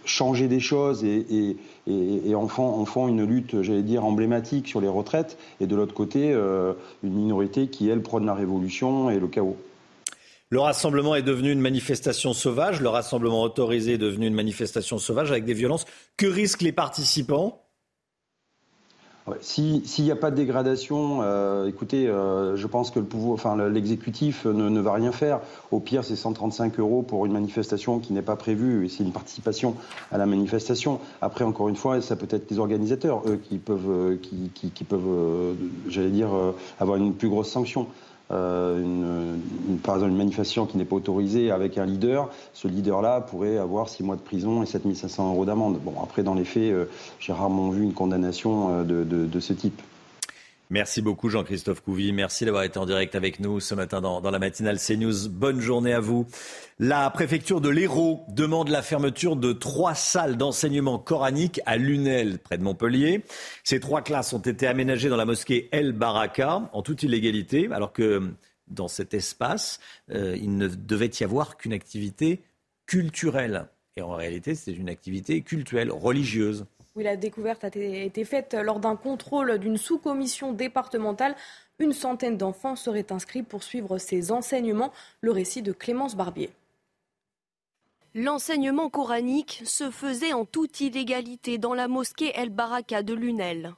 changer 0.06 0.48
des 0.48 0.60
choses 0.60 1.03
et, 1.03 1.57
en, 2.36 2.48
font, 2.48 3.07
une 3.07 3.24
lutte, 3.24 3.62
j'allais 3.64 3.82
dire, 3.82 4.06
emblématique 4.06 4.68
sur 4.68 4.82
les 4.82 4.88
retraites, 4.88 5.38
et 5.60 5.66
de 5.66 5.76
l'autre 5.76 5.95
côté, 5.95 6.32
euh, 6.32 6.74
une 7.03 7.14
minorité 7.14 7.68
qui, 7.68 7.90
elle, 7.90 8.02
prône 8.02 8.26
la 8.26 8.36
révolution 8.36 9.10
et 9.10 9.20
le 9.20 9.28
chaos. 9.28 9.57
Le 10.49 10.60
rassemblement 10.60 11.16
est 11.16 11.24
devenu 11.24 11.52
une 11.52 11.60
manifestation 11.60 12.34
sauvage, 12.34 12.82
le 12.82 12.90
rassemblement 12.90 13.41
autorisé 13.41 13.94
est 13.94 13.98
devenu 13.98 14.28
une 14.28 14.36
manifestation 14.36 14.99
sauvage 14.99 15.32
avec 15.32 15.44
des 15.44 15.56
violences. 15.56 15.86
Que 16.18 16.28
risquent 16.28 16.62
les 16.62 16.72
participants? 16.72 17.65
S'il 19.41 19.81
n'y 20.03 20.11
a 20.11 20.15
pas 20.15 20.30
de 20.30 20.35
dégradation, 20.35 21.22
euh, 21.23 21.68
écoutez, 21.68 22.07
euh, 22.07 22.56
je 22.56 22.68
pense 22.68 22.91
que 22.91 22.99
le 22.99 23.06
pouvoir, 23.06 23.34
enfin, 23.34 23.57
l'exécutif 23.69 24.45
ne, 24.45 24.80
va 24.80 24.93
rien 24.93 25.11
faire. 25.11 25.39
Au 25.72 25.80
pire, 25.80 26.03
c'est 26.06 26.15
135 26.15 26.80
euros 26.80 27.02
pour 27.02 27.26
une 27.26 27.31
manifestation 27.31 27.97
qui 27.97 28.14
n'est 28.14 28.22
pas 28.22 28.35
prévue 28.35 28.85
et 28.85 28.89
c'est 28.89 29.03
une 29.03 29.11
participation 29.11 29.76
à 30.11 30.19
la 30.19 30.27
manifestation. 30.27 30.99
Après, 31.22 31.43
encore 31.43 31.69
une 31.69 31.76
fois, 31.76 32.02
ça 32.02 32.15
peut 32.15 32.27
être 32.30 32.52
les 32.52 32.60
organisateurs, 32.60 33.23
eux, 33.26 33.38
qui 33.38 33.57
peuvent, 33.57 33.89
euh, 33.89 34.18
qui 34.22 34.84
peuvent 34.84 35.56
j'allais 35.88 36.11
dire, 36.11 36.30
avoir 36.80 36.97
une 36.97 37.15
plus 37.15 37.30
grosse 37.30 37.49
sanction. 37.49 37.88
Euh, 38.31 38.81
une, 38.81 39.77
par 39.84 39.95
exemple 39.95 40.11
une 40.11 40.18
manifestation 40.18 40.65
qui 40.65 40.77
n'est 40.77 40.85
pas 40.85 40.95
autorisée 40.95 41.52
avec 41.52 41.77
un 41.77 41.85
leader, 41.85 42.30
ce 42.53 42.68
leader-là 42.68 43.22
pourrait 43.22 43.57
avoir 43.57 43.88
6 43.88 44.03
mois 44.03 44.15
de 44.15 44.22
prison 44.22 44.64
et 44.64 44.65
7500 44.65 45.30
euros 45.30 45.45
d'amende. 45.45 45.80
Bon, 45.84 45.93
après, 46.02 46.23
dans 46.23 46.34
les 46.34 46.45
faits, 46.45 46.64
euh, 46.64 46.85
j'ai 47.19 47.34
rarement 47.34 47.69
vu 47.69 47.84
une 47.84 47.93
condamnation 47.93 48.84
euh, 48.84 48.84
de 48.84 49.39
ce 49.39 49.53
type. 49.53 49.81
Merci 50.72 51.04
beaucoup 51.04 51.30
Jean-Christophe 51.30 51.82
Couvi. 51.82 52.12
Merci 52.12 52.44
d'avoir 52.44 52.64
été 52.64 52.80
en 52.80 52.88
direct 52.88 53.14
avec 53.14 53.40
nous 53.40 53.60
ce 53.60 53.76
matin 53.76 54.02
dans, 54.02 54.20
la 54.20 54.40
matinale 54.40 54.80
CNews. 54.80 55.30
Bonne 55.30 55.62
journée 55.62 55.94
à 55.94 56.00
vous. 56.00 56.26
La 56.80 57.08
préfecture 57.12 57.62
de 57.62 57.70
l'Hérault 57.70 58.26
demande 58.30 58.70
la 58.70 58.82
fermeture 58.82 59.36
de 59.36 59.54
trois 59.54 59.94
salles 59.94 60.38
d'enseignement 60.38 60.98
coranique 60.98 61.62
à 61.68 61.78
Lunel, 61.78 62.40
près 62.40 62.58
de 62.58 62.64
Montpellier. 62.64 63.24
Ces 63.64 63.80
trois 63.80 64.02
classes 64.02 64.34
ont 64.34 64.40
été 64.40 64.66
aménagées 64.66 65.10
dans 65.10 65.18
la 65.18 65.26
mosquée 65.26 65.70
El 65.72 65.92
Baraka 65.92 66.68
en 66.74 66.82
toute 66.82 67.04
illégalité, 67.04 67.70
alors 67.72 67.94
que 67.94 68.32
dans 68.68 68.88
cet 68.88 69.14
espace, 69.14 69.80
euh, 70.10 70.36
il 70.36 70.58
ne 70.58 70.68
devait 70.68 71.12
y 71.20 71.24
avoir 71.24 71.58
qu'une 71.58 71.74
activité 71.74 72.42
culturelle. 72.88 73.68
Et 73.98 74.02
en 74.02 74.16
réalité, 74.16 74.56
c'est 74.56 74.74
une 74.74 74.90
activité 74.90 75.42
culturelle, 75.42 75.92
religieuse. 75.92 76.66
Oui, 76.96 77.04
la 77.04 77.18
découverte 77.18 77.66
a 77.66 77.68
été 77.68 78.24
faite 78.24 78.54
lors 78.54 78.80
d'un 78.80 78.96
contrôle 78.96 79.58
d'une 79.60 79.76
sous-commission 79.76 80.54
départementale. 80.54 81.36
Une 81.78 81.92
centaine 81.92 82.38
d'enfants 82.38 82.78
seraient 82.78 83.12
inscrits 83.12 83.44
pour 83.44 83.64
suivre 83.64 83.98
ces 83.98 84.32
enseignements. 84.32 84.94
Le 85.20 85.32
récit 85.32 85.62
de 85.62 85.74
Clémence 85.74 86.16
Barbier. 86.16 86.52
L'enseignement 88.14 88.90
coranique 88.90 89.62
se 89.66 89.92
faisait 89.92 90.32
en 90.32 90.46
toute 90.46 90.80
illégalité 90.80 91.58
dans 91.58 91.74
la 91.74 91.90
mosquée 91.90 92.32
El 92.34 92.50
Baraka 92.50 93.04
de 93.04 93.14
Lunel. 93.14 93.74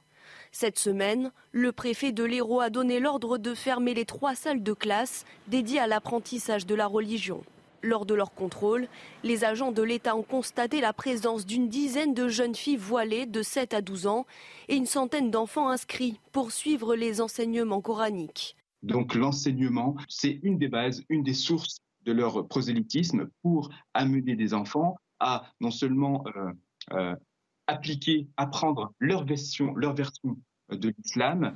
Cette 0.52 0.78
semaine, 0.78 1.32
le 1.50 1.72
préfet 1.72 2.12
de 2.12 2.22
l'Hérault 2.22 2.60
a 2.60 2.70
donné 2.70 3.00
l'ordre 3.00 3.36
de 3.36 3.52
fermer 3.52 3.94
les 3.94 4.04
trois 4.04 4.36
salles 4.36 4.62
de 4.62 4.72
classe 4.72 5.26
dédiées 5.48 5.80
à 5.80 5.88
l'apprentissage 5.88 6.66
de 6.66 6.76
la 6.76 6.86
religion. 6.86 7.42
Lors 7.82 8.06
de 8.06 8.14
leur 8.14 8.34
contrôle, 8.34 8.88
les 9.22 9.44
agents 9.44 9.70
de 9.70 9.82
l'État 9.82 10.16
ont 10.16 10.22
constaté 10.22 10.80
la 10.80 10.92
présence 10.92 11.46
d'une 11.46 11.68
dizaine 11.68 12.12
de 12.12 12.28
jeunes 12.28 12.54
filles 12.54 12.76
voilées 12.76 13.26
de 13.26 13.42
7 13.42 13.72
à 13.74 13.80
12 13.80 14.06
ans 14.08 14.26
et 14.68 14.76
une 14.76 14.86
centaine 14.86 15.30
d'enfants 15.30 15.68
inscrits 15.68 16.18
pour 16.32 16.50
suivre 16.50 16.96
les 16.96 17.20
enseignements 17.20 17.80
coraniques. 17.80 18.56
Donc 18.82 19.14
l'enseignement, 19.14 19.96
c'est 20.08 20.40
une 20.42 20.58
des 20.58 20.68
bases, 20.68 21.04
une 21.08 21.22
des 21.22 21.34
sources 21.34 21.78
de 22.04 22.12
leur 22.12 22.48
prosélytisme 22.48 23.28
pour 23.42 23.70
amener 23.94 24.34
des 24.34 24.54
enfants 24.54 24.96
à 25.20 25.44
non 25.60 25.70
seulement 25.70 26.24
euh, 26.26 26.52
euh, 26.92 27.16
appliquer, 27.66 28.28
apprendre 28.36 28.92
leur 28.98 29.24
version, 29.24 29.74
leur 29.74 29.94
version 29.94 30.36
de 30.70 30.92
l'islam, 30.98 31.54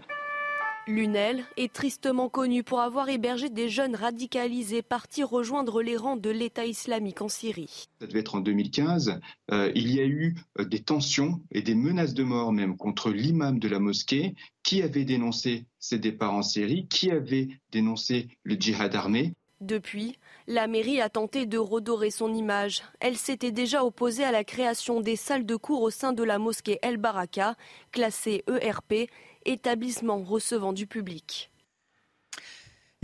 Lunel 0.89 1.45
est 1.57 1.73
tristement 1.73 2.29
connu 2.29 2.65
pour 2.65 2.81
avoir 2.81 3.09
hébergé 3.09 3.49
des 3.49 3.69
jeunes 3.69 3.95
radicalisés 3.95 4.83
partis 4.83 5.23
rejoindre 5.23 5.81
les 5.81 5.97
rangs 5.97 6.17
de 6.17 6.31
l'État 6.31 6.67
islamique 6.67 7.23
en 7.23 7.29
Syrie. 7.29 7.89
Ça 8.01 8.07
devait 8.09 8.21
être 8.21 8.35
en 8.35 8.41
2015. 8.41 9.21
Euh, 9.53 9.71
il 9.77 9.95
y 9.95 10.01
a 10.01 10.05
eu 10.05 10.37
euh, 10.59 10.65
des 10.65 10.81
tensions 10.81 11.41
et 11.53 11.63
des 11.63 11.77
menaces 11.77 12.15
de 12.15 12.25
mort 12.25 12.53
même 12.53 12.77
contre 12.77 13.11
l'imam 13.11 13.61
de 13.61 13.69
la 13.69 13.79
mosquée 13.79 14.35
qui 14.65 14.83
avait 14.83 15.05
dénoncé 15.05 15.67
ses 15.79 16.01
départs 16.01 16.35
en 16.35 16.43
Syrie, 16.43 16.89
qui 16.89 17.13
avait 17.13 17.49
dénoncé 17.71 18.29
le 18.43 18.57
djihad 18.57 18.97
armé. 18.97 19.35
Depuis, 19.61 20.19
la 20.49 20.67
mairie 20.67 21.01
a 21.01 21.09
tenté 21.09 21.47
de 21.47 21.59
redorer 21.59 22.11
son 22.11 22.35
image. 22.35 22.83
Elle 22.99 23.17
s'était 23.17 23.53
déjà 23.53 23.85
opposée 23.85 24.25
à 24.25 24.33
la 24.33 24.43
création 24.43 25.01
des 25.01 25.15
salles 25.15 25.47
de 25.47 25.55
cours 25.55 25.83
au 25.83 25.91
sein 25.91 26.13
de 26.13 26.25
la 26.25 26.41
mosquée 26.41 26.81
El 26.83 26.97
Baraka, 26.97 27.55
classée 27.93 28.43
ERP, 28.49 29.09
établissement 29.45 30.23
recevant 30.23 30.73
du 30.73 30.87
public. 30.87 31.53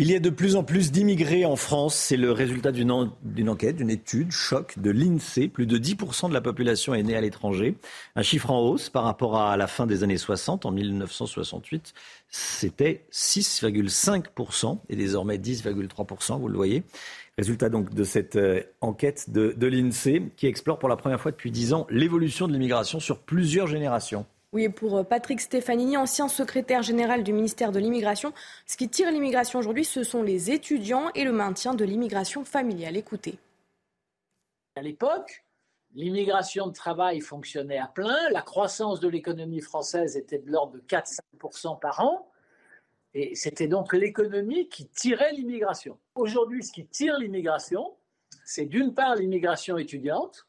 Il 0.01 0.13
y 0.13 0.15
a 0.15 0.21
de 0.21 0.31
plus 0.31 0.55
en 0.55 0.63
plus 0.63 0.93
d'immigrés 0.93 1.45
en 1.45 1.57
France. 1.57 1.97
C'est 1.97 2.17
le 2.17 2.31
résultat 2.31 2.71
d'une 2.71 2.93
enquête, 2.93 3.75
d'une 3.75 3.91
étude 3.91 4.31
choc 4.31 4.79
de 4.79 4.93
l'INSEE. 4.93 5.49
Plus 5.49 5.67
de 5.67 5.77
10% 5.77 6.29
de 6.29 6.35
la 6.35 6.41
population 6.41 6.95
est 6.95 7.03
née 7.03 7.17
à 7.17 7.21
l'étranger. 7.21 7.75
Un 8.15 8.23
chiffre 8.23 8.53
en 8.53 8.61
hausse 8.61 8.91
par 8.91 9.03
rapport 9.03 9.41
à 9.41 9.57
la 9.57 9.67
fin 9.67 9.89
des 9.89 10.05
années 10.05 10.17
60. 10.17 10.67
En 10.67 10.71
1968, 10.71 11.95
c'était 12.29 13.07
6,5% 13.11 14.79
et 14.89 14.95
désormais 14.95 15.37
10,3%, 15.37 16.39
vous 16.39 16.47
le 16.47 16.55
voyez. 16.55 16.85
Résultat 17.37 17.69
donc 17.69 17.93
de 17.93 18.05
cette 18.05 18.37
euh, 18.37 18.63
enquête 18.81 19.31
de, 19.31 19.53
de 19.57 19.67
l'INSEE 19.67 20.31
qui 20.37 20.47
explore 20.47 20.79
pour 20.79 20.89
la 20.89 20.97
première 20.97 21.21
fois 21.21 21.33
depuis 21.33 21.51
10 21.51 21.73
ans 21.73 21.89
l'évolution 21.91 22.47
de 22.47 22.53
l'immigration 22.53 23.01
sur 23.01 23.19
plusieurs 23.19 23.67
générations. 23.67 24.27
Oui, 24.55 24.71
pour 24.71 24.97
euh, 24.97 25.03
Patrick 25.03 25.41
Stefanini, 25.41 25.99
ancien 25.99 26.27
secrétaire 26.27 26.83
général 26.83 27.23
du 27.23 27.35
ministère 27.35 27.71
de 27.71 27.79
l'Immigration, 27.79 28.33
ce 28.67 28.79
qui 28.79 28.89
tire 28.89 29.11
l'immigration 29.11 29.59
aujourd'hui, 29.59 29.85
ce 29.85 30.03
sont 30.03 30.23
les 30.23 30.51
étudiants 30.51 31.11
et 31.15 31.25
le 31.25 31.33
maintien 31.33 31.75
de 31.75 31.85
l'immigration 31.85 32.47
familiale. 32.47 32.97
Écoutez. 32.97 33.39
À 34.75 34.81
l'époque, 34.81 35.45
l'immigration 35.95 36.67
de 36.67 36.73
travail 36.73 37.21
fonctionnait 37.21 37.79
à 37.79 37.89
plein, 37.89 38.31
la 38.31 38.41
croissance 38.41 39.01
de 39.01 39.09
l'économie 39.09 39.61
française 39.61 40.17
était 40.17 40.39
de 40.39 40.51
l'ordre 40.51 40.75
de 40.75 40.81
4-5% 40.81 41.79
par 41.79 42.01
an, 42.01 42.33
et 43.13 43.35
c'était 43.35 43.69
donc 43.69 43.93
l'économie 43.93 44.69
qui 44.71 44.87
tirait 44.87 45.33
l'immigration. 45.33 45.99
Aujourd'hui, 46.15 46.65
ce 46.65 46.73
qui 46.73 46.87
tire 46.87 47.19
l'immigration, 47.19 47.97
c'est 48.47 48.65
d'une 48.65 48.95
part 48.95 49.15
l'immigration 49.17 49.77
étudiante, 49.77 50.47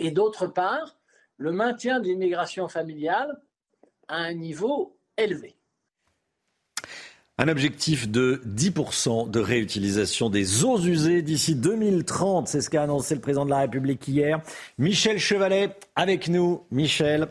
et 0.00 0.10
d'autre 0.10 0.48
part 0.48 0.98
le 1.36 1.52
maintien 1.52 2.00
de 2.00 2.04
l'immigration 2.06 2.68
familiale 2.68 3.40
à 4.08 4.16
un 4.16 4.34
niveau 4.34 4.96
élevé. 5.16 5.56
Un 7.36 7.48
objectif 7.48 8.08
de 8.08 8.40
10% 8.46 9.28
de 9.28 9.40
réutilisation 9.40 10.30
des 10.30 10.64
eaux 10.64 10.78
usées 10.78 11.20
d'ici 11.20 11.56
2030, 11.56 12.46
c'est 12.46 12.60
ce 12.60 12.70
qu'a 12.70 12.84
annoncé 12.84 13.16
le 13.16 13.20
président 13.20 13.44
de 13.44 13.50
la 13.50 13.58
République 13.58 14.06
hier. 14.06 14.40
Michel 14.78 15.18
Chevalet 15.18 15.70
avec 15.96 16.28
nous. 16.28 16.62
Michel, 16.70 17.26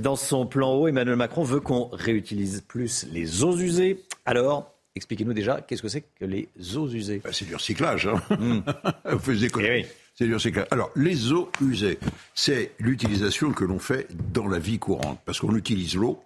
dans 0.00 0.16
son 0.16 0.46
plan 0.46 0.74
eau, 0.74 0.88
Emmanuel 0.88 1.14
Macron 1.14 1.44
veut 1.44 1.60
qu'on 1.60 1.88
réutilise 1.92 2.62
plus 2.66 3.06
les 3.12 3.44
eaux 3.44 3.56
usées. 3.56 4.02
Alors, 4.24 4.74
expliquez-nous 4.96 5.32
déjà, 5.32 5.60
qu'est-ce 5.60 5.82
que 5.82 5.88
c'est 5.88 6.00
que 6.00 6.24
les 6.24 6.48
eaux 6.76 6.88
usées? 6.88 7.20
Bah, 7.22 7.30
C'est 7.32 7.44
du 7.44 7.54
recyclage. 7.54 8.08
Hein. 8.08 8.20
Hmm. 8.36 8.60
Vous 9.12 9.18
faites 9.20 9.38
des 9.38 9.50
Alors, 10.70 10.90
les 10.96 11.32
eaux 11.32 11.50
usées, 11.60 11.98
c'est 12.34 12.72
l'utilisation 12.78 13.52
que 13.52 13.64
l'on 13.64 13.78
fait 13.78 14.08
dans 14.32 14.48
la 14.48 14.58
vie 14.58 14.78
courante. 14.78 15.20
Parce 15.24 15.40
qu'on 15.40 15.54
utilise 15.54 15.94
l'eau, 15.96 16.22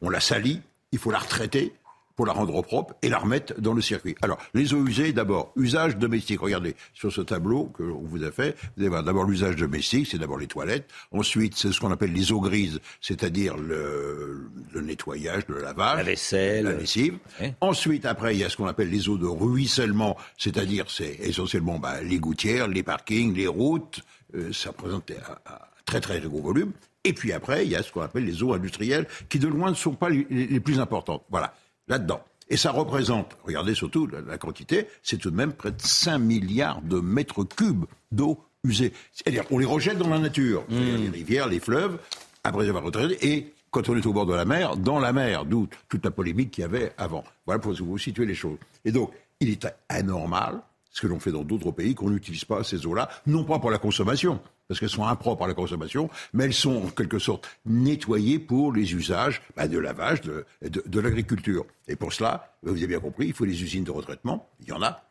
on 0.00 0.08
la 0.08 0.20
salit, 0.20 0.62
il 0.92 0.98
faut 0.98 1.10
la 1.10 1.18
retraiter, 1.18 1.74
pour 2.16 2.26
la 2.26 2.32
rendre 2.32 2.62
propre 2.62 2.94
et 3.02 3.08
la 3.08 3.18
remettre 3.18 3.60
dans 3.60 3.72
le 3.72 3.82
circuit. 3.82 4.14
Alors, 4.22 4.38
les 4.54 4.74
eaux 4.74 4.86
usées, 4.86 5.12
d'abord, 5.12 5.52
usage 5.56 5.96
domestique. 5.96 6.40
Regardez, 6.40 6.76
sur 6.92 7.12
ce 7.12 7.20
tableau 7.20 7.66
que 7.76 7.82
on 7.82 8.02
vous 8.02 8.22
a 8.24 8.30
fait, 8.30 8.56
vous 8.76 8.82
allez 8.82 8.88
voir 8.88 9.02
d'abord 9.02 9.24
l'usage 9.24 9.56
domestique, 9.56 10.06
c'est 10.10 10.18
d'abord 10.18 10.38
les 10.38 10.46
toilettes. 10.46 10.88
Ensuite, 11.12 11.54
c'est 11.56 11.72
ce 11.72 11.80
qu'on 11.80 11.90
appelle 11.90 12.12
les 12.12 12.32
eaux 12.32 12.40
grises, 12.40 12.80
c'est-à-dire 13.00 13.56
le, 13.56 14.48
le, 14.72 14.80
nettoyage, 14.80 15.42
le 15.48 15.60
lavage. 15.60 15.98
La 15.98 16.02
vaisselle. 16.04 16.64
La 16.64 16.72
lessive. 16.72 17.18
Ensuite, 17.60 18.06
après, 18.06 18.34
il 18.34 18.40
y 18.40 18.44
a 18.44 18.48
ce 18.48 18.56
qu'on 18.56 18.66
appelle 18.66 18.90
les 18.90 19.08
eaux 19.08 19.18
de 19.18 19.26
ruissellement, 19.26 20.16
c'est-à-dire, 20.38 20.86
c'est 20.88 21.16
essentiellement 21.20 21.78
bah, 21.78 22.00
les 22.02 22.18
gouttières, 22.18 22.68
les 22.68 22.82
parkings, 22.82 23.34
les 23.34 23.48
routes. 23.48 24.00
Euh, 24.36 24.52
ça 24.52 24.70
représente 24.70 25.10
un, 25.10 25.58
très 25.84 26.00
très 26.00 26.20
gros 26.20 26.40
volume. 26.40 26.72
Et 27.06 27.12
puis 27.12 27.32
après, 27.32 27.66
il 27.66 27.70
y 27.70 27.76
a 27.76 27.82
ce 27.82 27.92
qu'on 27.92 28.00
appelle 28.00 28.24
les 28.24 28.42
eaux 28.42 28.54
industrielles, 28.54 29.06
qui 29.28 29.38
de 29.38 29.46
loin 29.48 29.68
ne 29.68 29.74
sont 29.74 29.92
pas 29.92 30.08
les 30.08 30.60
plus 30.60 30.80
importantes. 30.80 31.22
Voilà 31.28 31.52
là-dedans. 31.88 32.22
Et 32.48 32.56
ça 32.56 32.70
représente, 32.70 33.36
regardez 33.44 33.74
surtout 33.74 34.06
la, 34.06 34.38
quantité, 34.38 34.86
c'est 35.02 35.16
tout 35.16 35.30
de 35.30 35.36
même 35.36 35.52
près 35.52 35.72
de 35.72 35.80
5 35.80 36.18
milliards 36.18 36.82
de 36.82 37.00
mètres 37.00 37.42
cubes 37.44 37.86
d'eau 38.12 38.38
usée. 38.64 38.92
C'est-à-dire 39.12 39.46
qu'on 39.46 39.58
les 39.58 39.64
rejette 39.64 39.98
dans 39.98 40.10
la 40.10 40.18
nature, 40.18 40.64
mmh. 40.68 40.76
les 40.76 41.08
rivières, 41.08 41.48
les 41.48 41.60
fleuves, 41.60 41.98
après 42.42 42.68
avoir 42.68 42.84
retraité, 42.84 43.26
et 43.26 43.54
quand 43.70 43.88
on 43.88 43.96
est 43.96 44.06
au 44.06 44.12
bord 44.12 44.26
de 44.26 44.34
la 44.34 44.44
mer, 44.44 44.76
dans 44.76 45.00
la 45.00 45.12
mer, 45.12 45.44
d'où 45.44 45.68
toute 45.88 46.04
la 46.04 46.10
polémique 46.10 46.52
qu'il 46.52 46.62
y 46.62 46.64
avait 46.64 46.92
avant. 46.96 47.24
Voilà 47.46 47.58
pour 47.58 47.72
vous 47.72 47.98
situer 47.98 48.26
les 48.26 48.34
choses. 48.34 48.58
Et 48.84 48.92
donc, 48.92 49.10
il 49.40 49.50
est 49.50 49.66
anormal, 49.88 50.60
ce 50.92 51.00
que 51.00 51.06
l'on 51.08 51.18
fait 51.18 51.32
dans 51.32 51.42
d'autres 51.42 51.72
pays, 51.72 51.94
qu'on 51.94 52.10
n'utilise 52.10 52.44
pas 52.44 52.62
ces 52.62 52.86
eaux-là, 52.86 53.08
non 53.26 53.44
pas 53.44 53.58
pour 53.58 53.70
la 53.70 53.78
consommation, 53.78 54.40
parce 54.68 54.80
qu'elles 54.80 54.88
sont 54.88 55.04
impropres 55.04 55.44
à 55.44 55.48
la 55.48 55.54
consommation, 55.54 56.08
mais 56.32 56.44
elles 56.44 56.54
sont 56.54 56.76
en 56.76 56.88
quelque 56.88 57.18
sorte 57.18 57.48
nettoyées 57.66 58.38
pour 58.38 58.72
les 58.72 58.94
usages 58.94 59.42
bah, 59.56 59.68
de 59.68 59.78
lavage 59.78 60.20
de, 60.22 60.46
de, 60.62 61.00
l'agriculture. 61.00 61.66
Et 61.88 61.96
pour 61.96 62.12
cela, 62.12 62.56
vous 62.62 62.70
avez 62.70 62.86
bien 62.86 63.00
compris, 63.00 63.26
il 63.26 63.32
faut 63.32 63.46
des 63.46 63.62
usines 63.62 63.84
de 63.84 63.90
retraitement, 63.90 64.48
il 64.60 64.68
y 64.68 64.72
en 64.72 64.82
a, 64.82 65.04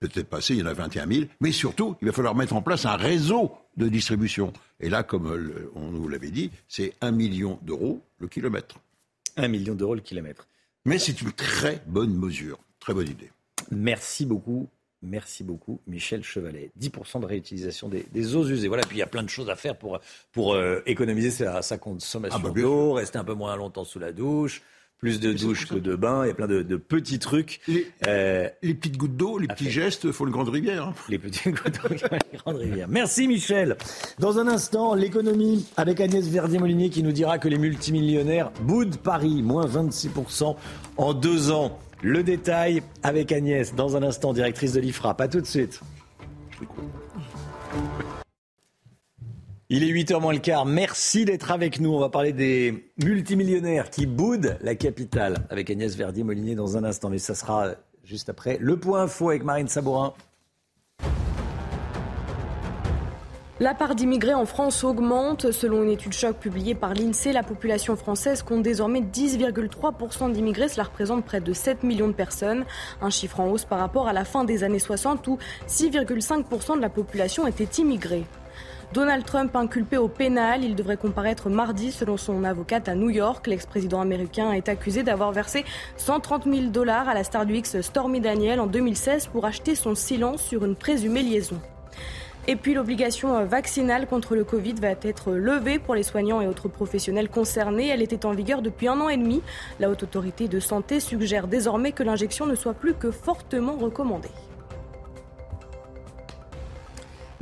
peut-être 0.00 0.28
passé, 0.28 0.54
il 0.54 0.60
y 0.60 0.62
en 0.62 0.66
a 0.66 0.74
21 0.74 1.06
000, 1.06 1.24
mais 1.40 1.52
surtout, 1.52 1.96
il 2.00 2.06
va 2.06 2.12
falloir 2.12 2.34
mettre 2.34 2.54
en 2.54 2.62
place 2.62 2.86
un 2.86 2.96
réseau 2.96 3.52
de 3.76 3.88
distribution. 3.88 4.52
Et 4.78 4.88
là, 4.88 5.02
comme 5.02 5.70
on 5.74 5.90
vous 5.90 6.08
l'avait 6.08 6.30
dit, 6.30 6.50
c'est 6.68 6.94
un 7.00 7.10
million 7.10 7.58
d'euros 7.62 8.00
le 8.18 8.28
kilomètre. 8.28 8.76
1 9.36 9.48
million 9.48 9.74
d'euros 9.74 9.94
le 9.94 10.00
kilomètre. 10.00 10.46
Mais 10.84 10.98
c'est 10.98 11.20
une 11.20 11.32
très 11.32 11.82
bonne 11.86 12.14
mesure, 12.14 12.58
très 12.78 12.94
bonne 12.94 13.08
idée. 13.08 13.30
Merci 13.70 14.24
beaucoup. 14.24 14.68
Merci 15.02 15.44
beaucoup, 15.44 15.80
Michel 15.86 16.22
Chevalet. 16.22 16.72
10% 16.78 17.20
de 17.20 17.26
réutilisation 17.26 17.88
des, 17.88 18.36
eaux 18.36 18.44
usées. 18.44 18.68
Voilà, 18.68 18.82
puis 18.82 18.96
il 18.96 19.00
y 19.00 19.02
a 19.02 19.06
plein 19.06 19.22
de 19.22 19.30
choses 19.30 19.48
à 19.48 19.56
faire 19.56 19.76
pour, 19.76 19.98
pour 20.32 20.52
euh, 20.52 20.80
économiser 20.84 21.30
sa, 21.30 21.62
sa 21.62 21.78
consommation 21.78 22.38
ah 22.38 22.48
bah, 22.48 22.60
d'eau, 22.60 22.92
rester 22.92 23.18
un 23.18 23.24
peu 23.24 23.32
moins 23.32 23.56
longtemps 23.56 23.84
sous 23.84 23.98
la 23.98 24.12
douche, 24.12 24.62
plus 24.98 25.18
de 25.18 25.32
douches 25.32 25.66
que 25.66 25.76
de 25.76 25.96
bains. 25.96 26.24
Il 26.24 26.28
y 26.28 26.30
a 26.30 26.34
plein 26.34 26.46
de, 26.46 26.62
petits 26.76 27.18
trucs. 27.18 27.60
Les, 27.66 27.86
euh, 28.06 28.46
les, 28.62 28.74
petites 28.74 28.98
gouttes 28.98 29.16
d'eau, 29.16 29.38
les 29.38 29.48
petits 29.48 29.70
gestes 29.70 30.12
font 30.12 30.26
une 30.26 30.32
grande 30.32 30.50
rivière. 30.50 30.88
Hein. 30.88 30.94
Les 31.08 31.18
petites 31.18 31.48
gouttes 31.62 31.80
d'eau 31.82 31.94
une 31.94 32.38
grande 32.38 32.56
rivière. 32.56 32.86
Merci 32.88 33.26
Michel. 33.26 33.78
Dans 34.18 34.38
un 34.38 34.48
instant, 34.48 34.94
l'économie 34.94 35.66
avec 35.78 36.00
Agnès 36.00 36.28
Verdier-Molinier 36.28 36.90
qui 36.90 37.02
nous 37.02 37.12
dira 37.12 37.38
que 37.38 37.48
les 37.48 37.56
multimillionnaires 37.56 38.50
boudent 38.60 38.98
Paris, 38.98 39.42
moins 39.42 39.66
26% 39.66 40.56
en 40.98 41.14
deux 41.14 41.50
ans. 41.50 41.78
Le 42.02 42.22
détail 42.22 42.82
avec 43.02 43.30
Agnès 43.30 43.74
dans 43.74 43.96
un 43.96 44.02
instant, 44.02 44.32
directrice 44.32 44.72
de 44.72 44.80
l'IFRA. 44.80 45.16
Pas 45.16 45.28
tout 45.28 45.40
de 45.40 45.46
suite. 45.46 45.80
Il 49.68 49.84
est 49.84 49.92
8h 49.92 50.20
moins 50.20 50.32
le 50.32 50.38
quart. 50.38 50.64
Merci 50.64 51.26
d'être 51.26 51.50
avec 51.50 51.78
nous. 51.78 51.92
On 51.92 52.00
va 52.00 52.08
parler 52.08 52.32
des 52.32 52.90
multimillionnaires 53.04 53.90
qui 53.90 54.06
boudent 54.06 54.56
la 54.62 54.74
capitale 54.74 55.46
avec 55.50 55.68
Agnès 55.68 55.94
Verdier-Molinier 55.94 56.54
dans 56.54 56.78
un 56.78 56.84
instant. 56.84 57.10
Mais 57.10 57.18
ça 57.18 57.34
sera 57.34 57.74
juste 58.02 58.30
après 58.30 58.56
le 58.58 58.78
point 58.78 59.02
info 59.02 59.28
avec 59.28 59.44
Marine 59.44 59.68
Sabourin. 59.68 60.14
La 63.62 63.74
part 63.74 63.94
d'immigrés 63.94 64.32
en 64.32 64.46
France 64.46 64.84
augmente. 64.84 65.52
Selon 65.52 65.82
une 65.82 65.90
étude 65.90 66.14
choc 66.14 66.38
publiée 66.38 66.74
par 66.74 66.94
l'INSEE, 66.94 67.30
la 67.32 67.42
population 67.42 67.94
française 67.94 68.42
compte 68.42 68.62
désormais 68.62 69.02
10,3% 69.02 70.32
d'immigrés. 70.32 70.68
Cela 70.68 70.84
représente 70.84 71.26
près 71.26 71.42
de 71.42 71.52
7 71.52 71.82
millions 71.82 72.08
de 72.08 72.14
personnes. 72.14 72.64
Un 73.02 73.10
chiffre 73.10 73.38
en 73.38 73.50
hausse 73.50 73.66
par 73.66 73.78
rapport 73.78 74.08
à 74.08 74.14
la 74.14 74.24
fin 74.24 74.44
des 74.44 74.64
années 74.64 74.78
60 74.78 75.28
où 75.28 75.36
6,5% 75.68 76.76
de 76.76 76.80
la 76.80 76.88
population 76.88 77.46
était 77.46 77.82
immigrée. 77.82 78.24
Donald 78.94 79.26
Trump 79.26 79.54
inculpé 79.54 79.98
au 79.98 80.08
pénal, 80.08 80.64
il 80.64 80.74
devrait 80.74 80.96
comparaître 80.96 81.50
mardi 81.50 81.92
selon 81.92 82.16
son 82.16 82.44
avocate 82.44 82.88
à 82.88 82.94
New 82.94 83.10
York. 83.10 83.46
L'ex-président 83.46 84.00
américain 84.00 84.52
est 84.52 84.70
accusé 84.70 85.02
d'avoir 85.02 85.32
versé 85.32 85.66
130 85.98 86.44
000 86.44 86.56
dollars 86.68 87.10
à 87.10 87.14
la 87.14 87.24
star 87.24 87.44
du 87.44 87.56
X 87.56 87.82
Stormy 87.82 88.22
Daniel 88.22 88.58
en 88.58 88.66
2016 88.66 89.26
pour 89.26 89.44
acheter 89.44 89.74
son 89.74 89.94
silence 89.94 90.42
sur 90.42 90.64
une 90.64 90.76
présumée 90.76 91.22
liaison. 91.22 91.60
Et 92.48 92.56
puis 92.56 92.74
l'obligation 92.74 93.44
vaccinale 93.44 94.06
contre 94.06 94.34
le 94.34 94.44
Covid 94.44 94.74
va 94.74 94.90
être 95.02 95.32
levée 95.32 95.78
pour 95.78 95.94
les 95.94 96.02
soignants 96.02 96.40
et 96.40 96.46
autres 96.46 96.68
professionnels 96.68 97.28
concernés. 97.28 97.88
Elle 97.88 98.02
était 98.02 98.24
en 98.24 98.32
vigueur 98.32 98.62
depuis 98.62 98.88
un 98.88 99.00
an 99.00 99.08
et 99.08 99.16
demi. 99.16 99.42
La 99.78 99.90
haute 99.90 100.02
autorité 100.02 100.48
de 100.48 100.58
santé 100.58 101.00
suggère 101.00 101.46
désormais 101.46 101.92
que 101.92 102.02
l'injection 102.02 102.46
ne 102.46 102.54
soit 102.54 102.74
plus 102.74 102.94
que 102.94 103.10
fortement 103.10 103.76
recommandée. 103.76 104.30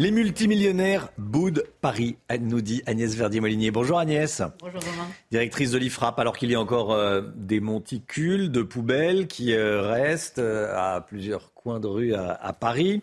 Les 0.01 0.13
multimillionnaires 0.13 1.09
boudent 1.19 1.65
Paris, 1.81 2.19
nous 2.41 2.61
dit 2.61 2.85
Agnès 2.87 3.17
Verdier-Molinier. 3.17 3.73
Bonjour 3.73 3.99
Agnès. 3.99 4.43
Bonjour 4.61 4.81
Romain. 4.81 5.09
Directrice 5.33 5.73
de 5.73 5.79
l'IFRAP, 5.79 6.21
alors 6.21 6.37
qu'il 6.37 6.53
y 6.53 6.55
a 6.55 6.61
encore 6.61 6.93
euh, 6.93 7.23
des 7.35 7.59
monticules 7.59 8.53
de 8.53 8.63
poubelles 8.63 9.27
qui 9.27 9.55
euh, 9.55 9.83
restent 9.83 10.39
euh, 10.39 10.73
à 10.77 11.01
plusieurs 11.01 11.53
coins 11.53 11.81
de 11.81 11.89
rue 11.89 12.15
à 12.15 12.53
Paris. 12.53 13.03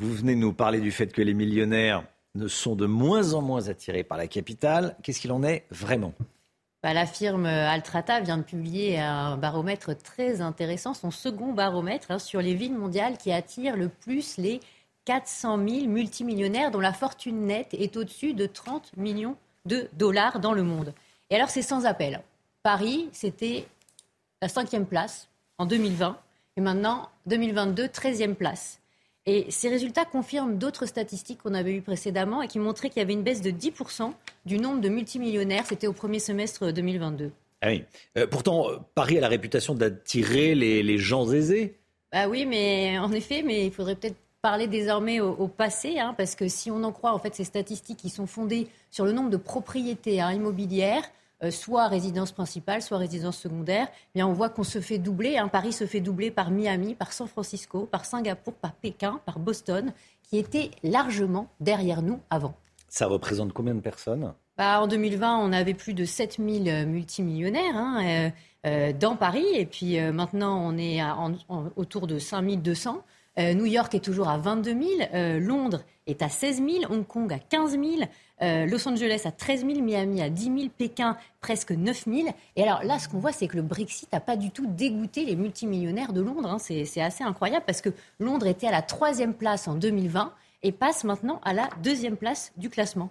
Vous 0.00 0.14
venez 0.14 0.36
nous 0.36 0.52
parler 0.52 0.78
du 0.78 0.92
fait 0.92 1.12
que 1.12 1.22
les 1.22 1.34
millionnaires 1.34 2.04
ne 2.36 2.46
sont 2.46 2.76
de 2.76 2.86
moins 2.86 3.34
en 3.34 3.42
moins 3.42 3.68
attirés 3.68 4.04
par 4.04 4.16
la 4.16 4.28
capitale. 4.28 4.94
Qu'est-ce 5.02 5.20
qu'il 5.20 5.32
en 5.32 5.42
est 5.42 5.64
vraiment? 5.72 6.14
Bah, 6.84 6.94
la 6.94 7.04
firme 7.04 7.46
Altrata 7.46 8.20
vient 8.20 8.38
de 8.38 8.44
publier 8.44 9.00
un 9.00 9.36
baromètre 9.36 9.96
très 9.96 10.40
intéressant, 10.40 10.94
son 10.94 11.10
second 11.10 11.52
baromètre 11.52 12.12
hein, 12.12 12.20
sur 12.20 12.40
les 12.40 12.54
villes 12.54 12.76
mondiales 12.76 13.18
qui 13.18 13.32
attirent 13.32 13.76
le 13.76 13.88
plus 13.88 14.36
les 14.36 14.60
400 15.06 15.66
000 15.66 15.86
multimillionnaires 15.88 16.70
dont 16.70 16.78
la 16.78 16.92
fortune 16.92 17.46
nette 17.46 17.74
est 17.74 17.96
au-dessus 17.96 18.34
de 18.34 18.46
30 18.46 18.96
millions 18.96 19.36
de 19.66 19.88
dollars 19.94 20.38
dans 20.38 20.52
le 20.52 20.62
monde. 20.62 20.94
Et 21.28 21.34
alors 21.34 21.50
c'est 21.50 21.60
sans 21.60 21.86
appel. 21.86 22.22
Paris, 22.62 23.08
c'était 23.10 23.66
la 24.40 24.48
cinquième 24.48 24.86
place 24.86 25.28
en 25.58 25.66
2020 25.66 26.16
et 26.56 26.60
maintenant 26.60 27.08
2022, 27.26 27.86
13e 27.86 28.36
place. 28.36 28.80
Et 29.28 29.44
ces 29.50 29.68
résultats 29.68 30.06
confirment 30.06 30.56
d'autres 30.56 30.86
statistiques 30.86 31.42
qu'on 31.42 31.52
avait 31.52 31.74
eues 31.74 31.82
précédemment 31.82 32.40
et 32.40 32.48
qui 32.48 32.58
montraient 32.58 32.88
qu'il 32.88 33.00
y 33.00 33.02
avait 33.02 33.12
une 33.12 33.22
baisse 33.22 33.42
de 33.42 33.50
10% 33.50 34.10
du 34.46 34.58
nombre 34.58 34.80
de 34.80 34.88
multimillionnaires. 34.88 35.66
C'était 35.66 35.86
au 35.86 35.92
premier 35.92 36.18
semestre 36.18 36.72
2022. 36.72 37.30
Ah 37.60 37.68
oui. 37.68 37.84
Euh, 38.16 38.26
pourtant, 38.26 38.68
Paris 38.94 39.18
a 39.18 39.20
la 39.20 39.28
réputation 39.28 39.74
d'attirer 39.74 40.54
les, 40.54 40.96
gens 40.96 41.30
aisés. 41.30 41.74
Bah 42.10 42.26
oui, 42.26 42.46
mais 42.46 42.98
en 42.98 43.12
effet, 43.12 43.42
mais 43.42 43.66
il 43.66 43.70
faudrait 43.70 43.96
peut-être 43.96 44.16
parler 44.40 44.66
désormais 44.66 45.20
au, 45.20 45.46
passé, 45.46 45.98
hein, 45.98 46.14
parce 46.16 46.34
que 46.34 46.48
si 46.48 46.70
on 46.70 46.82
en 46.82 46.92
croit 46.92 47.12
en 47.12 47.18
fait 47.18 47.34
ces 47.34 47.44
statistiques 47.44 47.98
qui 47.98 48.08
sont 48.08 48.26
fondées 48.26 48.66
sur 48.90 49.04
le 49.04 49.12
nombre 49.12 49.28
de 49.28 49.36
propriétés 49.36 50.22
hein, 50.22 50.32
immobilières, 50.32 51.02
euh, 51.02 51.06
soit 51.50 51.88
résidence 51.88 52.32
principale, 52.32 52.82
soit 52.82 52.98
résidence 52.98 53.38
secondaire, 53.38 53.88
eh 53.92 54.18
bien 54.18 54.26
on 54.26 54.32
voit 54.32 54.48
qu'on 54.48 54.64
se 54.64 54.80
fait 54.80 54.98
doubler. 54.98 55.38
Hein. 55.38 55.48
Paris 55.48 55.72
se 55.72 55.86
fait 55.86 56.00
doubler 56.00 56.30
par 56.30 56.50
Miami, 56.50 56.94
par 56.94 57.12
San 57.12 57.28
Francisco, 57.28 57.86
par 57.90 58.04
Singapour, 58.04 58.54
par 58.54 58.72
Pékin, 58.72 59.20
par 59.24 59.38
Boston, 59.38 59.92
qui 60.22 60.38
étaient 60.38 60.70
largement 60.82 61.48
derrière 61.60 62.02
nous 62.02 62.20
avant. 62.30 62.54
Ça 62.88 63.06
représente 63.06 63.52
combien 63.52 63.74
de 63.74 63.80
personnes? 63.80 64.34
Bah, 64.56 64.80
En 64.80 64.86
2020, 64.88 65.38
on 65.38 65.52
avait 65.52 65.74
plus 65.74 65.94
de 65.94 66.04
7000 66.04 66.68
euh, 66.68 66.86
multimillionnaires 66.86 67.76
hein, 67.76 68.30
euh, 68.66 68.92
dans 68.92 69.16
Paris. 69.16 69.46
Et 69.54 69.66
puis 69.66 70.00
maintenant, 70.12 70.60
on 70.60 70.76
est 70.76 71.00
autour 71.76 72.06
de 72.06 72.18
5200. 72.18 73.02
New 73.54 73.66
York 73.66 73.94
est 73.94 74.04
toujours 74.04 74.28
à 74.28 74.36
22 74.36 74.70
000. 74.70 75.38
Londres 75.38 75.84
est 76.08 76.22
à 76.22 76.28
16 76.28 76.56
000. 76.56 76.92
Hong 76.92 77.06
Kong 77.06 77.32
à 77.32 77.38
15 77.38 77.70
000. 77.70 77.84
Euh, 78.42 78.66
Los 78.66 78.86
Angeles 78.88 79.22
à 79.24 79.32
13 79.32 79.66
000, 79.66 79.80
Miami 79.80 80.22
à 80.22 80.30
10 80.30 80.44
000, 80.44 80.56
Pékin 80.76 81.16
presque 81.40 81.72
9 81.72 82.04
000. 82.06 82.28
Et 82.56 82.62
alors 82.62 82.82
là, 82.84 82.98
ce 82.98 83.08
qu'on 83.08 83.18
voit, 83.18 83.32
c'est 83.32 83.48
que 83.48 83.56
le 83.56 83.62
Brexit 83.62 84.12
n'a 84.12 84.20
pas 84.20 84.36
du 84.36 84.50
tout 84.50 84.66
dégoûté 84.66 85.24
les 85.24 85.36
multimillionnaires 85.36 86.12
de 86.12 86.20
Londres. 86.20 86.48
Hein. 86.48 86.58
C'est 86.58 87.00
assez 87.00 87.24
incroyable 87.24 87.64
parce 87.66 87.80
que 87.80 87.90
Londres 88.18 88.46
était 88.46 88.66
à 88.66 88.72
la 88.72 88.82
troisième 88.82 89.34
place 89.34 89.66
en 89.66 89.74
2020 89.74 90.32
et 90.62 90.72
passe 90.72 91.04
maintenant 91.04 91.40
à 91.44 91.52
la 91.52 91.68
deuxième 91.82 92.16
place 92.16 92.52
du 92.56 92.70
classement. 92.70 93.10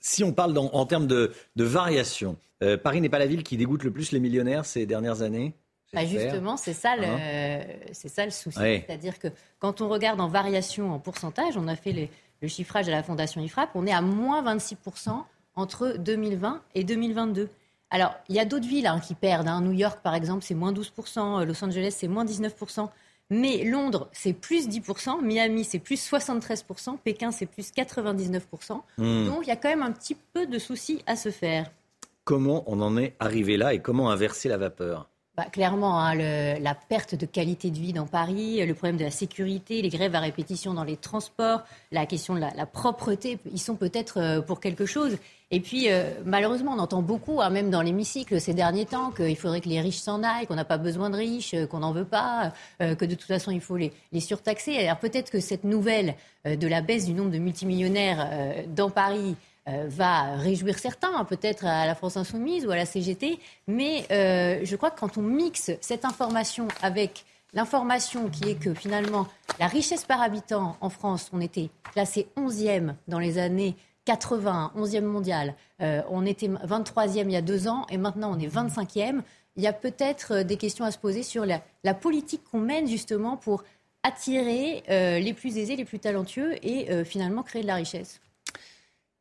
Si 0.00 0.22
on 0.22 0.32
parle 0.32 0.56
en 0.58 0.86
termes 0.86 1.06
de, 1.06 1.32
variation, 1.56 2.36
euh, 2.62 2.76
Paris 2.76 3.00
n'est 3.00 3.08
pas 3.08 3.18
la 3.18 3.26
ville 3.26 3.42
qui 3.42 3.56
dégoûte 3.56 3.84
le 3.84 3.90
plus 3.90 4.12
les 4.12 4.20
millionnaires 4.20 4.66
ces 4.66 4.86
dernières 4.86 5.22
années? 5.22 5.54
Bah 5.94 6.04
justement, 6.04 6.56
c'est 6.56 6.72
ça, 6.72 6.96
le, 6.96 7.04
hein? 7.04 7.60
ça 7.92 8.24
le 8.24 8.32
souci. 8.32 8.58
C'est-à-dire 8.58 9.18
que 9.20 9.28
quand 9.60 9.80
on 9.80 9.88
regarde 9.88 10.20
en 10.20 10.26
variation, 10.26 10.92
en 10.92 10.98
pourcentage, 10.98 11.56
on 11.56 11.68
a 11.68 11.76
fait 11.76 11.92
les, 11.92 12.10
le 12.44 12.48
chiffrage 12.48 12.84
de 12.84 12.90
la 12.90 13.02
Fondation 13.02 13.40
IFRAP, 13.40 13.70
on 13.74 13.86
est 13.86 13.92
à 13.92 14.02
moins 14.02 14.42
26% 14.42 15.24
entre 15.56 15.96
2020 15.98 16.60
et 16.74 16.84
2022. 16.84 17.48
Alors, 17.90 18.14
il 18.28 18.36
y 18.36 18.38
a 18.38 18.44
d'autres 18.44 18.66
villes 18.66 18.86
hein, 18.86 19.00
qui 19.00 19.14
perdent. 19.14 19.48
Hein. 19.48 19.62
New 19.62 19.72
York, 19.72 20.00
par 20.02 20.14
exemple, 20.14 20.44
c'est 20.44 20.54
moins 20.54 20.72
12%, 20.72 21.40
euh, 21.40 21.44
Los 21.46 21.64
Angeles, 21.64 21.94
c'est 21.96 22.08
moins 22.08 22.26
19%. 22.26 22.88
Mais 23.30 23.64
Londres, 23.64 24.10
c'est 24.12 24.34
plus 24.34 24.68
10%, 24.68 25.22
Miami, 25.22 25.64
c'est 25.64 25.78
plus 25.78 26.06
73%, 26.06 26.98
Pékin, 27.02 27.30
c'est 27.30 27.46
plus 27.46 27.72
99%. 27.72 28.82
Hmm. 28.98 29.26
Donc, 29.26 29.38
il 29.44 29.48
y 29.48 29.50
a 29.50 29.56
quand 29.56 29.70
même 29.70 29.82
un 29.82 29.92
petit 29.92 30.16
peu 30.34 30.46
de 30.46 30.58
soucis 30.58 31.02
à 31.06 31.16
se 31.16 31.30
faire. 31.30 31.70
Comment 32.24 32.62
on 32.66 32.82
en 32.82 32.98
est 32.98 33.14
arrivé 33.20 33.56
là 33.56 33.72
et 33.72 33.78
comment 33.78 34.10
inverser 34.10 34.50
la 34.50 34.58
vapeur? 34.58 35.08
Bah, 35.36 35.46
clairement, 35.50 35.98
hein, 35.98 36.14
la 36.14 36.74
perte 36.76 37.16
de 37.16 37.26
qualité 37.26 37.70
de 37.70 37.78
vie 37.78 37.92
dans 37.92 38.06
Paris, 38.06 38.64
le 38.64 38.72
problème 38.72 38.96
de 38.96 39.02
la 39.02 39.10
sécurité, 39.10 39.82
les 39.82 39.88
grèves 39.88 40.14
à 40.14 40.20
répétition 40.20 40.74
dans 40.74 40.84
les 40.84 40.96
transports, 40.96 41.62
la 41.90 42.06
question 42.06 42.36
de 42.36 42.40
la, 42.40 42.66
propreté, 42.66 43.40
ils 43.50 43.58
sont 43.58 43.74
peut-être 43.74 44.20
euh, 44.20 44.40
pour 44.40 44.60
quelque 44.60 44.86
chose. 44.86 45.16
Et 45.50 45.58
puis, 45.58 45.90
euh, 45.90 46.10
malheureusement, 46.24 46.74
on 46.76 46.78
entend 46.78 47.02
beaucoup, 47.02 47.40
hein, 47.40 47.50
même 47.50 47.68
dans 47.68 47.82
l'hémicycle 47.82 48.40
ces 48.40 48.54
derniers 48.54 48.86
temps, 48.86 49.10
qu'il 49.10 49.36
faudrait 49.36 49.60
que 49.60 49.68
les 49.68 49.80
riches 49.80 49.98
s'en 49.98 50.22
aillent, 50.22 50.46
qu'on 50.46 50.54
n'a 50.54 50.64
pas 50.64 50.78
besoin 50.78 51.10
de 51.10 51.16
riches, 51.16 51.54
euh, 51.54 51.66
qu'on 51.66 51.80
n'en 51.80 51.92
veut 51.92 52.04
pas, 52.04 52.52
que 52.78 53.04
de 53.04 53.14
toute 53.14 53.26
façon, 53.26 53.50
il 53.50 53.60
faut 53.60 53.76
les, 53.76 53.92
les 54.12 54.20
surtaxer. 54.20 54.78
Alors 54.78 54.98
peut-être 54.98 55.32
que 55.32 55.40
cette 55.40 55.64
nouvelle 55.64 56.14
de 56.44 56.66
la 56.68 56.80
baisse 56.80 57.06
du 57.06 57.12
nombre 57.12 57.30
de 57.30 57.38
multimillionnaires 57.38 58.64
dans 58.68 58.90
Paris 58.90 59.36
euh, 59.66 59.86
va 59.88 60.36
réjouir 60.36 60.78
certains, 60.78 61.24
peut-être 61.24 61.64
à 61.64 61.86
la 61.86 61.94
France 61.94 62.18
Insoumise 62.18 62.66
ou 62.66 62.70
à 62.70 62.76
la 62.76 62.84
CGT, 62.84 63.38
mais 63.66 64.04
euh, 64.10 64.60
je 64.62 64.76
crois 64.76 64.90
que 64.90 65.00
quand 65.00 65.16
on 65.16 65.22
mixe 65.22 65.70
cette 65.80 66.04
information 66.04 66.68
avec 66.82 67.24
l'information 67.54 68.28
qui 68.28 68.50
est 68.50 68.56
que 68.56 68.74
finalement 68.74 69.26
la 69.58 69.66
richesse 69.66 70.04
par 70.04 70.20
habitant 70.20 70.76
en 70.82 70.90
France, 70.90 71.30
on 71.32 71.40
était 71.40 71.70
classé 71.94 72.28
11e 72.36 72.94
dans 73.08 73.18
les 73.18 73.38
années 73.38 73.74
80, 74.04 74.72
11e 74.76 75.00
mondial, 75.00 75.54
euh, 75.80 76.02
on 76.10 76.26
était 76.26 76.48
23e 76.48 77.22
il 77.22 77.32
y 77.32 77.36
a 77.36 77.40
deux 77.40 77.66
ans 77.66 77.86
et 77.88 77.96
maintenant 77.96 78.36
on 78.36 78.38
est 78.38 78.54
25e. 78.54 79.22
Il 79.56 79.62
y 79.62 79.66
a 79.66 79.72
peut-être 79.72 80.42
des 80.42 80.58
questions 80.58 80.84
à 80.84 80.90
se 80.90 80.98
poser 80.98 81.22
sur 81.22 81.46
la, 81.46 81.62
la 81.84 81.94
politique 81.94 82.42
qu'on 82.50 82.60
mène 82.60 82.86
justement 82.86 83.38
pour 83.38 83.64
attirer 84.02 84.82
les 84.88 85.32
plus 85.32 85.56
aisés, 85.56 85.76
les 85.76 85.86
plus 85.86 86.00
talentueux 86.00 86.56
et 86.62 87.04
finalement 87.04 87.42
créer 87.42 87.62
de 87.62 87.68
la 87.68 87.76
richesse. 87.76 88.20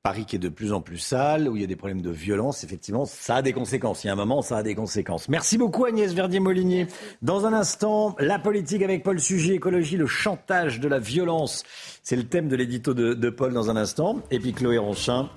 Paris 0.04 0.26
qui 0.26 0.36
est 0.36 0.40
de 0.40 0.50
plus 0.50 0.74
en 0.74 0.82
plus 0.82 0.98
sale, 0.98 1.48
où 1.48 1.56
il 1.56 1.62
y 1.62 1.64
a 1.64 1.68
des 1.68 1.78
problèmes 1.78 2.02
de 2.02 2.12
violence, 2.12 2.66
effectivement, 2.66 3.06
ça 3.06 3.36
a 3.36 3.42
des 3.42 3.54
conséquences. 3.54 4.04
Il 4.04 4.08
y 4.08 4.10
a 4.10 4.14
un 4.14 4.18
moment, 4.18 4.42
ça 4.42 4.58
a 4.58 4.62
des 4.62 4.76
conséquences. 4.76 5.30
Merci 5.30 5.58
beaucoup 5.58 5.86
Agnès 5.86 6.14
Verdier-Molinier. 6.14 6.88
Dans 7.22 7.46
un 7.46 7.54
instant, 7.54 8.14
la 8.20 8.38
politique 8.38 8.84
avec 8.84 9.02
Paul 9.02 9.18
Sujet, 9.22 9.54
écologie, 9.54 9.96
le 9.96 10.06
chantage 10.06 10.82
de 10.82 10.90
la 10.90 11.00
violence. 11.00 11.64
C'est 12.04 12.18
le 12.18 12.26
thème 12.26 12.50
de 12.50 12.58
l'édito 12.58 12.94
de, 12.94 13.30
Paul 13.30 13.54
dans 13.54 13.70
un 13.70 13.78
instant. 13.78 14.20
Et 14.30 14.40
puis 14.40 14.52
Chloé 14.52 14.78
Ronchin, 14.78 15.30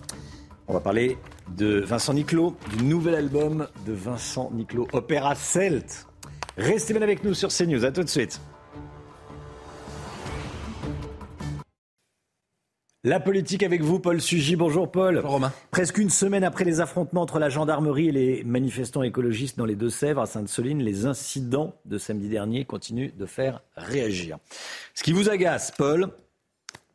on 0.67 0.73
va 0.73 0.81
parler 0.81 1.17
de 1.57 1.83
Vincent 1.83 2.15
Niclot, 2.15 2.57
du 2.77 2.83
nouvel 2.83 3.15
album 3.15 3.69
de 3.87 3.93
Vincent 3.93 4.51
Niclot, 4.53 4.89
Opéra 4.93 5.37
Celt. 5.37 6.09
Restez 6.57 6.93
bien 6.93 7.03
avec 7.03 7.23
nous 7.23 7.35
sur 7.35 7.51
CNews. 7.51 7.85
À 7.85 7.93
tout 7.93 8.03
de 8.03 8.09
suite. 8.09 8.41
La 13.07 13.21
politique 13.21 13.63
avec 13.63 13.83
vous, 13.83 14.01
Paul 14.01 14.21
Sugy. 14.21 14.57
Bonjour 14.57 14.91
Paul. 14.91 15.15
Bonjour 15.15 15.31
Romain. 15.31 15.53
Presque 15.71 15.99
une 15.99 16.11
semaine 16.11 16.43
après 16.43 16.65
les 16.65 16.81
affrontements 16.81 17.23
entre 17.23 17.39
la 17.39 17.49
gendarmerie 17.49 18.09
et 18.09 18.13
les 18.13 18.43
manifestants 18.43 19.05
écologistes 19.05 19.57
dans 19.57 19.65
les 19.65 19.77
Deux-Sèvres, 19.77 20.23
à 20.23 20.27
Sainte-Soline, 20.27 20.83
les 20.83 21.07
incidents 21.07 21.77
de 21.85 21.99
samedi 21.99 22.29
dernier 22.29 22.65
continuent 22.65 23.13
de 23.17 23.25
faire 23.25 23.63
réagir. 23.77 24.39
Ce 24.93 25.05
qui 25.05 25.13
vous 25.13 25.31
agace, 25.31 25.71
Paul, 25.71 26.09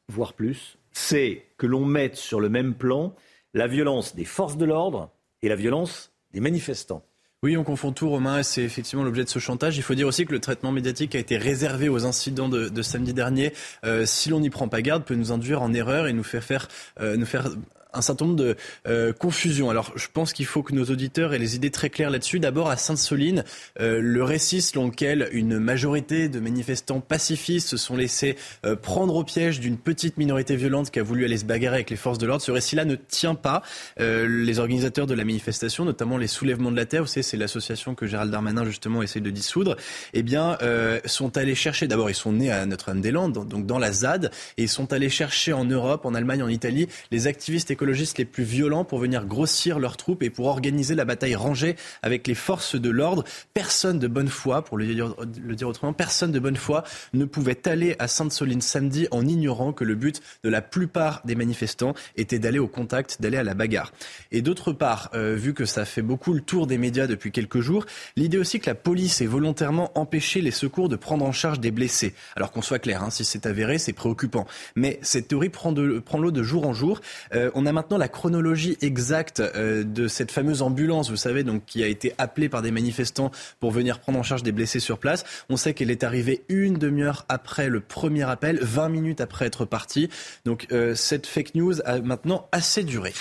voire 0.10 0.34
plus, 0.34 0.78
c'est 0.92 1.46
que 1.56 1.66
l'on 1.66 1.86
mette 1.86 2.18
sur 2.18 2.42
le 2.42 2.50
même 2.50 2.74
plan 2.74 3.16
la 3.54 3.68
violence 3.68 4.14
des 4.14 4.26
forces 4.26 4.58
de 4.58 4.66
l'ordre 4.66 5.12
et 5.42 5.48
la 5.48 5.56
violence 5.56 6.12
des 6.34 6.42
manifestants. 6.42 7.06
Oui, 7.44 7.58
on 7.58 7.64
confond 7.64 7.92
tout, 7.92 8.08
Romain, 8.08 8.38
et 8.38 8.44
c'est 8.44 8.62
effectivement 8.62 9.04
l'objet 9.04 9.24
de 9.24 9.30
ce 9.30 9.40
chantage. 9.40 9.76
Il 9.76 9.82
faut 9.82 9.96
dire 9.96 10.06
aussi 10.06 10.28
que 10.28 10.32
le 10.32 10.40
traitement 10.40 10.72
médiatique 10.72 11.16
a 11.16 11.18
été 11.18 11.38
réservé 11.38 11.90
aux 11.90 12.06
incidents 12.06 12.50
de, 12.50 12.82
samedi 12.84 13.16
dernier. 13.16 13.52
Euh, 13.84 14.06
si 14.06 14.30
l'on 14.30 14.40
n'y 14.40 14.52
prend 14.52 14.68
pas 14.68 14.84
garde, 14.84 15.04
peut 15.06 15.16
nous 15.16 15.32
induire 15.32 15.64
en 15.64 15.74
erreur 15.74 16.06
et 16.06 16.14
nous 16.14 16.24
faire 16.24 16.44
faire, 16.44 16.68
euh, 17.00 17.18
nous 17.18 17.26
faire 17.26 17.50
un 17.94 18.02
certain 18.02 18.26
nombre 18.26 18.38
de 18.38 18.56
euh, 18.88 19.14
confusions. 19.14 19.70
Alors, 19.70 19.92
je 19.96 20.08
pense 20.12 20.34
qu'il 20.34 20.46
faut 20.46 20.64
que 20.64 20.74
nos 20.74 20.86
auditeurs 20.86 21.34
aient 21.34 21.40
les 21.40 21.56
idées 21.56 21.72
très 21.72 21.90
claires 21.90 22.10
là-dessus. 22.10 22.40
D'abord, 22.40 22.70
à 22.70 22.78
Sainte-Soline, 22.78 23.44
euh, 23.80 24.00
le 24.02 24.24
récit 24.24 24.62
selon 24.62 24.88
lequel 24.88 25.30
une 25.32 25.60
majorité 25.60 26.30
de 26.30 26.40
manifestants 26.40 27.02
pacifistes 27.02 27.68
se 27.68 27.78
sont 27.78 27.96
laissés 27.96 28.38
euh, 28.66 28.76
prendre 28.76 29.16
au 29.16 29.24
piège 29.24 29.60
d'une 29.60 29.78
petite 29.78 30.18
minorité 30.18 30.56
violente 30.56 30.92
qui 30.92 31.00
a 31.00 31.04
voulu 31.04 31.26
aller 31.26 31.38
se 31.38 31.46
bagarrer 31.46 31.76
avec 31.76 31.90
les 31.90 31.96
forces 31.96 32.18
de 32.18 32.26
l'ordre, 32.26 32.44
ce 32.44 32.52
récit-là 32.52 32.86
ne 32.86 32.96
tient 32.96 33.36
pas. 33.36 33.62
Les 33.98 34.60
organisateurs 34.60 35.08
de 35.08 35.14
la 35.14 35.24
manifestation, 35.24 35.86
notamment 35.86 36.18
les 36.18 36.28
soulèvements 36.28 36.72
de 36.72 36.76
la 36.76 36.86
terre, 36.86 37.04
vous 37.04 37.08
savez, 37.08 37.24
c'est 37.24 37.38
l'association 37.38 37.96
que 37.96 38.08
Gérald 38.08 38.32
Darmanin 38.32 38.66
justement 38.66 39.02
essaye 39.02 39.22
de 39.22 39.30
dissoudre, 39.30 39.76
eh 40.14 40.24
bien, 40.24 40.58
sont 41.06 41.38
allés 41.38 41.56
chercher. 41.56 41.88
D'abord, 41.88 42.10
ils 42.10 42.16
sont 42.16 42.34
nés 42.34 42.52
à 42.52 42.66
Notre-Dame-des-Landes, 42.66 43.48
donc 43.48 43.66
dans 43.66 43.80
la 43.80 43.92
ZAD, 43.92 44.32
et 44.58 44.64
ils 44.64 44.70
sont 44.70 44.94
allés 44.94 45.10
chercher 45.10 45.54
en 45.54 45.66
Europe, 45.66 46.06
en 46.06 46.14
Allemagne, 46.14 46.44
en 46.44 46.48
Italie, 46.48 46.88
les 47.12 47.28
activistes 47.28 47.72
écologistes 47.82 48.20
les 48.20 48.26
plus 48.26 48.44
violents 48.44 48.86
pour 48.86 49.00
venir 49.00 49.26
grossir 49.26 49.80
leurs 49.80 49.98
troupes 49.98 50.22
et 50.22 50.30
pour 50.30 50.46
organiser 50.46 50.94
la 50.94 51.04
bataille 51.04 51.34
rangée 51.34 51.76
avec 52.04 52.28
les 52.28 52.36
forces 52.36 52.76
de 52.76 52.92
l'ordre. 52.92 53.24
Personne 53.56 53.98
de 53.98 54.08
bonne 54.08 54.28
foi, 54.28 54.64
pour 54.64 54.78
le 54.78 54.86
dire, 54.86 55.16
le 55.44 55.56
dire 55.56 55.68
autrement, 55.68 55.92
personne 55.92 56.32
de 56.32 56.38
bonne 56.38 56.58
foi 56.58 56.84
ne 57.14 57.26
pouvait 57.26 57.68
aller 57.68 57.96
à 57.98 58.08
Sainte-Soline 58.08 58.62
samedi 58.62 59.08
en 59.10 59.26
ignorant 59.26 59.74
que 59.74 59.84
le 59.84 59.96
but 59.96 60.22
de 60.44 60.50
la 60.52 60.62
plupart 60.62 61.24
des 61.26 61.34
manifestants 61.34 61.96
était 62.18 62.38
d'aller 62.38 62.60
au 62.60 62.68
contact, 62.68 63.20
d'aller 63.20 63.38
à 63.38 63.44
la 63.44 63.56
bagarre. 63.56 63.92
Et 64.32 64.44
d'autre 64.44 64.74
part, 64.74 65.10
euh, 65.16 65.34
vu 65.34 65.56
que 65.56 65.66
ça 65.66 65.84
fait 65.84 66.04
beaucoup 66.04 66.34
le 66.34 66.42
tour 66.42 66.68
des 66.68 66.78
médias 66.78 67.08
depuis 67.08 67.32
quelques 67.32 67.62
jours, 67.62 67.88
l'idée 68.16 68.38
aussi 68.38 68.60
que 68.60 68.70
la 68.70 68.76
police 68.76 69.22
ait 69.22 69.26
volontairement 69.26 69.92
empêché 69.98 70.42
les 70.42 70.52
secours 70.52 70.88
de 70.88 70.98
prendre 70.98 71.26
en 71.26 71.32
charge 71.32 71.60
des 71.60 71.72
blessés. 71.72 72.14
Alors 72.36 72.52
qu'on 72.52 72.62
soit 72.62 72.78
clair, 72.78 73.02
hein, 73.02 73.10
si 73.10 73.26
c'est 73.26 73.48
avéré, 73.48 73.80
c'est 73.80 73.92
préoccupant. 73.92 74.46
Mais 74.76 75.00
cette 75.02 75.30
théorie 75.30 75.50
prend, 75.50 75.72
de, 75.72 75.98
prend 75.98 76.20
l'eau 76.20 76.30
de 76.30 76.44
jour 76.44 76.68
en 76.68 76.74
jour. 76.74 77.02
Euh, 77.34 77.50
on 77.56 77.66
a 77.66 77.71
maintenant 77.72 77.98
la 77.98 78.08
chronologie 78.08 78.78
exacte 78.82 79.40
euh, 79.40 79.84
de 79.84 80.08
cette 80.08 80.32
fameuse 80.32 80.62
ambulance, 80.62 81.10
vous 81.10 81.16
savez, 81.16 81.44
donc 81.44 81.66
qui 81.66 81.84
a 81.84 81.88
été 81.88 82.14
appelée 82.18 82.50
par 82.50 82.62
des 82.62 82.72
manifestants 82.72 83.32
pour 83.60 83.72
venir 83.72 84.00
prendre 84.00 84.20
en 84.20 84.24
charge 84.24 84.44
des 84.44 84.52
blessés 84.52 84.80
sur 84.80 84.98
place. 84.98 85.24
On 85.50 85.58
sait 85.58 85.74
qu'elle 85.74 85.92
est 85.92 86.04
arrivée 86.04 86.44
une 86.50 86.76
demi-heure 86.76 87.26
après 87.30 87.70
le 87.70 87.80
premier 87.80 88.30
appel, 88.30 88.60
20 88.62 88.90
minutes 88.90 89.22
après 89.22 89.46
être 89.46 89.66
partie. 89.66 90.10
Donc 90.46 90.68
euh, 90.72 90.96
cette 90.96 91.28
fake 91.28 91.56
news 91.56 91.82
a 91.86 92.00
maintenant 92.00 92.48
assez 92.52 92.84
duré. 92.84 93.14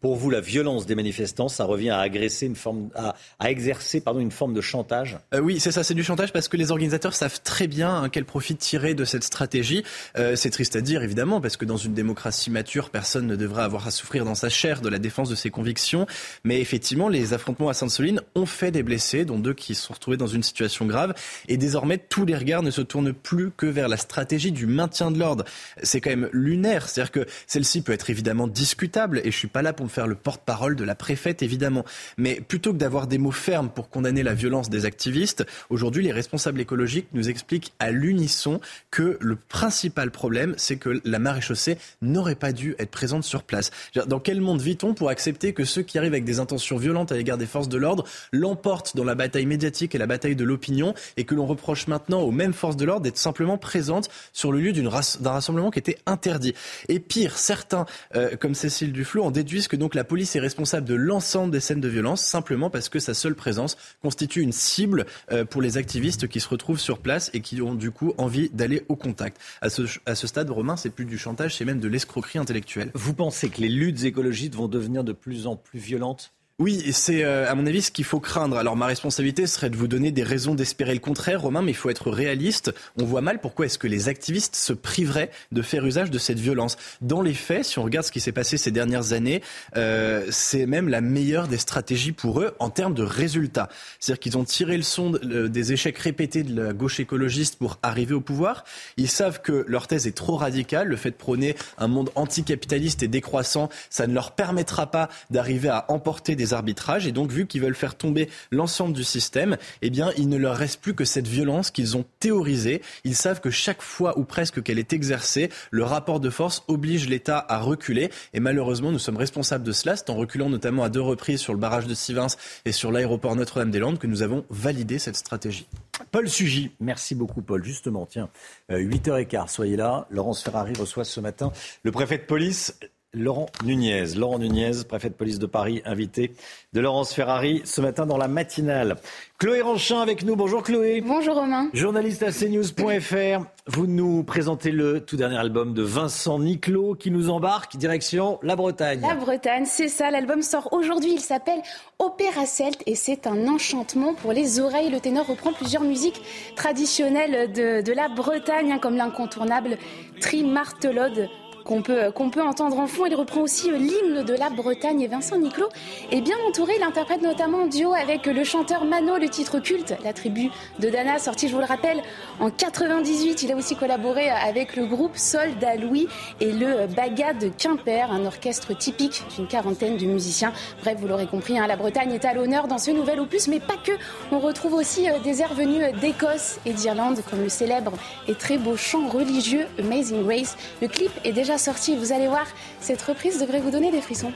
Pour 0.00 0.14
vous, 0.14 0.30
la 0.30 0.40
violence 0.40 0.86
des 0.86 0.94
manifestants, 0.94 1.48
ça 1.48 1.64
revient 1.64 1.90
à 1.90 1.98
agresser 1.98 2.46
une 2.46 2.54
forme, 2.54 2.90
à, 2.94 3.16
à 3.40 3.50
exercer 3.50 4.00
pardon, 4.00 4.20
une 4.20 4.30
forme 4.30 4.54
de 4.54 4.60
chantage? 4.60 5.18
Euh, 5.34 5.40
Oui, 5.40 5.58
c'est 5.58 5.72
ça, 5.72 5.82
c'est 5.82 5.94
du 5.94 6.04
chantage 6.04 6.32
parce 6.32 6.46
que 6.46 6.56
les 6.56 6.70
organisateurs 6.70 7.14
savent 7.14 7.40
très 7.42 7.66
bien 7.66 8.02
hein, 8.02 8.08
quel 8.08 8.24
profit 8.24 8.54
tirer 8.54 8.94
de 8.94 9.04
cette 9.04 9.24
stratégie. 9.24 9.82
Euh, 10.16 10.36
c'est 10.36 10.50
triste 10.50 10.76
à 10.76 10.80
dire, 10.82 11.02
évidemment, 11.02 11.40
parce 11.40 11.56
que 11.56 11.64
dans 11.64 11.76
une 11.76 11.94
démocratie 11.94 12.50
mature, 12.50 12.90
personne 12.90 13.26
ne 13.26 13.34
devrait 13.34 13.64
avoir 13.64 13.88
à 13.88 13.90
souffrir 13.90 14.24
dans 14.24 14.36
sa 14.36 14.48
chair 14.48 14.82
de 14.82 14.88
la 14.88 15.00
défense 15.00 15.28
de 15.28 15.34
ses 15.34 15.50
convictions. 15.50 16.06
Mais 16.44 16.60
effectivement, 16.60 17.08
les 17.08 17.32
affrontements 17.32 17.68
à 17.68 17.74
Sainte-Soline 17.74 18.20
ont 18.36 18.46
fait 18.46 18.70
des 18.70 18.84
blessés, 18.84 19.24
dont 19.24 19.40
deux 19.40 19.54
qui 19.54 19.74
se 19.74 19.82
sont 19.82 19.94
retrouvés 19.94 20.16
dans 20.16 20.28
une 20.28 20.44
situation 20.44 20.86
grave. 20.86 21.12
Et 21.48 21.56
désormais, 21.56 21.98
tous 21.98 22.24
les 22.24 22.36
regards 22.36 22.62
ne 22.62 22.70
se 22.70 22.82
tournent 22.82 23.12
plus 23.12 23.50
que 23.50 23.66
vers 23.66 23.88
la 23.88 23.96
stratégie 23.96 24.52
du 24.52 24.66
maintien 24.66 25.10
de 25.10 25.18
l'ordre. 25.18 25.44
C'est 25.82 26.00
quand 26.00 26.10
même 26.10 26.28
lunaire. 26.32 26.88
C'est-à-dire 26.88 27.10
que 27.10 27.26
celle-ci 27.48 27.82
peut 27.82 27.92
être 27.92 28.10
évidemment 28.10 28.46
discutable, 28.46 29.20
et 29.24 29.32
je 29.32 29.36
suis 29.36 29.48
pas 29.48 29.62
là 29.62 29.72
pour 29.72 29.87
faire 29.88 30.06
le 30.06 30.14
porte-parole 30.14 30.76
de 30.76 30.84
la 30.84 30.94
préfète, 30.94 31.42
évidemment. 31.42 31.84
Mais 32.16 32.40
plutôt 32.40 32.72
que 32.72 32.78
d'avoir 32.78 33.06
des 33.06 33.18
mots 33.18 33.30
fermes 33.30 33.70
pour 33.70 33.88
condamner 33.88 34.22
la 34.22 34.34
violence 34.34 34.70
des 34.70 34.84
activistes, 34.84 35.44
aujourd'hui, 35.70 36.02
les 36.02 36.12
responsables 36.12 36.60
écologiques 36.60 37.08
nous 37.12 37.28
expliquent 37.28 37.72
à 37.78 37.90
l'unisson 37.90 38.60
que 38.90 39.18
le 39.20 39.36
principal 39.36 40.10
problème, 40.10 40.54
c'est 40.56 40.76
que 40.76 41.00
la 41.04 41.18
maréchaussée 41.18 41.78
n'aurait 42.02 42.34
pas 42.34 42.52
dû 42.52 42.74
être 42.78 42.90
présente 42.90 43.24
sur 43.24 43.42
place. 43.42 43.70
Dans 44.06 44.20
quel 44.20 44.40
monde 44.40 44.60
vit-on 44.60 44.94
pour 44.94 45.08
accepter 45.08 45.52
que 45.52 45.64
ceux 45.64 45.82
qui 45.82 45.98
arrivent 45.98 46.12
avec 46.12 46.24
des 46.24 46.40
intentions 46.40 46.76
violentes 46.76 47.12
à 47.12 47.16
l'égard 47.16 47.38
des 47.38 47.46
forces 47.46 47.68
de 47.68 47.78
l'ordre 47.78 48.04
l'emportent 48.32 48.96
dans 48.96 49.04
la 49.04 49.14
bataille 49.14 49.46
médiatique 49.46 49.94
et 49.94 49.98
la 49.98 50.06
bataille 50.06 50.36
de 50.36 50.44
l'opinion 50.44 50.94
et 51.16 51.24
que 51.24 51.34
l'on 51.34 51.46
reproche 51.46 51.86
maintenant 51.86 52.20
aux 52.20 52.30
mêmes 52.30 52.52
forces 52.52 52.76
de 52.76 52.84
l'ordre 52.84 53.02
d'être 53.02 53.18
simplement 53.18 53.58
présentes 53.58 54.08
sur 54.32 54.52
le 54.52 54.60
lieu 54.60 54.72
d'un 54.72 54.90
rassemblement 55.30 55.70
qui 55.70 55.78
était 55.78 55.98
interdit? 56.06 56.54
Et 56.88 57.00
pire, 57.00 57.38
certains, 57.38 57.86
euh, 58.14 58.36
comme 58.36 58.54
Cécile 58.54 58.92
Duflot, 58.92 59.24
en 59.24 59.30
déduisent 59.30 59.68
que 59.68 59.76
donc 59.78 59.94
la 59.94 60.04
police 60.04 60.36
est 60.36 60.40
responsable 60.40 60.86
de 60.86 60.94
l'ensemble 60.94 61.50
des 61.52 61.60
scènes 61.60 61.80
de 61.80 61.88
violence 61.88 62.22
simplement 62.22 62.70
parce 62.70 62.88
que 62.88 62.98
sa 62.98 63.14
seule 63.14 63.34
présence 63.34 63.76
constitue 64.02 64.42
une 64.42 64.52
cible 64.52 65.06
euh, 65.32 65.44
pour 65.44 65.62
les 65.62 65.76
activistes 65.76 66.28
qui 66.28 66.40
se 66.40 66.48
retrouvent 66.48 66.80
sur 66.80 66.98
place 66.98 67.30
et 67.32 67.40
qui 67.40 67.62
ont 67.62 67.74
du 67.74 67.90
coup 67.90 68.12
envie 68.18 68.50
d'aller 68.50 68.84
au 68.88 68.96
contact. 68.96 69.40
À 69.60 69.70
ce, 69.70 69.82
à 70.06 70.14
ce 70.14 70.26
stade, 70.26 70.50
Romain, 70.50 70.76
c'est 70.76 70.90
plus 70.90 71.04
du 71.04 71.18
chantage, 71.18 71.56
c'est 71.56 71.64
même 71.64 71.80
de 71.80 71.88
l'escroquerie 71.88 72.38
intellectuelle. 72.38 72.90
Vous 72.94 73.14
pensez 73.14 73.48
que 73.48 73.60
les 73.60 73.68
luttes 73.68 74.04
écologistes 74.04 74.54
vont 74.54 74.68
devenir 74.68 75.04
de 75.04 75.12
plus 75.12 75.46
en 75.46 75.56
plus 75.56 75.78
violentes? 75.78 76.32
Oui, 76.60 76.90
c'est 76.92 77.22
euh, 77.22 77.48
à 77.48 77.54
mon 77.54 77.66
avis 77.66 77.82
ce 77.82 77.92
qu'il 77.92 78.04
faut 78.04 78.18
craindre. 78.18 78.56
Alors 78.56 78.74
ma 78.74 78.86
responsabilité 78.86 79.46
serait 79.46 79.70
de 79.70 79.76
vous 79.76 79.86
donner 79.86 80.10
des 80.10 80.24
raisons 80.24 80.56
d'espérer 80.56 80.92
le 80.92 80.98
contraire, 80.98 81.42
Romain, 81.42 81.62
mais 81.62 81.70
il 81.70 81.76
faut 81.76 81.88
être 81.88 82.10
réaliste. 82.10 82.74
On 83.00 83.04
voit 83.04 83.20
mal 83.20 83.40
pourquoi 83.40 83.66
est-ce 83.66 83.78
que 83.78 83.86
les 83.86 84.08
activistes 84.08 84.56
se 84.56 84.72
priveraient 84.72 85.30
de 85.52 85.62
faire 85.62 85.86
usage 85.86 86.10
de 86.10 86.18
cette 86.18 86.40
violence. 86.40 86.76
Dans 87.00 87.22
les 87.22 87.34
faits, 87.34 87.64
si 87.64 87.78
on 87.78 87.84
regarde 87.84 88.04
ce 88.04 88.10
qui 88.10 88.18
s'est 88.18 88.32
passé 88.32 88.58
ces 88.58 88.72
dernières 88.72 89.12
années, 89.12 89.40
euh, 89.76 90.26
c'est 90.30 90.66
même 90.66 90.88
la 90.88 91.00
meilleure 91.00 91.46
des 91.46 91.58
stratégies 91.58 92.10
pour 92.10 92.40
eux 92.40 92.52
en 92.58 92.70
termes 92.70 92.94
de 92.94 93.04
résultats. 93.04 93.68
C'est-à-dire 94.00 94.18
qu'ils 94.18 94.36
ont 94.36 94.44
tiré 94.44 94.76
le 94.76 94.82
son 94.82 95.10
des 95.12 95.72
échecs 95.72 95.98
répétés 95.98 96.42
de 96.42 96.60
la 96.60 96.72
gauche 96.72 96.98
écologiste 96.98 97.54
pour 97.54 97.78
arriver 97.84 98.14
au 98.14 98.20
pouvoir. 98.20 98.64
Ils 98.96 99.08
savent 99.08 99.42
que 99.42 99.64
leur 99.68 99.86
thèse 99.86 100.08
est 100.08 100.16
trop 100.16 100.34
radicale. 100.34 100.88
Le 100.88 100.96
fait 100.96 101.12
de 101.12 101.16
prôner 101.16 101.54
un 101.78 101.86
monde 101.86 102.10
anticapitaliste 102.16 103.04
et 103.04 103.08
décroissant, 103.08 103.68
ça 103.90 104.08
ne 104.08 104.14
leur 104.14 104.32
permettra 104.32 104.90
pas 104.90 105.08
d'arriver 105.30 105.68
à 105.68 105.84
emporter 105.88 106.34
des 106.34 106.47
arbitrages. 106.54 107.06
Et 107.06 107.12
donc, 107.12 107.30
vu 107.30 107.46
qu'ils 107.46 107.62
veulent 107.62 107.74
faire 107.74 107.96
tomber 107.96 108.28
l'ensemble 108.50 108.94
du 108.94 109.04
système, 109.04 109.56
eh 109.82 109.90
bien, 109.90 110.10
il 110.16 110.28
ne 110.28 110.36
leur 110.36 110.56
reste 110.56 110.80
plus 110.80 110.94
que 110.94 111.04
cette 111.04 111.26
violence 111.26 111.70
qu'ils 111.70 111.96
ont 111.96 112.04
théorisée. 112.20 112.82
Ils 113.04 113.16
savent 113.16 113.40
que 113.40 113.50
chaque 113.50 113.82
fois 113.82 114.18
ou 114.18 114.24
presque 114.24 114.62
qu'elle 114.62 114.78
est 114.78 114.92
exercée, 114.92 115.50
le 115.70 115.84
rapport 115.84 116.20
de 116.20 116.30
force 116.30 116.64
oblige 116.68 117.08
l'État 117.08 117.44
à 117.48 117.58
reculer. 117.58 118.10
Et 118.34 118.40
malheureusement, 118.40 118.92
nous 118.92 118.98
sommes 118.98 119.16
responsables 119.16 119.64
de 119.64 119.72
cela. 119.72 119.96
C'est 119.96 120.10
en 120.10 120.16
reculant 120.16 120.48
notamment 120.48 120.84
à 120.84 120.88
deux 120.88 121.00
reprises 121.00 121.40
sur 121.40 121.52
le 121.52 121.58
barrage 121.58 121.86
de 121.86 121.94
Sivins 121.94 122.28
et 122.64 122.72
sur 122.72 122.92
l'aéroport 122.92 123.36
Notre-Dame-des-Landes 123.36 123.98
que 123.98 124.06
nous 124.06 124.22
avons 124.22 124.44
validé 124.50 124.98
cette 124.98 125.16
stratégie. 125.16 125.66
Paul 126.10 126.28
Sugy, 126.28 126.72
merci 126.80 127.14
beaucoup 127.14 127.42
Paul. 127.42 127.64
Justement, 127.64 128.06
tiens, 128.06 128.28
8h15, 128.70 129.36
euh, 129.36 129.46
soyez 129.48 129.76
là. 129.76 130.06
Laurence 130.10 130.42
Ferrari 130.42 130.72
reçoit 130.78 131.04
ce 131.04 131.20
matin 131.20 131.52
le 131.82 131.92
préfet 131.92 132.18
de 132.18 132.24
police. 132.24 132.78
Laurent 133.14 133.46
Nunez. 133.64 134.14
Laurent 134.16 134.38
Nunez, 134.38 134.84
préfet 134.86 135.08
de 135.08 135.14
police 135.14 135.38
de 135.38 135.46
Paris, 135.46 135.80
invité 135.86 136.34
de 136.74 136.80
Laurence 136.80 137.14
Ferrari 137.14 137.62
ce 137.64 137.80
matin 137.80 138.04
dans 138.04 138.18
la 138.18 138.28
matinale. 138.28 138.96
Chloé 139.38 139.62
Ranchin 139.62 140.00
avec 140.00 140.24
nous. 140.24 140.36
Bonjour 140.36 140.62
Chloé. 140.62 141.00
Bonjour 141.00 141.36
Romain. 141.36 141.70
Journaliste 141.72 142.22
à 142.22 142.32
cnews.fr. 142.32 143.46
Vous 143.66 143.86
nous 143.86 144.24
présentez 144.24 144.70
le 144.70 145.00
tout 145.00 145.16
dernier 145.16 145.38
album 145.38 145.72
de 145.72 145.82
Vincent 145.82 146.38
Niclot 146.38 146.96
qui 146.96 147.10
nous 147.10 147.30
embarque 147.30 147.78
direction 147.78 148.38
la 148.42 148.56
Bretagne. 148.56 149.00
La 149.00 149.14
Bretagne, 149.14 149.64
c'est 149.64 149.88
ça. 149.88 150.10
L'album 150.10 150.42
sort 150.42 150.72
aujourd'hui. 150.72 151.12
Il 151.14 151.20
s'appelle 151.20 151.62
Opéra 151.98 152.44
Celt 152.44 152.82
et 152.84 152.94
c'est 152.94 153.26
un 153.26 153.48
enchantement 153.48 154.12
pour 154.12 154.34
les 154.34 154.60
oreilles. 154.60 154.90
Le 154.90 155.00
ténor 155.00 155.26
reprend 155.26 155.54
plusieurs 155.54 155.82
musiques 155.82 156.20
traditionnelles 156.56 157.50
de, 157.52 157.80
de 157.80 157.92
la 157.92 158.08
Bretagne, 158.10 158.72
hein, 158.72 158.78
comme 158.78 158.96
l'incontournable 158.96 159.78
Trimartelode 160.20 161.30
qu'on 161.68 161.82
peut, 161.82 162.10
qu'on 162.10 162.30
peut 162.30 162.42
entendre 162.42 162.78
en 162.78 162.86
fond. 162.86 163.04
Il 163.04 163.14
reprend 163.14 163.42
aussi 163.42 163.70
l'hymne 163.70 164.24
de 164.24 164.34
la 164.34 164.48
Bretagne 164.48 165.02
et 165.02 165.06
Vincent 165.06 165.38
Niclot 165.38 165.68
est 166.10 166.22
bien 166.22 166.36
entouré. 166.48 166.72
Il 166.78 166.82
interprète 166.82 167.20
notamment 167.20 167.58
en 167.58 167.66
duo 167.66 167.92
avec 167.92 168.24
le 168.26 168.42
chanteur 168.42 168.86
Mano, 168.86 169.18
le 169.18 169.28
titre 169.28 169.60
culte, 169.60 169.94
la 170.02 170.14
tribu 170.14 170.50
de 170.78 170.88
Dana, 170.88 171.18
sorti, 171.18 171.46
je 171.46 171.52
vous 171.52 171.60
le 171.60 171.66
rappelle, 171.66 172.02
en 172.40 172.50
98. 172.50 173.42
Il 173.42 173.52
a 173.52 173.56
aussi 173.56 173.76
collaboré 173.76 174.30
avec 174.30 174.76
le 174.76 174.86
groupe 174.86 175.16
Soldat 175.16 175.76
Louis 175.76 176.08
et 176.40 176.52
le 176.52 176.86
Baga 176.86 177.34
de 177.34 177.48
Quimper, 177.50 178.10
un 178.10 178.24
orchestre 178.24 178.76
typique 178.76 179.22
d'une 179.36 179.46
quarantaine 179.46 179.98
de 179.98 180.06
musiciens. 180.06 180.54
Bref, 180.80 180.96
vous 180.98 181.06
l'aurez 181.06 181.26
compris, 181.26 181.58
hein, 181.58 181.66
la 181.66 181.76
Bretagne 181.76 182.12
est 182.12 182.24
à 182.24 182.32
l'honneur 182.32 182.66
dans 182.66 182.78
ce 182.78 182.92
nouvel 182.92 183.20
opus, 183.20 183.46
mais 183.46 183.60
pas 183.60 183.76
que. 183.76 183.92
On 184.32 184.38
retrouve 184.38 184.72
aussi 184.72 185.10
euh, 185.10 185.18
des 185.18 185.42
airs 185.42 185.52
venus 185.52 185.82
d'Écosse 186.00 186.60
et 186.64 186.72
d'Irlande, 186.72 187.20
comme 187.28 187.42
le 187.42 187.50
célèbre 187.50 187.92
et 188.26 188.34
très 188.34 188.56
beau 188.56 188.74
chant 188.76 189.06
religieux 189.08 189.66
Amazing 189.78 190.24
Grace. 190.24 190.56
Le 190.80 190.88
clip 190.88 191.10
est 191.24 191.32
déjà 191.32 191.57
sorti, 191.58 191.96
vous 191.96 192.12
allez 192.12 192.28
voir, 192.28 192.46
cette 192.80 193.02
reprise 193.02 193.40
devrait 193.40 193.60
vous 193.60 193.70
donner 193.70 193.90
des 193.90 194.00
frissons. 194.00 194.32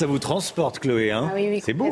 Ça 0.00 0.06
vous 0.06 0.18
transporte, 0.18 0.78
Chloé. 0.78 1.10
Hein 1.10 1.28
ah 1.30 1.34
oui, 1.34 1.48
oui, 1.50 1.62
C'est 1.62 1.74
beau. 1.74 1.90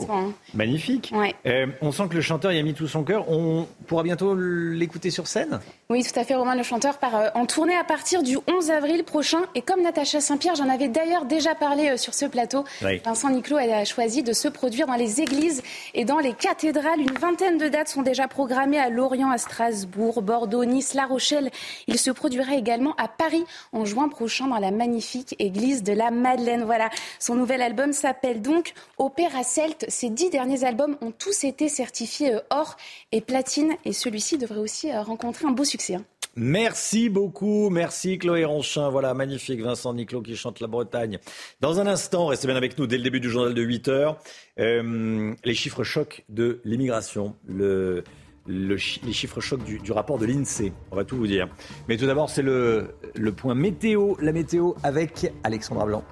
Magnifique. 0.55 1.13
Euh, 1.45 1.67
on 1.83 1.93
sent 1.93 2.05
que 2.09 2.15
le 2.15 2.23
chanteur 2.23 2.53
y 2.53 2.59
a 2.59 2.63
mis 2.63 2.73
tout 2.73 2.89
son 2.89 3.05
cœur. 3.05 3.31
On 3.31 3.67
pourra 3.87 4.03
bientôt 4.03 4.35
l'écouter 4.35 5.11
sur 5.11 5.27
scène 5.27 5.61
Oui, 5.91 6.03
tout 6.03 6.19
à 6.19 6.25
fait. 6.25 6.35
Romain, 6.35 6.55
le 6.55 6.63
chanteur, 6.63 6.97
part 6.97 7.15
euh, 7.15 7.29
en 7.35 7.45
tournée 7.45 7.77
à 7.77 7.85
partir 7.85 8.23
du 8.23 8.39
11 8.47 8.71
avril 8.71 9.05
prochain. 9.05 9.41
Et 9.55 9.61
comme 9.61 9.83
Natacha 9.83 10.23
Saint-Pierre, 10.23 10.55
j'en 10.55 10.71
avais 10.71 10.89
d'ailleurs 10.89 11.27
déjà 11.27 11.55
parlé 11.55 11.91
euh, 11.91 11.97
sur 11.99 12.15
ce 12.15 12.25
plateau, 12.25 12.65
Vincent 12.81 13.29
Niclot 13.29 13.59
a 13.59 13.85
choisi 13.85 14.23
de 14.23 14.33
se 14.33 14.49
produire 14.49 14.87
dans 14.87 14.95
les 14.95 15.21
églises 15.21 15.63
et 15.93 16.07
dans 16.07 16.19
les 16.19 16.33
cathédrales. 16.33 17.01
Une 17.01 17.19
vingtaine 17.19 17.59
de 17.59 17.69
dates 17.69 17.89
sont 17.89 18.01
déjà 18.01 18.27
programmées 18.27 18.79
à 18.79 18.89
Lorient, 18.89 19.31
à 19.31 19.37
Strasbourg, 19.37 20.23
Bordeaux, 20.23 20.65
Nice, 20.65 20.95
La 20.95 21.05
Rochelle. 21.05 21.51
Il 21.89 21.99
se 21.99 22.11
produira 22.11 22.55
également 22.55 22.95
à 22.97 23.07
Paris 23.07 23.45
en 23.75 23.85
juin 23.85 24.09
prochain 24.09 24.47
dans 24.47 24.61
la 24.61 24.71
magnifique 24.71 25.37
église 25.39 25.83
de 25.83 25.93
la 25.93 26.11
Madeleine. 26.11 26.65
Voilà, 26.65 26.89
son 27.19 27.35
nouvel 27.35 27.61
album 27.61 27.93
s'appelle 27.99 28.41
donc 28.41 28.73
Opéra 28.97 29.43
Celte. 29.43 29.85
Ces 29.89 30.11
dix 30.11 30.31
derniers 30.31 30.65
albums 30.65 30.97
ont 31.01 31.11
tous 31.11 31.45
été 31.45 31.69
certifiés 31.69 32.35
euh, 32.35 32.41
or 32.51 32.77
et 33.13 33.21
platine 33.21 33.75
et 33.85 33.93
celui-ci 33.93 34.39
devrait 34.39 34.61
aussi 34.61 34.91
euh, 34.91 35.03
rencontrer 35.03 35.47
un 35.47 35.53
beau 35.53 35.65
succès. 35.65 35.97
Hein. 35.97 36.05
Merci 36.37 37.09
beaucoup, 37.09 37.69
merci 37.69 38.17
Chloé 38.17 38.45
Ronchin. 38.45 38.91
Voilà, 38.91 39.13
magnifique 39.13 39.61
Vincent 39.61 39.93
Niclot 39.93 40.23
qui 40.23 40.37
chante 40.37 40.61
la 40.61 40.69
Bretagne. 40.69 41.19
Dans 41.61 41.81
un 41.81 41.87
instant, 41.89 42.27
restez 42.27 42.47
bien 42.47 42.57
avec 42.57 42.79
nous 42.79 42.87
dès 42.87 42.97
le 42.97 43.03
début 43.03 43.19
du 43.19 43.29
journal 43.29 43.55
de 43.55 43.63
8 43.63 43.89
heures. 43.89 44.19
Euh, 44.61 45.35
les 45.45 45.55
chiffres 45.55 45.83
chocs 45.83 46.25
de 46.29 46.61
l'immigration, 46.65 47.35
le, 47.49 48.05
les 48.47 48.79
chiffres 48.79 49.41
chocs 49.41 49.65
du, 49.65 49.81
du 49.81 49.91
rapport 49.91 50.19
de 50.19 50.27
l'INSEE. 50.27 50.73
On 50.93 50.97
va 50.97 51.05
tout 51.05 51.17
vous 51.17 51.27
dire. 51.27 51.49
Mais 51.89 51.97
tout 51.97 52.07
d'abord, 52.07 52.31
c'est 52.31 52.43
le, 52.43 52.95
le 53.17 53.33
point 53.33 53.57
météo, 53.57 54.15
la 54.21 54.33
météo 54.33 54.75
avec 54.85 55.33
Alexandra 55.43 55.87
Blanc. 55.87 56.05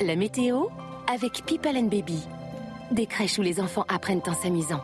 La 0.00 0.16
météo 0.16 0.64
avec 1.12 1.44
People 1.46 1.76
and 1.76 1.84
Baby. 1.84 2.20
Des 2.90 3.06
crèches 3.06 3.38
où 3.38 3.42
les 3.42 3.60
enfants 3.60 3.84
apprennent 3.88 4.22
en 4.26 4.34
s'amusant. 4.34 4.82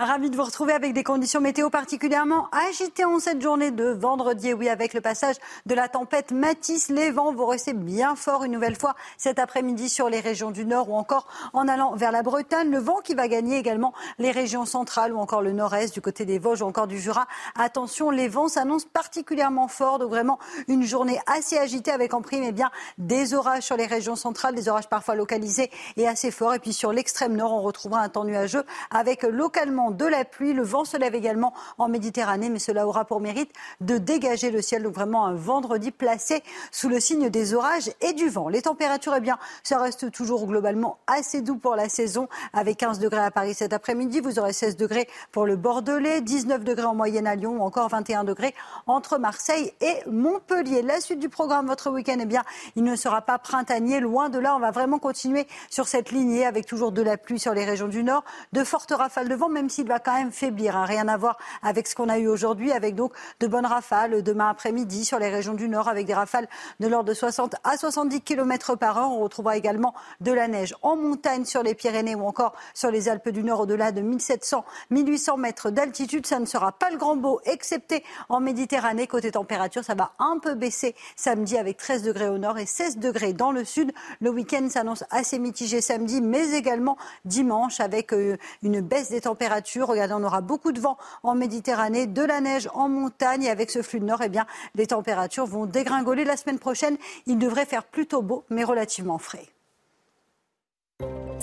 Ravi 0.00 0.30
de 0.30 0.36
vous 0.36 0.44
retrouver 0.44 0.74
avec 0.74 0.92
des 0.92 1.02
conditions 1.02 1.40
météo 1.40 1.70
particulièrement 1.70 2.46
agitées 2.52 3.04
en 3.04 3.18
cette 3.18 3.42
journée 3.42 3.72
de 3.72 3.86
vendredi. 3.86 4.52
Oui, 4.52 4.68
avec 4.68 4.94
le 4.94 5.00
passage 5.00 5.34
de 5.66 5.74
la 5.74 5.88
tempête 5.88 6.30
Matisse, 6.30 6.88
les 6.88 7.10
vents 7.10 7.32
vont 7.32 7.48
rester 7.48 7.72
bien 7.72 8.14
forts 8.14 8.44
une 8.44 8.52
nouvelle 8.52 8.76
fois 8.76 8.94
cet 9.16 9.40
après-midi 9.40 9.88
sur 9.88 10.08
les 10.08 10.20
régions 10.20 10.52
du 10.52 10.64
nord 10.64 10.88
ou 10.88 10.94
encore 10.94 11.26
en 11.52 11.66
allant 11.66 11.96
vers 11.96 12.12
la 12.12 12.22
Bretagne. 12.22 12.70
Le 12.70 12.78
vent 12.78 12.98
qui 13.02 13.16
va 13.16 13.26
gagner 13.26 13.58
également 13.58 13.92
les 14.20 14.30
régions 14.30 14.66
centrales 14.66 15.12
ou 15.12 15.18
encore 15.18 15.42
le 15.42 15.50
nord-est 15.50 15.92
du 15.92 16.00
côté 16.00 16.24
des 16.24 16.38
Vosges 16.38 16.62
ou 16.62 16.66
encore 16.66 16.86
du 16.86 17.00
Jura. 17.00 17.26
Attention, 17.56 18.10
les 18.10 18.28
vents 18.28 18.46
s'annoncent 18.46 18.86
particulièrement 18.92 19.66
forts. 19.66 19.98
Donc 19.98 20.10
vraiment 20.10 20.38
une 20.68 20.84
journée 20.84 21.18
assez 21.26 21.58
agitée 21.58 21.90
avec 21.90 22.14
en 22.14 22.22
prime 22.22 22.44
eh 22.44 22.52
bien, 22.52 22.70
des 22.98 23.34
orages 23.34 23.64
sur 23.64 23.76
les 23.76 23.86
régions 23.86 24.14
centrales, 24.14 24.54
des 24.54 24.68
orages 24.68 24.88
parfois 24.88 25.16
localisés 25.16 25.72
et 25.96 26.06
assez 26.06 26.30
forts. 26.30 26.54
Et 26.54 26.60
puis 26.60 26.72
sur 26.72 26.92
l'extrême 26.92 27.34
nord, 27.34 27.52
on 27.52 27.62
retrouvera 27.62 28.00
un 28.00 28.08
temps 28.08 28.24
nuageux 28.24 28.62
avec 28.92 29.24
localement 29.24 29.87
de 29.90 30.04
la 30.04 30.24
pluie. 30.24 30.52
Le 30.52 30.62
vent 30.62 30.84
se 30.84 30.96
lève 30.96 31.14
également 31.14 31.52
en 31.78 31.88
Méditerranée, 31.88 32.50
mais 32.50 32.58
cela 32.58 32.86
aura 32.86 33.04
pour 33.04 33.20
mérite 33.20 33.50
de 33.80 33.98
dégager 33.98 34.50
le 34.50 34.62
ciel. 34.62 34.82
Donc 34.82 34.94
vraiment 34.94 35.26
un 35.26 35.34
vendredi 35.34 35.90
placé 35.90 36.42
sous 36.70 36.88
le 36.88 37.00
signe 37.00 37.30
des 37.30 37.54
orages 37.54 37.90
et 38.00 38.12
du 38.12 38.28
vent. 38.28 38.48
Les 38.48 38.62
températures, 38.62 39.14
eh 39.16 39.20
bien, 39.20 39.38
ça 39.62 39.78
reste 39.78 40.10
toujours 40.10 40.46
globalement 40.46 40.98
assez 41.06 41.40
doux 41.40 41.56
pour 41.56 41.76
la 41.76 41.88
saison, 41.88 42.28
avec 42.52 42.78
15 42.78 42.98
degrés 42.98 43.20
à 43.20 43.30
Paris 43.30 43.54
cet 43.54 43.72
après-midi. 43.72 44.20
Vous 44.20 44.38
aurez 44.38 44.52
16 44.52 44.76
degrés 44.76 45.08
pour 45.32 45.46
le 45.46 45.56
Bordelais, 45.56 46.20
19 46.20 46.64
degrés 46.64 46.86
en 46.86 46.94
moyenne 46.94 47.26
à 47.26 47.34
Lyon, 47.34 47.56
ou 47.58 47.62
encore 47.62 47.88
21 47.88 48.24
degrés 48.24 48.54
entre 48.86 49.18
Marseille 49.18 49.72
et 49.80 49.96
Montpellier. 50.10 50.82
La 50.82 51.00
suite 51.00 51.18
du 51.18 51.28
programme, 51.28 51.66
votre 51.66 51.90
week-end, 51.90 52.18
eh 52.20 52.26
bien, 52.26 52.42
il 52.76 52.84
ne 52.84 52.96
sera 52.96 53.22
pas 53.22 53.38
printanier. 53.38 54.00
Loin 54.00 54.28
de 54.28 54.38
là, 54.38 54.56
on 54.56 54.60
va 54.60 54.70
vraiment 54.70 54.98
continuer 54.98 55.46
sur 55.70 55.88
cette 55.88 56.10
lignée 56.10 56.46
avec 56.46 56.66
toujours 56.66 56.92
de 56.92 57.02
la 57.02 57.16
pluie 57.16 57.38
sur 57.38 57.54
les 57.54 57.64
régions 57.64 57.88
du 57.88 58.04
nord, 58.04 58.24
de 58.52 58.64
fortes 58.64 58.92
rafales 58.92 59.28
de 59.28 59.34
vent, 59.34 59.48
même 59.48 59.70
s'il 59.78 59.86
va 59.86 60.00
quand 60.00 60.14
même 60.14 60.32
faiblir. 60.32 60.76
Hein. 60.76 60.86
Rien 60.86 61.06
à 61.06 61.16
voir 61.16 61.38
avec 61.62 61.86
ce 61.86 61.94
qu'on 61.94 62.08
a 62.08 62.18
eu 62.18 62.26
aujourd'hui, 62.26 62.72
avec 62.72 62.96
donc 62.96 63.12
de 63.38 63.46
bonnes 63.46 63.64
rafales 63.64 64.24
demain 64.24 64.50
après-midi 64.50 65.04
sur 65.04 65.20
les 65.20 65.28
régions 65.28 65.54
du 65.54 65.68
nord, 65.68 65.86
avec 65.86 66.04
des 66.04 66.14
rafales 66.14 66.48
de 66.80 66.88
l'ordre 66.88 67.08
de 67.08 67.14
60 67.14 67.54
à 67.62 67.76
70 67.76 68.22
km 68.22 68.74
par 68.74 68.98
heure. 68.98 69.12
On 69.12 69.20
retrouvera 69.20 69.56
également 69.56 69.94
de 70.20 70.32
la 70.32 70.48
neige 70.48 70.74
en 70.82 70.96
montagne 70.96 71.44
sur 71.44 71.62
les 71.62 71.76
Pyrénées 71.76 72.16
ou 72.16 72.26
encore 72.26 72.54
sur 72.74 72.90
les 72.90 73.08
Alpes 73.08 73.28
du 73.28 73.44
Nord 73.44 73.60
au-delà 73.60 73.92
de 73.92 74.00
1700, 74.00 74.64
1800 74.90 75.36
mètres 75.36 75.70
d'altitude. 75.70 76.26
Ça 76.26 76.40
ne 76.40 76.46
sera 76.46 76.72
pas 76.72 76.90
le 76.90 76.96
grand 76.96 77.14
beau, 77.14 77.40
excepté 77.44 78.02
en 78.28 78.40
Méditerranée. 78.40 79.06
Côté 79.06 79.30
température, 79.30 79.84
ça 79.84 79.94
va 79.94 80.10
un 80.18 80.40
peu 80.40 80.54
baisser 80.54 80.96
samedi 81.14 81.56
avec 81.56 81.76
13 81.76 82.02
degrés 82.02 82.28
au 82.28 82.38
nord 82.38 82.58
et 82.58 82.66
16 82.66 82.98
degrés 82.98 83.32
dans 83.32 83.52
le 83.52 83.64
sud. 83.64 83.92
Le 84.20 84.30
week-end 84.30 84.68
s'annonce 84.68 85.04
assez 85.10 85.38
mitigé 85.38 85.80
samedi, 85.80 86.20
mais 86.20 86.50
également 86.50 86.96
dimanche 87.24 87.78
avec 87.78 88.12
euh, 88.12 88.36
une 88.64 88.80
baisse 88.80 89.10
des 89.10 89.20
températures 89.20 89.67
On 89.76 90.24
aura 90.24 90.40
beaucoup 90.40 90.72
de 90.72 90.80
vent 90.80 90.96
en 91.22 91.34
Méditerranée, 91.34 92.06
de 92.06 92.22
la 92.22 92.40
neige 92.40 92.68
en 92.74 92.88
montagne. 92.88 93.44
Et 93.44 93.50
avec 93.50 93.70
ce 93.70 93.82
flux 93.82 94.00
de 94.00 94.04
nord, 94.04 94.22
eh 94.22 94.28
bien, 94.28 94.46
les 94.74 94.86
températures 94.86 95.46
vont 95.46 95.66
dégringoler. 95.66 96.24
La 96.24 96.36
semaine 96.36 96.58
prochaine, 96.58 96.96
il 97.26 97.38
devrait 97.38 97.66
faire 97.66 97.84
plutôt 97.84 98.22
beau, 98.22 98.44
mais 98.50 98.64
relativement 98.64 99.18
frais. 99.18 99.46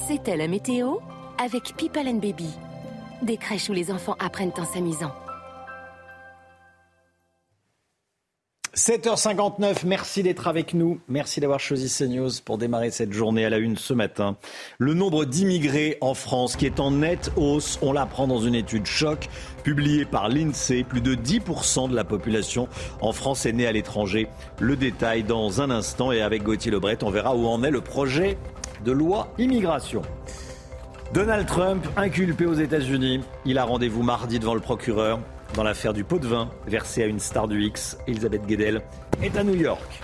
C'était 0.08 0.38
la 0.38 0.48
météo 0.48 0.98
avec 1.38 1.76
People 1.78 2.08
and 2.08 2.16
Baby. 2.16 2.50
Des 3.22 3.38
crèches 3.38 3.70
où 3.70 3.74
les 3.74 3.92
enfants 3.92 4.16
apprennent 4.20 4.52
en 4.58 4.66
s'amusant. 4.66 5.12
7h59, 8.76 9.86
merci 9.86 10.22
d'être 10.22 10.50
avec 10.50 10.74
nous. 10.74 11.00
Merci 11.08 11.40
d'avoir 11.40 11.62
choisi 11.62 11.90
CNews 11.90 12.30
pour 12.44 12.58
démarrer 12.58 12.92
cette 12.92 13.14
journée 13.14 13.46
à 13.46 13.50
la 13.50 13.58
une 13.58 13.78
ce 13.78 13.94
matin. 13.94 14.36
Le 14.80 14.94
nombre 14.94 15.24
d'immigrés 15.24 15.98
en 16.02 16.14
France 16.14 16.58
qui 16.58 16.66
est 16.66 16.82
en 16.82 16.92
nette 16.92 17.32
hausse, 17.38 17.80
on 17.82 17.94
l'apprend 17.94 18.28
dans 18.28 18.40
une 18.40 18.54
étude 18.54 18.86
choc 18.86 19.30
publiée 19.64 20.04
par 20.04 20.28
l'INSEE. 20.28 20.84
Plus 20.84 21.00
de 21.00 21.16
10% 21.16 21.90
de 21.90 21.96
la 21.96 22.04
population 22.04 22.68
en 23.00 23.14
France 23.14 23.46
est 23.46 23.54
née 23.54 23.66
à 23.66 23.72
l'étranger. 23.72 24.28
Le 24.60 24.76
détail 24.76 25.24
dans 25.24 25.62
un 25.62 25.70
instant 25.70 26.12
et 26.12 26.22
avec 26.22 26.44
Gauthier 26.44 26.72
Lebret, 26.72 27.02
on 27.02 27.12
verra 27.12 27.34
où 27.34 27.48
en 27.48 27.64
est 27.64 27.72
le 27.72 27.80
projet 27.80 28.38
de 28.84 28.92
loi 28.92 29.30
immigration. 29.38 30.02
Donald 31.14 31.48
Trump, 31.48 31.88
inculpé 31.96 32.46
aux 32.46 32.56
États-Unis, 32.56 33.22
il 33.46 33.58
a 33.58 33.64
rendez-vous 33.64 34.04
mardi 34.04 34.38
devant 34.38 34.54
le 34.54 34.60
procureur 34.60 35.22
dans 35.54 35.64
l'affaire 35.64 35.94
du 35.94 36.04
pot 36.04 36.20
de 36.20 36.28
vin 36.28 36.50
versé 36.68 37.04
à 37.04 37.06
une 37.06 37.20
star 37.20 37.48
du 37.48 37.64
X, 37.64 37.98
Elisabeth 38.08 38.46
Guedel, 38.46 38.82
est 39.22 39.38
à 39.38 39.44
New 39.44 39.56
York. 39.56 40.02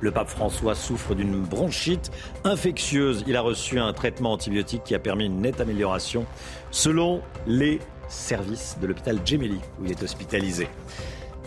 Le 0.00 0.10
pape 0.10 0.28
François 0.28 0.74
souffre 0.74 1.14
d'une 1.14 1.42
bronchite 1.42 2.10
infectieuse. 2.44 3.24
Il 3.26 3.36
a 3.36 3.40
reçu 3.40 3.78
un 3.78 3.92
traitement 3.92 4.32
antibiotique 4.32 4.84
qui 4.84 4.94
a 4.94 4.98
permis 4.98 5.26
une 5.26 5.40
nette 5.40 5.60
amélioration, 5.60 6.26
selon 6.70 7.22
les 7.46 7.80
services 8.08 8.76
de 8.80 8.86
l'hôpital 8.86 9.18
Gemelli, 9.24 9.60
où 9.80 9.84
il 9.84 9.90
est 9.90 10.02
hospitalisé. 10.02 10.68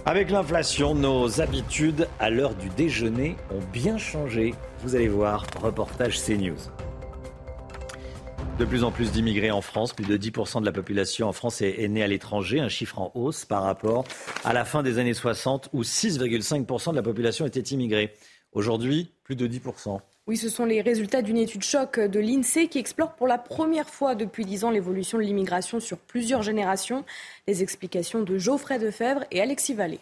Avec 0.05 0.31
l'inflation, 0.31 0.95
nos 0.95 1.41
habitudes 1.41 2.07
à 2.19 2.29
l'heure 2.29 2.55
du 2.55 2.69
déjeuner 2.69 3.37
ont 3.51 3.61
bien 3.71 3.97
changé. 3.97 4.55
Vous 4.83 4.95
allez 4.95 5.07
voir, 5.07 5.45
reportage 5.61 6.19
CNews. 6.19 6.57
De 8.59 8.65
plus 8.65 8.83
en 8.83 8.91
plus 8.91 9.11
d'immigrés 9.11 9.49
en 9.49 9.61
France, 9.61 9.93
plus 9.93 10.05
de 10.05 10.17
10% 10.17 10.61
de 10.61 10.65
la 10.65 10.71
population 10.71 11.27
en 11.27 11.31
France 11.31 11.61
est, 11.61 11.87
née 11.87 12.03
à 12.03 12.07
l'étranger, 12.07 12.59
un 12.59 12.69
chiffre 12.69 12.99
en 12.99 13.11
hausse 13.15 13.45
par 13.45 13.63
rapport 13.63 14.03
à 14.43 14.53
la 14.53 14.65
fin 14.65 14.83
des 14.83 14.99
années 14.99 15.13
60 15.13 15.69
où 15.73 15.81
6,5% 15.81 16.91
de 16.91 16.95
la 16.95 17.01
population 17.01 17.45
était 17.45 17.61
immigrée. 17.61 18.13
Aujourd'hui, 18.51 19.11
plus 19.23 19.35
de 19.35 19.47
10%. 19.47 19.99
Oui, 20.27 20.37
ce 20.37 20.49
sont 20.49 20.65
les 20.65 20.81
résultats 20.81 21.23
d'une 21.23 21.37
étude 21.37 21.63
choc 21.63 21.99
de 21.99 22.19
l'INSEE 22.19 22.67
qui 22.67 22.77
explore 22.77 23.15
pour 23.15 23.27
la 23.27 23.39
première 23.39 23.89
fois 23.89 24.13
depuis 24.13 24.45
10 24.45 24.65
ans 24.65 24.69
l'évolution 24.69 25.17
de 25.17 25.23
l'immigration 25.23 25.79
sur 25.79 25.97
plusieurs 25.97 26.43
générations. 26.43 27.03
Les 27.47 27.63
explications 27.63 28.21
de 28.21 28.37
Geoffrey 28.37 28.77
Defebvre 28.77 29.23
et 29.31 29.41
Alexis 29.41 29.73
Vallée. 29.73 29.99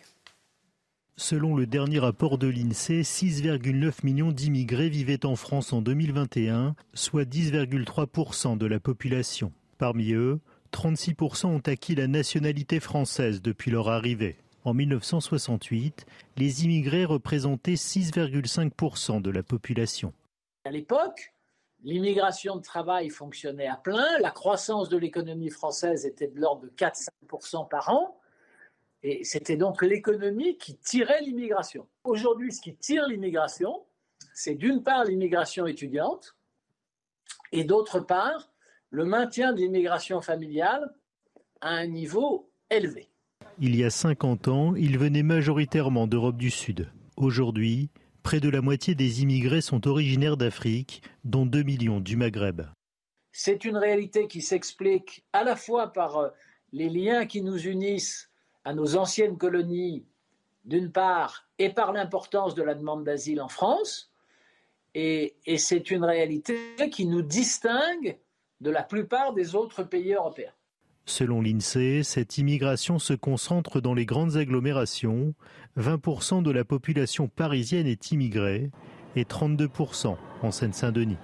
Selon 1.20 1.54
le 1.54 1.66
dernier 1.66 2.00
rapport 2.00 2.38
de 2.38 2.48
l'INSEE, 2.48 3.02
6,9 3.02 4.06
millions 4.06 4.32
d'immigrés 4.32 4.88
vivaient 4.88 5.26
en 5.26 5.36
France 5.36 5.74
en 5.74 5.82
2021, 5.82 6.78
soit 6.94 7.26
10,3% 7.26 8.58
de 8.58 8.66
la 8.66 8.80
population. 8.80 9.52
Parmi 9.78 10.14
eux, 10.14 10.40
36% 10.72 11.48
ont 11.48 11.62
acquis 11.66 11.94
la 11.94 12.08
nationalité 12.08 12.80
française 12.80 13.41
depuis 13.41 13.70
leur 13.70 13.90
arrivée. 13.90 14.38
En 14.64 14.74
1968, 14.74 16.06
les 16.38 16.64
immigrés 16.64 17.04
représentaient 17.04 17.74
6,5% 17.74 19.22
de 19.22 19.30
la 19.30 19.44
population. 19.44 20.14
À 20.64 20.72
l'époque, 20.72 21.34
l'immigration 21.84 22.56
de 22.56 22.62
travail 22.62 23.10
fonctionnait 23.10 23.68
à 23.68 23.76
plein, 23.76 24.08
la 24.22 24.32
croissance 24.32 24.88
de 24.88 24.96
l'économie 24.96 25.50
française 25.50 26.06
était 26.06 26.28
de 26.28 26.40
l'ordre 26.40 26.62
de 26.62 26.70
4-5% 26.70 27.68
par 27.68 27.90
an, 27.90 28.19
et 29.03 29.23
c'était 29.23 29.57
donc 29.57 29.81
l'économie 29.81 30.57
qui 30.57 30.76
tirait 30.76 31.21
l'immigration. 31.21 31.88
Aujourd'hui, 32.03 32.51
ce 32.51 32.61
qui 32.61 32.76
tire 32.76 33.07
l'immigration, 33.07 33.85
c'est 34.34 34.55
d'une 34.55 34.84
part 34.84 35.05
l'immigration 35.05 35.67
étudiante, 35.67 36.35
et 37.51 37.63
d'autre 37.63 37.99
part 37.99 38.51
le 38.89 39.05
maintien 39.05 39.53
de 39.53 39.59
l'immigration 39.59 40.21
familiale 40.21 40.93
à 41.61 41.69
un 41.69 41.88
niveau 41.88 42.49
élevé. 42.69 43.09
Il 43.59 43.76
y 43.76 43.84
a 43.84 43.89
50 43.89 44.47
ans, 44.47 44.76
ils 44.76 44.97
venaient 44.97 45.23
majoritairement 45.23 46.07
d'Europe 46.07 46.38
du 46.38 46.49
Sud. 46.49 46.89
Aujourd'hui, 47.17 47.89
près 48.23 48.39
de 48.39 48.49
la 48.49 48.61
moitié 48.61 48.95
des 48.95 49.21
immigrés 49.21 49.61
sont 49.61 49.88
originaires 49.88 50.38
d'Afrique, 50.38 51.01
dont 51.23 51.45
2 51.45 51.63
millions 51.63 51.99
du 51.99 52.15
Maghreb. 52.15 52.61
C'est 53.31 53.65
une 53.65 53.77
réalité 53.77 54.27
qui 54.27 54.41
s'explique 54.41 55.26
à 55.34 55.43
la 55.43 55.55
fois 55.55 55.93
par 55.93 56.17
euh, 56.17 56.30
les 56.71 56.89
liens 56.89 57.26
qui 57.26 57.41
nous 57.41 57.67
unissent 57.67 58.28
à 58.65 58.73
nos 58.73 58.95
anciennes 58.95 59.38
colonies, 59.38 60.06
d'une 60.65 60.91
part, 60.91 61.48
et 61.57 61.69
par 61.69 61.94
l'importance 61.94 62.56
de 62.56 62.64
la 62.64 62.76
demande 62.76 63.03
d'asile 63.03 63.41
en 63.41 63.48
France, 63.48 64.11
et, 64.95 65.36
c'est 65.57 65.91
une 65.91 66.03
réalité 66.03 66.57
qui 66.91 67.06
nous 67.06 67.22
distingue 67.22 68.18
de 68.60 68.69
la 68.69 68.84
plupart 68.84 69.34
des 69.34 69.56
autres 69.56 69.84
pays 69.84 70.14
européens. 70.14 70.52
Selon 71.06 71.41
l'INSEE, 71.41 72.03
cette 72.03 72.38
immigration 72.38 72.99
se 72.99 73.14
concentre 73.14 73.81
dans 73.81 73.94
les 73.94 74.06
grandes 74.06 74.38
agglomérations. 74.38 75.34
20% 75.77 76.44
de 76.44 76.52
la 76.52 76.65
population 76.65 77.27
parisienne 77.27 77.88
est 77.88 78.11
immigrée 78.11 78.69
et 79.15 79.23
32% 79.23 80.18
en 80.44 80.52
Seine-Saint-Denis. 80.52 81.18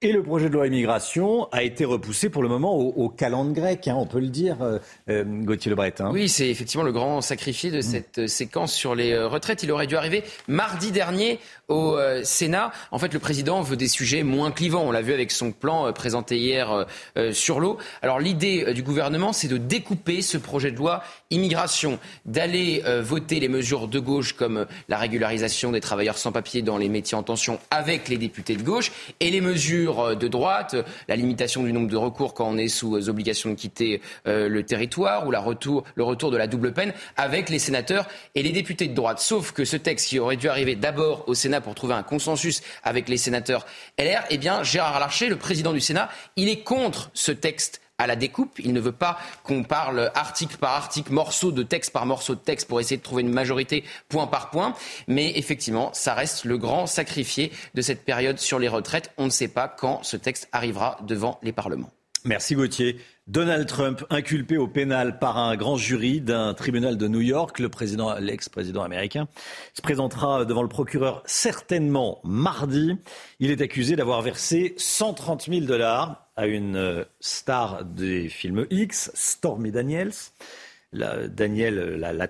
Et 0.00 0.12
le 0.12 0.22
projet 0.22 0.48
de 0.48 0.54
loi 0.54 0.68
immigration 0.68 1.48
a 1.50 1.64
été 1.64 1.84
repoussé 1.84 2.30
pour 2.30 2.44
le 2.44 2.48
moment 2.48 2.72
au, 2.76 2.90
au 2.90 3.08
calendrier 3.08 3.48
grec, 3.48 3.88
hein, 3.88 3.96
on 3.98 4.06
peut 4.06 4.20
le 4.20 4.28
dire, 4.28 4.62
euh, 4.62 4.78
euh, 5.08 5.24
Gauthier 5.24 5.70
Lebret. 5.70 5.94
Hein. 5.98 6.10
Oui, 6.12 6.28
c'est 6.28 6.48
effectivement 6.48 6.84
le 6.84 6.92
grand 6.92 7.20
sacrifié 7.20 7.72
de 7.72 7.80
cette 7.80 8.18
euh, 8.18 8.26
séquence 8.28 8.72
sur 8.72 8.94
les 8.94 9.18
retraites. 9.18 9.64
Il 9.64 9.72
aurait 9.72 9.88
dû 9.88 9.96
arriver 9.96 10.22
mardi 10.46 10.92
dernier 10.92 11.40
au 11.66 11.98
Sénat. 12.22 12.72
En 12.92 12.98
fait, 12.98 13.12
le 13.12 13.18
président 13.18 13.60
veut 13.60 13.76
des 13.76 13.88
sujets 13.88 14.22
moins 14.22 14.50
clivants. 14.50 14.84
On 14.86 14.90
l'a 14.90 15.02
vu 15.02 15.12
avec 15.12 15.30
son 15.30 15.52
plan 15.52 15.92
présenté 15.92 16.38
hier 16.38 16.86
sur 17.32 17.60
l'eau. 17.60 17.76
Alors 18.00 18.20
l'idée 18.20 18.72
du 18.72 18.82
gouvernement, 18.82 19.34
c'est 19.34 19.48
de 19.48 19.58
découper 19.58 20.22
ce 20.22 20.38
projet 20.38 20.70
de 20.70 20.78
loi 20.78 21.02
immigration, 21.30 21.98
d'aller 22.24 22.82
voter 23.02 23.38
les 23.38 23.48
mesures 23.48 23.86
de 23.86 23.98
gauche 23.98 24.32
comme 24.32 24.64
la 24.88 24.96
régularisation 24.96 25.70
des 25.70 25.82
travailleurs 25.82 26.16
sans 26.16 26.32
papier 26.32 26.62
dans 26.62 26.78
les 26.78 26.88
métiers 26.88 27.18
en 27.18 27.22
tension 27.22 27.60
avec 27.70 28.08
les 28.08 28.16
députés 28.16 28.56
de 28.56 28.62
gauche 28.62 28.90
et 29.20 29.28
les 29.28 29.42
mesures 29.42 29.87
euh, 29.88 30.14
de 30.14 30.28
droite, 30.28 30.76
la 31.08 31.16
limitation 31.16 31.62
du 31.62 31.72
nombre 31.72 31.88
de 31.88 31.96
recours 31.96 32.34
quand 32.34 32.48
on 32.48 32.56
est 32.56 32.68
sous 32.68 32.96
euh, 32.96 33.08
obligation 33.08 33.50
de 33.50 33.54
quitter 33.54 34.00
euh, 34.26 34.48
le 34.48 34.62
territoire 34.62 35.26
ou 35.26 35.30
le 35.30 35.38
retour 35.38 36.30
de 36.30 36.36
la 36.36 36.46
double 36.46 36.72
peine 36.72 36.92
avec 37.16 37.48
les 37.48 37.58
sénateurs 37.58 38.06
et 38.34 38.42
les 38.42 38.52
députés 38.52 38.88
de 38.88 38.94
droite. 38.94 39.20
Sauf 39.20 39.52
que 39.52 39.64
ce 39.64 39.76
texte 39.76 40.08
qui 40.08 40.18
aurait 40.18 40.36
dû 40.36 40.48
arriver 40.48 40.76
d'abord 40.76 41.24
au 41.28 41.34
Sénat 41.34 41.60
pour 41.60 41.74
trouver 41.74 41.94
un 41.94 42.02
consensus 42.02 42.62
avec 42.84 43.08
les 43.08 43.16
sénateurs 43.16 43.66
LR, 43.98 44.24
eh 44.30 44.38
bien 44.38 44.62
Gérard 44.62 45.00
Larcher, 45.00 45.28
le 45.28 45.36
président 45.36 45.72
du 45.72 45.80
Sénat, 45.80 46.08
il 46.36 46.48
est 46.48 46.62
contre 46.62 47.10
ce 47.14 47.32
texte 47.32 47.80
à 47.98 48.06
la 48.06 48.16
découpe. 48.16 48.58
Il 48.58 48.72
ne 48.72 48.80
veut 48.80 48.92
pas 48.92 49.18
qu'on 49.42 49.64
parle 49.64 50.10
article 50.14 50.56
par 50.56 50.72
article, 50.74 51.12
morceau 51.12 51.52
de 51.52 51.62
texte 51.62 51.92
par 51.92 52.06
morceau 52.06 52.34
de 52.34 52.40
texte 52.40 52.68
pour 52.68 52.80
essayer 52.80 52.96
de 52.96 53.02
trouver 53.02 53.22
une 53.22 53.32
majorité 53.32 53.84
point 54.08 54.26
par 54.26 54.50
point. 54.50 54.74
Mais 55.08 55.36
effectivement, 55.36 55.90
ça 55.92 56.14
reste 56.14 56.44
le 56.44 56.58
grand 56.58 56.86
sacrifié 56.86 57.52
de 57.74 57.82
cette 57.82 58.04
période 58.04 58.38
sur 58.38 58.58
les 58.58 58.68
retraites. 58.68 59.10
On 59.18 59.24
ne 59.24 59.30
sait 59.30 59.48
pas 59.48 59.68
quand 59.68 60.02
ce 60.04 60.16
texte 60.16 60.48
arrivera 60.52 60.98
devant 61.02 61.38
les 61.42 61.52
parlements. 61.52 61.90
Merci 62.24 62.54
Gauthier. 62.54 63.00
Donald 63.28 63.66
Trump, 63.66 64.06
inculpé 64.08 64.56
au 64.56 64.66
pénal 64.66 65.18
par 65.18 65.36
un 65.36 65.54
grand 65.54 65.76
jury 65.76 66.22
d'un 66.22 66.54
tribunal 66.54 66.96
de 66.96 67.08
New 67.08 67.20
York, 67.20 67.58
le 67.58 67.68
président, 67.68 68.18
l'ex-président 68.18 68.82
américain, 68.82 69.28
se 69.74 69.82
présentera 69.82 70.46
devant 70.46 70.62
le 70.62 70.68
procureur 70.68 71.22
certainement 71.26 72.20
mardi. 72.24 72.96
Il 73.38 73.50
est 73.50 73.60
accusé 73.60 73.96
d'avoir 73.96 74.22
versé 74.22 74.74
130 74.78 75.50
000 75.50 75.66
dollars 75.66 76.26
à 76.36 76.46
une 76.46 76.76
euh, 76.76 77.04
star 77.20 77.84
des 77.84 78.30
films 78.30 78.66
X, 78.70 79.10
Stormy 79.12 79.72
Daniels. 79.72 80.12
La, 80.90 81.28
Daniel, 81.28 81.96
la, 81.98 82.26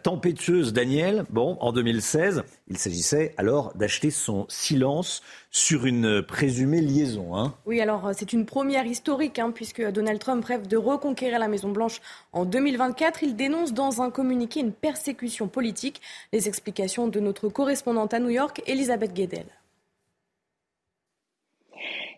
Daniel. 0.72 1.24
Bon, 1.30 1.56
en 1.60 1.72
2016, 1.72 2.43
il 2.66 2.76
s'agissait 2.76 3.32
alors 3.36 3.72
d'acheter 3.76 4.10
son 4.10 4.47
silence 4.48 5.22
sur 5.52 5.86
une 5.86 6.22
présumée 6.22 6.80
liaison. 6.80 7.36
Hein. 7.36 7.55
Oui, 7.66 7.80
alors 7.80 8.09
euh, 8.09 8.12
c'est 8.16 8.32
une 8.32 8.47
première 8.47 8.85
historique, 8.85 9.39
hein, 9.39 9.52
puisque 9.52 9.80
Donald 9.93 10.18
Trump 10.18 10.44
rêve 10.44 10.66
de 10.66 10.76
reconquérir 10.76 11.39
la 11.39 11.47
Maison-Blanche 11.47 12.01
en 12.32 12.44
2024. 12.44 13.22
Il 13.22 13.36
dénonce 13.36 13.72
dans 13.72 14.02
un 14.02 14.10
communiqué 14.10 14.59
une 14.59 14.72
persécution 14.72 15.47
politique. 15.47 16.01
Les 16.32 16.48
explications 16.48 17.06
de 17.06 17.20
notre 17.20 17.48
correspondante 17.48 18.12
à 18.12 18.18
New 18.18 18.30
York, 18.30 18.60
Elisabeth 18.66 19.14
Guedel. 19.14 19.47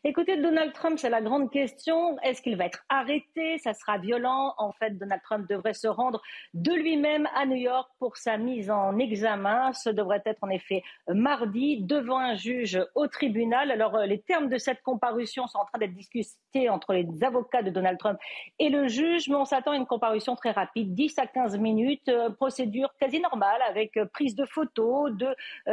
Écoutez, 0.02 0.38
Donald 0.38 0.72
Trump, 0.72 0.98
c'est 0.98 1.10
la 1.10 1.20
grande 1.20 1.50
question. 1.50 2.18
Est-ce 2.20 2.40
qu'il 2.40 2.56
va 2.56 2.64
être 2.64 2.82
arrêté? 2.88 3.58
Ça 3.58 3.74
sera 3.74 3.98
violent. 3.98 4.54
En 4.56 4.72
fait, 4.72 4.96
Donald 4.96 5.20
Trump 5.22 5.46
devrait 5.46 5.74
se 5.74 5.88
rendre 5.88 6.22
de 6.54 6.72
lui-même 6.72 7.28
à 7.36 7.44
New 7.44 7.56
York 7.56 7.86
pour 7.98 8.16
sa 8.16 8.38
mise 8.38 8.70
en 8.70 8.98
examen. 8.98 9.74
Ce 9.74 9.90
devrait 9.90 10.22
être 10.24 10.38
en 10.40 10.48
effet 10.48 10.82
mardi 11.06 11.82
devant 11.82 12.16
un 12.16 12.34
juge 12.34 12.82
au 12.94 13.08
tribunal. 13.08 13.70
Alors, 13.70 13.94
euh, 13.94 14.06
les 14.06 14.22
termes 14.22 14.48
de 14.48 14.56
cette 14.56 14.80
comparution 14.80 15.46
sont 15.48 15.58
en 15.58 15.66
train 15.66 15.78
d'être 15.78 15.92
discutés 15.92 16.70
entre 16.70 16.94
les 16.94 17.06
avocats 17.22 17.62
de 17.62 17.68
Donald 17.68 17.98
Trump 17.98 18.18
et 18.58 18.70
le 18.70 18.88
juge, 18.88 19.28
mais 19.28 19.36
on 19.36 19.44
s'attend 19.44 19.72
à 19.72 19.76
une 19.76 19.86
comparution 19.86 20.34
très 20.34 20.52
rapide, 20.52 20.94
10 20.94 21.18
à 21.18 21.26
15 21.26 21.58
minutes, 21.58 22.08
euh, 22.08 22.30
procédure 22.30 22.88
quasi 22.98 23.20
normale 23.20 23.60
avec 23.68 23.98
euh, 23.98 24.06
prise 24.06 24.34
de 24.34 24.46
photos, 24.46 25.12
de, 25.12 25.28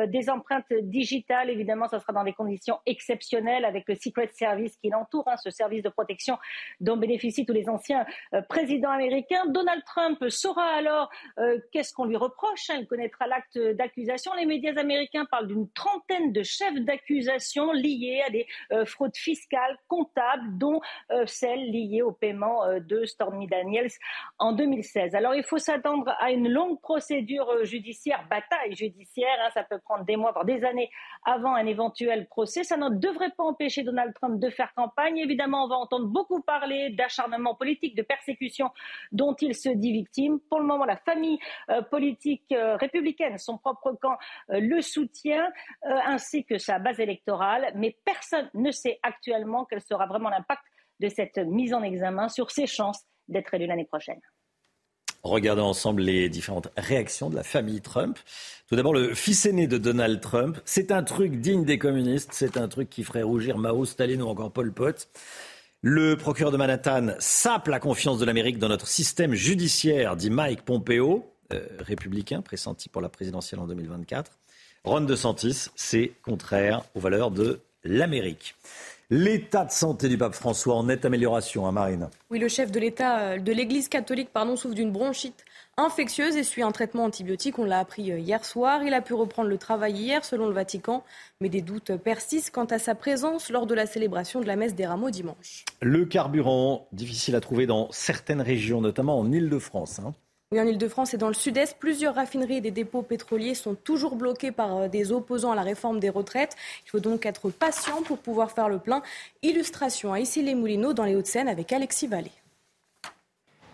des 0.07 0.29
empreintes 0.29 0.73
digitales. 0.81 1.49
Évidemment, 1.49 1.87
ça 1.87 2.01
sera 2.01 2.11
dans 2.11 2.25
des 2.25 2.33
conditions 2.33 2.79
exceptionnelles 2.85 3.63
avec 3.63 3.87
le 3.87 3.95
site 3.95 4.16
Secret 4.17 4.29
Service 4.33 4.77
qui 4.77 4.89
l'entoure, 4.89 5.27
hein, 5.27 5.37
ce 5.37 5.49
service 5.49 5.83
de 5.83 5.89
protection 5.89 6.37
dont 6.79 6.97
bénéficient 6.97 7.45
tous 7.45 7.53
les 7.53 7.69
anciens 7.69 8.05
euh, 8.33 8.41
présidents 8.41 8.89
américains. 8.89 9.45
Donald 9.47 9.83
Trump 9.85 10.27
saura 10.29 10.65
alors 10.65 11.09
euh, 11.39 11.59
qu'est-ce 11.71 11.93
qu'on 11.93 12.05
lui 12.05 12.15
reproche. 12.15 12.69
Hein. 12.69 12.77
il 12.79 12.87
connaîtra 12.87 13.27
l'acte 13.27 13.57
d'accusation. 13.57 14.33
Les 14.33 14.45
médias 14.45 14.75
américains 14.77 15.25
parlent 15.25 15.47
d'une 15.47 15.69
trentaine 15.71 16.31
de 16.31 16.43
chefs 16.43 16.79
d'accusation 16.81 17.71
liés 17.73 18.23
à 18.25 18.29
des 18.29 18.47
euh, 18.71 18.85
fraudes 18.85 19.15
fiscales, 19.15 19.77
comptables, 19.87 20.57
dont 20.57 20.81
celle 21.25 21.71
liée 21.71 22.01
au 22.01 22.11
paiement 22.11 22.61
de 22.79 23.05
Stormy 23.05 23.47
Daniels 23.47 23.89
en 24.39 24.53
2016. 24.53 25.15
Alors 25.15 25.35
il 25.35 25.43
faut 25.43 25.57
s'attendre 25.57 26.13
à 26.19 26.31
une 26.31 26.49
longue 26.49 26.79
procédure 26.81 27.63
judiciaire, 27.63 28.25
bataille 28.29 28.75
judiciaire. 28.75 29.37
Hein. 29.41 29.49
ça 29.53 29.63
peut 29.63 29.79
prendre 29.79 30.05
des 30.05 30.15
mois, 30.15 30.31
voire 30.31 30.45
des 30.45 30.63
années 30.63 30.89
avant 31.25 31.55
un 31.55 31.65
éventuel 31.65 32.27
procès. 32.27 32.63
Ça 32.63 32.77
ne 32.77 32.89
devrait 32.89 33.31
pas 33.37 33.43
empêcher 33.43 33.83
Donald 33.83 34.06
Trump 34.13 34.39
de 34.39 34.49
faire 34.49 34.73
campagne. 34.73 35.17
Évidemment, 35.17 35.65
on 35.65 35.67
va 35.67 35.75
entendre 35.75 36.07
beaucoup 36.07 36.41
parler 36.41 36.89
d'acharnement 36.91 37.55
politique, 37.55 37.95
de 37.95 38.01
persécution 38.01 38.69
dont 39.11 39.35
il 39.35 39.55
se 39.55 39.69
dit 39.69 39.91
victime. 39.91 40.39
Pour 40.49 40.59
le 40.59 40.65
moment, 40.65 40.85
la 40.85 40.97
famille 40.97 41.39
euh, 41.69 41.81
politique 41.81 42.45
euh, 42.51 42.75
républicaine, 42.77 43.37
son 43.37 43.57
propre 43.57 43.93
camp, 44.01 44.17
euh, 44.51 44.59
le 44.59 44.81
soutient, 44.81 45.49
ainsi 45.83 46.45
que 46.45 46.57
sa 46.57 46.79
base 46.79 46.99
électorale. 46.99 47.71
Mais 47.75 47.97
personne 48.05 48.49
ne 48.53 48.71
sait 48.71 48.99
actuellement 49.03 49.65
quel 49.65 49.81
sera 49.81 50.05
vraiment 50.05 50.29
l'impact 50.29 50.63
de 50.99 51.09
cette 51.09 51.37
mise 51.37 51.73
en 51.73 51.83
examen 51.83 52.29
sur 52.29 52.51
ses 52.51 52.67
chances 52.67 53.05
d'être 53.27 53.53
élu 53.53 53.65
l'année 53.65 53.85
prochaine. 53.85 54.19
Regardons 55.27 55.65
ensemble 55.65 56.01
les 56.01 56.29
différentes 56.29 56.69
réactions 56.77 57.29
de 57.29 57.35
la 57.35 57.43
famille 57.43 57.81
Trump. 57.81 58.17
Tout 58.69 58.75
d'abord, 58.75 58.93
le 58.93 59.13
fils 59.13 59.45
aîné 59.45 59.67
de 59.67 59.77
Donald 59.77 60.21
Trump. 60.21 60.57
C'est 60.63 60.91
un 60.91 61.03
truc 61.03 61.41
digne 61.41 61.65
des 61.65 61.77
communistes. 61.77 62.29
C'est 62.31 62.57
un 62.57 62.67
truc 62.67 62.89
qui 62.89 63.03
ferait 63.03 63.23
rougir 63.23 63.57
Mao, 63.57 63.85
Staline 63.85 64.21
ou 64.21 64.27
encore 64.27 64.51
Pol 64.51 64.71
Pot. 64.71 65.09
Le 65.81 66.15
procureur 66.15 66.51
de 66.51 66.57
Manhattan 66.57 67.09
sape 67.19 67.67
la 67.67 67.79
confiance 67.79 68.19
de 68.19 68.25
l'Amérique 68.25 68.57
dans 68.57 68.69
notre 68.69 68.87
système 68.87 69.33
judiciaire, 69.33 70.15
dit 70.15 70.29
Mike 70.29 70.63
Pompeo, 70.63 71.29
euh, 71.53 71.65
républicain, 71.79 72.41
pressenti 72.41 72.89
pour 72.89 73.01
la 73.01 73.09
présidentielle 73.09 73.59
en 73.59 73.67
2024. 73.67 74.31
Ron 74.85 75.01
DeSantis, 75.01 75.67
c'est 75.75 76.13
contraire 76.23 76.83
aux 76.95 76.99
valeurs 76.99 77.31
de 77.31 77.59
l'Amérique. 77.83 78.55
L'état 79.09 79.63
de 79.63 79.71
santé 79.71 80.09
du 80.09 80.17
pape 80.17 80.33
François 80.33 80.75
en 80.75 80.83
nette 80.83 81.05
amélioration, 81.05 81.65
hein, 81.65 81.71
Marine. 81.71 82.09
Oui, 82.29 82.39
le 82.39 82.49
chef 82.49 82.73
de 82.73 82.79
l'État 82.81 83.19
euh, 83.19 83.39
de 83.39 83.53
l'Église 83.53 83.87
catholique 83.87 84.31
pardon, 84.33 84.57
souffre 84.57 84.75
d'une 84.75 84.91
bronchite 84.91 85.45
infectieuse 85.77 86.35
et 86.35 86.43
suit 86.43 86.61
un 86.61 86.73
traitement 86.73 87.05
antibiotique. 87.05 87.57
On 87.57 87.63
l'a 87.63 87.79
appris 87.79 88.11
euh, 88.11 88.19
hier 88.19 88.43
soir. 88.43 88.83
Il 88.83 88.93
a 88.93 89.01
pu 89.01 89.13
reprendre 89.13 89.47
le 89.47 89.57
travail 89.57 89.93
hier, 89.93 90.25
selon 90.25 90.47
le 90.47 90.53
Vatican, 90.53 91.05
mais 91.39 91.47
des 91.47 91.61
doutes 91.61 91.95
persistent 91.95 92.51
quant 92.51 92.65
à 92.65 92.79
sa 92.79 92.95
présence 92.95 93.49
lors 93.49 93.65
de 93.65 93.73
la 93.73 93.85
célébration 93.85 94.41
de 94.41 94.45
la 94.45 94.57
messe 94.57 94.75
des 94.75 94.85
rameaux 94.85 95.09
dimanche. 95.09 95.63
Le 95.81 96.03
carburant, 96.03 96.89
difficile 96.91 97.37
à 97.37 97.39
trouver 97.39 97.65
dans 97.65 97.87
certaines 97.91 98.41
régions, 98.41 98.81
notamment 98.81 99.17
en 99.17 99.31
Ile-de-France. 99.31 99.99
Hein. 99.99 100.15
Oui, 100.53 100.61
en 100.61 100.65
Ile-de-France 100.65 101.13
et 101.13 101.17
dans 101.17 101.27
le 101.27 101.33
sud-est, 101.33 101.77
plusieurs 101.77 102.15
raffineries 102.15 102.57
et 102.57 102.61
des 102.61 102.71
dépôts 102.71 103.01
pétroliers 103.01 103.53
sont 103.53 103.75
toujours 103.75 104.15
bloqués 104.15 104.53
par 104.53 104.77
euh, 104.77 104.87
des 104.87 105.11
opposants 105.11 105.51
à 105.51 105.55
la 105.55 105.61
réforme 105.61 105.99
des 105.99 106.09
retraites. 106.09 106.55
Il 106.85 106.89
faut 106.89 107.01
donc 107.01 107.25
être 107.25 107.49
patient 107.49 108.01
pour 108.01 108.19
pouvoir 108.19 108.51
faire 108.51 108.69
le 108.69 108.79
plein. 108.79 109.01
Illustration 109.43 110.13
à 110.13 110.21
ici 110.21 110.41
les 110.41 110.55
Moulineaux 110.55 110.93
dans 110.93 111.03
les 111.03 111.17
Hauts-de-Seine 111.17 111.49
avec 111.49 111.73
Alexis 111.73 112.07
Vallée. 112.07 112.31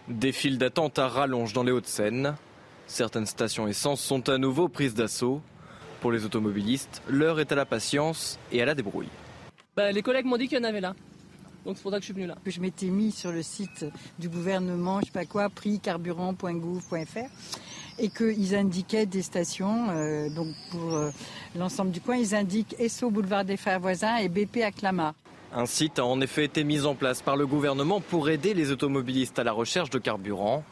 Des 0.07 0.31
files 0.31 0.57
d'attente 0.57 0.97
à 0.97 1.07
rallonge 1.07 1.53
dans 1.53 1.61
les 1.61 1.71
Hauts-de-Seine. 1.71 2.33
Certaines 2.87 3.27
stations 3.27 3.67
essence 3.67 4.01
sont 4.01 4.27
à 4.27 4.39
nouveau 4.39 4.67
prises 4.67 4.95
d'assaut. 4.95 5.41
Pour 6.01 6.11
les 6.11 6.25
automobilistes, 6.25 7.03
l'heure 7.07 7.39
est 7.39 7.51
à 7.51 7.55
la 7.55 7.67
patience 7.67 8.39
et 8.51 8.63
à 8.63 8.65
la 8.65 8.73
débrouille. 8.73 9.09
Bah, 9.75 9.91
les 9.91 10.01
collègues 10.01 10.25
m'ont 10.25 10.37
dit 10.37 10.47
qu'il 10.47 10.57
y 10.57 10.61
en 10.61 10.63
avait 10.63 10.81
là. 10.81 10.95
Donc 11.65 11.77
c'est 11.77 11.83
pour 11.83 11.91
ça 11.91 11.97
que 11.97 12.01
je 12.01 12.05
suis 12.07 12.13
venu 12.13 12.27
là. 12.27 12.35
Je 12.45 12.59
m'étais 12.59 12.87
mis 12.87 13.11
sur 13.11 13.31
le 13.31 13.41
site 13.41 13.85
du 14.19 14.29
gouvernement, 14.29 14.99
je 14.99 15.05
sais 15.05 15.11
pas 15.11 15.25
quoi, 15.25 15.49
prixcarburant.gouv.fr 15.49 17.29
et 17.99 18.09
qu'ils 18.09 18.55
indiquaient 18.55 19.05
des 19.05 19.21
stations. 19.21 19.89
Euh, 19.91 20.29
donc 20.29 20.47
pour 20.71 20.93
euh, 20.93 21.11
l'ensemble 21.55 21.91
du 21.91 22.01
coin, 22.01 22.17
ils 22.17 22.35
indiquent 22.35 22.75
Esso 22.79 23.09
boulevard 23.09 23.45
des 23.45 23.57
Frères 23.57 23.79
Voisins 23.79 24.17
et 24.17 24.29
BP 24.29 24.57
à 24.63 24.71
Clamart. 24.71 25.13
Un 25.55 25.67
site 25.67 25.99
a 25.99 26.05
en 26.05 26.19
effet 26.19 26.45
été 26.45 26.63
mis 26.63 26.85
en 26.85 26.95
place 26.95 27.21
par 27.21 27.37
le 27.37 27.45
gouvernement 27.45 28.01
pour 28.01 28.29
aider 28.29 28.53
les 28.53 28.71
automobilistes 28.71 29.37
à 29.37 29.43
la 29.43 29.51
recherche 29.51 29.91
de 29.91 29.99
carburant. 29.99 30.63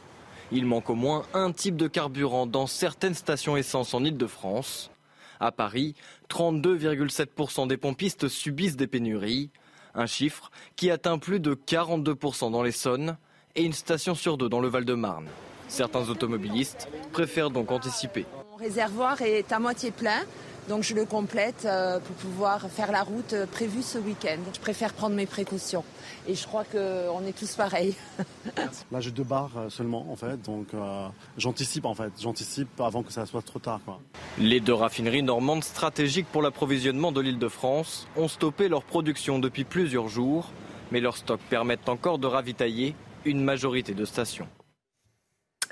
Il 0.50 0.66
manque 0.66 0.90
au 0.90 0.94
moins 0.94 1.22
un 1.32 1.52
type 1.52 1.76
de 1.76 1.86
carburant 1.86 2.46
dans 2.46 2.66
certaines 2.66 3.14
stations 3.14 3.56
essence 3.56 3.94
en 3.94 4.04
Ile-de-France. 4.04 4.90
À 5.38 5.52
Paris, 5.52 5.94
32,7% 6.28 7.68
des 7.68 7.76
pompistes 7.76 8.28
subissent 8.28 8.76
des 8.76 8.86
pénuries. 8.86 9.50
Un 9.94 10.06
chiffre 10.06 10.50
qui 10.76 10.90
atteint 10.90 11.18
plus 11.18 11.40
de 11.40 11.54
42% 11.54 12.50
dans 12.50 12.62
l'Essonne 12.62 13.16
et 13.54 13.64
une 13.64 13.72
station 13.72 14.14
sur 14.14 14.38
deux 14.38 14.48
dans 14.48 14.60
le 14.60 14.68
Val-de-Marne. 14.68 15.26
Certains 15.68 16.08
automobilistes 16.08 16.88
préfèrent 17.12 17.50
donc 17.50 17.70
anticiper. 17.70 18.26
Mon 18.50 18.56
réservoir 18.56 19.20
est 19.22 19.52
à 19.52 19.58
moitié 19.58 19.90
plein, 19.90 20.20
donc 20.68 20.82
je 20.82 20.94
le 20.94 21.04
complète 21.04 21.64
euh, 21.64 21.98
pour 21.98 22.14
pouvoir 22.16 22.70
faire 22.70 22.92
la 22.92 23.02
route 23.02 23.34
prévue 23.50 23.82
ce 23.82 23.98
week-end. 23.98 24.38
Je 24.54 24.60
préfère 24.60 24.92
prendre 24.92 25.14
mes 25.16 25.26
précautions 25.26 25.84
et 26.28 26.34
je 26.34 26.46
crois 26.46 26.64
qu'on 26.64 27.26
est 27.26 27.36
tous 27.36 27.56
pareils. 27.56 27.94
Là, 28.92 29.00
j'ai 29.00 29.10
deux 29.10 29.24
barres 29.24 29.56
euh, 29.56 29.68
seulement, 29.68 30.06
en 30.10 30.16
fait, 30.16 30.40
donc 30.42 30.68
euh, 30.74 31.08
j'anticipe, 31.36 31.84
en 31.84 31.94
fait. 31.94 32.12
J'anticipe 32.20 32.80
avant 32.80 33.02
que 33.02 33.12
ça 33.12 33.26
soit 33.26 33.42
trop 33.42 33.58
tard. 33.58 33.80
Quoi. 33.84 34.00
Les 34.38 34.60
deux 34.60 34.74
raffineries 34.74 35.22
normandes 35.22 35.64
stratégiques 35.64 36.26
pour 36.30 36.42
l'approvisionnement 36.42 37.12
de 37.12 37.20
l'île 37.20 37.38
de 37.38 37.48
France 37.48 38.06
ont 38.16 38.28
stoppé 38.28 38.68
leur 38.68 38.84
production 38.84 39.38
depuis 39.38 39.64
plusieurs 39.64 40.08
jours, 40.08 40.50
mais 40.92 41.00
leurs 41.00 41.16
stocks 41.16 41.40
permettent 41.50 41.88
encore 41.88 42.18
de 42.18 42.26
ravitailler 42.26 42.94
une 43.24 43.42
majorité 43.42 43.94
de 43.94 44.04
stations. 44.04 44.48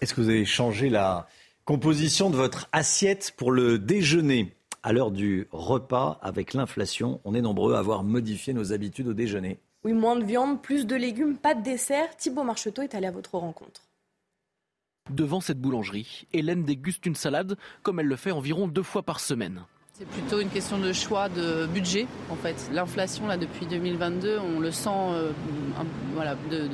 Est-ce 0.01 0.15
que 0.15 0.21
vous 0.21 0.31
avez 0.31 0.45
changé 0.45 0.89
la 0.89 1.27
composition 1.65 2.31
de 2.31 2.37
votre 2.37 2.69
assiette 2.73 3.35
pour 3.37 3.53
le 3.53 3.79
déjeuner? 3.79 4.55
À 4.83 4.93
l'heure 4.93 5.11
du 5.11 5.47
repas 5.53 6.19
avec 6.23 6.55
l'inflation 6.55 7.21
On 7.25 7.35
est 7.35 7.41
nombreux 7.41 7.75
à 7.75 7.79
avoir 7.79 8.03
modifié 8.05 8.53
nos 8.53 8.73
habitudes 8.73 9.09
au 9.09 9.15
déjeuner. 9.15 9.59
Oui, 9.85 9.93
moins 9.93 10.17
de 10.17 10.25
viande, 10.25 10.61
plus 10.61 10.87
de 10.87 10.95
légumes, 10.95 11.37
pas 11.37 11.55
de 11.55 11.63
dessert. 11.63 12.15
Thibaut 12.17 12.45
Marcheteau 12.45 12.83
est 12.83 12.95
allé 12.95 13.07
à 13.07 13.11
votre 13.11 13.37
rencontre. 13.37 13.83
Devant 15.11 15.41
cette 15.41 15.61
boulangerie, 15.61 16.27
Hélène 16.33 16.65
déguste 16.65 17.07
une 17.07 17.15
salade 17.15 17.57
comme 17.83 17.99
elle 17.99 18.07
le 18.07 18.17
fait 18.17 18.31
environ 18.31 18.69
deux 18.69 18.83
fois 18.83 19.03
par 19.03 19.21
semaine. 19.21 19.63
C'est 19.95 20.07
plutôt 20.07 20.41
une 20.41 20.49
question 20.49 20.79
de 20.79 20.93
choix 20.93 21.29
de 21.29 21.67
budget 21.67 22.07
en 22.31 22.37
fait. 22.37 22.71
L'inflation 22.73 23.27
là 23.27 23.37
depuis 23.37 23.67
2022, 23.67 24.39
on 24.39 24.61
le 24.61 24.71
sent, 24.71 24.89
euh, 24.91 25.33
voilà, 26.15 26.37
de, 26.51 26.69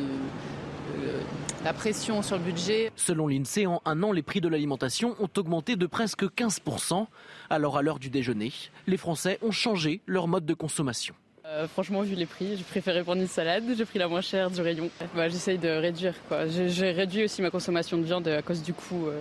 la 1.67 1.73
pression 1.73 2.23
sur 2.23 2.37
le 2.37 2.45
budget. 2.45 2.93
Selon 2.95 3.27
l'INSEE, 3.27 3.67
en 3.67 3.83
un 3.85 4.01
an, 4.05 4.13
les 4.13 4.23
prix 4.23 4.41
de 4.41 4.47
l'alimentation 4.47 5.17
ont 5.19 5.29
augmenté 5.37 5.75
de 5.75 5.87
presque 5.87 6.23
15%. 6.23 7.09
Alors 7.51 7.77
à 7.77 7.83
l'heure 7.83 7.99
du 7.99 8.09
déjeuner, 8.09 8.53
les 8.87 8.97
Français 8.97 9.41
ont 9.43 9.51
changé 9.51 10.01
leur 10.07 10.29
mode 10.29 10.47
de 10.47 10.55
consommation. 10.55 11.17
Euh, 11.45 11.67
franchement, 11.67 12.03
vu 12.03 12.15
les 12.15 12.25
prix, 12.25 12.57
j'ai 12.57 12.63
préféré 12.63 13.03
prendre 13.03 13.21
une 13.21 13.27
salade. 13.27 13.65
J'ai 13.77 13.85
pris 13.85 13.99
la 13.99 14.07
moins 14.07 14.21
chère 14.21 14.49
du 14.49 14.61
rayon. 14.61 14.91
Bah, 15.17 15.29
J'essaye 15.29 15.59
de 15.59 15.69
réduire. 15.69 16.15
J'ai 16.47 16.93
réduit 16.93 17.25
aussi 17.25 17.43
ma 17.43 17.51
consommation 17.51 17.99
de 17.99 18.05
viande 18.05 18.29
à 18.29 18.43
cause 18.43 18.63
du 18.63 18.73
coût 18.73 19.09
euh, 19.09 19.21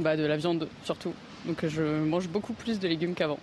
bah, 0.00 0.16
de 0.16 0.24
la 0.24 0.36
viande 0.36 0.68
surtout. 0.82 1.14
Donc 1.44 1.64
je 1.64 2.02
mange 2.02 2.26
beaucoup 2.26 2.54
plus 2.54 2.80
de 2.80 2.88
légumes 2.88 3.14
qu'avant. 3.14 3.38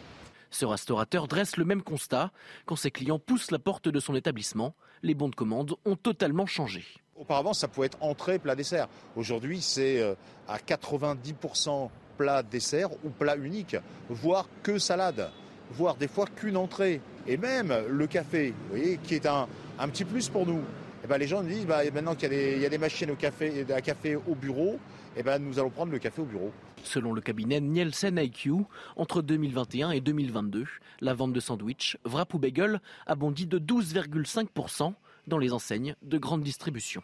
Ce 0.49 0.65
restaurateur 0.65 1.29
dresse 1.29 1.55
le 1.55 1.63
même 1.63 1.83
constat. 1.83 2.31
Quand 2.65 2.75
ses 2.75 2.91
clients 2.91 3.17
poussent 3.17 3.51
la 3.51 3.59
porte 3.59 3.87
de 3.87 3.99
son 4.01 4.13
établissement, 4.13 4.75
les 5.03 5.13
bons 5.13 5.29
de 5.29 5.35
commande 5.35 5.75
ont 5.85 5.95
totalement 5.95 6.45
changé. 6.45 6.83
Auparavant, 7.22 7.53
ça 7.53 7.68
pouvait 7.69 7.85
être 7.85 7.99
entrée, 8.02 8.39
plat, 8.39 8.56
dessert. 8.56 8.89
Aujourd'hui, 9.15 9.61
c'est 9.61 10.02
euh, 10.02 10.15
à 10.48 10.57
90% 10.57 11.89
plat, 12.18 12.43
dessert 12.43 12.91
ou 13.06 13.10
plat 13.10 13.38
unique, 13.38 13.77
voire 14.10 14.49
que 14.64 14.80
salade 14.80 15.31
voire 15.72 15.95
des 15.95 16.07
fois 16.07 16.26
qu'une 16.26 16.57
entrée. 16.57 17.02
Et 17.27 17.38
même 17.38 17.73
le 17.88 18.07
café, 18.07 18.52
vous 18.52 18.77
voyez, 18.77 18.98
qui 18.98 19.15
est 19.15 19.26
un, 19.26 19.48
un 19.80 19.88
petit 19.89 20.06
plus 20.06 20.30
pour 20.30 20.45
nous. 20.45 20.60
Et 20.60 21.06
eh 21.06 21.07
ben, 21.07 21.18
les 21.18 21.27
gens 21.27 21.41
nous 21.41 21.49
disent, 21.49 21.65
bah, 21.65 21.80
maintenant 21.91 22.14
qu'il 22.14 22.31
y, 22.31 22.65
a 22.65 22.69
des 22.69 22.77
machines 22.77 23.10
au 23.10 23.15
café, 23.15 23.65
à 23.73 23.81
café 23.81 24.15
au 24.15 24.35
bureau, 24.35 24.80
et 25.15 25.22
eh 25.22 25.23
ben, 25.23 25.39
nous 25.39 25.57
allons 25.57 25.72
prendre 25.72 25.91
le 25.91 25.98
café 25.98 26.22
au 26.22 26.26
bureau. 26.26 26.52
Selon 26.84 27.11
le 27.11 27.22
cabinet 27.22 27.60
Nielsen 27.60 28.19
IQ, 28.19 28.52
entre 28.95 29.23
2021 29.23 29.91
et 29.91 29.99
2022, 29.99 30.65
la 31.02 31.14
vente 31.15 31.34
de 31.34 31.39
sandwichs, 31.39 31.98
wrap 32.06 32.34
ou 32.35 32.39
bagel 32.39 32.81
a 33.07 33.15
bondi 33.15 33.48
de 33.48 33.57
12,5% 33.57 34.93
dans 35.27 35.38
les 35.39 35.53
enseignes 35.53 35.95
de 36.03 36.18
grande 36.19 36.43
distribution. 36.43 37.02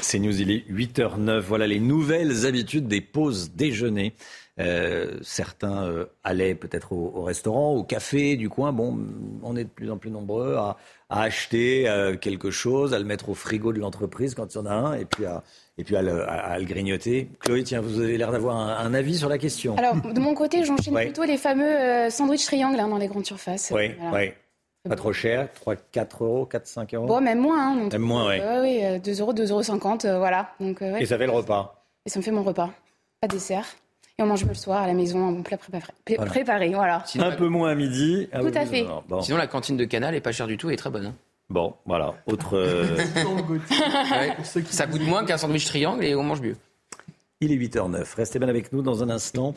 C'est 0.00 0.18
News, 0.18 0.40
il 0.40 0.50
est 0.50 0.68
8h09. 0.70 1.40
Voilà 1.40 1.66
les 1.66 1.80
nouvelles 1.80 2.46
habitudes 2.46 2.86
des 2.86 3.00
pauses 3.00 3.52
déjeuner. 3.52 4.14
Euh, 4.60 5.18
certains 5.22 5.84
euh, 5.84 6.04
allaient 6.22 6.54
peut-être 6.54 6.92
au, 6.92 7.22
restaurant, 7.24 7.74
au 7.74 7.82
café 7.82 8.36
du 8.36 8.48
coin. 8.48 8.72
Bon, 8.72 8.96
on 9.42 9.56
est 9.56 9.64
de 9.64 9.68
plus 9.68 9.90
en 9.90 9.96
plus 9.96 10.10
nombreux 10.10 10.54
à, 10.56 10.76
acheter 11.10 11.88
euh, 11.88 12.16
quelque 12.16 12.50
chose, 12.50 12.94
à 12.94 12.98
le 12.98 13.04
mettre 13.04 13.28
au 13.28 13.34
frigo 13.34 13.72
de 13.72 13.78
l'entreprise 13.78 14.34
quand 14.34 14.54
il 14.54 14.58
y 14.58 14.60
en 14.60 14.66
a 14.66 14.72
un, 14.72 14.94
et 14.94 15.04
puis 15.04 15.26
à, 15.26 15.42
et 15.78 15.84
puis 15.84 15.96
à 15.96 16.02
le, 16.02 16.64
grignoter. 16.64 17.28
Chloé, 17.40 17.62
tiens, 17.64 17.80
vous 17.80 18.00
avez 18.00 18.16
l'air 18.16 18.32
d'avoir 18.32 18.56
un, 18.56 18.94
avis 18.94 19.18
sur 19.18 19.28
la 19.28 19.38
question. 19.38 19.76
Alors, 19.76 19.96
de 19.96 20.20
mon 20.20 20.34
côté, 20.34 20.64
j'enchaîne 20.64 20.94
plutôt 20.94 21.24
les 21.24 21.36
fameux 21.36 22.10
sandwich 22.10 22.44
triangles 22.44 22.78
hein, 22.78 22.88
dans 22.88 22.98
les 22.98 23.08
grandes 23.08 23.26
surfaces. 23.26 23.72
Oui, 23.74 23.90
oui. 24.12 24.30
Pas 24.88 24.96
trop 24.96 25.12
cher, 25.12 25.48
3, 25.54 25.76
4 25.76 26.24
euros, 26.24 26.46
4, 26.46 26.66
5 26.66 26.94
euros 26.94 27.06
Bon, 27.06 27.20
même 27.20 27.38
moins. 27.38 27.72
Hein, 27.72 27.88
même 27.90 28.02
moins, 28.02 28.28
oui. 28.28 28.40
oui, 28.62 29.00
2 29.00 29.20
euros, 29.20 29.32
2,50 29.32 30.06
euros, 30.06 30.18
voilà. 30.18 30.52
Donc, 30.60 30.82
Et 30.82 31.06
ça 31.06 31.16
fait 31.16 31.26
le 31.26 31.32
repas 31.32 31.82
Et 32.04 32.10
ça 32.10 32.18
me 32.18 32.24
fait 32.24 32.30
mon 32.30 32.42
repas. 32.42 32.70
Pas 33.20 33.28
de 33.28 33.32
dessert. 33.32 33.64
Et 34.18 34.22
on 34.22 34.26
mange 34.26 34.44
le 34.44 34.54
soir 34.54 34.82
à 34.82 34.86
la 34.86 34.94
maison, 34.94 35.26
un 35.26 35.42
plat 35.42 35.56
préparé. 35.56 36.68
Voilà. 36.72 37.02
un 37.18 37.32
peu 37.32 37.48
moins 37.48 37.70
à 37.70 37.74
midi. 37.74 38.28
Ah 38.32 38.40
tout 38.40 38.52
à 38.54 38.64
fait. 38.64 38.86
Sinon, 39.22 39.38
la 39.38 39.46
cantine 39.48 39.76
de 39.76 39.84
Canal 39.84 40.14
est 40.14 40.20
pas 40.20 40.30
chère 40.30 40.46
du 40.46 40.56
tout 40.56 40.70
et 40.70 40.76
très 40.76 40.90
bonne. 40.90 41.06
Hein. 41.06 41.14
Bon, 41.50 41.74
voilà. 41.84 42.14
Autre. 42.26 42.56
Euh, 42.56 42.96
ça 44.70 44.86
coûte 44.86 45.02
moins 45.06 45.24
qu'un 45.24 45.36
sandwich 45.36 45.66
triangle 45.66 46.04
et 46.04 46.14
on 46.14 46.22
mange 46.22 46.40
mieux. 46.40 46.56
Il 47.40 47.50
est 47.52 47.56
8h09. 47.56 48.14
Restez 48.16 48.38
bien 48.38 48.48
avec 48.48 48.72
nous 48.72 48.82
dans 48.82 49.02
un 49.02 49.10
instant. 49.10 49.54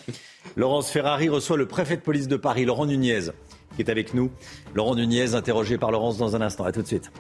Laurence 0.55 0.89
Ferrari 0.89 1.29
reçoit 1.29 1.55
le 1.55 1.67
préfet 1.67 1.95
de 1.95 2.01
police 2.01 2.27
de 2.27 2.35
Paris, 2.35 2.65
Laurent 2.65 2.87
Nunez, 2.87 3.29
qui 3.75 3.81
est 3.81 3.89
avec 3.89 4.13
nous. 4.13 4.31
Laurent 4.73 4.95
Nunez, 4.95 5.33
interrogé 5.33 5.77
par 5.77 5.91
Laurence 5.91 6.17
dans 6.17 6.35
un 6.35 6.41
instant. 6.41 6.63
À 6.63 6.71
tout 6.71 6.81
de 6.81 6.87
suite. 6.87 7.11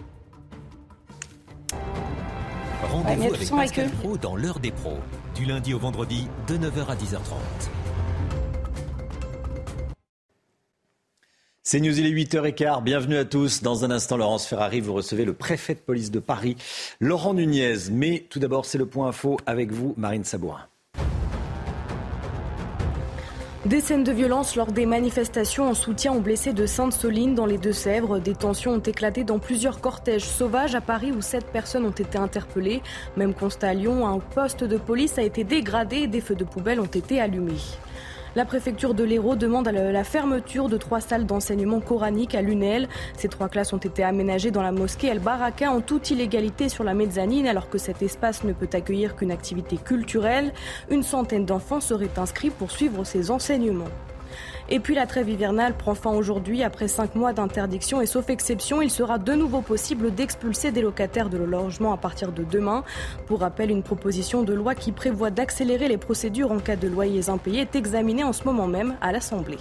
Rendez-vous 2.83 3.33
avec 3.33 3.49
Pascal 3.49 3.89
Pro 3.89 4.17
dans 4.17 4.35
l'heure 4.35 4.59
des 4.59 4.71
pros, 4.71 4.99
du 5.35 5.45
lundi 5.45 5.73
au 5.73 5.79
vendredi 5.79 6.27
de 6.47 6.57
9h 6.57 6.87
à 6.87 6.95
10h30. 6.95 7.67
C'est 11.69 11.81
News, 11.81 11.99
il 11.99 12.05
est 12.05 12.11
8h15. 12.11 12.81
Bienvenue 12.81 13.17
à 13.17 13.25
tous. 13.25 13.61
Dans 13.61 13.83
un 13.83 13.91
instant, 13.91 14.15
Laurence 14.15 14.47
Ferrari, 14.47 14.79
vous 14.79 14.93
recevez 14.93 15.25
le 15.25 15.33
préfet 15.33 15.75
de 15.75 15.79
police 15.79 16.11
de 16.11 16.19
Paris, 16.19 16.55
Laurent 17.01 17.33
Nunez. 17.33 17.89
Mais 17.91 18.25
tout 18.29 18.39
d'abord, 18.39 18.65
c'est 18.65 18.77
le 18.77 18.85
point 18.85 19.09
info 19.09 19.37
avec 19.45 19.73
vous, 19.73 19.93
Marine 19.97 20.23
Sabourin. 20.23 20.67
Des 23.67 23.81
scènes 23.81 24.05
de 24.05 24.13
violence 24.13 24.55
lors 24.55 24.71
des 24.71 24.85
manifestations 24.85 25.67
en 25.67 25.73
soutien 25.73 26.13
aux 26.13 26.21
blessés 26.21 26.53
de 26.53 26.65
Sainte-Soline 26.65 27.35
dans 27.35 27.45
les 27.45 27.57
Deux-Sèvres. 27.57 28.17
Des 28.17 28.33
tensions 28.33 28.75
ont 28.75 28.79
éclaté 28.79 29.25
dans 29.25 29.39
plusieurs 29.39 29.81
cortèges 29.81 30.23
sauvages 30.23 30.73
à 30.73 30.79
Paris 30.79 31.11
où 31.11 31.21
sept 31.21 31.45
personnes 31.47 31.85
ont 31.85 31.91
été 31.91 32.17
interpellées. 32.17 32.81
Même 33.17 33.33
constat 33.33 33.67
à 33.67 33.73
Lyon, 33.73 34.07
un 34.07 34.19
poste 34.19 34.63
de 34.63 34.77
police 34.77 35.17
a 35.17 35.21
été 35.21 35.43
dégradé 35.43 35.97
et 35.97 36.07
des 36.07 36.21
feux 36.21 36.35
de 36.35 36.45
poubelle 36.45 36.79
ont 36.79 36.85
été 36.85 37.19
allumés. 37.19 37.59
La 38.35 38.45
préfecture 38.45 38.93
de 38.93 39.03
l'Hérault 39.03 39.35
demande 39.35 39.67
la 39.67 40.03
fermeture 40.03 40.69
de 40.69 40.77
trois 40.77 41.01
salles 41.01 41.25
d'enseignement 41.25 41.79
coranique 41.79 42.35
à 42.35 42.41
Lunel. 42.41 42.87
Ces 43.17 43.29
trois 43.29 43.49
classes 43.49 43.73
ont 43.73 43.77
été 43.77 44.03
aménagées 44.03 44.51
dans 44.51 44.61
la 44.61 44.71
mosquée 44.71 45.07
El 45.07 45.19
Baraka 45.19 45.71
en 45.71 45.81
toute 45.81 46.11
illégalité 46.11 46.69
sur 46.69 46.83
la 46.83 46.93
mezzanine 46.93 47.47
alors 47.47 47.69
que 47.69 47.77
cet 47.77 48.01
espace 48.01 48.43
ne 48.43 48.53
peut 48.53 48.69
accueillir 48.73 49.15
qu'une 49.15 49.31
activité 49.31 49.77
culturelle. 49.77 50.53
Une 50.89 51.03
centaine 51.03 51.45
d'enfants 51.45 51.81
seraient 51.81 52.17
inscrits 52.17 52.51
pour 52.51 52.71
suivre 52.71 53.03
ces 53.03 53.31
enseignements. 53.31 53.85
Et 54.69 54.79
puis 54.79 54.95
la 54.95 55.07
trêve 55.07 55.29
hivernale 55.29 55.75
prend 55.75 55.95
fin 55.95 56.11
aujourd'hui. 56.11 56.63
Après 56.63 56.87
cinq 56.87 57.15
mois 57.15 57.31
d'interdiction 57.31 58.01
et 58.01 58.05
sauf 58.05 58.29
exception, 58.29 58.81
il 58.81 58.91
sera 58.91 59.17
de 59.17 59.33
nouveau 59.33 59.61
possible 59.61 60.13
d'expulser 60.13 60.71
des 60.71 60.81
locataires 60.81 61.29
de 61.29 61.37
le 61.37 61.45
logement 61.45 61.93
à 61.93 61.97
partir 61.97 62.31
de 62.31 62.43
demain. 62.43 62.83
Pour 63.27 63.39
rappel, 63.39 63.71
une 63.71 63.83
proposition 63.83 64.43
de 64.43 64.53
loi 64.53 64.75
qui 64.75 64.91
prévoit 64.91 65.31
d'accélérer 65.31 65.87
les 65.87 65.97
procédures 65.97 66.51
en 66.51 66.59
cas 66.59 66.75
de 66.75 66.87
loyers 66.87 67.29
impayés 67.29 67.61
est 67.61 67.75
examinée 67.75 68.23
en 68.23 68.33
ce 68.33 68.43
moment 68.43 68.67
même 68.67 68.95
à 68.99 69.11
l'Assemblée. 69.11 69.59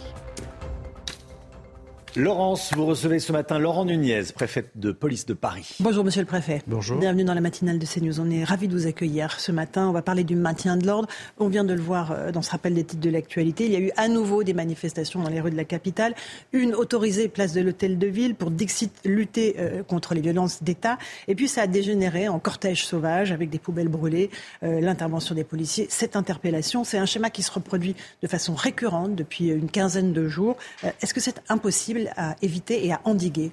Laurence, 2.16 2.72
vous 2.74 2.86
recevez 2.86 3.18
ce 3.18 3.30
matin 3.30 3.58
Laurent 3.58 3.84
Nunez, 3.84 4.22
préfète 4.34 4.70
de 4.74 4.90
police 4.90 5.26
de 5.26 5.34
Paris. 5.34 5.76
Bonjour 5.80 6.02
Monsieur 6.02 6.22
le 6.22 6.26
Préfet. 6.26 6.62
Bonjour. 6.66 6.98
Bienvenue 6.98 7.24
dans 7.24 7.34
la 7.34 7.42
matinale 7.42 7.78
de 7.78 7.84
CNews. 7.84 8.20
On 8.20 8.30
est 8.30 8.42
ravis 8.42 8.68
de 8.68 8.72
vous 8.72 8.86
accueillir 8.86 9.38
ce 9.38 9.52
matin. 9.52 9.86
On 9.86 9.92
va 9.92 10.00
parler 10.00 10.24
du 10.24 10.34
maintien 10.34 10.78
de 10.78 10.86
l'ordre. 10.86 11.08
On 11.36 11.48
vient 11.48 11.62
de 11.62 11.74
le 11.74 11.80
voir 11.80 12.12
euh, 12.12 12.32
dans 12.32 12.40
ce 12.40 12.50
rappel 12.52 12.72
des 12.72 12.84
titres 12.84 13.02
de 13.02 13.10
l'actualité. 13.10 13.66
Il 13.66 13.72
y 13.72 13.76
a 13.76 13.80
eu 13.80 13.90
à 13.98 14.08
nouveau 14.08 14.44
des 14.44 14.54
manifestations 14.54 15.22
dans 15.22 15.28
les 15.28 15.42
rues 15.42 15.50
de 15.50 15.58
la 15.58 15.66
capitale. 15.66 16.14
Une 16.54 16.74
autorisée 16.74 17.28
place 17.28 17.52
de 17.52 17.60
l'Hôtel 17.60 17.98
de 17.98 18.06
Ville 18.06 18.34
pour 18.34 18.50
Dixit 18.50 18.92
lutter 19.04 19.56
euh, 19.58 19.82
contre 19.82 20.14
les 20.14 20.22
violences 20.22 20.62
d'État. 20.62 20.96
Et 21.28 21.34
puis 21.34 21.48
ça 21.48 21.62
a 21.62 21.66
dégénéré 21.66 22.28
en 22.28 22.38
cortège 22.38 22.86
sauvage 22.86 23.30
avec 23.30 23.50
des 23.50 23.58
poubelles 23.58 23.88
brûlées, 23.88 24.30
euh, 24.62 24.80
l'intervention 24.80 25.34
des 25.34 25.44
policiers. 25.44 25.86
Cette 25.90 26.16
interpellation, 26.16 26.82
c'est 26.82 26.96
un 26.96 27.04
schéma 27.04 27.28
qui 27.28 27.42
se 27.42 27.52
reproduit 27.52 27.94
de 28.22 28.26
façon 28.26 28.54
récurrente 28.54 29.14
depuis 29.14 29.48
une 29.48 29.68
quinzaine 29.68 30.14
de 30.14 30.28
jours. 30.28 30.56
Est-ce 31.02 31.12
que 31.12 31.20
c'est 31.20 31.42
impossible 31.50 32.05
à 32.16 32.36
éviter 32.42 32.86
et 32.86 32.92
à 32.92 33.00
endiguer 33.04 33.52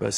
bah 0.00 0.08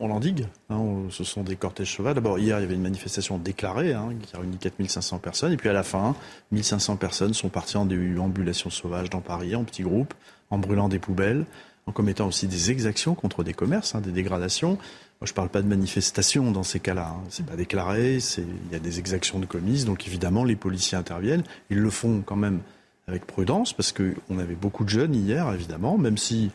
on 0.00 0.08
l'endigue. 0.08 0.46
Hein, 0.68 1.04
ce 1.10 1.22
sont 1.22 1.44
des 1.44 1.54
cortèges 1.54 1.94
sauvages. 1.94 2.16
D'abord, 2.16 2.40
hier, 2.40 2.58
il 2.58 2.62
y 2.62 2.64
avait 2.64 2.74
une 2.74 2.82
manifestation 2.82 3.38
déclarée 3.38 3.92
hein, 3.92 4.10
qui 4.20 4.34
a 4.34 4.40
réuni 4.40 4.56
4500 4.58 5.18
personnes. 5.18 5.52
Et 5.52 5.56
puis 5.56 5.68
à 5.68 5.72
la 5.72 5.84
fin, 5.84 6.16
1500 6.50 6.96
personnes 6.96 7.34
sont 7.34 7.48
parties 7.48 7.76
en 7.76 7.86
déambulation 7.86 8.68
sauvage 8.68 9.10
dans 9.10 9.20
Paris, 9.20 9.54
en 9.54 9.62
petits 9.62 9.84
groupes, 9.84 10.12
en 10.50 10.58
brûlant 10.58 10.88
des 10.88 10.98
poubelles, 10.98 11.44
en 11.86 11.92
commettant 11.92 12.26
aussi 12.26 12.48
des 12.48 12.72
exactions 12.72 13.14
contre 13.14 13.44
des 13.44 13.54
commerces, 13.54 13.94
hein, 13.94 14.00
des 14.00 14.10
dégradations. 14.10 14.70
Moi, 14.70 15.26
je 15.26 15.32
ne 15.32 15.36
parle 15.36 15.50
pas 15.50 15.62
de 15.62 15.68
manifestation 15.68 16.50
dans 16.50 16.64
ces 16.64 16.80
cas-là. 16.80 17.14
C'est 17.28 17.46
pas 17.46 17.56
déclaré, 17.56 18.18
il 18.38 18.72
y 18.72 18.74
a 18.74 18.80
des 18.80 18.98
exactions 18.98 19.38
de 19.38 19.46
commises. 19.46 19.84
Donc 19.84 20.06
évidemment, 20.08 20.42
les 20.42 20.56
policiers 20.56 20.98
interviennent. 20.98 21.44
Ils 21.70 21.78
le 21.78 21.90
font 21.90 22.22
quand 22.26 22.36
même 22.36 22.60
avec 23.06 23.24
prudence 23.24 23.72
parce 23.72 23.92
qu'on 23.92 24.38
avait 24.38 24.56
beaucoup 24.56 24.84
de 24.84 24.90
jeunes 24.90 25.14
hier, 25.14 25.52
évidemment, 25.52 25.96
même 25.96 26.18
si 26.18 26.50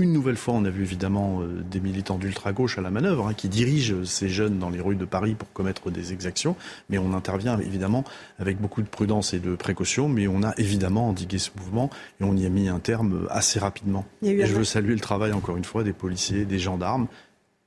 une 0.00 0.12
nouvelle 0.12 0.36
fois, 0.36 0.54
on 0.54 0.64
a 0.64 0.70
vu 0.70 0.82
évidemment 0.82 1.42
euh, 1.42 1.64
des 1.68 1.80
militants 1.80 2.18
d'ultra-gauche 2.18 2.78
à 2.78 2.80
la 2.80 2.90
manœuvre 2.90 3.26
hein, 3.26 3.34
qui 3.34 3.48
dirigent 3.48 4.04
ces 4.04 4.28
jeunes 4.28 4.60
dans 4.60 4.70
les 4.70 4.80
rues 4.80 4.94
de 4.94 5.04
Paris 5.04 5.34
pour 5.34 5.52
commettre 5.52 5.90
des 5.90 6.12
exactions. 6.12 6.54
Mais 6.88 6.98
on 6.98 7.14
intervient 7.14 7.58
évidemment 7.58 8.04
avec 8.38 8.60
beaucoup 8.60 8.80
de 8.80 8.86
prudence 8.86 9.34
et 9.34 9.40
de 9.40 9.56
précaution. 9.56 10.08
Mais 10.08 10.28
on 10.28 10.44
a 10.44 10.54
évidemment 10.56 11.08
endigué 11.08 11.38
ce 11.38 11.50
mouvement 11.58 11.90
et 12.20 12.24
on 12.24 12.36
y 12.36 12.46
a 12.46 12.48
mis 12.48 12.68
un 12.68 12.78
terme 12.78 13.26
assez 13.28 13.58
rapidement. 13.58 14.04
Et 14.22 14.46
je 14.46 14.54
veux 14.54 14.64
saluer 14.64 14.94
le 14.94 15.00
travail 15.00 15.32
encore 15.32 15.56
une 15.56 15.64
fois 15.64 15.82
des 15.82 15.92
policiers, 15.92 16.44
des 16.44 16.60
gendarmes 16.60 17.08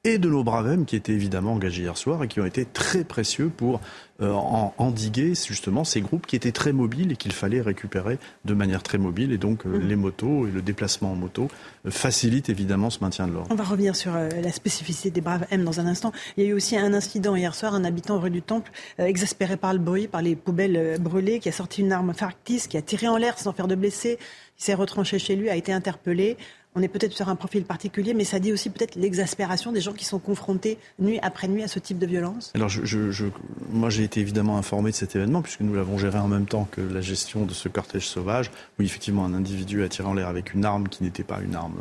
et 0.04 0.18
de 0.18 0.30
nos 0.30 0.44
bravem 0.44 0.86
qui 0.86 0.96
étaient 0.96 1.12
évidemment 1.12 1.54
engagés 1.54 1.84
hier 1.84 1.96
soir 1.96 2.24
et 2.24 2.28
qui 2.28 2.40
ont 2.40 2.46
été 2.46 2.66
très 2.66 3.04
précieux 3.04 3.52
pour 3.56 3.82
euh, 4.20 4.34
endiguer 4.34 5.36
justement 5.36 5.84
ces 5.84 6.02
groupes 6.02 6.26
qui 6.26 6.36
étaient 6.36 6.52
très 6.52 6.74
mobiles 6.74 7.12
et 7.12 7.16
qu'il 7.16 7.34
fallait 7.34 7.62
récupérer 7.62 8.18
de 8.44 8.56
manière 8.56 8.82
très 8.82 8.98
mobile. 8.98 9.32
Et 9.32 9.38
donc 9.38 9.66
euh, 9.66 9.78
mmh. 9.78 9.88
les 9.88 9.96
motos 9.96 10.48
et 10.48 10.52
le 10.52 10.64
déplacement 10.64 11.12
en 11.12 11.16
moto 11.16 11.50
euh, 11.86 11.92
facilitent 11.92 12.50
évidemment 12.50 12.90
ce 12.90 13.00
maintien 13.02 13.28
de 13.28 13.34
l'ordre. 13.34 13.50
On 13.52 13.56
va 13.56 13.64
revenir 13.64 13.96
sur 13.96 14.14
la 14.14 14.52
spécificité 14.52 15.12
des 15.12 15.22
braves 15.22 15.46
M 15.52 15.64
dans 15.64 15.80
un 15.80 15.86
instant. 15.86 16.12
Il 16.36 16.44
y 16.44 16.48
a 16.48 16.50
eu 16.50 16.54
aussi 16.54 16.76
un 16.78 16.96
incident 16.96 17.36
hier 17.36 17.54
soir, 17.54 17.76
un 17.76 17.84
habitant 17.84 18.20
rue 18.20 18.32
du 18.32 18.42
Temple, 18.42 18.72
exaspéré 18.98 19.56
par 19.56 19.74
le 19.74 19.80
bruit, 19.80 20.08
par 20.08 20.24
les 20.24 20.36
poubelles 20.36 20.98
brûlées, 21.00 21.40
qui 21.40 21.50
a 21.50 21.52
sorti 21.52 21.82
une 21.82 21.92
arme 21.92 22.16
factice, 22.16 22.68
qui 22.68 22.78
a 22.78 22.82
tiré 22.82 23.08
en 23.08 23.18
l'air 23.18 23.38
sans 23.38 23.54
faire 23.54 23.68
de 23.68 23.76
blessés, 23.76 24.18
qui 24.58 24.66
s'est 24.66 24.74
retranché 24.74 25.20
chez 25.20 25.36
lui, 25.36 25.50
a 25.50 25.56
été 25.56 25.72
interpellé 25.72 26.38
on 26.76 26.82
est 26.82 26.88
peut-être 26.88 27.14
sur 27.14 27.28
un 27.30 27.36
profil 27.36 27.64
particulier, 27.64 28.14
mais 28.14 28.24
ça 28.24 28.40
dit 28.40 28.54
aussi 28.54 28.70
peut-être 28.70 28.96
l'exaspération 28.96 29.72
des 29.72 29.82
gens 29.82 29.94
qui 29.94 30.06
sont 30.06 30.20
confrontés 30.20 30.78
nuit 31.00 31.20
après 31.22 31.48
nuit 31.48 31.64
à 31.64 31.68
ce 31.68 31.80
type 31.80 32.00
de 32.00 32.06
violence. 32.06 32.52
Alors, 32.56 32.70
je, 32.70 33.26
moi, 33.70 33.90
j'ai 33.90 34.04
été 34.04 34.22
évidemment 34.22 34.58
informé 34.58 34.92
de 34.92 34.96
cet 34.96 35.16
événement, 35.16 35.42
puisque 35.42 35.62
nous 35.62 35.74
l'avons 35.74 35.98
géré 35.98 36.20
en 36.20 36.28
même 36.28 36.46
temps 36.46 36.68
que 36.72 36.82
la 36.82 37.02
gestion 37.02 37.46
de 37.46 37.54
ce 37.54 37.68
cortège 37.68 38.08
sauvage, 38.08 38.52
où 38.80 38.84
effectivement 38.84 39.26
un 39.26 39.34
individu 39.34 39.84
a 39.84 39.90
tiré 39.90 40.08
en 40.08 40.14
l'air 40.14 40.28
avec 40.28 40.54
une 40.54 40.64
arme 40.64 40.88
qui 40.88 41.04
n'était 41.04 41.24
pas 41.24 41.40
une 41.42 41.56
arme 41.56 41.78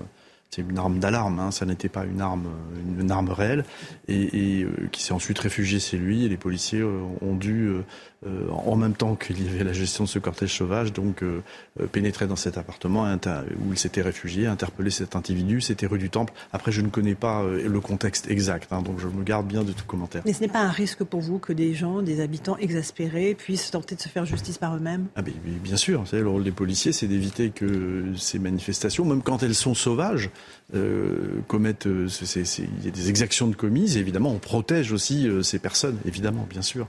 c'est 0.50 0.62
une 0.62 0.78
arme 0.78 0.98
d'alarme, 0.98 1.38
hein, 1.38 1.50
ça 1.52 1.64
n'était 1.64 1.88
pas 1.88 2.04
une 2.04 2.20
arme, 2.20 2.48
une, 2.98 3.10
arme 3.12 3.30
réelle, 3.30 3.64
et, 4.08 4.64
euh, 4.64 4.88
qui 4.90 5.02
s'est 5.02 5.12
ensuite 5.12 5.38
réfugié 5.38 5.78
chez 5.78 5.96
lui. 5.96 6.24
Et 6.24 6.28
les 6.28 6.36
policiers 6.36 6.80
euh, 6.80 7.02
ont 7.20 7.36
dû 7.36 7.68
euh, 7.68 7.82
euh, 8.26 8.51
en 8.51 8.76
même 8.76 8.92
temps 8.92 9.14
qu'il 9.14 9.42
y 9.42 9.48
avait 9.48 9.64
la 9.64 9.72
gestion 9.72 10.05
de 10.05 10.09
ce 10.09 10.18
cortège 10.18 10.55
sauvage, 10.55 10.92
donc 10.92 11.22
euh, 11.22 11.40
euh, 11.80 11.86
pénétrer 11.86 12.26
dans 12.26 12.36
cet 12.36 12.59
appartement 12.59 13.05
où 13.05 13.72
il 13.72 13.78
s'était 13.78 14.02
réfugié, 14.02 14.47
interpeller 14.47 14.90
cet 14.90 15.16
individu. 15.16 15.62
C'était 15.62 15.86
rue 15.86 15.98
du 15.98 16.10
Temple. 16.10 16.34
Après, 16.52 16.70
je 16.70 16.82
ne 16.82 16.88
connais 16.88 17.14
pas 17.14 17.42
le 17.42 17.80
contexte 17.80 18.30
exact, 18.30 18.74
hein, 18.74 18.82
donc 18.82 18.98
je 19.01 19.06
me 19.09 19.24
garde 19.24 19.47
bien 19.47 19.64
de 19.64 19.72
tout 19.72 19.86
commentaire. 19.86 20.22
Mais 20.26 20.34
ce 20.34 20.42
n'est 20.42 20.48
pas 20.48 20.60
un 20.60 20.70
risque 20.70 21.02
pour 21.02 21.20
vous 21.20 21.38
que 21.38 21.55
des 21.55 21.72
gens, 21.72 22.02
des 22.02 22.20
habitants 22.20 22.59
exaspérés, 22.59 23.34
puissent 23.34 23.70
tenter 23.70 23.94
de 23.94 24.02
se 24.02 24.09
faire 24.09 24.26
justice 24.26 24.59
par 24.59 24.76
eux-mêmes? 24.76 25.06
Ah, 25.16 25.22
Bien 25.22 25.76
sûr. 25.76 26.05
le 26.12 26.28
rôle 26.28 26.44
des 26.44 26.52
policiers, 26.52 26.92
c'est 26.92 27.06
d'éviter 27.06 27.48
que 27.48 28.12
ces 28.18 28.38
manifestations, 28.38 29.06
même 29.06 29.22
quand 29.22 29.42
elles 29.42 29.55
sont 29.55 29.74
sauvages, 29.74 30.28
commettent. 31.48 31.88
il 31.88 32.84
y 32.84 32.88
a 32.88 32.90
des 32.90 33.09
exactions 33.09 33.48
de 33.48 33.56
commises. 33.56 33.97
évidemment, 33.97 34.30
on 34.30 34.38
protège 34.38 34.92
aussi 34.92 35.26
ces 35.42 35.59
personnes, 35.59 35.97
évidemment, 36.05 36.47
bien 36.51 36.62
sûr. 36.62 36.86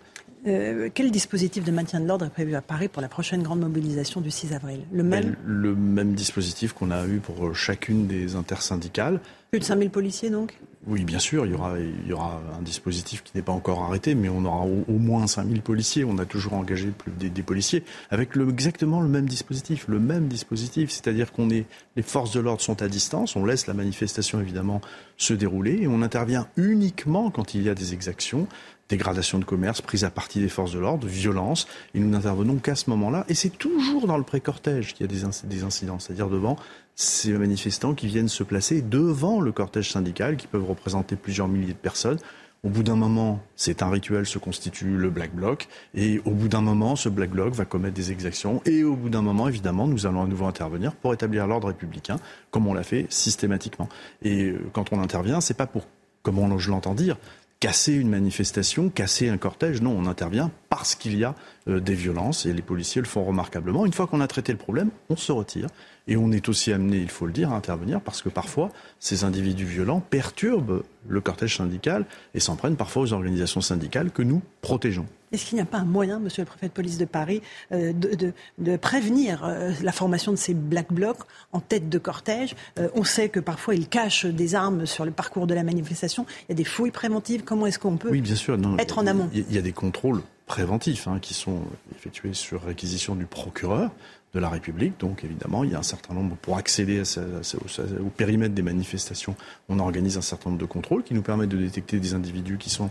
Euh, 0.48 0.90
quel 0.94 1.12
dispositif 1.12 1.64
de 1.64 1.72
maintien 1.72 2.00
de 2.00 2.08
l'ordre 2.08 2.26
est 2.26 2.30
prévu 2.30 2.56
à 2.56 2.62
Paris 2.62 2.88
pour 2.88 3.02
la 3.02 3.08
prochaine 3.08 3.44
grande 3.44 3.60
mobilisation 3.60 4.22
du 4.22 4.32
6 4.32 4.54
avril? 4.54 4.82
Le 4.92 5.04
même? 5.04 5.36
Le 5.46 5.76
même 5.76 6.14
dispositif 6.14 6.74
qu'on 6.74 6.92
a 6.92 7.06
eu 7.06 7.20
pour 7.20 7.56
chacune 7.56 8.08
des 8.08 8.36
intersyndicales. 8.36 9.20
Plus 9.52 9.60
de 9.60 9.66
5000 9.66 9.90
policiers 9.90 10.30
donc? 10.30 10.58
Oui, 10.88 11.04
bien 11.04 11.20
sûr, 11.20 11.46
il 11.46 11.52
y, 11.52 11.56
aura, 11.56 11.78
il 11.78 12.08
y 12.08 12.14
aura 12.14 12.42
un 12.58 12.62
dispositif 12.64 13.22
qui 13.22 13.34
n'est 13.36 13.44
pas 13.44 13.52
encore 13.52 13.84
arrêté, 13.84 14.16
mais 14.16 14.30
on 14.30 14.44
aura 14.46 14.66
au, 14.66 14.98
moins 14.98 15.28
5000 15.28 15.62
policiers. 15.62 16.04
On 16.04 16.18
a 16.18 16.26
toujours 16.26 16.54
engagé 16.54 16.90
plus 16.90 17.12
des, 17.12 17.30
des 17.30 17.44
policiers 17.44 17.84
avec 18.10 18.36
le, 18.36 18.50
exactement 18.50 19.00
le 19.00 19.08
même 19.08 19.28
dispositif. 19.28 19.86
Le 19.88 20.00
même 20.00 20.28
dispositif, 20.28 20.90
c'est-à-dire 20.90 21.32
qu'on 21.34 21.52
est, 21.52 21.66
les 21.96 22.02
forces 22.02 22.34
de 22.34 22.40
l'ordre 22.40 22.62
sont 22.62 22.82
à 22.82 22.88
distance, 22.88 23.36
on 23.36 23.46
laisse 23.46 23.68
la 23.68 23.76
manifestation 23.76 24.42
évidemment 24.42 24.82
se 25.18 25.36
dérouler 25.36 25.82
et 25.84 25.88
on 25.88 26.02
intervient 26.02 26.48
uniquement 26.58 27.30
quand 27.30 27.54
il 27.54 27.62
y 27.62 27.70
a 27.70 27.76
des 27.76 27.94
exactions 27.94 28.48
dégradation 28.92 29.40
de 29.40 29.46
commerce, 29.46 29.82
prise 29.82 30.04
à 30.04 30.12
partie 30.12 30.40
des 30.40 30.50
forces 30.50 30.74
de 30.74 30.80
l'ordre, 30.80 31.08
violence. 31.08 31.68
Et 31.96 32.00
nous 32.00 32.10
n'intervenons 32.10 32.58
qu'à 32.58 32.76
ce 32.76 32.90
moment-là. 32.92 33.26
Et 33.28 33.34
c'est 33.34 33.50
toujours 33.50 34.06
dans 34.06 34.18
le 34.18 34.24
pré-cortège 34.24 34.94
qu'il 34.94 35.06
y 35.06 35.10
a 35.10 35.44
des, 35.44 35.64
incidents, 35.64 35.98
c'est-à-dire 35.98 36.30
devant 36.30 36.58
ces 36.96 37.32
manifestants 37.34 37.96
qui 37.96 38.08
viennent 38.08 38.28
se 38.28 38.44
placer 38.44 38.82
devant 38.82 39.42
le 39.42 39.52
cortège 39.52 39.92
syndical, 39.92 40.38
qui 40.38 40.46
peuvent 40.46 40.68
représenter 40.68 41.16
plusieurs 41.16 41.48
milliers 41.48 41.74
de 41.74 41.80
personnes. 41.80 42.20
Au 42.64 42.70
bout 42.70 42.84
d'un 42.84 42.96
moment, 42.96 43.40
c'est 43.56 43.82
un 43.82 43.90
rituel, 43.90 44.28
se 44.28 44.38
constitue 44.38 44.96
le 44.96 45.10
Black 45.10 45.34
Bloc. 45.34 45.68
Et 45.96 46.22
au 46.26 46.32
bout 46.32 46.48
d'un 46.48 46.62
moment, 46.62 46.96
ce 46.96 47.10
Black 47.10 47.32
Bloc 47.32 47.56
va 47.56 47.66
commettre 47.66 47.96
des 47.96 48.12
exactions. 48.12 48.62
Et 48.66 48.84
au 48.84 48.96
bout 48.96 49.10
d'un 49.10 49.24
moment, 49.24 49.48
évidemment, 49.48 49.88
nous 49.88 50.06
allons 50.06 50.22
à 50.22 50.28
nouveau 50.28 50.46
intervenir 50.46 50.94
pour 50.94 51.12
établir 51.12 51.48
l'ordre 51.48 51.70
républicain, 51.70 52.18
comme 52.52 52.68
on 52.68 52.76
l'a 52.76 52.84
fait 52.84 53.08
systématiquement. 53.10 53.90
Et 54.22 54.50
euh, 54.50 54.60
quand 54.74 54.94
on 54.94 55.02
intervient, 55.02 55.42
c'est 55.42 55.58
pas 55.58 55.66
pour, 55.66 55.88
comme 56.22 56.60
je 56.60 56.70
l'entends 56.70 56.94
dire, 56.94 57.18
casser 57.62 57.94
une 57.94 58.10
manifestation, 58.10 58.90
casser 58.90 59.30
un 59.30 59.38
cortège. 59.38 59.82
Non, 59.82 59.96
on 59.96 60.08
intervient 60.08 60.52
parce 60.68 60.96
qu'il 60.96 61.18
y 61.18 61.24
a 61.24 61.36
euh, 61.70 61.80
des 61.80 61.94
violences 61.94 62.48
et 62.48 62.54
les 62.54 62.64
policiers 62.64 63.02
le 63.02 63.08
font 63.08 63.24
remarquablement. 63.24 63.86
Une 63.86 63.94
fois 63.94 64.08
qu'on 64.08 64.20
a 64.20 64.28
traité 64.28 64.52
le 64.52 64.58
problème, 64.58 64.90
on 65.10 65.16
se 65.16 65.32
retire. 65.32 65.68
Et 66.08 66.18
on 66.18 66.32
est 66.32 66.50
aussi 66.50 66.74
amené, 66.74 66.98
il 66.98 67.12
faut 67.12 67.28
le 67.28 67.32
dire, 67.32 67.52
à 67.52 67.56
intervenir 67.56 68.02
parce 68.02 68.24
que 68.24 68.30
parfois, 68.30 68.70
ces 69.00 69.24
individus 69.24 69.66
violents 69.66 70.02
perturbent 70.02 70.82
le 71.08 71.22
cortège 71.22 71.58
syndical 71.58 72.06
et 72.34 72.40
s'en 72.40 72.56
prennent 72.56 72.76
parfois 72.76 73.04
aux 73.04 73.14
organisations 73.14 73.62
syndicales 73.62 74.10
que 74.10 74.24
nous 74.24 74.42
protégeons. 74.62 75.06
Est-ce 75.32 75.46
qu'il 75.46 75.56
n'y 75.56 75.62
a 75.62 75.66
pas 75.66 75.80
un 75.80 75.86
moyen, 75.86 76.20
monsieur 76.20 76.42
le 76.42 76.48
préfet 76.48 76.68
de 76.68 76.74
police 76.74 76.98
de 76.98 77.06
Paris, 77.06 77.42
euh, 77.72 77.94
de, 77.94 78.78
prévenir 78.78 79.44
euh, 79.44 79.72
la 79.82 79.92
formation 79.92 80.32
de 80.32 80.38
ces 80.38 80.54
black 80.54 80.92
blocs 80.92 81.20
en 81.52 81.60
tête 81.60 81.90
de 81.90 81.98
cortège? 81.98 82.56
On 82.96 83.04
sait 83.04 83.30
que 83.30 83.40
parfois 83.40 83.76
ils 83.76 83.88
cachent 83.88 84.26
des 84.26 84.56
armes 84.56 84.86
sur 84.86 85.06
le 85.06 85.12
parcours 85.12 85.48
de 85.48 85.54
la 85.54 85.64
manifestation. 85.64 86.26
Il 86.48 86.52
y 86.52 86.54
a 86.54 86.56
des 86.56 86.64
fouilles 86.64 86.92
préventives. 86.92 87.44
Comment 87.44 87.66
est-ce 87.66 87.80
qu'on 87.80 87.98
peut 87.98 88.10
oui, 88.10 88.22
bien 88.22 88.36
sûr, 88.36 88.58
être 88.78 88.98
en 88.98 89.08
amont? 89.08 89.30
Il 89.34 89.52
y 89.52 89.58
a 89.58 89.62
des 89.62 89.74
contrôles 89.74 90.22
préventifs 90.52 91.08
hein, 91.08 91.20
qui 91.22 91.34
sont 91.34 91.62
effectués 91.96 92.34
sur 92.34 92.64
réquisition 92.64 93.16
du 93.16 93.26
procureur 93.26 93.90
de 94.34 94.40
la 94.40 94.50
République. 94.50 95.00
Donc 95.00 95.24
évidemment, 95.24 95.64
il 95.64 95.72
y 95.72 95.76
a 95.76 95.80
un 95.80 95.84
certain 95.84 96.14
nombre, 96.14 96.36
pour 96.36 96.58
accéder 96.58 97.02
au, 97.02 98.10
périmètre 98.10 98.54
des 98.54 98.62
manifestations, 98.62 99.36
on 99.70 99.80
organise 99.80 100.18
un 100.18 100.22
certain 100.22 100.50
nombre 100.50 100.62
de 100.62 100.66
contrôles 100.66 101.04
qui 101.04 101.14
nous 101.14 101.22
permettent 101.22 101.50
de 101.50 101.58
détecter 101.58 102.00
des 102.00 102.14
individus 102.14 102.58
qui 102.58 102.70
sont 102.70 102.90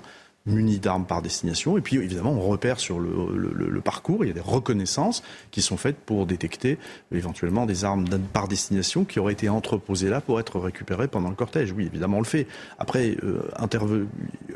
munis 0.51 0.79
d'armes 0.79 1.05
par 1.05 1.23
destination. 1.23 1.79
Et 1.79 1.81
puis 1.81 1.97
évidemment, 1.97 2.33
on 2.33 2.41
repère 2.41 2.81
sur 2.81 2.99
le, 2.99 3.11
le, 3.35 3.81
parcours, 3.81 4.25
il 4.25 4.29
y 4.29 4.31
a 4.31 4.35
des 4.35 4.41
reconnaissances 4.41 5.23
qui 5.51 5.63
sont 5.63 5.77
faites 5.77 5.97
pour 5.97 6.27
détecter 6.27 6.79
éventuellement 7.13 7.67
des 7.67 7.85
armes 7.85 8.05
par 8.33 8.49
destination 8.49 9.05
qui 9.05 9.19
auraient 9.19 9.33
été 9.33 9.49
entreposées 9.49 10.11
là 10.11 10.21
pour 10.21 10.39
être 10.39 10.59
récupérées 10.59 11.09
pendant 11.09 11.31
le 11.31 11.35
cortège. 11.35 11.73
Oui, 11.73 11.87
évidemment, 11.87 12.19
on 12.19 12.21
le 12.21 12.27
fait. 12.27 12.47
Après, 12.79 13.17
euh, 13.25 13.43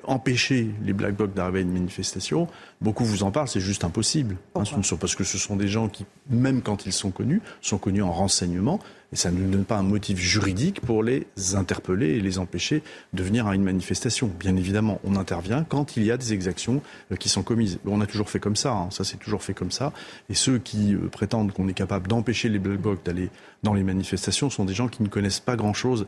empêcher 0.05 0.71
les 0.85 0.93
Black 0.93 1.17
Blocs 1.17 1.35
d'arriver 1.35 1.61
à 1.61 1.63
une 1.63 1.73
manifestation, 1.73 2.49
beaucoup 2.81 3.05
vous 3.05 3.23
en 3.23 3.31
parlent, 3.31 3.49
c'est 3.49 3.61
juste 3.61 3.85
impossible. 3.85 4.37
Hein, 4.55 4.63
parce 5.01 5.15
que 5.15 5.25
ce 5.25 5.39
sont 5.39 5.57
des 5.57 5.69
gens 5.69 5.89
qui, 5.89 6.05
même 6.31 6.63
quand 6.63 6.87
ils 6.87 6.93
sont 6.93 7.11
connus, 7.11 7.41
sont 7.61 7.79
connus 7.79 8.03
en 8.03 8.13
renseignement 8.13 8.81
et 9.13 9.17
ça 9.17 9.31
ne 9.31 9.51
donne 9.51 9.65
pas 9.65 9.77
un 9.77 9.83
motif 9.83 10.19
juridique 10.19 10.81
pour 10.81 11.03
les 11.03 11.27
interpeller 11.55 12.11
et 12.11 12.21
les 12.21 12.39
empêcher 12.39 12.83
de 13.13 13.23
venir 13.23 13.47
à 13.47 13.55
une 13.55 13.63
manifestation. 13.63 14.31
Bien 14.39 14.57
évidemment, 14.57 15.01
on 15.05 15.17
intervient 15.17 15.65
quand 15.65 15.97
il 15.97 16.05
y 16.05 16.11
a 16.11 16.17
des 16.17 16.33
exactions 16.33 16.83
euh, 17.13 17.17
qui 17.17 17.29
sont 17.29 17.43
commises. 17.43 17.79
On 17.87 18.01
a 18.01 18.07
toujours 18.07 18.31
fait 18.31 18.41
comme 18.41 18.57
ça, 18.57 18.73
hein. 18.73 18.89
ça 18.91 19.05
c'est 19.05 19.19
toujours 19.19 19.43
fait 19.43 19.55
comme 19.55 19.71
ça. 19.71 19.93
Et 20.29 20.35
ceux 20.35 20.59
qui 20.59 20.95
euh, 20.95 21.09
prétendent 21.09 21.53
qu'on 21.53 21.69
est 21.69 21.75
capable 21.75 22.09
d'empêcher 22.09 22.49
les 22.49 22.59
Black 22.59 22.81
Blocs 22.81 23.05
d'aller 23.05 23.31
dans 23.63 23.75
les 23.75 23.83
manifestations 23.83 24.51
sont 24.51 24.65
des 24.65 24.75
gens 24.75 24.89
qui 24.89 25.03
ne 25.03 25.09
connaissent 25.09 25.41
pas 25.41 25.57
grand-chose 25.57 26.07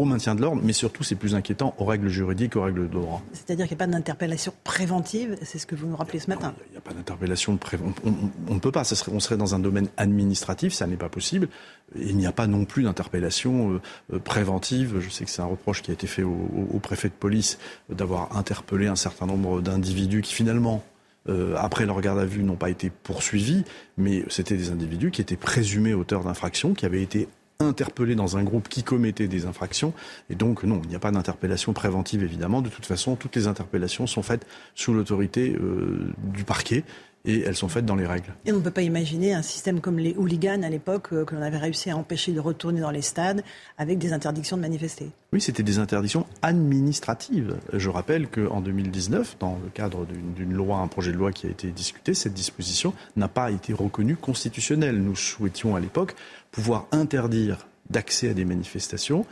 au 0.00 0.06
maintien 0.06 0.34
de 0.34 0.40
l'ordre, 0.40 0.62
mais 0.64 0.72
surtout, 0.72 1.04
c'est 1.04 1.14
plus 1.14 1.34
inquiétant, 1.34 1.74
aux 1.76 1.84
règles 1.84 2.08
juridiques, 2.08 2.56
aux 2.56 2.62
règles 2.62 2.88
de 2.88 2.94
droit. 2.94 3.22
C'est-à-dire 3.34 3.66
qu'il 3.66 3.76
n'y 3.76 3.82
a 3.82 3.86
pas 3.86 3.92
d'interpellation 3.92 4.54
préventive, 4.64 5.36
c'est 5.42 5.58
ce 5.58 5.66
que 5.66 5.74
vous 5.74 5.86
nous 5.86 5.96
rappelez 5.96 6.18
ce 6.18 6.30
matin. 6.30 6.54
Il 6.68 6.72
n'y 6.72 6.78
a, 6.78 6.80
pas 6.80 6.94
d'interpellation 6.94 7.58
préventive. 7.58 8.02
On, 8.48 8.54
ne 8.54 8.60
peut 8.60 8.72
pas, 8.72 8.82
ça 8.84 8.96
serait, 8.96 9.12
on 9.12 9.20
serait 9.20 9.36
dans 9.36 9.54
un 9.54 9.58
domaine 9.58 9.88
administratif, 9.98 10.72
ça 10.72 10.86
n'est 10.86 10.96
pas 10.96 11.10
possible. 11.10 11.48
il 11.96 12.16
n'y 12.16 12.26
a 12.26 12.32
pas 12.32 12.46
non 12.46 12.64
plus 12.64 12.84
d'interpellation 12.84 13.72
euh, 13.72 13.80
euh, 14.14 14.18
préventive. 14.18 15.00
Je 15.00 15.10
sais 15.10 15.26
que 15.26 15.30
c'est 15.30 15.42
un 15.42 15.46
reproche 15.46 15.82
qui 15.82 15.90
a 15.90 15.94
été 15.94 16.06
fait 16.06 16.22
au, 16.22 16.80
préfet 16.82 17.08
de 17.08 17.14
police 17.14 17.58
d'avoir 17.90 18.34
interpellé 18.38 18.86
un 18.86 18.96
certain 18.96 19.26
nombre 19.26 19.60
d'individus 19.60 20.22
qui 20.22 20.32
finalement 20.32 20.82
euh, 21.28 21.54
après 21.58 21.84
leur 21.84 22.00
garde 22.00 22.18
à 22.18 22.24
vue, 22.24 22.42
n'ont 22.42 22.56
pas 22.56 22.70
été 22.70 22.88
poursuivis, 22.88 23.64
mais 23.98 24.24
c'était 24.28 24.56
des 24.56 24.70
individus 24.70 25.10
qui 25.10 25.20
étaient 25.20 25.36
présumés 25.36 25.92
auteurs 25.92 26.24
d'infractions, 26.24 26.72
qui 26.72 26.86
avaient 26.86 27.02
été 27.02 27.28
interpellés 27.60 28.14
dans 28.14 28.36
un 28.36 28.42
groupe 28.42 28.68
qui 28.68 28.82
commettait 28.82 29.28
des 29.28 29.46
infractions. 29.46 29.92
Et 30.28 30.34
donc, 30.34 30.64
non, 30.64 30.80
il 30.84 30.88
n'y 30.88 30.96
a 30.96 31.00
pas 31.00 31.10
d'interpellation 31.10 31.72
préventive, 31.72 32.22
évidemment. 32.22 32.62
De 32.62 32.68
toute 32.68 32.86
façon, 32.86 33.16
toutes 33.16 33.36
les 33.36 33.46
interpellations 33.46 34.06
sont 34.06 34.22
faites 34.22 34.46
sous 34.74 34.92
l'autorité 34.92 35.56
euh, 35.60 36.12
du 36.18 36.44
parquet 36.44 36.84
et 37.24 37.40
elles 37.40 37.56
sont 37.56 37.68
faites 37.68 37.84
dans 37.84 37.96
les 37.96 38.06
règles. 38.06 38.32
Et 38.46 38.52
on 38.52 38.56
ne 38.56 38.62
peut 38.62 38.70
pas 38.70 38.82
imaginer 38.82 39.34
un 39.34 39.42
système 39.42 39.80
comme 39.80 39.98
les 39.98 40.14
hooligans 40.16 40.62
à 40.62 40.70
l'époque, 40.70 41.08
euh, 41.12 41.24
que 41.24 41.34
l'on 41.34 41.42
avait 41.42 41.58
réussi 41.58 41.90
à 41.90 41.96
empêcher 41.96 42.32
de 42.32 42.40
retourner 42.40 42.80
dans 42.80 42.90
les 42.90 43.02
stades 43.02 43.42
avec 43.76 43.98
des 43.98 44.12
interdictions 44.12 44.56
de 44.56 44.62
manifester. 44.62 45.10
Oui, 45.32 45.40
c'était 45.40 45.62
des 45.62 45.78
interdictions 45.78 46.26
administratives. 46.42 47.56
Je 47.72 47.88
rappelle 47.88 48.28
qu'en 48.28 48.60
2019, 48.60 49.36
dans 49.38 49.58
le 49.62 49.70
cadre 49.70 50.06
d'une 50.06 50.52
loi, 50.52 50.78
un 50.78 50.88
projet 50.88 51.12
de 51.12 51.16
loi 51.16 51.30
qui 51.30 51.46
a 51.46 51.50
été 51.50 51.68
discuté, 51.68 52.14
cette 52.14 52.34
disposition 52.34 52.94
n'a 53.16 53.28
pas 53.28 53.50
été 53.50 53.72
reconnue 53.72 54.16
constitutionnelle. 54.16 55.00
Nous 55.00 55.16
souhaitions 55.16 55.76
à 55.76 55.80
l'époque 55.80 56.16
pouvoir 56.50 56.86
interdire 56.92 57.66
d'accès 57.88 58.30
à 58.30 58.34
des 58.34 58.44
manifestations 58.44 59.26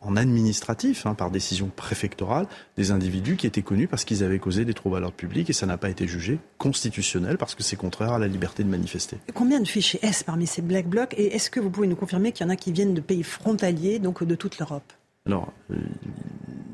en 0.00 0.16
administratif, 0.16 1.04
hein, 1.06 1.14
par 1.14 1.30
décision 1.30 1.70
préfectorale, 1.74 2.46
des 2.76 2.90
individus 2.90 3.36
qui 3.36 3.46
étaient 3.46 3.62
connus 3.62 3.86
parce 3.86 4.04
qu'ils 4.04 4.24
avaient 4.24 4.38
causé 4.38 4.64
des 4.64 4.72
troubles 4.72 4.96
à 4.96 5.00
l'ordre 5.00 5.16
public 5.16 5.50
et 5.50 5.52
ça 5.52 5.66
n'a 5.66 5.76
pas 5.76 5.90
été 5.90 6.08
jugé 6.08 6.38
constitutionnel 6.58 7.36
parce 7.36 7.54
que 7.54 7.62
c'est 7.62 7.76
contraire 7.76 8.12
à 8.12 8.18
la 8.18 8.26
liberté 8.26 8.64
de 8.64 8.68
manifester. 8.68 9.18
Combien 9.34 9.60
de 9.60 9.68
fichiers 9.68 10.00
S 10.02 10.22
parmi 10.22 10.46
ces 10.46 10.62
Black 10.62 10.86
Blocs 10.86 11.14
et 11.18 11.34
est-ce 11.34 11.50
que 11.50 11.60
vous 11.60 11.70
pouvez 11.70 11.86
nous 11.86 11.96
confirmer 11.96 12.32
qu'il 12.32 12.46
y 12.46 12.48
en 12.48 12.52
a 12.52 12.56
qui 12.56 12.72
viennent 12.72 12.94
de 12.94 13.00
pays 13.00 13.22
frontaliers, 13.22 13.98
donc 13.98 14.24
de 14.24 14.34
toute 14.34 14.58
l'Europe? 14.58 14.92
Alors, 15.26 15.52
euh, 15.70 15.76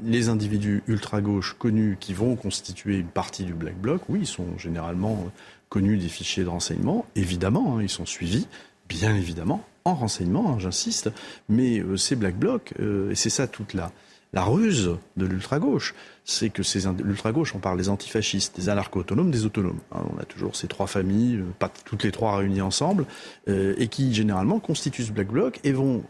les 0.05 0.29
individus 0.29 0.85
ultra-gauche 0.87 1.57
connus 1.59 1.97
qui 1.99 2.15
vont 2.15 2.37
constituer 2.37 2.99
une 2.99 3.09
partie 3.09 3.43
du 3.43 3.55
Black 3.55 3.77
Bloc, 3.77 4.03
oui, 4.09 4.21
ils 4.23 4.27
sont 4.27 4.57
généralement 4.57 5.25
euh, 5.27 5.31
connus 5.69 5.97
des 5.97 6.09
fichiers 6.09 6.45
de 6.45 6.49
renseignement, 6.49 7.07
évidemment, 7.17 7.77
hein, 7.77 7.83
ils 7.83 7.89
sont 7.89 8.07
suivis, 8.07 8.47
bien 8.89 9.15
évidemment, 9.15 9.65
en 9.85 9.95
renseignement, 9.95 10.53
hein, 10.53 10.59
j'insiste, 10.59 11.11
mais 11.49 11.79
euh, 11.79 11.97
ces 11.97 12.17
Black 12.17 12.37
Blocs, 12.37 12.75
euh, 12.81 13.11
et 13.11 13.15
c'est 13.15 13.31
ça 13.31 13.47
toute 13.47 13.75
la, 13.75 13.93
ruse 14.35 14.91
de 15.17 15.25
l'ultra-gauche, 15.25 15.95
c'est 16.27 16.51
que 16.51 16.63
ces 16.63 16.83
l'ultra-gauche, 17.03 17.55
on 17.55 17.59
parle 17.59 17.79
des 17.79 17.89
antifascistes, 17.89 18.55
des 18.55 18.69
anarcho-autonomes, 18.69 19.31
des 19.31 19.47
autonomes. 19.47 19.79
Hein, 19.93 20.03
on 20.15 20.21
a 20.21 20.25
toujours 20.25 20.57
ces 20.57 20.67
trois 20.67 20.87
familles, 20.87 21.37
euh, 21.37 21.45
pas 21.59 21.71
toutes 21.87 22.03
les 22.03 22.13
trois 22.13 22.37
réunies 22.37 22.61
ensemble, 22.61 23.07
et 23.47 23.89
qui 23.89 24.13
généralement 24.13 24.61
constituent 24.61 25.05
ce 25.05 25.13
Black 25.13 25.29
Bloc 25.29 25.61
et 25.65 25.73
vont 25.73 26.05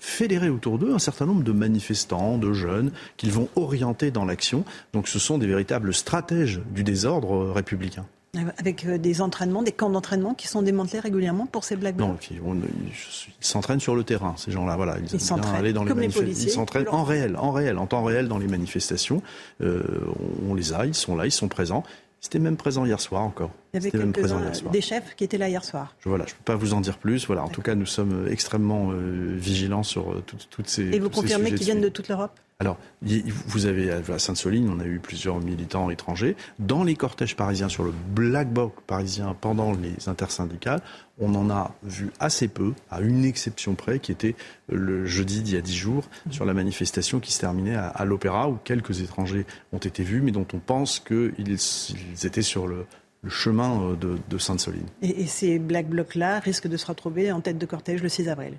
fédérer 0.00 0.48
autour 0.48 0.78
d'eux 0.78 0.94
un 0.94 0.98
certain 0.98 1.26
nombre 1.26 1.42
de 1.42 1.52
manifestants, 1.52 2.38
de 2.38 2.52
jeunes, 2.52 2.92
qu'ils 3.16 3.32
vont 3.32 3.48
orienter 3.56 4.10
dans 4.10 4.24
l'action. 4.24 4.64
Donc 4.92 5.08
ce 5.08 5.18
sont 5.18 5.36
des 5.38 5.46
véritables 5.46 5.92
stratèges 5.92 6.60
du 6.70 6.82
désordre 6.82 7.50
républicain. 7.50 8.06
Avec 8.58 8.84
euh, 8.84 8.98
des 8.98 9.20
entraînements, 9.20 9.62
des 9.62 9.72
camps 9.72 9.90
d'entraînement 9.90 10.34
qui 10.34 10.48
sont 10.48 10.62
démantelés 10.62 11.00
régulièrement 11.00 11.46
pour 11.46 11.64
ces 11.64 11.76
Black 11.76 11.96
Blocs 11.96 12.08
Non, 12.08 12.16
ils 12.30 13.46
s'entraînent 13.46 13.80
sur 13.80 13.94
le 13.94 14.04
terrain, 14.04 14.34
ces 14.36 14.50
gens-là. 14.50 14.76
Voilà, 14.76 14.96
ils, 14.98 15.20
s'entraînent 15.20 15.72
dans 15.72 15.84
les, 15.84 16.06
Ils 16.28 16.50
s'entraînent 16.50 16.88
en 16.88 17.04
réel, 17.04 17.36
en 17.36 17.52
réel, 17.52 17.78
en 17.78 17.86
temps 17.86 18.04
réel 18.04 18.28
dans 18.28 18.38
les 18.38 18.48
manifestations. 18.48 19.22
Euh, 19.60 19.82
on 20.48 20.54
les 20.54 20.72
a, 20.72 20.86
ils 20.86 20.94
sont 20.94 21.16
là, 21.16 21.26
ils 21.26 21.32
sont 21.32 21.48
présents. 21.48 21.82
C'était 22.20 22.38
même 22.38 22.56
présent 22.56 22.84
hier 22.84 23.00
soir 23.00 23.22
encore. 23.22 23.50
Il 23.72 23.82
y 23.82 23.86
avait 23.86 23.98
même 23.98 24.12
présent 24.12 24.40
hier 24.40 24.56
soir. 24.56 24.72
des 24.72 24.80
chefs 24.80 25.14
qui 25.14 25.24
étaient 25.24 25.38
là 25.38 25.48
hier 25.48 25.64
soir. 25.64 25.94
Je, 26.00 26.08
voilà, 26.08 26.24
je 26.26 26.32
ne 26.32 26.36
peux 26.36 26.44
pas 26.44 26.56
vous 26.56 26.74
en 26.74 26.80
dire 26.80 26.98
plus. 26.98 27.26
Voilà, 27.26 27.44
en 27.44 27.48
tout 27.48 27.62
cas, 27.62 27.74
nous 27.74 27.86
sommes 27.86 28.26
extrêmement 28.28 28.90
euh, 28.90 29.34
vigilants 29.36 29.82
sur 29.82 30.22
toutes 30.50 30.68
ces. 30.68 30.82
Et 30.82 30.98
vous 30.98 31.10
confirmez 31.10 31.52
qu'ils 31.52 31.66
viennent 31.66 31.80
de 31.80 31.88
toute 31.88 32.08
l'Europe? 32.08 32.32
Alors, 32.58 32.78
vous 33.02 33.66
avez 33.66 33.90
à 33.90 34.18
Sainte-Soline, 34.18 34.70
on 34.70 34.80
a 34.80 34.86
eu 34.86 34.98
plusieurs 34.98 35.40
militants 35.40 35.90
étrangers. 35.90 36.36
Dans 36.58 36.84
les 36.84 36.94
cortèges 36.94 37.36
parisiens, 37.36 37.68
sur 37.68 37.84
le 37.84 37.92
black 38.14 38.50
box 38.50 38.74
parisien, 38.86 39.36
pendant 39.38 39.72
les 39.72 40.08
intersyndicales, 40.08 40.80
on 41.18 41.34
en 41.34 41.50
a 41.50 41.74
vu 41.82 42.10
assez 42.18 42.48
peu, 42.48 42.72
à 42.90 43.02
une 43.02 43.26
exception 43.26 43.74
près, 43.74 43.98
qui 43.98 44.10
était 44.10 44.34
le 44.70 45.04
jeudi 45.04 45.42
d'il 45.42 45.54
y 45.54 45.58
a 45.58 45.60
dix 45.60 45.76
jours, 45.76 46.08
sur 46.30 46.46
la 46.46 46.54
manifestation 46.54 47.20
qui 47.20 47.30
se 47.30 47.40
terminait 47.40 47.76
à, 47.76 48.04
l'Opéra, 48.06 48.48
où 48.48 48.56
quelques 48.64 49.02
étrangers 49.02 49.44
ont 49.74 49.78
été 49.78 50.02
vus, 50.02 50.22
mais 50.22 50.32
dont 50.32 50.46
on 50.54 50.58
pense 50.58 50.98
qu'ils 50.98 51.58
étaient 52.24 52.40
sur 52.40 52.66
le, 52.66 52.86
chemin 53.28 53.82
euh, 53.82 54.16
de, 54.30 54.38
Sainte-Soline. 54.38 54.86
Et, 55.02 55.22
et, 55.22 55.26
ces 55.26 55.58
black 55.58 55.88
blocs-là 55.88 56.38
risquent 56.38 56.68
de 56.68 56.76
se 56.78 56.86
retrouver 56.86 57.32
en 57.32 57.42
tête 57.42 57.58
de 57.58 57.66
cortège 57.66 58.02
le 58.02 58.08
6 58.08 58.28
avril 58.28 58.54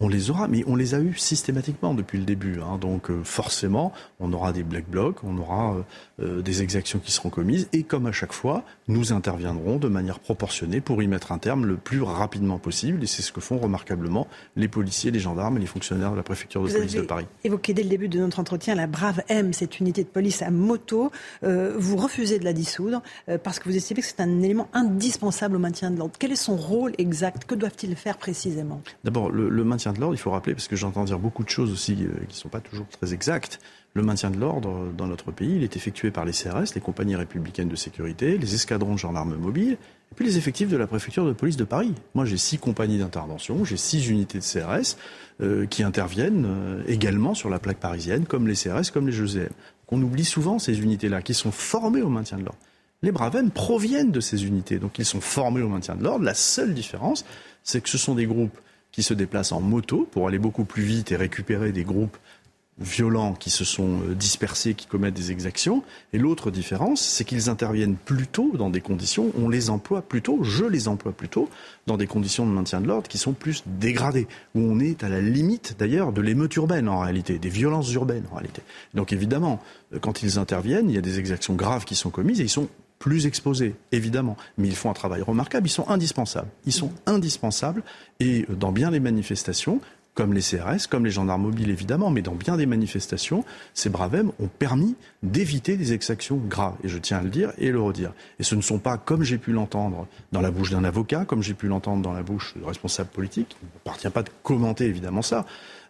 on 0.00 0.08
les 0.08 0.30
aura, 0.30 0.48
mais 0.48 0.64
on 0.66 0.76
les 0.76 0.94
a 0.94 1.00
eus 1.00 1.14
systématiquement 1.14 1.94
depuis 1.94 2.18
le 2.18 2.24
début. 2.24 2.60
Hein. 2.60 2.78
Donc 2.80 3.10
euh, 3.10 3.22
forcément, 3.22 3.92
on 4.18 4.32
aura 4.32 4.52
des 4.52 4.62
black 4.62 4.88
blocs, 4.88 5.22
on 5.22 5.36
aura 5.36 5.74
euh, 5.74 5.82
euh, 6.22 6.42
des 6.42 6.62
exactions 6.62 6.98
qui 6.98 7.12
seront 7.12 7.28
commises, 7.28 7.68
et 7.72 7.82
comme 7.82 8.06
à 8.06 8.12
chaque 8.12 8.32
fois, 8.32 8.64
nous 8.88 9.12
interviendrons 9.12 9.76
de 9.76 9.88
manière 9.88 10.18
proportionnée 10.18 10.80
pour 10.80 11.02
y 11.02 11.06
mettre 11.06 11.32
un 11.32 11.38
terme 11.38 11.66
le 11.66 11.76
plus 11.76 12.00
rapidement 12.00 12.58
possible, 12.58 13.02
et 13.04 13.06
c'est 13.06 13.22
ce 13.22 13.30
que 13.30 13.40
font 13.40 13.58
remarquablement 13.58 14.26
les 14.56 14.68
policiers, 14.68 15.10
les 15.10 15.20
gendarmes 15.20 15.58
et 15.58 15.60
les 15.60 15.66
fonctionnaires 15.66 16.12
de 16.12 16.16
la 16.16 16.22
préfecture 16.22 16.62
de 16.62 16.72
police 16.72 16.94
de 16.94 17.02
Paris. 17.02 17.26
Évoqué 17.44 17.74
dès 17.74 17.82
le 17.82 17.90
début 17.90 18.08
de 18.08 18.18
notre 18.18 18.40
entretien 18.40 18.74
la 18.74 18.86
Brave 18.86 19.22
M, 19.28 19.52
cette 19.52 19.80
unité 19.80 20.02
de 20.02 20.08
police 20.08 20.40
à 20.40 20.50
moto. 20.50 21.10
vous 21.42 21.96
refusez 21.96 22.38
de 22.38 22.44
la 22.44 22.52
dissoudre 22.52 23.02
parce 23.42 23.58
que 23.58 23.68
vous 23.68 23.76
estimez 23.76 24.00
que 24.00 24.06
c'est 24.06 24.20
un 24.20 24.42
élément 24.42 24.68
indispensable 24.72 25.56
au 25.56 25.58
maintien 25.58 25.90
de 25.90 25.98
l'ordre. 25.98 26.14
Quel 26.18 26.32
est 26.32 26.36
son 26.36 26.56
rôle 26.56 26.92
exact? 26.98 27.44
Que 27.44 27.54
doivent-ils 27.54 27.96
faire 27.96 28.16
précisément? 28.16 28.80
D'abord, 29.04 29.30
le 29.30 29.64
maintien 29.64 29.89
de 29.92 30.00
l'ordre, 30.00 30.14
il 30.14 30.18
faut 30.18 30.30
rappeler, 30.30 30.54
parce 30.54 30.68
que 30.68 30.76
j'entends 30.76 31.04
dire 31.04 31.18
beaucoup 31.18 31.44
de 31.44 31.48
choses 31.48 31.72
aussi 31.72 31.92
euh, 31.92 32.20
qui 32.28 32.34
ne 32.34 32.40
sont 32.40 32.48
pas 32.48 32.60
toujours 32.60 32.86
très 32.88 33.12
exactes, 33.14 33.60
le 33.94 34.02
maintien 34.02 34.30
de 34.30 34.38
l'ordre 34.38 34.92
dans 34.96 35.06
notre 35.06 35.32
pays, 35.32 35.56
il 35.56 35.64
est 35.64 35.76
effectué 35.76 36.10
par 36.10 36.24
les 36.24 36.32
CRS, 36.32 36.74
les 36.74 36.80
compagnies 36.80 37.16
républicaines 37.16 37.68
de 37.68 37.76
sécurité, 37.76 38.38
les 38.38 38.54
escadrons 38.54 38.94
de 38.94 38.98
gendarmes 38.98 39.34
mobiles, 39.34 39.72
et 39.72 40.14
puis 40.14 40.24
les 40.24 40.38
effectifs 40.38 40.68
de 40.68 40.76
la 40.76 40.86
préfecture 40.86 41.26
de 41.26 41.32
police 41.32 41.56
de 41.56 41.64
Paris. 41.64 41.92
Moi, 42.14 42.24
j'ai 42.24 42.36
six 42.36 42.58
compagnies 42.58 42.98
d'intervention, 42.98 43.64
j'ai 43.64 43.76
six 43.76 44.08
unités 44.08 44.38
de 44.38 44.44
CRS 44.44 44.96
euh, 45.40 45.66
qui 45.66 45.82
interviennent 45.82 46.46
euh, 46.46 46.82
également 46.86 47.34
sur 47.34 47.50
la 47.50 47.58
plaque 47.58 47.78
parisienne, 47.78 48.26
comme 48.26 48.46
les 48.46 48.54
CRS, 48.54 48.92
comme 48.92 49.08
les 49.08 49.12
GEM. 49.12 49.48
On 49.88 50.00
oublie 50.00 50.24
souvent 50.24 50.60
ces 50.60 50.80
unités-là, 50.80 51.20
qui 51.20 51.34
sont 51.34 51.50
formées 51.50 52.02
au 52.02 52.08
maintien 52.08 52.38
de 52.38 52.44
l'ordre. 52.44 52.60
Les 53.02 53.10
Braven 53.10 53.50
proviennent 53.50 54.12
de 54.12 54.20
ces 54.20 54.46
unités, 54.46 54.78
donc 54.78 54.98
ils 54.98 55.04
sont 55.04 55.20
formés 55.20 55.62
au 55.62 55.68
maintien 55.68 55.96
de 55.96 56.04
l'ordre. 56.04 56.24
La 56.24 56.34
seule 56.34 56.74
différence, 56.74 57.24
c'est 57.64 57.80
que 57.80 57.88
ce 57.88 57.98
sont 57.98 58.14
des 58.14 58.26
groupes 58.26 58.56
qui 58.92 59.02
se 59.02 59.14
déplacent 59.14 59.52
en 59.52 59.60
moto 59.60 60.08
pour 60.10 60.28
aller 60.28 60.38
beaucoup 60.38 60.64
plus 60.64 60.82
vite 60.82 61.12
et 61.12 61.16
récupérer 61.16 61.72
des 61.72 61.84
groupes 61.84 62.16
violents 62.80 63.34
qui 63.34 63.50
se 63.50 63.64
sont 63.64 64.00
euh, 64.00 64.14
dispersés, 64.14 64.74
qui 64.74 64.86
commettent 64.86 65.14
des 65.14 65.30
exactions. 65.30 65.82
Et 66.12 66.18
l'autre 66.18 66.50
différence, 66.50 67.02
c'est 67.02 67.24
qu'ils 67.24 67.50
interviennent 67.50 67.96
plutôt 67.96 68.52
dans 68.56 68.70
des 68.70 68.80
conditions, 68.80 69.32
on 69.38 69.48
les 69.48 69.70
emploie 69.70 70.02
plutôt, 70.02 70.42
je 70.42 70.64
les 70.64 70.88
emploie 70.88 71.12
plutôt, 71.12 71.48
dans 71.86 71.98
des 71.98 72.06
conditions 72.06 72.46
de 72.46 72.52
maintien 72.52 72.80
de 72.80 72.86
l'ordre 72.86 73.08
qui 73.08 73.18
sont 73.18 73.32
plus 73.32 73.62
dégradées, 73.66 74.26
où 74.54 74.60
on 74.60 74.80
est 74.80 75.04
à 75.04 75.08
la 75.08 75.20
limite 75.20 75.76
d'ailleurs 75.78 76.12
de 76.12 76.22
l'émeute 76.22 76.56
urbaine 76.56 76.88
en 76.88 77.00
réalité, 77.00 77.38
des 77.38 77.50
violences 77.50 77.92
urbaines 77.92 78.24
en 78.32 78.36
réalité. 78.36 78.62
Donc 78.94 79.12
évidemment, 79.12 79.60
euh, 79.92 79.98
quand 79.98 80.22
ils 80.22 80.38
interviennent, 80.38 80.88
il 80.88 80.94
y 80.94 80.98
a 80.98 81.02
des 81.02 81.18
exactions 81.18 81.54
graves 81.54 81.84
qui 81.84 81.94
sont 81.94 82.10
commises 82.10 82.40
et 82.40 82.44
ils 82.44 82.48
sont 82.48 82.68
plus 83.00 83.26
exposés, 83.26 83.74
évidemment, 83.92 84.36
mais 84.58 84.68
ils 84.68 84.76
font 84.76 84.90
un 84.90 84.94
travail 84.94 85.22
remarquable, 85.22 85.66
ils 85.66 85.70
sont 85.70 85.88
indispensables. 85.88 86.50
Ils 86.66 86.72
sont 86.72 86.92
indispensables 87.06 87.82
et 88.20 88.44
euh, 88.48 88.54
dans 88.54 88.70
bien 88.72 88.90
les 88.90 89.00
manifestations, 89.00 89.80
comme 90.12 90.34
les 90.34 90.42
CRS, 90.42 90.86
comme 90.90 91.06
les 91.06 91.10
gendarmes 91.10 91.42
mobiles 91.42 91.70
évidemment, 91.70 92.10
mais 92.10 92.20
dans 92.20 92.34
bien 92.34 92.58
des 92.58 92.66
manifestations, 92.66 93.42
ces 93.72 93.88
bravem 93.88 94.32
ont 94.38 94.48
permis 94.48 94.96
d'éviter 95.22 95.78
des 95.78 95.94
exactions 95.94 96.36
graves. 96.36 96.74
Et 96.84 96.88
je 96.88 96.98
tiens 96.98 97.18
à 97.18 97.22
le 97.22 97.30
dire 97.30 97.52
et 97.56 97.70
le 97.70 97.80
redire. 97.80 98.12
Et 98.38 98.42
ce 98.42 98.54
ne 98.54 98.60
sont 98.60 98.78
pas, 98.78 98.98
comme 98.98 99.22
j'ai 99.22 99.38
pu 99.38 99.52
l'entendre 99.52 100.06
dans 100.32 100.42
la 100.42 100.50
bouche 100.50 100.70
d'un 100.70 100.84
avocat, 100.84 101.24
comme 101.24 101.42
j'ai 101.42 101.54
pu 101.54 101.68
l'entendre 101.68 102.02
dans 102.02 102.12
la 102.12 102.22
bouche 102.22 102.54
de 102.58 102.64
responsables 102.64 103.08
politiques, 103.08 103.56
il 103.62 103.66
ne 103.66 103.70
m'appartient 103.76 104.10
pas 104.10 104.22
de 104.22 104.30
commenter 104.42 104.84
évidemment 104.84 105.22
ça, 105.22 105.46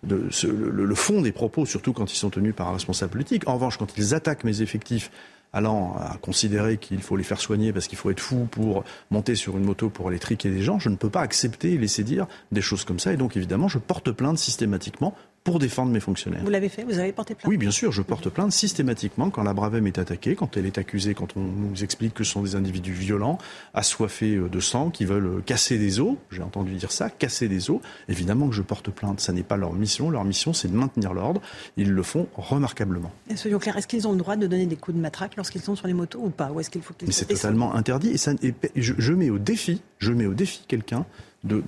le 0.09 0.95
fond 0.95 1.23
des 1.23 1.32
propos, 1.32 1.66
surtout 1.66 1.93
quand 1.93 2.12
ils 2.12 2.16
sont 2.16 2.31
tenus 2.31 2.55
par 2.55 2.69
un 2.69 2.74
responsable 2.74 3.11
politique. 3.11 3.49
En 3.49 3.55
revanche, 3.55 3.78
quand 3.78 3.97
ils 3.97 4.15
attaquent 4.15 4.45
mes 4.45 4.62
effectifs 4.62 5.11
allant 5.53 5.97
à 5.99 6.17
considérer 6.21 6.77
qu'il 6.77 7.03
faut 7.03 7.17
les 7.17 7.25
faire 7.25 7.41
soigner 7.41 7.73
parce 7.73 7.89
qu'il 7.89 7.99
faut 7.99 8.11
être 8.11 8.21
fou 8.21 8.47
pour 8.51 8.85
monter 9.11 9.35
sur 9.35 9.57
une 9.57 9.65
moto 9.65 9.91
pour 9.91 10.09
aller 10.09 10.19
triquer 10.19 10.51
des 10.51 10.63
gens, 10.63 10.79
je 10.79 10.89
ne 10.89 10.97
peux 10.97 11.11
pas 11.11 11.23
accepter 11.23 11.73
et 11.73 11.79
laisser 11.79 12.05
dire 12.05 12.27
des 12.53 12.63
choses 12.63 12.85
comme 12.85 12.99
ça. 12.99 13.13
Et 13.13 13.17
donc, 13.17 13.37
évidemment, 13.37 13.69
je 13.69 13.79
porte 13.79 14.11
plainte 14.13 14.39
systématiquement 14.39 15.15
pour 15.45 15.59
défendre 15.59 15.91
mes 15.91 16.01
fonctionnaires. 16.01 16.43
Vous 16.45 16.51
l'avez 16.51 16.69
fait 16.69 16.85
Vous 16.85 16.99
avez 16.99 17.12
porté 17.12 17.35
plainte 17.35 17.49
Oui, 17.49 17.57
bien 17.57 17.71
sûr, 17.71 17.93
je 17.93 18.03
porte 18.03 18.29
plainte 18.29 18.53
systématiquement 18.53 19.31
quand 19.31 19.43
la 19.43 19.55
Bravem 19.55 19.87
est 19.87 19.99
attaquée, 19.99 20.35
quand 20.35 20.57
elle 20.57 20.67
est 20.67 20.77
accusée, 20.77 21.15
quand 21.15 21.37
on 21.37 21.41
nous 21.41 21.83
explique 21.83 22.15
que 22.15 22.25
ce 22.25 22.33
sont 22.33 22.43
des 22.43 22.57
individus 22.57 22.93
violents, 22.93 23.39
assoiffés 23.73 24.37
euh, 24.37 24.49
de 24.49 24.61
sang, 24.61 24.91
qui 24.91 25.07
veulent 25.07 25.27
euh, 25.27 25.43
casser 25.45 25.79
des 25.79 25.99
os. 25.99 26.17
J'ai 26.31 26.43
entendu 26.43 26.75
dire 26.75 26.93
ça, 26.93 27.09
casser 27.09 27.49
des 27.49 27.71
os. 27.71 27.81
Évidemment 28.09 28.49
que 28.49 28.55
je 28.55 28.62
porte 28.62 28.91
plainte. 28.91 29.21
Ça 29.21 29.33
n'est 29.33 29.43
pas 29.43 29.57
leur 29.57 29.73
mission. 29.73 30.11
Leur 30.11 30.25
mission, 30.25 30.53
c'est 30.53 30.69
de 30.69 30.77
maintenir 30.77 31.15
l'ordre. 31.15 31.41
Ils 31.77 31.91
le 31.91 32.03
font 32.03 32.29
remarquablement. 32.37 33.12
Et 33.31 33.37
soyons 33.37 33.59
clairs, 33.59 33.79
est-ce 33.79 33.89
qu'ils 33.89 34.07
ont 34.07 34.12
le 34.12 34.19
droit 34.19 34.37
de 34.37 34.47
donner 34.47 34.67
des 34.67 34.77
coups 34.77 34.97
de 34.97 35.03
matraque 35.03 35.37
lorsqu'ils 35.37 35.62
sont 35.62 35.75
sur 35.75 35.87
les 35.87 35.95
motos 35.95 36.21
ou 36.21 36.31
pas? 36.31 36.51
Ou 36.51 36.61
est-ce 36.61 36.69
qu'il 36.69 36.83
faut 36.83 36.93
qu'ils 36.93 37.09
Mais 37.09 37.15
c'est 37.15 37.27
totalement 37.27 37.75
interdit. 37.75 38.11
Et, 38.11 38.19
ça, 38.19 38.33
je, 38.77 38.95
je 38.99 39.12
mets 39.12 39.31
au 39.31 39.39
défi, 39.39 39.81
je 39.99 40.12
mets 40.12 40.27
au 40.27 40.35
défi 40.35 40.65
quelqu'un 40.69 41.07
de, 41.45 41.62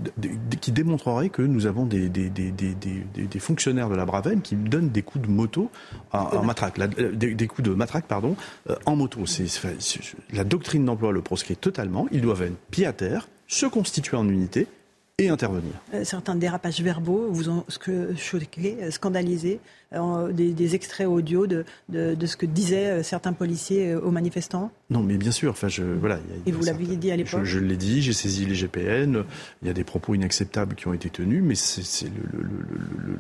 qui 0.61 0.71
démontrerait 0.71 1.31
que 1.31 1.43
nous 1.43 1.67
avons 1.67 1.87
des, 1.87 2.09
des, 2.09 2.29
des, 2.31 3.39
fonctionnaires 3.39 3.89
de 3.89 3.95
la 3.95 4.05
Bravem 4.05 4.43
qui 4.43 4.55
donnent 4.55 4.91
des 4.91 5.03
coups 5.03 5.27
de 5.27 5.31
moto 5.31 5.71
en, 6.13 6.43
matraque, 6.43 6.79
des, 7.15 7.47
coups 7.47 7.69
de 7.69 7.75
matraque 7.75 8.07
pardon, 8.07 8.37
euh, 8.69 8.77
en 8.85 8.97
moto. 8.97 9.25
C'est, 9.27 9.47
la 10.33 10.45
doctrine 10.45 10.85
d'emploi 10.85 11.13
le 11.13 11.23
proscrit 11.23 11.57
totalement. 11.57 12.07
Ils 12.13 12.21
doivent 12.21 12.43
être 12.43 12.57
pied 12.71 12.87
à 12.87 12.93
terre, 12.93 13.29
se 13.47 13.67
constituer 13.67 14.17
en 14.17 14.29
unité 14.29 14.67
et 15.19 15.29
intervenir. 15.29 15.73
Euh, 15.95 16.05
certains 16.05 16.35
dérapages 16.35 16.81
verbaux 16.81 17.29
vous 17.31 17.49
ont 17.49 17.65
choqué, 17.69 18.77
euh, 18.83 18.91
scandalisé, 18.91 19.61
euh, 19.95 20.33
des, 20.33 20.75
extraits 20.75 21.07
audio 21.07 21.47
de, 21.47 21.65
de, 21.89 22.27
ce 22.27 22.37
que 22.37 22.47
disaient 22.47 23.03
certains 23.03 23.33
policiers 23.33 23.95
aux 23.95 24.11
manifestants 24.11 24.71
Non, 24.91 25.03
mais 25.03 25.17
bien 25.17 25.31
sûr. 25.31 25.51
Enfin, 25.51 25.69
je, 25.69 25.83
voilà, 25.83 26.19
et 26.47 26.53
vous 26.53 26.65
l'aviez 26.65 26.97
dit 26.97 27.11
à 27.11 27.17
l'époque 27.17 27.45
Je, 27.45 27.59
l'ai 27.59 27.77
dit, 27.77 28.03
j'ai 28.03 28.13
saisi 28.13 28.47
les 28.47 28.55
GPN, 28.55 29.25
il 29.63 29.69
y 29.69 29.71
a 29.71 29.75
des 29.75 29.85
propos 29.85 30.15
inacceptables 30.15 30.75
qui 30.75 30.89
ont 30.89 30.95
été 30.95 31.11
tenus, 31.11 31.43
mais 31.43 31.55
c'est 31.55 32.07
le, 32.07 32.43
le, 32.43 32.49
le, 33.07 33.19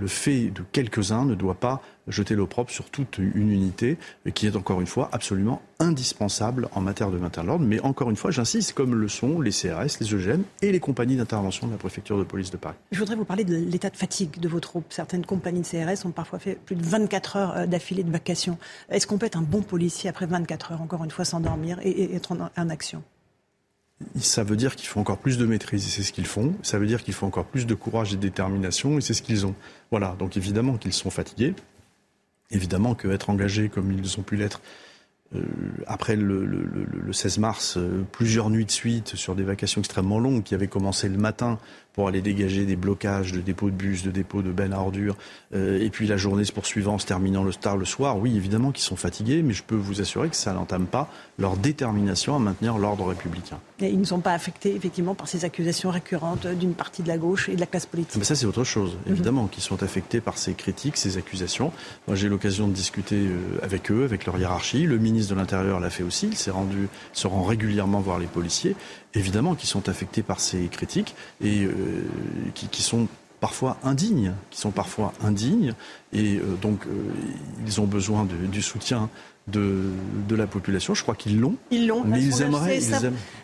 le 0.00 0.06
fait 0.06 0.50
de 0.50 0.62
quelques-uns 0.72 1.24
ne 1.24 1.34
doit 1.34 1.54
pas 1.54 1.82
jeter 2.08 2.34
l'opprobre 2.34 2.70
sur 2.70 2.90
toute 2.90 3.18
une 3.18 3.50
unité 3.50 3.96
qui 4.34 4.46
est 4.46 4.56
encore 4.56 4.80
une 4.80 4.86
fois 4.86 5.08
absolument 5.12 5.62
indispensable 5.78 6.68
en 6.72 6.80
matière 6.80 7.10
de 7.10 7.18
maintien 7.18 7.42
de 7.42 7.48
l'ordre. 7.48 7.64
Mais 7.64 7.80
encore 7.80 8.10
une 8.10 8.16
fois, 8.16 8.30
j'insiste, 8.30 8.72
comme 8.72 8.94
le 8.94 9.08
sont 9.08 9.40
les 9.40 9.50
CRS, 9.50 9.98
les 10.00 10.14
EGM 10.14 10.42
et 10.62 10.72
les 10.72 10.80
compagnies 10.80 11.16
d'intervention 11.16 11.66
de 11.66 11.72
la 11.72 11.78
préfecture 11.78 12.18
de 12.18 12.24
police 12.24 12.50
de 12.50 12.56
Paris. 12.56 12.76
Je 12.90 12.98
voudrais 12.98 13.16
vous 13.16 13.24
parler 13.24 13.44
de 13.44 13.56
l'état 13.56 13.90
de 13.90 13.96
fatigue 13.96 14.38
de 14.38 14.48
vos 14.48 14.60
troupes. 14.60 14.86
Certaines 14.90 15.24
compagnies 15.24 15.62
de 15.62 15.66
CRS 15.66 15.91
ont 16.06 16.10
parfois 16.10 16.38
fait 16.38 16.54
plus 16.54 16.76
de 16.76 16.84
24 16.84 17.36
heures 17.36 17.56
euh, 17.56 17.66
d'affilée 17.66 18.04
de 18.04 18.10
vacation. 18.10 18.58
Est-ce 18.90 19.06
qu'on 19.06 19.18
peut 19.18 19.26
être 19.26 19.38
un 19.38 19.42
bon 19.42 19.62
policier 19.62 20.10
après 20.10 20.26
24 20.26 20.72
heures, 20.72 20.82
encore 20.82 21.04
une 21.04 21.10
fois, 21.10 21.24
sans 21.24 21.40
dormir 21.40 21.78
et 21.82 22.14
être 22.14 22.32
en 22.32 22.68
action? 22.70 23.02
Ça 24.18 24.42
veut 24.42 24.56
dire 24.56 24.76
qu'il 24.76 24.88
faut 24.88 25.00
encore 25.00 25.18
plus 25.18 25.38
de 25.38 25.46
maîtrise 25.46 25.86
et 25.86 25.90
c'est 25.90 26.02
ce 26.02 26.12
qu'ils 26.12 26.26
font. 26.26 26.54
Ça 26.62 26.78
veut 26.78 26.86
dire 26.86 27.02
qu'il 27.02 27.14
faut 27.14 27.26
encore 27.26 27.46
plus 27.46 27.66
de 27.66 27.74
courage 27.74 28.12
et 28.12 28.16
de 28.16 28.20
détermination 28.20 28.98
et 28.98 29.00
c'est 29.00 29.14
ce 29.14 29.22
qu'ils 29.22 29.46
ont. 29.46 29.54
Voilà, 29.90 30.16
donc 30.18 30.36
évidemment 30.36 30.76
qu'ils 30.76 30.92
sont 30.92 31.10
fatigués. 31.10 31.54
Évidemment 32.50 32.94
qu'être 32.94 33.30
engagés 33.30 33.68
comme 33.68 33.92
ils 33.92 34.18
ont 34.18 34.22
pu 34.22 34.36
l'être 34.36 34.60
euh, 35.34 35.40
après 35.86 36.16
le, 36.16 37.12
16 37.12 37.38
mars, 37.38 37.76
euh, 37.76 38.04
plusieurs 38.12 38.50
nuits 38.50 38.66
de 38.66 38.70
suite 38.70 39.16
sur 39.16 39.34
des 39.34 39.44
vacations 39.44 39.80
extrêmement 39.80 40.18
longues 40.18 40.42
qui 40.42 40.54
avaient 40.54 40.68
commencé 40.68 41.08
le 41.08 41.16
matin 41.16 41.58
pour 41.92 42.08
aller 42.08 42.22
dégager 42.22 42.64
des 42.64 42.76
blocages 42.76 43.32
de 43.32 43.40
dépôts 43.40 43.70
de 43.70 43.74
bus, 43.74 44.02
de 44.02 44.10
dépôts 44.10 44.42
de 44.42 44.50
bennes 44.50 44.72
à 44.72 44.80
ordures, 44.80 45.16
euh, 45.54 45.80
et 45.80 45.90
puis 45.90 46.06
la 46.06 46.16
journée 46.16 46.44
se 46.44 46.52
poursuivant, 46.52 46.98
se 46.98 47.06
terminant 47.06 47.44
le 47.44 47.52
star 47.52 47.76
le 47.76 47.84
soir, 47.84 48.18
oui, 48.18 48.36
évidemment 48.36 48.72
qu'ils 48.72 48.84
sont 48.84 48.96
fatigués, 48.96 49.42
mais 49.42 49.52
je 49.52 49.62
peux 49.62 49.76
vous 49.76 50.00
assurer 50.00 50.28
que 50.28 50.36
ça 50.36 50.52
n'entame 50.52 50.86
pas 50.86 51.10
leur 51.38 51.56
détermination 51.56 52.36
à 52.36 52.38
maintenir 52.38 52.78
l'ordre 52.78 53.06
républicain. 53.06 53.58
Et 53.80 53.90
ils 53.90 53.98
ne 53.98 54.04
sont 54.04 54.20
pas 54.20 54.32
affectés, 54.32 54.74
effectivement, 54.74 55.14
par 55.14 55.28
ces 55.28 55.44
accusations 55.44 55.90
récurrentes 55.90 56.46
d'une 56.46 56.74
partie 56.74 57.02
de 57.02 57.08
la 57.08 57.18
gauche 57.18 57.48
et 57.48 57.56
de 57.56 57.60
la 57.60 57.66
classe 57.66 57.86
politique. 57.86 58.16
Mais 58.16 58.24
ça, 58.24 58.36
c'est 58.36 58.46
autre 58.46 58.64
chose, 58.64 58.96
mhm. 59.06 59.12
évidemment, 59.12 59.46
qui 59.48 59.60
sont 59.60 59.82
affectés 59.82 60.20
par 60.20 60.38
ces 60.38 60.54
critiques, 60.54 60.96
ces 60.96 61.16
accusations. 61.16 61.72
Moi, 62.06 62.16
j'ai 62.16 62.28
l'occasion 62.28 62.68
de 62.68 62.72
discuter 62.72 63.16
euh, 63.16 63.58
avec 63.62 63.90
eux, 63.90 64.04
avec 64.04 64.24
leur 64.24 64.38
hiérarchie. 64.38 64.84
Le 64.84 64.98
ministre 64.98 65.34
de 65.34 65.40
l'Intérieur 65.40 65.80
l'a 65.80 65.90
fait 65.90 66.04
aussi. 66.04 66.28
Il 66.28 66.36
s'est 66.36 66.50
rendu, 66.50 66.88
se 67.12 67.26
rend 67.26 67.42
régulièrement 67.42 68.00
voir 68.00 68.18
les 68.18 68.26
policiers 68.26 68.76
évidemment, 69.14 69.54
qui 69.54 69.66
sont 69.66 69.88
affectés 69.88 70.22
par 70.22 70.40
ces 70.40 70.66
critiques 70.66 71.14
et 71.42 71.64
euh, 71.64 71.72
qui, 72.54 72.82
sont 72.82 73.08
parfois 73.40 73.76
indignes, 73.82 74.32
qui 74.50 74.60
sont 74.60 74.70
parfois 74.70 75.12
indignes, 75.22 75.74
et 76.12 76.36
euh, 76.36 76.56
donc 76.60 76.86
euh, 76.86 76.90
ils 77.66 77.80
ont 77.80 77.86
besoin 77.86 78.24
du 78.24 78.62
soutien 78.62 79.10
de, 79.48 79.90
de, 80.28 80.36
la 80.36 80.46
population. 80.46 80.94
Je 80.94 81.02
crois 81.02 81.16
qu'ils 81.16 81.40
l'ont. 81.40 81.56
Ils 81.72 81.88
l'ont. 81.88 82.04
Mais 82.04 82.22
ils 82.22 82.42
aimeraient. 82.42 82.78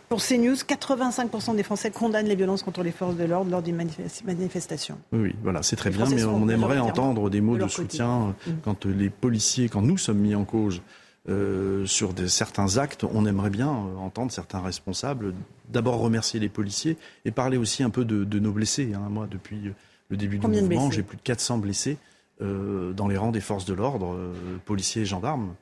Pour 0.08 0.22
CNews, 0.22 0.54
85% 0.54 1.56
des 1.56 1.64
Français 1.64 1.90
condamnent 1.90 2.28
les 2.28 2.36
violences 2.36 2.62
contre 2.62 2.82
les 2.82 2.92
forces 2.92 3.16
de 3.16 3.24
l'ordre 3.24 3.50
lors 3.50 3.62
d'une 3.62 3.76
manifestation. 3.76 4.96
Oui, 5.12 5.18
oui, 5.20 5.34
voilà, 5.42 5.62
c'est 5.62 5.76
très 5.76 5.90
bien, 5.90 6.06
mais 6.06 6.24
on 6.24 6.48
aimerait 6.48 6.78
entendre 6.78 7.28
des 7.28 7.40
mots 7.40 7.58
de, 7.58 7.68
soutien 7.68 8.34
mmh. 8.46 8.50
quand 8.62 8.86
les 8.86 9.10
policiers, 9.10 9.68
quand 9.68 9.82
nous 9.82 9.98
sommes 9.98 10.18
mis 10.18 10.34
en 10.34 10.44
cause 10.44 10.80
euh, 11.28 11.84
sur 11.84 12.14
certains 12.28 12.78
actes, 12.78 13.04
on 13.04 13.26
aimerait 13.26 13.50
bien 13.50 13.68
euh, 13.68 13.96
entendre 13.96 14.32
certains 14.32 14.60
responsables 14.60 15.34
d'abord 15.68 15.98
remercier 15.98 16.40
les 16.40 16.48
policiers 16.48 16.96
et 17.26 17.30
parler 17.30 17.58
aussi 17.58 17.82
un 17.82 17.90
peu 17.90 18.04
de, 18.04 18.38
nos 18.38 18.52
blessés. 18.52 18.94
Hein. 18.94 19.08
Moi, 19.10 19.26
depuis 19.30 19.72
le 20.08 20.16
début 20.16 20.38
du 20.38 20.46
mouvement, 20.46 20.90
j'ai 20.90 21.02
plus 21.02 21.18
de 21.18 21.22
400 21.22 21.58
blessés 21.58 21.98
euh, 22.40 22.92
dans 22.92 23.08
les 23.08 23.18
rangs 23.18 23.32
des 23.32 23.42
forces 23.42 23.66
de 23.66 23.74
l'ordre, 23.74 24.16
policiers 24.64 25.02
et 25.02 25.06
gendarmes. 25.06 25.54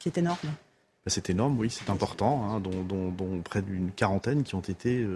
Qui 0.00 0.08
est 0.08 0.18
énorme. 0.18 0.38
Ben, 0.42 1.08
c'est 1.08 1.30
énorme, 1.30 1.56
oui, 1.58 1.70
c'est 1.70 1.90
important, 1.90 2.44
hein, 2.44 2.60
dont, 2.60 3.42
près 3.44 3.62
d'une 3.62 3.92
quarantaine 3.92 4.42
qui 4.42 4.56
ont 4.56 4.60
été 4.60 5.06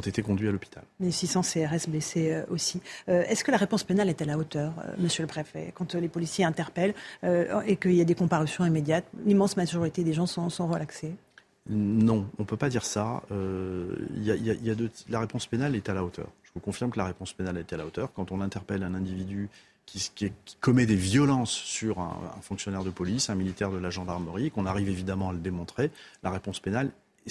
qui 0.00 0.08
ont 0.08 0.10
été 0.10 0.22
conduits 0.22 0.48
à 0.48 0.52
l'hôpital. 0.52 0.84
Les 1.00 1.10
600 1.10 1.42
CRS 1.42 1.88
blessés 1.88 2.32
euh, 2.32 2.44
aussi. 2.50 2.80
Euh, 3.08 3.24
est-ce 3.28 3.44
que 3.44 3.50
la 3.50 3.56
réponse 3.56 3.84
pénale 3.84 4.08
est 4.08 4.20
à 4.22 4.24
la 4.24 4.38
hauteur, 4.38 4.72
euh, 4.78 4.92
monsieur 4.98 5.22
le 5.22 5.28
préfet 5.28 5.72
Quand 5.74 5.94
les 5.94 6.08
policiers 6.08 6.44
interpellent 6.44 6.94
et 7.22 7.76
qu'il 7.76 7.94
y 7.94 8.00
a 8.00 8.04
des 8.04 8.14
comparutions 8.14 8.64
immédiates, 8.64 9.06
l'immense 9.24 9.56
majorité 9.56 10.04
des 10.04 10.12
gens 10.12 10.26
sont, 10.26 10.50
sont 10.50 10.66
relaxés? 10.66 11.14
Non, 11.68 12.26
on 12.38 12.42
ne 12.42 12.46
peut 12.46 12.56
pas 12.56 12.68
dire 12.68 12.84
ça. 12.84 13.22
la 13.30 15.20
réponse 15.20 15.46
pénale 15.46 15.74
est 15.74 15.88
à 15.88 15.94
la 15.94 16.04
hauteur. 16.04 16.28
Je 16.44 16.50
vous 16.54 16.60
confirme 16.60 16.90
que 16.90 16.98
la 16.98 17.06
réponse 17.06 17.32
pénale 17.32 17.58
est 17.58 17.72
à 17.72 17.76
la 17.76 17.86
hauteur. 17.86 18.12
Quand 18.12 18.30
on 18.30 18.40
interpelle 18.40 18.82
un 18.82 18.94
individu 18.94 19.48
qui, 19.86 20.32
commet 20.60 20.86
des 20.86 20.96
violences 20.96 21.52
sur 21.52 21.98
un, 22.00 22.18
un, 22.36 22.40
fonctionnaire 22.40 22.84
de 22.84 22.90
police, 22.90 23.30
un 23.30 23.34
militaire 23.34 23.70
de 23.70 23.78
la 23.78 23.90
gendarmerie, 23.90 24.50
qu'on 24.50 24.66
arrive 24.66 24.88
évidemment 24.88 25.30
à 25.30 25.32
le 25.32 25.38
démontrer, 25.38 25.90
la 26.22 26.30
réponse 26.30 26.60
pénale 26.60 26.90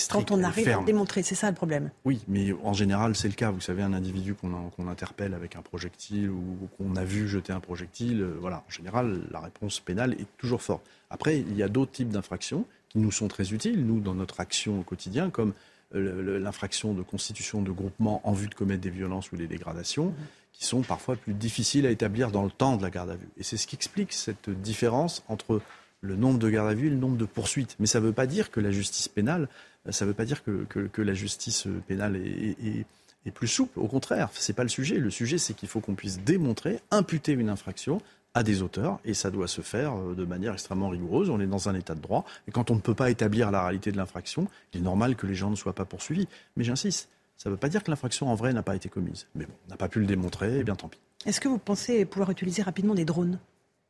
quand 0.09 0.31
on 0.31 0.43
arrive 0.43 0.67
à 0.69 0.83
démontrer, 0.83 1.23
c'est 1.23 1.35
ça 1.35 1.49
le 1.49 1.55
problème. 1.55 1.89
Oui, 2.03 2.21
mais 2.27 2.53
en 2.63 2.73
général, 2.73 3.15
c'est 3.15 3.27
le 3.27 3.33
cas. 3.33 3.51
Vous 3.51 3.61
savez, 3.61 3.81
un 3.81 3.93
individu 3.93 4.35
qu'on 4.35 4.87
interpelle 4.87 5.33
avec 5.33 5.55
un 5.55 5.61
projectile 5.61 6.29
ou 6.29 6.69
qu'on 6.77 6.95
a 6.95 7.03
vu 7.03 7.27
jeter 7.27 7.53
un 7.53 7.59
projectile, 7.59 8.21
euh, 8.21 8.37
voilà, 8.39 8.63
en 8.67 8.71
général, 8.71 9.21
la 9.31 9.39
réponse 9.39 9.79
pénale 9.79 10.13
est 10.13 10.27
toujours 10.37 10.61
forte. 10.61 10.85
Après, 11.09 11.39
il 11.39 11.55
y 11.55 11.63
a 11.63 11.69
d'autres 11.69 11.91
types 11.91 12.09
d'infractions 12.09 12.65
qui 12.89 12.99
nous 12.99 13.11
sont 13.11 13.27
très 13.27 13.53
utiles, 13.53 13.85
nous, 13.85 13.99
dans 13.99 14.15
notre 14.15 14.39
action 14.39 14.79
au 14.79 14.83
quotidien, 14.83 15.29
comme 15.29 15.53
euh, 15.95 16.39
l'infraction 16.39 16.93
de 16.93 17.01
constitution 17.01 17.61
de 17.61 17.71
groupement 17.71 18.21
en 18.23 18.33
vue 18.33 18.47
de 18.47 18.55
commettre 18.55 18.81
des 18.81 18.89
violences 18.89 19.31
ou 19.31 19.37
des 19.37 19.47
dégradations, 19.47 20.13
qui 20.51 20.65
sont 20.65 20.81
parfois 20.81 21.15
plus 21.15 21.33
difficiles 21.33 21.85
à 21.85 21.91
établir 21.91 22.31
dans 22.31 22.43
le 22.43 22.51
temps 22.51 22.77
de 22.77 22.81
la 22.81 22.89
garde 22.89 23.09
à 23.09 23.15
vue. 23.15 23.29
Et 23.37 23.43
c'est 23.43 23.57
ce 23.57 23.67
qui 23.67 23.75
explique 23.75 24.13
cette 24.13 24.49
différence 24.49 25.23
entre 25.27 25.61
le 26.01 26.15
nombre 26.15 26.39
de 26.39 26.49
gardes 26.49 26.69
à 26.69 26.73
vue 26.73 26.87
et 26.87 26.91
le 26.91 26.95
nombre 26.95 27.17
de 27.17 27.25
poursuites. 27.25 27.75
Mais 27.79 27.87
ça 27.87 27.99
ne 27.99 28.05
veut 28.05 28.13
pas 28.13 28.27
dire 28.27 28.51
que 28.51 28.59
la 28.59 28.71
justice 28.71 29.07
pénale 29.07 29.49
ça 29.91 30.05
ne 30.05 30.09
veut 30.09 30.15
pas 30.15 30.25
dire 30.25 30.43
que, 30.43 31.01
la 31.01 31.13
justice 31.13 31.67
pénale 31.87 32.15
est, 32.17 32.85
plus 33.33 33.47
souple. 33.47 33.79
Au 33.79 33.87
contraire, 33.87 34.29
ce 34.33 34.51
n'est 34.51 34.55
pas 34.55 34.63
le 34.63 34.69
sujet. 34.69 34.97
Le 34.97 35.09
sujet, 35.09 35.37
c'est 35.37 35.53
qu'il 35.53 35.67
faut 35.67 35.79
qu'on 35.79 35.95
puisse 35.95 36.19
démontrer, 36.19 36.79
imputer 36.91 37.31
une 37.31 37.49
infraction 37.49 38.01
à 38.35 38.43
des 38.43 38.61
auteurs, 38.61 38.99
et 39.05 39.13
ça 39.13 39.31
doit 39.31 39.47
se 39.47 39.61
faire 39.61 39.95
euh, 39.95 40.13
de 40.13 40.25
manière 40.25 40.51
extrêmement 40.53 40.89
rigoureuse. 40.89 41.29
On 41.29 41.39
est 41.39 41.47
dans 41.47 41.69
un 41.69 41.73
état 41.73 41.95
de 41.95 42.01
droit, 42.01 42.25
et 42.47 42.51
quand 42.51 42.69
on 42.69 42.75
ne 42.75 42.81
peut 42.81 42.93
pas 42.93 43.09
établir 43.09 43.49
la 43.49 43.63
réalité 43.63 43.93
de 43.93 43.97
l'infraction, 43.97 44.49
il 44.73 44.81
est 44.81 44.83
normal 44.83 45.15
que 45.15 45.25
les 45.25 45.35
gens 45.35 45.49
ne 45.49 45.55
soient 45.55 45.73
pas 45.73 45.85
poursuivis. 45.85 46.27
Mais 46.57 46.65
j'insiste, 46.65 47.07
ça 47.37 47.49
ne 47.49 47.53
veut 47.53 47.59
pas 47.59 47.69
dire 47.69 47.81
que 47.81 47.89
l'infraction 47.89 48.27
en 48.29 48.35
vrai 48.35 48.51
n'a 48.51 48.61
pas 48.61 48.75
été 48.75 48.89
commise. 48.89 49.27
Mais 49.35 49.45
bon, 49.45 49.53
on 49.67 49.71
n'a 49.71 49.77
pas 49.77 49.87
pu 49.87 50.01
le 50.01 50.05
démontrer, 50.05 50.59
et 50.59 50.63
bien 50.65 50.75
tant 50.75 50.89
pis. 50.89 50.99
Est-ce 51.25 51.39
que 51.39 51.47
vous 51.47 51.57
pensez 51.57 52.03
pouvoir 52.05 52.29
utiliser 52.29 52.61
rapidement 52.61 52.93
des 52.93 53.05
drones 53.05 53.39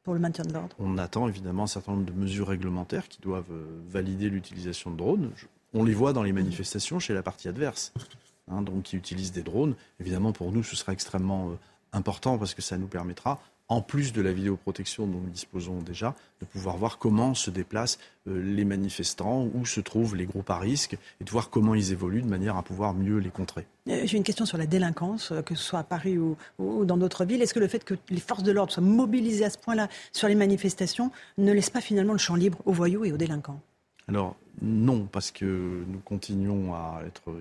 pour 0.04 0.14
le 0.14 0.20
maintien 0.20 0.46
de 0.46 0.54
l'ordre? 0.54 0.76
On 0.78 1.00
attend 1.00 1.28
évidemment 1.28 1.64
un 1.64 1.68
certain 1.68 1.94
nombre 1.94 2.06
de 2.06 2.14
mesures 2.14 2.48
réglementaires 2.48 3.08
qui 3.08 3.20
doivent 3.22 3.52
euh, 3.52 3.82
valider 3.90 4.30
l'utilisation 4.30 4.92
de 4.92 4.98
drones. 4.98 5.32
On 5.78 5.84
les 5.84 5.94
voit 5.94 6.14
dans 6.14 6.24
les 6.24 6.32
manifestations 6.32 7.00
chez 7.00 7.14
la 7.14 7.22
partie 7.22 7.50
adverse, 7.50 7.92
hein, 8.50 8.62
donc 8.62 8.84
qui 8.84 8.96
utilise 8.96 9.34
des 9.34 9.42
drones. 9.42 9.76
Évidemment, 10.00 10.32
pour 10.32 10.54
nous, 10.54 10.64
ce 10.64 10.74
sera 10.78 10.94
extrêmement 10.94 11.50
euh, 11.50 11.56
important 11.92 12.38
parce 12.38 12.54
que 12.54 12.62
ça 12.62 12.78
nous 12.78 12.88
permettra 12.88 13.42
en 13.68 13.82
plus 13.82 14.14
de 14.14 14.22
la 14.22 14.32
vidéoprotection 14.32 15.06
dont 15.06 15.20
nous 15.20 15.30
disposons 15.30 15.82
déjà, 15.82 16.16
de 16.40 16.46
pouvoir 16.46 16.78
voir 16.78 16.98
comment 16.98 17.34
se 17.34 17.50
déplacent 17.52 18.00
euh, 18.30 18.42
les 18.42 18.64
manifestants, 18.64 19.50
où 19.54 19.66
se 19.66 19.82
trouvent 19.82 20.16
les 20.16 20.26
groupes 20.26 20.50
à 20.50 20.60
risque, 20.60 20.94
et 21.20 21.26
de 21.26 21.30
voir 21.30 21.50
comment 21.50 21.76
ils 21.76 21.92
évoluent 21.92 22.22
de 22.22 22.30
manière 22.30 22.56
à 22.56 22.64
pouvoir 22.64 22.94
mieux 22.94 23.18
les 23.18 23.32
contrer. 23.32 23.68
Euh, 23.90 24.04
j'ai 24.06 24.16
une 24.16 24.24
question 24.24 24.46
sur 24.46 24.58
la 24.58 24.68
délinquance, 24.68 25.34
que 25.46 25.56
ce 25.56 25.64
soit 25.64 25.80
à 25.80 25.84
Paris 25.84 26.18
ou, 26.18 26.38
dans 26.86 26.96
d'autres 26.96 27.26
villes. 27.26 27.42
Est-ce 27.42 27.54
que 27.54 27.60
le 27.60 27.68
fait 27.68 27.84
que 27.84 27.96
les 28.10 28.22
forces 28.22 28.44
de 28.44 28.52
l'ordre 28.54 28.72
soient 28.72 28.82
mobilisées 28.82 29.44
à 29.44 29.50
ce 29.50 29.58
point-là 29.58 29.90
sur 30.14 30.30
les 30.30 30.36
manifestations 30.36 31.12
ne 31.38 31.52
laisse 31.52 31.70
pas 31.70 31.82
finalement 31.82 32.14
le 32.14 32.20
champ 32.20 32.36
libre 32.36 32.60
aux 32.64 32.72
voyous 32.72 33.04
et 33.04 33.12
aux 33.12 33.18
délinquants? 33.18 33.60
Alors 34.08 34.36
non, 34.62 35.06
parce 35.06 35.32
que 35.32 35.84
nous 35.88 36.00
continuons 36.00 36.74
à 36.74 37.02
être 37.06 37.34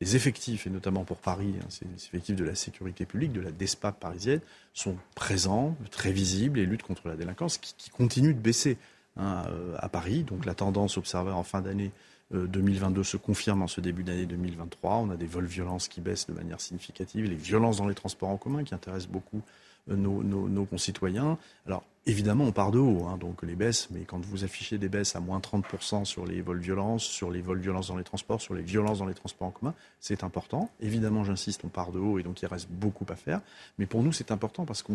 les 0.00 0.16
effectifs, 0.16 0.66
et 0.66 0.70
notamment 0.70 1.04
pour 1.04 1.16
Paris, 1.16 1.54
hein, 1.60 1.68
les 1.82 2.04
effectifs 2.04 2.36
de 2.36 2.44
la 2.44 2.54
sécurité 2.54 3.06
publique, 3.06 3.32
de 3.32 3.40
la 3.40 3.50
DESPA 3.50 3.92
parisienne, 3.92 4.40
sont 4.74 4.96
présents, 5.14 5.76
très 5.90 6.12
visibles 6.12 6.58
et 6.58 6.66
luttent 6.66 6.82
contre 6.82 7.08
la 7.08 7.16
délinquance 7.16 7.58
qui, 7.58 7.90
continue 7.90 8.34
de 8.34 8.38
baisser 8.38 8.76
hein, 9.16 9.44
euh, 9.48 9.74
à 9.78 9.88
Paris. 9.88 10.24
Donc 10.24 10.44
la 10.44 10.54
tendance 10.54 10.98
observée 10.98 11.30
en 11.30 11.44
fin 11.44 11.62
d'année 11.62 11.92
2022 12.32 13.00
euh, 13.00 13.04
se 13.04 13.16
confirme 13.16 13.62
en 13.62 13.68
ce 13.68 13.80
début 13.80 14.02
d'année 14.02 14.26
2023. 14.26 14.96
On 14.96 15.10
a 15.10 15.16
des 15.16 15.26
vols 15.26 15.46
violences 15.46 15.88
qui 15.88 16.00
baissent 16.00 16.26
de 16.26 16.34
manière 16.34 16.60
significative, 16.60 17.24
les 17.26 17.36
violences 17.36 17.78
dans 17.78 17.88
les 17.88 17.94
transports 17.94 18.28
en 18.28 18.36
commun 18.36 18.64
qui 18.64 18.74
intéressent 18.74 19.10
beaucoup 19.10 19.42
euh, 19.90 19.96
nos, 19.96 20.64
concitoyens. 20.64 21.38
Alors 21.66 21.84
évidemment, 22.06 22.44
on 22.44 22.52
part 22.52 22.70
de 22.70 22.78
haut, 22.78 23.04
hein, 23.06 23.18
donc 23.18 23.42
les 23.42 23.56
baisses, 23.56 23.88
mais 23.90 24.00
quand 24.00 24.24
vous 24.24 24.44
affichez 24.44 24.78
des 24.78 24.88
baisses 24.88 25.16
à 25.16 25.20
moins 25.20 25.40
30% 25.40 26.04
sur 26.04 26.24
les 26.24 26.40
vols 26.40 26.60
violences, 26.60 27.02
sur 27.02 27.30
les 27.30 27.42
vols 27.42 27.58
violences 27.58 27.88
dans 27.88 27.96
les 27.96 28.04
transports, 28.04 28.40
sur 28.40 28.54
les 28.54 28.62
violences 28.62 29.00
dans 29.00 29.06
les 29.06 29.14
transports 29.14 29.48
en 29.48 29.50
commun, 29.50 29.74
c'est 30.00 30.22
important. 30.22 30.70
Évidemment, 30.80 31.24
j'insiste, 31.24 31.62
on 31.64 31.68
part 31.68 31.92
de 31.92 31.98
haut 31.98 32.18
et 32.18 32.22
donc 32.22 32.40
il 32.42 32.46
reste 32.46 32.68
beaucoup 32.70 33.06
à 33.08 33.16
faire. 33.16 33.40
Mais 33.78 33.86
pour 33.86 34.02
nous, 34.02 34.12
c'est 34.12 34.30
important 34.30 34.64
parce 34.64 34.82
que 34.82 34.92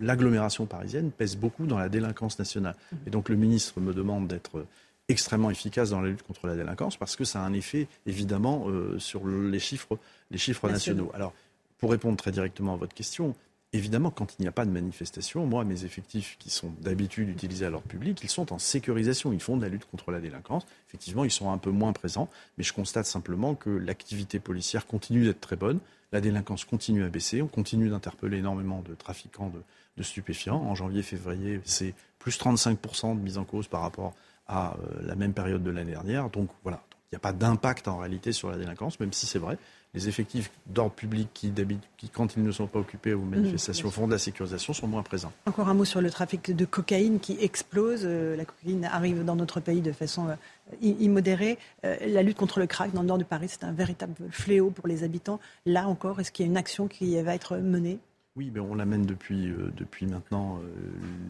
l'agglomération 0.00 0.66
parisienne 0.66 1.10
pèse 1.10 1.36
beaucoup 1.36 1.66
dans 1.66 1.78
la 1.78 1.88
délinquance 1.88 2.38
nationale. 2.38 2.76
Et 3.06 3.10
donc 3.10 3.28
le 3.28 3.36
ministre 3.36 3.80
me 3.80 3.92
demande 3.92 4.26
d'être 4.26 4.66
extrêmement 5.08 5.50
efficace 5.50 5.90
dans 5.90 6.00
la 6.00 6.08
lutte 6.08 6.22
contre 6.22 6.46
la 6.46 6.56
délinquance 6.56 6.96
parce 6.96 7.14
que 7.14 7.24
ça 7.24 7.40
a 7.40 7.44
un 7.44 7.52
effet 7.52 7.88
évidemment 8.06 8.68
euh, 8.68 8.98
sur 8.98 9.26
les 9.26 9.58
chiffres, 9.58 9.98
les 10.30 10.38
chiffres 10.38 10.68
nationaux. 10.68 11.10
Alors, 11.14 11.34
pour 11.78 11.90
répondre 11.90 12.16
très 12.16 12.30
directement 12.30 12.72
à 12.72 12.76
votre 12.76 12.94
question, 12.94 13.34
Évidemment, 13.74 14.12
quand 14.12 14.36
il 14.38 14.42
n'y 14.42 14.48
a 14.48 14.52
pas 14.52 14.64
de 14.64 14.70
manifestation, 14.70 15.46
moi, 15.46 15.64
mes 15.64 15.84
effectifs 15.84 16.36
qui 16.38 16.48
sont 16.48 16.72
d'habitude 16.80 17.28
utilisés 17.28 17.66
à 17.66 17.70
l'ordre 17.70 17.88
public, 17.88 18.20
ils 18.22 18.30
sont 18.30 18.52
en 18.52 18.60
sécurisation. 18.60 19.32
Ils 19.32 19.42
font 19.42 19.56
de 19.56 19.62
la 19.62 19.68
lutte 19.68 19.84
contre 19.90 20.12
la 20.12 20.20
délinquance. 20.20 20.64
Effectivement, 20.86 21.24
ils 21.24 21.32
sont 21.32 21.50
un 21.50 21.58
peu 21.58 21.72
moins 21.72 21.92
présents, 21.92 22.28
mais 22.56 22.62
je 22.62 22.72
constate 22.72 23.04
simplement 23.04 23.56
que 23.56 23.70
l'activité 23.70 24.38
policière 24.38 24.86
continue 24.86 25.24
d'être 25.24 25.40
très 25.40 25.56
bonne. 25.56 25.80
La 26.12 26.20
délinquance 26.20 26.64
continue 26.64 27.02
à 27.02 27.08
baisser. 27.08 27.42
On 27.42 27.48
continue 27.48 27.88
d'interpeller 27.88 28.38
énormément 28.38 28.80
de 28.80 28.94
trafiquants 28.94 29.50
de, 29.96 30.02
stupéfiants. 30.04 30.62
En 30.62 30.76
janvier-février, 30.76 31.60
c'est 31.64 31.94
plus 32.20 32.38
35% 32.38 33.16
de 33.16 33.20
mise 33.20 33.38
en 33.38 33.44
cause 33.44 33.66
par 33.66 33.80
rapport 33.80 34.14
à 34.46 34.76
euh, 34.76 35.02
la 35.02 35.16
même 35.16 35.32
période 35.32 35.64
de 35.64 35.70
l'année 35.72 35.92
dernière. 35.92 36.30
Donc 36.30 36.48
voilà, 36.62 36.84
il 37.10 37.14
n'y 37.14 37.16
a 37.16 37.20
pas 37.20 37.32
d'impact 37.32 37.88
en 37.88 37.98
réalité 37.98 38.30
sur 38.30 38.52
la 38.52 38.56
délinquance, 38.56 39.00
même 39.00 39.12
si 39.12 39.26
c'est 39.26 39.40
vrai 39.40 39.58
les 39.94 40.08
effectifs 40.08 40.50
d'ordre 40.66 40.92
public 40.92 41.28
qui, 41.32 41.52
qui, 41.96 42.08
quand 42.08 42.36
ils 42.36 42.42
ne 42.42 42.50
sont 42.50 42.66
pas 42.66 42.80
occupés 42.80 43.14
aux 43.14 43.20
mmh, 43.20 43.30
manifestations, 43.30 43.90
font 43.90 44.06
de 44.06 44.12
la 44.12 44.18
sécurisation, 44.18 44.72
sont 44.72 44.88
moins 44.88 45.02
présents. 45.02 45.32
Encore 45.46 45.68
un 45.68 45.74
mot 45.74 45.84
sur 45.84 46.00
le 46.00 46.10
trafic 46.10 46.54
de 46.54 46.64
cocaïne 46.64 47.20
qui 47.20 47.36
explose. 47.40 48.02
Euh, 48.04 48.36
la 48.36 48.44
cocaïne 48.44 48.84
arrive 48.84 49.24
dans 49.24 49.36
notre 49.36 49.60
pays 49.60 49.80
de 49.80 49.92
façon 49.92 50.28
euh, 50.28 50.34
immodérée. 50.82 51.58
Euh, 51.84 51.96
la 52.06 52.22
lutte 52.22 52.36
contre 52.36 52.58
le 52.58 52.66
crack 52.66 52.92
dans 52.92 53.02
le 53.02 53.08
nord 53.08 53.18
de 53.18 53.24
Paris, 53.24 53.46
c'est 53.48 53.64
un 53.64 53.72
véritable 53.72 54.14
fléau 54.30 54.70
pour 54.70 54.88
les 54.88 55.04
habitants. 55.04 55.38
Là 55.64 55.86
encore, 55.86 56.18
est-ce 56.20 56.32
qu'il 56.32 56.44
y 56.44 56.48
a 56.48 56.50
une 56.50 56.56
action 56.56 56.88
qui 56.88 57.20
va 57.22 57.34
être 57.34 57.56
menée? 57.58 57.98
Oui, 58.36 58.50
ben 58.50 58.62
on 58.62 58.74
l'amène 58.74 59.06
depuis, 59.06 59.52
depuis 59.76 60.06
maintenant 60.06 60.58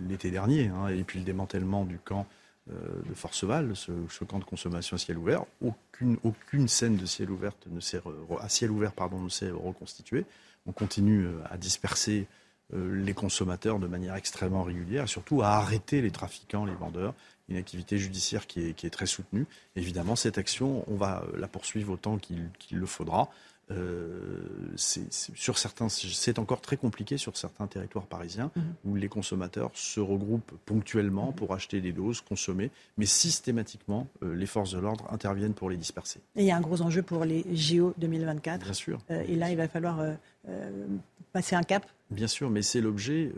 l'été 0.08 0.30
dernier, 0.30 0.68
hein, 0.68 0.88
et 0.88 1.04
puis 1.04 1.18
le 1.18 1.24
démantèlement 1.26 1.84
du 1.84 1.98
camp 1.98 2.26
de 2.68 3.14
Forceval, 3.14 3.76
ce, 3.76 3.92
ce, 4.08 4.24
camp 4.24 4.38
de 4.38 4.44
consommation 4.44 4.94
à 4.94 4.98
ciel 4.98 5.18
ouvert. 5.18 5.44
Aucune, 5.60 6.68
scène 6.68 6.96
de 6.96 7.04
ciel 7.06 7.30
ouvert 7.30 7.52
ne 7.70 7.80
s'est, 7.80 8.00
à 8.40 8.48
ciel 8.48 8.70
ouvert 8.70 8.92
pardon, 8.92 9.20
ne 9.20 9.28
s'est 9.28 9.50
reconstituée. 9.50 10.24
On 10.66 10.72
continue 10.72 11.26
euh, 11.26 11.40
à 11.50 11.58
disperser 11.58 12.26
euh, 12.72 13.04
les 13.04 13.12
consommateurs 13.12 13.78
de 13.78 13.86
manière 13.86 14.14
extrêmement 14.14 14.62
régulière, 14.62 15.04
et 15.04 15.08
surtout 15.08 15.42
à 15.42 15.48
arrêter 15.48 16.00
les 16.00 16.10
trafiquants, 16.10 16.64
les 16.64 16.74
vendeurs. 16.74 17.14
Une 17.50 17.58
activité 17.58 17.98
judiciaire 17.98 18.46
qui 18.46 18.60
est, 18.68 18.90
très 18.90 19.04
soutenue. 19.04 19.46
Évidemment, 19.76 20.16
cette 20.16 20.38
action, 20.38 20.82
on 20.90 20.96
va 20.96 21.22
la 21.36 21.46
poursuivre 21.46 21.92
autant 21.92 22.16
qu'il 22.16 22.48
le 22.70 22.86
faudra. 22.86 23.28
Euh, 23.70 24.42
c'est, 24.76 25.10
sur 25.10 25.56
certains, 25.56 25.88
c'est 25.88 26.38
encore 26.38 26.60
très 26.60 26.76
compliqué 26.76 27.16
sur 27.16 27.36
certains 27.36 27.66
territoires 27.66 28.06
parisiens 28.06 28.50
mhm. 28.56 28.62
où 28.84 28.94
les 28.94 29.08
consommateurs 29.08 29.70
se 29.74 30.00
regroupent 30.00 30.52
ponctuellement 30.66 31.32
pour 31.32 31.54
acheter 31.54 31.80
des 31.80 31.92
doses, 31.92 32.20
consommer, 32.20 32.70
mais 32.98 33.06
systématiquement, 33.06 34.06
euh, 34.22 34.34
les 34.34 34.46
forces 34.46 34.72
de 34.72 34.78
l'ordre 34.78 35.06
interviennent 35.10 35.54
pour 35.54 35.70
les 35.70 35.76
disperser. 35.76 36.20
Et 36.36 36.42
il 36.42 36.46
y 36.46 36.50
a 36.50 36.56
un 36.56 36.60
gros 36.60 36.82
enjeu 36.82 37.02
pour 37.02 37.24
les 37.24 37.44
JO 37.54 37.94
2024. 37.98 38.64
Bien 38.64 38.72
sûr. 38.72 38.98
Euh, 39.10 39.24
et 39.26 39.36
là, 39.36 39.50
il 39.50 39.56
va 39.56 39.68
falloir 39.68 40.00
passer 41.32 41.56
un 41.56 41.62
cap. 41.62 41.86
Bien 42.10 42.26
sûr, 42.26 42.50
mais 42.50 42.60
c'est 42.62 42.82
l'objet 42.82 43.32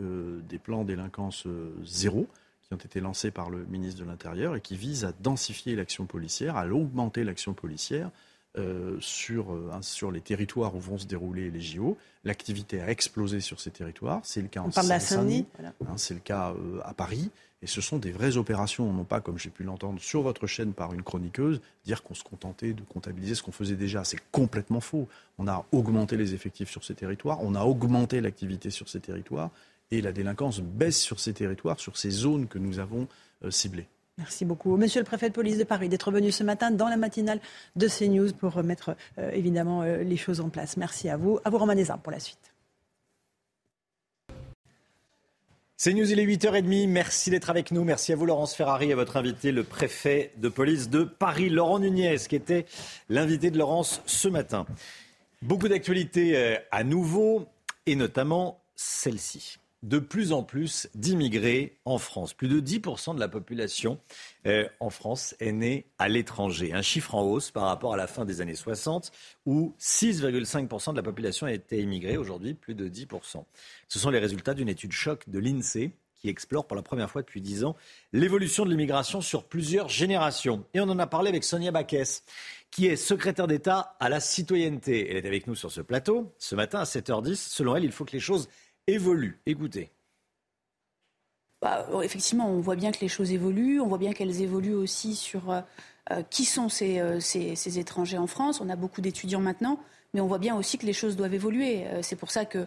des 0.49 0.57
plans 0.57 0.83
délinquance 0.83 1.47
zéro 1.85 2.27
qui 2.61 2.73
ont 2.73 2.77
été 2.77 2.99
lancés 2.99 3.31
par 3.31 3.49
le 3.49 3.65
ministre 3.65 4.01
de 4.01 4.05
l'Intérieur 4.05 4.55
et 4.55 4.61
qui 4.61 4.75
visent 4.75 5.05
à 5.05 5.13
densifier 5.21 5.75
l'action 5.75 6.05
policière, 6.05 6.57
à 6.57 6.67
augmenter 6.67 7.23
l'action 7.23 7.53
policière 7.53 8.11
euh, 8.57 8.97
sur, 9.01 9.53
euh, 9.53 9.69
sur 9.81 10.09
les 10.09 10.21
territoires 10.21 10.75
où 10.75 10.79
vont 10.79 10.97
se 10.97 11.05
dérouler 11.05 11.51
les 11.51 11.61
JO. 11.61 11.95
L'activité 12.23 12.81
a 12.81 12.89
explosé 12.89 13.39
sur 13.39 13.59
ces 13.59 13.69
territoires. 13.69 14.19
C'est 14.23 14.41
le 14.41 14.47
cas 14.47 14.61
en 14.61 14.71
Seine-Saint-Denis, 14.71 15.45
hein, 15.63 15.93
c'est 15.95 16.15
le 16.15 16.21
cas 16.21 16.53
euh, 16.53 16.79
à 16.83 16.95
Paris. 16.95 17.29
Et 17.61 17.67
ce 17.67 17.81
sont 17.81 17.99
des 17.99 18.11
vraies 18.11 18.35
opérations, 18.37 18.91
non 18.91 19.03
pas 19.03 19.21
comme 19.21 19.37
j'ai 19.37 19.51
pu 19.51 19.61
l'entendre 19.61 20.01
sur 20.01 20.23
votre 20.23 20.47
chaîne 20.47 20.73
par 20.73 20.93
une 20.93 21.03
chroniqueuse, 21.03 21.61
dire 21.85 22.01
qu'on 22.01 22.15
se 22.15 22.23
contentait 22.23 22.73
de 22.73 22.81
comptabiliser 22.81 23.35
ce 23.35 23.43
qu'on 23.43 23.51
faisait 23.51 23.75
déjà. 23.75 24.03
C'est 24.03 24.21
complètement 24.31 24.81
faux. 24.81 25.07
On 25.37 25.47
a 25.47 25.63
augmenté 25.71 26.17
les 26.17 26.33
effectifs 26.33 26.71
sur 26.71 26.83
ces 26.83 26.95
territoires, 26.95 27.37
on 27.43 27.53
a 27.53 27.63
augmenté 27.63 28.21
l'activité 28.21 28.71
sur 28.71 28.89
ces 28.89 29.01
territoires, 29.01 29.51
et 29.91 30.01
la 30.01 30.11
délinquance 30.11 30.61
baisse 30.61 30.99
sur 30.99 31.19
ces 31.19 31.33
territoires, 31.33 31.79
sur 31.79 31.95
ces 31.95 32.09
zones 32.09 32.47
que 32.47 32.57
nous 32.57 32.79
avons 32.79 33.07
ciblées. 33.51 33.87
Merci 34.17 34.45
beaucoup. 34.45 34.75
Monsieur 34.77 35.01
le 35.01 35.05
préfet 35.05 35.29
de 35.29 35.33
police 35.33 35.59
de 35.59 35.63
Paris 35.63 35.89
d'être 35.89 36.09
venu 36.11 36.31
ce 36.31 36.43
matin 36.43 36.71
dans 36.71 36.87
la 36.87 36.97
matinale 36.97 37.39
de 37.75 37.87
CNews 37.87 38.33
pour 38.33 38.53
remettre 38.53 38.95
euh, 39.19 39.29
évidemment 39.31 39.83
euh, 39.83 39.97
les 39.97 40.17
choses 40.17 40.39
en 40.39 40.49
place. 40.49 40.75
Merci 40.75 41.07
à 41.07 41.17
vous. 41.17 41.39
À 41.45 41.51
vous, 41.51 41.59
Romain 41.59 41.75
pour 42.01 42.11
la 42.11 42.19
suite. 42.19 42.51
CNews, 45.77 46.11
il 46.11 46.19
est 46.19 46.25
8h30. 46.25 46.87
Merci 46.87 47.29
d'être 47.29 47.51
avec 47.51 47.69
nous. 47.69 47.83
Merci 47.83 48.11
à 48.11 48.15
vous, 48.15 48.25
Laurence 48.25 48.55
Ferrari, 48.55 48.89
et 48.89 48.93
à 48.93 48.95
votre 48.95 49.17
invité, 49.17 49.51
le 49.51 49.63
préfet 49.63 50.31
de 50.37 50.49
police 50.49 50.89
de 50.89 51.03
Paris, 51.03 51.49
Laurent 51.49 51.77
Nunez, 51.77 52.17
qui 52.27 52.35
était 52.35 52.65
l'invité 53.09 53.51
de 53.51 53.59
Laurence 53.59 54.01
ce 54.07 54.27
matin. 54.27 54.65
Beaucoup 55.43 55.67
d'actualités 55.67 56.35
euh, 56.35 56.55
à 56.71 56.83
nouveau, 56.83 57.45
et 57.85 57.95
notamment 57.95 58.59
celle-ci 58.75 59.59
de 59.83 59.99
plus 59.99 60.31
en 60.31 60.43
plus 60.43 60.89
d'immigrés 60.95 61.77
en 61.85 61.97
France. 61.97 62.33
Plus 62.33 62.47
de 62.47 62.59
10% 62.59 63.15
de 63.15 63.19
la 63.19 63.27
population 63.27 63.99
euh, 64.45 64.67
en 64.79 64.89
France 64.89 65.35
est 65.39 65.51
née 65.51 65.85
à 65.99 66.09
l'étranger. 66.09 66.73
Un 66.73 66.81
chiffre 66.81 67.15
en 67.15 67.21
hausse 67.21 67.51
par 67.51 67.63
rapport 67.63 67.93
à 67.93 67.97
la 67.97 68.07
fin 68.07 68.25
des 68.25 68.41
années 68.41 68.55
60 68.55 69.11
où 69.45 69.75
6,5% 69.79 70.91
de 70.91 70.97
la 70.97 71.03
population 71.03 71.47
était 71.47 71.79
immigrée. 71.79 72.17
Aujourd'hui, 72.17 72.53
plus 72.53 72.75
de 72.75 72.89
10%. 72.89 73.43
Ce 73.87 73.99
sont 73.99 74.09
les 74.09 74.19
résultats 74.19 74.53
d'une 74.53 74.69
étude 74.69 74.91
choc 74.91 75.29
de 75.29 75.39
l'INSEE 75.39 75.91
qui 76.19 76.29
explore 76.29 76.65
pour 76.65 76.75
la 76.75 76.81
première 76.81 77.09
fois 77.09 77.21
depuis 77.21 77.41
10 77.41 77.63
ans 77.63 77.75
l'évolution 78.11 78.65
de 78.65 78.71
l'immigration 78.71 79.21
sur 79.21 79.43
plusieurs 79.43 79.89
générations. 79.89 80.65
Et 80.73 80.79
on 80.79 80.89
en 80.89 80.99
a 80.99 81.07
parlé 81.07 81.29
avec 81.29 81.43
Sonia 81.43 81.71
Baquès, 81.71 82.23
qui 82.71 82.87
est 82.87 82.95
secrétaire 82.95 83.47
d'État 83.47 83.95
à 83.99 84.09
la 84.09 84.19
citoyenneté. 84.19 85.09
Elle 85.09 85.17
est 85.17 85.27
avec 85.27 85.47
nous 85.47 85.55
sur 85.55 85.71
ce 85.71 85.81
plateau 85.81 86.33
ce 86.39 86.55
matin 86.55 86.79
à 86.79 86.83
7h10. 86.83 87.35
Selon 87.35 87.75
elle, 87.75 87.83
il 87.83 87.91
faut 87.91 88.05
que 88.05 88.13
les 88.13 88.19
choses 88.19 88.49
évolue. 88.87 89.39
Écoutez. 89.45 89.91
Bah, 91.61 91.87
euh, 91.91 92.01
effectivement, 92.01 92.49
on 92.49 92.59
voit 92.59 92.75
bien 92.75 92.91
que 92.91 92.99
les 93.01 93.07
choses 93.07 93.31
évoluent. 93.31 93.81
On 93.81 93.87
voit 93.87 93.97
bien 93.97 94.13
qu'elles 94.13 94.41
évoluent 94.41 94.75
aussi 94.75 95.15
sur 95.15 95.49
euh, 95.49 95.61
euh, 96.11 96.21
qui 96.29 96.45
sont 96.45 96.69
ces, 96.69 97.79
étrangers 97.79 98.17
en 98.17 98.27
France. 98.27 98.61
On 98.61 98.69
a 98.69 98.75
beaucoup 98.75 99.01
d'étudiants 99.01 99.41
maintenant, 99.41 99.79
mais 100.13 100.21
on 100.21 100.27
voit 100.27 100.37
bien 100.37 100.55
aussi 100.55 100.77
que 100.77 100.85
les 100.85 100.93
choses 100.93 101.15
doivent 101.15 101.33
évoluer. 101.33 101.85
c'est 102.01 102.15
pour 102.15 102.31
ça 102.31 102.45
que 102.45 102.65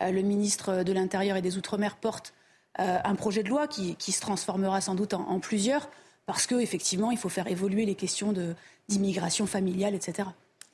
le 0.00 0.22
ministre 0.22 0.82
de 0.82 0.92
l'Intérieur 0.92 1.36
et 1.36 1.42
des 1.42 1.56
Outre-mer 1.56 1.96
porte 1.96 2.34
un 2.76 3.14
projet 3.14 3.42
de 3.42 3.48
loi 3.48 3.66
qui, 3.66 3.96
se 3.98 4.20
transformera 4.20 4.80
sans 4.80 4.94
doute 4.94 5.14
en, 5.14 5.28
en 5.28 5.40
plusieurs, 5.40 5.88
parce 6.26 6.46
qu'effectivement, 6.46 7.10
il 7.10 7.18
faut 7.18 7.28
faire 7.28 7.46
évoluer 7.46 7.86
les 7.86 7.94
questions 7.94 8.34
d'immigration 8.88 9.46
familiale, 9.46 9.94
etc. 9.94 10.28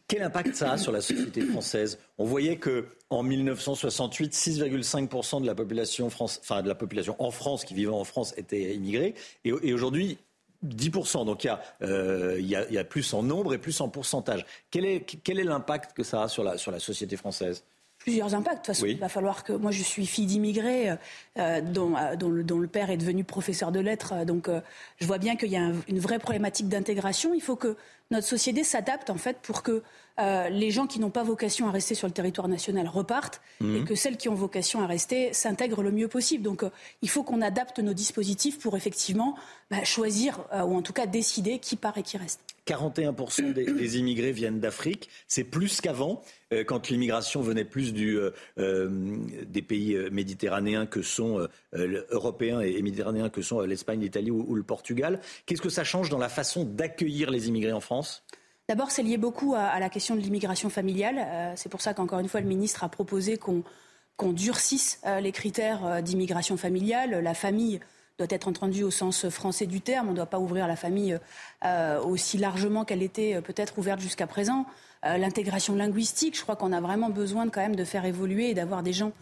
Quel 0.09 0.23
impact 0.23 0.55
ça 0.55 0.73
a 0.73 0.79
sur 0.79 0.91
la 0.91 1.03
société 1.03 1.43
française? 1.43 1.99
On 2.17 2.25
voyait 2.25 2.57
que 2.57 2.87
en 3.11 3.23
1968, 3.23 4.33
6,5% 4.33 5.43
de 5.43 5.47
la 5.47 5.55
population 5.55 6.09
France, 6.09 6.41
enfin 6.43 6.63
de 6.63 6.69
la 6.69 6.75
population 6.75 7.15
en 7.19 7.31
France 7.31 7.67
qui 7.67 7.75
vivait 7.75 7.93
en 7.93 8.05
France 8.05 8.33
était 8.39 8.75
immigrée, 8.75 9.15
et, 9.45 9.53
aujourd'hui 9.53 10.17
10%. 10.67 11.27
Donc 11.27 11.47
euh, 11.83 12.37
il 12.39 12.47
y, 12.47 12.57
a, 12.57 12.67
il, 12.69 12.73
y 12.73 12.79
a, 12.79 12.85
plus 12.85 13.13
en 13.13 13.23
nombre 13.23 13.53
et 13.53 13.59
plus 13.59 13.83
en 13.83 13.91
pourcentage. 13.91 14.47
Quel 14.71 14.87
est, 14.87 15.01
quel 15.23 15.39
est 15.39 15.45
l'impact 15.45 15.95
que 15.95 16.03
ça 16.03 16.23
a 16.23 16.29
sur 16.29 16.43
la, 16.43 16.57
sur 16.57 16.73
la 16.73 16.79
société 16.79 17.19
française? 17.19 17.63
Plusieurs 17.99 18.35
impacts. 18.35 18.55
De 18.55 18.59
toute 18.61 18.67
façon, 18.67 18.87
il 18.87 18.99
va 18.99 19.11
falloir 19.11 19.45
que. 19.45 19.53
Moi, 19.53 19.73
je 19.73 19.83
suis 19.83 20.07
fille 20.07 20.25
d'immigrés 20.25 20.97
euh, 21.37 21.61
dont, 21.61 21.93
dont, 22.17 22.59
le, 22.59 22.67
père 22.67 22.89
est 22.89 22.97
devenu 22.97 23.25
professeur 23.25 23.73
de 23.73 23.81
lettres. 23.81 24.25
donc, 24.25 24.49
je 24.99 25.07
vois 25.07 25.19
bien 25.19 25.37
qu'il 25.37 25.51
y 25.51 25.57
a 25.57 25.73
une 25.89 25.99
vraie 25.99 26.21
problématique 26.21 26.69
d'intégration. 26.69 27.35
Il 27.35 27.43
faut 27.43 27.57
que 27.57 27.77
notre 28.11 28.27
société 28.27 28.65
s'adapte, 28.65 29.11
en 29.11 29.17
fait, 29.17 29.39
pour 29.43 29.63
que 29.63 29.83
les 30.51 30.73
gens 30.73 30.89
qui 30.89 30.99
n'ont 30.99 31.11
pas 31.11 31.23
vocation 31.23 31.69
à 31.69 31.71
rester 31.71 31.95
sur 31.95 32.09
le 32.09 32.13
territoire 32.13 32.49
national 32.49 32.89
repartent 32.89 33.41
mmh. 33.61 33.77
et 33.77 33.85
que 33.85 33.95
celles 33.95 34.17
qui 34.17 34.29
ont 34.29 34.35
vocation 34.35 34.83
à 34.83 34.87
rester 34.89 35.33
s'intègrent 35.33 35.83
le 35.83 35.93
mieux 35.93 36.09
possible. 36.09 36.43
Donc, 36.43 36.65
il 37.03 37.09
faut 37.09 37.23
qu'on 37.23 37.41
adapte 37.41 37.79
nos 37.79 37.95
dispositifs 37.95 38.59
pour 38.59 38.77
effectivement 38.77 39.37
bah, 39.71 39.85
choisir, 39.85 40.41
ou 40.53 40.77
en 40.77 40.83
tout 40.83 40.93
cas 40.93 41.07
décider 41.07 41.61
qui 41.61 41.77
part 41.77 41.99
et 41.99 42.03
qui 42.03 42.17
reste. 42.17 42.41
41% 42.69 43.53
des, 43.53 43.99
immigrés 43.99 44.33
viennent 44.33 44.61
d'Afrique. 44.61 45.09
C'est 45.27 45.45
plus 45.45 45.81
qu'avant, 45.81 46.23
euh, 46.53 46.65
quand 46.65 46.89
l'immigration 46.89 47.41
venait 47.41 47.65
plus 47.65 47.93
du, 47.95 48.19
euh, 48.19 48.31
euh, 48.59 49.17
des 49.47 49.63
pays 49.63 49.97
méditerranéens 50.11 50.87
que 50.87 51.03
sont 51.03 51.49
européens 52.11 52.61
et, 52.61 52.81
méditerranéens 52.83 53.31
que 53.31 53.43
sont 53.43 53.61
l'Espagne, 53.61 54.01
l'Italie 54.01 54.31
ou, 54.31 54.55
le 54.55 54.63
Portugal. 54.63 55.21
Qu'est-ce 55.47 55.63
que 55.63 55.69
ça 55.71 55.85
change 55.85 56.11
dans 56.11 56.19
la 56.19 56.29
façon 56.29 56.65
d'accueillir 56.65 57.31
les 57.31 57.49
immigrés 57.49 57.73
en 57.73 57.81
France? 57.81 57.98
D'abord, 58.69 58.91
c'est 58.91 59.03
lié 59.03 59.17
beaucoup 59.17 59.55
à, 59.55 59.79
la 59.81 59.89
question 59.89 60.15
de 60.15 60.21
l'immigration 60.21 60.69
familiale. 60.69 61.55
c'est 61.57 61.71
pour 61.71 61.81
ça 61.81 61.95
qu'encore 61.95 62.19
une 62.19 62.29
fois, 62.29 62.41
le 62.41 62.47
ministre 62.47 62.85
a 62.85 62.89
proposé 62.91 63.39
qu'on 63.39 64.33
durcisse 64.33 65.01
les 65.23 65.33
critères 65.33 66.03
d'immigration 66.03 66.59
familiale. 66.59 67.13
La 67.23 67.33
famille 67.33 67.81
doit 68.19 68.27
être 68.31 68.49
entendue 68.49 68.83
au 68.83 68.91
sens 68.91 69.29
français 69.29 69.67
du 69.67 69.81
terme. 69.81 70.09
On 70.09 70.11
ne 70.11 70.17
doit 70.17 70.27
pas 70.27 70.41
ouvrir 70.41 70.67
la 70.67 70.77
famille 70.77 71.19
euh, 71.65 72.01
aussi 72.03 72.37
largement 72.37 72.85
qu'elle 72.85 73.03
était 73.03 73.37
euh, 73.37 73.41
peut-être 73.41 73.79
ouverte 73.79 74.01
jusqu'à 74.01 74.27
présent. 74.27 74.67
Euh, 75.05 75.17
l'intégration 75.17 75.77
linguistique, 75.77 76.37
je 76.37 76.43
crois 76.43 76.57
qu'on 76.57 76.73
a 76.73 76.81
vraiment 76.81 77.11
besoin 77.11 77.47
de, 77.47 77.51
quand 77.51 77.61
même 77.61 77.77
de 77.77 77.85
faire 77.85 78.05
évoluer 78.05 78.51
et 78.51 78.55
d'avoir 78.55 78.83
des 78.83 78.93
gens 78.93 79.13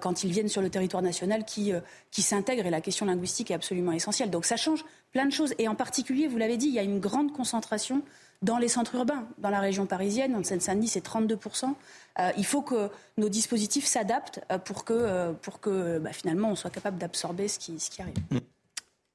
quand 0.00 0.24
ils 0.24 0.30
viennent 0.30 0.48
sur 0.48 0.62
le 0.62 0.70
territoire 0.70 1.02
national 1.02 1.44
qui, 1.44 1.72
qui 2.10 2.22
s'intègrent 2.22 2.64
et 2.64 2.70
la 2.70 2.80
question 2.80 3.04
linguistique 3.04 3.50
est 3.50 3.54
absolument 3.54 3.92
essentielle. 3.92 4.30
Donc 4.30 4.46
ça 4.46 4.56
change 4.56 4.84
plein 5.12 5.26
de 5.26 5.32
choses 5.32 5.54
et 5.58 5.68
en 5.68 5.74
particulier, 5.74 6.26
vous 6.26 6.38
l'avez 6.38 6.56
dit, 6.56 6.68
il 6.68 6.74
y 6.74 6.78
a 6.78 6.82
une 6.82 7.00
grande 7.00 7.32
concentration 7.32 8.02
dans 8.42 8.58
les 8.58 8.68
centres 8.68 8.94
urbains. 8.94 9.26
Dans 9.38 9.50
la 9.50 9.60
région 9.60 9.86
parisienne, 9.86 10.34
en 10.36 10.44
Seine-Saint-Denis, 10.44 10.88
c'est 10.88 11.04
32%. 11.04 11.74
Euh, 12.20 12.30
il 12.36 12.46
faut 12.46 12.62
que 12.62 12.90
nos 13.16 13.28
dispositifs 13.28 13.86
s'adaptent 13.86 14.40
euh, 14.50 14.58
pour 14.58 14.84
que, 14.84 14.92
euh, 14.92 15.32
pour 15.32 15.60
que 15.60 15.98
bah, 15.98 16.12
finalement 16.12 16.50
on 16.50 16.56
soit 16.56 16.70
capable 16.70 16.98
d'absorber 16.98 17.48
ce 17.48 17.58
qui, 17.58 17.78
ce 17.78 17.90
qui 17.90 18.02
arrive. 18.02 18.14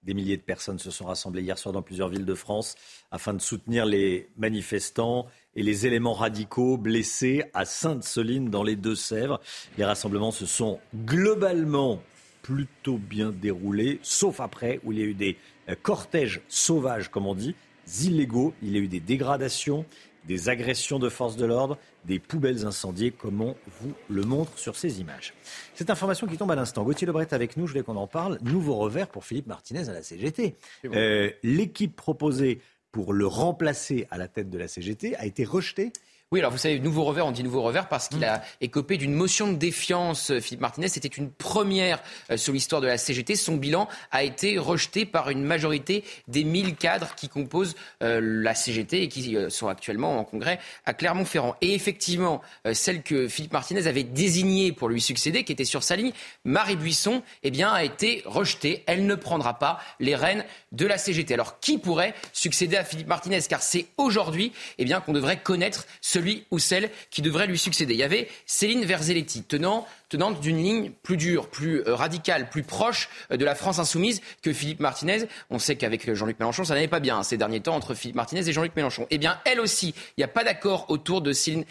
Des 0.04 0.14
milliers 0.14 0.36
de 0.36 0.42
personnes 0.42 0.80
se 0.80 0.92
sont 0.92 1.06
rassemblées 1.06 1.42
hier 1.42 1.58
soir 1.58 1.72
dans 1.72 1.82
plusieurs 1.82 2.10
villes 2.10 2.26
de 2.26 2.36
France 2.36 2.76
afin 3.10 3.34
de 3.34 3.40
soutenir 3.40 3.86
les 3.86 4.28
manifestants 4.38 5.28
et 5.56 5.64
les 5.64 5.86
éléments 5.86 6.14
radicaux 6.14 6.78
blessés 6.78 7.44
à 7.54 7.64
Sainte-Soline 7.64 8.50
dans 8.50 8.64
les 8.64 8.76
Deux-Sèvres. 8.76 9.40
Les 9.78 9.86
rassemblements 9.86 10.32
se 10.32 10.46
sont 10.46 10.80
globalement 11.06 12.02
plutôt 12.42 12.98
bien 12.98 13.32
déroulés, 13.32 14.00
sauf 14.02 14.42
après 14.42 14.82
où 14.84 14.92
il 14.92 15.00
y 15.00 15.02
a 15.02 15.06
eu 15.06 15.14
des 15.14 15.38
cortèges 15.82 16.42
sauvages, 16.50 17.10
comme 17.10 17.26
on 17.26 17.36
dit, 17.36 17.56
illégaux. 18.02 18.54
Il 18.62 18.74
y 18.74 18.76
a 18.76 18.82
eu 18.82 18.90
des 18.90 19.00
dégradations, 19.00 19.86
des 20.26 20.50
agressions 20.50 21.00
de 21.00 21.08
forces 21.08 21.38
de 21.38 21.46
l'ordre, 21.46 21.78
des 22.06 22.20
poubelles 22.20 22.66
incendiées, 22.66 23.12
comme 23.12 23.42
on 23.42 23.56
vous 23.80 23.94
le 24.10 24.24
montre 24.24 24.58
sur 24.58 24.76
ces 24.76 25.00
images. 25.00 25.34
Cette 25.74 25.90
information 25.90 26.28
qui 26.28 26.38
tombe 26.38 26.52
à 26.52 26.56
l'instant. 26.56 26.84
Gauthier 26.84 27.08
Lebret 27.08 27.34
avec 27.34 27.58
nous, 27.58 27.68
je 27.68 27.74
voulais 27.74 27.84
qu'on 27.84 27.96
en 27.96 28.08
parle. 28.08 28.40
Nouveau 28.42 28.76
revers 28.76 29.08
pour 29.08 29.26
Philippe 29.26 29.48
Martinez 29.48 29.90
à 29.90 29.94
la 29.94 30.04
CGT. 30.04 30.56
Euh, 30.86 31.32
l'équipe 31.44 31.96
proposée 31.96 32.60
pour 32.92 33.14
le 33.14 33.26
remplacer 33.26 34.08
à 34.12 34.18
la 34.18 34.28
tête 34.28 34.50
de 34.50 34.58
la 34.58 34.68
CGT 34.68 35.16
a 35.16 35.26
été 35.26 35.44
rejetée 35.44 35.92
oui, 36.34 36.40
alors 36.40 36.52
vous 36.52 36.58
savez, 36.58 36.80
nouveau 36.80 37.04
revers, 37.04 37.28
on 37.28 37.32
dit 37.32 37.44
nouveau 37.44 37.62
revers 37.62 37.88
parce 37.88 38.08
qu'il 38.08 38.26
a 38.26 38.42
écopé 38.60 38.98
d'une 38.98 39.14
motion 39.14 39.52
de 39.52 39.56
défiance, 39.56 40.32
euh, 40.32 40.40
Philippe 40.40 40.62
Martinez. 40.62 40.88
C'était 40.88 41.08
une 41.08 41.30
première 41.30 42.02
euh, 42.32 42.38
sur 42.38 42.54
l'histoire 42.54 42.82
de 42.82 42.88
la 42.88 42.98
CGT. 42.98 43.36
Son 43.36 43.56
bilan 43.56 43.88
a 44.10 44.24
été 44.24 44.58
rejeté 44.58 45.06
par 45.06 45.30
une 45.30 45.44
majorité 45.44 46.04
des 46.28 46.44
1000 46.44 46.76
cadres 46.76 47.14
qui 47.14 47.30
composent 47.30 47.76
euh, 48.02 48.20
la 48.20 48.56
CGT 48.56 49.04
et 49.04 49.08
qui 49.10 49.38
sont 49.50 49.68
actuellement 49.68 50.18
en 50.18 50.24
congrès 50.24 50.60
à 50.88 50.96
Clermont-Ferrand. 50.96 51.56
Et 51.62 51.76
effectivement, 51.76 52.42
celle 52.74 53.04
que 53.04 53.28
Philippe 53.28 53.54
Martinez 53.54 53.86
avait 53.86 54.04
désignée 54.04 54.72
pour 54.72 54.90
lui 54.90 55.02
succéder, 55.02 55.44
qui 55.44 55.52
était 55.52 55.66
sur 55.66 55.84
sa 55.84 55.96
ligne, 55.96 56.14
Marie 56.46 56.76
Buisson, 56.76 57.22
eh 57.44 57.52
bien, 57.52 57.72
a 57.72 57.84
été 57.84 58.24
rejetée. 58.26 58.84
Elle 58.88 59.06
ne 59.06 59.16
prendra 59.16 59.60
pas 59.60 59.80
les 60.00 60.16
rênes 60.16 60.46
de 60.72 60.88
la 60.88 60.98
CGT. 60.98 61.36
Alors, 61.36 61.60
qui 61.60 61.78
pourrait 61.78 62.16
succéder 62.32 62.76
à 62.76 62.84
Philippe 62.84 63.08
Martinez? 63.08 63.40
Car 63.48 63.62
c'est 63.62 63.86
aujourd'hui 63.98 64.52
eh 64.80 64.86
bien, 64.86 65.00
qu'on 65.00 65.14
devrait 65.14 65.38
connaître 65.38 65.86
ce 66.02 66.23
celui 66.24 66.46
ou 66.52 66.60
celle 66.60 66.90
qui 67.10 67.22
devrait 67.22 67.48
lui 67.48 67.58
succéder. 67.58 67.94
Il 67.94 68.00
y 68.00 68.04
avait 68.04 68.30
Céline 68.46 68.86
Verzelletti, 68.86 69.44
tenant 69.44 69.86
d'une 70.14 70.58
ligne 70.58 70.92
plus 71.02 71.18
dure, 71.18 71.48
plus 71.48 71.82
euh, 71.88 71.96
radicale, 71.96 72.50
plus 72.50 72.64
proche 72.64 73.10
euh, 73.32 73.38
de 73.38 73.46
la 73.46 73.56
France 73.56 73.80
insoumise 73.80 74.22
que 74.42 74.54
Philippe 74.54 74.80
Martinez. 74.80 75.28
On 75.50 75.60
sait 75.60 75.76
qu'avec 75.76 76.14
Jean-Luc 76.14 76.40
Mélenchon, 76.40 76.64
ça 76.64 76.76
n'allait 76.76 76.88
pas 76.88 77.00
bien 77.00 77.18
hein, 77.18 77.24
ces 77.24 77.38
derniers 77.38 77.62
temps 77.62 77.76
entre 77.76 77.94
Philippe 77.94 78.16
Martinez 78.16 78.48
et 78.48 78.54
Jean-Luc 78.54 78.76
Mélenchon. 78.76 79.08
Eh 79.10 79.18
bien, 79.18 79.40
elle 79.46 79.60
aussi, 79.60 79.96
il 80.18 80.20
n'y 80.20 80.24
a 80.24 80.28
pas 80.28 80.44
d'accord 80.44 80.86
autour 80.90 81.22
de 81.22 81.34
Céline, 81.34 81.66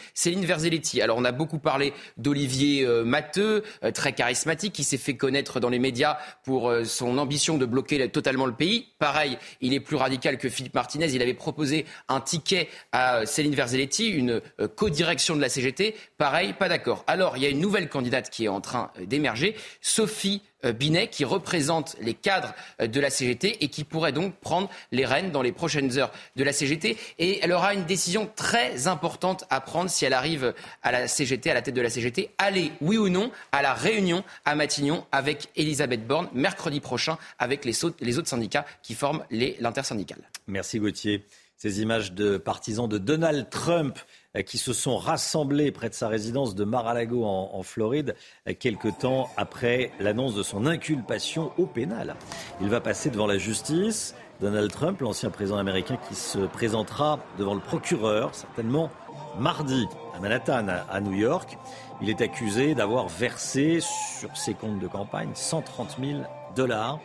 Verzelletti. 0.44 1.00
Alors, 1.00 1.18
on 1.18 1.24
a 1.24 1.32
beaucoup 1.32 1.58
parlé 1.58 1.92
d'Olivier 2.16 2.84
euh, 2.84 3.04
Matteux, 3.04 3.62
très 3.94 4.12
charismatique, 4.12 4.72
qui 4.72 4.84
s'est 4.84 4.98
fait 4.98 5.14
connaître 5.14 5.60
dans 5.60 5.68
les 5.68 5.78
médias 5.78 6.18
pour 6.44 6.72
son 6.84 7.18
ambition 7.18 7.58
de 7.58 7.66
bloquer 7.66 8.08
totalement 8.08 8.46
le 8.46 8.52
pays. 8.52 8.88
Pareil, 8.98 9.38
il 9.60 9.74
est 9.74 9.80
plus 9.80 9.96
radical 9.96 10.38
que 10.38 10.48
Philippe 10.48 10.74
Martinez. 10.74 11.12
Il 11.12 11.22
avait 11.22 11.34
proposé 11.34 11.86
un 12.08 12.20
ticket 12.20 12.68
à 12.92 13.26
Céline 13.26 13.54
Verzelletti, 13.54 14.08
une 14.08 14.40
co-direction 14.76 15.36
de 15.36 15.40
la 15.40 15.48
CGT. 15.48 15.94
Pareil, 16.18 16.54
pas 16.54 16.68
d'accord. 16.68 17.04
Alors, 17.06 17.36
il 17.36 17.42
y 17.42 17.46
a 17.46 17.50
une 17.50 17.60
nouvelle 17.60 17.88
candidate 17.88 18.30
qui 18.32 18.46
est 18.46 18.48
en 18.48 18.60
train 18.60 18.90
euh, 18.98 19.06
d'émerger, 19.06 19.54
Sophie 19.80 20.42
euh, 20.64 20.72
Binet, 20.72 21.08
qui 21.08 21.24
représente 21.24 21.96
les 22.00 22.14
cadres 22.14 22.54
euh, 22.80 22.88
de 22.88 22.98
la 22.98 23.10
CGT 23.10 23.62
et 23.62 23.68
qui 23.68 23.84
pourrait 23.84 24.12
donc 24.12 24.34
prendre 24.36 24.68
les 24.90 25.04
rênes 25.04 25.30
dans 25.30 25.42
les 25.42 25.52
prochaines 25.52 25.98
heures 25.98 26.10
de 26.34 26.42
la 26.42 26.52
CGT. 26.52 26.96
Et 27.18 27.38
elle 27.44 27.52
aura 27.52 27.74
une 27.74 27.84
décision 27.84 28.28
très 28.34 28.88
importante 28.88 29.44
à 29.50 29.60
prendre 29.60 29.90
si 29.90 30.04
elle 30.04 30.14
arrive 30.14 30.54
à 30.82 30.90
la 30.90 31.06
CGT, 31.06 31.50
à 31.50 31.54
la 31.54 31.62
tête 31.62 31.74
de 31.74 31.82
la 31.82 31.90
CGT. 31.90 32.30
Aller, 32.38 32.72
oui 32.80 32.96
ou 32.96 33.08
non, 33.08 33.30
à 33.52 33.62
la 33.62 33.74
réunion 33.74 34.24
à 34.44 34.54
Matignon 34.54 35.04
avec 35.12 35.48
Elisabeth 35.54 36.06
Borne 36.06 36.28
mercredi 36.32 36.80
prochain 36.80 37.18
avec 37.38 37.64
les, 37.64 37.84
autres 37.84 38.28
syndicats 38.28 38.64
qui 38.82 38.94
forment 38.94 39.24
l'intersyndicale. 39.30 40.22
Merci 40.46 40.78
Gauthier. 40.78 41.26
Ces 41.56 41.80
images 41.80 42.12
de 42.12 42.38
partisans 42.38 42.88
de 42.88 42.98
Donald 42.98 43.48
Trump 43.50 43.98
qui 44.40 44.56
se 44.56 44.72
sont 44.72 44.96
rassemblés 44.96 45.70
près 45.72 45.90
de 45.90 45.94
sa 45.94 46.08
résidence 46.08 46.54
de 46.54 46.64
Mar-a-Lago 46.64 47.24
en, 47.24 47.62
Floride 47.62 48.14
euh, 48.48 48.54
quelque 48.58 48.88
temps 48.88 49.28
après 49.36 49.90
l'annonce 50.00 50.34
de 50.34 50.42
son 50.42 50.64
inculpation 50.64 51.52
au 51.58 51.66
pénal. 51.66 52.16
Il 52.60 52.68
va 52.68 52.80
passer 52.80 53.10
devant 53.10 53.26
la 53.26 53.36
justice. 53.36 54.14
Donald 54.40 54.72
Trump, 54.72 55.00
l'ancien 55.00 55.30
président 55.30 55.58
américain 55.58 55.98
qui 56.08 56.14
se 56.14 56.38
présentera 56.38 57.20
devant 57.38 57.54
le 57.54 57.60
procureur, 57.60 58.34
certainement 58.34 58.90
mardi 59.38 59.86
à 60.16 60.20
Manhattan, 60.20 60.66
à 60.90 61.00
New 61.00 61.12
York. 61.12 61.58
Il 62.00 62.08
est 62.08 62.20
accusé 62.20 62.74
d'avoir 62.74 63.08
versé 63.08 63.80
sur 63.80 64.36
ses 64.36 64.54
comptes 64.54 64.80
de 64.80 64.88
campagne 64.88 65.30
130 65.34 65.98
000 66.00 66.20
dollars 66.56 66.98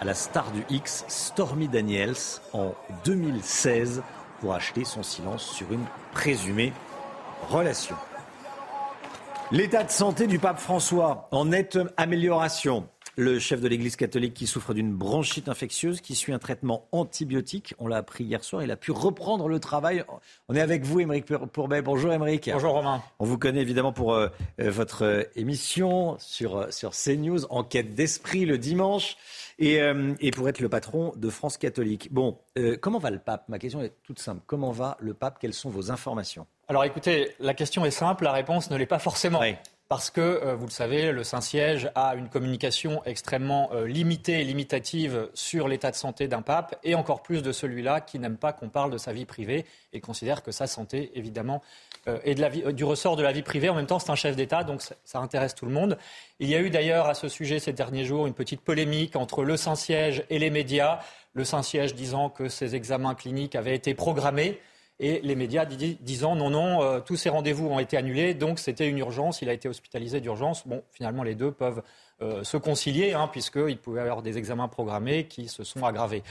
à 0.00 0.04
la 0.04 0.14
star 0.14 0.50
du 0.50 0.64
X, 0.68 1.04
Stormy 1.06 1.68
Daniels, 1.68 2.16
en 2.52 2.74
2016 3.04 4.02
pour 4.42 4.54
acheter 4.54 4.84
son 4.84 5.04
silence 5.04 5.44
sur 5.44 5.72
une 5.72 5.84
présumée 6.10 6.72
relation. 7.48 7.94
L'état 9.52 9.84
de 9.84 9.90
santé 9.90 10.26
du 10.26 10.40
pape 10.40 10.58
François 10.58 11.28
en 11.30 11.44
nette 11.44 11.78
amélioration. 11.96 12.88
Le 13.16 13.38
chef 13.38 13.60
de 13.60 13.68
l'Église 13.68 13.96
catholique 13.96 14.32
qui 14.32 14.46
souffre 14.46 14.72
d'une 14.72 14.94
bronchite 14.94 15.48
infectieuse, 15.48 16.00
qui 16.00 16.14
suit 16.14 16.32
un 16.32 16.38
traitement 16.38 16.88
antibiotique, 16.92 17.74
on 17.78 17.86
l'a 17.86 17.98
appris 17.98 18.24
hier 18.24 18.42
soir, 18.42 18.62
il 18.62 18.70
a 18.70 18.76
pu 18.76 18.90
reprendre 18.90 19.48
le 19.48 19.60
travail. 19.60 20.02
On 20.48 20.54
est 20.54 20.60
avec 20.62 20.84
vous, 20.84 21.00
Émeric 21.00 21.26
Pourbet. 21.26 21.82
Bonjour, 21.82 22.10
Émeric. 22.10 22.48
Bonjour, 22.50 22.72
Romain. 22.72 23.02
On 23.18 23.26
vous 23.26 23.36
connaît 23.36 23.60
évidemment 23.60 23.92
pour 23.92 24.14
euh, 24.14 24.28
euh, 24.60 24.70
votre 24.70 25.28
émission 25.36 26.16
sur, 26.18 26.56
euh, 26.56 26.70
sur 26.70 26.92
CNews, 26.92 27.44
Enquête 27.50 27.94
d'esprit 27.94 28.46
le 28.46 28.56
dimanche. 28.56 29.18
Euh, 29.60 30.14
et, 30.20 30.30
pour 30.30 30.48
être 30.48 30.60
le 30.60 30.68
patron 30.68 31.12
de 31.16 31.30
France 31.30 31.56
catholique. 31.56 32.08
Bon, 32.12 32.38
comment 32.80 32.98
va 32.98 33.10
le 33.10 33.18
pape? 33.18 33.48
Ma 33.48 33.58
question 33.58 33.80
est 33.80 33.92
toute 34.02 34.18
simple. 34.18 34.40
Comment 34.46 34.72
va 34.72 34.96
le 35.00 35.14
pape? 35.14 35.38
Quelles 35.38 35.54
sont 35.54 35.70
vos 35.70 35.90
informations? 35.90 36.46
Alors 36.68 36.84
écoutez, 36.84 37.32
la 37.38 37.54
question 37.54 37.84
est 37.84 37.90
simple, 37.90 38.24
la 38.24 38.32
réponse 38.32 38.70
ne 38.70 38.76
l'est 38.76 38.86
pas 38.86 38.98
forcément. 38.98 39.40
Parce 39.92 40.10
que, 40.10 40.22
euh, 40.22 40.54
vous 40.54 40.64
le 40.64 40.70
savez, 40.70 41.12
le 41.12 41.22
Saint-Siège 41.22 41.90
a 41.94 42.14
une 42.14 42.30
communication 42.30 43.02
extrêmement 43.04 43.68
limitée 43.84 44.40
et 44.40 44.44
limitative 44.44 45.28
sur 45.34 45.68
l'état 45.68 45.90
de 45.90 45.96
santé 45.96 46.28
d'un 46.28 46.40
pape, 46.40 46.78
et 46.82 46.94
encore 46.94 47.22
plus 47.22 47.42
de 47.42 47.52
celui-là 47.52 48.00
qui 48.00 48.18
n'aime 48.18 48.38
pas 48.38 48.54
qu'on 48.54 48.70
parle 48.70 48.90
de 48.90 48.96
sa 48.96 49.12
vie 49.12 49.26
privée 49.26 49.66
et 49.92 50.00
considère 50.00 50.42
que 50.42 50.50
sa 50.50 50.66
santé, 50.66 51.12
évidemment, 51.14 51.60
euh, 52.08 52.18
euh, 52.26 52.72
du 52.72 52.84
ressort 52.84 53.16
de 53.16 53.22
la 53.22 53.32
vie 53.32 53.42
privée. 53.42 53.68
En 53.68 53.74
même 53.74 53.84
temps, 53.84 53.98
c'est 53.98 54.10
un 54.10 54.14
chef 54.14 54.34
d'État, 54.34 54.64
donc 54.64 54.80
ça, 54.80 55.18
intéresse 55.18 55.54
tout 55.54 55.66
le 55.66 55.72
monde. 55.72 55.98
Il 56.40 56.48
y 56.48 56.54
a 56.54 56.60
eu 56.60 56.70
d'ailleurs 56.70 57.06
à 57.06 57.12
ce 57.12 57.28
sujet 57.28 57.58
ces 57.58 57.74
derniers 57.74 58.06
jours 58.06 58.26
une 58.26 58.32
petite 58.32 58.62
polémique 58.62 59.14
entre 59.14 59.44
le 59.44 59.58
Saint-Siège 59.58 60.24
et 60.30 60.38
les 60.38 60.48
médias. 60.48 61.00
Le 61.34 61.44
Saint-Siège 61.44 61.94
disant 61.94 62.30
que 62.30 62.48
ces 62.48 62.74
examens 62.74 63.14
cliniques 63.14 63.56
avaient 63.56 63.76
été 63.76 63.92
programmés 63.92 64.58
et 65.02 65.20
les 65.22 65.34
médias 65.34 65.66
disant 65.66 66.36
non, 66.36 66.48
non, 66.48 66.80
euh, 66.80 67.00
tous 67.00 67.16
ces 67.16 67.28
rendez-vous 67.28 67.66
ont 67.66 67.80
été 67.80 67.96
annulés, 67.96 68.34
donc 68.34 68.60
c'était 68.60 68.88
une 68.88 68.98
urgence, 68.98 69.42
il 69.42 69.48
a 69.48 69.52
été 69.52 69.68
hospitalisé 69.68 70.20
d'urgence. 70.20 70.66
Bon, 70.66 70.82
finalement, 70.92 71.24
les 71.24 71.34
deux 71.34 71.50
peuvent 71.50 71.82
euh, 72.22 72.44
se 72.44 72.56
concilier, 72.56 73.12
hein, 73.12 73.26
puisqu'il 73.26 73.78
pouvait 73.78 73.98
y 73.98 74.02
avoir 74.04 74.22
des 74.22 74.38
examens 74.38 74.68
programmés 74.68 75.26
qui 75.26 75.48
se 75.48 75.64
sont 75.64 75.84
aggravés. 75.84 76.22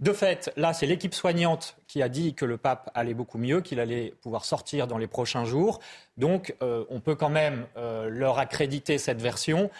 De 0.00 0.14
fait, 0.14 0.50
là, 0.56 0.72
c'est 0.72 0.86
l'équipe 0.86 1.14
soignante 1.14 1.76
qui 1.86 2.02
a 2.02 2.08
dit 2.08 2.32
que 2.34 2.46
le 2.46 2.56
pape 2.56 2.90
allait 2.94 3.14
beaucoup 3.14 3.38
mieux, 3.38 3.60
qu'il 3.60 3.80
allait 3.80 4.14
pouvoir 4.22 4.46
sortir 4.46 4.86
dans 4.86 4.98
les 4.98 5.06
prochains 5.06 5.44
jours. 5.44 5.78
Donc, 6.16 6.54
euh, 6.62 6.84
on 6.88 7.00
peut 7.00 7.14
quand 7.14 7.30
même 7.30 7.66
leur 7.76 8.38
accréditer 8.38 8.98
cette 8.98 9.20
version. 9.20 9.70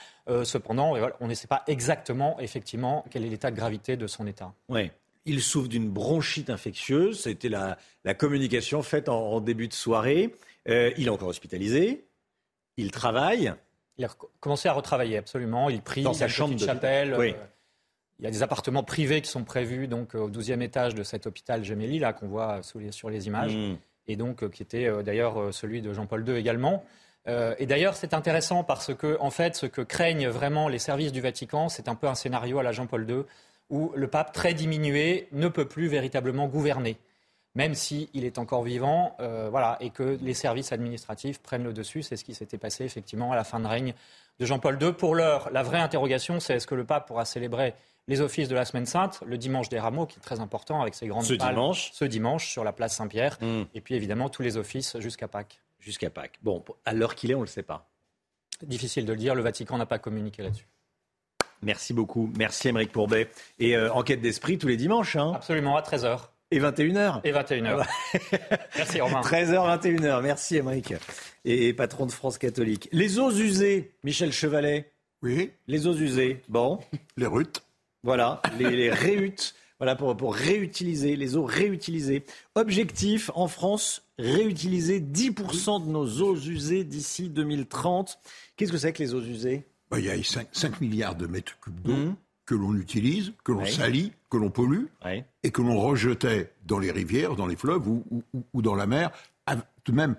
cependant, 0.45 0.95
on 1.21 1.27
ne 1.27 1.35
sait 1.35 1.47
pas 1.47 1.63
exactement, 1.67 2.39
effectivement, 2.41 3.05
quel 3.11 3.25
est 3.25 3.29
l'état 3.29 3.51
de 3.51 3.57
gravité 3.57 3.97
de 3.97 4.07
son 4.07 4.27
état. 4.27 4.53
Oui. 4.69 4.91
Il 5.27 5.43
souffre 5.43 5.69
d'une 5.69 5.91
bronchite 5.91 6.51
infectieuse. 6.51 7.21
C'était 7.21 7.49
la, 7.49 7.77
la 8.05 8.15
communication 8.15 8.83
faite 8.83 9.09
en, 9.09 9.41
début 9.41 9.69
de 9.69 9.75
soirée. 9.75 10.35
Euh, 10.69 10.93
il 10.97 11.09
est 11.09 11.11
encore 11.11 11.29
hospitalisé. 11.29 12.07
Il 12.77 12.93
travaille. 12.93 13.53
Il 13.99 14.05
a 14.05 14.09
commencé 14.41 14.69
à 14.69 14.73
retravailler, 14.73 15.19
absolument. 15.19 15.69
Il 15.69 15.83
prie 15.83 16.03
dans 16.03 16.15
sa 16.15 16.29
chambre 16.29 16.55
de 16.55 16.65
chapelle. 16.65 17.15
Euh, 17.15 17.33
il 18.19 18.25
y 18.25 18.29
a 18.29 18.31
des 18.31 18.43
appartements 18.43 18.85
privés 18.85 19.21
qui 19.21 19.29
sont 19.29 19.45
prévus 19.45 19.89
donc 19.89 20.15
au 20.15 20.31
12e 20.31 20.63
étage 20.63 20.95
de 20.95 21.03
cet 21.03 21.27
hôpital 21.27 21.65
Gemelli, 21.65 21.99
là 21.99 22.13
qu'on 22.15 22.29
voit 22.29 22.61
sur 22.63 23.11
les 23.11 23.27
images, 23.27 23.55
hmm. 23.55 23.77
et 24.07 24.17
donc 24.17 24.43
euh, 24.43 24.49
qui 24.49 24.63
était 24.63 24.91
d'ailleurs 25.03 25.53
celui 25.53 25.83
de 25.83 25.93
Jean-Paul 25.93 26.27
II 26.27 26.35
également. 26.35 26.85
et 27.27 27.67
d'ailleurs, 27.67 27.97
c'est 27.97 28.15
intéressant 28.15 28.63
parce 28.63 28.95
que, 28.95 29.19
en 29.21 29.31
fait, 29.31 29.57
ce 29.57 29.67
que 29.67 29.83
craignent 29.83 30.29
vraiment 30.29 30.69
les 30.69 30.79
services 30.79 31.13
du 31.13 31.21
Vatican, 31.21 31.69
c'est 31.69 31.89
un 31.89 31.97
peu 31.97 32.07
un 32.07 32.15
scénario 32.15 32.61
à 32.61 32.63
la 32.63 32.73
Jean-Paul 32.73 33.05
II 33.11 33.25
où 33.71 33.93
le 33.95 34.09
pape, 34.09 34.33
très 34.33 34.55
diminué, 34.55 35.29
ne 35.33 35.49
peut 35.49 35.67
plus 35.67 35.89
véritablement 35.89 36.47
gouverner, 36.47 36.97
même 37.55 37.75
s'il 37.75 38.25
est 38.25 38.39
encore 38.39 38.63
vivant, 38.63 39.17
euh, 39.21 39.49
voilà, 39.51 39.77
et 39.81 39.91
que 39.91 40.19
les 40.21 40.35
services 40.35 40.73
administratifs 40.73 41.39
prennent 41.41 41.65
le 41.65 41.73
dessus. 41.73 42.03
C'est 42.03 42.17
ce 42.17 42.25
qui 42.25 42.35
s'était 42.35 42.59
passé 42.59 42.85
effectivement 42.85 43.33
à 43.33 43.37
la 43.37 43.45
fin 43.45 43.61
de 43.61 43.67
règne 43.67 43.95
de 44.39 44.47
Jean-Paul 44.47 44.79
II. 44.81 44.93
Pour 44.93 45.15
l'heure, 45.15 45.51
la 45.53 45.63
vraie 45.63 45.81
interrogation, 45.81 46.39
c'est 46.39 46.55
est-ce 46.55 46.67
que 46.67 46.75
le 46.75 46.85
pape 46.85 47.09
pourra 47.09 47.25
célébrer 47.25 47.75
les 48.09 48.21
offices 48.21 48.49
de 48.49 48.55
la 48.55 48.65
Semaine 48.65 48.87
Sainte, 48.87 49.23
le 49.27 49.37
dimanche 49.37 49.69
des 49.69 49.81
Rameaux, 49.81 50.07
qui 50.07 50.19
est 50.19 50.23
très 50.23 50.41
important 50.41 50.81
avec 50.81 50.95
ses 50.95 51.09
grandes 51.09 51.25
ce 51.25 51.35
dimanche? 51.35 51.91
ce 51.93 52.05
dimanche 52.05 52.49
sur 52.49 52.63
la 52.63 52.73
place 52.73 52.95
Saint-Pierre, 52.95 53.37
hmm. 53.41 53.63
et 53.75 53.81
puis 53.81 53.95
évidemment 53.95 54.29
tous 54.29 54.43
les 54.43 54.57
offices 54.57 54.97
jusqu'à 55.01 55.27
Pâques. 55.27 55.61
Jusqu'à 55.81 56.11
Pâques. 56.11 56.39
Bon, 56.43 56.65
à 56.85 56.93
l'heure 56.93 57.15
qu'il 57.15 57.31
est, 57.31 57.35
on 57.35 57.41
ne 57.41 57.45
le 57.45 57.51
sait 57.51 57.63
pas. 57.63 57.89
Difficile 58.63 59.07
de 59.07 59.13
le 59.13 59.19
dire, 59.19 59.35
le 59.35 59.43
Vatican 59.43 59.77
n'a 59.77 59.87
pas 59.87 59.99
communiqué 59.99 60.43
là-dessus. 60.43 60.67
Merci 61.67 61.93
beaucoup. 61.93 62.31
Merci 62.39 62.69
Émeric 62.69 62.93
Pourbet. 62.93 63.29
Et 63.59 63.77
euh, 63.77 63.93
enquête 63.93 64.21
d'esprit 64.21 64.57
tous 64.57 64.69
les 64.69 64.77
dimanches. 64.77 65.17
Hein. 65.17 65.33
Absolument, 65.35 65.77
à 65.77 65.83
13h. 65.83 66.21
Et 66.53 66.61
21h. 66.61 67.23
Et 67.25 67.33
21h. 67.33 67.85
Merci 68.77 69.01
Romain. 69.01 69.21
13h, 69.21 69.81
21h. 69.81 70.23
Merci 70.23 70.59
Émeric. 70.59 70.95
Et, 71.45 71.73
patron 71.73 72.07
de 72.07 72.13
France 72.13 72.39
catholique. 72.39 72.89
Les 72.93 73.19
eaux 73.19 73.33
usées, 73.33 73.91
Michel 74.05 74.33
Chevalet. 74.33 74.93
Oui. 75.23 75.51
Les 75.67 75.89
eaux 75.89 75.95
usées. 75.97 76.41
Bon. 76.49 76.79
Les 77.17 77.27
rutes. 77.27 77.65
Voilà, 78.05 78.41
les, 78.61 78.71
les 78.71 78.91
réhutes. 78.93 79.57
Voilà, 79.81 79.97
pour, 79.97 80.17
pour 80.17 80.37
réutiliser, 80.37 81.17
les 81.17 81.37
eaux 81.37 81.45
réutilisées. 81.45 82.25
Objectif, 82.55 83.33
en 83.35 83.49
France, 83.49 84.05
réutiliser 84.21 85.01
10% 85.01 85.85
de 85.85 85.91
nos 85.91 86.07
eaux 86.23 86.37
usées 86.37 86.85
d'ici 86.85 87.29
2030. 87.29 88.21
Qu'est-ce 88.57 88.71
que 88.71 88.79
c'est 88.79 88.93
que 88.93 89.03
les 89.03 89.15
eaux 89.15 89.21
usées? 89.21 89.67
Bah, 89.91 89.99
il 89.99 90.07
y 90.07 90.11
a 90.11 90.17
5, 90.23 90.81
milliards 90.81 91.15
de 91.15 91.27
mètres 91.27 91.59
cubes 91.61 91.81
d'eau 91.81 91.97
mmh. 91.97 92.17
que 92.45 92.55
l'on 92.55 92.75
utilise, 92.75 93.33
que 93.45 93.53
l'on 93.53 93.67
salit, 93.67 94.13
que 94.31 94.37
l'on 94.37 94.51
pollue, 94.51 94.87
et 95.43 95.51
que 95.51 95.63
l'on 95.63 95.81
rejetait 95.81 96.53
dans 96.65 96.79
les 96.79 96.91
rivières, 96.91 97.37
dans 97.37 97.47
les 97.47 97.57
fleuves 97.57 97.87
ou, 97.89 98.63
dans 98.63 98.75
la 98.75 98.87
mer, 98.87 99.11
tout 99.85 99.93
de 99.93 99.97
même 99.97 100.17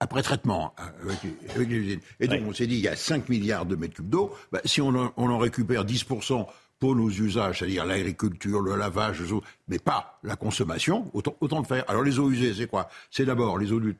après 0.00 0.22
traitement 0.22 0.74
hein, 0.78 0.92
avec, 1.02 1.68
les 1.68 1.76
usines. 1.76 2.00
Et 2.20 2.28
donc 2.28 2.40
on 2.46 2.52
s'est 2.52 2.66
dit, 2.66 2.76
il 2.76 2.82
y 2.82 2.88
a 2.88 2.96
5 2.96 3.28
milliards 3.28 3.66
de 3.66 3.76
mètres 3.76 3.94
cubes 3.94 4.08
d'eau, 4.08 4.34
bah, 4.52 4.60
si 4.64 4.80
on 4.80 4.94
en, 4.94 5.38
récupère 5.38 5.84
10% 5.84 6.46
pour 6.78 6.96
nos 6.96 7.08
usages, 7.08 7.60
c'est-à-dire 7.60 7.86
l'agriculture, 7.86 8.60
le 8.60 8.76
lavage, 8.76 9.22
mais 9.68 9.78
pas 9.78 10.18
la 10.22 10.36
consommation, 10.36 11.10
autant, 11.14 11.36
autant 11.40 11.60
le 11.60 11.64
faire. 11.64 11.84
Alors 11.88 12.02
les 12.02 12.18
eaux 12.18 12.30
usées, 12.30 12.52
c'est 12.52 12.66
quoi? 12.66 12.88
C'est 13.10 13.24
d'abord 13.24 13.58
les 13.58 13.72
eaux 13.72 13.80
de, 13.80 13.94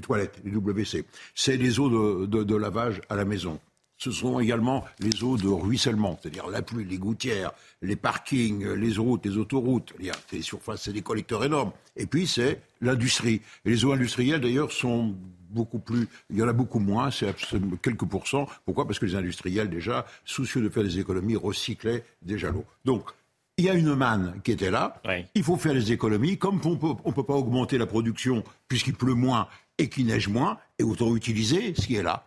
toilettes, 0.00 0.40
les 0.44 0.50
WC. 0.50 1.04
C'est 1.34 1.56
les 1.56 1.78
eaux 1.80 2.26
de, 2.26 2.56
lavage 2.56 3.00
à 3.08 3.16
la 3.16 3.24
maison 3.24 3.58
ce 3.98 4.12
sont 4.12 4.38
également 4.40 4.84
les 5.00 5.22
eaux 5.22 5.36
de 5.36 5.48
ruissellement, 5.48 6.18
c'est-à-dire 6.22 6.46
la 6.48 6.62
pluie, 6.62 6.84
les 6.84 6.98
gouttières, 6.98 7.52
les 7.82 7.96
parkings, 7.96 8.66
les 8.66 8.96
routes, 8.96 9.26
les 9.26 9.36
autoroutes. 9.36 9.92
Les 10.32 10.42
surfaces, 10.42 10.82
c'est 10.82 10.92
des 10.92 11.02
collecteurs 11.02 11.44
énormes. 11.44 11.72
Et 11.96 12.06
puis, 12.06 12.26
c'est 12.26 12.62
l'industrie. 12.80 13.42
Et 13.64 13.70
les 13.70 13.84
eaux 13.84 13.92
industrielles, 13.92 14.40
d'ailleurs, 14.40 14.72
sont 14.72 15.14
beaucoup 15.50 15.80
plus. 15.80 16.08
Il 16.30 16.36
y 16.38 16.42
en 16.42 16.48
a 16.48 16.52
beaucoup 16.52 16.78
moins, 16.78 17.10
c'est 17.10 17.34
quelques 17.82 18.04
pourcents. 18.04 18.46
Pourquoi? 18.64 18.86
Parce 18.86 18.98
que 18.98 19.06
les 19.06 19.16
industriels, 19.16 19.68
déjà, 19.68 20.06
soucieux 20.24 20.62
de 20.62 20.68
faire 20.68 20.84
des 20.84 20.98
économies, 20.98 21.36
recyclaient 21.36 22.04
déjà 22.22 22.50
l'eau. 22.50 22.64
Donc, 22.84 23.10
il 23.56 23.64
y 23.64 23.68
a 23.68 23.74
une 23.74 23.94
manne 23.96 24.40
qui 24.44 24.52
était 24.52 24.70
là. 24.70 25.02
Il 25.34 25.42
faut 25.42 25.56
faire 25.56 25.74
des 25.74 25.90
économies. 25.90 26.38
Comme 26.38 26.60
on 26.64 26.76
peut, 26.76 26.94
ne 27.04 27.12
peut 27.12 27.24
pas 27.24 27.34
augmenter 27.34 27.76
la 27.76 27.86
production 27.86 28.44
puisqu'il 28.68 28.94
pleut 28.94 29.14
moins 29.14 29.48
et 29.78 29.88
qu'il 29.88 30.06
neige 30.06 30.28
moins, 30.28 30.58
et 30.78 30.82
autant 30.82 31.14
utiliser 31.14 31.74
ce 31.74 31.86
qui 31.86 31.96
est 31.96 32.02
là. 32.02 32.24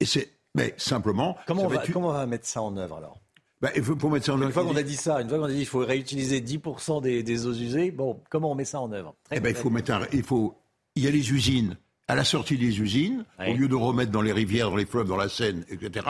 Et 0.00 0.04
c'est 0.04 0.30
mais 0.54 0.74
simplement. 0.76 1.36
Comment, 1.46 1.64
on 1.64 1.68
va, 1.68 1.82
comment 1.92 2.08
on 2.08 2.12
va 2.12 2.26
mettre 2.26 2.46
ça 2.46 2.62
en 2.62 2.76
œuvre 2.76 2.96
alors? 2.96 3.18
Il 3.76 3.84
faut, 3.84 3.94
pour 3.94 4.10
mettre 4.10 4.26
ça 4.26 4.32
en 4.32 4.36
œuvre. 4.36 4.46
Une 4.46 4.52
fois 4.52 4.64
qu'on 4.64 4.76
a 4.76 4.82
dit 4.82 4.96
ça, 4.96 5.20
une 5.20 5.28
fois 5.28 5.38
qu'on 5.38 5.44
a 5.44 5.50
dit 5.50 5.58
qu'il 5.58 5.66
faut 5.66 5.78
réutiliser 5.78 6.40
10% 6.40 7.00
des, 7.00 7.22
des, 7.22 7.46
eaux 7.46 7.52
usées, 7.52 7.92
bon, 7.92 8.20
comment 8.28 8.50
on 8.50 8.54
met 8.56 8.64
ça 8.64 8.80
en 8.80 8.90
œuvre? 8.90 9.14
Eh 9.30 9.38
ben, 9.38 9.50
il 9.50 9.54
faut 9.54 9.70
mettre 9.70 9.92
il 10.12 10.24
faut, 10.24 10.56
il 10.96 11.04
y 11.04 11.06
a 11.06 11.10
les 11.10 11.32
usines. 11.32 11.76
À 12.08 12.16
la 12.16 12.24
sortie 12.24 12.58
des 12.58 12.80
usines, 12.80 13.24
au 13.38 13.54
lieu 13.54 13.68
de 13.68 13.74
remettre 13.76 14.10
dans 14.10 14.20
les 14.20 14.32
rivières, 14.32 14.70
dans 14.70 14.76
les 14.76 14.84
fleuves, 14.84 15.06
dans 15.06 15.16
la 15.16 15.28
Seine, 15.28 15.64
etc., 15.70 16.06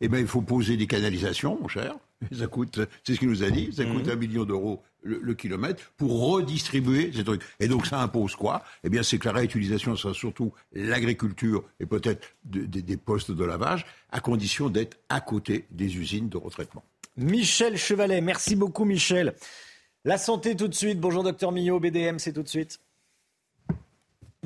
eh 0.00 0.08
ben, 0.08 0.18
il 0.18 0.26
faut 0.26 0.40
poser 0.40 0.76
des 0.76 0.86
canalisations, 0.86 1.58
mon 1.60 1.68
cher. 1.68 1.96
Ça 2.32 2.46
coûte, 2.46 2.80
c'est 3.04 3.14
ce 3.14 3.18
qu'il 3.18 3.28
nous 3.28 3.42
a 3.42 3.50
dit, 3.50 3.70
ça 3.72 3.84
coûte 3.84 4.06
mhm. 4.06 4.12
un 4.12 4.16
million 4.16 4.44
d'euros 4.44 4.82
le, 5.04 5.34
kilomètre 5.34 5.82
pour 5.96 6.28
redistribuer 6.28 7.12
ces 7.14 7.24
trucs. 7.24 7.42
Et 7.60 7.68
donc 7.68 7.86
ça 7.86 8.00
impose 8.00 8.34
quoi? 8.34 8.64
Eh 8.82 8.88
bien, 8.88 9.02
c'est 9.02 9.18
que 9.18 9.26
la 9.26 9.34
réutilisation 9.34 9.94
sera 9.96 10.14
surtout 10.14 10.52
l'agriculture 10.72 11.64
et 11.78 11.86
peut-être 11.86 12.26
des 12.44 12.96
postes 12.96 13.30
de 13.30 13.44
lavage, 13.44 13.86
à 14.10 14.20
condition 14.20 14.68
d'être 14.68 14.98
à 15.08 15.20
côté 15.20 15.66
des 15.70 15.96
usines 15.96 16.28
de 16.28 16.36
retraitement. 16.36 16.84
Michel 17.16 17.76
Chevalet, 17.76 18.20
merci 18.20 18.56
beaucoup 18.56 18.84
Michel. 18.84 19.34
La 20.04 20.18
santé 20.18 20.56
tout 20.56 20.68
de 20.68 20.74
suite. 20.74 21.00
Bonjour 21.00 21.22
docteur 21.22 21.52
Millot, 21.52 21.80
BDM, 21.80 22.18
c'est 22.18 22.32
tout 22.32 22.42
de 22.42 22.48
suite. 22.48 22.80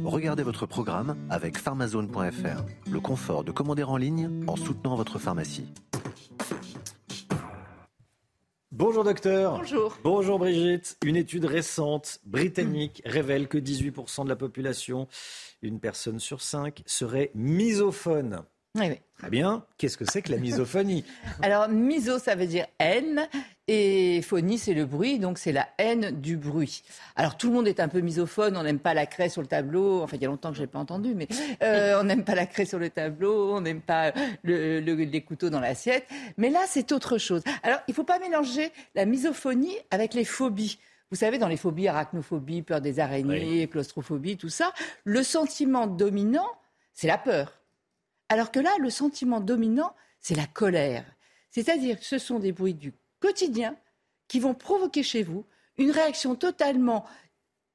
Regardez 0.05 0.43
votre 0.43 0.67
programme 0.67 1.17
avec 1.29 1.59
pharmazone.fr. 1.59 2.91
Le 2.91 3.01
confort 3.01 3.43
de 3.43 3.51
commander 3.51 3.83
en 3.83 3.97
ligne 3.97 4.45
en 4.47 4.55
soutenant 4.55 4.95
votre 4.95 5.19
pharmacie. 5.19 5.67
Bonjour 8.79 9.03
docteur. 9.03 9.59
Bonjour. 9.59 9.99
Bonjour 10.05 10.39
Brigitte. 10.39 10.99
Une 11.05 11.17
étude 11.17 11.47
récente 11.47 12.21
britannique 12.25 13.03
révèle 13.05 13.49
que 13.49 13.59
18% 13.59 14.23
de 14.23 14.29
la 14.29 14.37
population, 14.37 15.09
une 15.63 15.81
personne 15.81 16.21
sur 16.21 16.41
cinq, 16.43 16.85
serait 16.87 17.33
misophone. 17.35 18.45
Oui, 18.77 18.87
oui. 18.91 19.01
Très 19.19 19.31
bien. 19.31 19.65
Qu'est-ce 19.79 19.97
que 19.97 20.05
c'est 20.05 20.23
que 20.23 20.31
la 20.31 20.39
misophonie? 20.39 21.05
Alors, 21.43 21.69
miso, 21.69 22.21
ça 22.21 22.37
veut 22.37 22.47
dire 22.47 22.67
haine. 22.79 23.29
Et 23.71 24.23
phonie, 24.23 24.57
c'est 24.57 24.73
le 24.73 24.87
bruit, 24.87 25.19
donc 25.19 25.37
c'est 25.37 25.53
la 25.53 25.69
haine 25.77 26.11
du 26.23 26.39
bruit. 26.39 26.83
Alors 27.17 27.37
tout 27.37 27.49
le 27.49 27.53
monde 27.53 27.69
est 27.69 27.81
un 27.81 27.89
peu 27.89 28.01
misophone, 28.01 28.57
on 28.57 28.63
n'aime 28.63 28.79
pas 28.79 28.95
la 28.95 29.05
craie 29.05 29.29
sur 29.29 29.43
le 29.43 29.47
tableau. 29.47 30.01
Enfin, 30.01 30.17
il 30.17 30.23
y 30.23 30.25
a 30.25 30.29
longtemps 30.29 30.49
que 30.49 30.57
je 30.57 30.63
l'ai 30.63 30.67
pas 30.67 30.79
entendu, 30.79 31.15
mais 31.15 31.29
euh, 31.63 32.01
on 32.01 32.05
n'aime 32.05 32.25
pas 32.25 32.35
la 32.35 32.47
craie 32.47 32.65
sur 32.65 32.79
le 32.79 32.89
tableau, 32.89 33.55
on 33.55 33.61
n'aime 33.61 33.83
pas 33.83 34.15
les 34.43 35.23
couteaux 35.23 35.51
dans 35.51 35.61
l'assiette. 35.61 36.07
Mais 36.39 36.49
là, 36.49 36.61
c'est 36.67 36.93
autre 36.93 37.19
chose. 37.19 37.43
Alors, 37.63 37.81
il 37.89 37.91
ne 37.91 37.95
faut 37.95 38.05
pas 38.05 38.19
mélanger 38.19 38.73
la 38.95 39.05
misophonie 39.05 39.77
avec 39.91 40.15
les 40.15 40.25
phobies. 40.25 40.79
Vous 41.11 41.17
savez, 41.19 41.37
dans 41.37 41.49
les 41.49 41.59
phobies, 41.59 41.89
arachnophobie, 41.89 42.63
peur 42.63 42.81
des 42.81 43.01
araignées, 43.01 43.67
claustrophobie, 43.69 44.39
tout 44.39 44.49
ça, 44.49 44.73
le 45.05 45.23
sentiment 45.23 45.87
dominant, 45.87 46.49
c'est 46.95 47.07
la 47.07 47.19
peur. 47.19 47.61
Alors 48.31 48.51
que 48.51 48.61
là, 48.61 48.71
le 48.81 48.89
sentiment 48.89 49.41
dominant, 49.41 49.93
c'est 50.21 50.35
la 50.35 50.47
colère. 50.47 51.05
C'est-à-dire 51.51 51.99
que 51.99 52.05
ce 52.05 52.19
sont 52.19 52.39
des 52.39 52.53
bruits 52.53 52.75
du 52.75 52.93
quotidien 53.21 53.77
qui 54.29 54.41
vont 54.41 54.55
provoquer 54.55 55.03
chez 55.03 55.23
vous 55.23 55.45
une 55.77 55.91
réaction 55.91 56.35
totalement 56.35 57.05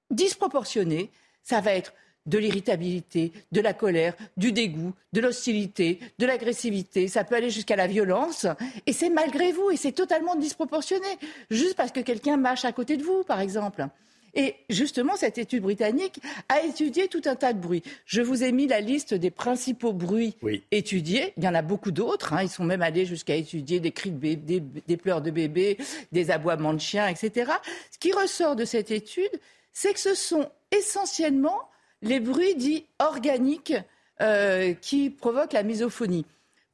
disproportionnée. 0.09 1.11
Ça 1.43 1.61
va 1.61 1.73
être 1.73 1.93
de 2.25 2.37
l'irritabilité, 2.37 3.33
de 3.51 3.59
la 3.59 3.73
colère, 3.73 4.15
du 4.37 4.51
dégoût, 4.51 4.93
de 5.11 5.19
l'hostilité, 5.19 5.99
de 6.19 6.25
l'agressivité. 6.25 7.07
Ça 7.07 7.23
peut 7.23 7.35
aller 7.35 7.49
jusqu'à 7.49 7.75
la 7.75 7.87
violence. 7.87 8.47
Et 8.85 8.93
c'est 8.93 9.09
malgré 9.09 9.51
vous, 9.51 9.71
et 9.71 9.77
c'est 9.77 9.91
totalement 9.91 10.35
disproportionné. 10.35 11.07
Juste 11.49 11.75
parce 11.75 11.91
que 11.91 11.99
quelqu'un 11.99 12.37
mâche 12.37 12.65
à 12.65 12.71
côté 12.71 12.95
de 12.95 13.03
vous, 13.03 13.23
par 13.23 13.41
exemple. 13.41 13.87
Et 14.35 14.55
justement, 14.69 15.15
cette 15.15 15.37
étude 15.37 15.63
britannique 15.63 16.19
a 16.49 16.61
étudié 16.61 17.07
tout 17.07 17.21
un 17.25 17.35
tas 17.35 17.53
de 17.53 17.59
bruits. 17.59 17.83
Je 18.05 18.21
vous 18.21 18.43
ai 18.43 18.51
mis 18.51 18.67
la 18.67 18.81
liste 18.81 19.13
des 19.13 19.29
principaux 19.29 19.93
bruits 19.93 20.35
étudiés. 20.71 21.33
Il 21.37 21.43
y 21.43 21.47
en 21.47 21.53
a 21.53 21.61
beaucoup 21.61 21.91
d'autres. 21.91 22.33
Hein. 22.33 22.43
Ils 22.43 22.49
sont 22.49 22.63
même 22.63 22.81
allés 22.81 23.05
jusqu'à 23.05 23.35
étudier 23.35 23.79
des 23.79 23.91
cris 23.91 24.11
de 24.11 24.17
bébé, 24.17 24.63
des, 24.87 24.97
pleurs 24.97 25.21
de 25.21 25.29
bébé, 25.29 25.77
des 26.11 26.31
aboiements 26.31 26.73
de 26.73 26.79
chiens, 26.79 27.07
etc. 27.07 27.51
Ce 27.91 27.99
qui 27.99 28.11
ressort 28.11 28.55
de 28.55 28.65
cette 28.65 28.91
étude, 28.91 29.31
c'est 29.71 29.93
que 29.93 29.99
ce 29.99 30.15
sont 30.15 30.49
essentiellement 30.71 31.69
les 32.01 32.19
bruits 32.19 32.55
dits 32.55 32.85
organiques 32.99 33.75
euh, 34.21 34.73
qui 34.73 35.09
provoquent 35.09 35.53
la 35.53 35.63
misophonie. 35.63 36.25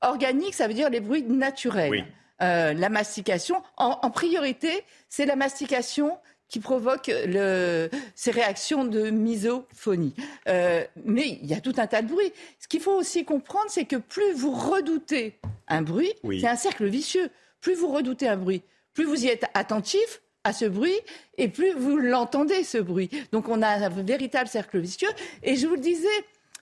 Organique, 0.01 0.53
ça 0.53 0.67
veut 0.67 0.73
dire 0.73 0.89
les 0.89 1.01
bruits 1.01 1.23
naturels. 1.23 2.05
Euh, 2.41 2.73
la 2.73 2.89
mastication, 2.89 3.61
en, 3.77 4.09
priorité, 4.11 4.71
c'est 5.09 5.25
la 5.25 5.35
mastication 5.35 6.17
qui 6.49 6.59
provoque 6.59 7.11
le, 7.25 7.89
ces 8.15 8.31
réactions 8.31 8.83
de 8.83 9.09
misophonie. 9.09 10.13
Euh, 10.47 10.83
mais 11.05 11.39
il 11.41 11.47
y 11.47 11.53
a 11.53 11.61
tout 11.61 11.75
un 11.77 11.87
tas 11.87 12.01
de 12.01 12.07
bruits. 12.07 12.33
Ce 12.59 12.67
qu'il 12.67 12.81
faut 12.81 12.95
aussi 12.95 13.23
comprendre, 13.23 13.67
c'est 13.69 13.85
que 13.85 13.95
plus 13.95 14.33
vous 14.33 14.51
redoutez 14.51 15.39
un 15.67 15.81
bruit, 15.81 16.13
c'est 16.23 16.47
un 16.47 16.55
cercle 16.55 16.87
vicieux. 16.87 17.29
Plus 17.61 17.75
vous 17.75 17.91
redoutez 17.91 18.27
un 18.27 18.37
bruit, 18.37 18.63
plus 18.93 19.05
vous 19.05 19.25
y 19.25 19.27
êtes 19.27 19.45
attentif, 19.53 20.21
à 20.43 20.53
ce 20.53 20.65
bruit 20.65 20.95
et 21.37 21.47
plus 21.47 21.73
vous 21.73 21.97
l'entendez, 21.97 22.63
ce 22.63 22.77
bruit. 22.77 23.09
Donc 23.31 23.49
on 23.49 23.61
a 23.61 23.67
un 23.67 23.89
véritable 23.89 24.49
cercle 24.49 24.79
vicieux. 24.79 25.09
Et 25.43 25.55
je 25.55 25.67
vous 25.67 25.75
le 25.75 25.81
disais, 25.81 26.07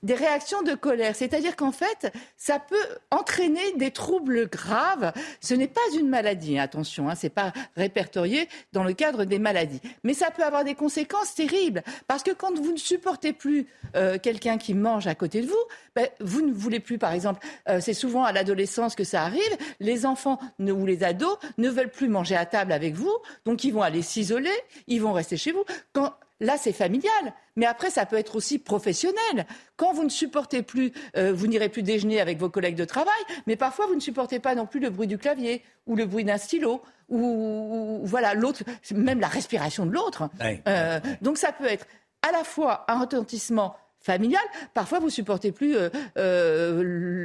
des 0.04 0.14
réactions 0.14 0.62
de 0.62 0.74
colère. 0.74 1.16
C'est-à-dire 1.16 1.56
qu'en 1.56 1.72
fait, 1.72 2.12
ça 2.36 2.60
peut 2.60 2.76
entraîner 3.12 3.74
des 3.78 3.92
troubles 3.92 4.48
graves. 4.50 5.14
Ce 5.42 5.54
n'est 5.54 5.68
pas 5.68 5.82
une 6.00 6.10
maladie, 6.10 6.60
attention, 6.60 7.10
hein, 7.10 7.16
ce 7.16 7.26
n'est 7.26 7.32
pas 7.32 7.54
répertorié 7.76 8.48
dans 8.74 8.84
le 8.84 8.94
cadre 8.94 9.26
des 9.26 9.40
maladies. 9.40 9.82
Mais 10.04 10.14
ça 10.14 10.32
peut 10.32 10.44
avoir 10.44 10.64
des 10.64 10.76
conséquences 10.76 11.36
terribles. 11.36 11.84
Parce 12.08 12.24
que 12.24 12.32
quand 12.32 12.56
vous 12.56 12.72
ne 12.72 12.78
supportez 12.78 13.34
plus 13.34 13.68
euh, 13.96 14.18
quelqu'un 14.18 14.58
qui 14.58 14.74
mange 14.74 15.08
à 15.08 15.16
côté 15.16 15.42
de 15.42 15.48
vous, 15.48 15.56
ben, 15.96 16.08
vous 16.20 16.42
ne 16.42 16.52
voulez 16.54 16.80
plus, 16.80 16.98
par 16.98 17.12
exemple, 17.12 17.46
euh, 17.70 17.80
c'est 17.82 17.94
souvent 17.94 18.24
à 18.24 18.32
l'adolescence 18.32 18.96
que 18.96 19.04
ça 19.04 19.24
arrive, 19.24 19.58
les 19.80 20.06
enfants 20.06 20.40
ou 20.60 20.86
les 20.86 21.04
ados 21.04 21.38
ne 21.58 21.70
veulent 21.70 21.92
plus 21.92 22.08
manger 22.08 22.36
à 22.36 22.46
table 22.46 22.72
avec 22.72 22.96
vous, 22.96 23.14
donc 23.46 23.64
ils 23.64 23.72
vont 23.72 23.82
aller 23.82 24.02
s'isoler, 24.02 24.52
ils 24.88 25.02
vont 25.02 25.14
rester 25.14 25.38
chez 25.38 25.52
vous. 25.52 25.64
Quand 25.94 26.14
Là, 26.40 26.56
c'est 26.58 26.72
familial. 26.72 27.34
Mais 27.56 27.66
après, 27.66 27.90
ça 27.90 28.06
peut 28.06 28.18
être 28.18 28.36
aussi 28.36 28.60
professionnel. 28.60 29.48
Quand 29.76 29.94
vous 29.94 30.04
ne 30.04 30.10
supportez 30.10 30.62
plus, 30.62 30.92
euh, 31.16 31.34
vous 31.34 31.48
n'irez 31.48 31.70
plus 31.70 31.82
déjeuner 31.82 32.22
avec 32.22 32.38
vos 32.38 32.50
collègues 32.50 32.76
de 32.76 32.86
travail, 32.86 33.20
mais 33.48 33.56
parfois 33.56 33.88
vous 33.88 33.96
ne 33.96 34.00
supportez 34.00 34.40
pas 34.40 34.54
non 34.54 34.68
plus 34.68 34.80
le 34.80 34.90
bruit 34.90 35.08
du 35.08 35.18
clavier 35.18 35.64
ou 35.88 35.96
le 35.96 36.06
bruit 36.06 36.24
d'un 36.24 36.38
stylo 36.38 36.82
ou, 37.10 38.02
voilà 38.04 38.34
l'autre, 38.34 38.64
même 38.94 39.20
la 39.20 39.28
respiration 39.28 39.86
de 39.86 39.92
l'autre. 39.92 40.30
Euh, 40.68 41.00
donc 41.22 41.38
ça 41.38 41.52
peut 41.52 41.66
être 41.66 41.88
à 42.28 42.32
la 42.32 42.44
fois 42.44 42.86
un 42.88 43.00
retentissement 43.00 43.76
familiale. 44.08 44.48
Parfois, 44.74 45.00
vous 45.00 45.10
supportez 45.10 45.52
plus 45.52 45.76
euh, 45.76 45.90
euh, 46.18 46.82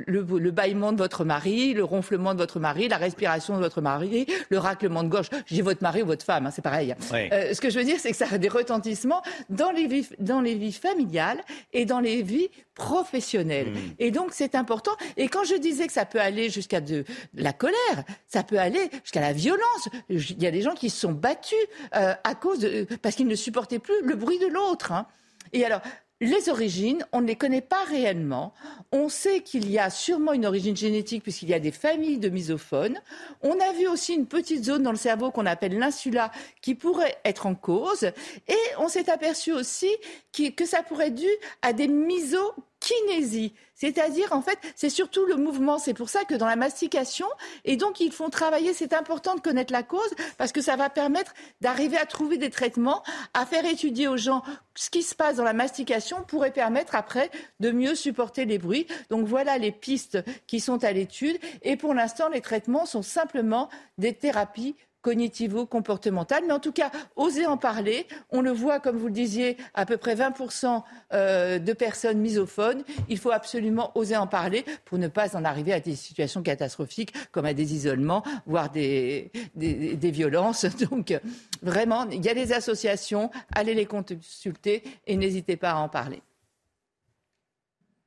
le, 0.07 0.27
le, 0.27 0.51
bâillement 0.51 0.93
de 0.93 0.99
votre 0.99 1.25
mari, 1.25 1.75
le 1.75 1.85
ronflement 1.85 2.35
de 2.35 2.39
votre 2.39 2.59
mari, 2.59 2.89
la 2.89 2.97
respiration 2.97 3.57
de 3.57 3.61
votre 3.61 3.81
mari, 3.81 4.27
le 4.51 4.59
raclement 4.59 5.05
de 5.05 5.09
gorge. 5.09 5.31
Dis 5.49 5.61
votre 5.61 5.83
mari 5.83 6.03
ou 6.03 6.07
votre 6.07 6.25
femme, 6.25 6.47
hein, 6.47 6.51
c'est 6.51 6.61
pareil. 6.61 6.93
Euh, 7.13 7.55
ce 7.55 7.61
que 7.61 7.71
je 7.71 7.79
veux 7.79 7.85
dire, 7.85 7.99
c'est 8.01 8.11
que 8.11 8.17
ça 8.17 8.27
a 8.33 8.39
des 8.39 8.49
retentissements 8.49 9.23
dans 9.49 9.71
les 9.71 9.87
vies, 9.87 10.09
dans 10.19 10.41
les 10.41 10.57
vies 10.57 10.73
familiales 10.73 11.41
et 11.73 11.85
dans 11.85 12.01
les 12.01 12.23
vies 12.23 12.51
professionnelles. 12.75 13.71
Hmm. 13.71 13.95
Et 14.01 14.11
donc, 14.11 14.31
c'est 14.33 14.57
important. 14.57 14.93
Et 15.17 15.29
quand 15.29 15.45
je 15.45 15.55
disais 15.55 15.87
que 15.87 15.93
ça 15.93 16.05
peut 16.05 16.21
aller 16.21 16.51
jusqu'à 16.51 16.81
de, 16.81 17.05
la 17.35 17.53
colère, 17.53 18.03
ça 18.27 18.43
peut 18.43 18.59
aller 18.59 18.91
jusqu'à 19.05 19.21
la 19.21 19.33
violence. 19.33 19.89
Il 20.11 20.43
y 20.43 20.49
a 20.49 20.51
des 20.51 20.63
gens 20.63 20.75
qui 20.75 20.91
se 20.91 20.99
sont 20.99 21.13
battus 21.13 21.65
à 21.93 22.35
cause 22.35 22.59
de, 22.59 22.89
parce 23.03 23.15
qu'ils 23.15 23.29
ne 23.29 23.37
supportaient 23.37 23.79
plus 23.79 24.03
le 24.03 24.17
bruit 24.17 24.41
de 24.41 24.49
l'autre. 24.49 24.91
Hein. 24.91 25.07
Et 25.53 25.65
alors, 25.65 25.81
les 26.23 26.49
origines, 26.49 27.05
on 27.13 27.21
ne 27.21 27.27
les 27.27 27.35
connaît 27.35 27.61
pas 27.61 27.83
réellement. 27.85 28.55
On 28.93 29.09
sait 29.09 29.41
qu'il 29.41 29.69
y 29.69 29.79
a 29.79 29.91
sûrement 29.91 30.33
une 30.33 30.47
origine 30.47 30.77
génétique 30.77 31.25
puisqu'il 31.25 31.49
y 31.49 31.55
a 31.55 31.59
des 31.59 31.73
familles 31.73 32.19
de 32.19 32.29
misophones. 32.29 33.01
On 33.43 33.59
a 33.59 33.73
vu 33.73 33.89
aussi 33.89 34.15
une 34.15 34.27
petite 34.27 34.65
zone 34.65 34.85
dans 34.85 34.93
le 34.93 34.97
cerveau 34.97 35.33
qu'on 35.33 35.47
appelle 35.47 35.77
l'insula 35.77 36.31
qui 36.61 36.77
pourrait 36.77 37.17
être 37.25 37.47
en 37.47 37.57
cause. 37.57 38.05
Et 38.47 38.57
on 38.79 38.89
s'est 38.89 39.11
aperçu 39.11 39.53
aussi 39.53 39.91
que 40.33 40.65
ça 40.65 40.85
pourrait 40.85 41.09
être 41.09 41.17
dû 41.17 41.31
à 41.61 41.73
des 41.73 41.89
miso 41.89 42.55
kinésie. 42.83 43.55
C'est-à-dire, 43.75 44.33
en 44.33 44.43
fait, 44.43 44.59
c'est 44.77 44.91
surtout 44.91 45.25
le 45.27 45.37
mouvement. 45.37 45.79
C'est 45.79 45.95
pour 45.95 46.09
ça 46.09 46.25
que 46.25 46.35
dans 46.35 46.47
la 46.47 46.57
mastication, 46.57 47.27
et 47.65 47.77
donc 47.77 48.01
ils 48.01 48.13
font 48.13 48.29
travailler, 48.29 48.75
c'est 48.75 48.93
important 48.93 49.35
de 49.35 49.41
connaître 49.41 49.73
la 49.73 49.83
cause, 49.83 50.11
parce 50.39 50.53
que 50.53 50.61
ça 50.61 50.77
va 50.77 50.91
permettre 50.91 51.33
d'arriver 51.61 51.97
à 51.97 52.07
trouver 52.07 52.37
des 52.37 52.51
traitements, 52.51 53.03
à 53.35 53.47
faire 53.47 53.65
étudier 53.65 54.09
aux 54.09 54.17
gens 54.17 54.43
ce 54.75 54.89
qui 54.89 55.03
se 55.03 55.15
passe 55.15 55.37
dans 55.37 55.45
la 55.45 55.53
mastication 55.53 56.23
pourrait 56.23 56.53
permettre 56.53 56.95
après 56.95 57.31
de 57.61 57.71
mieux 57.71 57.95
supporter 57.95 58.45
les 58.45 58.59
bruits. 58.59 58.87
Donc 59.11 59.27
voilà 59.27 59.59
les 59.59 59.73
pistes 59.73 60.19
qui 60.47 60.61
sont 60.61 60.83
à 60.85 60.93
l'étude. 60.93 61.39
Et 61.63 61.77
pour 61.77 61.95
l'instant, 61.95 62.29
les 62.29 62.41
traitements 62.41 62.87
sont 62.87 63.03
simplement 63.03 63.69
des 63.99 64.15
thérapies 64.15 64.77
cognitivo-comportementale. 65.03 66.45
Mais 66.47 66.53
en 66.53 66.61
tout 66.61 66.73
cas, 66.73 66.91
oser 67.17 67.47
en 67.47 67.57
parler. 67.57 68.07
On 68.31 68.41
le 68.41 68.51
voit, 68.51 68.81
comme 68.81 68.97
vous 68.97 69.09
le 69.09 69.13
disiez, 69.13 69.57
à 69.75 69.85
peu 69.85 69.97
près 69.97 70.15
20% 70.15 70.83
euh, 71.13 71.59
de 71.59 71.73
personnes 71.73 72.19
misophones. 72.19 72.83
Il 73.09 73.19
faut 73.19 73.33
absolument 73.33 73.93
oser 73.97 74.17
en 74.17 74.27
parler 74.27 74.65
pour 74.85 74.99
ne 74.99 75.09
pas 75.09 75.37
en 75.37 75.45
arriver 75.45 75.73
à 75.73 75.81
des 75.81 75.97
situations 75.97 76.43
catastrophiques 76.43 77.13
comme 77.31 77.45
à 77.45 77.55
des 77.55 77.75
isolements, 77.75 78.23
voire 78.47 78.71
des, 78.71 79.31
des, 79.55 80.11
violences. 80.11 80.65
Donc, 80.91 81.19
vraiment, 81.63 82.09
il 82.11 82.25
y 82.25 82.29
a 82.29 82.35
des 82.35 82.53
associations. 82.53 83.31
Allez 83.55 83.75
les 83.75 83.87
consulter 83.87 84.83
et 85.07 85.17
n'hésitez 85.17 85.57
pas 85.57 85.73
à 85.73 85.77
en 85.77 85.89
parler. 85.89 86.23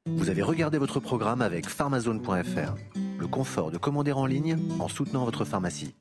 Vous 0.08 0.30
avez 0.30 0.44
regardé 0.44 0.78
votre 0.78 1.00
programme 1.00 1.42
avec 1.42 1.68
pharmazone.fr. 1.68 2.76
Le 3.18 3.28
confort 3.28 3.72
de 3.72 3.80
commander 3.80 4.12
en 4.12 4.28
ligne 4.28 4.56
en 4.80 4.88
soutenant 4.88 5.26
votre 5.26 5.46
pharmacie. 5.46 5.96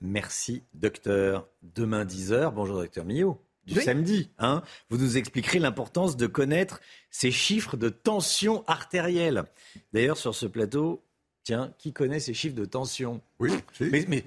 Merci, 0.00 0.62
docteur. 0.74 1.46
Demain 1.74 2.04
10h, 2.04 2.52
bonjour, 2.54 2.76
docteur 2.76 3.04
Millot. 3.04 3.40
Du 3.66 3.80
samedi, 3.82 4.30
hein, 4.38 4.62
vous 4.88 4.96
nous 4.96 5.18
expliquerez 5.18 5.58
l'importance 5.58 6.16
de 6.16 6.26
connaître 6.26 6.80
ces 7.10 7.30
chiffres 7.30 7.76
de 7.76 7.90
tension 7.90 8.64
artérielle. 8.66 9.44
D'ailleurs, 9.92 10.16
sur 10.16 10.34
ce 10.34 10.46
plateau, 10.46 11.02
tiens, 11.44 11.74
qui 11.76 11.92
connaît 11.92 12.18
ces 12.20 12.32
chiffres 12.32 12.54
de 12.54 12.64
tension? 12.64 13.20
Oui, 13.38 13.52
mais, 13.80 14.06
mais, 14.08 14.24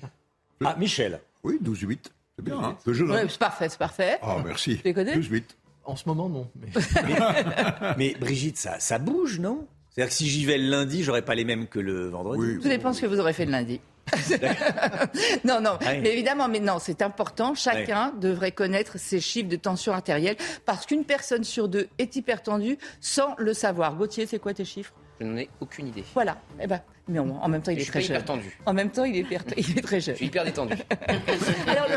Ah, 0.64 0.76
Michel. 0.78 1.22
Oui, 1.44 1.58
12-8. 1.64 1.98
C'est 2.36 2.46
bien, 2.46 2.60
hein 2.60 2.78
c'est 2.86 3.38
parfait, 3.40 3.68
c'est 3.68 3.80
parfait. 3.80 4.20
Ah, 4.22 4.38
merci. 4.46 4.78
Tu 4.78 4.84
les 4.84 4.94
connais? 4.94 5.18
12-8. 5.18 5.44
En 5.86 5.96
ce 5.96 6.08
moment, 6.08 6.30
non. 6.30 6.48
Mais, 7.98 8.16
Brigitte, 8.20 8.58
ça, 8.58 8.80
ça 8.80 9.00
bouge, 9.00 9.40
non? 9.40 9.68
C'est-à-dire 9.90 10.10
que 10.10 10.16
si 10.16 10.30
j'y 10.30 10.46
vais 10.46 10.60
le 10.60 10.70
lundi, 10.70 11.04
j'aurai 11.04 11.24
pas 11.24 11.34
les 11.34 11.44
mêmes 11.44 11.68
que 11.68 11.80
le 11.80 12.08
vendredi. 12.10 12.40
Oui. 12.40 12.60
Tout 12.62 12.70
dépend 12.70 12.94
ce 12.94 13.02
que 13.02 13.08
vous 13.08 13.20
aurez 13.20 13.34
fait 13.34 13.46
le 13.46 13.52
lundi. 13.52 13.82
non, 15.44 15.62
non, 15.62 15.78
mais 15.82 16.12
évidemment, 16.12 16.48
mais 16.48 16.60
non, 16.60 16.78
c'est 16.80 17.02
important. 17.02 17.56
Chacun 17.56 18.14
devrait 18.20 18.52
connaître 18.52 18.98
ses 18.98 19.20
chiffres 19.20 19.50
de 19.50 19.56
tension 19.56 19.94
artérielle 19.94 20.38
parce 20.66 20.86
qu'une 20.86 21.06
personne 21.06 21.44
sur 21.44 21.68
deux 21.68 21.88
est 21.98 22.16
hypertendue 22.16 22.78
sans 23.00 23.36
le 23.38 23.54
savoir. 23.54 23.96
Gauthier, 23.96 24.26
c'est 24.26 24.40
quoi 24.40 24.54
tes 24.54 24.66
chiffres? 24.66 24.94
Je 25.20 25.26
n'en 25.26 25.38
ai 25.38 25.50
aucune 25.60 25.88
idée. 25.88 26.04
Voilà. 26.14 26.38
Eh 26.60 26.68
ben, 26.68 26.82
mais 27.08 27.20
en, 27.20 27.48
même 27.48 27.62
temps, 27.62 27.72
il 27.72 27.80
est 27.80 27.86
très 27.86 28.02
jeune. 28.02 28.22
En 28.66 28.74
même 28.74 28.90
temps, 28.90 29.04
il 29.04 29.18
est, 29.18 29.26
il 29.58 29.78
est 29.78 29.82
très 29.82 30.00
jeune. 30.00 30.16
Je 30.16 30.18
suis 30.18 30.28
hyper 30.28 30.46
détendu. 30.46 30.76
Alors, 31.68 31.88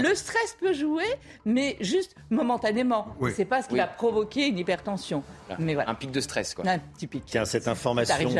le, 0.00 0.14
stress 0.14 0.56
peut 0.60 0.72
jouer, 0.72 1.04
mais 1.44 1.76
juste 1.80 2.14
momentanément. 2.30 3.08
Ce 3.20 3.30
C'est 3.30 3.44
pas 3.44 3.62
ce 3.62 3.68
qui 3.68 3.76
va 3.76 3.86
provoquer 3.86 4.46
une 4.46 4.58
hypertension. 4.58 5.22
Mais 5.58 5.74
voilà. 5.74 5.90
Un 5.90 5.94
pic 5.94 6.10
de 6.10 6.20
stress, 6.20 6.54
quoi. 6.54 6.66
Un 6.66 6.78
petit 6.78 7.06
pic. 7.06 7.24
Tiens, 7.26 7.44
cette 7.44 7.68
information 7.68 8.30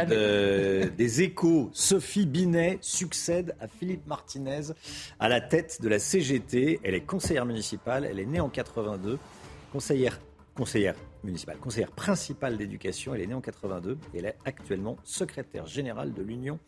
des 0.97 1.23
échos. 1.23 1.71
Sophie 1.73 2.27
Binet 2.27 2.79
succède 2.81 3.55
à 3.61 3.69
Philippe 3.69 4.07
Martinez 4.07 4.73
à 5.21 5.29
la 5.29 5.41
tête 5.41 5.83
de 5.83 5.89
la 5.89 5.99
CGT. 5.99 6.81
Elle 6.83 6.95
est 6.95 7.01
conseillère 7.03 7.47
municipale. 7.47 8.07
Elle 8.11 8.21
est 8.21 8.27
née 8.27 8.41
en 8.41 8.49
82. 8.49 9.19
Conseillère, 9.73 10.21
conseillère 10.55 10.95
municipale, 11.27 11.59
conseillère 11.59 11.93
principale 11.93 12.57
d'éducation. 12.57 13.15
Elle 13.15 13.23
est 13.23 13.27
née 13.27 13.35
en 13.35 13.41
82 13.41 13.99
et 14.15 14.19
elle 14.19 14.27
est 14.27 14.39
actuellement 14.45 14.97
secrétaire 15.05 15.67
générale 15.67 16.15
de 16.15 16.23
l'Union 16.23 16.59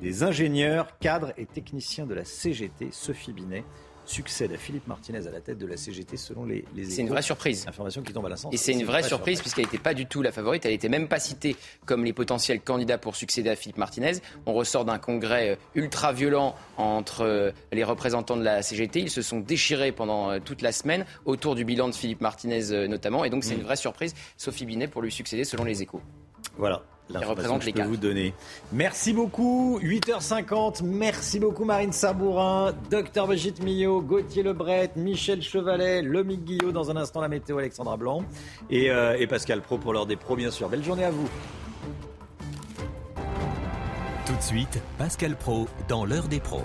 des 0.00 0.22
ingénieurs, 0.22 0.98
cadres 0.98 1.32
et 1.36 1.46
techniciens 1.46 2.06
de 2.06 2.14
la 2.14 2.24
CGT. 2.24 2.88
Sophie 2.90 3.32
Binet 3.32 3.64
succède 4.06 4.52
à 4.52 4.56
Philippe 4.56 4.86
Martinez 4.86 5.26
à 5.26 5.30
la 5.30 5.40
tête 5.40 5.58
de 5.58 5.66
la 5.66 5.76
CGT 5.76 6.16
selon 6.16 6.44
les, 6.44 6.64
les 6.74 6.84
C'est 6.84 7.02
une 7.02 7.08
vraie 7.08 7.22
surprise. 7.22 7.66
Information 7.68 8.02
qui 8.02 8.12
tombe 8.12 8.26
à 8.26 8.34
Et 8.52 8.56
c'est 8.56 8.72
une 8.72 8.84
vraie 8.84 9.02
surprise 9.02 9.40
puisqu'elle 9.40 9.64
n'était 9.64 9.78
pas 9.78 9.94
du 9.94 10.06
tout 10.06 10.22
la 10.22 10.32
favorite. 10.32 10.64
Elle 10.64 10.72
n'était 10.72 10.88
même 10.88 11.08
pas 11.08 11.20
citée 11.20 11.56
comme 11.86 12.04
les 12.04 12.12
potentiels 12.12 12.60
candidats 12.60 12.98
pour 12.98 13.16
succéder 13.16 13.50
à 13.50 13.56
Philippe 13.56 13.78
Martinez. 13.78 14.12
On 14.46 14.52
ressort 14.52 14.84
d'un 14.84 14.98
congrès 14.98 15.50
euh, 15.50 15.56
ultra 15.74 16.12
violent 16.12 16.54
entre 16.76 17.22
euh, 17.22 17.50
les 17.72 17.84
représentants 17.84 18.36
de 18.36 18.44
la 18.44 18.62
CGT. 18.62 19.00
Ils 19.00 19.10
se 19.10 19.22
sont 19.22 19.40
déchirés 19.40 19.92
pendant 19.92 20.30
euh, 20.30 20.38
toute 20.44 20.62
la 20.62 20.72
semaine 20.72 21.04
autour 21.24 21.54
du 21.54 21.64
bilan 21.64 21.88
de 21.88 21.94
Philippe 21.94 22.20
Martinez 22.20 22.88
notamment. 22.88 23.24
Et 23.24 23.30
donc 23.30 23.44
c'est 23.44 23.54
mm. 23.54 23.60
une 23.60 23.64
vraie 23.64 23.76
surprise. 23.76 24.14
Sophie 24.36 24.66
Binet 24.66 24.88
pour 24.88 25.02
lui 25.02 25.12
succéder 25.12 25.44
selon 25.44 25.64
les 25.64 25.82
échos. 25.82 26.00
Voilà 26.56 26.82
l'information 27.10 27.58
que 27.58 27.64
je 27.64 27.70
peux 27.70 27.82
vous 27.82 27.96
donner. 27.96 28.34
Merci 28.72 29.12
beaucoup, 29.12 29.78
8h50. 29.80 30.82
Merci 30.82 31.38
beaucoup 31.38 31.64
Marine 31.64 31.92
Sabourin, 31.92 32.72
Docteur 32.90 33.26
Brigitte 33.26 33.62
Millot, 33.62 34.00
Gauthier 34.00 34.42
Lebret, 34.42 34.92
Michel 34.96 35.42
Chevalet, 35.42 36.02
Lomique 36.02 36.44
Guillot, 36.44 36.72
dans 36.72 36.90
un 36.90 36.96
instant 36.96 37.20
la 37.20 37.28
météo 37.28 37.58
Alexandra 37.58 37.96
Blanc 37.96 38.24
et, 38.70 38.90
euh, 38.90 39.16
et 39.18 39.26
Pascal 39.26 39.60
Pro 39.60 39.78
pour 39.78 39.92
l'heure 39.92 40.06
des 40.06 40.16
pros 40.16 40.36
bien 40.36 40.50
sûr. 40.50 40.68
Belle 40.68 40.84
journée 40.84 41.04
à 41.04 41.10
vous. 41.10 41.28
Tout 44.26 44.36
de 44.36 44.42
suite, 44.42 44.82
Pascal 44.98 45.36
Pro 45.36 45.68
dans 45.88 46.04
l'heure 46.04 46.28
des 46.28 46.40
pros. 46.40 46.64